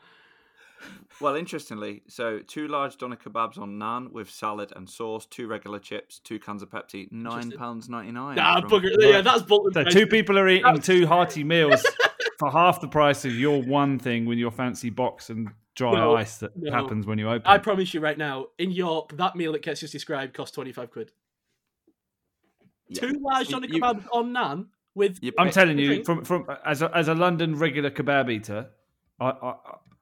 Well, 1.20 1.35
interestingly, 1.36 2.02
so 2.09 2.40
two 2.40 2.69
large 2.69 2.98
doner 2.98 3.16
kebabs 3.16 3.56
on 3.59 3.78
naan 3.78 4.11
with 4.12 4.28
salad 4.31 4.73
and 4.77 4.89
sauce, 4.89 5.24
two 5.24 5.47
regular 5.47 5.78
chips, 5.78 6.19
two 6.19 6.39
cans 6.39 6.62
of 6.62 6.69
Pepsi, 6.70 7.11
nine 7.11 7.51
pounds 7.52 7.89
ninety 7.89 8.12
nine. 8.12 8.36
Nah, 8.36 8.61
bugger. 8.61 8.90
Yeah, 8.98 9.23
that's 9.23 9.43
Bolton. 9.43 9.73
So 9.73 9.82
price. 9.85 9.94
two 9.94 10.06
people 10.06 10.39
are 10.39 10.48
eating 10.48 10.65
That's- 10.65 10.85
two 10.85 11.06
hearty 11.06 11.43
meals 11.44 11.82
for 12.39 12.51
half 12.51 12.81
the 12.82 12.89
price 12.89 13.24
of 13.24 13.32
your 13.35 13.62
one 13.62 13.98
thing 13.98 14.27
with 14.27 14.36
your 14.39 14.51
fancy 14.51 14.90
box 14.90 15.31
and 15.31 15.48
dry 15.74 15.93
No, 15.94 16.16
ice 16.16 16.36
that 16.39 16.55
no. 16.56 16.70
happens 16.70 17.06
when 17.06 17.19
you 17.19 17.28
open. 17.31 17.43
I 17.47 17.59
promise 17.59 17.94
you 17.94 18.01
right 18.01 18.19
now, 18.19 18.47
in 18.59 18.70
York, 18.70 19.16
that 19.16 19.36
meal 19.36 19.52
that 19.52 19.62
gets 19.62 19.81
just 19.81 19.93
described 19.93 20.35
cost 20.35 20.52
twenty 20.52 20.73
five 20.73 20.90
quid. 20.90 21.12
Two 22.93 23.19
large 23.23 23.48
You- 23.48 23.52
doner 23.61 23.66
you- 23.69 23.81
kebabs 23.81 24.05
on 24.12 24.32
naan 24.35 24.66
with. 24.94 25.18
You 25.22 25.32
I'm 25.38 25.50
telling 25.50 25.78
you, 25.78 26.04
from 26.04 26.24
from 26.24 26.46
as 26.64 26.82
a, 26.82 26.94
as 26.96 27.08
a 27.08 27.14
London 27.14 27.56
regular 27.56 27.90
kebab 27.90 28.30
eater, 28.30 28.68
I, 29.20 29.26
I 29.30 29.54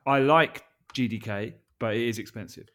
I 0.06 0.18
like 0.20 0.64
GDK, 0.94 1.54
but 1.78 1.94
it 1.96 2.02
is 2.08 2.18
expensive. 2.18 2.68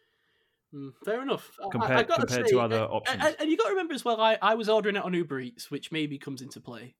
Mm, 0.73 0.91
fair 1.05 1.21
enough. 1.21 1.49
I- 1.59 1.63
I- 1.63 1.67
I 1.67 1.71
Compared- 1.71 2.07
gotta 2.07 2.25
compared 2.25 2.47
to 2.47 2.59
other 2.59 2.79
uh, 2.81 2.87
options. 2.87 3.23
And, 3.23 3.35
and 3.39 3.49
you 3.49 3.55
got 3.57 3.65
to 3.65 3.69
remember 3.71 3.93
as 3.93 4.03
well, 4.03 4.19
I, 4.19 4.37
I 4.41 4.55
was 4.55 4.67
ordering 4.67 4.97
it 4.97 5.03
on 5.03 5.13
Uber 5.13 5.39
Eats, 5.39 5.71
which 5.71 5.91
maybe 5.93 6.17
comes 6.17 6.41
into 6.41 6.59
play 6.59 6.95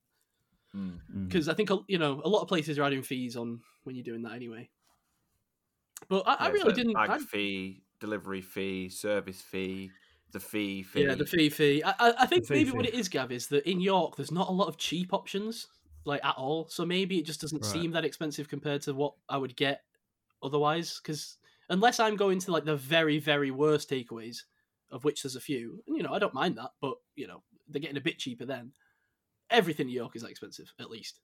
Mm. 0.76 0.99
Mm. 1.15 1.27
because 1.27 1.48
I 1.49 1.53
think 1.53 1.72
uh, 1.72 1.77
you 1.88 1.98
know 1.98 2.22
a 2.23 2.30
lot 2.30 2.41
of 2.41 2.48
places 2.49 2.77
are 2.77 2.84
adding 2.84 3.02
fees 3.02 3.35
on 3.38 3.61
when 3.84 3.95
you're 3.95 4.03
doing 4.03 4.22
that 4.23 4.34
anyway. 4.34 4.69
But 6.10 6.23
I, 6.27 6.34
I 6.35 6.48
really 6.49 6.69
so 6.69 6.76
didn't. 6.76 6.94
Bag 6.94 7.10
I, 7.10 7.18
fee, 7.19 7.84
delivery 7.99 8.41
fee, 8.41 8.89
service 8.89 9.41
fee, 9.41 9.91
the 10.32 10.40
fee 10.40 10.84
fee. 10.84 11.04
yeah, 11.04 11.16
the 11.16 11.26
fee 11.26 11.49
fee. 11.49 11.84
I, 11.84 12.14
I, 12.20 12.26
think 12.26 12.45
fee 12.45 12.56
maybe 12.56 12.72
what 12.72 12.86
it 12.86 12.94
is, 12.94 13.08
Gav, 13.08 13.32
is 13.32 13.48
that 13.48 13.70
in 13.70 13.80
York 13.80 14.16
there's 14.16 14.32
not 14.32 14.49
a 14.49 14.52
lot 14.52 14.68
of 14.68 14.78
cheap 14.78 15.14
options 15.14 15.68
like 16.06 16.24
at 16.24 16.36
all. 16.38 16.68
So 16.70 16.86
maybe 16.86 17.18
it 17.20 17.26
just 17.26 17.41
doesn't 17.41 17.64
Right. 17.64 17.72
seem 17.72 17.91
that 17.91 18.06
expensive 18.06 18.48
compared 18.49 18.82
to 18.84 18.94
what 18.94 19.14
I 19.30 19.38
would 19.38 19.56
get 19.56 19.84
otherwise. 20.41 20.99
Because 21.02 21.38
unless 21.70 21.99
I'm 21.99 22.16
going 22.16 22.40
to 22.40 22.52
like 22.52 22.66
the 22.66 22.76
very 22.76 23.20
very 23.20 23.52
worst 23.52 23.90
takeaways, 23.90 24.44
of 24.91 25.04
which 25.04 25.24
there's 25.24 25.36
a 25.36 25.41
few, 25.41 25.84
and 25.88 25.98
you 25.98 26.04
know 26.04 26.14
I 26.14 26.20
don't 26.20 26.34
mind 26.34 26.58
that, 26.58 26.72
but 26.82 26.95
you 27.16 27.28
know 27.28 27.44
they're 27.68 27.82
getting 27.82 27.98
a 27.98 28.02
bit 28.02 28.20
cheaper 28.20 28.45
then. 28.45 28.72
Everything 29.49 29.88
in 29.88 29.94
York 29.94 30.16
is 30.16 30.24
expensive, 30.24 30.74
at 30.80 30.90
least. 30.90 31.20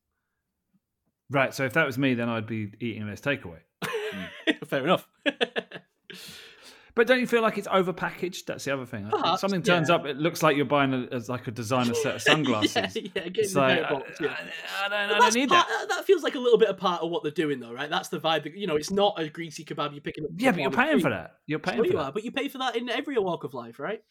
Right. 1.29 1.53
So 1.53 1.65
if 1.65 1.73
that 1.73 1.85
was 1.85 1.97
me, 1.97 2.13
then 2.13 2.29
I'd 2.29 2.47
be 2.47 2.71
eating 2.79 3.07
less 3.07 3.21
takeaway. 3.21 3.59
Hmm. 4.13 4.51
Fair 4.67 4.83
enough. 4.83 5.07
But 6.95 7.07
don't 7.07 7.19
you 7.19 7.25
feel 7.25 7.41
like 7.41 7.57
it's 7.57 7.67
overpackaged? 7.67 8.45
That's 8.45 8.65
the 8.65 8.73
other 8.73 8.85
thing. 8.85 9.09
Perhaps, 9.09 9.41
Something 9.41 9.63
turns 9.63 9.89
yeah. 9.89 9.95
up, 9.95 10.05
it 10.05 10.17
looks 10.17 10.43
like 10.43 10.55
you're 10.55 10.65
buying 10.65 10.93
a, 10.93 11.07
as 11.11 11.27
like 11.27 11.47
a 11.47 11.51
designer 11.51 11.95
set 11.95 12.15
of 12.15 12.21
sunglasses. 12.21 12.75
yeah, 12.75 12.87
yeah, 12.93 13.09
getting 13.29 13.33
It's 13.35 13.53
the 13.53 13.59
like, 13.59 13.89
box. 13.89 14.19
Yeah. 14.21 14.35
I, 14.79 14.85
I 14.85 14.89
don't, 14.89 15.15
I 15.15 15.19
don't 15.19 15.33
need 15.33 15.49
part, 15.49 15.67
that. 15.67 15.89
that 15.89 16.05
feels 16.05 16.21
like 16.21 16.35
a 16.35 16.39
little 16.39 16.59
bit 16.59 16.69
of 16.69 16.77
part 16.77 17.01
of 17.01 17.09
what 17.09 17.23
they're 17.23 17.31
doing, 17.31 17.59
though, 17.59 17.73
right? 17.73 17.89
That's 17.89 18.09
the 18.09 18.19
vibe. 18.19 18.43
That, 18.43 18.55
you 18.55 18.67
know, 18.67 18.75
it's 18.75 18.91
not 18.91 19.19
a 19.19 19.27
greasy 19.27 19.65
kebab 19.65 19.93
you're 19.93 20.01
picking 20.01 20.23
up. 20.25 20.31
Yeah, 20.37 20.51
but 20.51 20.61
you're 20.61 20.69
paying 20.69 20.99
for 20.99 21.09
that. 21.09 21.37
You're 21.47 21.57
paying 21.59 21.77
Sure 21.77 21.85
for 21.85 21.91
you 21.91 21.97
that. 21.97 22.03
are, 22.03 22.11
but 22.11 22.23
you 22.23 22.31
pay 22.31 22.47
for 22.47 22.59
that 22.59 22.75
in 22.75 22.87
every 22.89 23.17
walk 23.17 23.43
of 23.43 23.55
life, 23.55 23.79
right? 23.79 24.03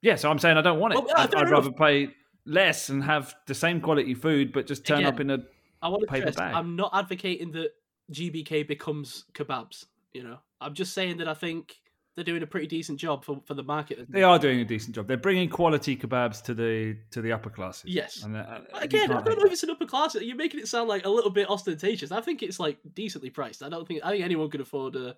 Yeah, 0.00 0.14
so 0.14 0.30
I'm 0.30 0.38
saying 0.38 0.56
I 0.56 0.62
don't 0.62 0.78
want 0.78 0.94
it. 0.94 1.04
Well, 1.04 1.14
I'd, 1.16 1.34
I'd 1.34 1.50
rather 1.50 1.72
pay 1.72 2.10
less 2.44 2.88
and 2.88 3.02
have 3.02 3.34
the 3.48 3.54
same 3.54 3.80
quality 3.80 4.14
food, 4.14 4.52
but 4.52 4.66
just 4.68 4.86
turn 4.86 5.04
up 5.04 5.18
in 5.18 5.30
a. 5.30 5.38
I 5.82 5.88
want 5.88 6.02
to 6.02 6.06
Paper 6.06 6.30
bag. 6.30 6.54
I'm 6.54 6.76
not 6.76 6.90
advocating 6.94 7.50
that 7.52 7.70
GBK 8.12 8.68
becomes 8.68 9.24
kebabs. 9.34 9.86
You 10.12 10.22
know, 10.22 10.38
I'm 10.60 10.74
just 10.74 10.94
saying 10.94 11.16
that 11.18 11.26
I 11.28 11.34
think 11.34 11.76
they're 12.16 12.24
doing 12.24 12.42
a 12.42 12.46
pretty 12.46 12.66
decent 12.66 12.98
job 12.98 13.24
for, 13.24 13.40
for 13.44 13.52
the 13.52 13.62
market. 13.62 14.10
They 14.10 14.22
are 14.22 14.38
doing 14.38 14.58
a 14.60 14.64
decent 14.64 14.94
job. 14.94 15.06
They're 15.06 15.18
bringing 15.18 15.50
quality 15.50 15.96
kebabs 15.96 16.42
to 16.44 16.54
the 16.54 16.96
to 17.10 17.20
the 17.20 17.30
upper 17.30 17.50
classes. 17.50 17.84
Yes. 17.90 18.22
And, 18.22 18.36
uh, 18.36 18.60
Again, 18.74 19.12
I 19.12 19.20
don't 19.20 19.38
know 19.38 19.44
if 19.44 19.52
it's 19.52 19.62
an 19.62 19.70
upper 19.70 19.84
class. 19.84 20.14
You're 20.14 20.34
making 20.34 20.60
it 20.60 20.68
sound 20.68 20.88
like 20.88 21.04
a 21.04 21.10
little 21.10 21.30
bit 21.30 21.48
ostentatious. 21.50 22.10
I 22.10 22.22
think 22.22 22.42
it's 22.42 22.58
like 22.58 22.78
decently 22.94 23.28
priced. 23.28 23.62
I 23.62 23.68
don't 23.68 23.86
think 23.86 24.00
I 24.02 24.10
think 24.10 24.24
anyone 24.24 24.50
could 24.50 24.62
afford 24.62 24.96
a 24.96 25.14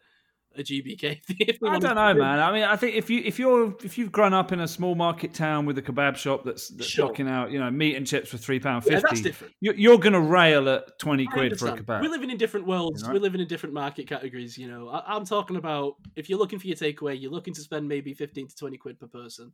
a 0.57 0.63
GDK. 0.63 1.21
I 1.69 1.79
don't 1.79 1.95
know, 1.95 2.15
man. 2.15 2.41
I 2.41 2.53
mean, 2.53 2.65
I 2.65 2.77
think 2.77 2.97
if 2.97 3.09
you 3.11 3.23
if 3.25 3.39
you're 3.39 3.75
if 3.83 3.99
you've 3.99 4.13
grown 4.13 4.35
up 4.35 4.53
in 4.53 4.61
a 4.61 4.69
small 4.69 4.95
market 4.95 5.35
town 5.35 5.67
with 5.67 5.79
a 5.79 5.83
kebab 5.83 6.17
shop 6.17 6.45
that's, 6.45 6.69
that's 6.69 6.89
Sure. 6.89 7.07
knocking 7.07 7.29
out, 7.29 7.51
you 7.51 7.59
know, 7.59 7.71
meat 7.71 7.97
and 7.97 8.07
chips 8.07 8.31
for 8.31 8.39
three 8.39 8.59
pound 8.59 8.85
Yeah, 8.87 9.01
fifty, 9.01 9.35
you're, 9.61 9.75
you're 9.75 9.99
going 9.99 10.13
to 10.15 10.21
rail 10.21 10.69
at 10.69 10.99
twenty 10.99 11.27
I 11.31 11.33
quid 11.33 11.59
for 11.59 11.69
a 11.69 11.77
kebab. 11.77 12.03
We're 12.03 12.11
living 12.11 12.31
in 12.31 12.39
different 12.39 12.67
worlds. 12.67 13.03
You 13.03 13.09
know? 13.09 13.15
We're 13.15 13.21
living 13.21 13.41
in 13.41 13.49
different 13.49 13.75
market 13.75 14.09
categories. 14.09 14.59
You 14.59 14.69
know, 14.69 14.89
I, 14.89 15.15
I'm 15.15 15.25
talking 15.25 15.57
about 15.57 15.95
if 16.17 16.29
you're 16.29 16.39
looking 16.39 16.59
for 16.59 16.67
your 16.67 16.77
takeaway, 16.77 17.21
you're 17.21 17.31
looking 17.31 17.55
to 17.55 17.61
spend 17.61 17.89
maybe 17.89 18.15
15 18.15 18.49
to 18.49 18.57
20 18.57 18.77
quid 18.79 19.01
per 19.01 19.07
person. 19.07 19.53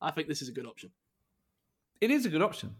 I 0.00 0.10
think 0.10 0.28
this 0.28 0.42
is 0.42 0.48
a 0.48 0.52
good 0.52 0.66
option. 0.66 0.90
It 2.00 2.10
is 2.10 2.26
a 2.26 2.28
good 2.28 2.42
option. 2.42 2.74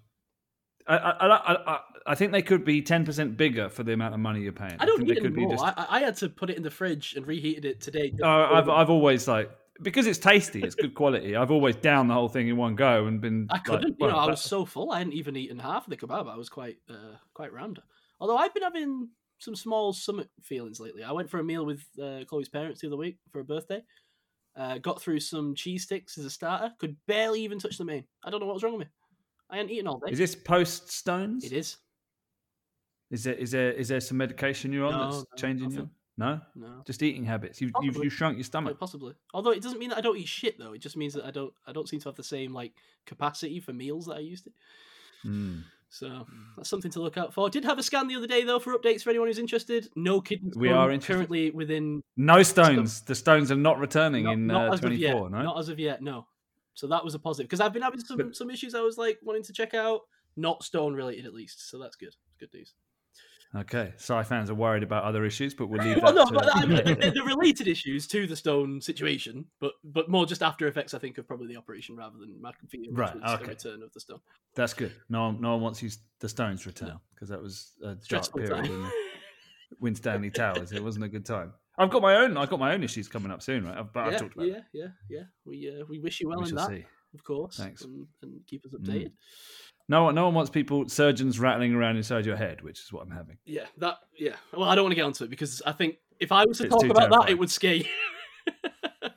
I 0.88 0.96
I, 0.96 1.26
I, 1.26 1.74
I, 1.74 1.80
I 2.06 2.14
think 2.14 2.32
they 2.32 2.42
could 2.42 2.64
be 2.64 2.82
ten 2.82 3.04
percent 3.04 3.36
bigger 3.36 3.68
for 3.68 3.82
the 3.82 3.92
amount 3.92 4.14
of 4.14 4.20
money 4.20 4.40
you're 4.40 4.52
paying. 4.52 4.76
I 4.78 4.86
don't 4.86 4.98
think 4.98 5.10
need 5.10 5.22
could 5.22 5.34
be 5.34 5.46
just. 5.46 5.62
I, 5.62 5.86
I 5.88 6.00
had 6.00 6.16
to 6.18 6.28
put 6.28 6.50
it 6.50 6.56
in 6.56 6.62
the 6.62 6.70
fridge 6.70 7.14
and 7.16 7.26
reheated 7.26 7.64
it 7.64 7.80
today. 7.80 8.12
Oh, 8.22 8.54
I've 8.54 8.68
I've 8.68 8.90
always 8.90 9.26
like 9.26 9.50
because 9.82 10.06
it's 10.06 10.18
tasty, 10.18 10.62
it's 10.62 10.74
good 10.74 10.94
quality. 10.94 11.36
I've 11.36 11.50
always 11.50 11.76
downed 11.76 12.10
the 12.10 12.14
whole 12.14 12.28
thing 12.28 12.48
in 12.48 12.56
one 12.56 12.74
go 12.74 13.06
and 13.06 13.20
been. 13.20 13.46
I 13.50 13.58
couldn't. 13.58 13.88
you 13.88 13.96
well, 14.00 14.10
know, 14.10 14.18
I 14.18 14.26
was 14.26 14.40
so 14.40 14.64
full. 14.64 14.92
I 14.92 14.98
hadn't 14.98 15.14
even 15.14 15.36
eaten 15.36 15.58
half 15.58 15.86
of 15.86 15.90
the 15.90 15.96
kebab. 15.96 16.28
I 16.28 16.36
was 16.36 16.48
quite, 16.48 16.76
uh, 16.88 17.16
quite 17.34 17.52
rammed. 17.52 17.80
Although 18.20 18.36
I've 18.36 18.54
been 18.54 18.62
having 18.62 19.08
some 19.38 19.54
small 19.54 19.92
summit 19.92 20.30
feelings 20.42 20.80
lately. 20.80 21.04
I 21.04 21.12
went 21.12 21.28
for 21.28 21.38
a 21.38 21.44
meal 21.44 21.66
with 21.66 21.84
uh, 22.02 22.20
Chloe's 22.26 22.48
parents 22.48 22.80
the 22.80 22.86
other 22.86 22.96
week 22.96 23.18
for 23.30 23.40
a 23.40 23.44
birthday. 23.44 23.82
Uh, 24.56 24.78
got 24.78 25.02
through 25.02 25.20
some 25.20 25.54
cheese 25.54 25.82
sticks 25.82 26.16
as 26.16 26.24
a 26.24 26.30
starter. 26.30 26.72
Could 26.78 26.96
barely 27.06 27.42
even 27.42 27.58
touch 27.58 27.76
the 27.76 27.84
main. 27.84 28.04
I 28.24 28.30
don't 28.30 28.40
know 28.40 28.46
what 28.46 28.54
was 28.54 28.62
wrong 28.62 28.78
with 28.78 28.86
me. 28.86 28.92
I 29.50 29.56
hadn't 29.56 29.70
eaten 29.70 29.86
all 29.86 29.98
day. 29.98 30.10
Is 30.12 30.18
this 30.18 30.34
post 30.34 30.90
Stones? 30.90 31.44
It 31.44 31.52
is. 31.52 31.76
Is 33.10 33.24
there 33.24 33.34
is 33.34 33.50
there 33.52 33.72
is 33.72 33.88
there 33.88 34.00
some 34.00 34.16
medication 34.18 34.72
you're 34.72 34.86
on 34.86 34.92
No, 34.92 35.04
that's 35.04 35.16
no, 35.18 35.24
changing 35.36 35.70
you? 35.70 35.76
nothing. 35.76 35.90
No, 36.18 36.40
No. 36.54 36.82
just 36.86 37.02
eating 37.02 37.24
habits. 37.24 37.60
You 37.60 37.66
you've 37.66 37.74
Possibly. 37.74 38.04
you 38.04 38.10
shrunk 38.10 38.32
your 38.36 38.42
Quite 38.42 38.46
stomach. 38.46 38.78
possibly. 38.80 39.14
Although 39.34 39.50
it 39.50 39.62
doesn't 39.62 39.78
mean 39.78 39.90
that 39.90 39.98
I 39.98 40.00
don't 40.00 40.16
eat 40.16 40.26
shit 40.28 40.58
though. 40.58 40.72
It 40.72 40.78
just 40.78 40.96
means 40.96 41.14
that 41.14 41.24
I 41.24 41.30
don't 41.30 41.52
I 41.66 41.72
don't 41.72 41.88
seem 41.88 42.00
to 42.00 42.08
have 42.08 42.16
the 42.16 42.24
same 42.24 42.52
like 42.54 42.72
capacity 43.04 43.60
for 43.60 43.72
meals 43.72 44.06
that 44.06 44.16
I 44.16 44.20
used 44.20 44.44
to. 44.44 44.50
Mm. 45.26 45.62
So 45.88 46.26
that's 46.56 46.68
something 46.68 46.90
to 46.92 47.00
look 47.00 47.16
out 47.16 47.32
for. 47.32 47.48
Did 47.48 47.64
have 47.64 47.78
a 47.78 47.82
scan 47.82 48.08
the 48.08 48.16
other 48.16 48.26
day 48.26 48.42
though 48.44 48.58
for 48.58 48.76
updates 48.76 49.02
for 49.02 49.10
anyone 49.10 49.28
who's 49.28 49.38
interested. 49.38 49.88
No 49.94 50.20
kidney 50.20 50.50
We 50.56 50.70
are 50.70 50.90
interested. 50.90 51.12
currently 51.14 51.50
within 51.52 52.02
No 52.16 52.42
stones. 52.42 53.02
The 53.02 53.14
stones 53.14 53.52
are 53.52 53.56
not 53.56 53.78
returning 53.78 54.24
not, 54.24 54.32
in 54.32 54.46
not 54.48 54.70
uh, 54.70 54.72
as 54.72 54.82
of 54.84 54.92
yet. 54.98 55.10
24. 55.12 55.30
No. 55.30 55.42
Not 55.42 55.58
as 55.60 55.68
of 55.68 55.78
yet. 55.78 56.02
No. 56.02 56.26
So 56.76 56.86
that 56.86 57.04
was 57.04 57.14
a 57.14 57.18
positive 57.18 57.48
because 57.48 57.60
I've 57.60 57.72
been 57.72 57.82
having 57.82 58.00
some 58.00 58.18
But- 58.18 58.36
some 58.36 58.50
issues. 58.50 58.74
I 58.74 58.80
was 58.82 58.96
like 58.96 59.18
wanting 59.22 59.42
to 59.44 59.52
check 59.52 59.74
out, 59.74 60.02
not 60.36 60.62
stone 60.62 60.94
related 60.94 61.26
at 61.26 61.34
least. 61.34 61.68
So 61.68 61.78
that's 61.78 61.96
good. 61.96 62.14
Good 62.38 62.50
news. 62.54 62.74
Okay, 63.54 63.94
Si 63.96 64.22
fans 64.24 64.50
are 64.50 64.54
worried 64.54 64.82
about 64.82 65.04
other 65.04 65.24
issues, 65.24 65.54
but 65.54 65.68
we'll 65.68 65.82
leave 65.82 66.02
well, 66.02 66.12
that. 66.12 66.14
no, 66.14 66.26
to... 66.26 66.34
but 66.34 66.56
I 66.56 66.66
mean, 66.66 66.84
the, 67.00 67.12
the 67.14 67.22
related 67.22 67.68
issues 67.68 68.06
to 68.08 68.26
the 68.26 68.36
stone 68.36 68.80
situation, 68.80 69.46
but 69.60 69.72
but 69.84 70.10
more 70.10 70.26
just 70.26 70.42
after 70.42 70.66
effects. 70.66 70.92
I 70.94 70.98
think 70.98 71.16
of 71.16 71.26
probably 71.26 71.46
the 71.46 71.56
operation 71.56 71.96
rather 71.96 72.18
than 72.18 72.40
which 72.42 72.98
Right, 72.98 73.16
okay. 73.16 73.44
a 73.44 73.48
return 73.48 73.82
of 73.82 73.92
the 73.94 74.00
stone. 74.00 74.18
That's 74.54 74.74
good. 74.74 74.92
No, 75.08 75.26
one- 75.26 75.40
no 75.40 75.52
one 75.52 75.62
wants 75.62 75.82
you 75.82 75.90
the 76.20 76.28
stones 76.28 76.66
return 76.66 76.98
because 77.14 77.28
that 77.30 77.40
was 77.40 77.72
a 77.82 77.94
dark 77.94 78.04
Stressful 78.04 78.40
period 78.40 78.64
time. 78.64 78.64
in 78.66 78.82
the 78.82 78.90
Win 79.80 79.94
Towers. 80.30 80.72
It 80.72 80.82
wasn't 80.82 81.04
a 81.04 81.08
good 81.08 81.24
time. 81.24 81.54
I've 81.78 81.90
got 81.90 82.02
my 82.02 82.16
own. 82.16 82.36
I've 82.36 82.48
got 82.50 82.58
my 82.58 82.72
own 82.74 82.82
issues 82.82 83.08
coming 83.08 83.30
up 83.30 83.42
soon, 83.42 83.64
right? 83.66 83.78
I've, 83.78 83.92
but 83.92 84.04
I've 84.04 84.12
yeah, 84.12 84.18
talked 84.18 84.34
about. 84.34 84.46
yeah, 84.48 84.54
it. 84.56 84.64
yeah, 84.72 84.86
yeah. 85.10 85.22
We 85.44 85.68
uh, 85.80 85.84
we 85.88 85.98
wish 85.98 86.20
you 86.20 86.28
well 86.28 86.40
We 86.42 86.48
in 86.48 86.54
that, 86.54 86.68
see. 86.68 86.84
of 87.14 87.22
course. 87.24 87.56
Thanks. 87.56 87.82
and, 87.82 88.06
and 88.22 88.40
keep 88.46 88.64
us 88.64 88.72
Mm. 88.72 88.80
updated. 88.86 89.12
No 89.88 90.04
one, 90.04 90.14
no 90.16 90.24
one 90.24 90.34
wants 90.34 90.50
people 90.50 90.88
surgeons 90.88 91.38
rattling 91.38 91.72
around 91.74 91.96
inside 91.96 92.26
your 92.26 92.36
head, 92.36 92.60
which 92.62 92.80
is 92.80 92.92
what 92.92 93.02
I'm 93.04 93.10
having. 93.12 93.38
Yeah, 93.44 93.66
that. 93.78 93.98
Yeah. 94.18 94.34
Well, 94.52 94.68
I 94.68 94.74
don't 94.74 94.84
want 94.84 94.92
to 94.92 94.96
get 94.96 95.04
onto 95.04 95.22
it 95.24 95.30
because 95.30 95.62
I 95.64 95.72
think 95.72 95.96
if 96.18 96.32
I 96.32 96.44
was 96.44 96.58
to 96.58 96.64
It's 96.64 96.74
talk 96.74 96.84
about 96.86 97.10
that, 97.10 97.30
it 97.30 97.38
would 97.38 97.50
scare 97.50 97.74
you. 97.74 97.84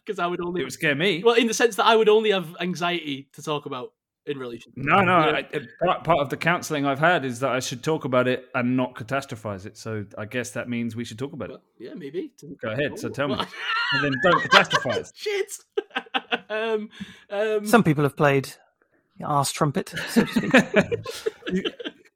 Because 0.05 0.19
I 0.19 0.25
would 0.27 0.41
only. 0.43 0.61
It 0.61 0.63
would 0.63 0.73
scare 0.73 0.95
me. 0.95 1.21
Well, 1.23 1.35
in 1.35 1.45
the 1.45 1.53
sense 1.53 1.75
that 1.75 1.85
I 1.85 1.95
would 1.95 2.09
only 2.09 2.31
have 2.31 2.55
anxiety 2.59 3.29
to 3.33 3.43
talk 3.43 3.67
about 3.67 3.93
in 4.25 4.37
relation. 4.37 4.71
to 4.73 4.79
No, 4.83 4.99
it. 4.99 5.05
no. 5.05 5.19
Yeah. 5.19 5.31
I, 5.35 5.39
I- 5.53 5.85
part, 5.85 6.03
part 6.03 6.19
of 6.19 6.29
the 6.29 6.37
counselling 6.37 6.85
I've 6.85 6.99
had 6.99 7.25
is 7.25 7.39
that 7.39 7.51
I 7.51 7.59
should 7.59 7.83
talk 7.83 8.05
about 8.05 8.27
it 8.27 8.45
and 8.53 8.77
not 8.77 8.95
catastrophize 8.95 9.65
it. 9.65 9.77
So 9.77 10.05
I 10.17 10.25
guess 10.25 10.51
that 10.51 10.69
means 10.69 10.95
we 10.95 11.03
should 11.05 11.17
talk 11.19 11.33
about 11.33 11.51
it. 11.51 11.59
Yeah, 11.79 11.93
maybe. 11.95 12.31
Go 12.61 12.69
ahead. 12.69 12.99
So 12.99 13.07
Oh, 13.07 13.11
tell 13.11 13.27
me, 13.27 13.35
and 13.93 14.03
then 14.03 14.13
don't 14.23 14.41
catastrophize. 14.43 15.11
Shit. 15.15 15.51
um, 16.49 16.89
um, 17.29 17.65
Some 17.65 17.83
people 17.83 18.03
have 18.03 18.15
played 18.15 18.49
arse 19.23 19.51
trumpet, 19.51 19.93
so 20.09 20.23
to 20.23 21.03
speak. 21.05 21.65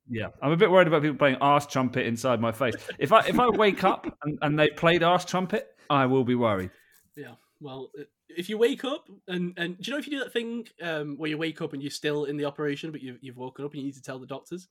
Yeah, 0.09 0.27
I'm 0.41 0.51
a 0.51 0.57
bit 0.57 0.69
worried 0.69 0.87
about 0.87 1.01
people 1.01 1.17
playing 1.17 1.37
arse 1.37 1.65
trumpet 1.65 2.05
inside 2.05 2.39
my 2.39 2.51
face. 2.51 2.75
If 2.99 3.11
I 3.11 3.25
if 3.25 3.39
I 3.39 3.49
wake 3.49 3.83
up 3.83 4.05
and, 4.23 4.37
and 4.41 4.59
they 4.59 4.67
played 4.67 5.01
arse 5.01 5.25
trumpet, 5.25 5.67
I 5.89 6.05
will 6.05 6.23
be 6.23 6.35
worried. 6.35 6.69
Yeah. 7.15 7.33
Well, 7.59 7.89
i- 7.97 8.03
if 8.29 8.49
you 8.49 8.57
wake 8.57 8.83
up 8.85 9.07
and 9.27 9.53
and 9.57 9.77
do 9.77 9.89
you 9.89 9.93
know 9.93 9.99
if 9.99 10.07
you 10.07 10.17
do 10.17 10.23
that 10.23 10.33
thing 10.33 10.67
um, 10.81 11.17
where 11.17 11.29
you 11.29 11.37
wake 11.37 11.61
up 11.61 11.73
and 11.73 11.81
you're 11.81 11.91
still 11.91 12.25
in 12.25 12.37
the 12.37 12.45
operation, 12.45 12.91
but 12.91 13.01
you've 13.01 13.17
you've 13.21 13.37
woken 13.37 13.65
up 13.65 13.71
and 13.71 13.81
you 13.81 13.87
need 13.87 13.95
to 13.95 14.01
tell 14.01 14.19
the 14.19 14.27
doctors? 14.27 14.67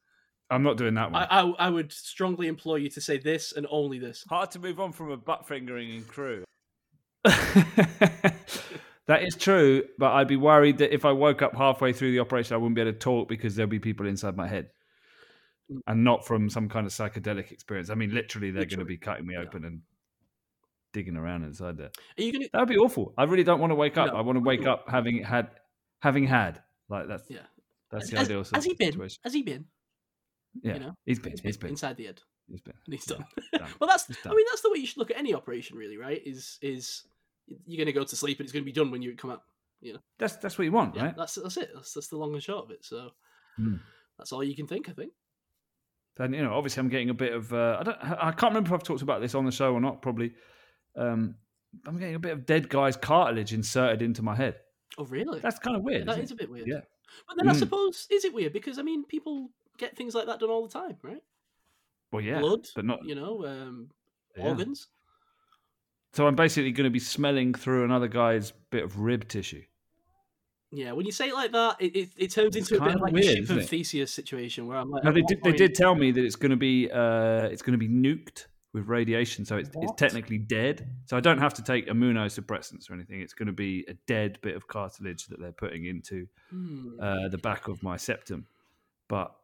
I'm 0.50 0.62
not 0.62 0.76
doing 0.76 0.94
that 0.94 1.10
one. 1.10 1.22
I, 1.22 1.40
I 1.40 1.54
I 1.66 1.70
would 1.70 1.92
strongly 1.92 2.46
implore 2.48 2.78
you 2.78 2.88
to 2.90 3.00
say 3.00 3.18
this 3.18 3.52
and 3.52 3.66
only 3.70 3.98
this. 3.98 4.24
Hard 4.28 4.50
to 4.52 4.58
move 4.58 4.80
on 4.80 4.92
from 4.92 5.10
a 5.10 5.16
butt 5.16 5.46
fingering 5.46 5.94
in 5.94 6.04
crew. 6.04 6.44
that 7.24 9.22
is 9.22 9.36
true, 9.36 9.84
but 9.98 10.12
I'd 10.12 10.28
be 10.28 10.36
worried 10.36 10.78
that 10.78 10.92
if 10.92 11.04
I 11.04 11.12
woke 11.12 11.40
up 11.40 11.54
halfway 11.54 11.92
through 11.92 12.12
the 12.12 12.20
operation, 12.20 12.54
I 12.54 12.58
wouldn't 12.58 12.74
be 12.74 12.80
able 12.80 12.92
to 12.92 12.98
talk 12.98 13.28
because 13.28 13.54
there'll 13.54 13.70
be 13.70 13.78
people 13.78 14.06
inside 14.06 14.36
my 14.36 14.48
head, 14.48 14.70
and 15.86 16.04
not 16.04 16.26
from 16.26 16.50
some 16.50 16.68
kind 16.68 16.86
of 16.86 16.92
psychedelic 16.92 17.52
experience. 17.52 17.90
I 17.90 17.94
mean, 17.94 18.12
literally, 18.12 18.50
they're 18.50 18.64
going 18.64 18.80
to 18.80 18.84
be 18.84 18.98
cutting 18.98 19.26
me 19.26 19.36
open 19.36 19.64
and 19.64 19.82
digging 20.92 21.16
around 21.16 21.44
inside 21.44 21.76
there. 21.76 21.90
Are 22.18 22.22
you 22.22 22.32
gonna? 22.32 22.46
That 22.52 22.60
would 22.60 22.68
be 22.68 22.76
awful. 22.78 23.14
I 23.16 23.24
really 23.24 23.44
don't 23.44 23.60
want 23.60 23.70
to 23.70 23.74
wake 23.74 23.96
up. 23.98 24.08
No. 24.12 24.18
I 24.18 24.20
want 24.22 24.36
to 24.36 24.42
wake 24.44 24.66
up 24.66 24.84
having 24.88 25.22
had, 25.22 25.48
having 26.00 26.26
had. 26.26 26.62
Like 26.88 27.08
that's 27.08 27.24
Yeah. 27.30 27.38
that's 27.90 28.10
the 28.10 28.18
has, 28.18 28.26
ideal 28.28 28.44
has 28.52 28.64
he 28.64 28.74
been? 28.74 28.92
situation. 28.92 29.18
Has 29.24 29.32
he 29.34 29.42
been? 29.42 29.64
Yeah, 30.62 30.74
you 30.74 30.80
know, 30.80 30.94
he's 31.06 31.18
been. 31.18 31.32
He's 31.32 31.40
He's 31.40 31.56
been. 31.56 31.70
inside 31.70 31.96
the 31.96 32.04
head. 32.06 32.20
He's 32.50 32.60
been. 32.60 32.74
And 32.84 32.94
he's 32.94 33.08
Yeah, 33.10 33.16
done. 33.16 33.26
done. 33.60 33.70
well, 33.80 33.88
that's. 33.88 34.08
It's 34.10 34.18
I 34.26 34.30
mean, 34.34 34.44
that's 34.50 34.60
the 34.60 34.70
way 34.70 34.78
you 34.78 34.86
should 34.86 34.98
look 34.98 35.10
at 35.10 35.16
any 35.16 35.32
operation, 35.34 35.76
really, 35.78 35.96
right? 35.96 36.20
Is 36.26 36.58
is 36.60 37.04
you're 37.66 37.78
going 37.78 37.86
to 37.86 37.92
go 37.98 38.04
to 38.04 38.16
sleep 38.16 38.38
and 38.38 38.44
it's 38.44 38.52
going 38.52 38.62
to 38.64 38.66
be 38.70 38.72
done 38.72 38.90
when 38.90 39.00
you 39.02 39.14
come 39.16 39.30
out. 39.30 39.42
You 39.80 39.94
know. 39.94 39.98
That's 40.18 40.36
that's 40.36 40.58
what 40.58 40.64
you 40.64 40.72
want, 40.72 40.94
Yeah, 40.94 41.06
right? 41.06 41.16
that's 41.16 41.34
that's 41.36 41.56
it. 41.56 41.70
That's 41.74 41.94
that's 41.94 42.08
the 42.08 42.16
long 42.16 42.34
and 42.34 42.42
short 42.42 42.64
of 42.66 42.70
it. 42.70 42.84
So 42.84 43.10
Hmm. 43.56 43.76
that's 44.18 44.32
all 44.32 44.44
you 44.44 44.54
can 44.54 44.66
think, 44.66 44.88
I 44.88 44.92
think. 44.92 45.12
And 46.18 46.34
you 46.34 46.42
know, 46.42 46.52
obviously, 46.54 46.80
I'm 46.80 46.88
getting 46.90 47.08
a 47.10 47.14
bit 47.14 47.32
of. 47.32 47.52
Uh, 47.52 47.78
I 47.80 47.82
don't. 47.82 47.98
I 48.02 48.32
can't 48.32 48.52
remember 48.52 48.68
if 48.68 48.72
I've 48.74 48.82
talked 48.82 49.02
about 49.02 49.22
this 49.22 49.34
on 49.34 49.46
the 49.46 49.52
show 49.52 49.72
or 49.72 49.80
not. 49.80 50.02
Probably. 50.02 50.34
Um, 50.96 51.34
I'm 51.86 51.98
getting 51.98 52.14
a 52.14 52.18
bit 52.18 52.32
of 52.32 52.46
dead 52.46 52.68
guy's 52.68 52.96
cartilage 52.96 53.52
inserted 53.52 54.02
into 54.02 54.22
my 54.22 54.34
head. 54.34 54.56
Oh, 54.98 55.04
really? 55.06 55.40
That's 55.40 55.58
kind 55.58 55.76
of 55.76 55.82
weird. 55.82 56.06
Yeah, 56.06 56.14
that 56.14 56.22
is 56.22 56.30
a 56.30 56.34
bit 56.34 56.50
weird. 56.50 56.68
Yeah. 56.68 56.80
But 57.28 57.36
then 57.38 57.48
I 57.48 57.52
Mm. 57.52 57.58
suppose 57.58 58.06
is 58.10 58.24
it 58.24 58.32
weird 58.34 58.52
because 58.52 58.78
I 58.78 58.82
mean 58.82 59.04
people 59.04 59.50
get 59.78 59.96
things 59.96 60.14
like 60.14 60.26
that 60.26 60.40
done 60.40 60.50
all 60.50 60.66
the 60.66 60.72
time, 60.72 60.96
right? 61.02 61.22
Well, 62.10 62.22
yeah, 62.22 62.40
Blood, 62.40 62.68
but 62.74 62.84
not. 62.84 63.04
you 63.04 63.14
know, 63.14 63.44
um, 63.46 63.90
Yeah. 64.36 64.44
organs. 64.50 64.88
So 66.12 66.26
I'm 66.26 66.36
basically 66.36 66.72
going 66.72 66.84
to 66.84 66.90
be 66.90 66.98
smelling 66.98 67.54
through 67.54 67.84
another 67.84 68.08
guy's 68.08 68.52
bit 68.70 68.84
of 68.84 68.98
rib 68.98 69.28
tissue. 69.28 69.62
Yeah, 70.70 70.92
when 70.92 71.04
you 71.06 71.12
say 71.12 71.28
it 71.28 71.34
like 71.34 71.52
that, 71.52 71.76
it, 71.80 71.96
it, 71.96 72.08
it 72.16 72.30
turns 72.30 72.56
It's 72.56 72.70
into 72.70 72.82
a 72.82 72.86
bit 72.86 72.98
like 73.00 73.12
weird, 73.12 73.24
a 73.26 73.46
ship 73.46 73.56
of? 73.56 73.68
Theseus 73.68 74.10
situation 74.12 74.66
where 74.66 74.78
I'm 74.78 74.90
like, 74.90 75.04
No, 75.04 75.12
they 75.12 75.22
did. 75.22 75.42
They 75.42 75.52
did 75.52 75.74
tell 75.74 75.94
me 75.94 76.10
that 76.12 76.24
it's 76.24 76.36
going 76.36 76.50
to 76.50 76.56
be. 76.56 76.90
Uh, 76.90 77.44
it's 77.46 77.62
going 77.62 77.78
to 77.78 77.78
be 77.78 77.88
nuked 77.88 78.46
with 78.72 78.86
radiation, 78.88 79.44
so 79.44 79.56
it's, 79.58 79.70
it's 79.74 79.92
technically 79.96 80.38
dead. 80.38 80.88
So 81.06 81.16
I 81.16 81.20
don't 81.20 81.38
have 81.38 81.52
to 81.54 81.62
take 81.62 81.88
immunosuppressants 81.88 82.90
or 82.90 82.94
anything. 82.94 83.20
It's 83.20 83.34
going 83.34 83.46
to 83.46 83.52
be 83.52 83.84
a 83.88 83.94
dead 84.06 84.38
bit 84.42 84.56
of 84.56 84.66
cartilage 84.66 85.26
that 85.26 85.38
they're 85.40 85.52
putting 85.52 85.84
into 85.86 86.26
Hmm. 86.50 86.98
uh, 87.00 87.28
the 87.28 87.38
back 87.38 87.68
of 87.68 87.82
my 87.82 87.96
septum, 87.96 88.46
but 89.08 89.34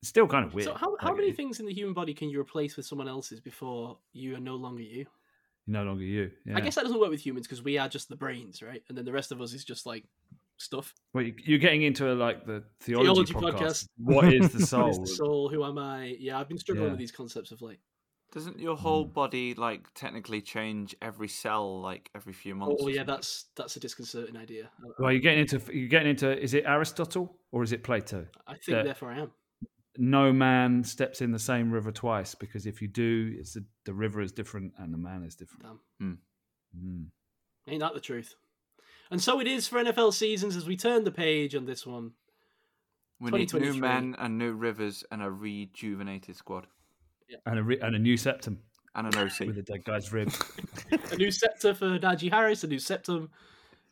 it's 0.00 0.08
still 0.08 0.26
kind 0.26 0.44
of 0.46 0.54
weird. 0.54 0.68
So 0.68 0.74
how, 0.74 0.96
how 1.00 1.08
Like, 1.08 1.16
many 1.18 1.32
things 1.32 1.60
in 1.60 1.66
the 1.66 1.72
human 1.74 1.92
body 1.94 2.14
can 2.14 2.28
you 2.30 2.40
replace 2.40 2.76
with 2.76 2.86
someone 2.86 3.08
else's 3.08 3.40
before 3.40 3.98
you 4.12 4.36
are 4.36 4.40
no 4.40 4.56
longer 4.56 4.82
you? 4.82 5.06
no 5.68 5.82
longer 5.82 6.04
you? 6.04 6.30
Yeah. 6.44 6.56
I 6.56 6.60
guess 6.60 6.76
that 6.76 6.82
doesn't 6.84 7.00
work 7.00 7.10
with 7.10 7.26
humans 7.26 7.46
because 7.46 7.62
we 7.62 7.76
are 7.76 7.88
just 7.88 8.08
the 8.08 8.14
brains, 8.16 8.62
right? 8.62 8.82
And 8.88 8.96
then 8.96 9.04
the 9.04 9.12
rest 9.12 9.32
of 9.32 9.40
us 9.40 9.52
is 9.52 9.64
just 9.64 9.84
like 9.84 10.04
stuff. 10.58 10.94
Well, 11.12 11.24
you- 11.24 11.34
you're 11.44 11.58
getting 11.58 11.82
into 11.82 12.14
like 12.14 12.46
the 12.46 12.62
theology, 12.80 13.32
Theology 13.32 13.34
podcast. 13.34 13.60
podcast. 13.60 13.88
What 13.96 14.32
is 14.32 14.50
the 14.52 14.64
soul? 14.66 14.90
is 14.90 14.98
the 15.00 15.06
soul? 15.08 15.48
Who 15.48 15.64
am 15.64 15.76
I? 15.76 16.16
Yeah, 16.20 16.38
I've 16.38 16.48
been 16.48 16.56
struggling 16.58 16.84
Yeah. 16.86 16.90
with 16.92 17.00
these 17.00 17.10
concepts 17.12 17.50
of 17.50 17.60
late. 17.62 17.80
Doesn't 18.36 18.58
your 18.58 18.76
whole 18.76 19.04
Hmm. 19.06 19.12
body 19.12 19.54
like 19.54 19.94
technically 19.94 20.42
change 20.42 20.94
every 21.00 21.26
cell 21.26 21.80
like 21.80 22.10
every 22.14 22.34
few 22.34 22.54
months? 22.54 22.82
Oh 22.84 22.88
yeah, 22.88 23.02
that's 23.02 23.46
that's 23.56 23.76
a 23.76 23.80
disconcerting 23.80 24.36
idea. 24.36 24.68
Well, 24.98 25.10
you're 25.10 25.22
getting 25.22 25.40
into 25.40 25.58
you're 25.74 25.88
getting 25.88 26.10
into 26.10 26.38
is 26.38 26.52
it 26.52 26.64
Aristotle 26.66 27.38
or 27.50 27.62
is 27.62 27.72
it 27.72 27.82
Plato? 27.82 28.26
I 28.46 28.52
think 28.56 28.64
that- 28.76 28.84
therefore 28.84 29.12
I 29.12 29.20
am. 29.20 29.30
No 29.96 30.34
man 30.34 30.84
steps 30.84 31.22
in 31.22 31.32
the 31.32 31.38
same 31.38 31.70
river 31.72 31.90
twice 31.90 32.34
because 32.34 32.66
if 32.66 32.82
you 32.82 32.88
do, 32.88 33.34
it's 33.38 33.54
the, 33.54 33.64
the 33.86 33.94
river 33.94 34.20
is 34.20 34.32
different 34.32 34.74
and 34.76 34.92
the 34.92 34.98
man 34.98 35.22
is 35.22 35.34
different. 35.34 35.62
Damn. 35.98 36.18
Mm. 36.78 37.06
Ain't 37.66 37.80
that 37.80 37.94
the 37.94 38.00
truth? 38.00 38.34
And 39.10 39.22
so 39.22 39.40
it 39.40 39.46
is 39.46 39.66
for 39.66 39.82
NFL 39.82 40.12
seasons 40.12 40.56
as 40.56 40.66
we 40.66 40.76
turn 40.76 41.04
the 41.04 41.10
page 41.10 41.54
on 41.54 41.64
this 41.64 41.86
one. 41.86 42.10
we 43.18 43.30
need 43.30 43.54
new 43.54 43.72
men 43.72 44.14
and 44.18 44.36
new 44.36 44.52
rivers 44.52 45.02
and 45.10 45.22
a 45.22 45.30
rejuvenated 45.30 46.36
squad. 46.36 46.66
And 47.46 47.58
a 47.58 47.62
re- 47.62 47.80
and 47.80 47.94
a 47.96 47.98
new 47.98 48.16
septum. 48.16 48.60
and 48.94 49.14
an 49.14 49.18
OC. 49.26 49.40
with 49.46 49.58
a 49.58 49.62
dead 49.62 49.84
guy's 49.84 50.12
rib. 50.12 50.32
a 51.12 51.16
new 51.16 51.30
scepter 51.30 51.74
for 51.74 51.98
Najee 51.98 52.30
Harris, 52.32 52.64
a 52.64 52.66
new 52.66 52.78
septum. 52.78 53.30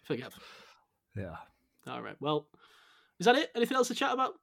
Forget. 0.05 0.33
yeah. 1.17 1.37
All 1.87 2.03
right. 2.03 2.17
Well, 2.21 2.47
is 3.19 3.27
that 3.27 3.37
it? 3.37 3.51
Anything 3.55 3.77
else 3.77 3.89
to 3.89 3.95
chat 3.95 4.13
about? 4.13 4.35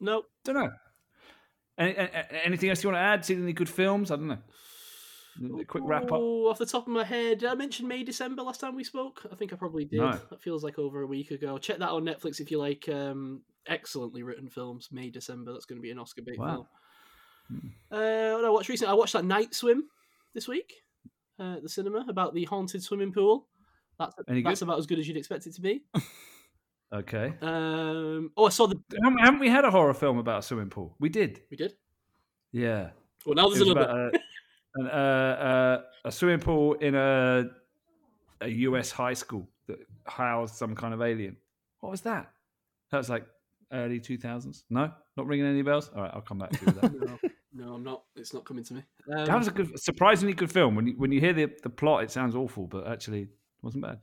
No. 0.00 0.22
Don't 0.44 0.54
know. 0.56 0.70
Any, 1.76 1.96
anything 2.44 2.70
else 2.70 2.82
you 2.82 2.88
want 2.90 2.96
to 2.96 3.02
add? 3.02 3.24
Seen 3.24 3.42
any 3.42 3.52
good 3.52 3.68
films? 3.68 4.10
I 4.10 4.16
don't 4.16 4.28
know. 4.28 4.38
A 5.60 5.64
quick 5.64 5.84
wrap 5.86 6.04
up. 6.04 6.12
Oh, 6.14 6.48
off 6.48 6.58
the 6.58 6.66
top 6.66 6.88
of 6.88 6.92
my 6.92 7.04
head, 7.04 7.38
did 7.38 7.48
I 7.48 7.54
mention 7.54 7.86
May 7.86 8.02
December 8.02 8.42
last 8.42 8.60
time 8.60 8.74
we 8.74 8.82
spoke? 8.82 9.24
I 9.30 9.36
think 9.36 9.52
I 9.52 9.56
probably 9.56 9.84
did. 9.84 10.00
No. 10.00 10.10
That 10.30 10.42
feels 10.42 10.64
like 10.64 10.80
over 10.80 11.02
a 11.02 11.06
week 11.06 11.30
ago. 11.30 11.58
Check 11.58 11.78
that 11.78 11.90
on 11.90 12.04
Netflix 12.04 12.40
if 12.40 12.50
you 12.50 12.58
like 12.58 12.88
um, 12.88 13.42
excellently 13.68 14.24
written 14.24 14.48
films. 14.48 14.88
May 14.90 15.10
December. 15.10 15.52
That's 15.52 15.66
going 15.66 15.78
to 15.78 15.82
be 15.82 15.92
an 15.92 15.98
Oscar 16.00 16.22
bait 16.22 16.38
Wow. 16.40 16.46
film. 16.54 16.66
Uh, 17.90 18.32
what 18.34 18.44
I 18.44 18.50
watched 18.50 18.68
recently, 18.68 18.90
I 18.90 18.94
watched 18.94 19.14
that 19.14 19.24
Night 19.24 19.54
Swim 19.54 19.84
this 20.34 20.48
week 20.48 20.72
uh, 21.40 21.54
at 21.56 21.62
the 21.62 21.68
cinema 21.68 22.04
about 22.08 22.34
the 22.34 22.44
haunted 22.44 22.82
swimming 22.82 23.12
pool. 23.12 23.46
That's 23.98 24.14
Any 24.28 24.42
that's 24.42 24.60
good? 24.60 24.66
about 24.66 24.78
as 24.78 24.86
good 24.86 24.98
as 24.98 25.08
you'd 25.08 25.16
expect 25.16 25.46
it 25.46 25.54
to 25.54 25.60
be. 25.60 25.82
Okay. 26.90 27.34
Um, 27.42 28.30
oh, 28.36 28.46
I 28.46 28.48
saw 28.48 28.66
the. 28.66 28.80
Haven't 29.04 29.18
haven't 29.18 29.40
we 29.40 29.50
had 29.50 29.66
a 29.66 29.70
horror 29.70 29.92
film 29.92 30.16
about 30.16 30.38
a 30.38 30.42
swimming 30.42 30.70
pool? 30.70 30.96
We 30.98 31.10
did. 31.10 31.42
We 31.50 31.56
did. 31.58 31.74
Yeah. 32.50 32.90
Well, 33.26 33.34
now 33.34 33.48
there's 33.48 33.60
another. 33.60 33.80
about 33.82 34.14
a, 34.14 34.18
an, 34.76 34.86
uh, 34.86 34.90
uh, 34.90 35.82
a 36.06 36.12
swimming 36.12 36.40
pool 36.40 36.74
in 36.74 36.94
a 36.94 37.44
a 38.40 38.48
US 38.48 38.90
high 38.90 39.12
school 39.12 39.48
that 39.66 39.78
housed 40.06 40.54
some 40.54 40.74
kind 40.74 40.94
of 40.94 41.02
alien. 41.02 41.36
What 41.80 41.90
was 41.90 42.00
that? 42.02 42.30
That 42.90 42.96
was 42.96 43.10
like 43.10 43.26
early 43.70 44.00
2000s. 44.00 44.62
No, 44.70 44.90
not 45.16 45.26
ringing 45.26 45.46
any 45.46 45.62
bells. 45.62 45.90
All 45.94 46.02
right, 46.02 46.10
I'll 46.14 46.22
come 46.22 46.38
back 46.38 46.52
to 46.52 46.64
that. 46.64 47.18
no, 47.52 47.66
no, 47.66 47.74
I'm 47.74 47.84
not. 47.84 48.02
It's 48.16 48.34
not 48.34 48.44
coming 48.44 48.64
to 48.64 48.74
me. 48.74 48.82
Um, 49.16 49.24
that 49.26 49.38
was 49.38 49.48
a 49.48 49.52
good, 49.52 49.80
surprisingly 49.80 50.34
good 50.34 50.52
film. 50.52 50.74
When 50.74 50.86
you 50.86 50.94
when 50.96 51.12
you 51.12 51.20
hear 51.20 51.32
the 51.32 51.50
the 51.62 51.70
plot, 51.70 52.04
it 52.04 52.10
sounds 52.10 52.34
awful, 52.34 52.66
but 52.66 52.86
actually, 52.86 53.22
it 53.22 53.28
wasn't 53.62 53.84
bad. 53.84 54.00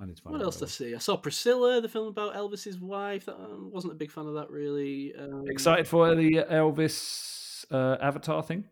I 0.00 0.06
need 0.06 0.16
to 0.16 0.22
find 0.22 0.32
What 0.32 0.42
else 0.42 0.60
what 0.60 0.70
did 0.70 0.84
I 0.86 0.88
see? 0.88 0.94
I 0.94 0.98
saw 0.98 1.16
Priscilla, 1.16 1.80
the 1.80 1.88
film 1.88 2.08
about 2.08 2.34
Elvis's 2.34 2.80
wife. 2.80 3.26
That, 3.26 3.36
I 3.36 3.46
wasn't 3.50 3.92
a 3.92 3.96
big 3.96 4.10
fan 4.10 4.26
of 4.26 4.34
that 4.34 4.50
really. 4.50 5.14
Um. 5.18 5.44
Excited 5.48 5.86
for 5.86 6.14
the 6.14 6.44
Elvis 6.50 7.64
uh, 7.70 7.96
Avatar 8.00 8.42
thing? 8.42 8.64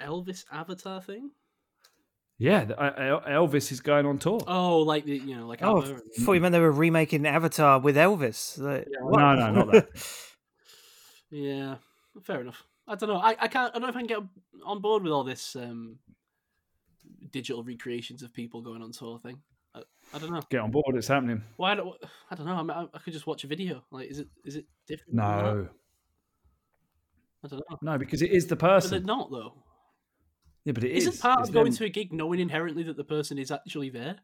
Elvis 0.00 0.44
Avatar 0.52 1.00
thing. 1.00 1.30
Yeah, 2.38 2.66
the, 2.66 2.78
uh, 2.78 3.28
Elvis 3.28 3.72
is 3.72 3.80
going 3.80 4.04
on 4.04 4.18
tour. 4.18 4.40
Oh, 4.46 4.80
like 4.80 5.06
the 5.06 5.16
you 5.16 5.36
know, 5.36 5.46
like 5.46 5.62
Oh, 5.62 5.78
ABBA 5.78 6.00
I 6.18 6.22
thought 6.22 6.32
you 6.34 6.40
meant 6.40 6.52
they 6.52 6.60
were 6.60 6.70
remaking 6.70 7.26
Avatar 7.26 7.80
with 7.80 7.96
Elvis. 7.96 8.58
Like, 8.58 8.86
what? 9.00 9.18
No, 9.18 9.34
no, 9.34 9.50
not 9.52 9.72
that. 9.72 9.88
yeah, 11.30 11.76
fair 12.22 12.40
enough. 12.40 12.64
I 12.88 12.94
don't 12.94 13.08
know. 13.08 13.16
I, 13.18 13.36
I 13.40 13.48
can't. 13.48 13.70
I 13.74 13.78
don't 13.78 13.82
know 13.82 13.88
if 13.88 13.96
I 13.96 14.00
can 14.00 14.06
get 14.06 14.18
on 14.64 14.80
board 14.80 15.02
with 15.02 15.12
all 15.12 15.24
this 15.24 15.56
um, 15.56 15.98
digital 17.32 17.62
recreations 17.64 18.22
of 18.22 18.32
people 18.32 18.62
going 18.62 18.82
on 18.82 18.92
tour 18.92 19.18
thing. 19.18 19.38
I, 19.74 19.82
I 20.14 20.18
don't 20.18 20.32
know. 20.32 20.40
Get 20.50 20.60
on 20.60 20.70
board, 20.70 20.94
it's 20.94 21.08
happening. 21.08 21.42
Why? 21.56 21.74
Don't, 21.74 21.96
I 22.30 22.34
don't 22.34 22.46
know. 22.46 22.54
I, 22.54 22.62
mean, 22.62 22.70
I, 22.70 22.86
I 22.94 22.98
could 23.00 23.12
just 23.12 23.26
watch 23.26 23.44
a 23.44 23.46
video. 23.46 23.84
Like, 23.90 24.08
is 24.10 24.20
it 24.20 24.28
is 24.44 24.56
it 24.56 24.66
different? 24.86 25.14
No, 25.14 25.68
I 27.44 27.48
don't 27.48 27.58
know. 27.70 27.76
no, 27.82 27.98
because 27.98 28.22
it 28.22 28.30
is 28.30 28.46
the 28.46 28.56
But 28.56 28.66
they're 28.68 28.80
person. 29.00 29.06
not 29.06 29.30
though. 29.30 29.54
Yeah, 30.64 30.72
but 30.72 30.84
it 30.84 30.92
is. 30.92 31.06
Isn't 31.06 31.20
part 31.22 31.40
It's 31.40 31.48
of 31.50 31.54
going 31.54 31.66
them. 31.66 31.74
to 31.76 31.84
a 31.84 31.88
gig 31.88 32.12
knowing 32.12 32.40
inherently 32.40 32.82
that 32.84 32.96
the 32.96 33.04
person 33.04 33.38
is 33.38 33.50
actually 33.52 33.88
there? 33.90 34.16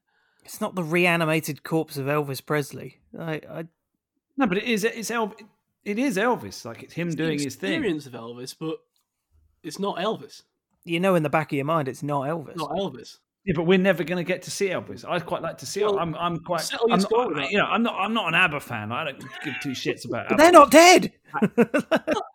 It's 0.45 0.61
not 0.61 0.75
the 0.75 0.83
reanimated 0.83 1.63
corpse 1.63 1.97
of 1.97 2.07
Elvis 2.07 2.45
Presley. 2.45 2.99
I, 3.17 3.41
I 3.49 3.65
No, 4.37 4.47
but 4.49 4.59
it 4.59 4.65
is. 4.65 4.83
It's 4.83 5.11
Elvis. 5.11 5.41
It 5.85 5.99
is 5.99 6.17
Elvis. 6.17 6.65
Like 6.65 6.83
it's 6.83 6.93
him 6.95 7.09
It's 7.09 7.17
the 7.17 7.23
doing 7.25 7.39
his 7.39 7.57
thing. 7.57 7.73
experience 7.75 8.07
of 8.07 8.13
Elvis, 8.13 8.55
but 8.59 8.77
it's 9.63 9.79
not 9.79 9.97
Elvis. 9.99 10.43
you 10.85 11.01
know 11.01 11.15
in 11.15 11.23
the 11.23 11.31
back 11.31 11.53
of 11.53 11.57
your 11.57 11.65
mind 11.65 11.89
it's 11.89 12.03
not 12.03 12.23
Elvis. 12.29 12.57
Not 12.57 12.71
Elvis. 12.71 13.19
Yeah, 13.45 13.55
but 13.57 13.65
we're 13.65 13.79
never 13.79 14.05
going 14.05 14.19
to 14.19 14.25
get 14.25 14.43
to 14.43 14.53
see 14.53 14.69
Elvis. 14.69 15.05
I'd 15.05 15.27
quite 15.27 15.43
like 15.43 15.59
to 15.59 15.67
see. 15.67 15.83
Well. 15.83 15.99
I'm. 15.99 16.15
I'm 16.15 16.39
quite. 16.39 16.61
settle 16.61 16.87
your 16.87 16.95
I'm 16.95 17.01
score 17.01 17.19
not, 17.25 17.29
with 17.31 17.37
that. 17.39 17.51
you 17.51 17.59
know, 17.59 17.65
I'm 17.65 17.83
not. 17.83 17.97
I'm 17.99 18.15
not 18.15 18.29
an 18.29 18.35
ABBA 18.37 18.61
fan. 18.61 18.93
I 18.93 19.03
don't 19.03 19.19
give 19.45 19.55
two 19.61 19.71
shits 19.71 20.05
about. 20.07 20.27
But 20.29 20.35
ABBA. 20.35 20.43
they're 20.43 20.53
not 20.53 20.71
dead. 20.71 21.13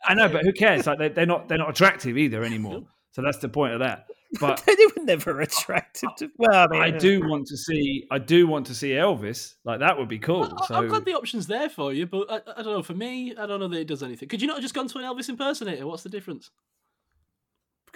I 0.06 0.14
know, 0.14 0.28
but 0.28 0.44
who 0.44 0.52
cares? 0.52 0.86
Like 0.86 1.00
they, 1.00 1.08
they're 1.10 1.26
not. 1.26 1.48
They're 1.48 1.58
not 1.58 1.70
attractive 1.70 2.18
either 2.18 2.44
anymore. 2.44 2.84
So 3.12 3.22
that's 3.22 3.38
the 3.38 3.48
point 3.48 3.72
of 3.74 3.80
that. 3.80 4.08
But 4.42 4.62
they 4.66 4.76
were 4.76 5.06
never 5.06 5.40
attracted 5.40 6.10
to. 6.18 6.30
Well, 6.38 6.54
I 6.54 6.68
mean, 6.68 6.82
I 6.82 6.92
do 6.92 7.24
uh, 7.24 7.28
want 7.30 7.48
to 7.48 7.56
see. 7.56 8.06
I 8.12 8.20
do 8.20 8.46
want 8.46 8.66
to 8.68 8.76
see 8.76 8.90
Elvis. 8.90 9.56
Like 9.64 9.80
that 9.80 9.98
would 9.98 10.10
be 10.10 10.20
cool. 10.20 10.44
I, 10.44 10.66
so 10.66 10.76
I'm 10.76 10.90
glad 10.90 11.06
the 11.06 11.14
option's 11.14 11.48
there 11.48 11.70
for 11.70 11.94
you, 11.94 12.08
but 12.08 12.30
I, 12.30 12.60
I 12.60 12.62
don't 12.62 12.74
know. 12.74 12.84
For 12.84 12.94
me, 12.94 13.34
I 13.38 13.46
don't 13.46 13.62
know 13.62 13.70
that 13.70 13.80
it 13.80 13.88
does 13.88 14.04
anything. 14.04 14.28
Could 14.28 14.42
you 14.42 14.48
not 14.48 14.58
have 14.58 14.64
just 14.64 14.74
gone 14.74 14.90
to 14.90 14.98
an 14.98 15.06
Elvis 15.06 15.30
impersonator? 15.30 15.88
What's 15.88 16.04
the 16.04 16.10
difference? 16.10 16.52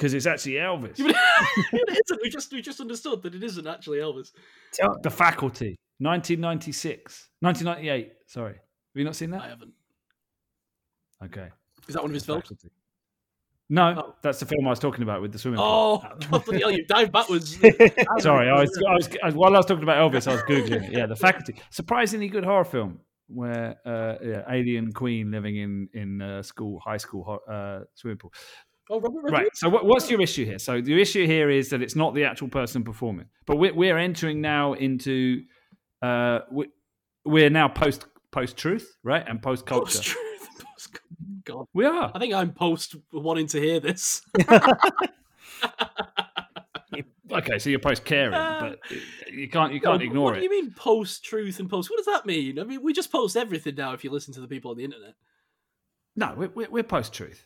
because 0.02 0.16
it's 0.16 0.26
actually 0.26 0.54
Elvis. 0.54 0.96
it 0.98 2.00
isn't. 2.06 2.22
We 2.24 2.30
just 2.30 2.52
we 2.52 2.62
just 2.62 2.82
understood 2.82 3.22
that 3.22 3.36
it 3.36 3.44
isn't 3.44 3.68
actually 3.68 4.00
Elvis. 4.00 4.32
the 5.04 5.12
Faculty, 5.12 5.78
1996, 6.00 7.30
1998. 7.42 8.14
Sorry, 8.26 8.54
have 8.54 8.60
you 8.96 9.04
not 9.04 9.16
seen 9.16 9.30
that? 9.30 9.44
I 9.44 9.50
haven't. 9.50 9.74
Okay. 11.24 11.50
Is 11.88 11.94
that 11.94 12.02
one 12.02 12.10
of 12.10 12.16
his 12.16 12.26
films? 12.26 12.44
Faculty. 12.44 12.72
No, 13.74 13.96
Oh. 13.98 14.16
that's 14.22 14.40
the 14.42 14.46
film 14.46 14.68
I 14.68 14.70
was 14.70 14.80
talking 14.80 15.02
about 15.02 15.22
with 15.22 15.32
the 15.32 15.40
swimming 15.40 15.60
pool. 15.60 16.04
Oh, 16.04 16.40
hell! 16.52 16.70
You 16.72 16.86
dive 16.86 17.10
backwards. 17.12 17.58
Sorry, 18.20 18.50
I 18.50 18.60
was, 18.62 18.70
I 18.88 18.94
was 18.94 19.10
I 19.24 19.26
was- 19.28 19.36
while 19.36 19.54
I 19.54 19.58
was 19.58 19.66
talking 19.66 19.84
about 19.84 19.98
Elvis, 20.12 20.28
I 20.28 20.34
was 20.34 20.44
googling 20.50 20.84
it. 20.90 20.92
Yeah, 20.92 21.06
The 21.06 21.16
Faculty, 21.16 21.56
surprisingly 21.70 22.28
good 22.28 22.44
horror 22.44 22.66
film 22.66 23.00
where 23.34 23.78
uh, 23.86 24.16
yeah, 24.22 24.44
alien 24.50 24.92
queen 24.92 25.32
living 25.32 25.56
in 25.56 25.88
in 25.94 26.22
uh, 26.22 26.44
school, 26.44 26.82
high 26.82 26.98
school 26.98 27.40
uh, 27.50 27.80
swimming 27.96 28.18
pool. 28.18 28.34
Oh, 28.90 29.00
Robert 29.00 29.32
Right. 29.32 29.48
So 29.54 29.70
what, 29.70 29.86
what's 29.86 30.12
your 30.12 30.20
issue 30.22 30.44
here? 30.44 30.60
So 30.60 30.82
the 30.82 31.00
issue 31.02 31.26
here 31.26 31.50
is 31.50 31.70
that 31.70 31.82
it's 31.82 31.96
not 31.96 32.14
the 32.14 32.26
actual 32.26 32.50
person 32.50 32.84
performing, 32.84 33.28
but 33.46 33.56
we're 33.56 33.74
we're 33.74 33.98
entering 33.98 34.42
now 34.42 34.74
into 34.74 35.44
uh, 36.02 36.40
we, 36.52 36.66
we're 37.24 37.50
now 37.50 37.70
post 37.70 38.06
post 38.32 38.58
truth, 38.58 38.98
right, 39.02 39.24
and 39.26 39.42
post 39.42 39.66
culture. 39.66 40.14
God, 41.46 41.66
We 41.74 41.86
are. 41.86 42.12
I 42.14 42.20
think 42.20 42.34
I'm 42.34 42.54
post 42.54 42.96
wanting 43.14 43.48
to 43.48 43.60
hear 43.60 43.80
this. 43.80 44.22
Okay, 47.34 47.60
so 47.60 47.70
you're 47.70 47.80
post 47.80 48.04
caring, 48.04 48.34
Uh, 48.34 48.60
but 48.60 48.80
you 49.32 49.48
can't 49.48 49.72
you 49.72 49.80
can't 49.80 50.00
but 50.00 50.02
ignore 50.02 50.26
what 50.32 50.34
it. 50.38 50.40
do 50.40 50.44
you 50.44 50.50
mean 50.50 50.74
post 50.74 51.24
truth 51.24 51.62
and 51.62 51.70
post? 51.70 51.90
What 51.90 51.96
does 51.96 52.06
that 52.08 52.26
mean? 52.26 52.60
I 52.60 52.66
mean, 52.66 52.84
we 52.84 52.92
just 52.92 53.10
post 53.10 53.38
everything 53.38 53.76
now. 53.76 53.94
If 53.94 54.04
you 54.04 54.12
listen 54.12 54.34
to 54.34 54.42
the 54.42 54.50
people 54.50 54.72
on 54.72 54.76
the 54.78 54.84
internet, 54.84 55.14
No, 56.18 56.34
we're, 56.36 56.50
we're, 56.50 56.70
we're 56.70 56.84
post 56.84 57.14
truth. 57.14 57.46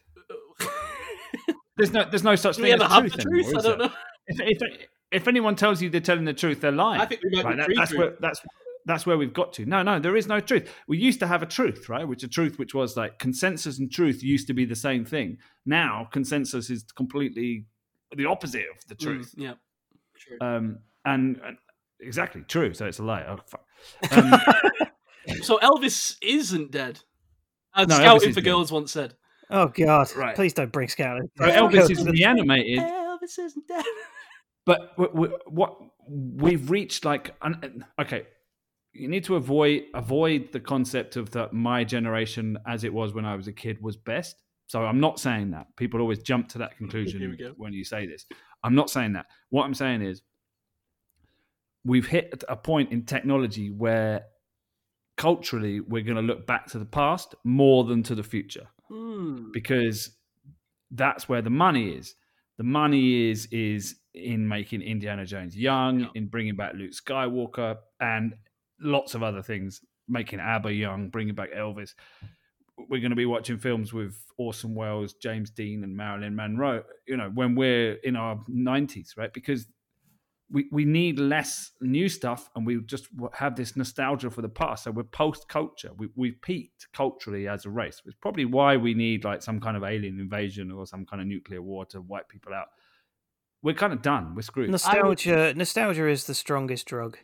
There's 1.77 1.91
no 1.91 2.03
there's 2.09 2.23
no 2.23 2.35
such 2.35 2.55
do 2.55 2.63
thing 2.63 2.69
we 2.69 2.73
ever 2.73 2.85
as 2.85 2.91
have 2.93 3.01
truth 3.03 3.13
the 3.13 3.21
truth? 3.21 3.45
anymore, 3.45 3.59
I 3.59 3.61
don't 3.63 3.77
know. 3.77 3.91
If, 4.25 4.39
if, 4.63 4.87
if 5.11 5.27
anyone 5.27 5.55
tells 5.55 5.83
you 5.83 5.91
they're 5.91 6.01
telling 6.01 6.25
the 6.25 6.33
truth, 6.33 6.61
they're 6.61 6.71
lying. 6.71 6.99
I 7.01 7.05
think 7.05 7.21
we 7.23 7.29
might 7.35 7.45
Right, 7.45 7.67
be 7.67 7.75
that- 7.75 7.79
that's 7.79 7.93
where 7.93 8.15
that's 8.19 8.41
that's 8.85 9.05
where 9.05 9.17
we've 9.17 9.33
got 9.33 9.53
to. 9.53 9.65
No, 9.65 9.81
no, 9.83 9.99
there 9.99 10.15
is 10.15 10.27
no 10.27 10.39
truth. 10.39 10.71
We 10.87 10.97
used 10.97 11.19
to 11.21 11.27
have 11.27 11.41
a 11.41 11.45
truth, 11.45 11.89
right? 11.89 12.07
Which 12.07 12.23
a 12.23 12.27
truth 12.27 12.59
which 12.59 12.73
was 12.73 12.95
like 12.95 13.17
consensus 13.19 13.79
and 13.79 13.91
truth 13.91 14.23
used 14.23 14.47
to 14.47 14.53
be 14.53 14.65
the 14.65 14.75
same 14.75 15.05
thing. 15.05 15.37
Now 15.65 16.07
consensus 16.11 16.69
is 16.69 16.83
completely 16.95 17.65
the 18.15 18.25
opposite 18.25 18.65
of 18.75 18.87
the 18.87 18.95
truth. 18.95 19.33
Mm, 19.37 19.43
yeah, 19.43 19.53
true. 20.17 20.37
Um, 20.39 20.79
and, 21.03 21.39
and 21.43 21.57
exactly 21.99 22.43
true. 22.47 22.73
So 22.73 22.85
it's 22.85 22.99
a 22.99 23.03
lie. 23.03 23.25
Oh, 23.27 23.39
fuck. 23.47 23.65
Um, 25.27 25.37
so 25.41 25.57
Elvis 25.57 26.17
isn't 26.21 26.71
dead, 26.71 26.99
as 27.75 27.87
No, 27.87 27.95
Scouting 27.95 28.29
is 28.29 28.35
for 28.35 28.41
dead. 28.41 28.49
Girls 28.49 28.71
once 28.71 28.91
said. 28.91 29.15
Oh 29.49 29.67
God! 29.67 30.15
Right. 30.15 30.35
Please 30.35 30.53
don't 30.53 30.71
bring 30.71 30.87
Scout. 30.87 31.21
so 31.37 31.45
Elvis 31.45 31.91
is 31.91 32.03
reanimated. 32.05 32.79
Elvis 32.79 33.37
isn't 33.39 33.67
dead. 33.67 33.83
but 34.65 34.95
w- 34.97 35.11
w- 35.13 35.37
what 35.47 35.77
we've 36.07 36.69
reached 36.71 37.05
like 37.05 37.35
un- 37.41 37.85
okay 37.99 38.25
you 38.95 39.07
need 39.07 39.23
to 39.25 39.35
avoid 39.35 39.83
avoid 39.93 40.51
the 40.51 40.59
concept 40.59 41.15
of 41.15 41.29
that 41.31 41.53
my 41.53 41.83
generation 41.83 42.57
as 42.67 42.83
it 42.83 42.93
was 42.93 43.13
when 43.13 43.25
i 43.25 43.35
was 43.35 43.47
a 43.47 43.53
kid 43.53 43.81
was 43.81 43.97
best 43.97 44.35
so 44.67 44.83
i'm 44.85 44.99
not 44.99 45.19
saying 45.19 45.51
that 45.51 45.67
people 45.75 45.99
always 46.01 46.19
jump 46.19 46.47
to 46.47 46.57
that 46.57 46.75
conclusion 46.81 47.37
when 47.57 47.73
you 47.73 47.83
say 47.83 48.05
this 48.05 48.25
i'm 48.63 48.75
not 48.75 48.89
saying 48.89 49.13
that 49.13 49.25
what 49.49 49.63
i'm 49.65 49.73
saying 49.73 50.01
is 50.01 50.21
we've 51.83 52.07
hit 52.07 52.43
a 52.49 52.55
point 52.55 52.91
in 52.91 53.03
technology 53.05 53.69
where 53.69 54.23
culturally 55.17 55.79
we're 55.79 56.03
going 56.03 56.15
to 56.15 56.21
look 56.21 56.45
back 56.45 56.65
to 56.67 56.79
the 56.79 56.85
past 56.85 57.35
more 57.43 57.83
than 57.83 58.03
to 58.03 58.15
the 58.15 58.23
future 58.23 58.67
Hmm. 58.89 59.51
because 59.51 60.15
that's 60.91 61.27
where 61.27 61.41
the 61.41 61.49
money 61.49 61.89
is. 61.97 62.13
The 62.59 62.63
money 62.63 63.31
is 63.31 63.47
is 63.51 63.95
in 64.13 64.47
making 64.47 64.83
Indiana 64.83 65.25
Jones 65.25 65.57
young, 65.57 66.01
Yeah. 66.01 66.07
in 66.13 66.27
bringing 66.27 66.55
back 66.55 66.73
Luke 66.75 66.91
Skywalker, 66.91 67.77
and 67.99 68.35
lots 68.85 69.15
of 69.15 69.23
other 69.23 69.41
things. 69.41 69.81
Making 70.07 70.39
ABBA 70.39 70.73
young, 70.73 71.09
bringing 71.09 71.35
back 71.35 71.51
Elvis. 71.51 71.95
We're 72.77 72.99
going 72.99 73.09
to 73.09 73.15
be 73.15 73.25
watching 73.25 73.57
films 73.57 73.91
with 73.91 74.15
Orson 74.37 74.75
Welles, 74.75 75.13
James 75.13 75.49
Dean, 75.49 75.83
and 75.83 75.95
Marilyn 75.95 76.35
Monroe. 76.35 76.83
You 77.07 77.17
know, 77.17 77.31
when 77.33 77.55
we're 77.55 77.93
in 78.03 78.15
our 78.15 78.39
nineties, 78.47 79.15
right? 79.17 79.33
Because 79.33 79.65
we, 80.51 80.67
we 80.71 80.85
need 80.85 81.17
less 81.19 81.71
new 81.81 82.07
stuff 82.07 82.49
and 82.55 82.65
we 82.65 82.79
just 82.81 83.07
have 83.33 83.55
this 83.55 83.75
nostalgia 83.75 84.29
for 84.29 84.41
the 84.41 84.49
past. 84.49 84.83
So 84.83 84.91
we're 84.91 85.03
post 85.03 85.47
culture. 85.49 85.91
We, 85.97 86.09
we've 86.15 86.39
peaked 86.41 86.87
culturally 86.93 87.47
as 87.47 87.65
a 87.65 87.69
race. 87.69 88.01
It's 88.05 88.15
probably 88.21 88.45
why 88.45 88.77
we 88.77 88.93
need 88.93 89.23
like 89.23 89.41
some 89.41 89.59
kind 89.59 89.75
of 89.75 89.83
alien 89.83 90.19
invasion 90.19 90.71
or 90.71 90.85
some 90.85 91.05
kind 91.05 91.21
of 91.21 91.27
nuclear 91.27 91.61
war 91.61 91.85
to 91.87 92.01
wipe 92.01 92.29
people 92.29 92.53
out. 92.53 92.67
We're 93.63 93.73
kind 93.73 93.93
of 93.93 94.03
done. 94.03 94.35
We're 94.35 94.43
screwed. 94.43 94.69
Nostalgia, 94.69 95.53
nostalgia 95.55 96.07
is 96.07 96.25
the 96.25 96.35
strongest 96.35 96.85
drug 96.85 97.17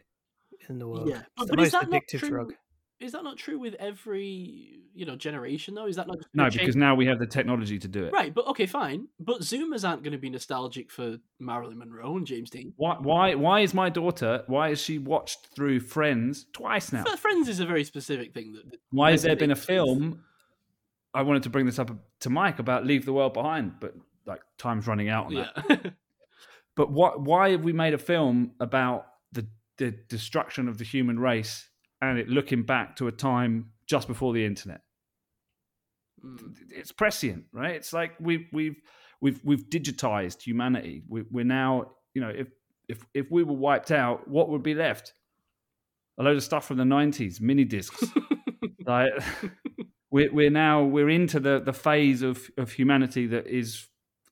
in 0.69 0.80
the 0.80 0.88
world. 0.88 1.07
Yeah, 1.09 1.17
It's 1.19 1.27
but, 1.38 1.48
the 1.48 1.56
but 1.57 1.59
is 1.65 1.73
most 1.73 1.81
that 1.81 1.90
not 1.91 2.01
true? 2.07 2.30
drug. 2.30 2.53
Is 2.99 3.14
that 3.14 3.23
not 3.23 3.38
true 3.38 3.57
with 3.57 3.73
every 3.80 4.77
you 4.93 5.06
know 5.07 5.15
generation 5.15 5.73
though? 5.73 5.88
Is 5.88 5.95
that 5.95 6.06
not 6.06 6.17
just 6.17 6.27
no, 6.35 6.43
because 6.45 6.59
change- 6.59 6.75
now 6.75 6.93
we 6.93 7.07
have 7.07 7.17
the 7.17 7.25
technology 7.25 7.80
to 7.80 7.88
do 7.88 8.03
it. 8.06 8.14
right? 8.14 8.31
But 8.31 8.45
okay, 8.49 8.67
fine. 8.67 9.07
But 9.19 9.41
Zoomers 9.41 9.88
aren't 9.88 10.03
going 10.03 10.11
to 10.11 10.19
be 10.19 10.30
nostalgic 10.30 10.91
for 10.91 11.17
Marilyn 11.40 11.80
Monroe 11.80 12.15
and 12.17 12.27
James 12.27 12.51
Dean. 12.51 12.73
Why, 12.77 12.98
why, 12.99 13.33
why 13.33 13.61
is 13.61 13.73
my 13.73 13.90
daughter? 13.90 14.43
Why 14.45 14.69
has 14.69 14.80
she 14.80 14.99
watched 14.99 15.48
through 15.56 15.80
Friends 15.80 16.45
twice 16.53 16.93
now? 16.93 17.03
But 17.03 17.17
Friends 17.17 17.48
is 17.49 17.59
a 17.59 17.65
very 17.65 17.83
specific 17.83 18.35
thing. 18.35 18.53
That, 18.53 18.69
that 18.69 18.80
Why 18.91 19.11
has 19.11 19.23
there 19.23 19.35
been 19.35 19.49
a 19.49 19.56
resonates 19.56 19.57
with- 19.57 19.65
film? 19.65 20.23
I 21.14 21.23
wanted 21.23 21.43
to 21.43 21.49
bring 21.49 21.65
this 21.65 21.80
up 21.80 21.90
to 22.19 22.30
Mike 22.30 22.59
about 22.59 22.85
Leave 22.85 23.06
the 23.06 23.14
World 23.14 23.33
Behind, 23.33 23.73
but 23.80 23.95
like 24.27 24.41
time's 24.59 24.85
running 24.85 25.09
out 25.09 25.25
on 25.25 25.33
that. 25.33 25.65
Yeah, 25.69 25.77
But 26.75 26.91
what? 26.91 27.19
Why 27.19 27.49
have 27.49 27.64
we 27.64 27.73
made 27.73 27.93
a 27.93 27.98
film 27.98 28.51
about 28.59 29.07
the 29.82 29.92
destruction 30.10 30.68
of 30.68 30.77
the 30.77 30.84
human 30.84 31.19
race 31.19 31.68
and 32.01 32.19
it 32.19 32.30
looking 32.30 32.64
back 32.64 32.95
to 32.98 33.08
a 33.08 33.11
time 33.11 33.72
just 33.88 34.08
before 34.08 34.34
the 34.34 34.45
internet? 34.45 34.82
Mm. 36.24 36.56
It's 36.69 36.92
prescient, 36.92 37.45
right? 37.51 37.76
It's 37.76 37.93
like 37.93 38.11
we've 38.19 38.45
we've 38.53 38.76
we've 39.22 39.42
we've 39.43 39.69
digitized 39.69 40.43
humanity. 40.43 41.03
We, 41.08 41.24
we're 41.32 41.45
now, 41.45 41.93
you 42.14 42.22
know, 42.22 42.30
if 42.30 42.48
if 42.88 43.06
if 43.14 43.32
we 43.32 43.43
were 43.43 43.56
wiped 43.56 43.92
out, 43.92 44.27
what 44.27 44.50
would 44.50 44.64
be 44.64 44.76
left? 44.76 45.14
A 46.19 46.24
load 46.24 46.38
of 46.38 46.43
stuff 46.43 46.66
from 46.68 46.77
the 46.77 46.85
nineties, 46.85 47.42
mini 47.42 47.64
discs. 47.64 48.03
like 48.85 49.11
we're 50.11 50.32
we're 50.32 50.51
now 50.51 50.84
we're 50.84 51.10
into 51.10 51.40
the 51.40 51.60
the 51.60 51.74
phase 51.74 52.22
of 52.22 52.50
of 52.58 52.72
humanity 52.72 53.27
that 53.27 53.48
is 53.48 53.88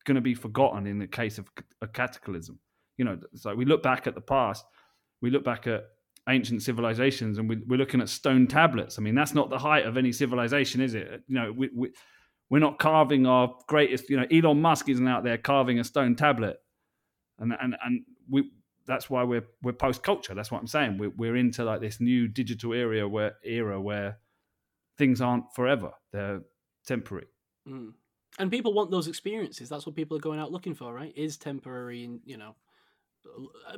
going 0.06 0.16
to 0.16 0.22
be 0.22 0.36
forgotten 0.36 0.86
in 0.86 1.00
the 1.00 1.08
case 1.08 1.40
of 1.40 1.50
a 1.82 1.88
cataclysm. 1.88 2.60
You 2.98 3.06
know, 3.06 3.18
so 3.36 3.56
we 3.56 3.66
look 3.66 3.82
back 3.82 4.08
at 4.08 4.16
the 4.16 4.22
past, 4.22 4.66
we 5.22 5.30
look 5.30 5.44
back 5.44 5.68
at 5.68 5.86
ancient 6.28 6.62
civilizations, 6.62 7.38
and 7.38 7.50
we, 7.50 7.58
we're 7.68 7.78
looking 7.78 8.02
at 8.02 8.10
stone 8.10 8.48
tablets. 8.48 8.98
I 8.98 9.02
mean, 9.02 9.16
that's 9.16 9.34
not 9.34 9.50
the 9.50 9.58
height 9.58 9.86
of 9.86 9.98
any 9.98 10.12
civilization, 10.12 10.82
is 10.82 10.94
it? 10.94 11.24
You 11.28 11.36
know, 11.36 11.52
we, 11.52 11.70
we 11.76 11.90
we're 12.50 12.60
not 12.60 12.80
carving 12.80 13.26
our 13.26 13.56
greatest. 13.68 14.10
You 14.10 14.18
know, 14.18 14.26
Elon 14.32 14.62
Musk 14.62 14.90
isn't 14.90 15.08
out 15.08 15.24
there 15.24 15.38
carving 15.38 15.80
a 15.80 15.84
stone 15.84 16.16
tablet, 16.16 16.58
and 17.38 17.54
and 17.60 17.76
and 17.84 18.04
we. 18.30 18.52
That's 18.86 19.08
why 19.08 19.24
we're 19.24 19.46
we're 19.62 19.74
post 19.74 20.02
culture. 20.02 20.34
That's 20.34 20.50
what 20.50 20.60
I'm 20.60 20.68
saying. 20.68 20.98
We're 20.98 21.12
we're 21.12 21.36
into 21.36 21.64
like 21.64 21.80
this 21.80 22.00
new 22.00 22.28
digital 22.28 22.74
era 22.74 23.08
where 23.08 23.34
era 23.44 23.80
where 23.80 24.18
things 24.98 25.22
aren't 25.22 25.54
forever; 25.54 25.92
they're 26.12 26.42
temporary. 26.88 27.28
Mm. 27.68 27.94
And 28.40 28.50
people 28.50 28.74
want 28.74 28.90
those 28.90 29.08
experiences. 29.08 29.70
That's 29.70 29.86
what 29.86 29.96
people 29.96 30.18
are 30.18 30.22
going 30.22 30.40
out 30.40 30.52
looking 30.52 30.74
for, 30.74 30.92
right? 30.94 31.14
Is 31.16 31.38
temporary, 31.38 32.04
and 32.04 32.20
you 32.26 32.38
know. 32.38 32.56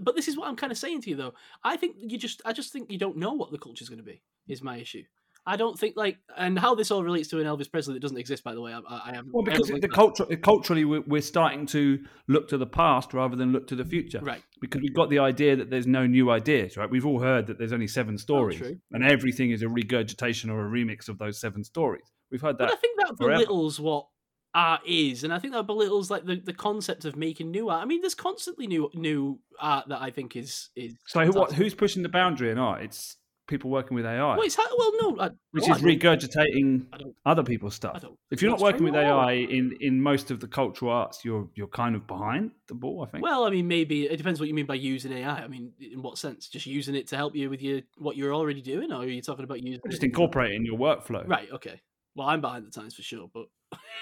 But 0.02 0.16
this 0.16 0.28
is 0.28 0.38
what 0.38 0.48
I'm 0.48 0.56
kind 0.56 0.72
of 0.72 0.78
saying 0.78 1.02
to 1.04 1.10
you, 1.10 1.16
though. 1.16 1.34
I 1.64 1.78
think 1.78 1.96
you 2.00 2.18
just, 2.18 2.42
I 2.46 2.54
just 2.54 2.72
think 2.72 2.92
you 2.92 2.98
don't 2.98 3.18
know 3.18 3.34
what 3.34 3.52
the 3.52 3.58
culture 3.58 3.84
is 3.84 3.90
going 3.90 4.00
to 4.00 4.06
be. 4.06 4.22
Is 4.48 4.62
my 4.62 4.78
issue. 4.78 5.04
I 5.46 5.56
don't 5.56 5.78
think 5.78 5.98
like, 5.98 6.18
and 6.38 6.58
how 6.58 6.76
this 6.76 6.92
all 6.92 7.04
relates 7.04 7.30
to 7.30 7.40
an 7.40 7.48
Elvis 7.48 7.72
Presley 7.72 7.96
that 7.96 8.00
doesn't 8.00 8.18
exist, 8.18 8.44
by 8.44 8.54
the 8.54 8.62
way. 8.62 8.74
I, 8.74 8.80
I. 8.80 9.22
Well, 9.32 9.44
because 9.44 9.70
the 9.70 9.88
culture, 9.88 10.26
culturally, 10.38 10.86
we're, 10.86 11.22
starting 11.22 11.66
to 11.68 12.00
look 12.28 12.48
to 12.50 12.58
the 12.58 12.68
past 12.68 13.14
rather 13.14 13.36
than 13.36 13.52
look 13.52 13.68
to 13.68 13.76
the 13.76 13.86
future. 13.86 14.20
right. 14.22 14.44
Because 14.60 14.82
we've 14.82 14.94
got 14.94 15.10
the 15.10 15.20
idea 15.20 15.56
that 15.56 15.72
there's 15.72 15.88
no 15.88 16.06
new 16.06 16.30
ideas, 16.30 16.78
right? 16.78 16.90
We've 16.90 17.06
all 17.06 17.20
heard 17.20 17.48
that 17.48 17.58
there's 17.58 17.74
only 17.74 17.88
seven 17.88 18.18
stories, 18.18 18.60
true. 18.60 18.78
and 18.92 19.04
everything 19.04 19.50
is 19.50 19.64
a 19.64 19.70
regurgitation 19.70 20.52
or 20.52 20.68
a 20.68 20.70
remix 20.70 21.10
of 21.10 21.18
those 21.18 21.40
seven 21.40 21.64
stories. 21.64 22.04
We've 22.32 22.42
heard 22.42 22.60
that. 22.60 22.68
But 22.68 22.74
I 22.74 22.76
think 22.76 23.00
that 23.00 23.18
forever. 23.18 23.34
belittles 23.34 23.80
what 23.80 24.06
art 24.54 24.82
is, 24.86 25.24
and 25.24 25.34
I 25.34 25.40
think 25.40 25.54
that 25.54 25.66
belittles 25.66 26.10
like 26.12 26.26
the, 26.26 26.36
the 26.36 26.54
concept 26.54 27.06
of 27.06 27.16
making 27.16 27.52
new 27.52 27.70
art. 27.70 27.82
I 27.82 27.86
mean, 27.86 28.02
there's 28.02 28.16
constantly 28.16 28.68
new 28.68 28.90
new 28.94 29.40
art 29.60 29.88
that 29.90 30.02
I 30.02 30.12
think 30.12 30.36
is 30.36 30.70
is. 30.76 30.96
So, 31.08 31.26
who, 31.26 31.32
what, 31.32 31.52
who's 31.52 31.74
pushing 31.74 32.04
the 32.04 32.10
boundary 32.10 32.52
in 32.52 32.58
art? 32.58 32.82
It's 32.82 33.18
people 33.52 33.70
working 33.70 33.96
with 33.96 34.06
AI, 34.06 34.36
Well, 34.36 34.42
it's 34.42 34.58
well, 34.58 34.92
no, 35.02 35.20
I, 35.20 35.30
which 35.52 35.66
well, 35.68 35.76
is 35.76 35.84
regurgitating 35.84 36.86
other 37.26 37.44
people's 37.44 37.76
stuff. 37.76 38.04
If 38.32 38.42
you're 38.42 38.50
not 38.50 38.62
working 38.62 38.84
with 38.84 38.94
true 38.94 39.02
at 39.02 39.12
all. 39.12 39.26
AI 39.26 39.34
in, 39.34 39.78
in 39.82 40.02
most 40.02 40.32
of 40.32 40.40
the 40.40 40.48
cultural 40.48 40.92
arts, 40.92 41.24
you're 41.24 41.50
you're 41.54 41.68
kind 41.68 41.96
of 41.96 42.08
behind 42.08 42.52
the 42.68 42.74
ball. 42.74 43.06
I 43.06 43.12
think. 43.12 43.24
Well, 43.24 43.44
I 43.44 43.50
mean, 43.50 43.68
maybe 43.68 44.06
it 44.06 44.18
depends 44.18 44.40
what 44.40 44.48
you 44.48 44.56
mean 44.56 44.66
by 44.66 44.76
using 44.76 45.12
AI. 45.12 45.44
I 45.44 45.48
mean, 45.48 45.74
in 45.80 46.02
what 46.02 46.18
sense? 46.18 46.48
Just 46.48 46.66
using 46.66 46.96
it 46.96 47.08
to 47.10 47.18
help 47.18 47.36
you 47.36 47.50
with 47.50 47.62
your 47.62 47.82
what 47.98 48.16
you're 48.16 48.34
already 48.34 48.62
doing, 48.62 48.92
or 48.92 49.02
are 49.02 49.06
you 49.06 49.22
talking 49.22 49.44
about 49.44 49.62
using 49.62 49.82
just 49.90 50.04
it- 50.04 50.08
incorporate 50.08 50.54
it 50.54 50.56
in 50.56 50.66
your 50.66 50.80
workflow. 50.80 51.28
Right. 51.28 51.52
Okay. 51.52 51.80
Well, 52.16 52.28
I'm 52.28 52.42
behind 52.42 52.66
the 52.66 52.72
times 52.72 52.96
for 52.96 53.04
sure, 53.04 53.30
but 53.34 53.46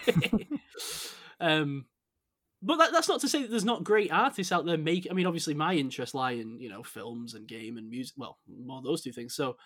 um, 1.40 1.86
but 2.62 2.78
that, 2.78 2.92
that's 2.92 3.08
not 3.08 3.22
to 3.22 3.30
say 3.30 3.42
that 3.42 3.50
there's 3.52 3.66
not 3.66 3.84
great 3.84 4.12
artists 4.12 4.52
out 4.52 4.66
there. 4.66 4.78
Make 4.78 5.08
I 5.10 5.14
mean, 5.14 5.28
obviously, 5.28 5.54
my 5.54 5.74
interests 5.76 6.16
lie 6.16 6.32
in 6.32 6.60
you 6.60 6.70
know 6.70 6.84
films 6.84 7.34
and 7.34 7.48
game 7.48 7.78
and 7.78 7.90
music. 7.90 8.16
Well, 8.18 8.38
more 8.48 8.82
those 8.82 9.02
two 9.02 9.12
things. 9.14 9.34
So, 9.36 9.58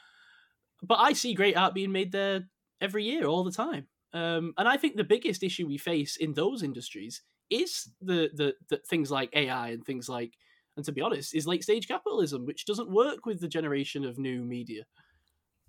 but 0.81 0.99
I 0.99 1.13
see 1.13 1.33
great 1.33 1.57
art 1.57 1.73
being 1.73 1.91
made 1.91 2.11
there 2.11 2.43
every 2.81 3.03
year, 3.03 3.25
all 3.25 3.43
the 3.43 3.51
time. 3.51 3.87
Um, 4.13 4.53
and 4.57 4.67
I 4.67 4.77
think 4.77 4.95
the 4.95 5.03
biggest 5.03 5.41
issue 5.41 5.65
we 5.65 5.77
face 5.77 6.17
in 6.17 6.33
those 6.33 6.61
industries 6.61 7.23
is 7.49 7.89
the, 8.01 8.29
the 8.33 8.53
the 8.69 8.77
things 8.87 9.09
like 9.09 9.35
AI 9.35 9.69
and 9.69 9.83
things 9.83 10.07
like, 10.07 10.33
and 10.75 10.85
to 10.85 10.91
be 10.91 11.01
honest, 11.01 11.33
is 11.33 11.47
late 11.47 11.63
stage 11.63 11.87
capitalism, 11.87 12.45
which 12.45 12.65
doesn't 12.65 12.91
work 12.91 13.25
with 13.25 13.39
the 13.39 13.47
generation 13.47 14.05
of 14.05 14.19
new 14.19 14.43
media. 14.43 14.83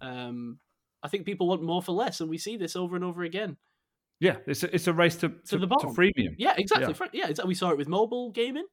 Um, 0.03 0.59
I 1.03 1.09
think 1.09 1.25
people 1.25 1.49
want 1.49 1.63
more 1.63 1.83
for 1.83 1.93
less, 1.93 2.21
and 2.21 2.29
we 2.29 2.37
see 2.39 2.59
this 2.59 2.77
over 2.77 2.97
and 2.97 3.05
over 3.05 3.23
again. 3.23 3.57
Yeah, 4.20 4.36
it's 4.47 4.62
a, 4.62 4.75
it's 4.75 4.86
a 4.86 4.93
race 4.93 5.17
to 5.17 5.28
to, 5.28 5.59
the 5.59 5.59
to 5.60 5.67
bottom. 5.67 5.94
freemium. 5.94 6.34
Yeah, 6.39 6.55
exactly. 6.57 6.94
Yeah. 7.12 7.28
Yeah, 7.36 7.44
we 7.44 7.55
saw 7.55 7.70
it 7.70 7.76
with 7.78 7.89
mobile 7.89 8.31
gaming. 8.31 8.67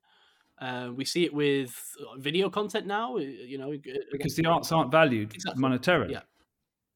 Uh, 0.59 0.91
we 0.95 1.05
see 1.05 1.25
it 1.25 1.33
with 1.33 1.75
uh, 1.99 2.17
video 2.19 2.49
content 2.49 2.85
now. 2.85 3.15
uh, 3.17 3.19
You 3.19 3.57
know, 3.57 3.73
uh, 3.73 3.77
because 4.11 4.35
the 4.35 4.45
arts 4.45 4.71
aren't 4.71 4.91
valued 4.91 5.33
Exactly. 5.33 5.61
monetarily. 5.61 6.11
Yeah. 6.11 6.21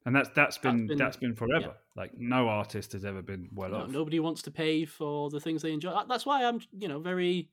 And 0.05 0.15
that's 0.15 0.29
that's 0.35 0.59
been 0.59 0.85
that's 0.97 1.17
been- 1.17 1.31
been, 1.31 1.35
forever. 1.35 1.75
Like 1.95 2.11
no 2.17 2.47
artist 2.47 2.91
has 2.93 3.03
ever 3.05 3.23
been 3.23 3.49
well 3.53 3.69
no, 3.71 3.77
off. 3.77 3.89
nobody 3.89 4.19
wants 4.19 4.43
to 4.43 4.51
pay 4.51 4.85
for 4.85 5.29
the 5.31 5.39
things 5.39 5.63
they 5.63 5.71
enjoy. 5.71 5.93
That's 6.07 6.25
why 6.27 6.43
I'm, 6.45 6.59
you 6.77 6.87
know, 6.87 6.99
very. 6.99 7.49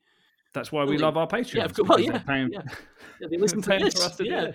That's 0.53 0.71
why 0.71 0.83
we 0.83 0.99
love 0.99 1.17
our 1.17 1.25
Patreon. 1.27 1.55
Yeah, 1.55 1.65
of 1.65 1.73
course. 1.73 1.89
Well, 1.89 1.99
yeah, 1.99 2.19
paying, 2.19 2.49
yeah. 2.53 2.61
Yeah, 3.19 3.27
they 3.31 3.37
listen 3.37 3.61
to 3.63 3.69
this. 3.79 3.95
for 3.95 4.03
us 4.03 4.15
to 4.17 4.23
do 4.23 4.29
yeah. 4.29 4.51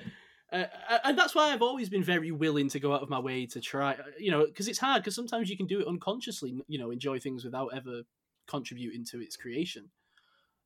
It. 0.53 0.71
Uh, 0.89 0.99
and 1.05 1.19
that's 1.19 1.35
why 1.35 1.53
I've 1.53 1.63
always 1.63 1.89
been 1.89 2.03
very 2.03 2.31
willing 2.31 2.69
to 2.71 2.81
go 2.81 2.95
out 2.95 3.03
of 3.03 3.11
my 3.11 3.19
way 3.19 3.47
to 3.47 3.61
try, 3.61 3.93
uh, 3.93 4.03
you 4.19 4.31
know, 4.31 4.47
because 4.47 4.69
it's 4.69 4.79
hard. 4.79 5.03
Because 5.03 5.15
sometimes 5.15 5.51
you 5.51 5.57
can 5.57 5.67
do 5.67 5.81
it 5.81 5.87
unconsciously, 5.87 6.61
you 6.69 6.79
know, 6.79 6.91
enjoy 6.91 7.19
things 7.19 7.45
without 7.45 7.69
ever 7.75 8.03
contributing 8.47 9.05
to 9.07 9.21
its 9.21 9.37
creation. 9.37 9.91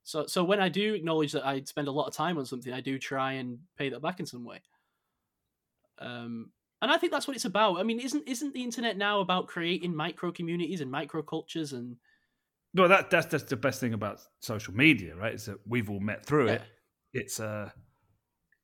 So, 0.03 0.25
so 0.25 0.43
when 0.43 0.59
I 0.59 0.69
do 0.69 0.93
acknowledge 0.93 1.31
that 1.31 1.45
I 1.45 1.61
spend 1.63 1.87
a 1.87 1.91
lot 1.91 2.07
of 2.07 2.13
time 2.13 2.37
on 2.37 2.45
something, 2.45 2.73
I 2.73 2.81
do 2.81 2.99
try 2.99 3.33
and 3.33 3.59
pay 3.77 3.89
that 3.89 4.01
back 4.01 4.19
in 4.19 4.25
some 4.25 4.43
way. 4.43 4.61
Um, 5.99 6.51
and 6.81 6.91
I 6.91 6.97
think 6.97 7.13
that's 7.13 7.27
what 7.27 7.35
it's 7.35 7.45
about. 7.45 7.79
I 7.79 7.83
mean, 7.83 8.01
isn't 8.01 8.27
isn't 8.27 8.53
the 8.53 8.63
internet 8.63 8.97
now 8.97 9.21
about 9.21 9.47
creating 9.47 9.95
micro 9.95 10.33
communities 10.33 10.81
and 10.81 10.91
micro 10.91 11.21
cultures 11.21 11.71
and 11.71 11.95
Well, 12.73 12.89
that 12.89 13.09
that's 13.09 13.27
that's 13.27 13.45
the 13.45 13.55
best 13.55 13.79
thing 13.79 13.93
about 13.93 14.19
social 14.41 14.73
media, 14.73 15.15
right? 15.15 15.33
Is 15.33 15.45
that 15.45 15.59
we've 15.65 15.89
all 15.89 16.01
met 16.01 16.25
through 16.25 16.47
it. 16.47 16.61
Yeah. 16.61 17.21
It's 17.21 17.39
uh 17.39 17.69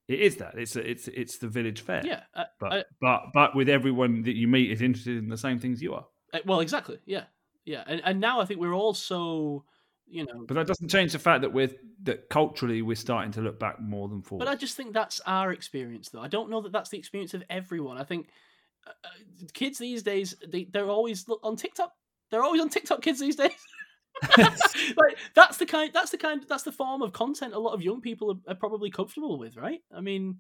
it 0.10 0.20
is 0.20 0.36
that. 0.38 0.56
It's 0.58 0.76
it's 0.76 1.08
it's 1.08 1.38
the 1.38 1.48
village 1.48 1.82
fair. 1.82 2.02
yeah, 2.06 2.24
But 2.60 2.74
I- 2.74 2.84
but 3.00 3.22
but 3.34 3.56
with 3.56 3.70
everyone 3.70 4.24
that 4.24 4.36
you 4.36 4.48
meet 4.48 4.72
is 4.72 4.82
interested 4.82 5.18
in 5.18 5.30
the 5.30 5.38
same 5.38 5.60
things 5.60 5.82
you 5.82 5.94
are. 5.94 6.06
uh, 6.34 6.40
well, 6.46 6.60
exactly, 6.60 7.00
yeah, 7.06 7.24
yeah. 7.66 7.84
And 7.88 8.02
and 8.04 8.20
now 8.20 8.42
I 8.42 8.46
think 8.46 8.60
we're 8.60 8.74
all 8.74 8.94
so, 8.94 9.64
you 10.08 10.26
know, 10.26 10.46
But 10.48 10.56
that 10.56 10.68
doesn't 10.68 10.90
change 10.90 11.12
the 11.14 11.20
fact 11.20 11.42
that 11.44 11.54
we're 11.54 11.70
that 12.04 12.28
culturally 12.30 12.82
we're 12.82 12.96
starting 12.96 13.32
to 13.34 13.42
look 13.42 13.60
back 13.60 13.80
more 13.80 14.08
than 14.10 14.22
forward. 14.22 14.46
But 14.46 14.52
I 14.52 14.56
just 14.56 14.76
think 14.76 14.94
that's 14.94 15.22
our 15.26 15.52
experience, 15.54 16.10
though. 16.10 16.22
I 16.22 16.28
don't 16.28 16.50
know 16.50 16.62
that 16.62 16.72
that's 16.72 16.90
the 16.90 16.98
experience 16.98 17.34
of 17.34 17.44
everyone. 17.50 17.98
I 17.98 18.04
think 18.04 18.30
uh, 18.88 18.92
uh, 19.04 19.10
kids 19.54 19.78
these 19.78 20.02
days, 20.04 20.36
they, 20.48 20.64
they're 20.66 20.90
always 20.90 21.26
on 21.44 21.56
TikTok. 21.56 21.92
They're 22.32 22.44
always 22.44 22.62
on 22.62 22.70
TikTok. 22.70 23.02
Kids 23.02 23.20
these 23.20 23.36
days. 23.36 23.52
like 24.38 25.18
that's 25.36 25.58
the 25.58 25.66
kind. 25.66 25.92
That's 25.94 26.12
the 26.12 26.18
kind. 26.18 26.44
That's 26.48 26.64
the 26.64 26.72
form 26.72 27.02
of 27.02 27.14
content 27.14 27.54
a 27.54 27.60
lot 27.60 27.74
of 27.74 27.82
young 27.82 28.02
people 28.02 28.32
are, 28.32 28.52
are 28.52 28.56
probably 28.56 28.90
comfortable 28.90 29.38
with, 29.40 29.56
right? 29.58 29.82
I 29.96 30.02
mean, 30.02 30.40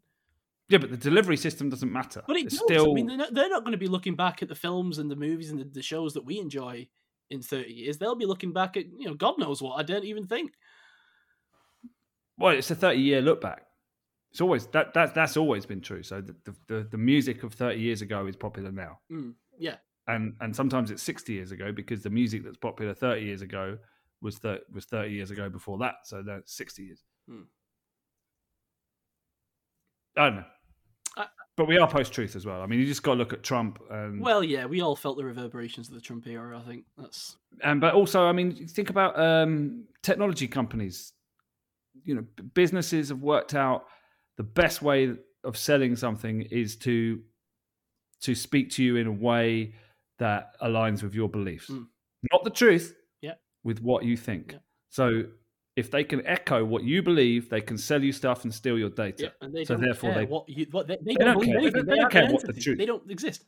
yeah, 0.67 0.77
but 0.79 0.89
the 0.91 0.97
delivery 0.97 1.37
system 1.37 1.69
doesn't 1.69 1.91
matter. 1.91 2.21
but 2.27 2.35
it 2.37 2.45
It's 2.45 2.55
does. 2.57 2.63
still 2.65 2.91
I 2.91 2.93
mean, 2.93 3.07
they're 3.07 3.17
not, 3.17 3.33
they're 3.33 3.49
not 3.49 3.63
going 3.63 3.71
to 3.71 3.77
be 3.77 3.87
looking 3.87 4.15
back 4.15 4.41
at 4.43 4.49
the 4.49 4.55
films 4.55 4.97
and 4.99 5.09
the 5.09 5.15
movies 5.15 5.49
and 5.51 5.59
the, 5.59 5.65
the 5.65 5.81
shows 5.81 6.13
that 6.13 6.25
we 6.25 6.39
enjoy 6.39 6.87
in 7.29 7.41
thirty 7.41 7.73
years. 7.73 7.97
They'll 7.97 8.15
be 8.15 8.25
looking 8.25 8.53
back 8.53 8.75
at 8.77 8.85
you 8.97 9.07
know 9.07 9.13
God 9.13 9.37
knows 9.39 9.61
what. 9.61 9.75
I 9.79 9.83
don't 9.83 10.05
even 10.05 10.27
think. 10.27 10.51
well, 12.37 12.55
it's 12.55 12.71
a 12.71 12.75
thirty 12.75 12.99
year 13.01 13.21
look 13.21 13.41
back. 13.41 13.63
It's 14.31 14.41
always 14.41 14.67
that 14.67 14.93
that 14.93 15.15
that's 15.15 15.37
always 15.37 15.65
been 15.65 15.81
true. 15.81 16.03
So 16.03 16.21
the, 16.21 16.35
the 16.45 16.55
the 16.67 16.87
the 16.91 16.97
music 16.97 17.43
of 17.43 17.53
thirty 17.53 17.79
years 17.79 18.01
ago 18.01 18.27
is 18.27 18.35
popular 18.35 18.71
now, 18.71 18.99
Mm, 19.11 19.33
yeah. 19.57 19.77
And 20.09 20.33
and 20.41 20.55
sometimes 20.55 20.91
it's 20.91 21.03
sixty 21.03 21.33
years 21.33 21.51
ago 21.51 21.71
because 21.71 22.01
the 22.01 22.09
music 22.09 22.43
that's 22.43 22.57
popular 22.57 22.93
thirty 22.93 23.25
years 23.25 23.41
ago 23.41 23.77
was 24.21 24.39
was 24.73 24.85
thirty 24.85 25.13
years 25.13 25.31
ago 25.31 25.49
before 25.49 25.77
that. 25.79 25.95
So 26.03 26.23
that's 26.25 26.53
sixty 26.53 26.83
years. 26.83 27.03
Hmm. 27.27 27.43
I 30.17 30.25
don't 30.25 30.35
know. 30.37 31.25
but 31.55 31.67
we 31.67 31.77
are 31.77 31.87
post 31.87 32.11
truth 32.11 32.35
as 32.35 32.45
well. 32.45 32.61
I 32.61 32.65
mean, 32.65 32.79
you 32.79 32.85
just 32.85 33.03
got 33.03 33.13
to 33.13 33.19
look 33.19 33.31
at 33.31 33.43
Trump 33.43 33.79
and 33.89 34.19
Well, 34.19 34.43
yeah, 34.43 34.65
we 34.65 34.81
all 34.81 34.95
felt 34.95 35.17
the 35.17 35.23
reverberations 35.23 35.87
of 35.87 35.93
the 35.93 36.01
Trump 36.01 36.27
era. 36.27 36.57
I 36.57 36.67
think 36.67 36.85
that's 36.97 37.37
and 37.63 37.79
but 37.79 37.93
also, 37.93 38.25
I 38.25 38.31
mean, 38.31 38.67
think 38.67 38.89
about 38.89 39.17
um, 39.19 39.85
technology 40.01 40.47
companies. 40.47 41.13
You 42.03 42.15
know, 42.15 42.25
businesses 42.53 43.09
have 43.09 43.21
worked 43.21 43.53
out 43.53 43.85
the 44.37 44.43
best 44.43 44.81
way 44.81 45.15
of 45.43 45.57
selling 45.57 45.95
something 45.95 46.41
is 46.41 46.75
to 46.77 47.21
to 48.21 48.35
speak 48.35 48.71
to 48.71 48.83
you 48.83 48.97
in 48.97 49.07
a 49.07 49.11
way 49.11 49.73
that 50.19 50.55
aligns 50.61 51.01
with 51.03 51.13
your 51.15 51.27
beliefs, 51.29 51.69
Mm. 51.69 51.87
not 52.31 52.43
the 52.43 52.49
truth. 52.49 52.95
Yeah. 53.21 53.33
with 53.63 53.81
what 53.81 54.03
you 54.05 54.15
think. 54.15 54.53
Yeah. 54.53 54.59
So 54.89 55.23
if 55.75 55.91
they 55.91 56.03
can 56.03 56.25
echo 56.25 56.63
what 56.65 56.83
you 56.83 57.01
believe, 57.03 57.49
they 57.49 57.61
can 57.61 57.77
sell 57.77 58.03
you 58.03 58.11
stuff 58.11 58.43
and 58.43 58.53
steal 58.53 58.77
your 58.77 58.89
data. 58.89 59.31
yeah, 59.41 59.63
So 59.65 59.75
therefore 59.75 60.13
they- 60.13 60.25
what 60.25 60.47
you 60.49 60.65
what 60.71 60.87
they, 60.87 60.97
they, 60.97 61.13
They 61.13 61.25
don't, 61.25 61.35
don't 61.35 61.45
care. 61.45 61.61
They 61.61 61.81
They, 61.81 61.95
don't 61.95 62.11
care 62.11 62.31
what 62.31 62.43
the 62.45 62.53
truth- 62.53 62.77
They 62.77 62.85
don't 62.85 63.09
exist. 63.11 63.45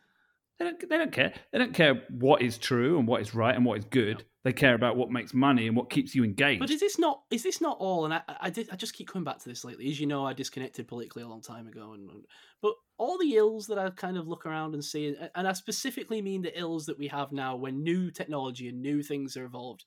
They 0.62 0.66
don't, 0.70 0.90
they 0.90 0.98
don't 1.00 1.12
care. 1.12 1.34
They 1.52 1.58
don't 1.58 1.74
care 1.74 2.04
what 2.10 2.44
is 2.44 2.60
true 2.60 3.00
and 3.00 3.08
what 3.08 3.20
is 3.22 3.34
right 3.34 3.56
and 3.56 3.66
what 3.66 3.80
is 3.80 3.86
good. 3.86 4.26
They 4.44 4.54
care 4.54 4.76
about 4.76 4.96
what 4.96 5.10
makes 5.10 5.34
money 5.34 5.66
and 5.66 5.76
what 5.76 5.90
keeps 5.90 6.14
you 6.14 6.24
engaged. 6.24 6.60
But 6.60 6.70
is 6.70 6.80
this 6.80 7.00
not 7.00 7.24
is 7.32 7.42
this 7.42 7.62
not 7.62 7.78
all? 7.80 8.06
And 8.06 8.14
I 8.14 8.22
I, 8.40 8.52
did, 8.52 8.70
I 8.72 8.76
just 8.76 8.94
keep 8.94 9.08
coming 9.08 9.24
back 9.24 9.40
to 9.40 9.50
this 9.50 9.66
lately. 9.66 9.90
As 9.90 10.00
you 10.00 10.06
know, 10.06 10.24
I 10.24 10.34
disconnected 10.34 10.88
politically 10.88 11.24
a 11.24 11.28
long 11.28 11.42
time 11.42 11.66
ago, 11.66 11.94
and 11.94 12.08
and- 12.12 12.26
but 12.62 12.74
all 13.00 13.18
the 13.18 13.34
ills 13.38 13.66
that 13.68 13.80
I 13.80 13.90
kind 13.90 14.18
of 14.18 14.28
look 14.28 14.46
around 14.46 14.76
and 14.76 14.86
see, 14.86 15.08
and- 15.08 15.32
and 15.34 15.48
I 15.48 15.54
specifically 15.54 16.22
mean 16.22 16.44
the 16.44 16.56
ills 16.60 16.86
that 16.86 17.00
we 17.00 17.08
have 17.08 17.32
now 17.32 17.56
when 17.56 17.82
new 17.82 18.12
technology 18.12 18.68
and 18.68 18.84
new 18.84 19.02
things 19.02 19.36
are 19.36 19.46
evolved, 19.46 19.84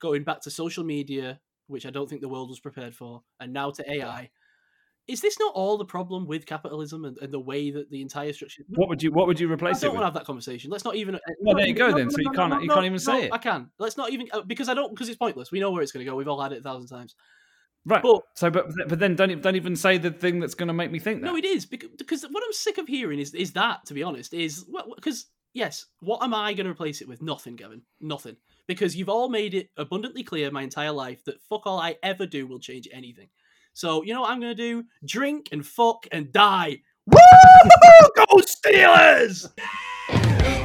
going 0.00 0.24
back 0.24 0.40
to 0.40 0.50
social 0.50 0.82
media, 0.82 1.40
which 1.68 1.86
I 1.86 1.90
don't 1.90 2.08
think 2.10 2.20
the 2.20 2.28
world 2.28 2.48
was 2.48 2.58
prepared 2.58 2.96
for, 2.96 3.22
and 3.38 3.52
now 3.52 3.70
to 3.70 3.88
AI. 3.88 4.30
Is 5.10 5.20
this 5.20 5.38
not 5.38 5.52
all 5.54 5.76
the 5.76 5.84
problem 5.84 6.26
with 6.26 6.46
capitalism 6.46 7.04
and, 7.04 7.18
and 7.18 7.32
the 7.32 7.40
way 7.40 7.70
that 7.70 7.90
the 7.90 8.00
entire 8.00 8.32
structure? 8.32 8.62
what 8.68 8.88
would 8.88 9.02
you 9.02 9.10
What 9.12 9.26
would 9.26 9.38
you 9.40 9.48
I 9.50 9.52
replace 9.54 9.78
it 9.78 9.80
don't 9.82 9.90
with? 9.92 10.00
want 10.00 10.02
to 10.02 10.06
have 10.06 10.14
that 10.14 10.26
conversation. 10.26 10.70
Let's 10.70 10.84
not 10.84 10.96
even. 10.96 11.14
uh, 11.16 11.18
Well, 11.40 11.56
there 11.56 11.66
you 11.66 11.74
go 11.74 11.88
no, 11.90 11.96
then. 11.96 12.04
no, 12.06 12.10
So 12.10 12.16
no, 12.22 12.30
you 12.30 12.36
can't- 12.36 12.50
no, 12.52 12.60
you 12.60 12.68
can't 12.68 12.84
even 12.86 12.98
say 12.98 13.12
no, 13.12 13.18
it. 13.26 13.32
I 13.32 13.38
can. 13.38 13.70
Let's 13.78 13.96
not 13.96 14.10
even 14.10 14.28
uh, 14.32 14.42
because 14.42 14.68
I 14.68 14.74
don't 14.74 14.90
because 14.90 15.08
it's 15.08 15.18
pointless. 15.18 15.50
We 15.52 15.60
know 15.60 15.70
where 15.70 15.82
it's 15.82 15.92
going 15.92 16.04
to 16.04 16.10
go. 16.10 16.16
We've 16.16 16.28
all 16.28 16.40
had 16.40 16.52
it 16.52 16.60
a 16.60 16.62
thousand 16.62 16.88
times. 16.88 17.14
Right. 17.84 18.02
But- 18.02 18.22
so, 18.36 18.50
but 18.50 18.66
but 18.88 18.98
then 18.98 19.16
don't 19.16 19.40
don't 19.42 19.56
even 19.56 19.74
say 19.76 19.98
the 19.98 20.10
thing 20.10 20.38
that's 20.40 20.54
going 20.54 20.68
to 20.68 20.74
make 20.74 20.90
me 20.90 20.98
think 20.98 21.20
that. 21.22 21.26
No, 21.26 21.36
it 21.36 21.44
is 21.44 21.66
because, 21.66 21.88
because 21.98 22.22
what 22.30 22.42
I'm 22.46 22.52
sick 22.52 22.78
of 22.78 22.86
hearing 22.86 23.18
is 23.18 23.34
is 23.34 23.52
that 23.52 23.86
to 23.86 23.94
be 23.94 24.02
honest 24.02 24.34
is 24.34 24.64
because 24.96 25.26
yes, 25.54 25.86
what 26.00 26.22
am 26.22 26.32
I 26.34 26.52
going 26.52 26.66
to 26.66 26.70
replace 26.72 27.00
it 27.00 27.08
with? 27.08 27.20
Nothing, 27.22 27.56
Gavin. 27.56 27.82
Nothing. 28.00 28.36
Because 28.68 28.94
you've 28.94 29.08
all 29.08 29.28
made 29.28 29.54
it 29.54 29.70
abundantly 29.76 30.22
clear 30.22 30.50
my 30.52 30.62
entire 30.62 30.92
life 30.92 31.24
that 31.24 31.40
fuck 31.48 31.66
all 31.66 31.80
I 31.80 31.96
ever 32.04 32.24
do 32.26 32.46
will 32.46 32.60
change 32.60 32.86
anything. 32.92 33.28
So 33.72 34.02
you 34.02 34.14
know 34.14 34.22
what 34.22 34.30
I'm 34.30 34.40
going 34.40 34.56
to 34.56 34.62
do? 34.62 34.84
Drink 35.04 35.48
and 35.52 35.64
fuck 35.66 36.06
and 36.12 36.32
die. 36.32 36.80
Woo! 37.06 37.18
Go 38.16 38.24
Steelers! 38.38 39.50